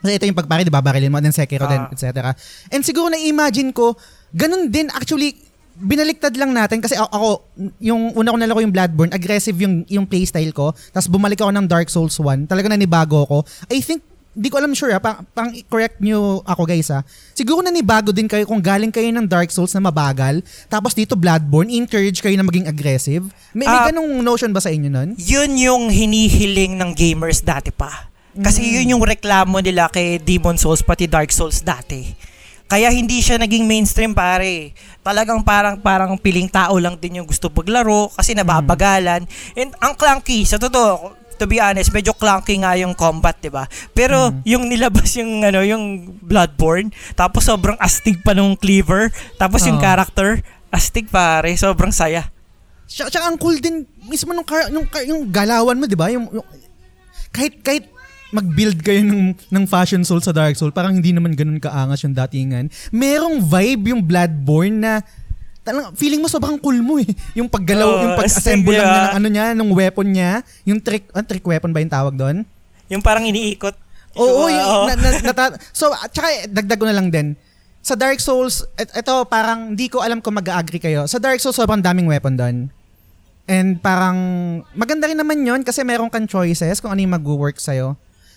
Kasi 0.00 0.12
ito 0.16 0.28
yung 0.28 0.38
pagpari, 0.38 0.62
di 0.62 0.70
ba? 0.70 0.84
Barilin 0.84 1.10
mo, 1.10 1.18
then 1.18 1.34
Sekiro, 1.34 1.66
then 1.66 1.90
Ah. 1.90 1.92
etc. 1.92 2.32
And 2.70 2.86
siguro 2.86 3.10
na-imagine 3.10 3.74
ko, 3.74 3.98
ganun 4.30 4.70
din 4.70 4.86
actually, 4.94 5.34
binaliktad 5.76 6.32
lang 6.40 6.56
natin 6.56 6.80
kasi 6.80 6.96
ako, 6.96 7.44
yung 7.82 8.16
una 8.16 8.32
ko 8.32 8.36
nalaro 8.40 8.60
yung 8.64 8.72
Bloodborne, 8.72 9.12
aggressive 9.12 9.56
yung 9.60 9.84
yung 9.90 10.08
playstyle 10.08 10.54
ko. 10.54 10.72
Tapos 10.72 11.10
bumalik 11.10 11.36
ako 11.36 11.52
ng 11.52 11.66
Dark 11.68 11.92
Souls 11.92 12.16
1. 12.16 12.48
Talaga 12.48 12.72
nanibago 12.72 13.28
ako. 13.28 13.44
I 13.68 13.84
think 13.84 14.00
di 14.36 14.52
ko 14.52 14.60
alam 14.60 14.76
sure 14.76 14.92
ha, 14.92 15.00
pang, 15.00 15.24
pang 15.32 15.48
correct 15.66 15.96
nyo 15.98 16.44
ako 16.44 16.68
guys 16.68 16.92
ha. 16.92 17.00
Siguro 17.32 17.64
nanibago 17.64 18.12
din 18.12 18.28
kayo 18.28 18.44
kung 18.44 18.60
galing 18.60 18.92
kayo 18.92 19.08
ng 19.08 19.24
Dark 19.24 19.48
Souls 19.48 19.72
na 19.72 19.80
mabagal, 19.80 20.44
tapos 20.68 20.92
dito 20.92 21.16
Bloodborne, 21.16 21.72
encourage 21.72 22.20
kayo 22.20 22.36
na 22.36 22.44
maging 22.44 22.68
aggressive. 22.68 23.24
May, 23.56 23.64
may 23.64 23.72
Ah. 23.72 23.88
ganong 23.88 24.20
notion 24.20 24.52
ba 24.52 24.60
sa 24.60 24.68
inyo 24.68 24.92
nun? 24.92 25.16
Yun 25.16 25.56
yung 25.56 25.84
hinihiling 25.88 26.76
ng 26.76 26.92
gamers 26.92 27.40
dati 27.40 27.72
pa. 27.72 28.12
Kasi 28.36 28.60
Mm. 28.60 28.72
yun 28.76 28.92
yung 28.92 29.04
reklamo 29.08 29.64
nila 29.64 29.88
kay 29.88 30.20
Demon 30.20 30.60
Souls 30.60 30.84
pati 30.84 31.08
Dark 31.08 31.32
Souls 31.32 31.64
dati. 31.64 32.12
Kaya 32.66 32.90
hindi 32.90 33.22
siya 33.22 33.38
naging 33.38 33.64
mainstream 33.64 34.12
pare. 34.12 34.74
Talagang 35.00 35.40
parang 35.40 35.78
parang 35.78 36.18
piling 36.18 36.50
tao 36.50 36.76
lang 36.76 36.98
din 36.98 37.22
yung 37.22 37.28
gusto 37.30 37.46
paglaro 37.48 38.10
kasi 38.12 38.34
nababagalan. 38.34 39.22
And 39.54 39.70
ang 39.78 39.94
clunky, 39.94 40.42
sa 40.42 40.58
totoo, 40.58 41.14
to 41.36 41.46
be 41.46 41.56
honest, 41.56 41.92
medyo 41.92 42.12
clunky 42.12 42.56
nga 42.58 42.74
yung 42.74 42.92
combat, 42.92 43.36
'di 43.36 43.52
ba? 43.52 43.64
Pero 43.92 44.32
Mm. 44.32 44.40
yung 44.44 44.64
nilabas 44.66 45.12
yung 45.16 45.44
ano, 45.44 45.60
yung 45.60 45.84
Bloodborne, 46.20 46.90
tapos 47.12 47.44
sobrang 47.44 47.76
astig 47.78 48.20
pa 48.20 48.32
nung 48.32 48.56
cleaver, 48.56 49.12
tapos 49.36 49.64
yung 49.64 49.78
Oo. 49.78 49.84
character, 49.84 50.40
astig 50.68 51.06
pare, 51.06 51.52
sobrang 51.54 51.92
saya. 51.92 52.28
Tsaka, 52.86 53.10
tsaka 53.10 53.26
ang 53.26 53.38
cool 53.38 53.58
din 53.58 53.82
mismo 54.06 54.30
nung, 54.30 54.46
car, 54.46 54.70
nung 54.70 54.86
car- 54.86 55.04
yung 55.04 55.26
galawan 55.28 55.74
mo, 55.74 55.84
'di 55.84 55.98
ba? 55.98 56.08
Yung, 56.08 56.30
yung 56.30 56.46
kahit 57.30 57.60
kahit 57.60 57.84
mag-build 58.26 58.82
kayo 58.82 59.06
ng 59.06 59.38
ng 59.38 59.64
fashion 59.70 60.02
soul 60.02 60.18
sa 60.18 60.34
Dark 60.34 60.58
Soul, 60.58 60.74
parang 60.74 60.98
hindi 60.98 61.14
naman 61.14 61.32
ganun 61.32 61.62
kaangas 61.62 62.02
yung 62.02 62.14
datingan. 62.14 62.66
Merong 62.90 63.38
vibe 63.38 63.94
yung 63.94 64.02
Bloodborne 64.02 64.82
na 64.82 64.92
talagang 65.66 65.92
feeling 65.98 66.22
mo 66.22 66.30
sobrang 66.30 66.54
cool 66.62 66.78
mo 66.78 67.02
eh. 67.02 67.10
Yung 67.42 67.50
paggalaw, 67.50 67.88
Oo, 67.90 68.02
yung 68.06 68.14
pag-assemble 68.14 68.78
lang 68.78 68.86
niya 68.86 69.02
ng 69.02 69.16
ano 69.18 69.26
niya, 69.26 69.46
ng 69.58 69.70
weapon 69.74 70.06
niya, 70.06 70.30
yung 70.62 70.78
trick, 70.78 71.10
ah, 71.10 71.26
trick 71.26 71.42
weapon 71.42 71.74
ba 71.74 71.82
yung 71.82 71.90
tawag 71.90 72.14
doon? 72.14 72.46
Yung 72.86 73.02
parang 73.02 73.26
iniikot. 73.26 73.74
Oo, 74.14 74.46
Diba? 74.46 74.54
yung, 74.54 74.68
Oo. 74.70 74.84
na, 74.86 74.94
na, 74.94 75.10
nata- 75.34 75.58
so, 75.74 75.90
at 75.90 76.14
saka 76.14 76.46
dagdag 76.46 76.78
ko 76.78 76.86
na 76.86 76.94
lang 76.94 77.10
din. 77.10 77.34
Sa 77.82 77.94
Dark 77.94 78.18
Souls, 78.18 78.66
et, 78.78 78.90
ito 78.90 79.14
parang 79.26 79.74
di 79.74 79.86
ko 79.86 80.02
alam 80.02 80.22
kung 80.22 80.34
mag-agree 80.34 80.82
kayo. 80.82 81.06
Sa 81.06 81.18
Dark 81.18 81.38
Souls, 81.38 81.54
sobrang 81.54 81.82
daming 81.82 82.06
weapon 82.06 82.34
doon. 82.34 82.56
And 83.46 83.78
parang 83.78 84.18
maganda 84.74 85.06
rin 85.06 85.18
naman 85.18 85.38
yon 85.46 85.62
kasi 85.62 85.86
meron 85.86 86.10
kang 86.10 86.26
choices 86.26 86.82
kung 86.82 86.90
ano 86.90 86.98
yung 86.98 87.14
mag-work 87.14 87.62
sa'yo. 87.62 87.94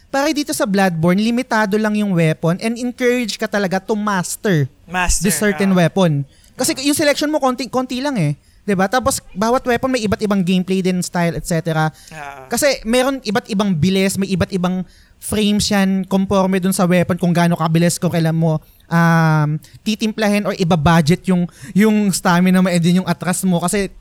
Para 0.10 0.30
dito 0.34 0.54
sa 0.54 0.66
Bloodborne, 0.66 1.22
limitado 1.22 1.78
lang 1.78 1.94
yung 1.98 2.14
weapon 2.14 2.58
and 2.62 2.78
encourage 2.78 3.38
ka 3.38 3.46
talaga 3.46 3.78
to 3.78 3.94
master 3.94 4.66
Master. 4.90 5.22
this 5.26 5.38
certain 5.38 5.74
ah. 5.74 5.86
weapon. 5.86 6.26
Kasi 6.60 6.76
yung 6.84 6.98
selection 6.98 7.32
mo 7.32 7.40
konti 7.40 7.72
konti 7.72 8.04
lang 8.04 8.20
eh. 8.20 8.36
'Di 8.68 8.76
ba? 8.76 8.92
Tapos 8.92 9.24
bawat 9.32 9.64
weapon 9.64 9.96
may 9.96 10.04
iba't 10.04 10.20
ibang 10.20 10.44
gameplay 10.44 10.84
din 10.84 11.00
style, 11.00 11.40
etc. 11.40 11.88
Ah. 12.12 12.46
Kasi 12.52 12.84
meron 12.84 13.24
iba't 13.24 13.48
ibang 13.48 13.72
bilis, 13.72 14.20
may 14.20 14.28
iba't 14.28 14.52
ibang 14.52 14.84
frames 15.20 15.72
yan 15.72 16.04
conforme 16.04 16.60
dun 16.60 16.76
sa 16.76 16.88
weapon 16.88 17.20
kung 17.20 17.36
gaano 17.36 17.60
kabilis 17.60 18.00
kung 18.00 18.08
kailan 18.08 18.32
mo 18.32 18.64
um, 18.88 19.50
titimplahin 19.84 20.48
or 20.48 20.56
iba-budget 20.56 21.28
yung 21.28 21.44
yung 21.76 22.08
stamina 22.16 22.64
mo 22.64 22.72
and 22.72 22.80
din 22.80 23.04
yung 23.04 23.10
atras 23.10 23.44
mo 23.44 23.60
kasi 23.60 23.92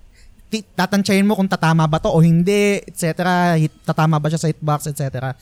tatansyahin 0.49 1.29
mo 1.29 1.37
kung 1.37 1.51
tatama 1.51 1.85
ba 1.85 2.01
to 2.01 2.09
o 2.09 2.25
hindi, 2.25 2.81
etc. 2.89 3.05
Hit, 3.61 3.73
tatama 3.85 4.17
ba 4.17 4.33
siya 4.33 4.41
sa 4.41 4.49
hitbox, 4.49 4.89
etc. 4.89 5.37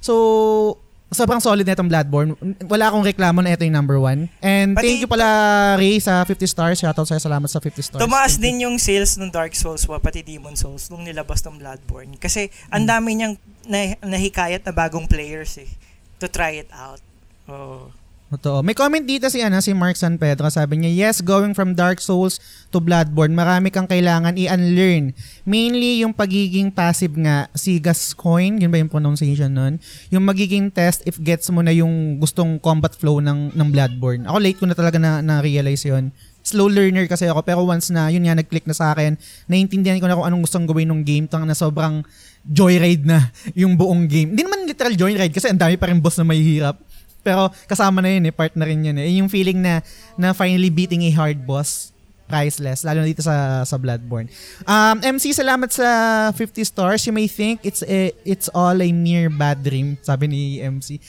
So, 0.00 0.80
sobrang 1.16 1.40
solid 1.40 1.64
na 1.64 1.72
itong 1.72 1.88
Bloodborne. 1.88 2.36
Wala 2.62 2.86
akong 2.86 3.00
reklamo 3.02 3.40
na 3.40 3.50
ito 3.50 3.64
yung 3.64 3.72
number 3.72 3.96
one. 3.96 4.28
And 4.38 4.76
Pati- 4.76 4.84
thank 4.86 5.00
you 5.00 5.08
pala, 5.08 5.26
Ray, 5.74 5.96
sa 5.96 6.20
50 6.20 6.44
stars. 6.44 6.76
Shoutout 6.76 7.08
sa'yo. 7.08 7.18
Salamat 7.18 7.48
sa 7.48 7.56
50 7.56 7.80
stars. 7.82 7.98
Tumaas 7.98 8.36
Thank 8.36 8.38
you. 8.38 8.44
din 8.44 8.56
yung 8.62 8.76
sales 8.76 9.16
ng 9.16 9.32
Dark 9.32 9.56
Souls 9.56 9.80
wa 9.84 9.96
pati 9.96 10.20
Demon 10.20 10.52
Souls 10.54 10.86
nung 10.86 11.00
nilabas 11.00 11.40
ng 11.40 11.56
Bloodborne. 11.56 12.12
Kasi 12.14 12.52
ang 12.68 12.84
Hmm. 12.84 12.92
dami 12.92 13.10
niyang 13.16 13.34
na- 13.64 13.96
nahikayat 13.98 14.60
na 14.60 14.70
bagong 14.70 15.08
players 15.08 15.56
eh 15.56 15.70
to 16.18 16.28
try 16.28 16.54
it 16.54 16.68
out. 16.70 17.00
Oh. 17.46 17.88
Totoo. 18.26 18.58
May 18.66 18.74
comment 18.74 19.06
dito 19.06 19.30
si 19.30 19.38
ano 19.38 19.62
si 19.62 19.70
Mark 19.70 19.94
San 19.94 20.18
Pedro. 20.18 20.50
Sabi 20.50 20.82
niya, 20.82 20.90
yes, 20.90 21.22
going 21.22 21.54
from 21.54 21.78
Dark 21.78 22.02
Souls 22.02 22.42
to 22.74 22.82
Bloodborne, 22.82 23.38
marami 23.38 23.70
kang 23.70 23.86
kailangan 23.86 24.34
i-unlearn. 24.34 25.14
Mainly 25.46 26.02
yung 26.02 26.10
pagiging 26.10 26.74
passive 26.74 27.14
nga, 27.14 27.46
si 27.54 27.78
Gascoigne, 27.78 28.58
yun 28.58 28.74
ba 28.74 28.82
yung 28.82 28.90
pronunciation 28.90 29.54
nun? 29.54 29.78
Yung 30.10 30.26
magiging 30.26 30.74
test 30.74 31.06
if 31.06 31.22
gets 31.22 31.46
mo 31.54 31.62
na 31.62 31.70
yung 31.70 32.18
gustong 32.18 32.58
combat 32.58 32.98
flow 32.98 33.22
ng, 33.22 33.54
ng 33.54 33.68
Bloodborne. 33.70 34.26
Ako 34.26 34.42
late 34.42 34.58
ko 34.58 34.66
na 34.66 34.74
talaga 34.74 34.98
na, 34.98 35.22
na-realize 35.22 35.86
yun. 35.86 36.10
Slow 36.42 36.66
learner 36.66 37.06
kasi 37.06 37.30
ako, 37.30 37.46
pero 37.46 37.62
once 37.62 37.94
na, 37.94 38.10
yun 38.10 38.26
nga, 38.26 38.34
nag-click 38.34 38.66
na 38.66 38.74
sa 38.74 38.90
akin, 38.90 39.14
naiintindihan 39.46 40.02
ko 40.02 40.10
na 40.10 40.18
kung 40.18 40.26
anong 40.26 40.42
gustong 40.42 40.66
gawin 40.66 40.90
ng 40.90 41.06
game, 41.06 41.30
tang 41.30 41.46
na 41.46 41.54
sobrang 41.54 42.02
joyride 42.46 43.06
na 43.06 43.30
yung 43.54 43.74
buong 43.74 44.06
game. 44.06 44.34
Hindi 44.34 44.46
naman 44.46 44.66
literal 44.66 44.94
joyride 44.94 45.34
kasi 45.34 45.50
ang 45.50 45.58
dami 45.58 45.74
pa 45.74 45.90
rin 45.90 45.98
boss 45.98 46.18
na 46.18 46.26
may 46.26 46.38
hirap. 46.38 46.78
Pero 47.26 47.50
kasama 47.66 47.98
na 47.98 48.14
yun 48.14 48.30
eh, 48.30 48.34
part 48.34 48.54
na 48.54 48.62
rin 48.62 48.86
yun 48.86 48.94
eh. 49.02 49.10
Yung 49.18 49.26
feeling 49.26 49.58
na, 49.58 49.82
na 50.14 50.30
finally 50.30 50.70
beating 50.70 51.02
a 51.02 51.10
hard 51.10 51.42
boss, 51.42 51.90
priceless. 52.30 52.86
Lalo 52.86 53.02
na 53.02 53.10
dito 53.10 53.26
sa, 53.26 53.66
sa 53.66 53.74
Bloodborne. 53.74 54.30
Um, 54.62 55.02
MC, 55.02 55.34
salamat 55.34 55.74
sa 55.74 56.30
50 56.30 56.62
stars. 56.62 57.02
You 57.02 57.10
may 57.10 57.26
think 57.26 57.66
it's 57.66 57.82
a, 57.82 58.14
it's 58.22 58.46
all 58.54 58.78
a 58.78 58.90
mere 58.94 59.26
bad 59.26 59.66
dream, 59.66 59.98
sabi 60.06 60.30
ni 60.30 60.40
MC. 60.62 61.02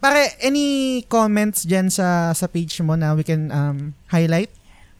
Pare, 0.00 0.40
any 0.40 1.04
comments 1.04 1.68
dyan 1.68 1.92
sa, 1.92 2.32
sa 2.32 2.48
page 2.48 2.80
mo 2.80 2.96
na 2.96 3.12
we 3.12 3.26
can 3.26 3.52
um, 3.52 3.92
highlight? 4.08 4.48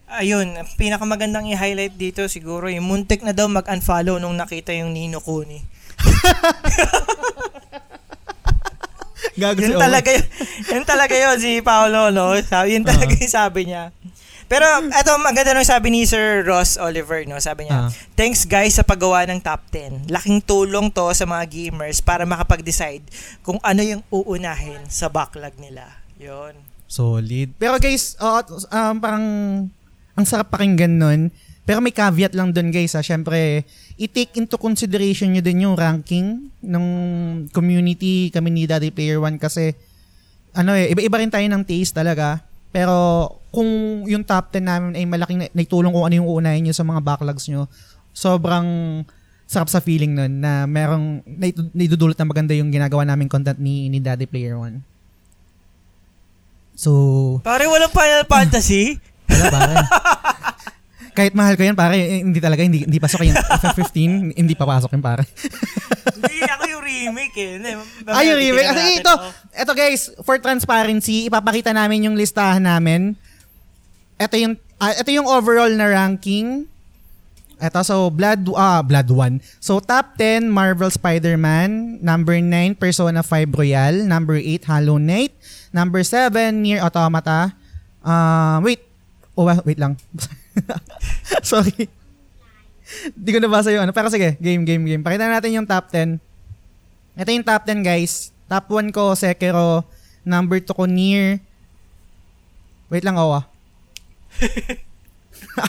Ayun, 0.09 0.53
ang 0.57 0.69
pinakamagandang 0.77 1.49
i-highlight 1.53 1.97
dito 1.97 2.25
siguro 2.29 2.69
yung 2.69 2.85
muntik 2.85 3.21
na 3.25 3.33
daw 3.33 3.45
mag-unfollow 3.49 4.17
nung 4.21 4.37
nakita 4.37 4.73
yung 4.73 4.93
Nino 4.93 5.21
Kuni. 5.21 5.61
Gago 9.39 9.59
Yun 9.59 9.71
si 9.71 9.79
talaga 9.79 10.09
yun, 10.11 10.25
yun 10.69 10.83
talaga 10.83 11.13
yun 11.15 11.37
si 11.39 11.51
Paolo, 11.59 12.11
no? 12.11 12.35
Sabi, 12.43 12.75
yun 12.75 12.83
talaga 12.83 13.09
Ah. 13.09 13.17
yung 13.17 13.33
sabi 13.33 13.61
niya. 13.65 13.83
Pero 14.45 14.65
eto 14.89 15.13
maganda 15.21 15.53
nung 15.53 15.63
sabi 15.63 15.87
ni 15.89 16.03
Sir 16.03 16.41
Ross 16.41 16.73
Oliver, 16.75 17.21
no? 17.23 17.37
Sabi 17.37 17.65
niya, 17.65 17.85
Ah. 17.85 17.89
thanks 18.13 18.43
guys 18.43 18.75
sa 18.75 18.83
paggawa 18.83 19.23
ng 19.25 19.39
top 19.39 19.61
10. 19.71 20.09
Laking 20.09 20.41
tulong 20.41 20.89
to 20.89 21.07
sa 21.13 21.23
mga 21.23 21.45
gamers 21.47 22.01
para 22.01 22.25
makapag-decide 22.25 23.05
kung 23.39 23.61
ano 23.61 23.79
yung 23.79 24.01
uunahin 24.09 24.81
sa 24.85 25.07
backlog 25.07 25.53
nila. 25.55 25.85
Yun. 26.17 26.57
Solid. 26.83 27.53
Pero 27.55 27.77
guys, 27.77 28.17
oo, 28.17 28.41
um, 28.67 28.95
parang 28.97 29.25
ang 30.13 30.25
sarap 30.25 30.49
pakinggan 30.49 30.97
nun. 30.97 31.29
Pero 31.69 31.85
may 31.85 31.93
caveat 31.93 32.33
lang 32.33 32.49
dun 32.49 32.73
guys 32.73 32.97
ha. 32.97 33.05
Siyempre, 33.05 33.61
i-take 34.01 34.41
into 34.41 34.57
consideration 34.57 35.29
nyo 35.29 35.45
din 35.45 35.69
yung 35.69 35.77
ranking 35.77 36.49
ng 36.65 36.85
community 37.53 38.33
kami 38.33 38.49
ni 38.49 38.65
Daddy 38.65 38.89
Player 38.89 39.21
One 39.21 39.37
kasi 39.37 39.77
ano 40.57 40.73
eh, 40.73 40.89
iba-iba 40.89 41.21
rin 41.21 41.29
tayo 41.29 41.45
ng 41.45 41.61
taste 41.61 41.93
talaga. 41.93 42.41
Pero 42.73 42.97
kung 43.53 43.69
yung 44.09 44.25
top 44.25 44.49
10 44.49 44.65
namin 44.65 44.91
ay 44.97 45.05
malaking 45.05 45.45
na- 45.45 45.53
naitulong 45.53 45.93
kung 45.93 46.09
ano 46.09 46.17
yung 46.17 46.25
uunahin 46.25 46.65
nyo 46.65 46.73
sa 46.73 46.81
mga 46.81 47.05
backlogs 47.05 47.45
nyo, 47.53 47.69
sobrang 48.17 48.65
sarap 49.45 49.69
sa 49.69 49.77
feeling 49.77 50.17
nun 50.17 50.41
na 50.41 50.65
merong 50.65 51.21
naidudulot 51.77 52.17
na 52.17 52.25
maganda 52.25 52.57
yung 52.57 52.73
ginagawa 52.73 53.05
naming 53.05 53.29
content 53.29 53.61
ni, 53.61 53.93
ni 53.93 54.01
Daddy 54.01 54.25
Player 54.25 54.57
One. 54.57 54.81
So, 56.73 57.37
Pare, 57.45 57.69
walang 57.69 57.93
Final 57.93 58.25
Fantasy? 58.25 58.97
wala 59.29 59.53
pare. 59.53 59.75
Kahit 61.13 61.33
mahal 61.33 61.55
ko 61.57 61.63
yan, 61.65 61.75
pare, 61.75 61.97
eh, 61.97 62.21
hindi 62.23 62.39
talaga, 62.39 62.61
hindi, 62.63 62.85
hindi 62.85 62.99
pasok 62.99 63.25
yung 63.27 63.37
FF15, 63.61 64.37
hindi 64.37 64.53
papasok 64.55 64.91
yung 64.95 65.05
pare. 65.05 65.23
Hindi, 66.15 66.37
ako 66.45 66.63
yung 66.69 66.83
remake 66.83 67.35
eh. 67.37 67.75
Ay, 68.07 68.23
yung 68.31 68.39
remake. 68.39 68.67
Kasi 68.69 68.83
natin 68.83 68.99
ito, 69.03 69.13
to. 69.13 69.29
ito 69.55 69.71
guys, 69.75 70.01
for 70.23 70.35
transparency, 70.39 71.27
ipapakita 71.27 71.71
namin 71.71 72.07
yung 72.07 72.15
listahan 72.15 72.63
namin. 72.63 73.13
Ito 74.19 74.35
yung, 74.35 74.53
ah, 74.77 74.93
ito 74.95 75.09
yung 75.11 75.27
overall 75.27 75.71
na 75.71 75.87
ranking. 75.87 76.67
Ito, 77.59 77.83
so, 77.83 78.07
Blood, 78.07 78.47
ah, 78.55 78.79
Blood 78.79 79.11
1. 79.11 79.59
So, 79.59 79.83
top 79.83 80.15
10, 80.15 80.47
Marvel 80.47 80.87
Spider-Man. 80.87 81.99
Number 81.99 82.39
9, 82.39 82.79
Persona 82.79 83.19
5 83.19 83.51
Royal. 83.51 84.07
Number 84.07 84.39
8, 84.39 84.63
Hollow 84.63 84.95
Knight. 84.95 85.35
Number 85.75 85.99
7, 86.07 86.55
Nier 86.63 86.79
Automata. 86.79 87.51
Ah, 87.99 88.63
wait. 88.63 88.79
Oh, 89.35 89.43
wa- 89.43 89.63
wait 89.67 89.75
lang. 89.75 89.99
Sorry. 91.49 91.87
Hindi 93.15 93.29
ko 93.29 93.39
nabasa 93.39 93.69
yung 93.69 93.85
ano. 93.85 93.93
Pero 93.93 94.09
sige, 94.09 94.35
game, 94.41 94.65
game, 94.65 94.83
game. 94.85 95.03
Pakita 95.03 95.29
natin 95.29 95.55
yung 95.55 95.67
top 95.67 95.91
10. 95.93 96.17
Ito 97.19 97.29
yung 97.29 97.45
top 97.45 97.63
10 97.67 97.85
guys. 97.85 98.33
Top 98.49 98.65
1 98.71 98.89
ko, 98.95 99.13
Sekiro. 99.13 99.85
Number 100.25 100.57
2 100.57 100.73
ko, 100.73 100.83
Nier. 100.89 101.39
Wait 102.89 103.05
lang, 103.05 103.19
Owa. 103.21 103.45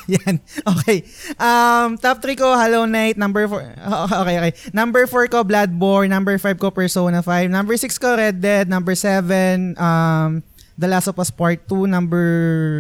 Ayan. 0.06 0.40
Okay. 0.64 1.04
Um, 1.36 1.98
top 2.00 2.22
3 2.22 2.38
ko, 2.38 2.54
Hollow 2.56 2.86
Knight. 2.86 3.18
Number 3.18 3.44
4, 3.46 3.60
okay, 4.24 4.36
okay. 4.40 4.52
Number 4.72 5.04
4 5.04 5.28
ko, 5.28 5.44
Bloodborne. 5.44 6.08
Number 6.08 6.38
5 6.38 6.56
ko, 6.56 6.70
Persona 6.72 7.20
5. 7.20 7.50
Number 7.50 7.76
6 7.76 7.90
ko, 7.98 8.16
Red 8.16 8.40
Dead. 8.40 8.66
Number 8.70 8.94
7, 8.96 9.76
um, 9.76 10.40
The 10.80 10.88
Last 10.88 11.12
of 11.12 11.20
Us 11.20 11.28
Part 11.28 11.68
2. 11.68 11.84
Number 11.84 12.24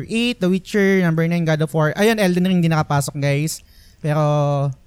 8, 0.08 0.40
The 0.40 0.48
Witcher. 0.48 1.04
Number 1.04 1.28
9, 1.28 1.36
God 1.44 1.60
of 1.60 1.70
War. 1.70 1.92
Ayun, 1.92 2.16
Elden 2.16 2.48
Ring, 2.48 2.64
hindi 2.64 2.72
nakapasok, 2.72 3.20
guys. 3.20 3.60
Pero, 4.00 4.16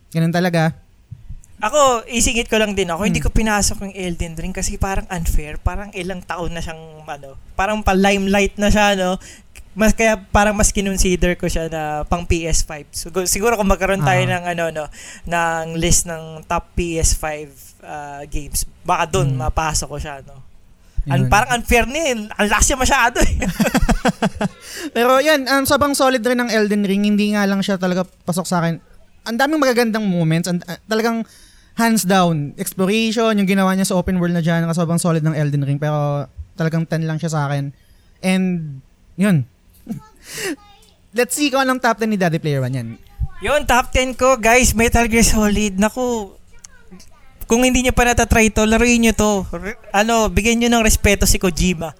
ganun 0.10 0.34
talaga. 0.34 0.74
Ako, 1.62 2.04
isingit 2.10 2.50
ko 2.50 2.58
lang 2.60 2.74
din 2.74 2.90
ako, 2.90 3.06
hindi 3.06 3.22
Hmm. 3.22 3.30
ko 3.30 3.32
pinasok 3.32 3.88
yung 3.88 3.96
Elden 3.96 4.36
Ring 4.36 4.52
kasi 4.52 4.76
parang 4.76 5.06
unfair. 5.08 5.56
Parang 5.56 5.94
ilang 5.94 6.20
taon 6.20 6.52
na 6.52 6.60
siyang, 6.60 7.06
ano, 7.06 7.38
parang 7.54 7.80
pa-limelight 7.80 8.58
na 8.58 8.68
siya, 8.68 8.98
no? 8.98 9.16
Mas, 9.72 9.94
kaya 9.94 10.18
parang 10.20 10.54
mas 10.54 10.70
kinonsider 10.70 11.34
ko 11.34 11.48
siya 11.48 11.66
na 11.66 12.04
pang 12.04 12.28
PS5. 12.28 12.92
Siguro, 12.92 13.26
siguro 13.26 13.54
kung 13.56 13.70
magkaroon 13.70 14.04
tayo 14.04 14.22
Ah. 14.22 14.32
ng, 14.36 14.44
ano, 14.50 14.64
no, 14.70 14.86
ng 15.24 15.78
list 15.78 16.04
ng 16.04 16.44
top 16.44 16.74
PS5 16.74 17.30
uh, 17.80 18.22
games, 18.28 18.66
baka 18.84 19.08
doon 19.08 19.32
Hmm. 19.32 19.48
mapasok 19.48 19.88
ko 19.88 19.98
siya, 19.98 20.20
no? 20.22 20.44
An, 21.04 21.28
Yun. 21.28 21.30
parang 21.32 21.60
unfair 21.60 21.84
na 21.84 22.00
eh. 22.00 22.16
Ang 22.16 22.48
lakas 22.48 22.66
niya 22.72 22.80
masyado 22.80 23.18
eh. 23.20 23.36
Pero 24.96 25.20
yan, 25.20 25.44
um, 25.52 25.64
sobrang 25.68 25.92
solid 25.92 26.24
rin 26.24 26.40
ng 26.40 26.48
Elden 26.48 26.88
Ring. 26.88 27.04
Hindi 27.04 27.36
nga 27.36 27.44
lang 27.44 27.60
siya 27.60 27.76
talaga 27.76 28.08
pasok 28.08 28.48
sa 28.48 28.64
akin. 28.64 28.80
Ang 29.28 29.36
daming 29.36 29.60
magagandang 29.60 30.08
moments. 30.08 30.48
And, 30.48 30.64
uh, 30.64 30.80
talagang 30.88 31.28
hands 31.76 32.08
down. 32.08 32.56
Exploration, 32.56 33.36
yung 33.36 33.50
ginawa 33.50 33.76
niya 33.76 33.92
sa 33.92 34.00
open 34.00 34.16
world 34.16 34.32
na 34.32 34.40
dyan. 34.40 34.64
Sobrang 34.72 35.02
solid 35.02 35.28
ng 35.28 35.36
Elden 35.36 35.68
Ring. 35.68 35.80
Pero 35.80 36.24
talagang 36.56 36.88
10 36.88 37.04
lang 37.04 37.20
siya 37.20 37.36
sa 37.36 37.52
akin. 37.52 37.76
And, 38.24 38.80
yun. 39.20 39.44
Let's 41.18 41.36
see 41.36 41.52
kung 41.52 41.68
anong 41.68 41.84
top 41.84 42.00
10 42.00 42.16
ni 42.16 42.18
Daddy 42.18 42.40
Player 42.40 42.64
One 42.64 42.74
yan. 42.74 42.90
Yun, 43.44 43.68
top 43.68 43.92
10 43.92 44.16
ko, 44.16 44.40
guys, 44.40 44.72
Metal 44.72 45.04
Gear 45.12 45.28
Solid. 45.28 45.76
Naku, 45.76 46.32
kung 47.46 47.64
hindi 47.64 47.84
nyo 47.84 47.94
pa 47.96 48.08
natatry 48.08 48.50
to, 48.52 48.68
laruin 48.68 49.04
nyo 49.04 49.14
to. 49.14 49.32
Re- 49.54 49.80
ano, 49.92 50.28
bigyan 50.32 50.64
nyo 50.64 50.70
ng 50.80 50.86
respeto 50.86 51.24
si 51.28 51.40
Kojima. 51.40 51.94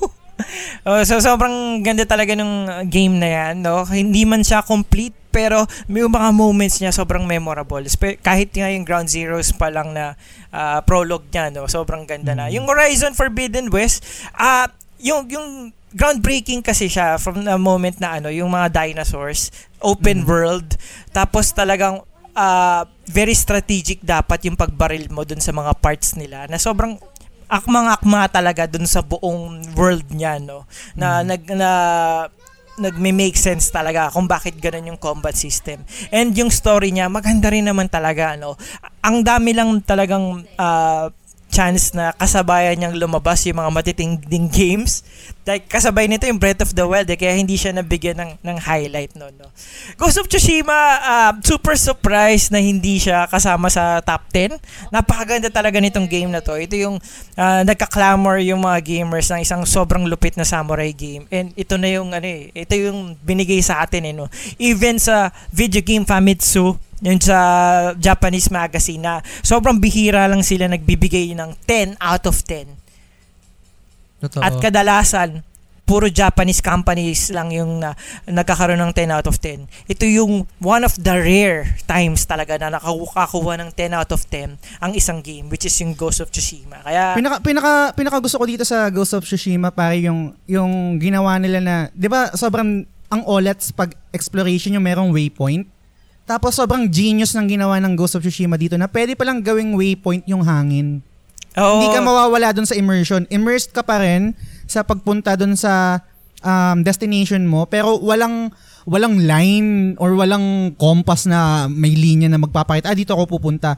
oh, 0.88 1.02
so, 1.04 1.18
sobrang 1.18 1.82
ganda 1.82 2.06
talaga 2.06 2.34
ng 2.38 2.84
game 2.88 3.18
na 3.18 3.28
yan. 3.28 3.54
No? 3.64 3.84
Hindi 3.84 4.24
man 4.24 4.42
siya 4.46 4.62
complete, 4.62 5.16
pero 5.28 5.66
may 5.90 6.04
mga 6.04 6.30
moments 6.32 6.80
niya 6.80 6.94
sobrang 6.94 7.26
memorable. 7.26 7.84
Spe- 7.86 8.18
kahit 8.20 8.54
nga 8.54 8.70
yung 8.70 8.86
Ground 8.86 9.10
Zeroes 9.10 9.52
pa 9.52 9.68
lang 9.68 9.92
na 9.92 10.14
ah, 10.54 10.80
prologue 10.82 11.28
niya, 11.28 11.52
no? 11.52 11.68
sobrang 11.68 12.08
ganda 12.08 12.32
na. 12.32 12.48
Mm. 12.48 12.62
Yung 12.62 12.66
Horizon 12.66 13.12
Forbidden 13.12 13.68
West, 13.68 14.04
ah 14.34 14.70
yung, 14.98 15.30
yung 15.30 15.70
groundbreaking 15.94 16.60
kasi 16.60 16.90
siya 16.90 17.16
from 17.16 17.46
the 17.46 17.56
moment 17.56 17.96
na 18.02 18.20
ano, 18.20 18.28
yung 18.28 18.50
mga 18.52 18.68
dinosaurs, 18.72 19.48
open 19.80 20.24
Mm. 20.24 20.28
world, 20.28 20.68
tapos 21.14 21.54
talagang 21.54 22.02
ah, 22.38 22.86
very 23.10 23.34
strategic 23.34 23.98
dapat 23.98 24.46
yung 24.46 24.54
pagbaril 24.54 25.10
mo 25.10 25.26
dun 25.26 25.42
sa 25.42 25.50
mga 25.50 25.74
parts 25.82 26.14
nila 26.14 26.46
na 26.46 26.54
sobrang 26.54 26.94
akmang-akma 27.50 28.28
talaga 28.30 28.68
dun 28.68 28.84
sa 28.86 29.00
buong 29.00 29.72
world 29.72 30.04
niya 30.12 30.36
no 30.36 30.68
na 30.92 31.24
Mm. 31.24 31.26
nag 31.32 31.42
na 31.56 31.70
nagme-make 32.78 33.34
sense 33.34 33.74
talaga 33.74 34.06
kung 34.14 34.30
bakit 34.30 34.54
ganun 34.62 34.94
yung 34.94 35.00
combat 35.02 35.34
system. 35.34 35.82
And 36.14 36.30
yung 36.38 36.48
story 36.48 36.94
niya, 36.94 37.10
maganda 37.10 37.50
rin 37.50 37.66
naman 37.66 37.90
talaga, 37.90 38.38
ano. 38.38 38.54
Ang 39.02 39.26
dami 39.26 39.50
lang 39.50 39.82
talagang 39.82 40.46
uh, 40.54 41.10
chance 41.48 41.96
na 41.96 42.12
kasabayan 42.12 42.76
niyang 42.76 42.96
lumabas 43.00 43.42
yung 43.48 43.58
mga 43.58 43.72
matitinding 43.72 44.48
games. 44.60 45.02
Like, 45.48 45.64
kasabay 45.64 46.04
nito 46.04 46.28
yung 46.28 46.36
Breath 46.36 46.60
of 46.60 46.76
the 46.76 46.84
Wild, 46.84 47.08
eh, 47.08 47.16
kaya 47.16 47.32
hindi 47.32 47.56
siya 47.56 47.72
nabigyan 47.72 48.20
ng, 48.20 48.32
ng 48.44 48.56
highlight 48.60 49.16
no, 49.16 49.32
no. 49.32 49.48
Ghost 49.96 50.20
of 50.20 50.28
Tsushima, 50.28 50.76
uh, 51.00 51.32
super 51.40 51.72
surprised 51.72 52.52
na 52.52 52.60
hindi 52.60 53.00
siya 53.00 53.24
kasama 53.24 53.72
sa 53.72 54.04
top 54.04 54.28
10. 54.28 54.60
Napakaganda 54.92 55.48
talaga 55.48 55.80
nitong 55.80 56.04
game 56.04 56.28
na 56.28 56.44
to. 56.44 56.52
Ito 56.52 56.76
yung 56.76 57.00
uh, 57.40 57.62
nagka-clamor 57.64 58.44
yung 58.44 58.60
mga 58.60 58.84
gamers 58.84 59.32
ng 59.32 59.40
isang 59.40 59.64
sobrang 59.64 60.04
lupit 60.04 60.36
na 60.36 60.44
samurai 60.44 60.92
game. 60.92 61.24
And 61.32 61.56
ito 61.56 61.80
na 61.80 61.88
yung, 61.88 62.12
ano 62.12 62.28
eh, 62.28 62.52
ito 62.52 62.76
yung 62.76 63.16
binigay 63.24 63.64
sa 63.64 63.80
atin, 63.88 64.04
eh, 64.04 64.12
no. 64.12 64.28
Even 64.60 65.00
sa 65.00 65.32
video 65.48 65.80
game 65.80 66.04
Famitsu, 66.04 66.76
yun 66.98 67.18
sa 67.22 67.38
Japanese 67.94 68.50
magazine 68.50 69.02
na 69.02 69.22
sobrang 69.46 69.78
bihira 69.78 70.26
lang 70.26 70.42
sila 70.42 70.66
nagbibigay 70.66 71.30
ng 71.34 71.54
10 71.66 71.98
out 71.98 72.24
of 72.26 72.36
10. 72.42 72.66
Totoo. 74.18 74.42
At 74.42 74.58
kadalasan, 74.58 75.46
puro 75.88 76.10
Japanese 76.12 76.60
companies 76.60 77.32
lang 77.32 77.48
yung 77.48 77.80
na, 77.80 77.96
nagkakaroon 78.28 78.76
ng 78.76 78.92
10 78.92 79.08
out 79.08 79.24
of 79.24 79.40
10. 79.40 79.64
Ito 79.88 80.04
yung 80.04 80.44
one 80.60 80.84
of 80.84 80.92
the 81.00 81.16
rare 81.16 81.80
times 81.88 82.28
talaga 82.28 82.60
na 82.60 82.76
nakakuha 82.76 83.56
ng 83.56 83.72
10 83.72 83.96
out 83.96 84.12
of 84.12 84.20
10 84.28 84.84
ang 84.84 84.92
isang 84.92 85.24
game 85.24 85.48
which 85.48 85.64
is 85.64 85.72
yung 85.80 85.96
Ghost 85.96 86.20
of 86.20 86.28
Tsushima. 86.28 86.84
Kaya 86.84 87.16
pinaka 87.16 87.40
pinaka 87.40 87.72
pinaka 87.96 88.18
gusto 88.20 88.36
ko 88.36 88.44
dito 88.44 88.68
sa 88.68 88.92
Ghost 88.92 89.16
of 89.16 89.24
Tsushima 89.24 89.72
pare 89.72 89.96
yung 90.04 90.36
yung 90.44 91.00
ginawa 91.00 91.40
nila 91.40 91.64
na 91.64 91.76
'di 91.96 92.08
ba 92.12 92.36
sobrang 92.36 92.84
ang 93.08 93.22
OLEDs 93.24 93.72
pag 93.72 93.96
exploration 94.12 94.76
yung 94.76 94.84
merong 94.84 95.08
waypoint 95.08 95.64
tapos 96.28 96.52
sobrang 96.52 96.84
genius 96.92 97.32
ng 97.32 97.48
ginawa 97.56 97.80
ng 97.80 97.96
Ghost 97.96 98.20
of 98.20 98.22
Tsushima 98.22 98.60
dito 98.60 98.76
na 98.76 98.84
pwede 98.84 99.16
palang 99.16 99.40
gawing 99.40 99.72
waypoint 99.72 100.28
yung 100.28 100.44
hangin. 100.44 101.00
Oo. 101.56 101.80
Hindi 101.80 101.88
ka 101.96 102.04
mawawala 102.04 102.52
doon 102.52 102.68
sa 102.68 102.76
immersion. 102.76 103.24
Immersed 103.32 103.72
ka 103.72 103.80
pa 103.80 104.04
rin 104.04 104.36
sa 104.68 104.84
pagpunta 104.84 105.40
doon 105.40 105.56
sa 105.56 106.04
um, 106.44 106.84
destination 106.84 107.42
mo 107.48 107.64
pero 107.64 107.96
walang 107.98 108.52
walang 108.88 109.20
line 109.20 109.96
or 110.00 110.16
walang 110.16 110.72
compass 110.76 111.24
na 111.28 111.68
may 111.68 111.92
linya 111.92 112.28
na 112.28 112.40
magpapakita. 112.40 112.88
Ah, 112.88 112.96
dito 112.96 113.12
ako 113.16 113.40
pupunta. 113.40 113.76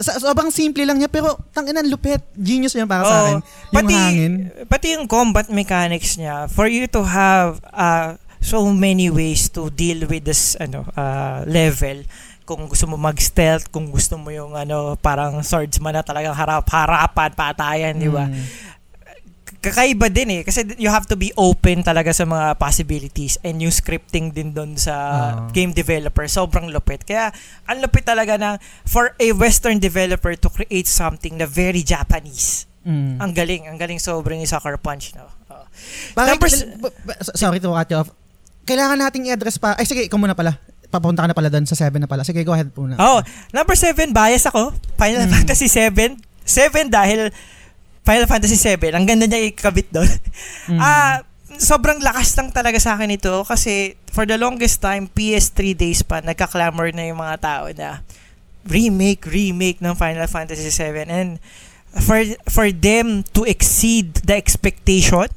Sa, 0.00 0.16
sobrang 0.16 0.48
simple 0.48 0.88
lang 0.88 0.96
niya 0.96 1.12
pero 1.12 1.36
tanginan 1.52 1.84
lupit. 1.88 2.20
Genius 2.36 2.72
yan 2.72 2.88
para 2.88 3.04
sa 3.04 3.16
akin. 3.28 3.36
Yung 3.44 3.76
pati, 3.76 3.92
hangin. 3.92 4.32
Pati 4.68 4.86
yung 4.96 5.04
combat 5.04 5.52
mechanics 5.52 6.16
niya, 6.16 6.48
for 6.48 6.64
you 6.64 6.88
to 6.88 7.04
have 7.04 7.60
uh, 7.76 8.16
so 8.42 8.66
many 8.68 9.08
ways 9.08 9.48
to 9.48 9.70
deal 9.70 10.04
with 10.04 10.26
this 10.26 10.58
ano 10.58 10.84
uh, 10.92 11.46
level 11.46 12.02
kung 12.42 12.66
gusto 12.66 12.90
mo 12.90 12.98
mag-stealth, 12.98 13.70
kung 13.70 13.88
gusto 13.88 14.18
mo 14.18 14.28
yung 14.28 14.58
ano 14.58 14.98
parang 14.98 15.40
swordsman 15.40 15.94
na 15.94 16.02
talagang 16.02 16.34
harap-harapan, 16.34 17.30
patayan, 17.32 17.94
di 17.94 18.10
ba? 18.10 18.26
Mm. 18.26 18.44
Kakaiba 19.62 20.10
din 20.10 20.26
eh 20.26 20.42
kasi 20.42 20.66
you 20.74 20.90
have 20.90 21.06
to 21.06 21.14
be 21.14 21.30
open 21.38 21.86
talaga 21.86 22.10
sa 22.10 22.26
mga 22.26 22.58
possibilities 22.58 23.38
and 23.46 23.62
yung 23.62 23.70
scripting 23.70 24.34
din 24.34 24.50
doon 24.50 24.74
sa 24.74 24.90
Ah. 24.90 25.46
game 25.54 25.70
developer 25.70 26.26
sobrang 26.26 26.66
lupit. 26.66 27.06
Kaya 27.06 27.30
ang 27.70 27.78
lupit 27.78 28.02
talaga 28.02 28.34
na 28.34 28.58
for 28.82 29.14
a 29.22 29.30
western 29.30 29.78
developer 29.78 30.34
to 30.34 30.50
create 30.50 30.90
something 30.90 31.38
na 31.38 31.46
very 31.46 31.86
Japanese. 31.86 32.66
Mm. 32.82 33.22
Ang 33.22 33.30
galing, 33.30 33.62
ang 33.70 33.78
galing 33.78 34.02
sobrang 34.02 34.42
yung 34.42 34.50
Sucker 34.50 34.74
Punch 34.82 35.14
no. 35.14 35.30
Oh. 35.46 35.62
Bakit, 36.18 36.42
b- 36.82 37.22
sorry 37.38 37.62
to 37.62 37.70
cut 37.70 37.86
you 37.86 38.02
off. 38.02 38.10
Kailangan 38.62 38.98
nating 38.98 39.26
i-address 39.28 39.58
pa. 39.58 39.74
Ay 39.74 39.86
sige, 39.86 40.06
ikaw 40.06 40.18
muna 40.18 40.34
pala. 40.34 40.58
Papunta 40.92 41.24
ka 41.24 41.28
na 41.30 41.36
pala 41.36 41.48
doon 41.48 41.64
sa 41.64 41.74
7 41.74 41.96
na 41.96 42.06
pala. 42.06 42.22
Sige, 42.22 42.44
go 42.44 42.52
ahead 42.52 42.68
po 42.70 42.84
na. 42.84 43.00
Oh, 43.00 43.18
number 43.50 43.74
7 43.74 44.12
bias 44.12 44.44
ako. 44.44 44.76
Final 45.00 45.24
Mm. 45.26 45.32
Fantasy 45.32 45.66
7. 45.66 46.20
7 46.44 46.92
dahil 46.92 47.32
Final 48.02 48.26
Fantasy 48.28 48.58
7. 48.58 48.92
Ang 48.92 49.06
ganda 49.08 49.24
niya 49.24 49.40
ikabit 49.48 49.88
doon. 49.88 50.10
Mm. 50.68 50.78
Ah, 50.78 51.24
sobrang 51.56 52.00
lakas 52.00 52.34
lang 52.36 52.50
talaga 52.50 52.76
sa 52.76 52.94
akin 52.94 53.12
ito 53.12 53.44
kasi 53.44 53.94
for 54.08 54.24
the 54.24 54.36
longest 54.36 54.80
time 54.80 55.06
PS3 55.06 55.72
days 55.72 56.00
pa 56.02 56.20
nagka-clamor 56.20 56.90
na 56.92 57.06
yung 57.06 57.20
mga 57.20 57.36
tao 57.40 57.64
na 57.72 58.00
remake 58.66 59.26
remake 59.26 59.78
ng 59.82 59.94
Final 59.94 60.26
Fantasy 60.26 60.70
7 60.70 61.10
and 61.10 61.30
for 62.00 62.22
for 62.48 62.72
them 62.72 63.20
to 63.36 63.44
exceed 63.44 64.22
the 64.24 64.32
expectation 64.32 65.28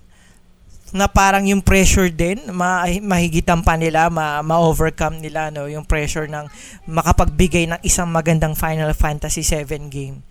na 0.95 1.11
parang 1.11 1.43
yung 1.43 1.59
pressure 1.59 2.07
din 2.07 2.39
ma 2.55 2.87
mahigitan 2.87 3.59
pa 3.59 3.75
nila 3.75 4.07
ma, 4.07 4.39
ma-overcome 4.39 5.19
nila 5.19 5.51
no 5.51 5.67
yung 5.67 5.83
pressure 5.83 6.31
ng 6.31 6.47
makapagbigay 6.87 7.67
ng 7.67 7.79
isang 7.83 8.07
magandang 8.07 8.55
Final 8.55 8.95
Fantasy 8.95 9.43
7 9.43 9.91
game 9.91 10.23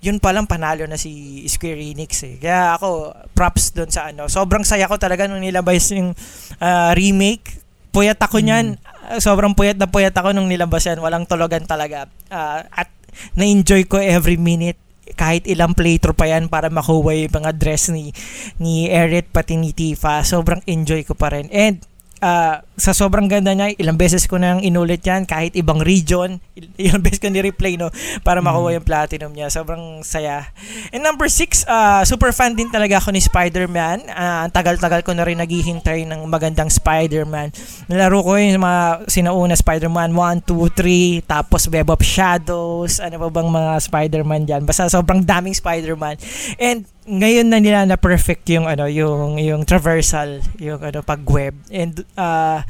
yun 0.00 0.16
palang 0.16 0.48
panalo 0.48 0.88
na 0.88 0.96
si 0.96 1.44
Square 1.44 1.76
Enix 1.76 2.24
eh. 2.24 2.40
Kaya 2.40 2.72
ako, 2.80 3.12
props 3.36 3.76
doon 3.76 3.92
sa 3.92 4.08
ano. 4.08 4.32
Sobrang 4.32 4.64
saya 4.64 4.88
ko 4.88 4.96
talaga 4.96 5.28
nung 5.28 5.44
nilabas 5.44 5.92
yung 5.92 6.16
ah, 6.56 6.96
remake. 6.96 7.60
Puyat 7.92 8.16
ako 8.16 8.40
niyan. 8.40 8.80
Ah, 8.80 9.20
Sobrang 9.20 9.52
puyat 9.52 9.76
na 9.76 9.92
puyat 9.92 10.16
ako 10.16 10.32
nung 10.32 10.48
nilabas 10.48 10.88
yan. 10.88 11.04
Walang 11.04 11.28
tulogan 11.28 11.68
talaga. 11.68 12.08
Ah, 12.32 12.64
at 12.72 12.88
na-enjoy 13.36 13.84
ko 13.84 14.00
every 14.00 14.40
minute 14.40 14.80
kahit 15.14 15.46
ilang 15.46 15.74
playthrough 15.74 16.16
pa 16.16 16.30
yan 16.30 16.50
para 16.50 16.68
makuha 16.68 17.14
yung 17.14 17.32
mga 17.32 17.52
dress 17.56 17.90
ni 17.90 18.14
ni 18.58 18.90
Eret 18.90 19.30
pati 19.30 19.56
ni 19.56 19.74
Tifa. 19.74 20.22
Sobrang 20.26 20.62
enjoy 20.66 21.06
ko 21.06 21.14
pa 21.14 21.32
rin. 21.32 21.48
And 21.50 21.82
ah, 22.20 22.64
sa 22.80 22.96
sobrang 22.96 23.28
ganda 23.28 23.52
niya, 23.52 23.76
ilang 23.76 24.00
beses 24.00 24.24
ko 24.24 24.40
nang 24.40 24.64
inulit 24.64 25.04
yan 25.04 25.28
kahit 25.28 25.52
ibang 25.52 25.84
region. 25.84 26.40
il- 26.56 26.72
Ilang 26.90 27.04
beses 27.04 27.20
ko 27.20 27.28
ni-replay 27.28 27.76
no 27.76 27.92
para 28.24 28.40
makuha 28.40 28.72
yung 28.76 28.86
platinum 28.86 29.32
niya. 29.32 29.52
Sobrang 29.52 30.00
saya. 30.00 30.48
And 30.92 31.04
number 31.04 31.28
six, 31.28 31.64
uh, 31.68 32.04
super 32.08 32.32
fan 32.32 32.56
din 32.56 32.72
talaga 32.72 33.00
ako 33.00 33.12
ni 33.12 33.20
Spider-Man. 33.20 34.08
Ah, 34.08 34.48
ang 34.48 34.52
tagal-tagal 34.52 35.04
ko 35.04 35.12
na 35.12 35.28
rin 35.28 35.36
naghihintay 35.40 36.08
ng 36.08 36.24
magandang 36.24 36.72
Spider-Man. 36.72 37.52
Nalaro 37.92 38.24
ko 38.24 38.36
yung 38.40 38.64
mga 38.64 39.08
sinauna 39.08 39.52
Spider-Man 39.56 40.16
1, 40.16 40.48
2, 40.48 41.24
3, 41.24 41.24
tapos 41.28 41.68
Web 41.68 41.92
of 41.92 42.00
Shadows, 42.00 43.00
ano 43.00 43.16
pa 43.16 43.28
bang 43.28 43.48
mga 43.48 43.72
Spider-Man 43.80 44.42
dyan. 44.48 44.62
Basta 44.64 44.88
sobrang 44.88 45.20
daming 45.20 45.56
Spider-Man. 45.56 46.16
And 46.56 46.88
ngayon 47.02 47.46
na 47.46 47.58
nila 47.58 47.84
na 47.84 47.96
perfect 47.96 48.44
yung 48.48 48.64
ano 48.64 48.84
yung 48.84 49.36
yung 49.36 49.62
traversal 49.62 50.40
yung 50.56 50.78
ano 50.78 51.00
pag 51.00 51.20
web 51.22 51.56
and 51.68 52.04
uh, 52.14 52.60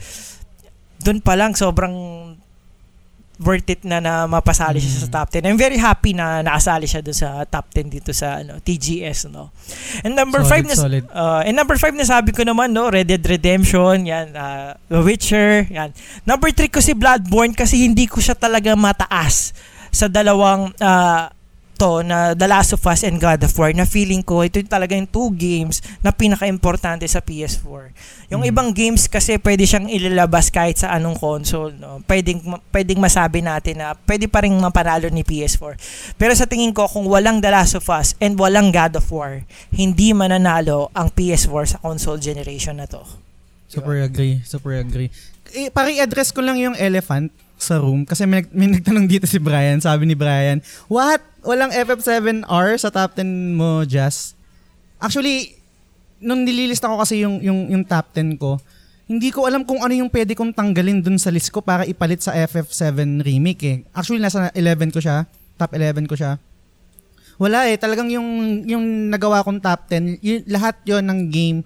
doon 0.99 1.19
pa 1.19 1.35
lang 1.35 1.53
sobrang 1.53 1.93
worth 3.41 3.73
it 3.73 3.81
na 3.83 3.99
na 3.99 4.29
mapasali 4.29 4.77
siya 4.77 5.01
sa 5.01 5.09
Mm. 5.09 5.17
top 5.17 5.29
10. 5.33 5.49
I'm 5.49 5.57
very 5.57 5.81
happy 5.81 6.13
na 6.13 6.45
nakasali 6.45 6.85
siya 6.85 7.01
doon 7.01 7.17
sa 7.17 7.41
top 7.43 7.73
10 7.73 7.89
dito 7.89 8.13
sa 8.13 8.37
ano 8.37 8.61
TGS 8.61 9.33
no. 9.33 9.49
And 10.05 10.13
number 10.13 10.45
5 10.45 10.45
Solid, 10.45 10.65
na 10.67 10.75
solid. 10.77 11.05
uh, 11.09 11.41
and 11.41 11.57
number 11.57 11.73
5 11.75 11.97
na 11.97 12.05
sabi 12.05 12.37
ko 12.37 12.45
naman 12.45 12.69
no, 12.69 12.93
Red 12.93 13.09
Dead 13.09 13.25
Redemption, 13.25 14.05
yan, 14.05 14.37
uh, 14.37 14.77
The 14.87 15.01
Witcher, 15.01 15.65
yan. 15.67 15.97
Number 16.23 16.53
3 16.53 16.69
ko 16.69 16.85
si 16.85 16.93
Bloodborne 16.93 17.57
kasi 17.57 17.81
hindi 17.81 18.05
ko 18.05 18.21
siya 18.21 18.37
talaga 18.37 18.77
mataas 18.77 19.57
sa 19.89 20.05
dalawang 20.05 20.77
uh, 20.77 21.33
to 21.81 22.05
na 22.05 22.37
The 22.37 22.45
Last 22.45 22.77
of 22.77 22.85
Us 22.85 23.01
and 23.09 23.17
God 23.17 23.41
of 23.41 23.57
War 23.57 23.73
na 23.73 23.89
feeling 23.89 24.21
ko 24.21 24.45
ito 24.45 24.61
yung 24.61 24.69
talaga 24.69 24.93
yung 24.93 25.09
two 25.09 25.33
games 25.33 25.81
na 26.05 26.13
pinaka-importante 26.13 27.09
sa 27.09 27.25
PS4. 27.25 27.97
Yung 28.29 28.45
Mm. 28.45 28.51
ibang 28.53 28.69
games 28.77 29.09
kasi 29.09 29.41
pwede 29.41 29.65
siyang 29.65 29.89
ilalabas 29.89 30.53
kahit 30.53 30.85
sa 30.85 30.93
anong 30.93 31.17
console, 31.17 31.73
no. 31.81 32.05
Pwedeng 32.05 32.45
pwedeng 32.69 33.01
masabi 33.01 33.41
natin 33.41 33.81
na 33.81 33.97
pwede 34.05 34.29
pa 34.29 34.45
ring 34.45 34.53
mapanalo 34.61 35.09
ni 35.09 35.25
PS4. 35.25 35.81
Pero 36.21 36.37
sa 36.37 36.45
tingin 36.45 36.77
ko 36.77 36.85
kung 36.85 37.09
walang 37.09 37.41
The 37.41 37.49
Last 37.49 37.81
of 37.81 37.89
Us 37.89 38.13
and 38.21 38.37
walang 38.37 38.77
God 38.77 39.01
of 39.01 39.09
War, 39.09 39.49
hindi 39.73 40.13
mananalo 40.13 40.93
ang 40.93 41.09
PS4 41.09 41.65
sa 41.65 41.79
console 41.81 42.21
generation 42.21 42.77
na 42.77 42.85
to. 42.85 43.01
Super 43.73 44.05
agree. 44.05 44.45
Super 44.45 44.77
agree. 44.77 45.09
Eh, 45.57 45.73
pare 45.73 45.97
address 45.97 46.31
ko 46.31 46.45
lang 46.45 46.61
yung 46.61 46.77
elephant 46.77 47.33
sa 47.61 47.79
room 47.79 48.09
kasi 48.09 48.25
may, 48.25 48.43
may 48.51 48.69
nagtanong 48.73 49.07
dito 49.07 49.29
si 49.29 49.37
Brian. 49.37 49.79
Sabi 49.79 50.09
ni 50.09 50.17
Brian, 50.17 50.59
what? 50.89 51.21
Walang 51.45 51.73
FF7R 51.73 52.69
sa 52.81 52.89
top 52.93 53.17
10 53.17 53.57
mo, 53.57 53.85
Jazz? 53.89 54.37
Actually, 55.01 55.57
nung 56.21 56.45
nililista 56.45 56.89
ko 56.89 57.01
kasi 57.01 57.25
yung, 57.25 57.41
yung, 57.41 57.73
yung 57.73 57.85
top 57.85 58.13
10 58.13 58.37
ko, 58.37 58.61
hindi 59.11 59.35
ko 59.35 59.49
alam 59.49 59.67
kung 59.67 59.83
ano 59.83 59.91
yung 59.91 60.13
pwede 60.13 60.39
kong 60.39 60.55
tanggalin 60.55 61.03
dun 61.03 61.19
sa 61.19 61.35
list 61.35 61.51
ko 61.51 61.65
para 61.65 61.83
ipalit 61.89 62.23
sa 62.23 62.37
FF7 62.37 63.25
remake 63.25 63.63
eh. 63.67 63.77
Actually, 63.91 64.23
nasa 64.23 64.53
11 64.55 64.95
ko 64.95 65.01
siya. 65.03 65.27
Top 65.59 65.75
11 65.75 66.07
ko 66.07 66.15
siya. 66.15 66.39
Wala 67.41 67.67
eh. 67.73 67.75
Talagang 67.81 68.07
yung, 68.13 68.63
yung 68.69 69.11
nagawa 69.11 69.43
kong 69.43 69.59
top 69.59 69.89
10, 69.89 70.21
yun, 70.23 70.41
lahat 70.47 70.79
yon 70.87 71.03
ng 71.03 71.21
game 71.27 71.59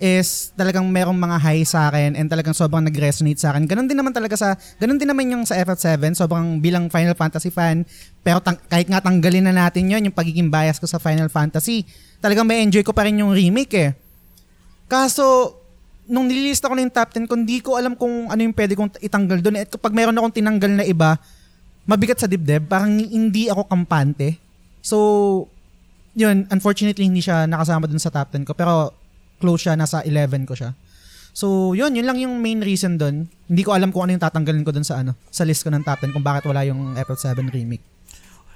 is 0.00 0.56
talagang 0.56 0.88
merong 0.88 1.14
mga 1.14 1.36
high 1.36 1.60
sa 1.68 1.92
akin 1.92 2.16
and 2.16 2.26
talagang 2.32 2.56
sobrang 2.56 2.80
nag-resonate 2.80 3.36
sa 3.36 3.52
akin. 3.52 3.68
Ganon 3.68 3.84
din 3.84 4.00
naman 4.00 4.16
talaga 4.16 4.32
sa, 4.32 4.56
ganon 4.80 4.96
din 4.96 5.04
naman 5.04 5.28
yung 5.28 5.44
sa 5.44 5.60
FF7, 5.60 6.16
sobrang 6.16 6.56
bilang 6.56 6.88
Final 6.88 7.12
Fantasy 7.12 7.52
fan, 7.52 7.84
pero 8.24 8.40
tang- 8.40 8.56
kahit 8.72 8.88
nga 8.88 9.04
tanggalin 9.04 9.52
na 9.52 9.68
natin 9.68 9.92
yon 9.92 10.08
yung 10.08 10.16
pagiging 10.16 10.48
bias 10.48 10.80
ko 10.80 10.88
sa 10.88 10.96
Final 10.96 11.28
Fantasy, 11.28 11.84
talagang 12.24 12.48
may 12.48 12.64
enjoy 12.64 12.80
ko 12.80 12.96
pa 12.96 13.04
rin 13.04 13.20
yung 13.20 13.36
remake 13.36 13.76
eh. 13.76 13.90
Kaso, 14.88 15.54
nung 16.08 16.26
nililista 16.26 16.66
ko 16.66 16.74
na 16.74 16.82
yung 16.82 16.90
top 16.96 17.12
10 17.14 17.28
ko, 17.28 17.34
hindi 17.36 17.58
ko 17.60 17.76
alam 17.76 17.92
kung 17.92 18.32
ano 18.32 18.40
yung 18.40 18.56
pwede 18.56 18.72
kong 18.74 18.98
itanggal 19.04 19.38
doon. 19.44 19.62
At 19.62 19.70
kapag 19.70 19.92
meron 19.94 20.16
akong 20.16 20.34
tinanggal 20.34 20.72
na 20.80 20.84
iba, 20.88 21.20
mabigat 21.84 22.18
sa 22.18 22.26
dibdib, 22.26 22.66
parang 22.66 22.98
hindi 22.98 23.46
ako 23.52 23.68
kampante. 23.68 24.40
So, 24.80 25.46
yun, 26.16 26.48
unfortunately, 26.50 27.06
hindi 27.06 27.22
siya 27.22 27.46
nakasama 27.46 27.86
dun 27.86 28.02
sa 28.02 28.10
top 28.10 28.34
10 28.34 28.48
ko. 28.48 28.52
Pero, 28.58 28.90
close 29.40 29.66
siya, 29.66 29.74
nasa 29.74 30.04
11 30.04 30.44
ko 30.44 30.52
siya. 30.52 30.76
So, 31.32 31.72
yun, 31.72 31.94
yun 31.94 32.04
lang 32.04 32.18
yung 32.18 32.36
main 32.38 32.60
reason 32.60 32.98
doon. 32.98 33.24
Hindi 33.48 33.62
ko 33.62 33.72
alam 33.72 33.88
kung 33.88 34.04
ano 34.04 34.18
yung 34.18 34.22
tatanggalin 34.22 34.66
ko 34.66 34.74
doon 34.74 34.84
sa 34.84 35.00
ano, 35.00 35.16
sa 35.30 35.48
list 35.48 35.64
ko 35.64 35.70
ng 35.72 35.80
top 35.80 36.04
10 36.04 36.12
kung 36.12 36.26
bakit 36.26 36.44
wala 36.44 36.66
yung 36.66 36.94
Episode 36.98 37.38
7 37.38 37.48
remake. 37.48 37.82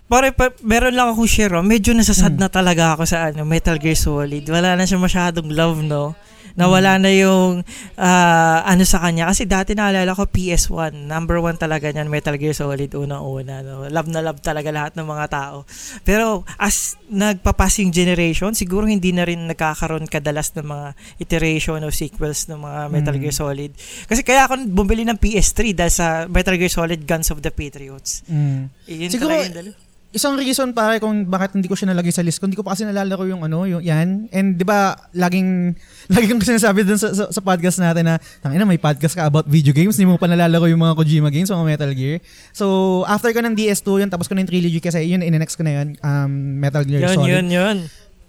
Pare, 0.05 0.37
pa, 0.37 0.53
meron 0.61 0.93
lang 0.93 1.09
akong 1.09 1.25
share, 1.25 1.57
oh. 1.57 1.65
medyo 1.65 1.97
nasasad 1.97 2.37
Mm. 2.37 2.41
na 2.45 2.49
talaga 2.53 2.93
ako 2.93 3.09
sa 3.09 3.33
ano, 3.33 3.49
Metal 3.49 3.81
Gear 3.81 3.97
Solid. 3.97 4.45
Wala 4.45 4.77
na 4.77 4.85
siya 4.85 5.01
masyadong 5.01 5.49
love, 5.49 5.81
no? 5.81 6.13
Nawala 6.55 7.03
na 7.03 7.11
yung 7.11 7.67
ah, 7.99 8.63
ano 8.63 8.87
sa 8.87 9.03
kanya. 9.03 9.27
Kasi 9.27 9.45
dati 9.45 9.75
naalala 9.75 10.15
ko 10.15 10.27
PS1. 10.31 10.95
Number 11.11 11.43
one 11.43 11.59
talaga 11.59 11.91
niyan, 11.91 12.07
Metal 12.07 12.39
Gear 12.39 12.55
Solid, 12.55 12.95
unang-una. 12.95 13.61
No? 13.67 13.87
Love 13.91 14.09
na 14.11 14.23
love 14.23 14.39
talaga 14.39 14.71
lahat 14.71 14.95
ng 14.95 15.07
mga 15.07 15.27
tao. 15.31 15.67
Pero 16.07 16.47
as 16.57 16.95
nagpapassing 17.11 17.91
generation, 17.91 18.55
siguro 18.55 18.87
hindi 18.87 19.11
na 19.11 19.27
rin 19.27 19.51
nagkakaroon 19.51 20.07
kadalas 20.07 20.55
ng 20.55 20.67
mga 20.67 20.87
iteration 21.19 21.83
o 21.83 21.91
sequels 21.91 22.47
ng 22.47 22.59
mga 22.63 22.81
Metal 22.91 23.15
Mm. 23.15 23.23
Gear 23.23 23.35
Solid. 23.35 23.71
Kasi 24.07 24.23
kaya 24.23 24.47
ako 24.47 24.67
bumili 24.71 25.03
ng 25.07 25.19
PS3 25.19 25.75
dahil 25.75 25.93
sa 25.93 26.07
Metal 26.27 26.55
Gear 26.55 26.71
Solid 26.71 27.03
Guns 27.03 27.31
of 27.31 27.43
the 27.43 27.51
Patriots. 27.51 28.23
Mm. 28.27 28.71
Yun 28.87 29.11
Siguro, 29.11 29.35
talaga 29.35 29.47
yung 29.51 29.59
dalawa. 29.59 29.84
Isang 30.15 30.39
reason 30.39 30.71
pare 30.71 31.03
kung 31.03 31.27
bakit 31.27 31.59
hindi 31.59 31.67
ko 31.67 31.75
siya 31.75 31.91
nalagay 31.91 32.15
sa 32.15 32.23
list 32.23 32.39
ko, 32.39 32.47
hindi 32.47 32.55
ko 32.55 32.63
pa 32.63 32.79
kasi 32.79 32.87
nalalaro 32.87 33.27
yung 33.27 33.43
ano, 33.43 33.67
yung 33.67 33.83
yan. 33.83 34.31
And 34.31 34.55
'di 34.55 34.63
ba, 34.63 34.95
laging 35.11 35.75
lagi 36.15 36.31
kong 36.31 36.47
sinasabi 36.47 36.87
dun 36.87 36.95
sa, 36.95 37.11
sa, 37.11 37.35
sa 37.35 37.41
podcast 37.43 37.83
natin 37.83 38.07
na 38.07 38.23
tangina 38.39 38.63
may 38.63 38.79
podcast 38.79 39.19
ka 39.19 39.27
about 39.27 39.51
video 39.51 39.75
games, 39.75 39.99
hindi 39.99 40.07
mo 40.07 40.15
pa 40.15 40.31
nalalaro 40.31 40.71
yung 40.71 40.79
mga 40.79 40.95
Kojima 40.95 41.35
games, 41.35 41.51
mga 41.51 41.67
Metal 41.67 41.93
Gear. 41.99 42.23
So, 42.55 43.03
after 43.11 43.35
ko 43.35 43.43
ng 43.43 43.59
DS2 43.59 44.07
yun, 44.07 44.11
tapos 44.15 44.31
ko 44.31 44.39
ng 44.39 44.47
trilogy 44.47 44.79
kasi 44.79 45.03
yun, 45.03 45.27
in-next 45.27 45.59
ko 45.59 45.67
na 45.67 45.83
yun, 45.83 45.99
um, 45.99 46.31
Metal 46.63 46.87
Gear 46.87 47.11
Yun, 47.11 47.17
Solid. 47.19 47.31
yun, 47.35 47.47
yun. 47.51 47.77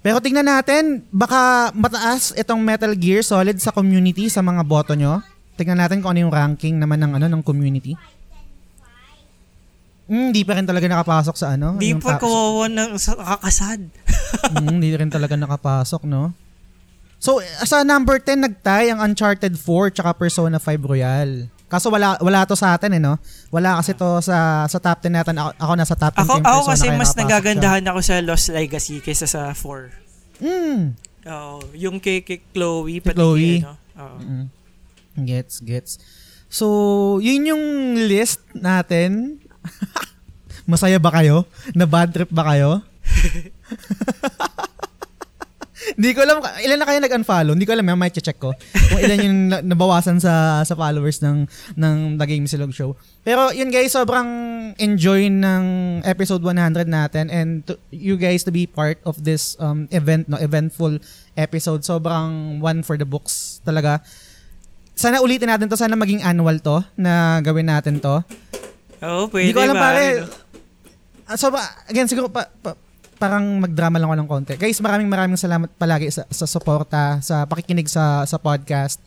Pero 0.05 0.21
tingnan 0.21 0.45
natin, 0.45 1.05
baka 1.09 1.69
mataas 1.73 2.33
itong 2.33 2.61
Metal 2.61 2.93
Gear 2.97 3.21
Solid 3.21 3.57
sa 3.61 3.69
community, 3.69 4.29
sa 4.29 4.41
mga 4.41 4.61
boto 4.65 4.93
nyo. 4.97 5.21
Tingnan 5.57 5.81
natin 5.81 6.01
kung 6.01 6.13
ano 6.13 6.29
yung 6.29 6.33
ranking 6.33 6.77
naman 6.77 7.01
ng 7.01 7.17
ano 7.17 7.25
ng 7.25 7.41
community. 7.41 7.97
Hmm, 10.05 10.29
Hindi 10.29 10.45
pa 10.45 10.53
rin 10.53 10.65
talaga 10.65 10.85
nakapasok 10.85 11.35
sa 11.35 11.57
ano. 11.57 11.81
Di 11.81 11.89
yung 11.89 12.01
pa 12.01 12.21
kawawa 12.21 12.69
ng 12.69 12.97
sa- 12.97 13.17
kakasad. 13.17 13.81
Mm, 14.35 14.77
Hindi 14.77 14.89
rin 14.91 15.07
talaga 15.07 15.33
nakapasok, 15.33 16.05
no? 16.05 16.35
So, 17.17 17.39
sa 17.63 17.81
number 17.81 18.19
10 18.19 18.37
nagtay 18.37 18.91
ang 18.91 18.99
Uncharted 19.01 19.55
4 19.55 19.95
tsaka 19.95 20.11
Persona 20.13 20.59
5 20.59 20.83
Royal. 20.83 21.47
Kaso 21.65 21.89
wala 21.89 22.19
wala 22.21 22.45
to 22.45 22.53
sa 22.53 22.77
atin 22.77 22.93
eh, 22.93 23.01
no? 23.01 23.17
Wala 23.49 23.81
kasi 23.81 23.97
to 23.97 24.21
sa 24.21 24.67
sa 24.67 24.77
top 24.77 25.01
10 25.01 25.09
natin. 25.09 25.33
Ako, 25.35 25.49
ako 25.57 25.73
nasa 25.73 25.95
top 25.97 26.13
10 26.13 26.21
Ako, 26.21 26.33
ako 26.43 26.61
kasi 26.69 26.87
mas 26.93 27.15
nagagandahan 27.15 27.85
ako 27.89 27.99
sa 28.03 28.21
Lost 28.21 28.53
Legacy 28.53 29.01
kaysa 29.01 29.25
sa 29.25 29.49
4. 29.49 29.57
siya. 29.57 30.45
Mm. 30.45 30.81
Oo, 31.25 31.57
yung 31.73 31.97
kay, 31.97 32.21
kay 32.21 32.45
Chloe, 32.45 33.01
pati 33.01 33.17
Chloe. 33.17 33.57
kay, 33.57 33.65
ano, 33.65 33.73
oo. 33.97 34.17
Mm. 34.21 34.45
Gets, 35.25 35.63
gets. 35.63 35.91
So, 36.45 36.65
yun 37.17 37.49
yung 37.49 37.65
list 38.05 38.45
natin. 38.53 39.41
Masaya 40.71 40.97
ba 40.97 41.13
kayo? 41.13 41.45
Na 41.77 41.85
bad 41.85 42.09
trip 42.13 42.29
ba 42.33 42.43
kayo? 42.53 42.81
Hindi 45.93 46.17
ko 46.17 46.25
alam, 46.25 46.41
ilan 46.41 46.77
na 46.81 46.87
kayo 46.89 46.97
nag-unfollow? 46.97 47.53
Hindi 47.53 47.69
ko 47.69 47.77
alam, 47.77 47.85
may 47.85 48.09
check 48.09 48.41
ko. 48.41 48.57
Kung 48.89 48.99
ilan 49.05 49.19
yung 49.21 49.37
na- 49.53 49.61
nabawasan 49.61 50.17
sa 50.17 50.65
sa 50.65 50.73
followers 50.73 51.21
ng 51.21 51.45
ng 51.77 51.95
The 52.17 52.25
Game 52.25 52.49
Silog 52.49 52.73
Show. 52.73 52.97
Pero 53.21 53.53
yun 53.53 53.69
guys, 53.69 53.93
sobrang 53.93 54.25
enjoy 54.81 55.29
ng 55.29 55.63
episode 56.01 56.41
100 56.41 56.89
natin 56.89 57.29
and 57.29 57.69
to, 57.69 57.77
you 57.93 58.17
guys 58.17 58.41
to 58.41 58.49
be 58.49 58.65
part 58.65 58.97
of 59.05 59.21
this 59.21 59.53
um, 59.61 59.85
event, 59.93 60.25
no 60.25 60.41
eventful 60.41 60.97
episode. 61.37 61.85
Sobrang 61.85 62.57
one 62.65 62.81
for 62.81 62.97
the 62.97 63.05
books 63.05 63.61
talaga. 63.61 64.01
Sana 64.95 65.21
ulitin 65.21 65.51
natin 65.51 65.69
to, 65.69 65.77
sana 65.77 65.93
maging 65.93 66.23
annual 66.25 66.57
to 66.65 66.81
na 66.97 67.43
gawin 67.45 67.69
natin 67.69 68.01
to. 68.01 68.25
Oo, 69.03 69.27
pwede 69.27 69.51
Hindi 69.51 69.57
ko 69.57 69.63
alam 69.63 69.75
pare. 69.75 70.05
Ano? 70.21 70.25
Ah, 71.25 71.35
So, 71.35 71.49
again, 71.89 72.07
siguro 72.07 72.29
pa, 72.29 72.47
pa- 72.61 72.77
parang 73.17 73.59
magdrama 73.59 73.97
lang 73.97 74.07
ako 74.11 74.17
ng 74.21 74.29
konti. 74.29 74.53
Guys, 74.55 74.77
maraming 74.77 75.09
maraming 75.09 75.39
salamat 75.39 75.71
palagi 75.75 76.11
sa, 76.11 76.27
sa 76.29 76.45
suporta, 76.45 77.17
sa 77.19 77.47
pakikinig 77.49 77.89
sa 77.89 78.23
sa 78.23 78.37
podcast. 78.37 79.01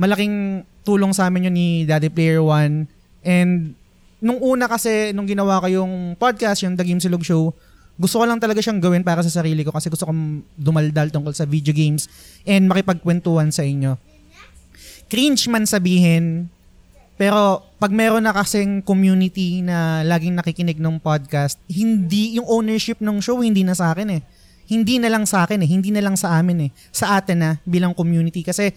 Malaking 0.00 0.64
tulong 0.82 1.12
sa 1.12 1.28
amin 1.28 1.50
yun 1.50 1.54
ni 1.54 1.68
Daddy 1.84 2.08
Player 2.08 2.40
One. 2.40 2.88
And 3.20 3.76
nung 4.22 4.40
una 4.40 4.64
kasi, 4.64 5.12
nung 5.12 5.28
ginawa 5.28 5.60
ko 5.60 5.68
yung 5.68 6.16
podcast, 6.16 6.64
yung 6.64 6.74
The 6.74 6.86
Game 6.86 7.02
Silog 7.02 7.20
Show, 7.20 7.52
gusto 8.00 8.16
ko 8.16 8.24
lang 8.24 8.40
talaga 8.40 8.64
siyang 8.64 8.80
gawin 8.80 9.04
para 9.04 9.20
sa 9.20 9.28
sarili 9.28 9.60
ko 9.60 9.76
kasi 9.76 9.92
gusto 9.92 10.08
kong 10.08 10.40
dumaldal 10.56 11.12
tungkol 11.12 11.36
sa 11.36 11.44
video 11.44 11.76
games 11.76 12.08
and 12.48 12.64
makipagkwentuhan 12.64 13.52
sa 13.52 13.60
inyo. 13.60 14.00
Cringe 15.12 15.44
man 15.52 15.68
sabihin, 15.68 16.48
pero 17.20 17.68
pag 17.76 17.92
meron 17.92 18.24
na 18.24 18.32
kasing 18.32 18.80
community 18.80 19.60
na 19.60 20.00
laging 20.00 20.40
nakikinig 20.40 20.80
ng 20.80 20.96
podcast, 21.04 21.60
hindi 21.68 22.40
yung 22.40 22.48
ownership 22.48 22.96
ng 22.96 23.20
show 23.20 23.44
hindi 23.44 23.60
na 23.60 23.76
sa 23.76 23.92
akin 23.92 24.08
eh. 24.16 24.24
Hindi 24.64 24.96
na 24.96 25.12
lang 25.12 25.28
sa 25.28 25.44
akin 25.44 25.60
eh, 25.60 25.68
hindi 25.68 25.92
na 25.92 26.00
lang 26.00 26.16
sa 26.16 26.40
amin 26.40 26.64
eh. 26.64 26.70
Sa 26.88 27.20
atin 27.20 27.36
na 27.36 27.50
bilang 27.68 27.92
community 27.92 28.40
kasi 28.40 28.72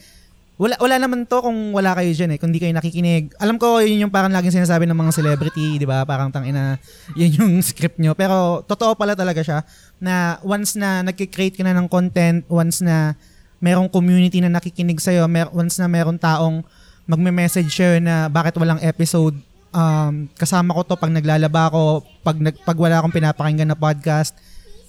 wala 0.59 0.75
wala 0.75 0.99
naman 0.99 1.23
to 1.23 1.39
kung 1.39 1.71
wala 1.71 1.95
kayo 1.95 2.11
diyan 2.11 2.35
eh, 2.35 2.37
kung 2.43 2.51
di 2.51 2.59
kayo 2.59 2.75
nakikinig. 2.75 3.31
Alam 3.39 3.55
ko 3.55 3.79
yun 3.79 4.03
yung 4.03 4.11
parang 4.11 4.35
laging 4.35 4.59
sinasabi 4.59 4.91
ng 4.91 4.97
mga 4.99 5.11
celebrity, 5.15 5.79
'di 5.79 5.87
ba? 5.87 6.03
Parang 6.03 6.27
tangina 6.27 6.75
yun 7.19 7.39
yung 7.39 7.51
script 7.63 7.95
nyo. 7.95 8.11
Pero 8.11 8.59
totoo 8.67 8.99
pala 8.99 9.15
talaga 9.15 9.39
siya 9.39 9.63
na 10.03 10.35
once 10.43 10.75
na 10.75 10.99
nagki-create 10.99 11.55
ka 11.55 11.63
na 11.63 11.71
ng 11.79 11.87
content, 11.87 12.43
once 12.51 12.83
na 12.83 13.15
merong 13.63 13.87
community 13.87 14.43
na 14.43 14.51
nakikinig 14.51 14.99
sa'yo, 14.99 15.31
mer- 15.31 15.55
once 15.55 15.79
na 15.79 15.87
merong 15.87 16.19
taong 16.19 16.59
magme-message 17.03 17.69
siya 17.69 17.99
na 17.99 18.31
bakit 18.31 18.55
walang 18.55 18.79
episode, 18.79 19.35
um, 19.75 20.29
kasama 20.39 20.71
ko 20.71 20.81
to 20.87 20.95
pag 20.95 21.11
naglalaba 21.11 21.67
ako, 21.67 22.05
pag, 22.23 22.37
nag, 22.39 22.55
pag 22.63 22.77
wala 22.79 23.01
akong 23.01 23.15
pinapakinggan 23.15 23.67
na 23.67 23.77
podcast, 23.77 24.31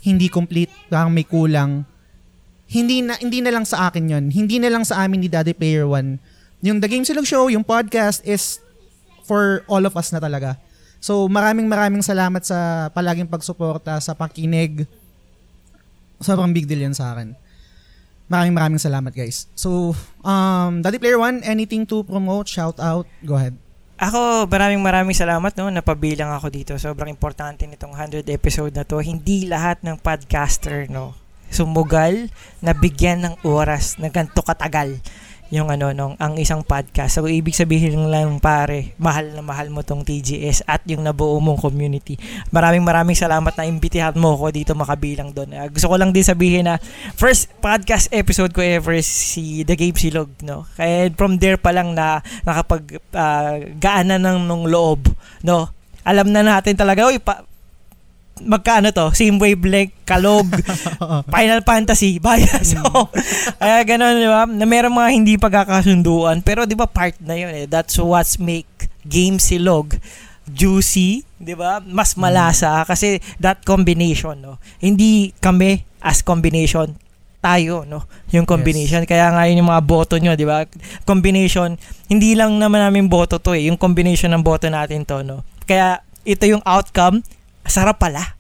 hindi 0.05 0.29
complete, 0.29 0.71
parang 0.93 1.11
may 1.11 1.27
kulang. 1.27 1.83
Hindi 2.69 3.03
na, 3.03 3.19
hindi 3.19 3.41
na 3.41 3.53
lang 3.53 3.65
sa 3.65 3.89
akin 3.89 4.05
yon 4.09 4.25
Hindi 4.31 4.61
na 4.61 4.71
lang 4.73 4.85
sa 4.85 5.05
amin 5.05 5.27
ni 5.27 5.29
Daddy 5.29 5.53
Player 5.57 5.85
One. 5.85 6.21
Yung 6.65 6.81
The 6.81 6.89
Game 6.89 7.05
Silog 7.05 7.29
Show, 7.29 7.53
yung 7.53 7.65
podcast 7.65 8.25
is 8.25 8.61
for 9.25 9.65
all 9.69 9.85
of 9.85 9.97
us 9.97 10.13
na 10.13 10.21
talaga. 10.21 10.57
So 11.05 11.29
maraming 11.29 11.69
maraming 11.69 12.01
salamat 12.01 12.41
sa 12.45 12.89
palaging 12.93 13.29
pagsuporta, 13.29 14.01
sa 14.01 14.17
pakinig. 14.17 14.89
Sobrang 16.21 16.53
big 16.57 16.65
deal 16.65 16.81
yan 16.81 16.97
sa 16.97 17.13
akin. 17.13 17.37
Maraming 18.25 18.57
maraming 18.57 18.81
salamat 18.81 19.13
guys. 19.13 19.47
So, 19.53 19.93
um, 20.25 20.81
Daddy 20.81 20.97
Player 20.97 21.21
One, 21.21 21.45
anything 21.45 21.85
to 21.93 22.01
promote, 22.05 22.49
shout 22.49 22.81
out, 22.81 23.05
go 23.21 23.37
ahead. 23.37 23.57
Ako, 24.01 24.51
maraming 24.51 24.83
maraming 24.83 25.15
salamat 25.15 25.55
no, 25.55 25.71
napabilang 25.71 26.35
ako 26.35 26.51
dito. 26.51 26.73
Sobrang 26.81 27.07
importante 27.07 27.63
nitong 27.69 27.95
100 27.95 28.27
episode 28.33 28.75
na 28.75 28.83
to. 28.83 28.99
Hindi 28.99 29.47
lahat 29.47 29.87
ng 29.87 30.03
podcaster 30.03 30.91
no, 30.91 31.15
sumugal 31.47 32.27
na 32.59 32.75
bigyan 32.75 33.23
ng 33.23 33.35
oras 33.47 33.95
na 34.03 34.11
ganito 34.11 34.43
katagal 34.43 34.99
yung 35.53 35.69
ano 35.69 35.93
nung 35.93 36.15
ang 36.17 36.39
isang 36.41 36.65
podcast. 36.65 37.21
So 37.21 37.29
ibig 37.29 37.53
sabihin 37.53 38.09
lang 38.09 38.41
pare, 38.41 38.97
mahal 38.97 39.37
na 39.37 39.43
mahal 39.45 39.69
mo 39.69 39.85
tong 39.85 40.05
TGS 40.07 40.65
at 40.65 40.81
yung 40.89 41.05
nabuo 41.05 41.37
mong 41.41 41.61
community. 41.61 42.17
Maraming 42.49 42.85
maraming 42.85 43.19
salamat 43.19 43.53
na 43.53 43.69
imbitihan 43.69 44.17
mo 44.17 44.35
ko 44.35 44.49
dito 44.49 44.73
makabilang 44.73 45.31
doon. 45.31 45.53
Uh, 45.53 45.69
gusto 45.69 45.87
ko 45.91 45.97
lang 46.01 46.11
din 46.11 46.25
sabihin 46.25 46.67
na 46.67 46.81
first 47.15 47.53
podcast 47.61 48.09
episode 48.11 48.51
ko 48.57 48.65
ever 48.65 48.97
si 49.05 49.63
The 49.63 49.77
Game 49.77 49.97
Silog 49.97 50.33
no. 50.41 50.65
Kaya 50.75 51.13
from 51.13 51.37
there 51.37 51.61
pa 51.61 51.71
lang 51.71 51.93
na 51.93 52.25
nakapag 52.43 52.99
uh, 53.13 53.57
gaana 53.77 54.17
ng 54.17 54.49
nung 54.49 54.65
loob 54.65 55.07
no. 55.45 55.69
Alam 56.05 56.37
na 56.37 56.45
natin 56.45 56.77
talaga, 56.77 57.09
oy, 57.09 57.17
pa, 57.17 57.49
magkaano 58.43 58.91
to, 58.91 59.15
same 59.15 59.39
wavelength, 59.39 59.95
kalog, 60.03 60.51
Final 61.35 61.63
Fantasy, 61.63 62.19
bias. 62.19 62.75
So, 62.75 62.83
kaya 63.63 63.87
ganun, 63.87 64.19
di 64.19 64.27
ba? 64.27 64.43
Na 64.49 64.67
meron 64.67 64.95
mga 64.95 65.11
hindi 65.15 65.35
pagkakasunduan. 65.39 66.43
Pero 66.43 66.67
di 66.67 66.75
ba 66.75 66.91
part 66.91 67.15
na 67.23 67.39
yun 67.39 67.55
eh. 67.55 67.67
That's 67.71 67.95
what's 68.03 68.43
make 68.43 68.91
game 69.07 69.39
silog 69.39 69.95
juicy, 70.45 71.25
di 71.41 71.55
ba? 71.57 71.81
Mas 71.81 72.19
malasa 72.21 72.85
kasi 72.85 73.23
that 73.41 73.65
combination, 73.65 74.43
no? 74.43 74.61
Hindi 74.83 75.33
kami 75.41 75.87
as 76.05 76.21
combination 76.21 76.99
tayo, 77.45 77.85
no? 77.85 78.09
Yung 78.33 78.49
combination. 78.49 79.05
Kaya 79.05 79.33
nga 79.33 79.45
yun 79.49 79.65
yung 79.65 79.71
mga 79.73 79.85
boto 79.85 80.17
nyo, 80.17 80.33
di 80.33 80.49
ba? 80.49 80.65
Combination, 81.05 81.77
hindi 82.09 82.33
lang 82.33 82.57
naman 82.57 82.81
namin 82.81 83.09
boto 83.09 83.37
to 83.37 83.53
eh. 83.53 83.69
Yung 83.69 83.77
combination 83.77 84.33
ng 84.33 84.41
boto 84.41 84.69
natin 84.69 85.05
to, 85.05 85.21
no? 85.21 85.45
Kaya 85.69 86.01
ito 86.25 86.45
yung 86.49 86.65
outcome, 86.65 87.21
sarap 87.67 87.99
pala. 88.01 88.37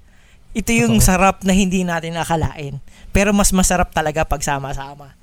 Ito 0.55 0.71
yung 0.71 1.03
Totoo. 1.03 1.09
sarap 1.09 1.37
na 1.43 1.51
hindi 1.51 1.83
natin 1.83 2.15
nakalain. 2.15 2.79
Pero 3.11 3.35
mas 3.35 3.51
masarap 3.51 3.91
talaga 3.91 4.23
pag 4.23 4.39
sama-sama. 4.43 5.15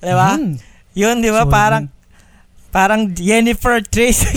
Di 0.00 0.12
ba? 0.12 0.36
Mhm. 0.36 0.60
Yun, 0.94 1.16
di 1.24 1.32
ba? 1.32 1.48
So, 1.48 1.50
parang, 1.50 1.84
parang 2.68 3.00
Jennifer 3.10 3.80
Trace. 3.80 4.28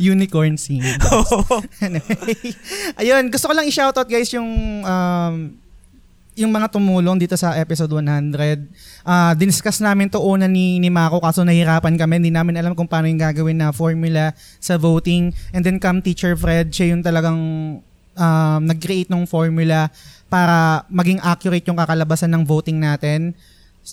Unicorn 0.00 0.56
scene. 0.56 0.84
Anyway, 1.84 2.36
ayun, 2.96 3.28
gusto 3.28 3.50
ko 3.50 3.52
lang 3.52 3.66
i-shoutout 3.68 4.08
guys 4.08 4.30
yung 4.32 4.48
um, 4.84 5.34
yung 6.32 6.48
mga 6.48 6.72
tumulong 6.72 7.20
dito 7.20 7.36
sa 7.36 7.52
episode 7.60 7.92
100. 7.92 8.64
Ah, 9.04 9.36
diniscuss 9.36 9.84
namin 9.84 10.08
to 10.08 10.16
una 10.16 10.48
ni, 10.48 10.80
ni 10.80 10.88
Mako 10.88 11.20
kaso 11.20 11.44
nahirapan 11.44 12.00
kami. 12.00 12.24
Hindi 12.24 12.32
namin 12.32 12.56
alam 12.56 12.72
kung 12.72 12.88
paano 12.88 13.04
yung 13.04 13.20
gagawin 13.20 13.60
na 13.60 13.68
formula 13.68 14.32
sa 14.56 14.80
voting. 14.80 15.28
And 15.52 15.60
then 15.60 15.76
come 15.76 16.00
Teacher 16.00 16.32
Fred, 16.32 16.72
siya 16.72 16.96
yung 16.96 17.04
talagang 17.04 17.40
um, 18.16 18.60
nag-create 18.64 19.12
ng 19.12 19.28
formula 19.28 19.92
para 20.32 20.88
maging 20.88 21.20
accurate 21.20 21.68
yung 21.68 21.76
kakalabasan 21.76 22.32
ng 22.32 22.42
voting 22.48 22.80
natin. 22.80 23.36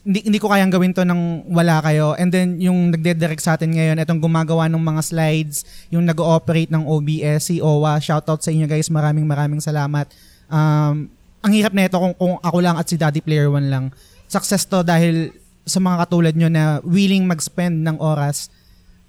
Hindi, 0.05 0.31
hindi 0.31 0.39
ko 0.39 0.47
kayang 0.47 0.71
gawin 0.71 0.95
to 0.95 1.03
nang 1.03 1.43
wala 1.51 1.83
kayo. 1.83 2.15
And 2.15 2.31
then 2.31 2.55
yung 2.63 2.95
nagde-direct 2.95 3.43
sa 3.43 3.59
atin 3.59 3.75
ngayon, 3.75 3.99
itong 3.99 4.23
gumagawa 4.23 4.71
ng 4.71 4.79
mga 4.79 5.01
slides, 5.03 5.67
yung 5.91 6.07
nag-ooperate 6.07 6.71
ng 6.71 6.87
OBS, 6.87 7.51
si 7.51 7.59
OWA. 7.59 7.99
Shoutout 7.99 8.39
sa 8.39 8.53
inyo 8.55 8.63
guys, 8.63 8.87
maraming 8.87 9.27
maraming 9.27 9.59
salamat. 9.59 10.07
Um, 10.47 11.18
ang 11.39 11.51
hirap 11.55 11.71
na 11.71 11.87
ito 11.87 11.95
kung, 11.95 12.15
kung 12.15 12.35
ako 12.43 12.57
lang 12.59 12.75
at 12.75 12.87
si 12.87 12.99
Daddy 12.99 13.23
Player 13.23 13.47
One 13.47 13.71
lang. 13.71 13.85
Success 14.27 14.67
to 14.67 14.83
dahil 14.83 15.31
sa 15.63 15.79
mga 15.79 16.05
katulad 16.05 16.33
nyo 16.35 16.49
na 16.51 16.63
willing 16.83 17.29
mag-spend 17.29 17.85
ng 17.85 17.97
oras 18.01 18.51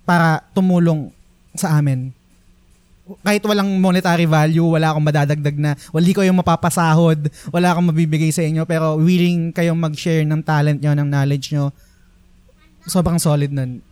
para 0.04 0.44
tumulong 0.54 1.10
sa 1.56 1.78
amin. 1.80 2.12
Kahit 3.26 3.42
walang 3.42 3.66
monetary 3.82 4.22
value, 4.28 4.78
wala 4.78 4.94
akong 4.94 5.02
madadagdag 5.02 5.56
na, 5.58 5.74
wali 5.90 6.14
ko 6.14 6.22
yung 6.22 6.38
mapapasahod, 6.38 7.26
wala 7.50 7.74
akong 7.74 7.90
mabibigay 7.90 8.30
sa 8.30 8.46
inyo, 8.46 8.62
pero 8.62 8.94
willing 8.94 9.50
kayong 9.50 9.78
mag-share 9.78 10.22
ng 10.22 10.46
talent 10.46 10.78
nyo, 10.78 10.94
ng 10.94 11.08
knowledge 11.10 11.50
nyo. 11.50 11.74
Sobrang 12.86 13.18
solid 13.18 13.50
nun. 13.50 13.82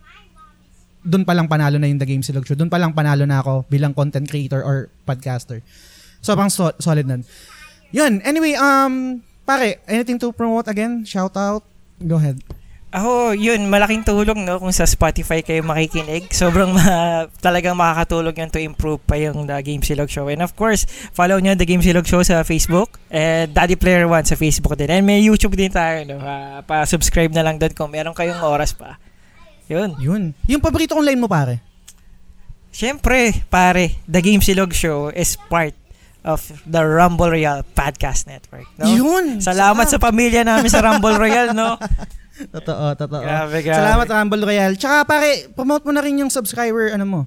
Doon 1.03 1.27
pa 1.27 1.35
lang 1.35 1.51
panalo 1.51 1.75
na 1.75 1.87
yung 1.91 1.99
The 1.99 2.07
Game 2.07 2.23
Silog 2.23 2.47
Show. 2.47 2.55
Doon 2.55 2.71
pa 2.71 2.79
lang 2.79 2.95
panalo 2.95 3.27
na 3.27 3.43
ako 3.43 3.67
bilang 3.67 3.91
content 3.91 4.27
creator 4.27 4.63
or 4.63 4.87
podcaster. 5.03 5.59
Sobrang 6.23 6.47
so- 6.47 6.75
solid 6.79 7.07
nun. 7.07 7.27
Yun. 7.91 8.21
Anyway, 8.21 8.53
um, 8.53 9.23
pare, 9.45 9.81
anything 9.89 10.21
to 10.21 10.31
promote 10.31 10.67
again? 10.69 11.05
Shout 11.05 11.33
out? 11.37 11.65
Go 11.99 12.15
ahead. 12.21 12.41
Ako, 12.89 13.37
yun, 13.37 13.69
malaking 13.69 14.01
tulong 14.01 14.49
no 14.49 14.57
kung 14.57 14.73
sa 14.73 14.81
Spotify 14.89 15.45
kayo 15.45 15.61
makikinig. 15.61 16.25
Sobrang 16.33 16.73
ma- 16.73 17.29
talagang 17.37 17.77
makakatulong 17.77 18.33
yun 18.33 18.49
to 18.49 18.57
improve 18.57 18.97
pa 19.05 19.13
yung 19.13 19.45
The 19.45 19.61
Game 19.61 19.85
Silog 19.85 20.09
Show. 20.09 20.25
And 20.25 20.41
of 20.41 20.57
course, 20.57 20.89
follow 21.13 21.37
nyo 21.37 21.53
The 21.53 21.69
Game 21.69 21.85
Silog 21.85 22.09
Show 22.09 22.25
sa 22.25 22.41
Facebook 22.41 22.97
and 23.13 23.53
Daddy 23.53 23.77
Player 23.77 24.09
One 24.09 24.25
sa 24.25 24.33
Facebook 24.33 24.73
din. 24.73 24.89
And 24.89 25.05
may 25.05 25.21
YouTube 25.21 25.53
din 25.53 25.69
tayo. 25.69 26.01
No? 26.09 26.17
Ah, 26.17 26.65
pa-subscribe 26.65 27.29
na 27.29 27.45
lang 27.45 27.61
doon 27.61 27.77
kung 27.77 27.93
meron 27.93 28.17
kayong 28.17 28.41
oras 28.41 28.73
pa. 28.73 28.97
Yun. 29.69 29.93
Yun. 30.01 30.33
Yung 30.49 30.61
paborito 30.61 30.97
kong 30.97 31.05
line 31.05 31.21
mo, 31.21 31.29
pare. 31.29 31.61
Siyempre, 32.73 33.45
pare, 33.53 34.01
The 34.09 34.21
Game 34.25 34.41
Silog 34.41 34.73
Show 34.73 35.13
is 35.13 35.37
part 35.37 35.77
of 36.23 36.43
the 36.67 36.83
Rumble 36.83 37.31
Royale 37.31 37.63
Podcast 37.75 38.27
Network. 38.27 38.67
No? 38.75 38.87
Yun. 38.87 39.39
Salamat 39.39 39.87
sa 39.87 39.97
pamilya 39.97 40.43
namin 40.43 40.67
sa 40.67 40.83
Rumble 40.83 41.15
Royale, 41.15 41.55
no? 41.55 41.75
Totoo, 42.39 42.95
totoo. 42.95 43.19
Grabe, 43.19 43.59
grabe. 43.59 43.75
Salamat, 43.83 44.07
Rumble 44.07 44.43
Royale. 44.47 44.79
Tsaka, 44.79 45.03
pare, 45.03 45.51
promote 45.51 45.83
mo 45.83 45.91
na 45.91 45.99
rin 45.99 46.23
yung 46.23 46.31
subscriber, 46.31 46.95
ano 46.95 47.03
mo, 47.03 47.19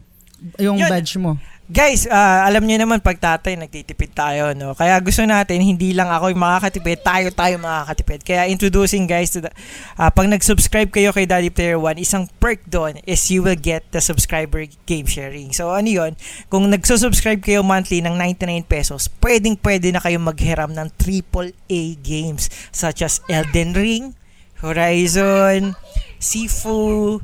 yung 0.57 0.81
Yun. 0.81 0.89
badge 0.89 1.21
mo. 1.21 1.37
Guys, 1.71 2.11
ah, 2.11 2.43
alam 2.43 2.67
niyo 2.67 2.83
naman 2.83 2.99
pag 2.99 3.23
tatay 3.23 3.55
nagtitipid 3.55 4.11
tayo, 4.19 4.51
no? 4.51 4.75
Kaya 4.75 4.99
gusto 4.99 5.23
natin 5.23 5.63
hindi 5.63 5.95
lang 5.95 6.11
ako 6.11 6.35
yung 6.35 6.43
makakatipid, 6.43 7.07
tayo 7.07 7.31
tayo 7.31 7.55
makakatipid. 7.63 8.27
Kaya 8.27 8.51
introducing 8.51 9.07
guys 9.07 9.31
to 9.31 9.47
the 9.47 9.51
ah, 9.95 10.11
pag 10.11 10.27
nag-subscribe 10.27 10.91
kayo 10.91 11.15
kay 11.15 11.23
Daddy 11.23 11.55
Player 11.55 11.79
One, 11.79 12.03
isang 12.03 12.27
perk 12.43 12.67
doon 12.67 12.99
is 13.07 13.23
you 13.31 13.47
will 13.47 13.55
get 13.55 13.87
the 13.95 14.03
subscriber 14.03 14.67
game 14.91 15.07
sharing. 15.07 15.55
So 15.55 15.71
ano 15.71 15.87
'yon? 15.87 16.19
Kung 16.51 16.67
nagso-subscribe 16.67 17.39
kayo 17.39 17.63
monthly 17.63 18.03
ng 18.03 18.19
99 18.19 18.67
pesos, 18.67 19.07
pwedeng 19.23 19.55
pwede 19.63 19.95
na 19.95 20.03
kayong 20.03 20.27
maghiram 20.27 20.75
ng 20.75 20.91
AAA 20.99 21.95
games 22.03 22.51
such 22.75 23.07
as 23.07 23.23
Elden 23.31 23.79
Ring, 23.79 24.19
Horizon, 24.67 25.79
Sifu, 26.19 27.23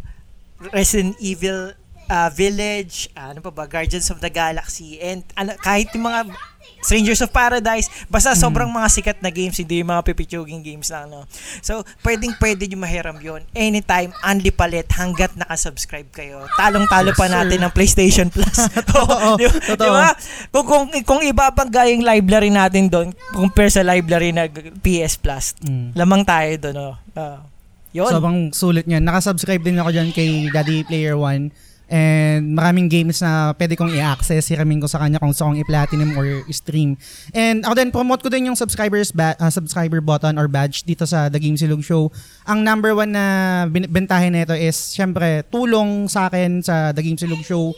Resident 0.70 1.18
Evil 1.18 1.74
uh, 2.08 2.28
Village, 2.30 3.08
ano 3.12 3.38
pa 3.38 3.48
ba, 3.48 3.64
Guardians 3.64 4.08
of 4.08 4.18
the 4.18 4.28
Galaxy, 4.28 4.96
and 4.98 5.22
ano, 5.34 5.54
kahit 5.56 5.92
yung 5.92 6.04
mga 6.04 6.32
Strangers 6.78 7.18
of 7.18 7.34
Paradise, 7.34 7.90
basta 8.06 8.38
sobrang 8.38 8.70
mga 8.70 8.86
sikat 8.88 9.18
na 9.18 9.28
games, 9.28 9.58
hindi 9.58 9.82
yung 9.82 9.90
mga 9.90 10.04
pipichuging 10.04 10.62
games 10.62 10.86
lang, 10.88 11.10
no? 11.10 11.26
So, 11.58 11.82
pwedeng 12.00 12.38
pwede 12.38 12.64
nyo 12.64 12.78
mahiram 12.78 13.18
yon 13.18 13.42
anytime, 13.50 14.14
unli 14.16 14.54
palit, 14.54 14.86
hanggat 14.94 15.34
nakasubscribe 15.34 16.06
kayo. 16.08 16.46
Talong-talo 16.54 17.10
pa 17.12 17.26
Yes, 17.26 17.30
sir. 17.30 17.34
natin 17.34 17.58
ng 17.60 17.72
PlayStation 17.74 18.26
Plus. 18.30 18.54
Totoo, 18.78 19.34
di, 19.34 19.50
totoo. 19.50 19.74
di 19.74 19.88
ba? 19.90 20.14
Kung, 20.54 20.66
kung, 20.66 20.84
kung 21.02 21.20
iba 21.20 21.50
pang 21.50 21.66
gayang 21.66 22.06
library 22.06 22.48
natin 22.48 22.86
doon, 22.86 23.10
compare 23.34 23.68
sa 23.68 23.82
library 23.82 24.30
na 24.30 24.46
PS 24.78 25.18
Plus, 25.18 25.58
Mm. 25.58 25.98
lamang 25.98 26.22
tayo 26.22 26.52
doon, 26.62 26.74
no? 26.78 26.90
Ah, 27.12 27.42
yun. 27.90 28.06
Sobrang 28.06 28.38
sulit 28.54 28.86
niyan. 28.86 29.02
Nakasubscribe 29.02 29.58
din 29.60 29.82
ako 29.82 29.90
dyan 29.90 30.08
kay 30.14 30.46
Daddy 30.48 30.86
Player 30.86 31.18
One. 31.18 31.50
And 31.88 32.52
maraming 32.52 32.92
games 32.92 33.24
na 33.24 33.56
pwede 33.56 33.72
kong 33.74 33.96
i-access. 33.96 34.52
Hiramin 34.52 34.84
ko 34.84 34.88
sa 34.88 35.00
kanya 35.00 35.16
kung 35.16 35.32
gusto 35.32 35.48
i-platinum 35.48 36.12
or 36.20 36.44
i-stream. 36.44 37.00
And 37.32 37.64
ako 37.64 37.74
din, 37.80 37.88
promote 37.88 38.20
ko 38.20 38.28
din 38.28 38.52
yung 38.52 38.56
subscribers 38.60 39.08
ba- 39.08 39.36
ah, 39.40 39.48
subscriber 39.48 40.04
button 40.04 40.36
or 40.36 40.52
badge 40.52 40.84
dito 40.84 41.08
sa 41.08 41.32
The 41.32 41.40
Game 41.40 41.56
Silog 41.56 41.80
Show. 41.80 42.12
Ang 42.44 42.60
number 42.60 42.92
one 42.92 43.16
na 43.16 43.24
bin- 43.72 43.88
bentahin 43.88 44.36
nito 44.36 44.52
is, 44.52 44.76
syempre, 44.92 45.48
tulong 45.48 46.12
sa 46.12 46.28
akin 46.28 46.60
sa 46.60 46.92
The 46.92 47.00
Game 47.00 47.16
Silog 47.16 47.40
Show 47.40 47.72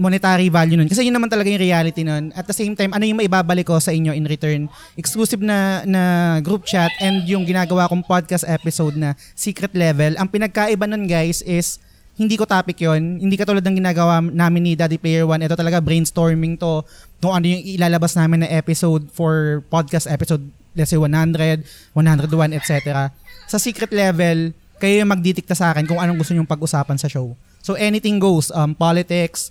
monetary 0.00 0.48
value 0.48 0.80
nun. 0.80 0.88
Kasi 0.88 1.04
yun 1.04 1.12
naman 1.12 1.28
talaga 1.28 1.52
yung 1.52 1.60
reality 1.60 2.00
nun. 2.00 2.32
At 2.32 2.48
the 2.48 2.56
same 2.56 2.72
time, 2.72 2.96
ano 2.96 3.04
yung 3.04 3.20
maibabalik 3.20 3.68
ko 3.68 3.76
sa 3.76 3.92
inyo 3.92 4.16
in 4.16 4.24
return? 4.24 4.72
Exclusive 4.96 5.44
na, 5.44 5.84
na 5.84 6.02
group 6.40 6.64
chat 6.64 6.88
and 7.04 7.28
yung 7.28 7.44
ginagawa 7.44 7.84
kong 7.84 8.00
podcast 8.08 8.48
episode 8.48 8.96
na 8.96 9.12
secret 9.36 9.76
level. 9.76 10.16
Ang 10.16 10.28
pinagkaiba 10.32 10.88
nun 10.88 11.04
guys 11.04 11.44
is 11.44 11.76
hindi 12.20 12.36
ko 12.36 12.44
topic 12.44 12.76
yon 12.84 13.16
Hindi 13.16 13.40
katulad 13.40 13.64
ng 13.64 13.80
ginagawa 13.80 14.20
namin 14.20 14.60
ni 14.60 14.72
Daddy 14.76 15.00
Player 15.00 15.24
One. 15.24 15.40
Ito 15.40 15.56
talaga 15.56 15.80
brainstorming 15.80 16.60
to. 16.60 16.84
Kung 17.16 17.32
ano 17.32 17.48
yung 17.48 17.64
ilalabas 17.64 18.12
namin 18.12 18.44
na 18.44 18.48
episode 18.52 19.08
for 19.08 19.64
podcast 19.72 20.04
episode, 20.04 20.44
let's 20.76 20.92
say 20.92 21.00
100, 21.00 21.64
101, 21.96 22.52
etc. 22.52 23.08
Sa 23.48 23.56
secret 23.56 23.88
level, 23.88 24.52
kayo 24.76 25.00
yung 25.00 25.08
magdidikta 25.08 25.56
sa 25.56 25.72
akin 25.72 25.88
kung 25.88 25.96
anong 25.96 26.20
gusto 26.20 26.36
nyong 26.36 26.44
pag-usapan 26.44 27.00
sa 27.00 27.08
show. 27.08 27.32
So 27.64 27.72
anything 27.80 28.20
goes. 28.20 28.52
Um, 28.52 28.76
politics, 28.76 29.48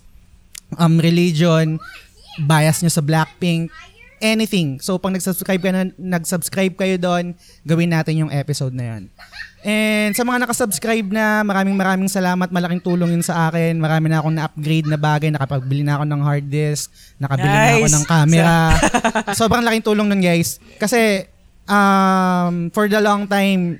um, 0.78 1.02
religion, 1.02 1.82
bias 2.46 2.86
nyo 2.86 2.90
sa 2.94 3.02
Blackpink, 3.02 3.74
anything. 4.22 4.78
So 4.78 4.94
pag 4.94 5.18
nag-subscribe 5.18 5.58
ka 5.58 5.74
na, 5.74 5.90
nag-subscribe 5.98 6.78
kayo 6.78 7.02
doon, 7.02 7.34
gawin 7.66 7.90
natin 7.90 8.26
yung 8.26 8.30
episode 8.30 8.78
na 8.78 8.94
yan. 8.94 9.02
And 9.60 10.16
sa 10.16 10.24
mga 10.24 10.40
nakasubscribe 10.40 11.04
na, 11.06 11.44
maraming 11.44 11.76
maraming 11.76 12.08
salamat. 12.08 12.48
Malaking 12.48 12.80
tulong 12.80 13.12
yun 13.12 13.20
sa 13.20 13.46
akin. 13.46 13.76
Marami 13.76 14.08
na 14.08 14.18
akong 14.18 14.32
na-upgrade 14.32 14.88
na 14.88 14.96
bagay. 14.96 15.28
Nakapagbili 15.28 15.84
na 15.84 16.00
ako 16.00 16.04
ng 16.08 16.20
hard 16.20 16.46
disk. 16.48 16.88
Nakabili 17.16 17.48
na 17.50 17.60
ako 17.68 17.84
Nice. 17.84 17.92
ng 17.92 18.06
camera. 18.08 18.56
Sobrang 19.38 19.60
laking 19.60 19.84
tulong 19.84 20.08
nun 20.08 20.24
guys. 20.24 20.56
Kasi 20.76 21.28
um, 21.68 22.72
for 22.72 22.88
the 22.88 22.98
long 22.98 23.28
time, 23.28 23.76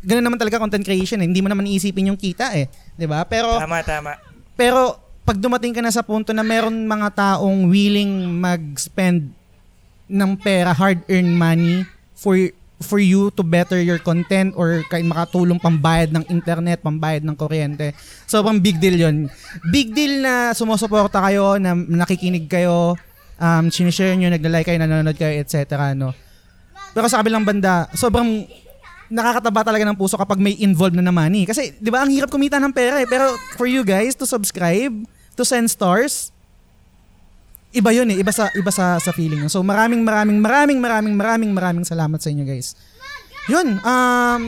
ganun 0.00 0.24
naman 0.24 0.40
talaga 0.40 0.56
content 0.56 0.82
creation 0.82 1.20
eh. 1.20 1.28
Hindi 1.28 1.38
mo 1.38 1.52
naman 1.52 1.68
iisipin 1.68 2.08
yung 2.08 2.18
kita 2.18 2.56
eh. 2.56 2.66
'Di 2.96 3.04
ba 3.04 3.22
Pero 3.22 3.60
Tama, 3.60 3.84
tama. 3.84 4.12
pero 4.52 4.96
pag 5.22 5.38
dumating 5.38 5.70
ka 5.70 5.78
na 5.78 5.92
sa 5.92 6.02
punto 6.02 6.34
na 6.34 6.42
meron 6.42 6.74
mga 6.82 7.14
taong 7.14 7.70
willing 7.70 8.10
mag-spend 8.32 9.30
ng 10.08 10.32
pera, 10.34 10.74
hard-earned 10.74 11.30
money 11.30 11.86
for 12.12 12.34
for 12.82 13.00
you 13.00 13.30
to 13.32 13.42
better 13.46 13.78
your 13.78 14.02
content 14.02 14.52
or 14.58 14.82
kay 14.90 15.00
makatulong 15.06 15.62
pambayad 15.62 16.10
ng 16.12 16.26
internet, 16.28 16.82
pambayad 16.82 17.22
ng 17.22 17.34
kuryente. 17.38 17.94
Sobrang 18.28 18.58
big 18.58 18.82
deal 18.82 18.98
yon. 18.98 19.30
Big 19.70 19.94
deal 19.94 20.20
na 20.20 20.52
sumusuporta 20.52 21.22
kayo, 21.22 21.56
na 21.56 21.72
nakikinig 21.72 22.50
kayo, 22.50 22.98
um, 23.40 23.64
sinishare 23.70 24.18
nyo, 24.18 24.28
nagla-like 24.28 24.68
kayo, 24.68 24.82
nanonood 24.82 25.16
kayo, 25.16 25.32
etc. 25.40 25.94
No? 25.96 26.12
Pero 26.92 27.06
sa 27.08 27.24
kabilang 27.24 27.46
banda, 27.46 27.88
sobrang 27.96 28.44
nakakataba 29.12 29.60
talaga 29.64 29.84
ng 29.88 29.96
puso 29.96 30.16
kapag 30.16 30.40
may 30.40 30.56
involved 30.60 30.96
na 30.96 31.04
na 31.04 31.12
money. 31.12 31.44
Kasi, 31.44 31.76
di 31.76 31.88
ba, 31.92 32.04
ang 32.04 32.10
hirap 32.12 32.32
kumita 32.32 32.56
ng 32.56 32.72
pera 32.72 33.00
eh. 33.00 33.08
Pero 33.08 33.36
for 33.56 33.68
you 33.68 33.84
guys 33.84 34.16
to 34.16 34.24
subscribe, 34.24 34.92
to 35.36 35.44
send 35.44 35.68
stars, 35.68 36.32
iba 37.72 37.90
yun 37.90 38.08
eh. 38.12 38.20
Iba 38.20 38.32
sa, 38.32 38.52
iba 38.52 38.70
sa, 38.70 39.00
sa 39.00 39.10
feeling. 39.10 39.44
yun. 39.44 39.52
So, 39.52 39.64
maraming, 39.64 40.04
maraming, 40.04 40.38
maraming, 40.38 40.78
maraming, 40.78 41.14
maraming, 41.16 41.52
maraming 41.52 41.86
salamat 41.88 42.20
sa 42.20 42.28
inyo 42.28 42.44
guys. 42.44 42.76
Yun, 43.50 43.82
um, 43.82 44.42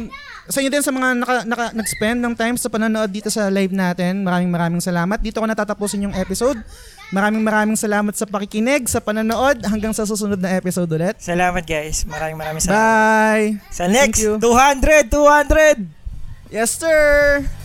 sa 0.44 0.60
inyo 0.60 0.70
din 0.70 0.84
sa 0.84 0.92
mga 0.92 1.08
naka, 1.18 1.36
naka, 1.48 1.66
nag-spend 1.72 2.20
ng 2.20 2.34
time 2.36 2.56
sa 2.60 2.68
panonood 2.68 3.08
dito 3.08 3.32
sa 3.32 3.48
live 3.48 3.72
natin. 3.72 4.20
Maraming 4.22 4.52
maraming 4.52 4.82
salamat. 4.84 5.16
Dito 5.24 5.40
ko 5.40 5.48
natatapusin 5.48 6.04
yung 6.04 6.14
episode. 6.14 6.60
Maraming 7.16 7.40
maraming 7.40 7.80
salamat 7.80 8.12
sa 8.12 8.28
pakikinig, 8.28 8.84
sa 8.84 9.00
panonood. 9.00 9.64
Hanggang 9.64 9.96
sa 9.96 10.04
susunod 10.04 10.36
na 10.36 10.52
episode 10.60 10.92
ulit. 10.92 11.16
Salamat 11.16 11.64
guys. 11.64 12.04
Maraming 12.04 12.36
maraming 12.36 12.60
salamat. 12.60 12.76
Bye! 12.76 13.46
Sa 13.72 13.88
next, 13.88 14.20
Thank 14.20 14.36
you. 14.36 14.36
200, 14.36 15.08
200! 15.08 16.52
Yes, 16.52 16.76
sir! 16.76 17.63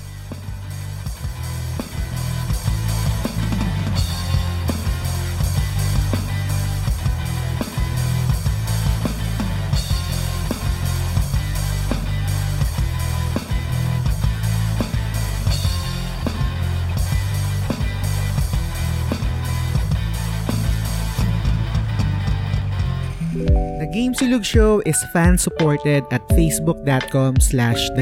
The 24.10 24.18
Game 24.18 24.42
Silug 24.42 24.42
Show 24.42 24.82
is 24.90 24.98
fan-supported 25.14 26.02
at 26.10 26.26
facebook.com 26.34 27.38
slash 27.38 27.78
The 27.94 28.02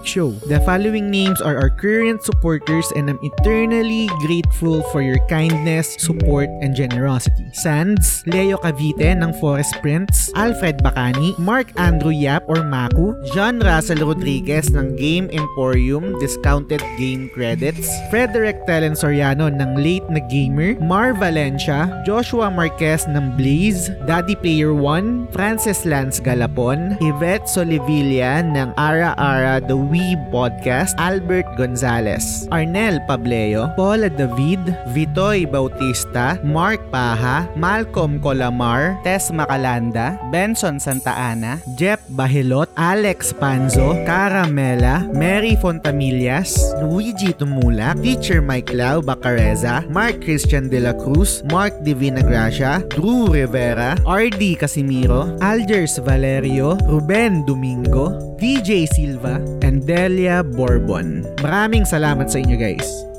Show. 0.00 0.32
The 0.48 0.64
following 0.64 1.12
names 1.12 1.44
are 1.44 1.60
our 1.60 1.68
current 1.68 2.24
supporters 2.24 2.88
and 2.96 3.12
I'm 3.12 3.20
eternally 3.20 4.08
grateful 4.24 4.80
for 4.88 5.04
your 5.04 5.20
kindness, 5.28 6.00
support, 6.00 6.48
and 6.64 6.72
generosity. 6.72 7.52
Sands, 7.52 8.24
Leo 8.24 8.56
Cavite 8.64 9.12
ng 9.12 9.36
Forest 9.44 9.76
Prince, 9.84 10.32
Alfred 10.32 10.80
Bacani, 10.80 11.36
Mark 11.36 11.68
Andrew 11.76 12.16
Yap 12.16 12.48
or 12.48 12.64
Maku, 12.64 13.12
John 13.36 13.60
Russell 13.60 14.00
Rodriguez 14.00 14.72
ng 14.72 14.96
Game 14.96 15.28
Emporium 15.36 16.16
Discounted 16.16 16.80
Game 16.96 17.28
Credits, 17.36 17.92
Frederick 18.08 18.64
Telen 18.64 18.96
Soriano 18.96 19.52
ng 19.52 19.76
Late 19.76 20.08
na 20.08 20.24
Gamer, 20.32 20.80
Mar 20.80 21.12
Valencia, 21.12 21.92
Joshua 22.08 22.48
Marquez 22.48 23.04
ng 23.04 23.36
Blaze, 23.36 23.92
Daddy 24.08 24.32
Player 24.32 24.72
1, 24.72 25.28
Francis 25.42 25.82
Lance 25.82 26.22
Galapon, 26.22 26.94
Yvette 27.02 27.50
Solivilla 27.50 28.46
ng 28.46 28.70
Ara 28.78 29.10
Ara 29.18 29.58
The 29.58 29.74
Wee 29.74 30.14
Podcast, 30.30 30.94
Albert 31.02 31.58
Gonzalez, 31.58 32.46
Arnel 32.54 33.02
Pableo, 33.10 33.66
Paula 33.74 34.06
David, 34.06 34.62
Vitoy 34.94 35.42
Bautista, 35.42 36.38
Mark 36.46 36.78
Paha, 36.94 37.50
Malcolm 37.58 38.22
Colamar, 38.22 39.02
Tess 39.02 39.34
Macalanda, 39.34 40.14
Benson 40.30 40.78
Santa 40.78 41.10
Ana, 41.10 41.58
Jeff 41.74 41.98
Bahilot, 42.14 42.70
Alex 42.78 43.34
Panzo, 43.34 43.98
Caramela, 44.06 45.10
Mary 45.10 45.58
Fontamillas, 45.58 46.70
Luigi 46.86 47.34
Tumulak, 47.34 47.98
Teacher 47.98 48.38
Mike 48.38 48.70
Lau 48.70 49.02
Bacareza, 49.02 49.82
Mark 49.90 50.22
Christian 50.22 50.70
De 50.70 50.78
La 50.78 50.94
Cruz, 50.94 51.42
Mark 51.50 51.74
Divina 51.82 52.22
Gracia, 52.22 52.78
Drew 52.94 53.26
Rivera, 53.26 53.98
RD 54.06 54.54
Casimiro, 54.62 55.31
Algers 55.40 55.96
Valerio, 56.02 56.76
Ruben 56.84 57.46
Domingo, 57.46 58.36
DJ 58.36 58.90
Silva, 58.90 59.38
and 59.62 59.86
Delia 59.86 60.42
Bourbon. 60.42 61.24
Maraming 61.40 61.86
salamat 61.86 62.28
sa 62.28 62.42
inyo 62.42 62.58
guys. 62.58 63.11